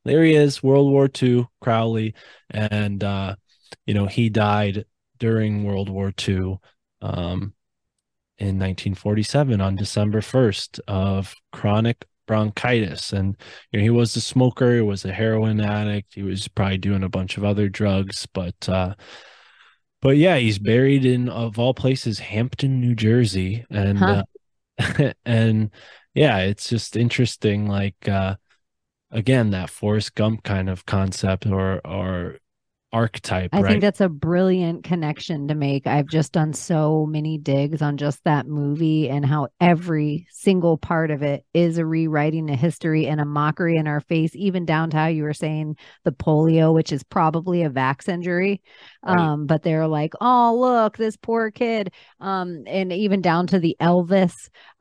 there 0.05 0.25
he 0.25 0.35
is 0.35 0.63
world 0.63 0.91
war 0.91 1.09
ii 1.23 1.47
crowley 1.61 2.15
and 2.51 3.03
uh 3.05 3.37
you 3.87 3.95
know 3.95 4.07
he 4.07 4.29
died 4.31 4.85
during 5.19 5.65
world 5.65 5.89
war 5.91 6.13
ii 6.29 6.57
um 7.03 7.53
in 8.39 8.59
1947 8.59 9.61
on 9.61 9.77
december 9.77 10.21
1st 10.21 10.81
of 10.89 11.35
chronic 11.53 12.07
bronchitis. 12.27 13.13
And 13.13 13.37
you 13.73 13.79
know 13.79 13.83
he 13.83 13.91
was 13.91 14.15
a 14.17 14.21
smoker 14.21 14.75
he 14.77 14.81
was 14.83 15.05
a 15.05 15.13
heroin 15.13 15.61
addict 15.61 16.15
he 16.15 16.23
was 16.23 16.47
probably 16.49 16.79
doing 16.79 17.03
a 17.03 17.09
bunch 17.09 17.37
of 17.37 17.45
other 17.45 17.69
drugs 17.69 18.27
but 18.33 18.69
uh 18.69 18.95
but 20.01 20.17
yeah 20.17 20.37
he's 20.37 20.59
buried 20.59 21.05
in 21.05 21.29
of 21.29 21.59
all 21.59 21.75
places 21.75 22.19
hampton 22.19 22.81
new 22.81 22.95
jersey 22.95 23.65
and 23.71 23.99
huh. 23.99 24.25
uh, 24.79 25.13
and 25.25 25.71
yeah, 26.19 26.39
it's 26.39 26.69
just 26.69 26.97
interesting. 26.97 27.67
Like 27.67 28.09
uh, 28.09 28.37
again, 29.11 29.51
that 29.51 29.71
Forrest 29.71 30.15
Gump 30.15 30.43
kind 30.43 30.69
of 30.69 30.87
concept 30.87 31.47
or 31.47 31.81
or 31.87 32.39
archetype. 32.93 33.51
I 33.53 33.61
right? 33.61 33.69
think 33.69 33.81
that's 33.83 34.01
a 34.01 34.09
brilliant 34.09 34.85
connection 34.85 35.49
to 35.49 35.55
make. 35.55 35.87
I've 35.87 36.07
just 36.07 36.33
done 36.33 36.53
so 36.53 37.07
many 37.07 37.37
digs 37.37 37.83
on 37.83 37.97
just 37.97 38.25
that 38.25 38.47
movie 38.47 39.09
and 39.09 39.25
how 39.25 39.49
every 39.61 40.27
single 40.31 40.79
part 40.79 41.11
of 41.11 41.23
it 41.23 41.45
is 41.53 41.79
a 41.79 41.85
rewriting 41.85 42.49
a 42.51 42.57
history 42.57 43.07
and 43.07 43.21
a 43.21 43.25
mockery 43.25 43.77
in 43.77 43.87
our 43.87 44.01
face, 44.01 44.35
even 44.35 44.65
down 44.65 44.91
to 44.91 44.97
how 44.97 45.07
you 45.07 45.23
were 45.23 45.35
saying 45.35 45.77
the 46.05 46.13
polio, 46.13 46.73
which 46.73 46.93
is 46.93 47.03
probably 47.03 47.63
a 47.63 47.71
vax 47.71 48.09
injury. 48.09 48.63
Right. 49.05 49.19
Um, 49.19 49.47
but 49.47 49.63
they're 49.63 49.87
like, 49.87 50.15
oh, 50.21 50.57
look, 50.59 50.97
this 50.97 51.17
poor 51.17 51.51
kid. 51.51 51.93
Um, 52.21 52.65
and 52.67 52.93
even 52.93 53.21
down 53.21 53.47
to 53.49 53.59
the 53.59 53.77
Elvis, 53.81 54.35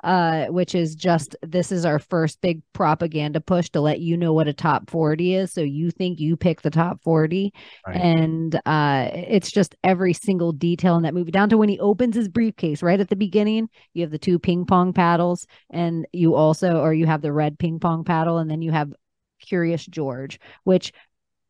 uh, 0.07 0.45
which 0.45 0.73
is 0.73 0.95
just 0.95 1.35
this 1.41 1.69
is 1.69 1.83
our 1.83 1.99
first 1.99 2.39
big 2.39 2.61
propaganda 2.71 3.41
push 3.41 3.69
to 3.69 3.81
let 3.81 3.99
you 3.99 4.15
know 4.15 4.31
what 4.31 4.47
a 4.47 4.53
top 4.53 4.89
40 4.89 5.35
is. 5.35 5.51
So 5.51 5.59
you 5.59 5.91
think 5.91 6.21
you 6.21 6.37
pick 6.37 6.61
the 6.61 6.69
top 6.69 7.03
40. 7.03 7.53
Right. 7.85 7.97
And 7.97 8.55
uh, 8.65 9.09
it's 9.13 9.51
just 9.51 9.75
every 9.83 10.13
single 10.13 10.53
detail 10.53 10.95
in 10.95 11.03
that 11.03 11.13
movie, 11.13 11.31
down 11.31 11.49
to 11.49 11.57
when 11.57 11.67
he 11.67 11.77
opens 11.81 12.15
his 12.15 12.29
briefcase 12.29 12.81
right 12.81 13.01
at 13.01 13.09
the 13.09 13.17
beginning. 13.17 13.67
You 13.93 14.03
have 14.03 14.11
the 14.11 14.17
two 14.17 14.39
ping 14.39 14.65
pong 14.65 14.93
paddles, 14.93 15.45
and 15.69 16.07
you 16.13 16.35
also, 16.35 16.79
or 16.79 16.93
you 16.93 17.05
have 17.05 17.21
the 17.21 17.33
red 17.33 17.59
ping 17.59 17.77
pong 17.77 18.05
paddle, 18.05 18.37
and 18.37 18.49
then 18.49 18.61
you 18.61 18.71
have 18.71 18.93
Curious 19.41 19.85
George, 19.85 20.39
which 20.63 20.93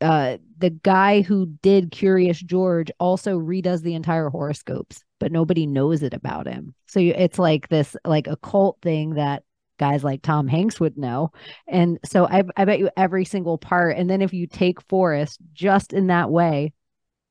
uh 0.02 0.38
the 0.58 0.70
guy 0.70 1.22
who 1.22 1.46
did 1.62 1.92
Curious 1.92 2.40
George 2.40 2.92
also 3.00 3.40
redoes 3.40 3.82
the 3.82 3.96
entire 3.96 4.30
horoscopes, 4.30 5.04
but 5.20 5.32
nobody 5.32 5.66
knows 5.66 6.04
it 6.04 6.14
about 6.14 6.48
him. 6.48 6.74
So 6.88 7.00
it's 7.00 7.40
like 7.40 7.68
this 7.70 7.96
like 8.06 8.28
occult 8.28 8.80
thing 8.82 9.16
that 9.16 9.44
guys 9.78 10.04
like 10.04 10.22
Tom 10.24 10.48
Hanks 10.48 10.80
would 10.80 10.98
know. 10.98 11.32
And 11.68 12.00
so 12.06 12.28
I 12.28 12.44
I 12.56 12.66
bet 12.66 12.80
you 12.80 12.90
every 12.98 13.26
single 13.26 13.58
part 13.58 13.98
and 13.98 14.10
then 14.10 14.22
if 14.22 14.34
you 14.34 14.48
take 14.48 14.82
Forrest 14.90 15.40
just 15.54 15.94
in 15.94 16.08
that 16.08 16.30
way, 16.32 16.74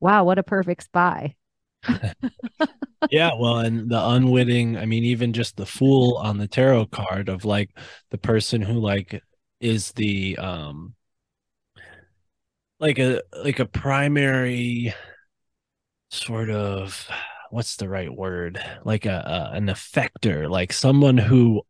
wow, 0.01 0.25
what 0.25 0.39
a 0.39 0.43
perfect 0.43 0.85
spy. 0.85 1.35
yeah, 3.11 3.31
well, 3.39 3.59
and 3.59 3.89
the 3.89 4.09
unwitting, 4.09 4.77
I 4.77 4.87
mean, 4.87 5.05
even 5.05 5.33
just 5.33 5.57
the 5.57 5.67
fool 5.67 6.17
on 6.17 6.39
the 6.39 6.49
tarot 6.49 6.87
card 6.87 7.29
of 7.29 7.45
like 7.45 7.71
the 8.11 8.19
person 8.19 8.61
who 8.63 8.75
like 8.75 9.23
is 9.61 9.93
the 9.93 10.37
um 10.39 10.95
like 12.79 12.99
a 12.99 13.23
like 13.43 13.59
a 13.59 13.67
primary 13.67 14.95
sort 16.11 16.51
of 16.51 17.09
what's 17.51 17.77
the 17.77 17.89
right 17.89 18.15
word? 18.15 18.63
Like 18.85 19.07
a, 19.07 19.51
a, 19.53 19.57
an 19.57 19.67
effector 19.67 20.51
like 20.51 20.73
someone 20.73 21.17
who 21.19 21.63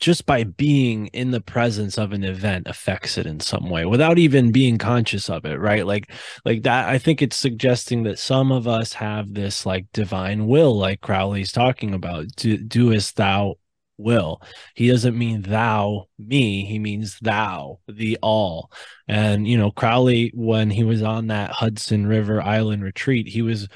just 0.00 0.26
by 0.26 0.44
being 0.44 1.06
in 1.08 1.30
the 1.30 1.40
presence 1.40 1.96
of 1.98 2.12
an 2.12 2.24
event 2.24 2.66
affects 2.66 3.16
it 3.16 3.26
in 3.26 3.40
some 3.40 3.70
way 3.70 3.84
without 3.84 4.18
even 4.18 4.52
being 4.52 4.76
conscious 4.76 5.30
of 5.30 5.44
it 5.44 5.58
right? 5.58 5.86
Like 5.86 6.10
like 6.44 6.62
that 6.64 6.88
i 6.88 6.98
think 6.98 7.22
it's 7.22 7.36
suggesting 7.36 8.02
that 8.04 8.18
some 8.18 8.52
of 8.52 8.68
us 8.68 8.92
have 8.94 9.32
this 9.34 9.64
like 9.66 9.86
divine 9.92 10.46
will 10.46 10.76
like 10.76 11.00
crowley's 11.00 11.52
talking 11.52 11.94
about. 11.94 12.26
Do, 12.36 12.56
doest 12.58 13.16
thou 13.16 13.56
will. 13.98 14.42
He 14.74 14.88
doesn't 14.88 15.16
mean 15.16 15.42
thou, 15.42 16.06
me. 16.18 16.64
He 16.64 16.78
means 16.78 17.18
thou, 17.20 17.80
the 17.88 18.18
all. 18.22 18.70
And, 19.08 19.46
you 19.46 19.56
know, 19.56 19.70
Crowley, 19.70 20.32
when 20.34 20.70
he 20.70 20.84
was 20.84 21.02
on 21.02 21.28
that 21.28 21.50
Hudson 21.50 22.06
River 22.06 22.40
Island 22.40 22.82
retreat, 22.82 23.28
he 23.28 23.42
was 23.42 23.68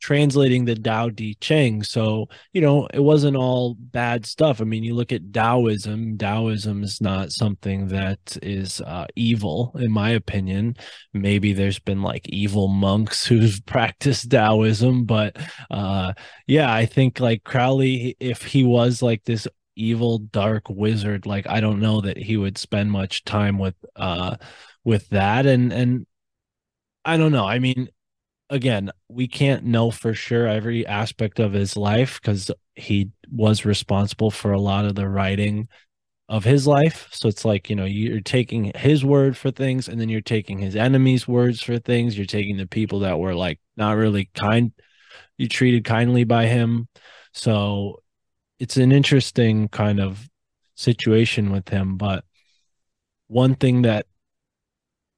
translating 0.00 0.64
the 0.64 0.74
Tao 0.74 1.10
Te 1.10 1.34
Ching. 1.34 1.82
So, 1.82 2.28
you 2.52 2.60
know, 2.60 2.86
it 2.92 3.00
wasn't 3.00 3.36
all 3.36 3.74
bad 3.74 4.26
stuff. 4.26 4.60
I 4.60 4.64
mean, 4.64 4.82
you 4.82 4.94
look 4.94 5.12
at 5.12 5.32
Taoism, 5.32 6.18
Taoism 6.18 6.82
is 6.82 7.00
not 7.00 7.32
something 7.32 7.88
that 7.88 8.38
is 8.42 8.80
uh, 8.80 9.06
evil, 9.14 9.72
in 9.78 9.92
my 9.92 10.10
opinion. 10.10 10.76
Maybe 11.12 11.52
there's 11.52 11.78
been 11.78 12.02
like 12.02 12.28
evil 12.28 12.68
monks 12.68 13.26
who've 13.26 13.64
practiced 13.66 14.30
Taoism, 14.30 15.04
but 15.04 15.36
uh, 15.70 16.14
yeah, 16.46 16.72
I 16.72 16.86
think 16.86 17.20
like 17.20 17.44
Crowley, 17.44 18.16
if 18.18 18.42
he 18.42 18.64
was 18.64 19.02
like 19.02 19.24
this 19.24 19.46
evil 19.76 20.18
dark 20.18 20.68
wizard 20.68 21.24
like 21.24 21.46
i 21.46 21.58
don't 21.58 21.80
know 21.80 22.02
that 22.02 22.18
he 22.18 22.36
would 22.36 22.58
spend 22.58 22.90
much 22.90 23.24
time 23.24 23.58
with 23.58 23.74
uh 23.96 24.36
with 24.84 25.08
that 25.08 25.46
and 25.46 25.72
and 25.72 26.06
i 27.04 27.16
don't 27.16 27.32
know 27.32 27.46
i 27.46 27.58
mean 27.58 27.88
again, 28.50 28.90
we 29.08 29.28
can't 29.28 29.64
know 29.64 29.90
for 29.90 30.12
sure 30.12 30.46
every 30.46 30.86
aspect 30.86 31.38
of 31.38 31.52
his 31.52 31.76
life 31.76 32.20
because 32.20 32.50
he 32.74 33.10
was 33.30 33.64
responsible 33.64 34.30
for 34.30 34.52
a 34.52 34.60
lot 34.60 34.84
of 34.84 34.96
the 34.96 35.08
writing 35.08 35.68
of 36.28 36.44
his 36.44 36.66
life. 36.66 37.08
So 37.12 37.28
it's 37.28 37.44
like, 37.44 37.70
you 37.70 37.76
know, 37.76 37.84
you're 37.84 38.20
taking 38.20 38.72
his 38.74 39.04
word 39.04 39.36
for 39.36 39.50
things 39.50 39.88
and 39.88 40.00
then 40.00 40.08
you're 40.08 40.20
taking 40.20 40.58
his 40.58 40.76
enemies' 40.76 41.28
words 41.28 41.62
for 41.62 41.78
things. 41.78 42.16
You're 42.16 42.26
taking 42.26 42.56
the 42.56 42.66
people 42.66 43.00
that 43.00 43.18
were 43.18 43.34
like 43.34 43.60
not 43.76 43.96
really 43.96 44.30
kind, 44.34 44.72
you 45.38 45.48
treated 45.48 45.84
kindly 45.84 46.24
by 46.24 46.46
him. 46.46 46.88
So 47.32 48.02
it's 48.58 48.76
an 48.76 48.90
interesting 48.90 49.68
kind 49.68 50.00
of 50.00 50.28
situation 50.74 51.52
with 51.52 51.68
him. 51.68 51.96
But 51.96 52.24
one 53.28 53.54
thing 53.54 53.82
that 53.82 54.06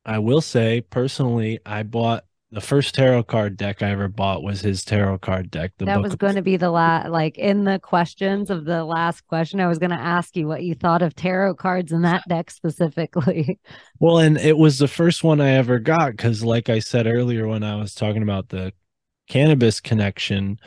I 0.04 0.18
will 0.18 0.40
say 0.42 0.82
personally, 0.82 1.60
I 1.64 1.82
bought 1.82 2.24
the 2.52 2.60
first 2.60 2.94
tarot 2.94 3.22
card 3.22 3.56
deck 3.56 3.82
I 3.82 3.90
ever 3.90 4.08
bought 4.08 4.42
was 4.42 4.60
his 4.60 4.84
tarot 4.84 5.18
card 5.18 5.50
deck. 5.50 5.72
that 5.78 6.02
was 6.02 6.16
going 6.16 6.34
to 6.34 6.42
be 6.42 6.58
the 6.58 6.70
last, 6.70 7.08
like 7.08 7.38
in 7.38 7.64
the 7.64 7.78
questions 7.78 8.50
of 8.50 8.66
the 8.66 8.84
last 8.84 9.26
question, 9.26 9.58
I 9.58 9.68
was 9.68 9.78
going 9.78 9.90
to 9.90 9.96
ask 9.96 10.36
you 10.36 10.46
what 10.46 10.62
you 10.62 10.74
thought 10.74 11.00
of 11.00 11.14
tarot 11.14 11.54
cards 11.54 11.92
in 11.92 12.02
that 12.02 12.22
deck 12.28 12.50
specifically. 12.50 13.58
Well, 14.00 14.18
and 14.18 14.36
it 14.36 14.58
was 14.58 14.78
the 14.78 14.88
first 14.88 15.22
one 15.22 15.40
I 15.40 15.50
ever 15.50 15.78
got 15.78 16.10
because, 16.10 16.42
like 16.42 16.68
I 16.68 16.80
said 16.80 17.06
earlier, 17.06 17.46
when 17.46 17.62
I 17.62 17.76
was 17.76 17.94
talking 17.94 18.24
about 18.24 18.48
the 18.48 18.72
cannabis 19.28 19.80
connection 19.80 20.58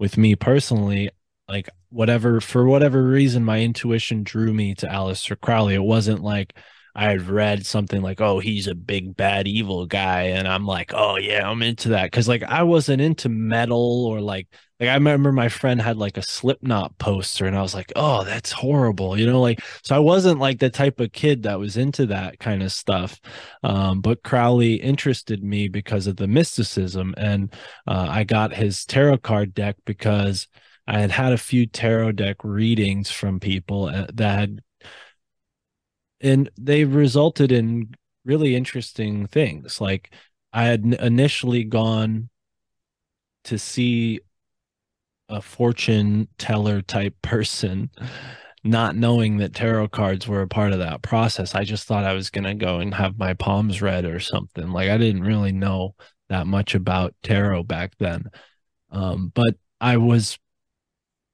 with 0.00 0.18
me 0.18 0.34
personally, 0.34 1.10
like 1.48 1.68
whatever 1.90 2.40
for 2.40 2.64
whatever 2.64 3.06
reason 3.06 3.44
my 3.44 3.60
intuition 3.60 4.24
drew 4.24 4.52
me 4.52 4.74
to 4.76 4.88
Aleister 4.88 5.40
Crowley. 5.40 5.74
It 5.74 5.82
wasn't 5.82 6.24
like 6.24 6.56
I 6.94 7.10
had 7.10 7.28
read 7.28 7.64
something 7.64 8.02
like, 8.02 8.20
oh, 8.20 8.38
he's 8.38 8.66
a 8.66 8.74
big 8.74 9.16
bad 9.16 9.48
evil 9.48 9.86
guy. 9.86 10.24
And 10.24 10.46
I'm 10.46 10.66
like, 10.66 10.92
oh 10.94 11.16
yeah, 11.16 11.48
I'm 11.48 11.62
into 11.62 11.90
that. 11.90 12.12
Cause 12.12 12.28
like 12.28 12.42
I 12.42 12.62
wasn't 12.64 13.00
into 13.00 13.28
metal 13.28 14.06
or 14.06 14.20
like 14.20 14.48
like 14.78 14.88
I 14.88 14.94
remember 14.94 15.30
my 15.30 15.48
friend 15.48 15.80
had 15.80 15.96
like 15.96 16.16
a 16.16 16.22
Slipknot 16.22 16.98
poster 16.98 17.46
and 17.46 17.56
I 17.56 17.62
was 17.62 17.74
like, 17.74 17.92
oh, 17.94 18.24
that's 18.24 18.50
horrible. 18.50 19.16
You 19.16 19.26
know, 19.26 19.40
like 19.40 19.60
so 19.82 19.94
I 19.94 20.00
wasn't 20.00 20.40
like 20.40 20.58
the 20.58 20.70
type 20.70 20.98
of 21.00 21.12
kid 21.12 21.44
that 21.44 21.58
was 21.58 21.76
into 21.76 22.06
that 22.06 22.40
kind 22.40 22.62
of 22.62 22.72
stuff. 22.72 23.20
Um, 23.62 24.00
but 24.00 24.22
Crowley 24.24 24.74
interested 24.74 25.42
me 25.42 25.68
because 25.68 26.06
of 26.06 26.16
the 26.16 26.26
mysticism. 26.26 27.14
And 27.16 27.54
uh, 27.86 28.08
I 28.10 28.24
got 28.24 28.52
his 28.54 28.84
tarot 28.84 29.18
card 29.18 29.54
deck 29.54 29.76
because 29.84 30.48
I 30.86 30.98
had 30.98 31.12
had 31.12 31.32
a 31.32 31.38
few 31.38 31.66
tarot 31.66 32.12
deck 32.12 32.38
readings 32.42 33.10
from 33.10 33.38
people 33.38 33.86
uh, 33.86 34.06
that 34.14 34.38
had 34.38 34.62
and 36.22 36.50
they 36.58 36.84
resulted 36.84 37.52
in 37.52 37.94
really 38.24 38.54
interesting 38.54 39.26
things. 39.26 39.80
Like 39.80 40.14
I 40.52 40.64
had 40.64 40.84
initially 40.84 41.64
gone 41.64 42.30
to 43.44 43.58
see 43.58 44.20
a 45.28 45.42
fortune 45.42 46.28
teller 46.38 46.82
type 46.82 47.16
person, 47.22 47.90
not 48.62 48.94
knowing 48.94 49.38
that 49.38 49.54
tarot 49.54 49.88
cards 49.88 50.28
were 50.28 50.42
a 50.42 50.48
part 50.48 50.72
of 50.72 50.78
that 50.78 51.02
process. 51.02 51.54
I 51.54 51.64
just 51.64 51.88
thought 51.88 52.04
I 52.04 52.12
was 52.12 52.30
going 52.30 52.44
to 52.44 52.54
go 52.54 52.78
and 52.78 52.94
have 52.94 53.18
my 53.18 53.34
palms 53.34 53.82
read 53.82 54.04
or 54.04 54.20
something. 54.20 54.70
Like 54.70 54.90
I 54.90 54.98
didn't 54.98 55.24
really 55.24 55.52
know 55.52 55.94
that 56.28 56.46
much 56.46 56.74
about 56.74 57.14
tarot 57.22 57.64
back 57.64 57.92
then. 57.98 58.24
Um, 58.90 59.32
but 59.34 59.56
I 59.80 59.96
was 59.96 60.38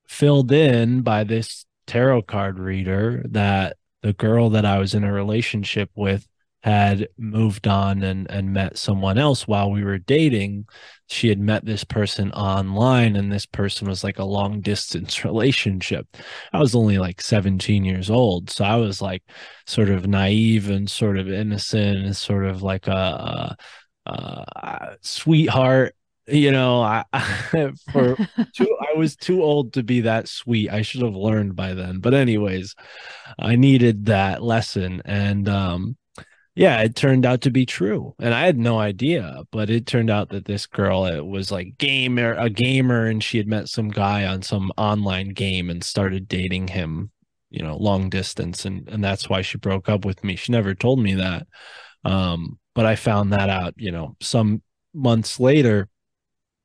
filled 0.07 0.51
in 0.53 1.03
by 1.03 1.25
this 1.25 1.67
tarot 1.87 2.23
card 2.23 2.59
reader 2.59 3.23
that 3.29 3.77
the 4.03 4.13
girl 4.13 4.51
that 4.51 4.65
I 4.65 4.79
was 4.79 4.95
in 4.95 5.05
a 5.05 5.13
relationship 5.13 5.91
with 5.95 6.27
had 6.63 7.09
moved 7.17 7.69
on 7.69 8.03
and 8.03 8.29
and 8.31 8.53
met 8.53 8.77
someone 8.77 9.17
else 9.17 9.47
while 9.47 9.71
we 9.71 9.85
were 9.85 9.99
dating. 9.99 10.67
She 11.07 11.29
had 11.29 11.39
met 11.39 11.65
this 11.65 11.85
person 11.85 12.33
online 12.33 13.17
and 13.17 13.31
this 13.33 13.47
person 13.47 13.89
was 13.89 14.03
like 14.03 14.19
a 14.19 14.25
long 14.25 14.61
distance 14.61 15.25
relationship. 15.25 16.07
I 16.53 16.59
was 16.59 16.75
only 16.75 16.99
like 16.99 17.21
17 17.21 17.85
years 17.85 18.11
old. 18.11 18.51
So 18.51 18.65
i 18.65 18.77
was 18.77 19.01
like 19.01 19.23
sort 19.67 19.89
of 19.89 20.07
naive 20.07 20.69
and 20.71 20.91
sort 20.91 21.19
of 21.19 21.31
innocent 21.31 22.05
and 22.05 22.17
sort 22.17 22.45
of 22.45 22.63
like 22.63 22.89
a, 22.89 23.57
a, 24.07 24.13
a 24.13 24.97
sweetheart 25.03 25.95
you 26.31 26.51
know 26.51 26.81
i 26.83 27.05
for 27.93 28.17
too 28.55 28.77
i 28.81 28.97
was 28.97 29.17
too 29.17 29.43
old 29.43 29.73
to 29.73 29.83
be 29.83 30.03
that 30.03 30.29
sweet. 30.29 30.71
I 30.71 30.83
should 30.83 31.03
have 31.03 31.15
learned 31.15 31.57
by 31.57 31.75
then. 31.75 32.01
But 32.01 32.15
anyways 32.15 32.75
i 33.39 33.57
needed 33.57 34.07
that 34.07 34.43
lesson. 34.43 35.03
And 35.05 35.49
um 35.49 35.97
yeah 36.55 36.81
it 36.81 36.97
turned 36.97 37.25
out 37.25 37.43
to 37.43 37.51
be 37.51 37.67
true. 37.67 38.15
And 38.19 38.35
i 38.35 38.45
had 38.45 38.59
no 38.59 38.79
idea 38.79 39.43
but 39.53 39.71
it 39.71 39.87
turned 39.87 40.11
out 40.11 40.31
that 40.31 40.45
this 40.45 40.67
girl 40.67 41.07
it 41.07 41.25
was 41.25 41.51
like 41.51 41.79
gamer 41.79 42.35
a 42.35 42.51
gamer 42.51 43.07
and 43.07 43.23
she 43.23 43.39
had 43.39 43.47
met 43.49 43.69
some 43.69 43.89
guy 43.89 44.27
on 44.27 44.43
some 44.43 44.73
online 44.77 45.31
game 45.31 45.71
and 45.71 45.83
started 45.83 46.29
dating 46.29 46.69
him 46.69 47.11
you 47.51 47.63
know 47.63 47.77
long 47.77 48.11
distance. 48.11 48.65
And 48.65 48.89
and 48.89 49.03
that's 49.03 49.29
why 49.29 49.43
she 49.43 49.59
broke 49.59 49.89
up 49.89 50.05
with 50.05 50.23
me. 50.25 50.37
She 50.37 50.53
never 50.53 50.75
told 50.75 51.01
me 51.01 51.15
that. 51.15 51.47
Um 52.05 52.59
but 52.75 52.87
i 52.87 52.95
found 52.95 53.33
that 53.33 53.49
out 53.51 53.75
you 53.77 53.91
know 53.91 54.17
some 54.21 54.63
months 54.95 55.41
later 55.41 55.89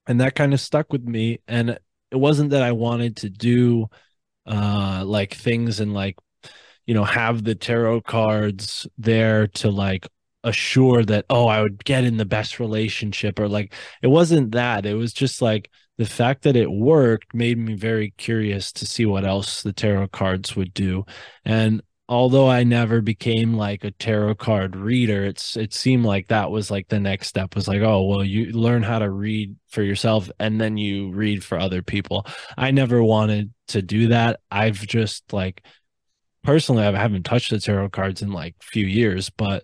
and 0.08 0.22
that 0.22 0.36
kind 0.36 0.54
of 0.54 0.60
stuck 0.60 0.92
with 0.92 1.04
me 1.04 1.40
and 1.48 1.70
it 2.12 2.16
wasn't 2.18 2.50
that 2.52 2.64
i 2.64 2.72
wanted 2.72 3.16
to 3.18 3.30
do 3.30 3.88
uh 4.46 5.04
like 5.06 5.34
things 5.34 5.80
and 5.80 5.94
like 5.94 6.18
you 6.86 6.94
know 6.94 7.04
have 7.04 7.44
the 7.44 7.56
tarot 7.56 8.02
cards 8.02 8.88
there 8.98 9.48
to 9.48 9.70
like 9.70 10.08
assure 10.44 11.04
that 11.04 11.26
oh 11.30 11.48
i 11.48 11.62
would 11.62 11.84
get 11.86 12.04
in 12.04 12.18
the 12.18 12.26
best 12.26 12.60
relationship 12.60 13.40
or 13.40 13.48
like 13.48 13.74
it 14.02 14.08
wasn't 14.08 14.52
that. 14.52 14.86
It 14.86 14.96
was 14.96 15.14
just 15.14 15.42
like 15.42 15.70
the 15.98 16.06
fact 16.06 16.44
that 16.44 16.56
it 16.56 16.70
worked 16.72 17.34
made 17.34 17.58
me 17.58 17.76
very 17.76 18.14
curious 18.18 18.72
to 18.74 18.86
see 18.86 19.06
what 19.06 19.26
else 19.26 19.64
the 19.64 19.74
tarot 19.74 20.08
cards 20.10 20.56
would 20.56 20.74
do. 20.74 21.06
And 21.46 21.82
although 22.10 22.50
I 22.50 22.64
never 22.64 23.02
became 23.02 23.54
like 23.54 23.84
a 23.84 23.92
tarot 23.92 24.36
card 24.36 24.76
reader, 24.76 25.26
it's 25.26 25.56
it 25.58 25.74
seemed 25.74 26.06
like 26.06 26.28
that 26.28 26.52
was 26.52 26.70
like 26.70 26.88
the 26.88 27.00
next 27.00 27.28
step 27.28 27.56
was 27.56 27.68
like, 27.68 27.82
oh 27.82 28.04
well, 28.04 28.24
you 28.24 28.52
learn 28.52 28.84
how 28.84 29.00
to 29.00 29.10
read 29.10 29.56
for 29.70 29.82
yourself 29.84 30.30
and 30.40 30.60
then 30.60 30.78
you 30.78 31.12
read 31.12 31.44
for 31.44 31.60
other 31.60 31.82
people. 31.82 32.26
I 32.58 32.72
never 32.72 33.04
wanted 33.04 33.54
to 33.70 33.82
do 33.82 34.08
that. 34.10 34.40
I've 34.52 34.86
just 34.86 35.32
like 35.34 35.66
personally 36.44 36.84
I 36.84 36.92
haven't 36.98 37.24
touched 37.24 37.52
the 37.52 37.60
tarot 37.60 37.90
cards 37.90 38.22
in 38.22 38.32
like 38.32 38.56
few 38.62 38.86
years, 38.86 39.30
but 39.30 39.64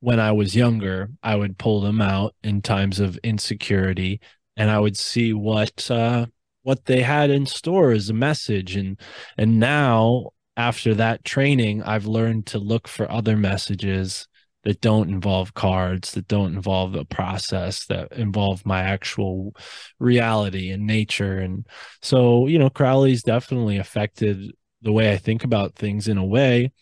when 0.00 0.20
I 0.20 0.32
was 0.32 0.54
younger, 0.56 1.10
I 1.22 1.36
would 1.36 1.58
pull 1.58 1.80
them 1.80 2.00
out 2.00 2.34
in 2.42 2.62
times 2.62 3.00
of 3.00 3.18
insecurity 3.18 4.20
and 4.56 4.70
I 4.70 4.78
would 4.78 4.96
see 4.96 5.32
what 5.32 5.90
uh 5.90 6.26
what 6.62 6.86
they 6.86 7.02
had 7.02 7.30
in 7.30 7.46
store 7.46 7.92
as 7.92 8.08
a 8.08 8.14
message 8.14 8.74
and 8.74 8.98
and 9.36 9.60
now 9.60 10.30
after 10.56 10.94
that 10.94 11.24
training, 11.24 11.82
I've 11.82 12.06
learned 12.06 12.46
to 12.46 12.58
look 12.58 12.88
for 12.88 13.10
other 13.10 13.36
messages 13.36 14.26
that 14.64 14.80
don't 14.80 15.10
involve 15.10 15.54
cards, 15.54 16.12
that 16.12 16.26
don't 16.26 16.54
involve 16.54 16.94
a 16.94 17.04
process, 17.04 17.86
that 17.86 18.12
involve 18.12 18.64
my 18.64 18.80
actual 18.80 19.54
reality 19.98 20.70
and 20.70 20.86
nature. 20.86 21.38
And 21.38 21.66
so, 22.00 22.46
you 22.46 22.58
know, 22.58 22.70
Crowley's 22.70 23.22
definitely 23.22 23.76
affected 23.76 24.52
the 24.82 24.92
way 24.92 25.12
I 25.12 25.18
think 25.18 25.44
about 25.44 25.74
things 25.74 26.08
in 26.08 26.18
a 26.18 26.24
way. 26.24 26.72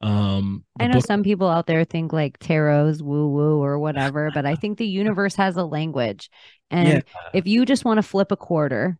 Um, 0.00 0.64
I 0.78 0.86
know 0.86 0.94
book- 0.94 1.06
some 1.06 1.22
people 1.22 1.48
out 1.48 1.66
there 1.66 1.84
think 1.84 2.12
like 2.12 2.38
tarot's 2.38 3.02
woo 3.02 3.28
woo 3.28 3.62
or 3.62 3.78
whatever, 3.78 4.30
but 4.34 4.44
I 4.44 4.54
think 4.54 4.78
the 4.78 4.86
universe 4.86 5.34
has 5.36 5.56
a 5.56 5.64
language. 5.64 6.30
And 6.70 6.88
yeah. 6.88 7.00
if 7.32 7.46
you 7.46 7.64
just 7.64 7.84
want 7.84 7.98
to 7.98 8.02
flip 8.02 8.30
a 8.30 8.36
quarter 8.36 8.98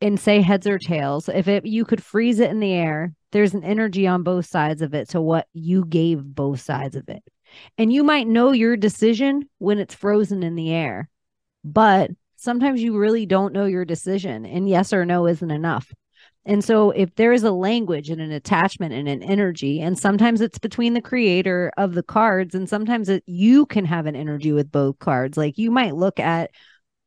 and 0.00 0.20
say 0.20 0.42
heads 0.42 0.66
or 0.66 0.78
tails, 0.78 1.28
if 1.28 1.48
it 1.48 1.64
you 1.64 1.84
could 1.84 2.02
freeze 2.02 2.40
it 2.40 2.50
in 2.50 2.60
the 2.60 2.72
air, 2.72 3.14
there's 3.32 3.54
an 3.54 3.64
energy 3.64 4.06
on 4.06 4.22
both 4.22 4.46
sides 4.46 4.82
of 4.82 4.94
it 4.94 5.08
to 5.10 5.20
what 5.20 5.48
you 5.52 5.84
gave 5.84 6.22
both 6.22 6.60
sides 6.60 6.96
of 6.96 7.08
it. 7.08 7.22
And 7.76 7.92
you 7.92 8.04
might 8.04 8.28
know 8.28 8.52
your 8.52 8.76
decision 8.76 9.48
when 9.58 9.78
it's 9.78 9.94
frozen 9.94 10.42
in 10.42 10.54
the 10.54 10.72
air, 10.72 11.08
but 11.64 12.10
sometimes 12.36 12.82
you 12.82 12.96
really 12.96 13.26
don't 13.26 13.52
know 13.52 13.66
your 13.66 13.84
decision, 13.84 14.46
and 14.46 14.68
yes 14.68 14.92
or 14.92 15.04
no 15.04 15.26
isn't 15.26 15.50
enough. 15.50 15.92
And 16.44 16.64
so, 16.64 16.90
if 16.90 17.14
there 17.14 17.32
is 17.32 17.44
a 17.44 17.52
language 17.52 18.10
and 18.10 18.20
an 18.20 18.32
attachment 18.32 18.92
and 18.92 19.08
an 19.08 19.22
energy, 19.22 19.80
and 19.80 19.96
sometimes 19.96 20.40
it's 20.40 20.58
between 20.58 20.94
the 20.94 21.00
creator 21.00 21.70
of 21.76 21.94
the 21.94 22.02
cards, 22.02 22.54
and 22.54 22.68
sometimes 22.68 23.08
it, 23.08 23.22
you 23.26 23.64
can 23.66 23.84
have 23.84 24.06
an 24.06 24.16
energy 24.16 24.52
with 24.52 24.72
both 24.72 24.98
cards. 24.98 25.36
Like 25.36 25.56
you 25.56 25.70
might 25.70 25.94
look 25.94 26.18
at 26.18 26.50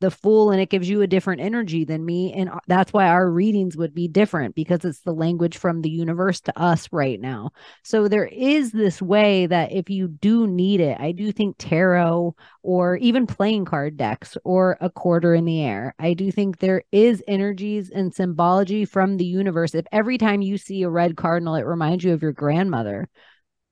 the 0.01 0.11
fool 0.11 0.51
and 0.51 0.61
it 0.61 0.69
gives 0.69 0.89
you 0.89 1.01
a 1.01 1.07
different 1.07 1.41
energy 1.41 1.85
than 1.85 2.05
me. 2.05 2.33
And 2.33 2.49
that's 2.67 2.91
why 2.91 3.07
our 3.07 3.29
readings 3.29 3.77
would 3.77 3.93
be 3.93 4.07
different 4.07 4.55
because 4.55 4.83
it's 4.83 5.01
the 5.01 5.13
language 5.13 5.57
from 5.57 5.81
the 5.81 5.89
universe 5.89 6.41
to 6.41 6.59
us 6.59 6.89
right 6.91 7.19
now. 7.19 7.51
So 7.83 8.07
there 8.07 8.25
is 8.25 8.71
this 8.71 9.01
way 9.01 9.45
that 9.47 9.71
if 9.71 9.89
you 9.89 10.07
do 10.07 10.47
need 10.47 10.79
it 10.79 10.97
i 10.99 11.11
do 11.11 11.31
think 11.31 11.55
tarot 11.57 12.35
or 12.63 12.97
even 12.97 13.27
playing 13.27 13.65
card 13.65 13.97
decks 13.97 14.37
or 14.43 14.77
a 14.81 14.89
quarter 14.89 15.33
in 15.33 15.45
the 15.45 15.61
air 15.61 15.93
i 15.99 16.13
do 16.13 16.31
think 16.31 16.59
there 16.59 16.83
is 16.91 17.23
energies 17.27 17.89
and 17.89 18.13
symbology 18.13 18.85
from 18.85 19.17
the 19.17 19.25
universe. 19.25 19.75
If 19.75 19.85
every 19.91 20.17
time 20.17 20.41
you 20.41 20.57
see 20.57 20.83
a 20.83 20.89
red 20.89 21.15
cardinal 21.17 21.55
it 21.55 21.65
reminds 21.65 22.03
you 22.03 22.13
of 22.13 22.21
your 22.21 22.31
grandmother 22.31 23.09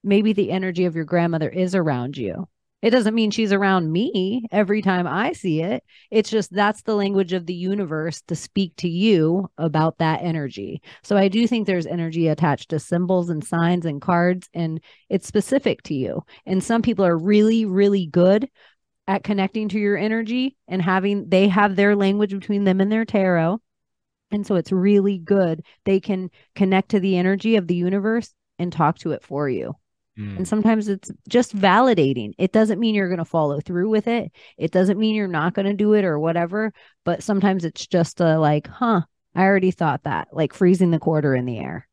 maybe 0.02 0.32
the 0.32 0.50
energy 0.50 0.84
of 0.84 0.94
your 0.94 1.04
grandmother 1.04 1.48
is 1.48 1.74
around 1.74 2.16
you 2.16 2.48
it 2.84 2.90
doesn't 2.90 3.14
mean 3.14 3.30
she's 3.30 3.50
around 3.50 3.90
me 3.90 4.44
every 4.52 4.82
time 4.82 5.06
I 5.06 5.32
see 5.32 5.62
it. 5.62 5.82
It's 6.10 6.28
just 6.28 6.52
that's 6.52 6.82
the 6.82 6.94
language 6.94 7.32
of 7.32 7.46
the 7.46 7.54
universe 7.54 8.20
to 8.28 8.36
speak 8.36 8.76
to 8.76 8.88
you 8.90 9.48
about 9.56 9.96
that 9.98 10.20
energy. 10.22 10.82
So 11.02 11.16
I 11.16 11.28
do 11.28 11.46
think 11.46 11.66
there's 11.66 11.86
energy 11.86 12.28
attached 12.28 12.68
to 12.68 12.78
symbols 12.78 13.30
and 13.30 13.42
signs 13.42 13.86
and 13.86 14.02
cards, 14.02 14.50
and 14.52 14.82
it's 15.08 15.26
specific 15.26 15.82
to 15.84 15.94
you. 15.94 16.26
And 16.44 16.62
some 16.62 16.82
people 16.82 17.06
are 17.06 17.16
really, 17.16 17.64
really 17.64 18.04
good 18.04 18.50
at 19.08 19.24
connecting 19.24 19.70
to 19.70 19.78
your 19.78 19.96
energy 19.96 20.54
and 20.68 20.82
having 20.82 21.30
they 21.30 21.48
have 21.48 21.76
their 21.76 21.96
language 21.96 22.32
between 22.32 22.64
them 22.64 22.82
and 22.82 22.92
their 22.92 23.06
tarot. 23.06 23.62
And 24.30 24.46
so 24.46 24.56
it's 24.56 24.72
really 24.72 25.16
good. 25.16 25.64
They 25.86 26.00
can 26.00 26.28
connect 26.54 26.90
to 26.90 27.00
the 27.00 27.16
energy 27.16 27.56
of 27.56 27.66
the 27.66 27.76
universe 27.76 28.34
and 28.58 28.70
talk 28.70 28.98
to 28.98 29.12
it 29.12 29.22
for 29.22 29.48
you. 29.48 29.74
Mm. 30.18 30.36
And 30.38 30.48
sometimes 30.48 30.88
it's 30.88 31.10
just 31.28 31.56
validating. 31.56 32.32
It 32.38 32.52
doesn't 32.52 32.78
mean 32.78 32.94
you're 32.94 33.08
going 33.08 33.18
to 33.18 33.24
follow 33.24 33.60
through 33.60 33.88
with 33.88 34.06
it. 34.06 34.30
It 34.56 34.70
doesn't 34.70 34.98
mean 34.98 35.14
you're 35.14 35.26
not 35.26 35.54
going 35.54 35.66
to 35.66 35.74
do 35.74 35.94
it 35.94 36.04
or 36.04 36.18
whatever. 36.18 36.72
But 37.04 37.22
sometimes 37.22 37.64
it's 37.64 37.86
just 37.86 38.20
a 38.20 38.38
like, 38.38 38.66
huh, 38.66 39.02
I 39.34 39.42
already 39.42 39.72
thought 39.72 40.04
that, 40.04 40.28
like 40.32 40.52
freezing 40.52 40.90
the 40.90 40.98
quarter 40.98 41.34
in 41.34 41.46
the 41.46 41.58
air. 41.58 41.88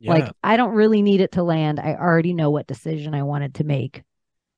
Yeah. 0.00 0.12
Like, 0.12 0.32
I 0.42 0.56
don't 0.56 0.74
really 0.74 1.00
need 1.00 1.20
it 1.20 1.32
to 1.32 1.42
land. 1.42 1.80
I 1.80 1.94
already 1.94 2.34
know 2.34 2.50
what 2.50 2.66
decision 2.66 3.14
I 3.14 3.22
wanted 3.22 3.54
to 3.54 3.64
make. 3.64 4.02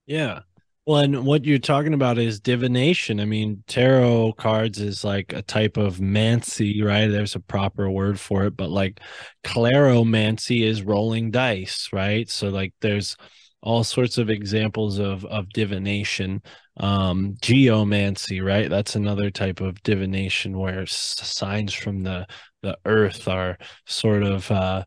Yeah. 0.07 0.41
Well, 0.87 0.99
and 1.01 1.25
what 1.25 1.47
you're 1.47 1.59
talking 1.59 1.95
about 1.95 2.19
is 2.19 2.41
divination. 2.41 3.19
I 3.19 3.25
mean, 3.25 3.65
tarot 3.67 4.35
cards 4.35 4.81
is 4.81 5.03
like 5.03 5.33
a 5.33 5.41
type 5.41 5.79
of 5.79 5.99
mancy, 6.01 6.83
right? 6.83 7.07
There's 7.07 7.35
a 7.35 7.41
proper 7.41 7.89
word 7.91 8.21
for 8.21 8.45
it, 8.45 8.57
but 8.57 8.69
like 8.71 9.01
cleromancy 9.45 10.63
is 10.63 10.83
rolling 10.83 11.31
dice, 11.31 11.89
right? 11.93 12.29
So 12.29 12.49
like 12.51 12.75
there's 12.83 13.17
all 13.63 13.83
sorts 13.83 14.19
of 14.19 14.29
examples 14.29 14.99
of 14.99 15.25
of 15.25 15.49
divination. 15.51 16.43
Um 16.77 17.37
geomancy, 17.41 18.43
right? 18.43 18.69
That's 18.69 18.95
another 18.95 19.31
type 19.31 19.61
of 19.63 19.83
divination 19.85 20.59
where 20.59 20.85
signs 20.87 21.73
from 21.73 22.03
the 22.03 22.27
the 22.63 22.77
earth 22.85 23.27
are 23.27 23.57
sort 23.87 24.23
of 24.23 24.51
uh 24.51 24.85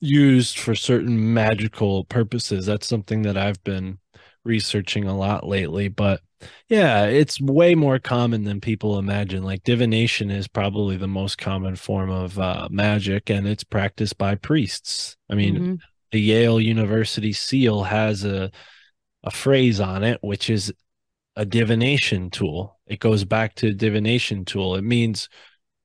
used 0.00 0.58
for 0.58 0.74
certain 0.74 1.32
magical 1.34 2.04
purposes. 2.04 2.66
That's 2.66 2.86
something 2.86 3.22
that 3.22 3.36
I've 3.36 3.62
been 3.64 3.98
researching 4.48 5.04
a 5.04 5.16
lot 5.16 5.46
lately, 5.46 5.86
but 5.86 6.20
yeah, 6.68 7.04
it's 7.04 7.40
way 7.40 7.74
more 7.74 7.98
common 7.98 8.44
than 8.44 8.60
people 8.60 8.98
imagine. 8.98 9.44
Like 9.44 9.62
divination 9.62 10.30
is 10.30 10.48
probably 10.48 10.96
the 10.96 11.06
most 11.06 11.38
common 11.38 11.76
form 11.76 12.10
of 12.10 12.38
uh, 12.38 12.68
magic, 12.70 13.30
and 13.30 13.46
it's 13.46 13.64
practiced 13.64 14.18
by 14.18 14.34
priests. 14.34 15.16
I 15.30 15.34
mean, 15.34 15.54
mm-hmm. 15.54 15.74
the 16.10 16.20
Yale 16.20 16.60
University 16.60 17.32
seal 17.32 17.84
has 17.84 18.24
a 18.24 18.50
a 19.24 19.30
phrase 19.30 19.80
on 19.80 20.04
it, 20.04 20.18
which 20.22 20.48
is 20.48 20.72
a 21.36 21.44
divination 21.44 22.30
tool. 22.30 22.78
It 22.86 23.00
goes 23.00 23.24
back 23.24 23.54
to 23.56 23.74
divination 23.74 24.44
tool. 24.44 24.76
It 24.76 24.82
means 24.82 25.28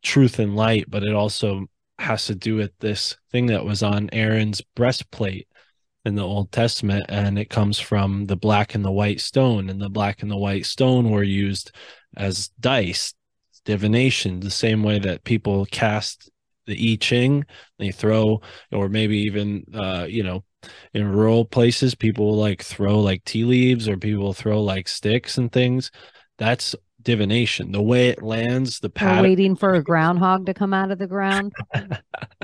truth 0.03 0.39
and 0.39 0.55
light, 0.55 0.85
but 0.87 1.03
it 1.03 1.13
also 1.13 1.65
has 1.99 2.25
to 2.27 2.35
do 2.35 2.55
with 2.55 2.71
this 2.79 3.17
thing 3.31 3.47
that 3.47 3.65
was 3.65 3.83
on 3.83 4.09
Aaron's 4.13 4.61
breastplate 4.75 5.47
in 6.05 6.15
the 6.15 6.23
Old 6.23 6.51
Testament, 6.51 7.05
and 7.09 7.39
it 7.39 7.49
comes 7.49 7.79
from 7.79 8.25
the 8.25 8.35
black 8.35 8.75
and 8.75 8.83
the 8.83 8.91
white 8.91 9.21
stone. 9.21 9.69
And 9.69 9.81
the 9.81 9.89
black 9.89 10.21
and 10.21 10.29
the 10.29 10.37
white 10.37 10.65
stone 10.65 11.09
were 11.11 11.23
used 11.23 11.71
as 12.17 12.49
dice, 12.59 13.13
divination, 13.65 14.39
the 14.39 14.51
same 14.51 14.83
way 14.83 14.99
that 14.99 15.23
people 15.23 15.65
cast 15.67 16.29
the 16.65 16.93
I 16.93 16.97
Ching. 16.99 17.45
They 17.79 17.91
throw, 17.91 18.41
or 18.71 18.89
maybe 18.89 19.19
even, 19.19 19.65
uh, 19.73 20.05
you 20.09 20.23
know, 20.23 20.43
in 20.93 21.07
rural 21.07 21.45
places, 21.45 21.95
people 21.95 22.35
like 22.35 22.61
throw 22.61 22.99
like 22.99 23.23
tea 23.25 23.45
leaves, 23.45 23.87
or 23.87 23.97
people 23.97 24.33
throw 24.33 24.61
like 24.61 24.87
sticks 24.87 25.37
and 25.37 25.51
things. 25.51 25.91
That's 26.37 26.75
divination. 27.03 27.71
The 27.71 27.81
way 27.81 28.09
it 28.09 28.21
lands, 28.23 28.79
the 28.79 28.89
pattern. 28.89 29.23
waiting 29.23 29.55
for 29.55 29.73
a 29.73 29.83
groundhog 29.83 30.45
to 30.47 30.53
come 30.53 30.73
out 30.73 30.91
of 30.91 30.99
the 30.99 31.07
ground. 31.07 31.53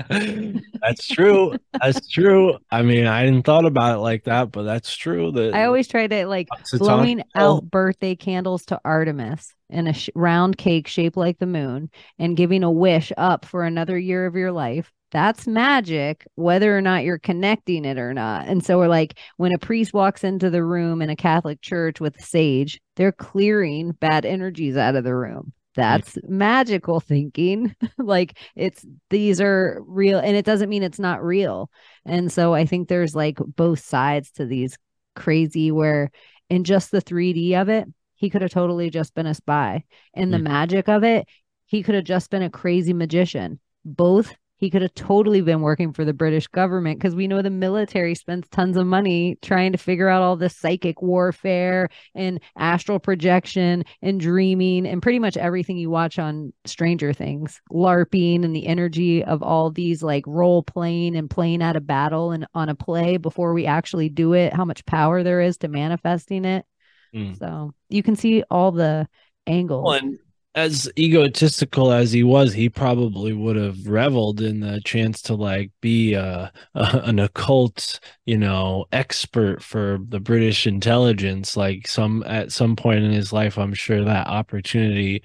that's 0.08 1.06
true. 1.06 1.56
That's 1.80 2.08
true. 2.08 2.58
I 2.70 2.82
mean, 2.82 3.06
I 3.06 3.20
hadn't 3.20 3.42
thought 3.42 3.64
about 3.64 3.96
it 3.96 4.00
like 4.00 4.24
that, 4.24 4.50
but 4.52 4.62
that's 4.62 4.94
true. 4.96 5.32
That 5.32 5.54
I 5.54 5.64
always 5.64 5.88
try 5.88 6.06
to 6.06 6.26
like 6.26 6.48
blowing 6.74 7.22
out 7.34 7.70
birthday 7.70 8.14
candles 8.14 8.64
to 8.66 8.80
Artemis 8.84 9.54
in 9.68 9.86
a 9.86 9.92
sh- 9.92 10.10
round 10.14 10.58
cake 10.58 10.88
shaped 10.88 11.16
like 11.16 11.38
the 11.38 11.46
moon 11.46 11.90
and 12.18 12.36
giving 12.36 12.62
a 12.62 12.70
wish 12.70 13.12
up 13.16 13.44
for 13.44 13.64
another 13.64 13.98
year 13.98 14.26
of 14.26 14.34
your 14.34 14.52
life 14.52 14.92
that's 15.10 15.46
magic, 15.46 16.26
whether 16.36 16.76
or 16.76 16.80
not 16.80 17.04
you're 17.04 17.18
connecting 17.18 17.84
it 17.84 17.98
or 17.98 18.14
not. 18.14 18.46
And 18.46 18.64
so 18.64 18.78
we're 18.78 18.88
like, 18.88 19.18
when 19.36 19.52
a 19.52 19.58
priest 19.58 19.92
walks 19.92 20.24
into 20.24 20.50
the 20.50 20.64
room 20.64 21.02
in 21.02 21.10
a 21.10 21.16
Catholic 21.16 21.60
church 21.60 22.00
with 22.00 22.20
sage, 22.20 22.80
they're 22.96 23.12
clearing 23.12 23.92
bad 23.92 24.24
energies 24.24 24.76
out 24.76 24.94
of 24.94 25.04
the 25.04 25.14
room. 25.14 25.52
That's 25.74 26.18
magical 26.24 27.00
thinking. 27.00 27.74
like 27.98 28.36
it's 28.56 28.84
these 29.08 29.40
are 29.40 29.80
real, 29.86 30.18
and 30.18 30.36
it 30.36 30.44
doesn't 30.44 30.68
mean 30.68 30.82
it's 30.82 30.98
not 30.98 31.22
real. 31.22 31.70
And 32.04 32.30
so 32.30 32.54
I 32.54 32.66
think 32.66 32.88
there's 32.88 33.14
like 33.14 33.38
both 33.38 33.80
sides 33.80 34.30
to 34.32 34.46
these 34.46 34.76
crazy, 35.14 35.70
where 35.70 36.10
in 36.48 36.64
just 36.64 36.90
the 36.90 37.00
3D 37.00 37.60
of 37.60 37.68
it, 37.68 37.88
he 38.16 38.30
could 38.30 38.42
have 38.42 38.50
totally 38.50 38.90
just 38.90 39.14
been 39.14 39.26
a 39.26 39.34
spy. 39.34 39.84
In 40.12 40.30
the 40.30 40.38
mm. 40.38 40.44
magic 40.44 40.88
of 40.88 41.04
it, 41.04 41.26
he 41.66 41.82
could 41.82 41.94
have 41.94 42.04
just 42.04 42.30
been 42.30 42.42
a 42.42 42.50
crazy 42.50 42.92
magician. 42.92 43.60
Both 43.84 44.34
he 44.60 44.68
could 44.68 44.82
have 44.82 44.94
totally 44.94 45.40
been 45.40 45.62
working 45.62 45.92
for 45.92 46.04
the 46.04 46.12
British 46.12 46.46
government 46.46 46.98
because 46.98 47.14
we 47.14 47.26
know 47.26 47.40
the 47.40 47.48
military 47.48 48.14
spends 48.14 48.46
tons 48.50 48.76
of 48.76 48.86
money 48.86 49.38
trying 49.40 49.72
to 49.72 49.78
figure 49.78 50.08
out 50.08 50.22
all 50.22 50.36
this 50.36 50.54
psychic 50.54 51.00
warfare 51.00 51.88
and 52.14 52.40
astral 52.56 53.00
projection 53.00 53.84
and 54.02 54.20
dreaming 54.20 54.86
and 54.86 55.00
pretty 55.00 55.18
much 55.18 55.38
everything 55.38 55.78
you 55.78 55.88
watch 55.88 56.18
on 56.18 56.52
Stranger 56.66 57.14
Things, 57.14 57.58
LARPing 57.72 58.44
and 58.44 58.54
the 58.54 58.66
energy 58.66 59.24
of 59.24 59.42
all 59.42 59.70
these 59.70 60.02
like 60.02 60.24
role 60.26 60.62
playing 60.62 61.16
and 61.16 61.30
playing 61.30 61.62
out 61.62 61.76
a 61.76 61.80
battle 61.80 62.30
and 62.30 62.46
on 62.54 62.68
a 62.68 62.74
play 62.74 63.16
before 63.16 63.54
we 63.54 63.64
actually 63.64 64.10
do 64.10 64.34
it, 64.34 64.52
how 64.52 64.66
much 64.66 64.84
power 64.84 65.22
there 65.22 65.40
is 65.40 65.56
to 65.58 65.68
manifesting 65.68 66.44
it. 66.44 66.66
Mm. 67.14 67.38
So 67.38 67.72
you 67.88 68.02
can 68.02 68.14
see 68.14 68.42
all 68.50 68.72
the 68.72 69.08
angles. 69.46 69.84
Well, 69.84 69.94
and 69.94 70.18
as 70.60 70.90
egotistical 70.98 71.90
as 71.92 72.12
he 72.12 72.22
was, 72.22 72.52
he 72.52 72.68
probably 72.68 73.32
would 73.32 73.56
have 73.56 73.86
reveled 73.86 74.40
in 74.40 74.60
the 74.60 74.80
chance 74.84 75.22
to 75.22 75.34
like 75.34 75.70
be 75.80 76.14
a, 76.14 76.52
a, 76.74 77.00
an 77.04 77.18
occult, 77.18 77.98
you 78.26 78.36
know, 78.36 78.84
expert 78.92 79.62
for 79.62 79.98
the 80.08 80.20
British 80.20 80.66
intelligence. 80.66 81.56
Like 81.56 81.88
some 81.88 82.22
at 82.26 82.52
some 82.52 82.76
point 82.76 83.04
in 83.04 83.10
his 83.12 83.32
life, 83.32 83.58
I'm 83.58 83.74
sure 83.74 84.04
that 84.04 84.26
opportunity 84.26 85.22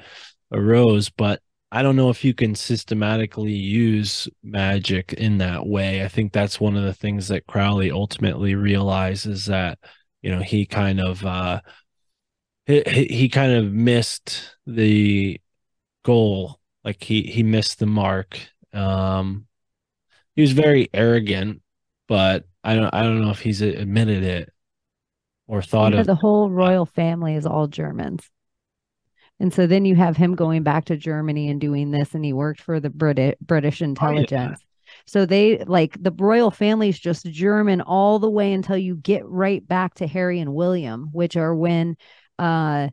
arose, 0.51 1.09
but 1.09 1.41
I 1.71 1.81
don't 1.81 1.97
know 1.97 2.09
if 2.09 2.23
you 2.23 2.33
can 2.33 2.55
systematically 2.55 3.51
use 3.51 4.29
magic 4.43 5.13
in 5.13 5.39
that 5.39 5.65
way. 5.67 6.03
I 6.03 6.07
think 6.07 6.31
that's 6.31 6.59
one 6.59 6.77
of 6.77 6.83
the 6.83 6.93
things 6.93 7.27
that 7.27 7.47
Crowley 7.47 7.91
ultimately 7.91 8.55
realizes 8.55 9.45
that, 9.47 9.79
you 10.21 10.31
know, 10.31 10.41
he 10.41 10.65
kind 10.65 11.01
of 11.01 11.25
uh 11.25 11.59
he, 12.65 13.07
he 13.09 13.29
kind 13.29 13.53
of 13.53 13.71
missed 13.71 14.55
the 14.65 15.39
goal. 16.03 16.59
Like 16.83 17.03
he 17.03 17.23
he 17.23 17.43
missed 17.43 17.79
the 17.79 17.85
mark. 17.85 18.39
Um 18.73 19.47
he 20.35 20.41
was 20.41 20.51
very 20.51 20.89
arrogant 20.93 21.61
but 22.07 22.45
i 22.63 22.75
don't 22.75 22.93
i 22.93 23.03
don't 23.03 23.21
know 23.21 23.31
if 23.31 23.39
he's 23.39 23.61
admitted 23.61 24.23
it 24.23 24.51
or 25.47 25.61
thought 25.61 25.93
of 25.93 26.05
the 26.05 26.15
whole 26.15 26.49
royal 26.49 26.85
family 26.85 27.35
is 27.35 27.45
all 27.45 27.67
germans. 27.67 28.29
And 29.37 29.53
so 29.53 29.67
then 29.67 29.83
you 29.83 29.95
have 29.97 30.15
him 30.15 30.35
going 30.35 30.63
back 30.63 30.85
to 30.85 30.97
germany 30.97 31.49
and 31.49 31.59
doing 31.59 31.91
this 31.91 32.13
and 32.13 32.23
he 32.23 32.33
worked 32.33 32.61
for 32.61 32.79
the 32.79 32.89
british 32.89 33.35
british 33.41 33.81
intelligence 33.81 34.31
oh, 34.33 34.49
yeah. 34.51 34.55
So 35.07 35.25
they 35.25 35.57
like 35.65 36.01
the 36.01 36.11
royal 36.11 36.51
family 36.51 36.89
is 36.89 36.99
just 36.99 37.25
German 37.25 37.81
all 37.81 38.19
the 38.19 38.29
way 38.29 38.53
until 38.53 38.77
you 38.77 38.95
get 38.95 39.25
right 39.25 39.67
back 39.67 39.95
to 39.95 40.07
Harry 40.07 40.39
and 40.39 40.53
William, 40.53 41.09
which 41.11 41.35
are 41.35 41.55
when 41.55 41.97
uh 42.39 42.89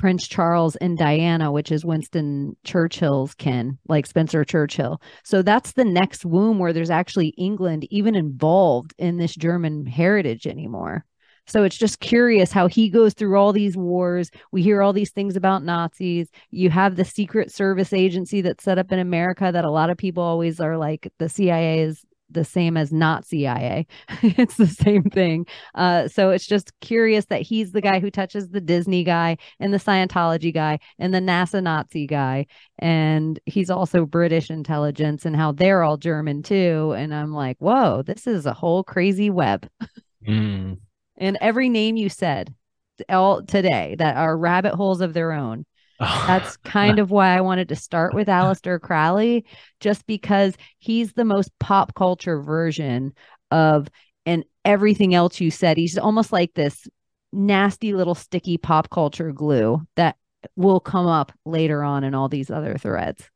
Prince 0.00 0.26
Charles 0.26 0.76
and 0.76 0.96
Diana, 0.96 1.52
which 1.52 1.70
is 1.70 1.84
Winston 1.84 2.56
Churchill's 2.64 3.34
kin, 3.34 3.78
like 3.86 4.06
Spencer 4.06 4.44
Churchill. 4.44 5.00
So 5.24 5.42
that's 5.42 5.72
the 5.72 5.84
next 5.84 6.24
womb 6.24 6.58
where 6.58 6.72
there's 6.72 6.88
actually 6.88 7.28
England 7.36 7.86
even 7.90 8.14
involved 8.14 8.94
in 8.96 9.18
this 9.18 9.36
German 9.36 9.84
heritage 9.84 10.46
anymore. 10.46 11.04
So 11.46 11.64
it's 11.64 11.76
just 11.76 12.00
curious 12.00 12.50
how 12.50 12.66
he 12.66 12.88
goes 12.88 13.12
through 13.12 13.36
all 13.36 13.52
these 13.52 13.76
wars. 13.76 14.30
We 14.52 14.62
hear 14.62 14.80
all 14.80 14.94
these 14.94 15.10
things 15.10 15.36
about 15.36 15.64
Nazis. 15.64 16.30
You 16.50 16.70
have 16.70 16.96
the 16.96 17.04
Secret 17.04 17.52
Service 17.52 17.92
agency 17.92 18.40
that's 18.40 18.64
set 18.64 18.78
up 18.78 18.92
in 18.92 19.00
America 19.00 19.50
that 19.52 19.64
a 19.64 19.70
lot 19.70 19.90
of 19.90 19.98
people 19.98 20.22
always 20.22 20.60
are 20.60 20.78
like 20.78 21.12
the 21.18 21.28
CIA 21.28 21.80
is 21.80 22.06
the 22.30 22.44
same 22.44 22.76
as 22.76 22.92
not 22.92 23.24
CIA. 23.24 23.86
it's 24.22 24.56
the 24.56 24.66
same 24.66 25.04
thing. 25.04 25.46
Uh, 25.74 26.08
so 26.08 26.30
it's 26.30 26.46
just 26.46 26.72
curious 26.80 27.26
that 27.26 27.42
he's 27.42 27.72
the 27.72 27.80
guy 27.80 28.00
who 28.00 28.10
touches 28.10 28.48
the 28.48 28.60
Disney 28.60 29.04
guy 29.04 29.36
and 29.58 29.72
the 29.72 29.78
Scientology 29.78 30.52
guy 30.52 30.78
and 30.98 31.12
the 31.12 31.20
NASA 31.20 31.62
Nazi 31.62 32.06
guy. 32.06 32.46
And 32.78 33.38
he's 33.46 33.70
also 33.70 34.06
British 34.06 34.50
intelligence 34.50 35.24
and 35.24 35.36
how 35.36 35.52
they're 35.52 35.82
all 35.82 35.96
German 35.96 36.42
too. 36.42 36.94
And 36.96 37.14
I'm 37.14 37.32
like, 37.32 37.56
whoa, 37.58 38.02
this 38.02 38.26
is 38.26 38.46
a 38.46 38.54
whole 38.54 38.84
crazy 38.84 39.30
web. 39.30 39.68
Mm. 40.28 40.76
and 41.16 41.38
every 41.40 41.70
name 41.70 41.96
you 41.96 42.10
said 42.10 42.54
all 43.08 43.42
today 43.42 43.94
that 43.98 44.18
are 44.18 44.36
rabbit 44.36 44.74
holes 44.74 45.00
of 45.00 45.14
their 45.14 45.32
own 45.32 45.64
that's 46.00 46.56
kind 46.64 46.98
of 46.98 47.10
why 47.10 47.36
I 47.36 47.40
wanted 47.40 47.68
to 47.68 47.76
start 47.76 48.14
with 48.14 48.28
Aleister 48.28 48.80
Crowley, 48.80 49.44
just 49.80 50.06
because 50.06 50.54
he's 50.78 51.12
the 51.12 51.24
most 51.24 51.50
pop 51.60 51.94
culture 51.94 52.40
version 52.40 53.12
of 53.50 53.88
and 54.26 54.44
everything 54.64 55.14
else 55.14 55.40
you 55.40 55.50
said. 55.50 55.76
He's 55.76 55.98
almost 55.98 56.32
like 56.32 56.54
this 56.54 56.88
nasty 57.32 57.94
little 57.94 58.14
sticky 58.14 58.58
pop 58.58 58.90
culture 58.90 59.32
glue 59.32 59.86
that 59.96 60.16
will 60.56 60.80
come 60.80 61.06
up 61.06 61.32
later 61.44 61.84
on 61.84 62.02
in 62.04 62.14
all 62.14 62.28
these 62.28 62.50
other 62.50 62.76
threads. 62.76 63.30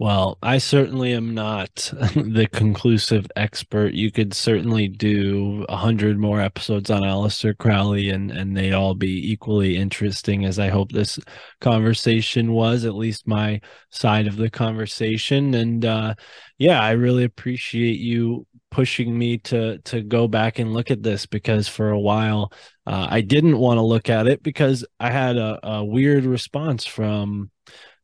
Well, 0.00 0.38
I 0.42 0.58
certainly 0.58 1.12
am 1.12 1.34
not 1.34 1.74
the 2.14 2.48
conclusive 2.52 3.26
expert. 3.34 3.94
You 3.94 4.12
could 4.12 4.32
certainly 4.32 4.86
do 4.86 5.66
a 5.68 5.76
hundred 5.76 6.18
more 6.18 6.40
episodes 6.40 6.88
on 6.88 7.02
Aleister 7.02 7.56
Crowley, 7.58 8.10
and 8.10 8.30
and 8.30 8.56
they'd 8.56 8.72
all 8.74 8.94
be 8.94 9.32
equally 9.32 9.76
interesting. 9.76 10.44
As 10.44 10.58
I 10.60 10.68
hope 10.68 10.92
this 10.92 11.18
conversation 11.60 12.52
was, 12.52 12.84
at 12.84 12.94
least 12.94 13.26
my 13.26 13.60
side 13.90 14.28
of 14.28 14.36
the 14.36 14.50
conversation. 14.50 15.54
And 15.54 15.84
uh, 15.84 16.14
yeah, 16.58 16.80
I 16.80 16.92
really 16.92 17.24
appreciate 17.24 17.98
you 17.98 18.46
pushing 18.70 19.18
me 19.18 19.38
to 19.38 19.78
to 19.78 20.02
go 20.02 20.28
back 20.28 20.58
and 20.60 20.74
look 20.74 20.90
at 20.92 21.02
this 21.02 21.26
because 21.26 21.66
for 21.68 21.90
a 21.90 21.98
while 21.98 22.52
uh, 22.86 23.06
I 23.10 23.22
didn't 23.22 23.58
want 23.58 23.78
to 23.78 23.82
look 23.82 24.10
at 24.10 24.26
it 24.26 24.42
because 24.42 24.84
I 25.00 25.10
had 25.10 25.36
a, 25.38 25.58
a 25.66 25.84
weird 25.84 26.24
response 26.24 26.84
from 26.84 27.50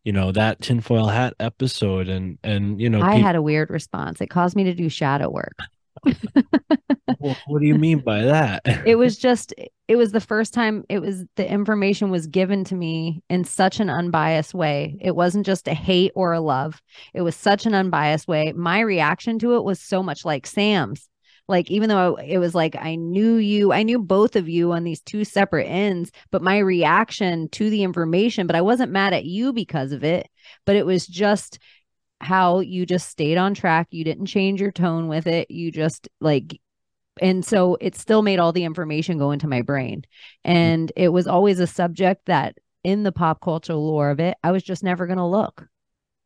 you 0.05 0.13
know 0.13 0.33
that 0.33 0.61
tinfoil 0.61 1.09
hat 1.09 1.35
episode 1.41 2.09
and 2.09 2.39
and 2.45 2.81
you 2.81 2.89
know 2.89 3.01
I 3.01 3.17
had 3.17 3.37
a 3.37 3.43
weird 3.43 3.71
response. 3.71 4.21
It 4.21 4.29
caused 4.29 4.55
me 4.55 4.65
to 4.65 4.75
do 4.75 4.89
shadow 4.89 5.31
work. 5.31 5.57
well, 7.19 7.37
what 7.47 7.61
do 7.61 7.67
you 7.67 7.77
mean 7.77 8.01
by 8.01 8.23
that? 8.23 8.63
it 8.87 8.97
was 8.97 9.17
just 9.17 9.55
it 9.89 9.97
was 9.97 10.13
the 10.13 10.21
first 10.21 10.53
time 10.53 10.85
it 10.89 11.01
was 11.01 11.25
the 11.37 11.51
information 11.51 12.11
was 12.11 12.27
given 12.27 12.65
to 12.65 12.75
me 12.75 13.23
in 13.31 13.45
such 13.45 13.81
an 13.81 13.89
unbiased 13.89 14.55
way. 14.55 14.97
It 15.01 15.17
wasn't 15.17 15.47
just 15.47 15.69
a 15.69 15.75
hate 15.75 16.13
or 16.15 16.33
a 16.33 16.41
love. 16.41 16.83
It 17.15 17.23
was 17.23 17.35
such 17.35 17.67
an 17.67 17.75
unbiased 17.75 18.29
way. 18.29 18.53
My 18.53 18.81
reaction 18.81 19.39
to 19.41 19.57
it 19.57 19.65
was 19.65 19.81
so 19.81 20.03
much 20.03 20.25
like 20.25 20.47
Sam's. 20.47 21.09
Like 21.47 21.71
even 21.71 21.89
though 21.89 22.17
it 22.17 22.39
was 22.39 22.55
like 22.55 22.75
I 22.77 22.95
knew 22.95 23.35
you, 23.35 23.73
I 23.73 23.83
knew 23.83 23.99
both 23.99 24.35
of 24.35 24.49
you 24.49 24.73
on 24.73 24.85
these 24.85 25.03
two 25.03 25.25
separate 25.25 25.67
ends, 25.67 26.11
but 26.31 26.43
my 26.43 26.59
reaction 26.59 27.49
to 27.51 27.69
the 27.69 27.83
information, 27.83 28.47
but 28.47 28.57
I 28.57 28.63
wasn't 28.63 28.93
mad 28.93 29.13
at 29.13 29.25
you 29.25 29.53
because 29.53 29.93
of 29.93 30.05
it, 30.05 30.29
but 30.65 30.77
it 30.77 30.87
was 30.87 31.07
just 31.07 31.59
how 32.21 32.61
you 32.61 32.87
just 32.87 33.09
stayed 33.09 33.37
on 33.37 33.55
track. 33.55 33.89
You 33.91 34.05
didn't 34.05 34.27
change 34.27 34.61
your 34.61 34.73
tone 34.73 35.09
with 35.09 35.27
it. 35.27 35.51
You 35.51 35.71
just 35.71 36.09
like, 36.21 36.59
and 37.21 37.45
so 37.45 37.77
it 37.81 37.95
still 37.97 38.23
made 38.23 38.39
all 38.39 38.53
the 38.53 38.65
information 38.65 39.19
go 39.19 39.31
into 39.31 39.47
my 39.47 39.63
brain. 39.63 40.03
And 40.45 40.91
it 40.97 41.11
was 41.11 41.27
always 41.27 41.61
a 41.61 41.67
subject 41.67 42.27
that 42.27 42.57
in 42.83 43.03
the 43.03 43.13
pop 43.13 43.41
culture 43.41 43.75
lore 43.75 44.11
of 44.11 44.21
it, 44.21 44.37
I 44.43 44.53
was 44.53 44.63
just 44.63 44.83
never 44.83 45.07
going 45.07 45.19
to 45.19 45.27
look. 45.27 45.67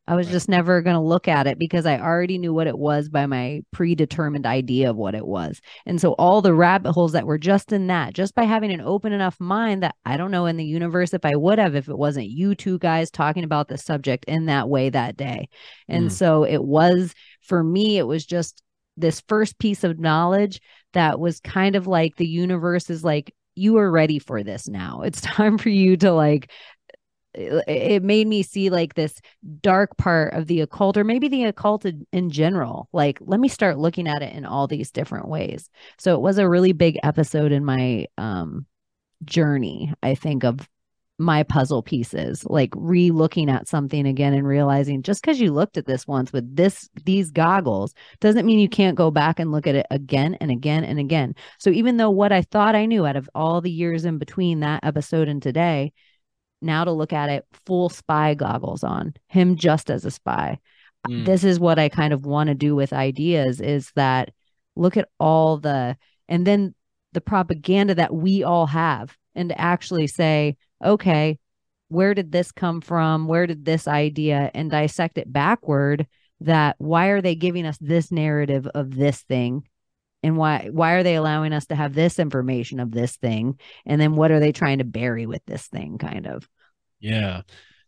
I 0.09 0.15
was 0.15 0.27
just 0.27 0.49
never 0.49 0.81
going 0.81 0.95
to 0.95 0.99
look 0.99 1.27
at 1.27 1.45
it 1.45 1.59
because 1.59 1.85
I 1.85 1.99
already 1.99 2.39
knew 2.39 2.51
what 2.51 2.65
it 2.65 2.79
was 2.79 3.09
by 3.09 3.27
my 3.27 3.61
predetermined 3.71 4.47
idea 4.47 4.89
of 4.89 4.95
what 4.95 5.13
it 5.13 5.27
was. 5.27 5.61
And 5.85 6.01
so 6.01 6.13
all 6.13 6.41
the 6.41 6.55
rabbit 6.55 6.93
holes 6.93 7.11
that 7.11 7.27
were 7.27 7.37
just 7.37 7.71
in 7.71 7.85
that, 7.87 8.15
just 8.15 8.33
by 8.33 8.45
having 8.45 8.71
an 8.71 8.81
open 8.81 9.13
enough 9.13 9.39
mind 9.39 9.83
that 9.83 9.93
I 10.05 10.17
don't 10.17 10.31
know 10.31 10.47
in 10.47 10.57
the 10.57 10.65
universe 10.65 11.13
if 11.13 11.23
I 11.25 11.35
would 11.35 11.59
have 11.59 11.75
if 11.75 11.87
it 11.87 11.97
wasn't 11.97 12.25
you 12.25 12.55
two 12.55 12.79
guys 12.79 13.11
talking 13.11 13.43
about 13.43 13.67
the 13.67 13.77
subject 13.77 14.25
in 14.25 14.47
that 14.47 14.67
way 14.67 14.89
that 14.89 15.15
day. 15.15 15.47
And 15.87 16.07
mm. 16.07 16.11
so 16.11 16.43
it 16.43 16.63
was 16.63 17.13
for 17.43 17.63
me, 17.63 17.99
it 17.99 18.07
was 18.07 18.25
just 18.25 18.63
this 18.97 19.21
first 19.27 19.59
piece 19.59 19.83
of 19.83 19.99
knowledge 19.99 20.59
that 20.93 21.19
was 21.19 21.39
kind 21.39 21.75
of 21.75 21.85
like 21.85 22.15
the 22.15 22.27
universe 22.27 22.89
is 22.89 23.03
like, 23.03 23.31
you 23.53 23.77
are 23.77 23.91
ready 23.91 24.17
for 24.17 24.41
this 24.41 24.67
now. 24.67 25.01
It's 25.03 25.21
time 25.21 25.59
for 25.59 25.69
you 25.69 25.97
to 25.97 26.11
like 26.11 26.49
it 27.33 28.03
made 28.03 28.27
me 28.27 28.41
see 28.43 28.69
like 28.69 28.95
this 28.95 29.21
dark 29.61 29.97
part 29.97 30.33
of 30.33 30.47
the 30.47 30.61
occult 30.61 30.97
or 30.97 31.03
maybe 31.03 31.27
the 31.27 31.43
occult 31.43 31.85
in 31.85 32.29
general. 32.29 32.89
Like 32.91 33.19
let 33.21 33.39
me 33.39 33.47
start 33.47 33.77
looking 33.77 34.07
at 34.07 34.21
it 34.21 34.33
in 34.33 34.45
all 34.45 34.67
these 34.67 34.91
different 34.91 35.27
ways. 35.27 35.69
So 35.97 36.15
it 36.15 36.21
was 36.21 36.37
a 36.37 36.49
really 36.49 36.73
big 36.73 36.97
episode 37.03 37.51
in 37.51 37.63
my 37.63 38.07
um 38.17 38.65
journey 39.25 39.93
i 40.01 40.15
think 40.15 40.43
of 40.43 40.67
my 41.21 41.43
puzzle 41.43 41.83
pieces 41.83 42.45
like 42.45 42.69
re-looking 42.77 43.49
at 43.49 43.67
something 43.67 44.07
again 44.07 44.33
and 44.33 44.47
realizing 44.47 45.03
just 45.03 45.21
because 45.21 45.39
you 45.41 45.51
looked 45.51 45.75
at 45.75 45.85
this 45.85 46.07
once 46.07 46.31
with 46.31 46.55
this 46.55 46.89
these 47.03 47.29
goggles 47.29 47.93
doesn't 48.21 48.45
mean 48.45 48.57
you 48.57 48.69
can't 48.69 48.95
go 48.95 49.11
back 49.11 49.37
and 49.37 49.51
look 49.51 49.67
at 49.67 49.75
it 49.75 49.85
again 49.91 50.35
and 50.39 50.49
again 50.49 50.85
and 50.85 50.97
again. 50.97 51.35
So 51.59 51.71
even 51.71 51.97
though 51.97 52.09
what 52.09 52.31
i 52.31 52.41
thought 52.41 52.73
i 52.73 52.85
knew 52.85 53.05
out 53.05 53.17
of 53.17 53.29
all 53.35 53.59
the 53.59 53.69
years 53.69 54.05
in 54.05 54.17
between 54.17 54.61
that 54.61 54.85
episode 54.85 55.27
and 55.27 55.43
today 55.43 55.91
now 56.61 56.83
to 56.83 56.91
look 56.91 57.13
at 57.13 57.29
it 57.29 57.45
full 57.65 57.89
spy 57.89 58.33
goggles 58.33 58.83
on 58.83 59.13
him 59.27 59.55
just 59.55 59.89
as 59.89 60.05
a 60.05 60.11
spy. 60.11 60.59
Mm. 61.07 61.25
this 61.25 61.45
is 61.45 61.61
what 61.61 61.79
i 61.79 61.87
kind 61.87 62.11
of 62.11 62.25
want 62.25 62.49
to 62.49 62.53
do 62.53 62.75
with 62.75 62.91
ideas 62.91 63.61
is 63.61 63.89
that 63.95 64.33
look 64.75 64.97
at 64.97 65.07
all 65.17 65.57
the 65.57 65.95
and 66.27 66.45
then 66.45 66.75
the 67.13 67.21
propaganda 67.21 67.95
that 67.95 68.13
we 68.13 68.43
all 68.43 68.65
have 68.65 69.15
and 69.33 69.47
to 69.47 69.59
actually 69.59 70.07
say 70.07 70.57
okay 70.83 71.37
where 71.89 72.13
did 72.13 72.31
this 72.31 72.51
come 72.51 72.81
from? 72.81 73.27
Where 73.27 73.47
did 73.47 73.65
this 73.65 73.87
idea? 73.87 74.49
and 74.53 74.71
dissect 74.71 75.17
it 75.17 75.31
backward 75.31 76.07
that 76.41 76.75
why 76.77 77.07
are 77.07 77.21
they 77.21 77.35
giving 77.35 77.65
us 77.65 77.77
this 77.81 78.11
narrative 78.11 78.65
of 78.73 78.95
this 78.95 79.21
thing 79.23 79.67
and 80.23 80.37
why 80.37 80.69
why 80.71 80.93
are 80.93 81.03
they 81.03 81.15
allowing 81.15 81.53
us 81.53 81.67
to 81.67 81.75
have 81.75 81.93
this 81.93 82.19
information 82.19 82.79
of 82.79 82.91
this 82.91 83.15
thing? 83.15 83.59
And 83.85 83.99
then 83.99 84.15
what 84.15 84.31
are 84.31 84.39
they 84.39 84.51
trying 84.51 84.79
to 84.79 84.83
bury 84.83 85.25
with 85.25 85.45
this 85.45 85.67
thing 85.67 85.97
kind 85.97 86.27
of? 86.27 86.47
Yeah. 86.99 87.41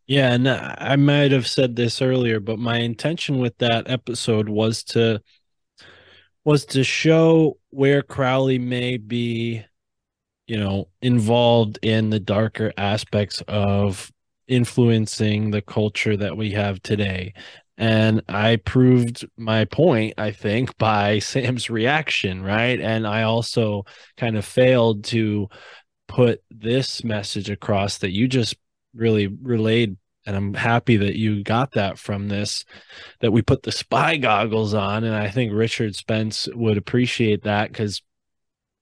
Yeah 0.08 0.34
and 0.34 0.50
i 0.50 0.98
might 0.98 1.32
have 1.32 1.48
said 1.48 1.76
this 1.76 2.02
earlier 2.02 2.42
but 2.42 2.60
my 2.60 2.80
intention 2.80 3.38
with 3.38 3.58
that 3.60 3.90
episode 3.90 4.50
was 4.50 4.84
to 4.84 5.22
was 6.44 6.66
to 6.66 6.84
show 6.84 7.58
where 7.70 8.02
crowley 8.02 8.60
may 8.60 8.98
be 8.98 9.64
you 10.48 10.58
know 10.58 10.90
involved 11.02 11.80
in 11.82 12.10
the 12.10 12.20
darker 12.20 12.74
aspects 12.78 13.42
of 13.48 14.12
influencing 14.50 15.52
the 15.52 15.62
culture 15.62 16.18
that 16.18 16.36
we 16.36 16.52
have 16.52 16.82
today 16.82 17.34
and 17.78 18.22
I 18.28 18.58
proved 18.58 19.26
my 19.38 19.66
point, 19.66 20.16
I 20.18 20.32
think, 20.32 20.78
by 20.78 21.20
Sam's 21.20 21.70
reaction, 21.70 22.44
right? 22.44 22.80
And 22.80 23.08
I 23.08 23.24
also 23.24 23.86
kind 24.18 24.38
of 24.38 24.46
failed 24.46 25.06
to 25.06 25.50
put 26.08 26.42
this 26.50 27.04
message 27.04 27.50
across 27.50 28.00
that 28.00 28.12
you 28.12 28.28
just 28.28 28.56
really 28.94 29.28
relayed. 29.28 29.98
And 30.26 30.36
I'm 30.36 30.54
happy 30.54 30.98
that 30.98 31.16
you 31.16 31.44
got 31.44 31.72
that 31.72 31.98
from 31.98 32.28
this, 32.28 32.64
that 33.22 33.32
we 33.32 33.42
put 33.42 33.64
the 33.64 33.72
spy 33.72 34.18
goggles 34.18 34.74
on. 34.74 35.04
And 35.04 35.16
I 35.16 35.30
think 35.30 35.52
Richard 35.52 35.96
Spence 35.96 36.48
would 36.54 36.78
appreciate 36.78 37.44
that 37.44 37.72
because, 37.72 38.04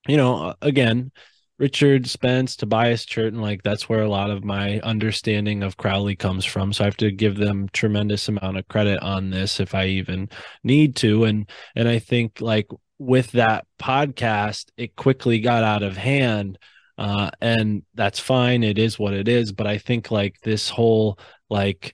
you 0.08 0.18
know, 0.18 0.54
again, 0.62 1.12
Richard 1.60 2.08
Spence, 2.08 2.56
Tobias 2.56 3.06
Churton, 3.06 3.42
like 3.42 3.64
that's 3.64 3.90
where 3.90 4.02
a 4.02 4.10
lot 4.10 4.32
of 4.32 4.46
my 4.46 4.80
understanding 4.80 5.62
of 5.62 5.76
Crowley 5.76 6.16
comes 6.16 6.46
from. 6.46 6.72
So 6.72 6.84
I 6.84 6.88
have 6.88 6.98
to 6.98 7.12
give 7.12 7.36
them 7.36 7.68
tremendous 7.74 8.30
amount 8.30 8.58
of 8.58 8.68
credit 8.70 9.02
on 9.04 9.30
this 9.30 9.60
if 9.60 9.76
I 9.76 9.88
even 9.88 10.30
need 10.64 10.96
to. 10.98 11.26
And 11.26 11.50
and 11.76 11.90
I 11.90 12.00
think 12.00 12.40
like 12.40 12.68
with 12.98 13.34
that 13.34 13.68
podcast, 13.78 14.70
it 14.78 14.96
quickly 14.96 15.42
got 15.42 15.66
out 15.66 15.84
of 15.84 15.98
hand. 15.98 16.58
Uh, 16.98 17.30
and 17.42 17.84
that's 17.94 18.20
fine. 18.20 18.64
It 18.64 18.78
is 18.78 18.98
what 18.98 19.14
it 19.14 19.28
is. 19.28 19.52
But 19.52 19.68
I 19.68 19.78
think 19.78 20.12
like 20.12 20.40
this 20.42 20.70
whole 20.70 21.20
like 21.50 21.94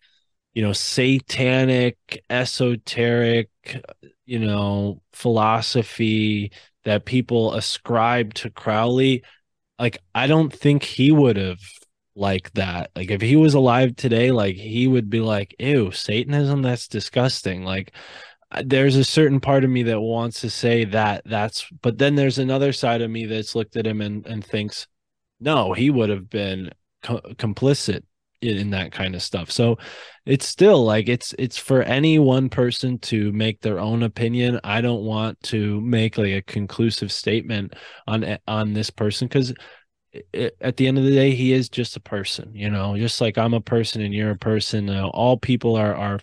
you 0.53 0.61
know 0.61 0.73
satanic 0.73 1.97
esoteric 2.29 3.49
you 4.25 4.39
know 4.39 5.01
philosophy 5.11 6.51
that 6.83 7.05
people 7.05 7.55
ascribe 7.55 8.33
to 8.35 8.51
Crowley 8.51 9.23
like 9.79 9.99
I 10.13 10.27
don't 10.27 10.51
think 10.53 10.83
he 10.83 11.11
would 11.11 11.37
have 11.37 11.59
like 12.15 12.51
that. 12.53 12.91
Like 12.95 13.11
if 13.11 13.21
he 13.21 13.35
was 13.35 13.53
alive 13.53 13.95
today, 13.95 14.31
like 14.31 14.55
he 14.55 14.87
would 14.87 15.09
be 15.09 15.19
like, 15.19 15.55
"Ew, 15.59 15.91
Satanism, 15.91 16.61
that's 16.61 16.87
disgusting." 16.87 17.63
Like 17.63 17.93
uh, 18.51 18.63
there's 18.65 18.95
a 18.95 19.03
certain 19.03 19.39
part 19.39 19.63
of 19.63 19.69
me 19.69 19.83
that 19.83 19.99
wants 19.99 20.41
to 20.41 20.49
say 20.49 20.85
that 20.85 21.23
that's 21.25 21.67
but 21.81 21.97
then 21.97 22.15
there's 22.15 22.39
another 22.39 22.73
side 22.73 23.01
of 23.01 23.11
me 23.11 23.25
that's 23.25 23.55
looked 23.55 23.75
at 23.77 23.87
him 23.87 24.01
and 24.01 24.25
and 24.27 24.45
thinks, 24.45 24.87
"No, 25.39 25.73
he 25.73 25.89
would 25.89 26.09
have 26.09 26.29
been 26.29 26.71
co- 27.03 27.21
complicit 27.35 28.03
in 28.45 28.69
that 28.71 28.91
kind 28.91 29.15
of 29.15 29.21
stuff. 29.21 29.51
So 29.51 29.77
it's 30.25 30.47
still 30.47 30.83
like 30.83 31.09
it's 31.09 31.33
it's 31.37 31.57
for 31.57 31.81
any 31.83 32.19
one 32.19 32.49
person 32.49 32.97
to 32.99 33.31
make 33.31 33.61
their 33.61 33.79
own 33.79 34.03
opinion. 34.03 34.59
I 34.63 34.81
don't 34.81 35.03
want 35.03 35.41
to 35.43 35.81
make 35.81 36.17
like 36.17 36.33
a 36.33 36.41
conclusive 36.41 37.11
statement 37.11 37.73
on 38.07 38.37
on 38.47 38.73
this 38.73 38.89
person 38.89 39.27
because 39.27 39.53
at 40.61 40.77
the 40.77 40.87
end 40.87 40.97
of 40.97 41.03
the 41.03 41.11
day 41.11 41.31
he 41.35 41.51
is 41.51 41.67
just 41.67 41.97
a 41.97 41.99
person 41.99 42.49
you 42.53 42.69
know 42.69 42.97
just 42.97 43.19
like 43.19 43.37
i'm 43.37 43.53
a 43.53 43.59
person 43.59 44.01
and 44.01 44.13
you're 44.13 44.31
a 44.31 44.37
person 44.37 44.89
uh, 44.89 45.07
all 45.07 45.37
people 45.37 45.75
are 45.75 45.93
are 45.93 46.19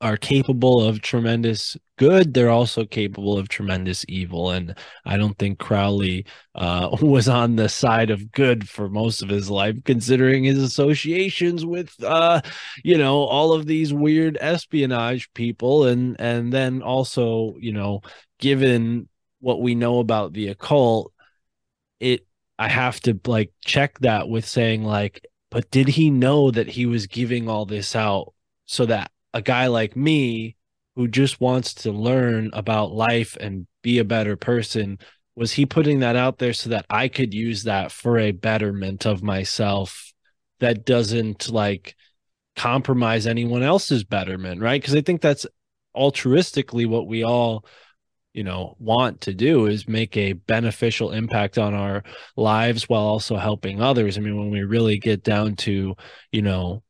are 0.00 0.16
capable 0.16 0.82
of 0.82 1.00
tremendous 1.00 1.76
good, 1.96 2.34
they're 2.34 2.50
also 2.50 2.84
capable 2.84 3.38
of 3.38 3.48
tremendous 3.48 4.04
evil. 4.08 4.50
And 4.50 4.76
I 5.04 5.16
don't 5.16 5.38
think 5.38 5.58
Crowley 5.58 6.26
uh, 6.54 6.96
was 7.02 7.28
on 7.28 7.56
the 7.56 7.68
side 7.68 8.10
of 8.10 8.32
good 8.32 8.68
for 8.68 8.88
most 8.88 9.22
of 9.22 9.28
his 9.28 9.50
life, 9.50 9.76
considering 9.84 10.44
his 10.44 10.62
associations 10.62 11.64
with, 11.64 11.92
uh, 12.02 12.40
you 12.82 12.98
know, 12.98 13.24
all 13.24 13.52
of 13.52 13.66
these 13.66 13.92
weird 13.92 14.38
espionage 14.40 15.32
people, 15.34 15.84
and 15.86 16.16
and 16.20 16.52
then 16.52 16.82
also, 16.82 17.54
you 17.58 17.72
know, 17.72 18.00
given 18.38 19.08
what 19.40 19.60
we 19.60 19.74
know 19.74 19.98
about 19.98 20.32
the 20.32 20.48
occult, 20.48 21.12
it 22.00 22.26
I 22.58 22.68
have 22.68 23.00
to 23.00 23.18
like 23.26 23.52
check 23.64 23.98
that 24.00 24.28
with 24.28 24.46
saying 24.46 24.84
like, 24.84 25.26
but 25.50 25.70
did 25.70 25.88
he 25.88 26.10
know 26.10 26.50
that 26.50 26.68
he 26.68 26.86
was 26.86 27.06
giving 27.06 27.48
all 27.48 27.66
this 27.66 27.96
out 27.96 28.32
so 28.66 28.86
that 28.86 29.10
a 29.32 29.42
guy 29.42 29.66
like 29.66 29.96
me 29.96 30.56
who 30.96 31.08
just 31.08 31.40
wants 31.40 31.74
to 31.74 31.92
learn 31.92 32.50
about 32.52 32.92
life 32.92 33.36
and 33.40 33.66
be 33.82 33.98
a 33.98 34.04
better 34.04 34.36
person 34.36 34.98
was 35.36 35.52
he 35.52 35.66
putting 35.66 36.00
that 36.00 36.16
out 36.16 36.38
there 36.38 36.52
so 36.52 36.70
that 36.70 36.86
I 36.88 37.08
could 37.08 37.34
use 37.34 37.64
that 37.64 37.90
for 37.90 38.18
a 38.18 38.30
betterment 38.30 39.04
of 39.04 39.22
myself 39.22 40.12
that 40.60 40.84
doesn't 40.84 41.50
like 41.50 41.96
compromise 42.54 43.26
anyone 43.26 43.62
else's 43.62 44.04
betterment, 44.04 44.60
right? 44.60 44.80
Because 44.80 44.94
I 44.94 45.00
think 45.00 45.20
that's 45.20 45.46
altruistically 45.96 46.86
what 46.86 47.06
we 47.06 47.24
all 47.24 47.64
you 48.32 48.42
know 48.42 48.76
want 48.80 49.20
to 49.22 49.32
do 49.32 49.66
is 49.66 49.88
make 49.88 50.16
a 50.16 50.32
beneficial 50.32 51.12
impact 51.12 51.56
on 51.56 51.72
our 51.72 52.02
lives 52.36 52.88
while 52.88 53.04
also 53.04 53.36
helping 53.36 53.80
others 53.80 54.18
i 54.18 54.20
mean 54.20 54.36
when 54.36 54.50
we 54.50 54.64
really 54.64 54.98
get 54.98 55.22
down 55.22 55.54
to 55.54 55.94
you 56.32 56.42
know 56.42 56.82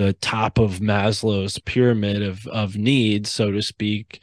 the 0.00 0.12
top 0.14 0.58
of 0.58 0.80
maslow's 0.80 1.58
pyramid 1.60 2.22
of 2.22 2.46
of 2.46 2.76
needs 2.76 3.30
so 3.30 3.50
to 3.50 3.60
speak 3.60 4.22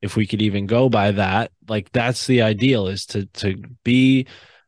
if 0.00 0.16
we 0.16 0.26
could 0.26 0.40
even 0.40 0.66
go 0.66 0.88
by 0.88 1.10
that 1.10 1.50
like 1.68 1.90
that's 1.92 2.26
the 2.26 2.42
ideal 2.42 2.88
is 2.88 3.04
to 3.06 3.26
to 3.26 3.62
be 3.84 4.26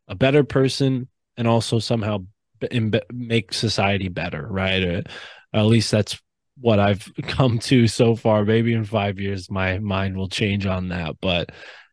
a 0.09 0.15
better 0.15 0.45
person 0.45 1.09
and 1.37 1.49
also 1.49 1.79
somehow 1.79 2.19
make 3.13 3.55
society 3.55 4.09
better 4.09 4.47
right 4.49 4.85
or 4.85 5.03
at 5.53 5.67
least 5.67 5.91
that's 5.91 6.21
what 6.61 6.79
I've 6.79 7.11
come 7.23 7.59
to 7.61 7.89
so 7.89 8.15
far. 8.15 8.45
Maybe 8.45 8.73
in 8.73 8.85
five 8.85 9.19
years, 9.19 9.51
my 9.51 9.79
mind 9.79 10.17
will 10.17 10.29
change 10.29 10.67
on 10.67 10.89
that. 10.89 11.17
But 11.21 11.51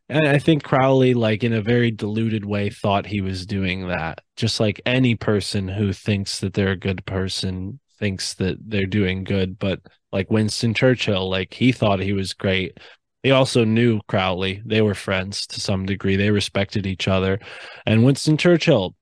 and 0.10 0.28
I 0.28 0.40
think 0.40 0.64
Crowley, 0.64 1.14
like 1.14 1.44
in 1.44 1.54
a 1.54 1.62
very 1.62 1.92
diluted 1.92 2.46
way, 2.46 2.70
thought 2.70 3.06
he 3.06 3.22
was 3.22 3.46
doing 3.46 3.88
that. 3.90 4.22
Just 4.36 4.60
like 4.60 4.82
any 4.86 5.16
person 5.16 5.68
who 5.68 5.92
thinks 5.92 6.40
that 6.40 6.54
they're 6.54 6.72
a 6.72 6.78
good 6.78 7.06
person 7.06 7.80
thinks 8.00 8.34
that 8.36 8.58
they're 8.62 8.86
doing 8.86 9.24
good. 9.24 9.60
But 9.60 9.82
like 10.12 10.32
Winston 10.32 10.74
Churchill, 10.74 11.30
like 11.30 11.54
he 11.54 11.72
thought 11.72 12.00
he 12.00 12.14
was 12.14 12.34
great. 12.34 12.80
He 13.24 13.32
also 13.32 13.64
knew 13.64 14.00
Crowley. 14.08 14.62
They 14.66 14.82
were 14.82 14.94
friends 14.94 15.48
to 15.48 15.60
some 15.60 15.86
degree. 15.86 16.16
They 16.16 16.32
respected 16.32 16.86
each 16.86 17.08
other. 17.08 17.40
And 17.86 18.06
Winston 18.06 18.38
Churchill, 18.38 18.96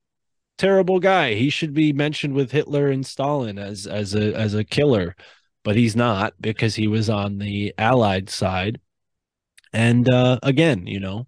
terrible 0.58 1.00
guy. 1.00 1.34
He 1.34 1.50
should 1.50 1.74
be 1.74 1.94
mentioned 1.94 2.34
with 2.34 2.52
Hitler 2.52 2.88
and 2.88 3.06
Stalin 3.06 3.60
as 3.60 3.86
as 3.86 4.16
a 4.16 4.34
as 4.34 4.54
a 4.54 4.64
killer 4.64 5.16
but 5.66 5.76
he's 5.76 5.96
not 5.96 6.34
because 6.40 6.76
he 6.76 6.88
was 6.88 7.10
on 7.10 7.40
the 7.40 7.74
allied 7.78 8.30
side 8.30 8.80
and 9.74 10.08
uh, 10.08 10.40
again 10.44 10.88
you 10.88 11.02
know 11.02 11.28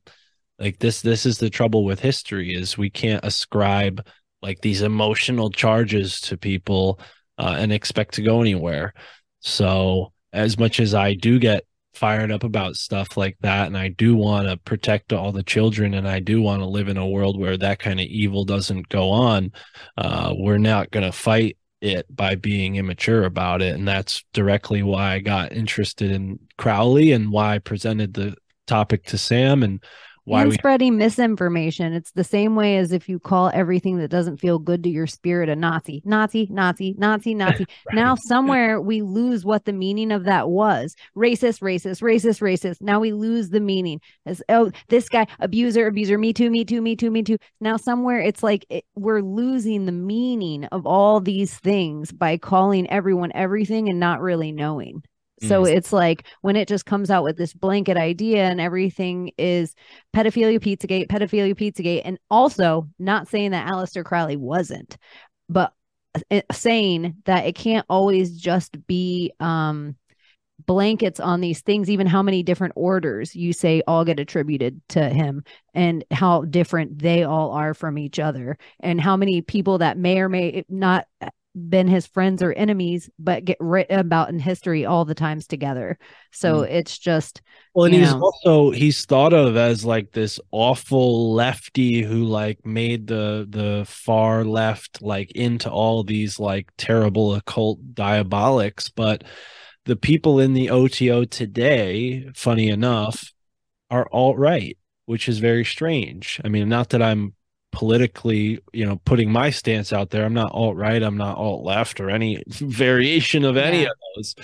like 0.60 0.80
this 0.80 1.02
this 1.02 1.26
is 1.26 1.40
the 1.40 1.50
trouble 1.50 1.84
with 1.84 2.00
history 2.00 2.56
is 2.56 2.78
we 2.78 2.90
can't 2.90 3.26
ascribe 3.26 4.08
like 4.42 4.62
these 4.62 4.84
emotional 4.84 5.50
charges 5.50 6.22
to 6.22 6.38
people 6.38 7.02
uh, 7.38 7.56
and 7.58 7.72
expect 7.72 8.16
to 8.16 8.22
go 8.22 8.42
anywhere 8.42 8.94
so 9.40 10.12
as 10.34 10.58
much 10.58 10.80
as 10.80 10.94
i 10.94 11.14
do 11.14 11.40
get 11.40 11.64
fired 11.94 12.32
up 12.32 12.44
about 12.44 12.76
stuff 12.76 13.18
like 13.18 13.38
that 13.42 13.68
and 13.68 13.78
i 13.78 13.88
do 13.88 14.16
want 14.16 14.48
to 14.48 14.56
protect 14.58 15.12
all 15.12 15.32
the 15.32 15.44
children 15.44 15.96
and 15.96 16.08
i 16.08 16.20
do 16.20 16.42
want 16.42 16.62
to 16.62 16.66
live 16.66 16.90
in 16.90 16.98
a 16.98 17.08
world 17.08 17.40
where 17.40 17.58
that 17.58 17.80
kind 17.80 18.00
of 18.00 18.06
evil 18.06 18.46
doesn't 18.46 18.88
go 18.90 19.10
on 19.10 19.52
uh, 19.98 20.34
we're 20.38 20.60
not 20.60 20.92
going 20.92 21.06
to 21.06 21.12
fight 21.12 21.58
it 21.82 22.06
by 22.16 22.36
being 22.36 22.76
immature 22.76 23.24
about 23.24 23.62
it. 23.62 23.76
And 23.76 23.88
that's 23.88 24.24
directly 24.34 24.84
why 24.84 25.14
I 25.14 25.20
got 25.20 25.52
interested 25.52 26.12
in 26.12 26.40
Crowley 26.58 27.12
and 27.12 27.32
why 27.32 27.56
I 27.56 27.60
presented 27.60 28.14
the 28.14 28.36
topic 28.66 29.06
to 29.06 29.18
Sam 29.18 29.64
and 29.64 29.84
why 30.28 30.42
and 30.42 30.50
we 30.50 30.56
spreading 30.56 30.98
misinformation. 30.98 31.94
It's 31.94 32.12
the 32.12 32.24
same 32.24 32.58
way 32.58 32.76
as 32.76 32.92
if 32.92 33.08
you 33.08 33.18
call 33.18 33.50
everything 33.54 33.98
that 34.00 34.10
doesn't 34.10 34.42
feel 34.42 34.60
good 34.60 34.84
to 34.84 34.90
your 34.90 35.08
spirit 35.08 35.48
a 35.48 35.56
Nazi, 35.56 36.02
Nazi, 36.04 36.50
Nazi, 36.52 36.96
Nazi, 36.98 37.34
Nazi. 37.34 37.66
right. 37.86 37.96
Now 37.96 38.16
somewhere 38.16 38.82
we 38.82 39.02
lose 39.02 39.46
what 39.46 39.64
the 39.64 39.72
meaning 39.72 40.12
of 40.12 40.26
that 40.26 40.50
was. 40.50 40.98
Racist, 41.16 41.62
racist, 41.62 42.02
racist, 42.02 42.42
racist. 42.42 42.82
Now 42.82 43.00
we 43.00 43.14
lose 43.14 43.52
the 43.52 43.62
meaning. 43.62 44.02
As 44.26 44.44
oh, 44.50 44.70
this 44.90 45.08
guy 45.08 45.28
abuser, 45.40 45.88
abuser, 45.88 46.18
me 46.18 46.34
too, 46.34 46.50
me 46.50 46.66
too, 46.66 46.82
me 46.82 46.98
too, 46.98 47.10
me 47.10 47.24
too. 47.24 47.38
Now 47.62 47.78
somewhere 47.78 48.20
it's 48.20 48.44
like 48.44 48.66
it, 48.70 48.84
we're 48.96 49.22
losing 49.22 49.86
the 49.86 49.94
meaning 49.94 50.66
of 50.66 50.86
all 50.86 51.22
these 51.22 51.58
things 51.58 52.12
by 52.12 52.38
calling 52.38 52.90
everyone 52.90 53.32
everything 53.34 53.88
and 53.88 53.98
not 53.98 54.20
really 54.20 54.52
knowing. 54.52 55.04
So 55.42 55.64
mm. 55.64 55.76
it's 55.76 55.94
like 55.94 56.26
when 56.42 56.56
it 56.56 56.68
just 56.68 56.86
comes 56.86 57.12
out 57.12 57.24
with 57.24 57.38
this 57.38 57.54
blanket 57.54 57.98
idea 57.98 58.46
and 58.46 58.60
everything 58.60 59.32
is 59.38 59.76
pedophilia 60.16 60.60
Pizzagate, 60.60 61.08
pedophilia 61.08 61.56
Pizzagate, 61.56 62.02
and 62.06 62.18
also 62.32 62.90
not 62.98 63.28
saying 63.28 63.52
that 63.52 63.68
Aleister 63.68 64.04
Crowley 64.04 64.38
wasn't, 64.38 64.98
but 65.48 65.74
uh, 66.32 66.42
saying 66.52 67.16
that 67.26 67.46
it 67.46 67.56
can't 67.56 67.86
always 67.90 68.40
just 68.40 68.88
be 68.88 69.32
um 69.40 69.96
blankets 70.66 71.20
on 71.20 71.40
these 71.40 71.62
things 71.62 71.90
even 71.90 72.08
how 72.08 72.24
many 72.24 72.42
different 72.42 72.74
orders 72.76 73.36
you 73.36 73.54
say 73.54 73.84
all 73.88 74.04
get 74.04 74.20
attributed 74.20 74.82
to 74.90 75.08
him 75.08 75.44
and 75.76 76.04
how 76.10 76.42
different 76.42 76.98
they 76.98 77.24
all 77.24 77.52
are 77.52 77.76
from 77.76 77.98
each 77.98 78.18
other 78.18 78.58
and 78.80 79.00
how 79.00 79.16
many 79.16 79.42
people 79.42 79.78
that 79.78 79.98
may 79.98 80.20
or 80.20 80.28
may 80.28 80.66
not 80.68 81.06
been 81.58 81.88
his 81.88 82.08
friends 82.08 82.42
or 82.42 82.54
enemies, 82.54 83.10
but 83.20 83.46
get 83.46 83.58
written 83.60 84.00
about 84.00 84.30
in 84.30 84.40
history 84.40 84.86
all 84.86 85.06
the 85.06 85.16
times 85.16 85.48
together. 85.48 85.98
So 86.32 86.62
mm. 86.62 86.70
it's 86.70 86.98
just 86.98 87.42
well, 87.74 87.86
and 87.86 87.96
he's 87.96 88.14
know. 88.14 88.22
also 88.22 88.72
he's 88.72 89.06
thought 89.06 89.34
of 89.34 89.58
as 89.58 89.84
like 89.84 90.12
this 90.12 90.40
awful 90.52 91.34
lefty 91.34 92.02
who 92.02 92.26
like 92.26 92.66
made 92.66 93.08
the 93.08 93.46
the 93.50 93.86
far 93.88 94.44
left 94.44 95.02
like 95.02 95.32
into 95.32 95.70
all 95.70 96.04
these 96.04 96.40
like 96.40 96.70
terrible 96.78 97.36
occult 97.36 97.80
diabolics, 97.94 98.92
but 98.96 99.24
the 99.86 99.96
people 99.96 100.40
in 100.40 100.54
the 100.54 100.70
OTO 100.70 101.24
today, 101.24 102.30
funny 102.36 102.68
enough, 102.68 103.32
are 103.90 104.06
all 104.12 104.36
right, 104.36 104.78
which 105.06 105.30
is 105.30 105.40
very 105.40 105.64
strange. 105.64 106.42
I 106.44 106.50
mean, 106.50 106.68
not 106.68 106.90
that 106.90 107.02
I'm 107.02 107.34
politically, 107.78 108.60
you 108.74 108.84
know, 108.84 109.00
putting 109.06 109.32
my 109.32 109.52
stance 109.52 109.94
out 109.94 110.10
there. 110.10 110.26
I'm 110.26 110.34
not 110.34 110.52
alt 110.52 110.76
right, 110.76 111.04
I'm 111.04 111.16
not 111.16 111.38
alt 111.38 111.64
left 111.64 112.00
or 112.00 112.10
any 112.10 112.42
variation 112.48 113.46
of 113.46 113.56
any 113.56 113.84
yeah. 113.84 113.90
of 113.90 113.96
those. 114.16 114.36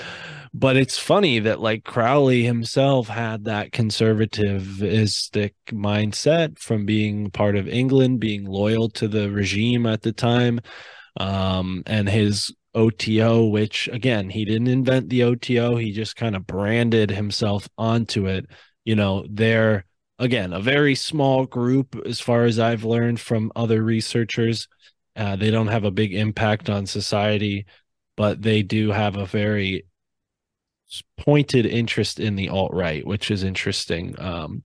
But 0.54 0.78
it's 0.78 1.00
funny 1.00 1.40
that 1.40 1.60
like 1.60 1.84
Crowley 1.84 2.44
himself 2.44 3.08
had 3.08 3.46
that 3.46 3.72
conservatistic 3.72 5.56
mindset 5.72 6.60
from 6.60 6.86
being 6.86 7.32
part 7.32 7.56
of 7.56 7.68
England, 7.68 8.20
being 8.20 8.46
loyal 8.46 8.88
to 8.90 9.08
the 9.08 9.32
regime 9.32 9.88
at 9.88 10.04
the 10.04 10.14
time. 10.14 10.62
Um, 11.20 11.82
and 11.88 12.08
his 12.08 12.54
OTO, 12.76 13.46
which 13.46 13.90
again, 13.92 14.30
he 14.30 14.46
didn't 14.46 14.68
invent 14.68 15.10
the 15.10 15.24
OTO, 15.24 15.76
he 15.78 15.92
just 15.92 16.16
kind 16.16 16.36
of 16.36 16.46
branded 16.46 17.10
himself 17.10 17.68
onto 17.80 18.28
it. 18.28 18.46
You 18.86 18.96
know, 18.96 19.26
they're 19.28 19.86
again, 20.20 20.54
a 20.54 20.60
very 20.60 20.96
small 20.96 21.46
group 21.46 21.96
as 22.06 22.20
far 22.20 22.46
as 22.46 22.60
I've 22.60 22.84
learned 22.84 23.20
from 23.20 23.52
other 23.56 23.84
researchers. 23.84 24.68
Uh, 25.16 25.36
they 25.36 25.52
don't 25.52 25.68
have 25.68 25.84
a 25.84 25.92
big 25.92 26.14
impact 26.14 26.70
on 26.70 26.86
society, 26.86 27.66
but 28.18 28.42
they 28.42 28.64
do 28.64 28.92
have 28.92 29.16
a 29.16 29.26
very 29.26 29.86
pointed 31.18 31.66
interest 31.66 32.20
in 32.20 32.36
the 32.36 32.50
alt 32.50 32.74
right, 32.74 33.06
which 33.06 33.32
is 33.32 33.44
interesting. 33.44 34.16
Um, 34.20 34.64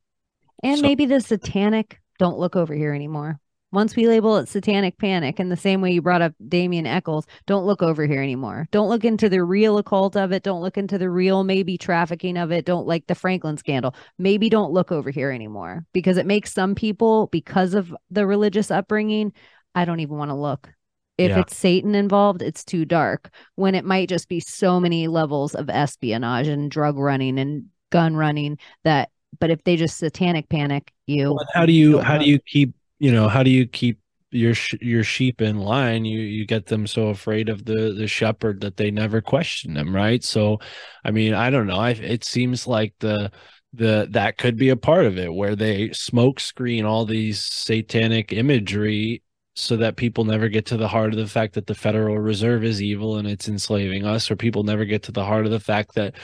and 0.63 0.79
so- 0.79 0.83
maybe 0.83 1.07
the 1.07 1.21
satanic 1.21 2.01
don't 2.19 2.39
look 2.39 2.57
over 2.57 2.75
here 2.75 2.93
anymore. 2.93 3.39
Once 3.71 3.95
we 3.95 4.09
label 4.09 4.37
it 4.39 4.49
satanic 4.49 4.97
panic, 4.97 5.39
in 5.39 5.51
the 5.51 5.57
same 5.57 5.83
way 5.83 5.93
you 5.93 6.01
brought 6.01 6.23
up 6.23 6.33
Damien 6.49 6.87
Echols, 6.87 7.27
don't 7.47 7.67
look 7.67 7.83
over 7.83 8.07
here 8.07 8.23
anymore. 8.23 8.67
Don't 8.71 8.89
look 8.89 9.05
into 9.05 9.29
the 9.29 9.43
real 9.43 9.77
occult 9.77 10.17
of 10.17 10.33
it. 10.33 10.43
Don't 10.43 10.63
look 10.63 10.79
into 10.79 10.97
the 10.97 11.11
real 11.11 11.45
maybe 11.45 11.77
trafficking 11.77 12.39
of 12.39 12.51
it. 12.51 12.65
Don't 12.65 12.87
like 12.87 13.07
the 13.07 13.15
Franklin 13.15 13.59
scandal. 13.59 13.95
Maybe 14.19 14.49
don't 14.49 14.73
look 14.73 14.91
over 14.91 15.11
here 15.11 15.31
anymore 15.31 15.85
because 15.93 16.17
it 16.17 16.25
makes 16.25 16.53
some 16.53 16.75
people, 16.75 17.27
because 17.27 17.75
of 17.75 17.95
the 18.11 18.27
religious 18.27 18.71
upbringing, 18.71 19.33
I 19.75 19.85
don't 19.85 20.01
even 20.01 20.17
want 20.17 20.31
to 20.31 20.35
look. 20.35 20.71
If 21.19 21.31
yeah. 21.31 21.41
it's 21.41 21.57
Satan 21.57 21.95
involved, 21.95 22.41
it's 22.41 22.65
too 22.65 22.85
dark. 22.85 23.31
When 23.57 23.75
it 23.75 23.85
might 23.85 24.09
just 24.09 24.29
be 24.29 24.41
so 24.41 24.81
many 24.81 25.09
levels 25.09 25.55
of 25.55 25.69
espionage 25.69 26.47
and 26.47 26.71
drug 26.71 26.97
running 26.97 27.39
and 27.39 27.67
gun 27.91 28.17
running 28.17 28.59
that 28.85 29.11
but 29.41 29.51
if 29.51 29.63
they 29.65 29.77
just 29.77 29.99
satanic 29.99 30.49
panic 30.49 30.93
you 31.07 31.39
how 31.55 31.65
do 31.65 31.73
you 31.73 32.01
how 32.01 32.19
do 32.19 32.27
you 32.27 32.39
keep 32.41 32.75
you 32.99 33.13
know 33.13 33.29
how 33.29 33.43
do 33.43 33.51
you 33.51 33.67
keep 33.67 34.01
your 34.31 34.55
your 34.81 35.05
sheep 35.05 35.41
in 35.41 35.59
line? 35.59 36.05
You 36.05 36.21
you 36.21 36.47
get 36.47 36.67
them 36.67 36.87
so 36.87 37.09
afraid 37.09 37.49
of 37.49 37.65
the 37.65 37.95
the 37.95 38.07
shepherd 38.07 38.61
that 38.61 38.77
they 38.77 38.91
never 38.91 39.21
question 39.21 39.75
them 39.75 39.95
right? 39.95 40.23
So 40.23 40.59
i 41.05 41.11
mean 41.11 41.35
i 41.35 41.51
don't 41.51 41.67
know. 41.67 41.79
I, 41.79 41.91
it 41.91 42.25
seems 42.25 42.67
like 42.67 42.95
the 43.01 43.31
the 43.75 44.09
that 44.11 44.39
could 44.39 44.57
be 44.57 44.71
a 44.71 44.77
part 44.77 45.05
of 45.07 45.19
it 45.19 45.33
where 45.33 45.55
they 45.57 45.93
smoke 45.93 46.41
screen 46.41 46.85
all 46.85 47.05
these 47.05 47.43
satanic 47.43 48.33
imagery 48.33 49.23
so 49.59 49.77
that 49.77 49.97
people 49.97 50.25
never 50.25 50.49
get 50.49 50.67
to 50.67 50.77
the 50.77 50.87
heart 50.87 51.13
of 51.13 51.19
the 51.19 51.27
fact 51.27 51.55
that 51.55 51.67
the 51.67 51.75
Federal 51.75 52.19
Reserve 52.19 52.63
is 52.63 52.81
evil 52.81 53.17
and 53.17 53.27
it's 53.27 53.49
enslaving 53.49 54.05
us, 54.05 54.31
or 54.31 54.37
people 54.37 54.63
never 54.63 54.85
get 54.85 55.03
to 55.05 55.13
the 55.13 55.25
heart 55.25 55.47
of 55.47 55.51
the 55.51 55.59
fact 55.59 55.95
that 55.97 56.15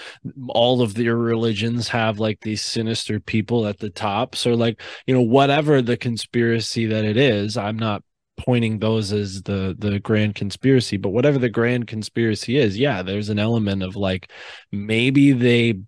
all 0.48 0.82
of 0.82 0.94
their 0.94 1.16
religions 1.16 1.88
have 1.88 2.20
like 2.20 2.40
these 2.40 2.62
sinister 2.62 3.18
people 3.18 3.66
at 3.66 3.78
the 3.78 3.90
top. 3.90 4.36
So, 4.36 4.54
like, 4.54 4.80
you 5.06 5.14
know, 5.14 5.22
whatever 5.22 5.82
the 5.82 5.96
conspiracy 5.96 6.86
that 6.86 7.04
it 7.04 7.16
is, 7.16 7.56
I'm 7.56 7.78
not 7.78 8.04
pointing 8.36 8.78
those 8.78 9.12
as 9.12 9.42
the 9.42 9.76
the 9.78 10.00
grand 10.00 10.34
conspiracy 10.34 10.96
but 10.96 11.10
whatever 11.10 11.38
the 11.38 11.48
grand 11.48 11.86
conspiracy 11.86 12.58
is 12.58 12.76
yeah 12.76 13.00
there's 13.00 13.28
an 13.28 13.38
element 13.38 13.80
of 13.80 13.94
like 13.94 14.28
maybe 14.72 15.30
they 15.30 15.78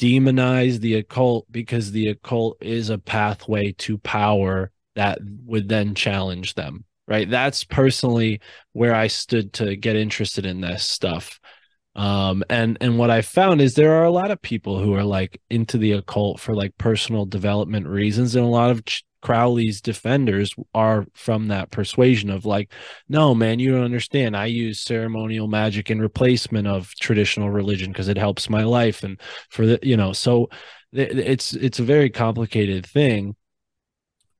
demonize 0.00 0.80
the 0.80 0.94
occult 0.94 1.46
because 1.52 1.92
the 1.92 2.08
occult 2.08 2.56
is 2.60 2.90
a 2.90 2.98
pathway 2.98 3.70
to 3.70 3.96
power 3.98 4.72
that 4.94 5.18
would 5.44 5.68
then 5.68 5.94
challenge 5.94 6.54
them 6.54 6.84
right? 7.06 7.28
That's 7.28 7.64
personally 7.64 8.40
where 8.72 8.94
i 8.94 9.06
stood 9.06 9.52
to 9.54 9.76
get 9.76 9.96
interested 9.96 10.46
in 10.46 10.60
this 10.60 10.84
stuff. 10.84 11.40
Um 11.94 12.42
and 12.50 12.76
and 12.80 12.98
what 12.98 13.10
i 13.10 13.22
found 13.22 13.60
is 13.60 13.74
there 13.74 13.94
are 13.94 14.04
a 14.04 14.10
lot 14.10 14.30
of 14.30 14.42
people 14.42 14.80
who 14.80 14.94
are 14.94 15.04
like 15.04 15.40
into 15.50 15.78
the 15.78 15.92
occult 15.92 16.40
for 16.40 16.54
like 16.54 16.76
personal 16.78 17.24
development 17.26 17.86
reasons 17.86 18.34
and 18.34 18.44
a 18.44 18.48
lot 18.48 18.70
of 18.70 18.84
Ch- 18.84 19.04
crowley's 19.22 19.80
defenders 19.80 20.54
are 20.74 21.06
from 21.14 21.48
that 21.48 21.70
persuasion 21.70 22.30
of 22.30 22.44
like 22.44 22.72
no 23.08 23.34
man 23.34 23.58
you 23.58 23.72
don't 23.72 23.84
understand. 23.84 24.36
I 24.36 24.46
use 24.46 24.80
ceremonial 24.80 25.48
magic 25.48 25.90
in 25.90 26.00
replacement 26.00 26.66
of 26.66 26.92
traditional 27.00 27.50
religion 27.50 27.90
because 27.92 28.08
it 28.08 28.18
helps 28.18 28.50
my 28.50 28.64
life 28.64 29.04
and 29.04 29.20
for 29.50 29.66
the 29.66 29.78
you 29.82 29.96
know 29.96 30.12
so 30.12 30.48
it's 30.92 31.54
it's 31.54 31.78
a 31.78 31.84
very 31.84 32.10
complicated 32.10 32.86
thing 32.86 33.36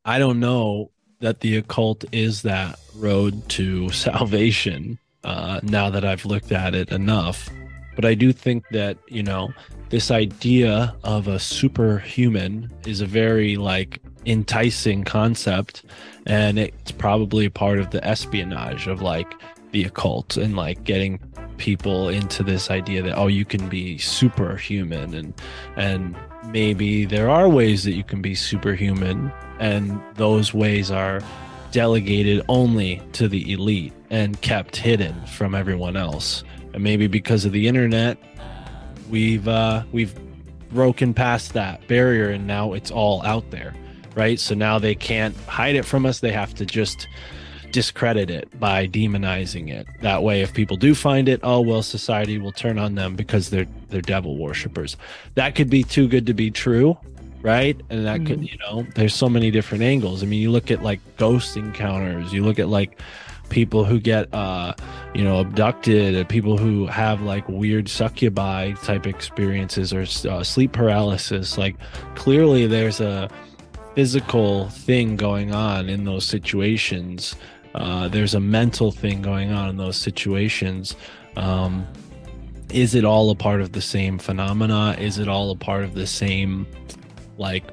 i 0.05 0.19
don't 0.19 0.41
know 0.41 0.91
that 1.21 1.41
the 1.41 1.57
occult 1.57 2.05
is 2.13 2.43
that 2.43 2.79
road 2.97 3.49
to 3.49 3.89
salvation 3.91 4.99
uh, 5.25 5.61
now 5.63 5.91
that 5.91 6.05
I've 6.05 6.25
looked 6.25 6.53
at 6.53 6.75
it 6.75 6.93
enough. 6.93 7.49
But 7.97 8.05
I 8.05 8.15
do 8.15 8.33
think 8.33 8.65
that, 8.71 8.99
you 9.09 9.23
know, 9.23 9.53
this 9.89 10.11
idea 10.11 10.95
of 11.05 11.29
a 11.29 11.39
superhuman 11.39 12.71
is 12.87 13.01
a 13.01 13.07
very 13.07 13.57
like 13.57 14.01
enticing 14.27 15.05
concept. 15.05 15.85
And 16.27 16.59
it's 16.59 16.93
probably 16.93 17.49
part 17.49 17.79
of 17.79 17.91
the 17.91 18.05
espionage 18.07 18.87
of 18.87 19.01
like 19.01 19.33
the 19.71 19.85
occult 19.85 20.37
and 20.37 20.57
like 20.57 20.85
getting 20.85 21.21
people 21.57 22.09
into 22.09 22.43
this 22.43 22.71
idea 22.71 23.03
that, 23.03 23.17
oh, 23.17 23.29
you 23.29 23.45
can 23.45 23.69
be 23.69 23.99
superhuman 23.99 25.15
and, 25.15 25.35
and, 25.77 26.17
maybe 26.55 27.05
there 27.05 27.29
are 27.29 27.49
ways 27.49 27.83
that 27.83 27.95
you 27.95 28.05
can 28.05 28.23
be 28.23 28.33
superhuman 28.33 29.31
and 29.59 30.01
those 30.15 30.55
ways 30.55 30.89
are 30.89 31.21
delegated 31.73 32.45
only 32.49 33.03
to 33.13 33.27
the 33.27 33.53
elite 33.53 33.93
and 34.09 34.41
kept 34.41 34.77
hidden 34.77 35.27
from 35.27 35.53
everyone 35.53 35.97
else. 35.97 36.45
And 36.73 36.85
maybe 36.85 37.09
because 37.09 37.45
of 37.45 37.51
the 37.51 37.67
internet, 37.67 38.17
we've 39.11 39.49
uh, 39.49 39.83
we've 39.91 40.15
broken 40.71 41.13
past 41.13 41.55
that 41.55 41.87
barrier, 41.89 42.31
and 42.31 42.47
now 42.47 42.73
it's 42.73 42.91
all 42.91 43.21
out 43.25 43.51
there, 43.51 43.75
right? 44.15 44.39
So 44.39 44.55
now 44.55 44.79
they 44.79 44.95
can't 44.95 45.37
hide 45.49 45.75
it 45.75 45.85
from 45.85 46.07
us; 46.07 46.21
they 46.21 46.33
have 46.33 46.55
to 46.55 46.65
just 46.65 47.09
discredit 47.75 48.31
it 48.31 48.49
by 48.61 48.87
demonizing 48.87 49.69
it. 49.69 49.89
That 50.01 50.23
way, 50.23 50.43
if 50.43 50.55
people 50.55 50.77
do 50.77 50.95
find 50.95 51.29
it, 51.29 51.41
oh 51.43 51.61
well, 51.61 51.83
society 51.83 52.39
will 52.39 52.53
turn 52.53 52.79
on 52.79 52.95
them 52.95 53.17
because 53.17 53.51
they're 53.51 53.67
they're 53.89 54.01
devil 54.01 54.39
worshippers. 54.39 54.97
That 55.35 55.57
could 55.57 55.69
be 55.69 55.83
too 55.83 56.07
good 56.07 56.25
to 56.27 56.35
be 56.35 56.53
true, 56.53 56.97
right? 57.43 57.79
And 57.91 58.07
that 58.07 58.21
mm-hmm. 58.21 58.27
could, 58.27 58.49
you 58.49 58.57
know, 58.59 58.87
there's 58.95 59.13
so 59.13 59.29
many 59.29 59.51
different 59.51 59.83
angles. 59.83 60.23
I 60.23 60.27
mean, 60.27 60.41
you 60.41 60.53
look 60.53 60.71
at 60.71 60.85
like 60.85 61.01
ghost 61.17 61.57
encounters, 61.57 62.33
you 62.33 62.45
look 62.45 62.61
at 62.61 62.69
like 62.69 63.01
people 63.51 63.85
who 63.85 64.01
get 64.01 64.33
uh 64.33 64.73
you 65.15 65.23
know 65.23 65.41
abducted 65.41 66.27
people 66.29 66.57
who 66.57 66.87
have 66.87 67.21
like 67.21 67.47
weird 67.49 67.89
succubi 67.89 68.73
type 68.85 69.07
experiences 69.07 69.93
or 69.93 70.07
uh, 70.31 70.43
sleep 70.43 70.73
paralysis 70.73 71.59
like 71.59 71.77
clearly 72.15 72.67
there's 72.67 73.03
a 73.03 73.29
physical 73.95 74.71
thing 74.71 75.15
going 75.15 75.55
on 75.55 75.91
in 75.91 76.05
those 76.05 76.25
situations 76.25 77.37
uh, 77.75 78.09
there's 78.09 78.35
a 78.35 78.41
mental 78.41 78.93
thing 78.93 79.21
going 79.21 79.53
on 79.53 79.69
in 79.69 79.77
those 79.77 79.97
situations. 79.97 80.95
Um, 81.37 81.87
is 82.71 82.95
it 82.95 83.05
all 83.05 83.31
a 83.31 83.35
part 83.35 83.61
of 83.61 83.73
the 83.73 83.81
same 83.81 84.19
phenomena? 84.19 84.97
Is 84.99 85.19
it 85.19 85.29
all 85.29 85.51
a 85.51 85.57
part 85.57 85.85
of 85.85 85.95
the 85.95 86.07
same 86.07 86.67
like 87.37 87.65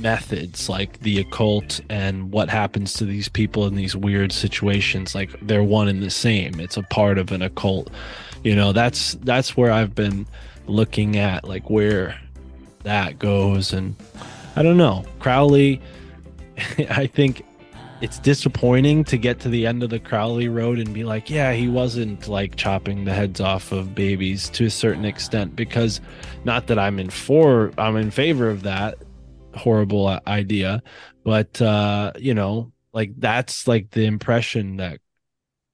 methods 0.00 0.68
like 0.68 0.98
the 1.00 1.18
occult 1.18 1.80
and 1.88 2.32
what 2.32 2.48
happens 2.48 2.94
to 2.94 3.04
these 3.04 3.28
people 3.28 3.66
in 3.66 3.74
these 3.74 3.94
weird 3.94 4.32
situations? 4.32 5.14
Like 5.14 5.30
they're 5.40 5.62
one 5.62 5.88
and 5.88 6.02
the 6.02 6.10
same. 6.10 6.58
It's 6.60 6.76
a 6.76 6.82
part 6.82 7.18
of 7.18 7.32
an 7.32 7.42
occult. 7.42 7.90
You 8.42 8.54
know 8.54 8.72
that's 8.72 9.14
that's 9.22 9.56
where 9.56 9.72
i've 9.72 9.94
been 9.94 10.26
looking 10.66 11.16
at 11.16 11.44
like 11.44 11.70
where 11.70 12.18
that 12.82 13.18
goes. 13.18 13.72
And 13.72 13.96
i 14.56 14.62
don't 14.62 14.76
know. 14.76 15.04
Crowley 15.18 15.80
i 16.90 17.06
think 17.06 17.44
it's 18.00 18.18
disappointing 18.18 19.04
to 19.04 19.16
get 19.16 19.40
to 19.40 19.48
the 19.48 19.66
end 19.66 19.82
of 19.82 19.90
the 19.90 20.00
crowley 20.00 20.48
road 20.48 20.78
and 20.78 20.92
be 20.92 21.04
like 21.04 21.30
yeah 21.30 21.52
he 21.52 21.68
wasn't 21.68 22.28
like 22.28 22.56
chopping 22.56 23.04
the 23.04 23.12
heads 23.12 23.40
off 23.40 23.72
of 23.72 23.94
babies 23.94 24.48
to 24.50 24.66
a 24.66 24.70
certain 24.70 25.04
extent 25.04 25.54
because 25.54 26.00
not 26.44 26.66
that 26.66 26.78
i'm 26.78 26.98
in 26.98 27.08
for 27.08 27.72
i'm 27.78 27.96
in 27.96 28.10
favor 28.10 28.50
of 28.50 28.62
that 28.62 28.96
horrible 29.54 30.20
idea 30.26 30.82
but 31.22 31.60
uh 31.62 32.12
you 32.18 32.34
know 32.34 32.72
like 32.92 33.12
that's 33.18 33.68
like 33.68 33.90
the 33.90 34.04
impression 34.04 34.76
that 34.76 34.98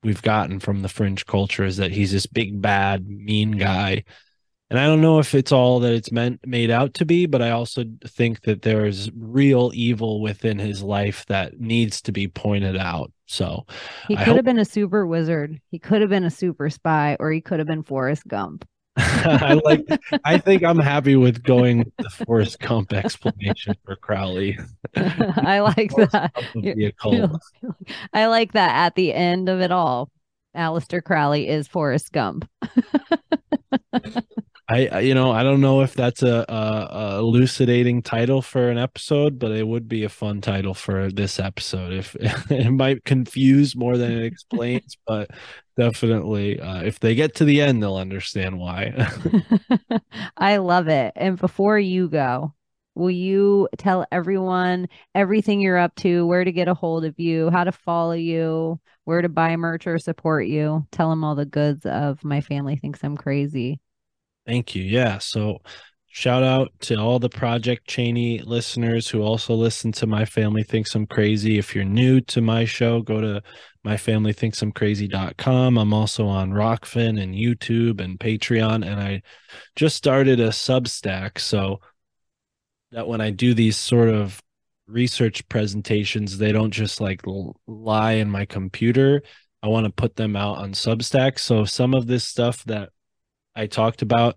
we've 0.02 0.22
gotten 0.22 0.60
from 0.60 0.82
the 0.82 0.88
fringe 0.88 1.26
culture 1.26 1.64
is 1.64 1.78
that 1.78 1.90
he's 1.90 2.12
this 2.12 2.26
big 2.26 2.60
bad 2.60 3.08
mean 3.08 3.52
guy 3.52 4.04
and 4.70 4.78
i 4.78 4.86
don't 4.86 5.00
know 5.00 5.18
if 5.18 5.34
it's 5.34 5.52
all 5.52 5.80
that 5.80 5.92
it's 5.92 6.12
meant 6.12 6.40
made 6.46 6.70
out 6.70 6.94
to 6.94 7.04
be 7.04 7.26
but 7.26 7.42
i 7.42 7.50
also 7.50 7.84
think 8.06 8.42
that 8.42 8.62
there's 8.62 9.10
real 9.16 9.70
evil 9.74 10.20
within 10.20 10.58
his 10.58 10.82
life 10.82 11.26
that 11.26 11.60
needs 11.60 12.00
to 12.00 12.12
be 12.12 12.26
pointed 12.26 12.76
out 12.76 13.12
so 13.26 13.64
he 14.08 14.16
could 14.16 14.36
have 14.36 14.44
been 14.44 14.58
a 14.58 14.64
super 14.64 15.06
wizard 15.06 15.60
he 15.70 15.78
could 15.78 16.00
have 16.00 16.10
been 16.10 16.24
a 16.24 16.30
super 16.30 16.70
spy 16.70 17.16
or 17.20 17.30
he 17.30 17.40
could 17.40 17.58
have 17.58 17.68
been 17.68 17.82
forrest 17.82 18.26
gump 18.26 18.64
I 18.96 19.54
like. 19.64 19.86
I 20.24 20.38
think 20.38 20.64
I'm 20.64 20.78
happy 20.78 21.16
with 21.16 21.42
going 21.42 21.78
with 21.78 21.96
the 21.98 22.10
Forrest 22.10 22.58
Gump 22.60 22.92
explanation 22.92 23.74
for 23.84 23.96
Crowley. 23.96 24.58
I 24.96 25.60
like 25.60 25.94
that. 25.94 26.32
I 28.12 28.26
like 28.26 28.52
that. 28.52 28.70
At 28.70 28.94
the 28.96 29.14
end 29.14 29.48
of 29.48 29.60
it 29.60 29.70
all, 29.70 30.10
Aleister 30.56 31.02
Crowley 31.02 31.48
is 31.48 31.68
Forrest 31.68 32.12
Gump. 32.12 32.48
I, 34.70 35.00
you 35.00 35.14
know, 35.14 35.32
I 35.32 35.42
don't 35.42 35.60
know 35.60 35.80
if 35.80 35.94
that's 35.94 36.22
a, 36.22 36.44
a, 36.48 36.88
a, 36.92 37.18
elucidating 37.18 38.02
title 38.02 38.40
for 38.40 38.70
an 38.70 38.78
episode, 38.78 39.36
but 39.36 39.50
it 39.50 39.66
would 39.66 39.88
be 39.88 40.04
a 40.04 40.08
fun 40.08 40.40
title 40.40 40.74
for 40.74 41.10
this 41.10 41.40
episode. 41.40 41.92
If 41.92 42.14
it 42.50 42.70
might 42.70 43.04
confuse 43.04 43.74
more 43.74 43.96
than 43.96 44.12
it 44.12 44.24
explains, 44.24 44.96
but 45.08 45.30
definitely, 45.76 46.60
uh, 46.60 46.82
if 46.82 47.00
they 47.00 47.16
get 47.16 47.34
to 47.36 47.44
the 47.44 47.60
end, 47.60 47.82
they'll 47.82 47.96
understand 47.96 48.60
why. 48.60 49.08
I 50.36 50.58
love 50.58 50.86
it. 50.86 51.14
And 51.16 51.36
before 51.36 51.78
you 51.78 52.08
go, 52.08 52.54
will 52.94 53.10
you 53.10 53.68
tell 53.76 54.06
everyone 54.12 54.86
everything 55.16 55.60
you're 55.60 55.78
up 55.78 55.96
to, 55.96 56.24
where 56.26 56.44
to 56.44 56.52
get 56.52 56.68
a 56.68 56.74
hold 56.74 57.04
of 57.04 57.18
you, 57.18 57.50
how 57.50 57.64
to 57.64 57.72
follow 57.72 58.12
you, 58.12 58.78
where 59.02 59.20
to 59.20 59.28
buy 59.28 59.56
merch 59.56 59.88
or 59.88 59.98
support 59.98 60.46
you? 60.46 60.86
Tell 60.92 61.10
them 61.10 61.24
all 61.24 61.34
the 61.34 61.44
goods 61.44 61.84
of 61.86 62.22
my 62.22 62.40
family 62.40 62.76
thinks 62.76 63.02
I'm 63.02 63.16
crazy. 63.16 63.80
Thank 64.46 64.74
you. 64.74 64.82
Yeah. 64.82 65.18
So 65.18 65.58
shout 66.08 66.42
out 66.42 66.72
to 66.80 66.96
all 66.96 67.18
the 67.18 67.28
Project 67.28 67.86
Chaney 67.86 68.40
listeners 68.40 69.08
who 69.08 69.22
also 69.22 69.54
listen 69.54 69.92
to 69.92 70.06
My 70.06 70.24
Family 70.24 70.62
Thinks 70.62 70.94
I'm 70.94 71.06
Crazy. 71.06 71.58
If 71.58 71.74
you're 71.74 71.84
new 71.84 72.20
to 72.22 72.40
my 72.40 72.64
show, 72.64 73.00
go 73.00 73.20
to 73.20 73.42
myfamilythinksimcrazy.com. 73.86 75.78
I'm 75.78 75.94
also 75.94 76.26
on 76.26 76.50
Rokfin 76.50 77.22
and 77.22 77.34
YouTube 77.34 78.00
and 78.00 78.18
Patreon. 78.18 78.84
And 78.86 79.00
I 79.00 79.22
just 79.76 79.96
started 79.96 80.40
a 80.40 80.48
Substack. 80.48 81.38
So 81.38 81.80
that 82.92 83.06
when 83.06 83.20
I 83.20 83.30
do 83.30 83.54
these 83.54 83.76
sort 83.76 84.08
of 84.08 84.42
research 84.86 85.48
presentations, 85.48 86.38
they 86.38 86.52
don't 86.52 86.72
just 86.72 87.00
like 87.00 87.22
lie 87.66 88.12
in 88.12 88.28
my 88.28 88.44
computer. 88.44 89.22
I 89.62 89.68
want 89.68 89.86
to 89.86 89.92
put 89.92 90.16
them 90.16 90.36
out 90.36 90.58
on 90.58 90.72
Substack. 90.72 91.38
So 91.38 91.64
some 91.64 91.94
of 91.94 92.06
this 92.06 92.24
stuff 92.24 92.64
that 92.64 92.90
I 93.54 93.66
talked 93.66 94.02
about 94.02 94.36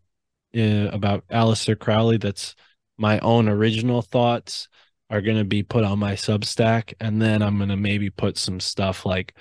uh, 0.56 0.90
about 0.92 1.28
Aleister 1.30 1.78
Crowley 1.78 2.18
that's 2.18 2.56
my 2.98 3.20
own 3.20 3.50
original 3.50 4.02
thoughts 4.02 4.68
are 5.10 5.22
going 5.22 5.38
to 5.38 5.44
be 5.44 5.64
put 5.64 5.84
on 5.84 6.00
my 6.00 6.14
Substack 6.14 6.94
and 7.00 7.22
then 7.22 7.42
I'm 7.42 7.58
going 7.58 7.70
to 7.70 7.78
maybe 7.78 8.10
put 8.10 8.38
some 8.38 8.60
stuff 8.60 9.06
like 9.06 9.36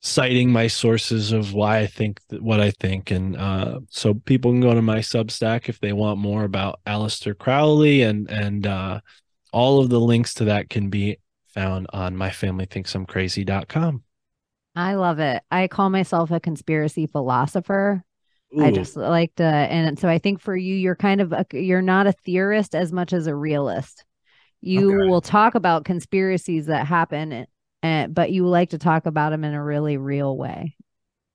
citing 0.00 0.50
my 0.50 0.66
sources 0.66 1.32
of 1.32 1.52
why 1.54 1.78
I 1.78 1.86
think 1.86 2.20
that, 2.28 2.42
what 2.42 2.60
I 2.60 2.70
think 2.72 3.10
and 3.10 3.36
uh, 3.36 3.80
so 3.90 4.14
people 4.14 4.50
can 4.50 4.60
go 4.60 4.74
to 4.74 4.82
my 4.82 4.98
Substack 4.98 5.68
if 5.68 5.80
they 5.80 5.92
want 5.92 6.18
more 6.18 6.44
about 6.44 6.80
Aleister 6.86 7.36
Crowley 7.36 8.02
and 8.02 8.30
and 8.30 8.66
uh, 8.66 9.00
all 9.52 9.80
of 9.80 9.90
the 9.90 10.00
links 10.00 10.34
to 10.34 10.44
that 10.44 10.70
can 10.70 10.88
be 10.88 11.18
found 11.48 11.86
on 11.92 12.16
myfamilythinksimcrazy.com. 12.16 14.02
I 14.74 14.94
love 14.94 15.18
it. 15.18 15.42
I 15.50 15.68
call 15.68 15.90
myself 15.90 16.30
a 16.30 16.40
conspiracy 16.40 17.06
philosopher 17.06 18.02
Ooh. 18.58 18.64
I 18.64 18.70
just 18.70 18.96
like 18.96 19.34
to, 19.36 19.44
uh, 19.44 19.48
and 19.48 19.98
so 19.98 20.08
I 20.08 20.18
think 20.18 20.40
for 20.40 20.54
you, 20.54 20.74
you're 20.74 20.96
kind 20.96 21.20
of 21.20 21.32
a, 21.32 21.46
you're 21.52 21.82
not 21.82 22.06
a 22.06 22.12
theorist 22.12 22.74
as 22.74 22.92
much 22.92 23.12
as 23.12 23.26
a 23.26 23.34
realist. 23.34 24.04
You 24.60 24.94
okay. 24.94 25.08
will 25.08 25.20
talk 25.20 25.54
about 25.54 25.84
conspiracies 25.84 26.66
that 26.66 26.86
happen, 26.86 27.46
and 27.82 28.14
but 28.14 28.30
you 28.30 28.46
like 28.46 28.70
to 28.70 28.78
talk 28.78 29.06
about 29.06 29.30
them 29.30 29.42
in 29.42 29.54
a 29.54 29.62
really 29.62 29.96
real 29.96 30.36
way. 30.36 30.76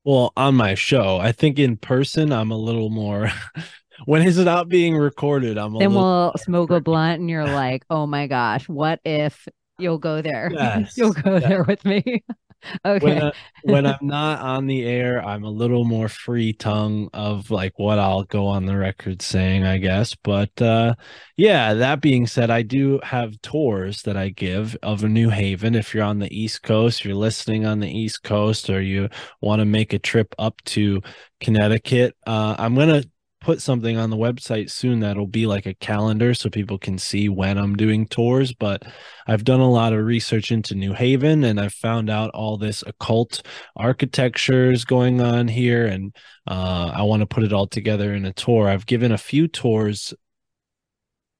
Well, 0.06 0.32
on 0.38 0.56
my 0.56 0.76
show, 0.76 1.18
I 1.18 1.34
think 1.34 1.60
in 1.60 1.76
person, 1.76 2.32
I'm 2.32 2.52
a 2.52 2.58
little 2.58 2.90
more. 2.90 3.30
when 4.06 4.22
it's 4.22 4.38
not 4.38 4.70
being 4.70 4.96
recorded, 4.96 5.58
I'm. 5.58 5.78
then 5.78 5.94
we'll 5.94 6.34
smoke 6.38 6.72
a 6.72 6.80
blunt, 6.80 7.20
and 7.20 7.30
you're 7.30 7.46
like, 7.46 7.84
"Oh 7.90 8.08
my 8.08 8.28
gosh, 8.28 8.70
what 8.70 9.02
if 9.04 9.48
you'll 9.78 9.98
go 9.98 10.22
there? 10.22 10.50
Yes, 10.54 10.96
you'll 10.96 11.14
go 11.14 11.34
yes. 11.34 11.44
there 11.44 11.64
with 11.64 11.84
me." 11.84 12.24
okay. 12.86 13.06
when, 13.06 13.24
I, 13.24 13.32
when 13.64 13.86
I'm 13.86 13.98
not 14.02 14.42
on 14.42 14.68
the 14.68 14.86
air, 14.86 15.24
I'm 15.24 15.44
a 15.44 15.50
little 15.50 15.86
more 15.86 16.10
free 16.10 16.54
tongue 16.54 17.10
of 17.14 17.52
like 17.52 17.78
what 17.78 18.00
I'll 18.00 18.24
go 18.24 18.48
on 18.48 18.66
the 18.66 18.78
record 18.78 19.22
saying, 19.22 19.64
I 19.64 19.78
guess. 19.78 20.16
But 20.16 20.62
uh, 20.62 20.96
yeah, 21.36 21.74
that 21.76 22.02
being 22.02 22.28
said, 22.28 22.50
I 22.50 22.62
do 22.62 23.00
have 23.04 23.42
tours 23.42 24.02
that 24.04 24.18
I 24.18 24.30
give 24.30 24.76
of 24.84 25.04
New 25.04 25.30
Haven. 25.30 25.76
If 25.76 25.94
you're 25.94 26.04
on 26.04 26.20
the 26.20 26.36
East 26.36 26.64
Coast, 26.64 27.06
you're 27.06 27.16
listening 27.16 27.66
on 27.66 27.80
the 27.80 27.90
East 27.90 28.24
Coast, 28.24 28.70
or 28.70 28.82
you 28.82 29.10
want 29.42 29.60
to 29.60 29.66
make 29.66 29.94
a 29.94 30.00
trip 30.00 30.34
up 30.38 30.62
to 30.66 31.02
Connecticut, 31.40 32.16
uh, 32.26 32.56
I'm 32.58 32.76
gonna 32.76 33.04
put 33.48 33.62
something 33.62 33.96
on 33.96 34.10
the 34.10 34.18
website 34.18 34.70
soon 34.70 35.00
that'll 35.00 35.26
be 35.26 35.48
like 35.48 35.66
a 35.66 35.74
calendar 35.76 36.34
so 36.34 36.50
people 36.50 36.78
can 36.78 36.98
see 36.98 37.30
when 37.30 37.58
I'm 37.58 37.78
doing 37.78 38.06
tours. 38.06 38.52
But 38.52 38.84
I've 39.26 39.46
done 39.46 39.62
a 39.62 39.72
lot 39.72 39.94
of 39.94 40.04
research 40.04 40.52
into 40.52 40.76
New 40.76 40.92
Haven 40.92 41.46
and 41.46 41.58
I've 41.58 41.74
found 41.74 42.10
out 42.10 42.30
all 42.32 42.58
this 42.58 42.84
occult 42.86 43.42
architecture 43.78 44.70
is 44.70 44.84
going 44.84 45.22
on 45.22 45.48
here. 45.48 45.86
And 45.86 46.14
uh, 46.46 46.92
I 46.94 47.04
want 47.04 47.22
to 47.22 47.26
put 47.26 47.46
it 47.46 47.54
all 47.54 47.68
together 47.68 48.14
in 48.14 48.26
a 48.26 48.34
tour. 48.34 48.68
I've 48.68 48.86
given 48.86 49.14
a 49.14 49.18
few 49.18 49.48
tours 49.48 50.14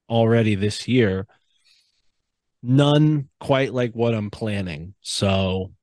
already 0.08 0.56
this 0.56 0.88
year, 0.88 1.28
none 2.64 3.28
quite 3.42 3.74
like 3.74 3.92
what 3.92 4.16
I'm 4.16 4.32
planning. 4.32 4.94
So 5.02 5.74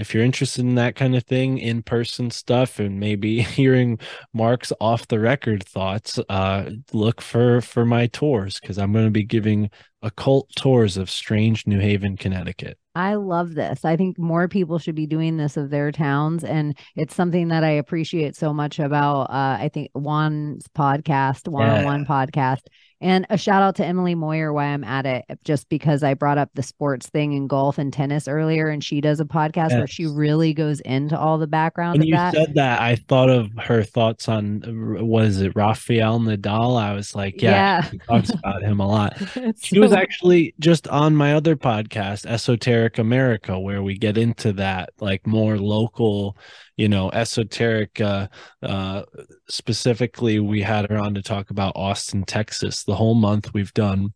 if 0.00 0.14
you're 0.14 0.24
interested 0.24 0.62
in 0.64 0.74
that 0.76 0.96
kind 0.96 1.14
of 1.14 1.24
thing, 1.24 1.58
in 1.58 1.82
person 1.82 2.30
stuff, 2.30 2.78
and 2.78 2.98
maybe 2.98 3.42
hearing 3.42 3.98
Mark's 4.32 4.72
off 4.80 5.08
the 5.08 5.18
record 5.18 5.64
thoughts, 5.64 6.18
uh, 6.28 6.70
look 6.92 7.20
for 7.20 7.60
for 7.60 7.84
my 7.84 8.06
tours 8.06 8.58
because 8.60 8.78
I'm 8.78 8.92
going 8.92 9.06
to 9.06 9.10
be 9.10 9.24
giving 9.24 9.70
occult 10.02 10.48
tours 10.56 10.96
of 10.96 11.10
strange 11.10 11.66
New 11.66 11.78
Haven, 11.78 12.16
Connecticut. 12.16 12.78
I 12.94 13.14
love 13.14 13.54
this. 13.54 13.84
I 13.84 13.96
think 13.96 14.18
more 14.18 14.48
people 14.48 14.78
should 14.78 14.94
be 14.94 15.06
doing 15.06 15.36
this 15.36 15.56
of 15.56 15.70
their 15.70 15.92
towns. 15.92 16.42
And 16.42 16.76
it's 16.96 17.14
something 17.14 17.48
that 17.48 17.62
I 17.62 17.70
appreciate 17.70 18.34
so 18.34 18.52
much 18.52 18.78
about, 18.78 19.30
uh, 19.30 19.58
I 19.60 19.70
think, 19.72 19.90
Juan's 19.94 20.66
podcast, 20.76 21.46
one 21.48 21.68
on 21.68 21.84
one 21.84 22.04
podcast 22.04 22.62
and 23.00 23.26
a 23.30 23.38
shout 23.38 23.62
out 23.62 23.76
to 23.76 23.84
Emily 23.84 24.14
Moyer 24.14 24.52
why 24.52 24.66
I'm 24.66 24.84
at 24.84 25.06
it, 25.06 25.24
just 25.44 25.68
because 25.68 26.02
I 26.02 26.14
brought 26.14 26.36
up 26.36 26.50
the 26.54 26.62
sports 26.62 27.08
thing 27.08 27.32
in 27.32 27.46
golf 27.46 27.78
and 27.78 27.92
tennis 27.92 28.28
earlier, 28.28 28.68
and 28.68 28.84
she 28.84 29.00
does 29.00 29.20
a 29.20 29.24
podcast 29.24 29.70
yes. 29.70 29.78
where 29.78 29.86
she 29.86 30.06
really 30.06 30.52
goes 30.52 30.80
into 30.80 31.18
all 31.18 31.38
the 31.38 31.46
background. 31.46 31.98
When 31.98 32.08
you 32.08 32.14
that. 32.14 32.34
said 32.34 32.54
that, 32.54 32.80
I 32.80 32.96
thought 32.96 33.30
of 33.30 33.50
her 33.58 33.82
thoughts 33.82 34.28
on 34.28 34.62
what 35.06 35.24
is 35.24 35.40
it, 35.40 35.56
Rafael 35.56 36.20
Nadal. 36.20 36.78
I 36.78 36.92
was 36.92 37.14
like, 37.14 37.40
yeah, 37.40 37.50
yeah. 37.50 37.82
she 37.90 37.98
talks 37.98 38.30
about 38.44 38.62
him 38.62 38.80
a 38.80 38.86
lot. 38.86 39.16
she 39.62 39.76
so... 39.76 39.80
was 39.80 39.92
actually 39.92 40.54
just 40.60 40.86
on 40.88 41.16
my 41.16 41.34
other 41.34 41.56
podcast, 41.56 42.26
Esoteric 42.26 42.98
America, 42.98 43.58
where 43.58 43.82
we 43.82 43.96
get 43.96 44.18
into 44.18 44.52
that 44.54 44.90
like 45.00 45.26
more 45.26 45.56
local 45.58 46.36
you 46.80 46.88
know 46.88 47.10
esoteric 47.10 48.00
uh 48.00 48.26
uh 48.62 49.02
specifically 49.48 50.40
we 50.40 50.62
had 50.62 50.88
her 50.90 50.96
on 50.96 51.14
to 51.14 51.22
talk 51.22 51.50
about 51.50 51.72
austin 51.76 52.24
texas. 52.24 52.84
The 52.84 52.94
whole 52.94 53.14
month 53.14 53.52
we've 53.52 53.74
done 53.74 54.14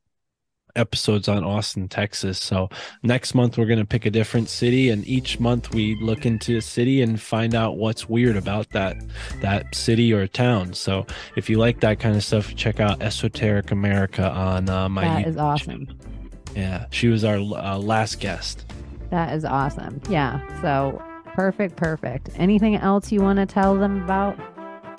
episodes 0.75 1.29
on 1.29 1.45
austin 1.45 1.89
texas. 1.89 2.41
So 2.41 2.71
next 3.03 3.35
month 3.35 3.59
we're 3.59 3.67
going 3.67 3.79
to 3.79 3.85
pick 3.85 4.07
a 4.07 4.11
different 4.11 4.49
city 4.49 4.89
and 4.89 5.07
each 5.07 5.39
month 5.39 5.75
we 5.75 5.95
look 6.01 6.25
into 6.25 6.57
a 6.57 6.63
city 6.63 7.03
and 7.03 7.21
find 7.21 7.55
out 7.55 7.77
what's 7.77 8.09
weird 8.09 8.37
about 8.37 8.71
that 8.71 8.97
that 9.43 9.75
city 9.75 10.13
or 10.13 10.27
town. 10.27 10.73
So 10.73 11.07
if 11.37 11.51
you 11.51 11.59
like 11.59 11.81
that 11.81 12.01
kind 12.01 12.17
of 12.17 12.25
stuff 12.25 12.57
check 12.57 12.81
out 12.81 13.03
esoteric 13.03 13.73
america 13.73 14.31
on 14.31 14.71
uh, 14.71 14.89
my 14.89 15.05
that 15.05 15.27
YouTube 15.27 15.29
is 15.29 15.37
awesome. 15.37 15.87
Channel. 15.87 15.97
yeah 16.57 16.87
she 16.91 17.09
was 17.09 17.25
our 17.25 17.37
uh, 17.37 17.79
last 17.79 18.21
guest. 18.21 18.65
That 19.11 19.35
is 19.35 19.45
awesome. 19.45 20.01
Yeah 20.09 20.41
so 20.63 21.01
Perfect, 21.35 21.75
perfect. 21.75 22.31
Anything 22.37 22.77
else 22.77 23.11
you 23.11 23.21
want 23.21 23.41
to 23.41 23.47
tell 23.47 23.77
them 23.77 24.05
about? 24.05 24.39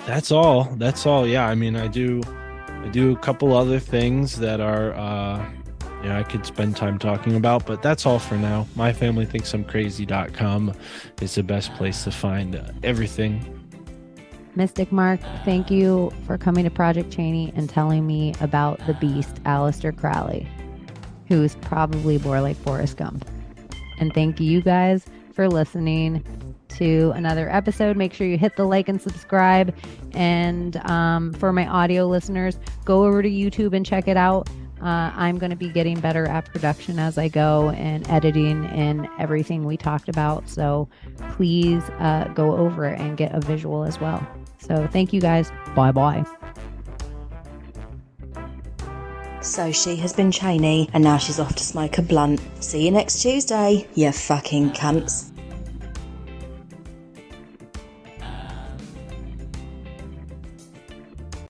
That's 0.06 0.32
all. 0.32 0.66
That's 0.76 1.06
all. 1.06 1.26
Yeah, 1.26 1.48
I 1.48 1.56
mean, 1.56 1.78
I 1.78 1.88
do 1.88 2.22
I 2.68 2.90
do 2.90 3.14
a 3.14 3.16
couple 3.18 3.56
other 3.56 3.80
things 3.80 4.38
that 4.40 4.60
are 4.60 4.94
uh 4.94 5.46
yeah, 6.04 6.20
I 6.20 6.24
could 6.24 6.46
spend 6.46 6.76
time 6.76 7.00
talking 7.00 7.36
about, 7.36 7.66
but 7.66 7.82
that's 7.82 8.06
all 8.06 8.20
for 8.20 8.36
now. 8.36 8.68
My 8.76 8.94
family 8.94 9.26
thinks 9.26 9.54
I'm 9.54 9.64
crazy.com 9.64 10.74
is 11.20 11.34
the 11.34 11.42
best 11.42 11.74
place 11.76 12.04
to 12.04 12.12
find 12.12 12.62
everything. 12.84 13.62
Mystic 14.56 14.92
Mark, 14.92 15.20
thank 15.46 15.72
you 15.72 16.12
for 16.28 16.38
coming 16.38 16.64
to 16.66 16.70
Project 16.70 17.12
Chaney 17.12 17.52
and 17.56 17.70
telling 17.70 18.06
me 18.06 18.36
about 18.40 18.86
the 18.86 18.94
beast, 18.94 19.42
Aleister 19.46 19.98
Crowley, 19.98 20.48
who 21.28 21.42
is 21.42 21.56
probably 21.56 22.20
more 22.20 22.40
like 22.40 22.56
Forrest 22.58 22.98
Gump. 22.98 23.28
And 24.00 24.14
thank 24.14 24.40
you 24.40 24.62
guys 24.62 25.06
for 25.36 25.48
listening 25.50 26.24
to 26.70 27.12
another 27.16 27.50
episode. 27.50 27.98
Make 27.98 28.14
sure 28.14 28.26
you 28.28 28.38
hit 28.38 28.56
the 28.56 28.66
like 28.66 28.90
and 28.90 29.02
subscribe. 29.02 29.76
And 30.14 30.78
um, 30.90 31.34
for 31.34 31.54
my 31.54 31.68
audio 31.68 32.08
listeners, 32.08 32.58
go 32.86 33.06
over 33.06 33.22
to 33.22 33.30
YouTube 33.30 33.74
and 33.74 33.86
check 33.86 34.08
it 34.08 34.18
out. 34.18 34.50
Uh, 34.82 35.12
I'm 35.16 35.38
going 35.38 35.50
to 35.50 35.56
be 35.56 35.70
getting 35.70 36.00
better 36.00 36.28
at 36.28 36.52
production 36.52 37.00
as 37.00 37.18
I 37.18 37.28
go 37.28 37.70
and 37.70 38.08
editing 38.10 38.66
and 38.68 39.08
everything 39.20 39.66
we 39.66 39.78
talked 39.78 40.10
about. 40.10 40.50
So 40.50 40.90
please 41.32 41.84
uh, 42.00 42.32
go 42.36 42.56
over 42.56 42.86
and 42.86 43.18
get 43.18 43.34
a 43.34 43.40
visual 43.40 43.84
as 43.84 44.00
well. 44.00 44.26
So 44.60 44.88
thank 44.88 45.14
you 45.14 45.22
guys. 45.22 45.52
Bye 45.76 45.92
bye. 45.92 46.26
So 49.46 49.72
she 49.72 49.96
has 49.98 50.12
been 50.12 50.32
Chaney 50.32 50.90
and 50.92 51.04
now 51.04 51.18
she's 51.18 51.40
off 51.40 51.54
to 51.56 51.64
smoke 51.64 52.00
a 52.00 52.02
blunt. 52.02 52.42
See 52.62 52.84
you 52.84 52.92
next 52.92 53.22
Tuesday, 53.22 53.88
you 53.94 54.12
fucking 54.12 54.72
cunts. 54.72 55.35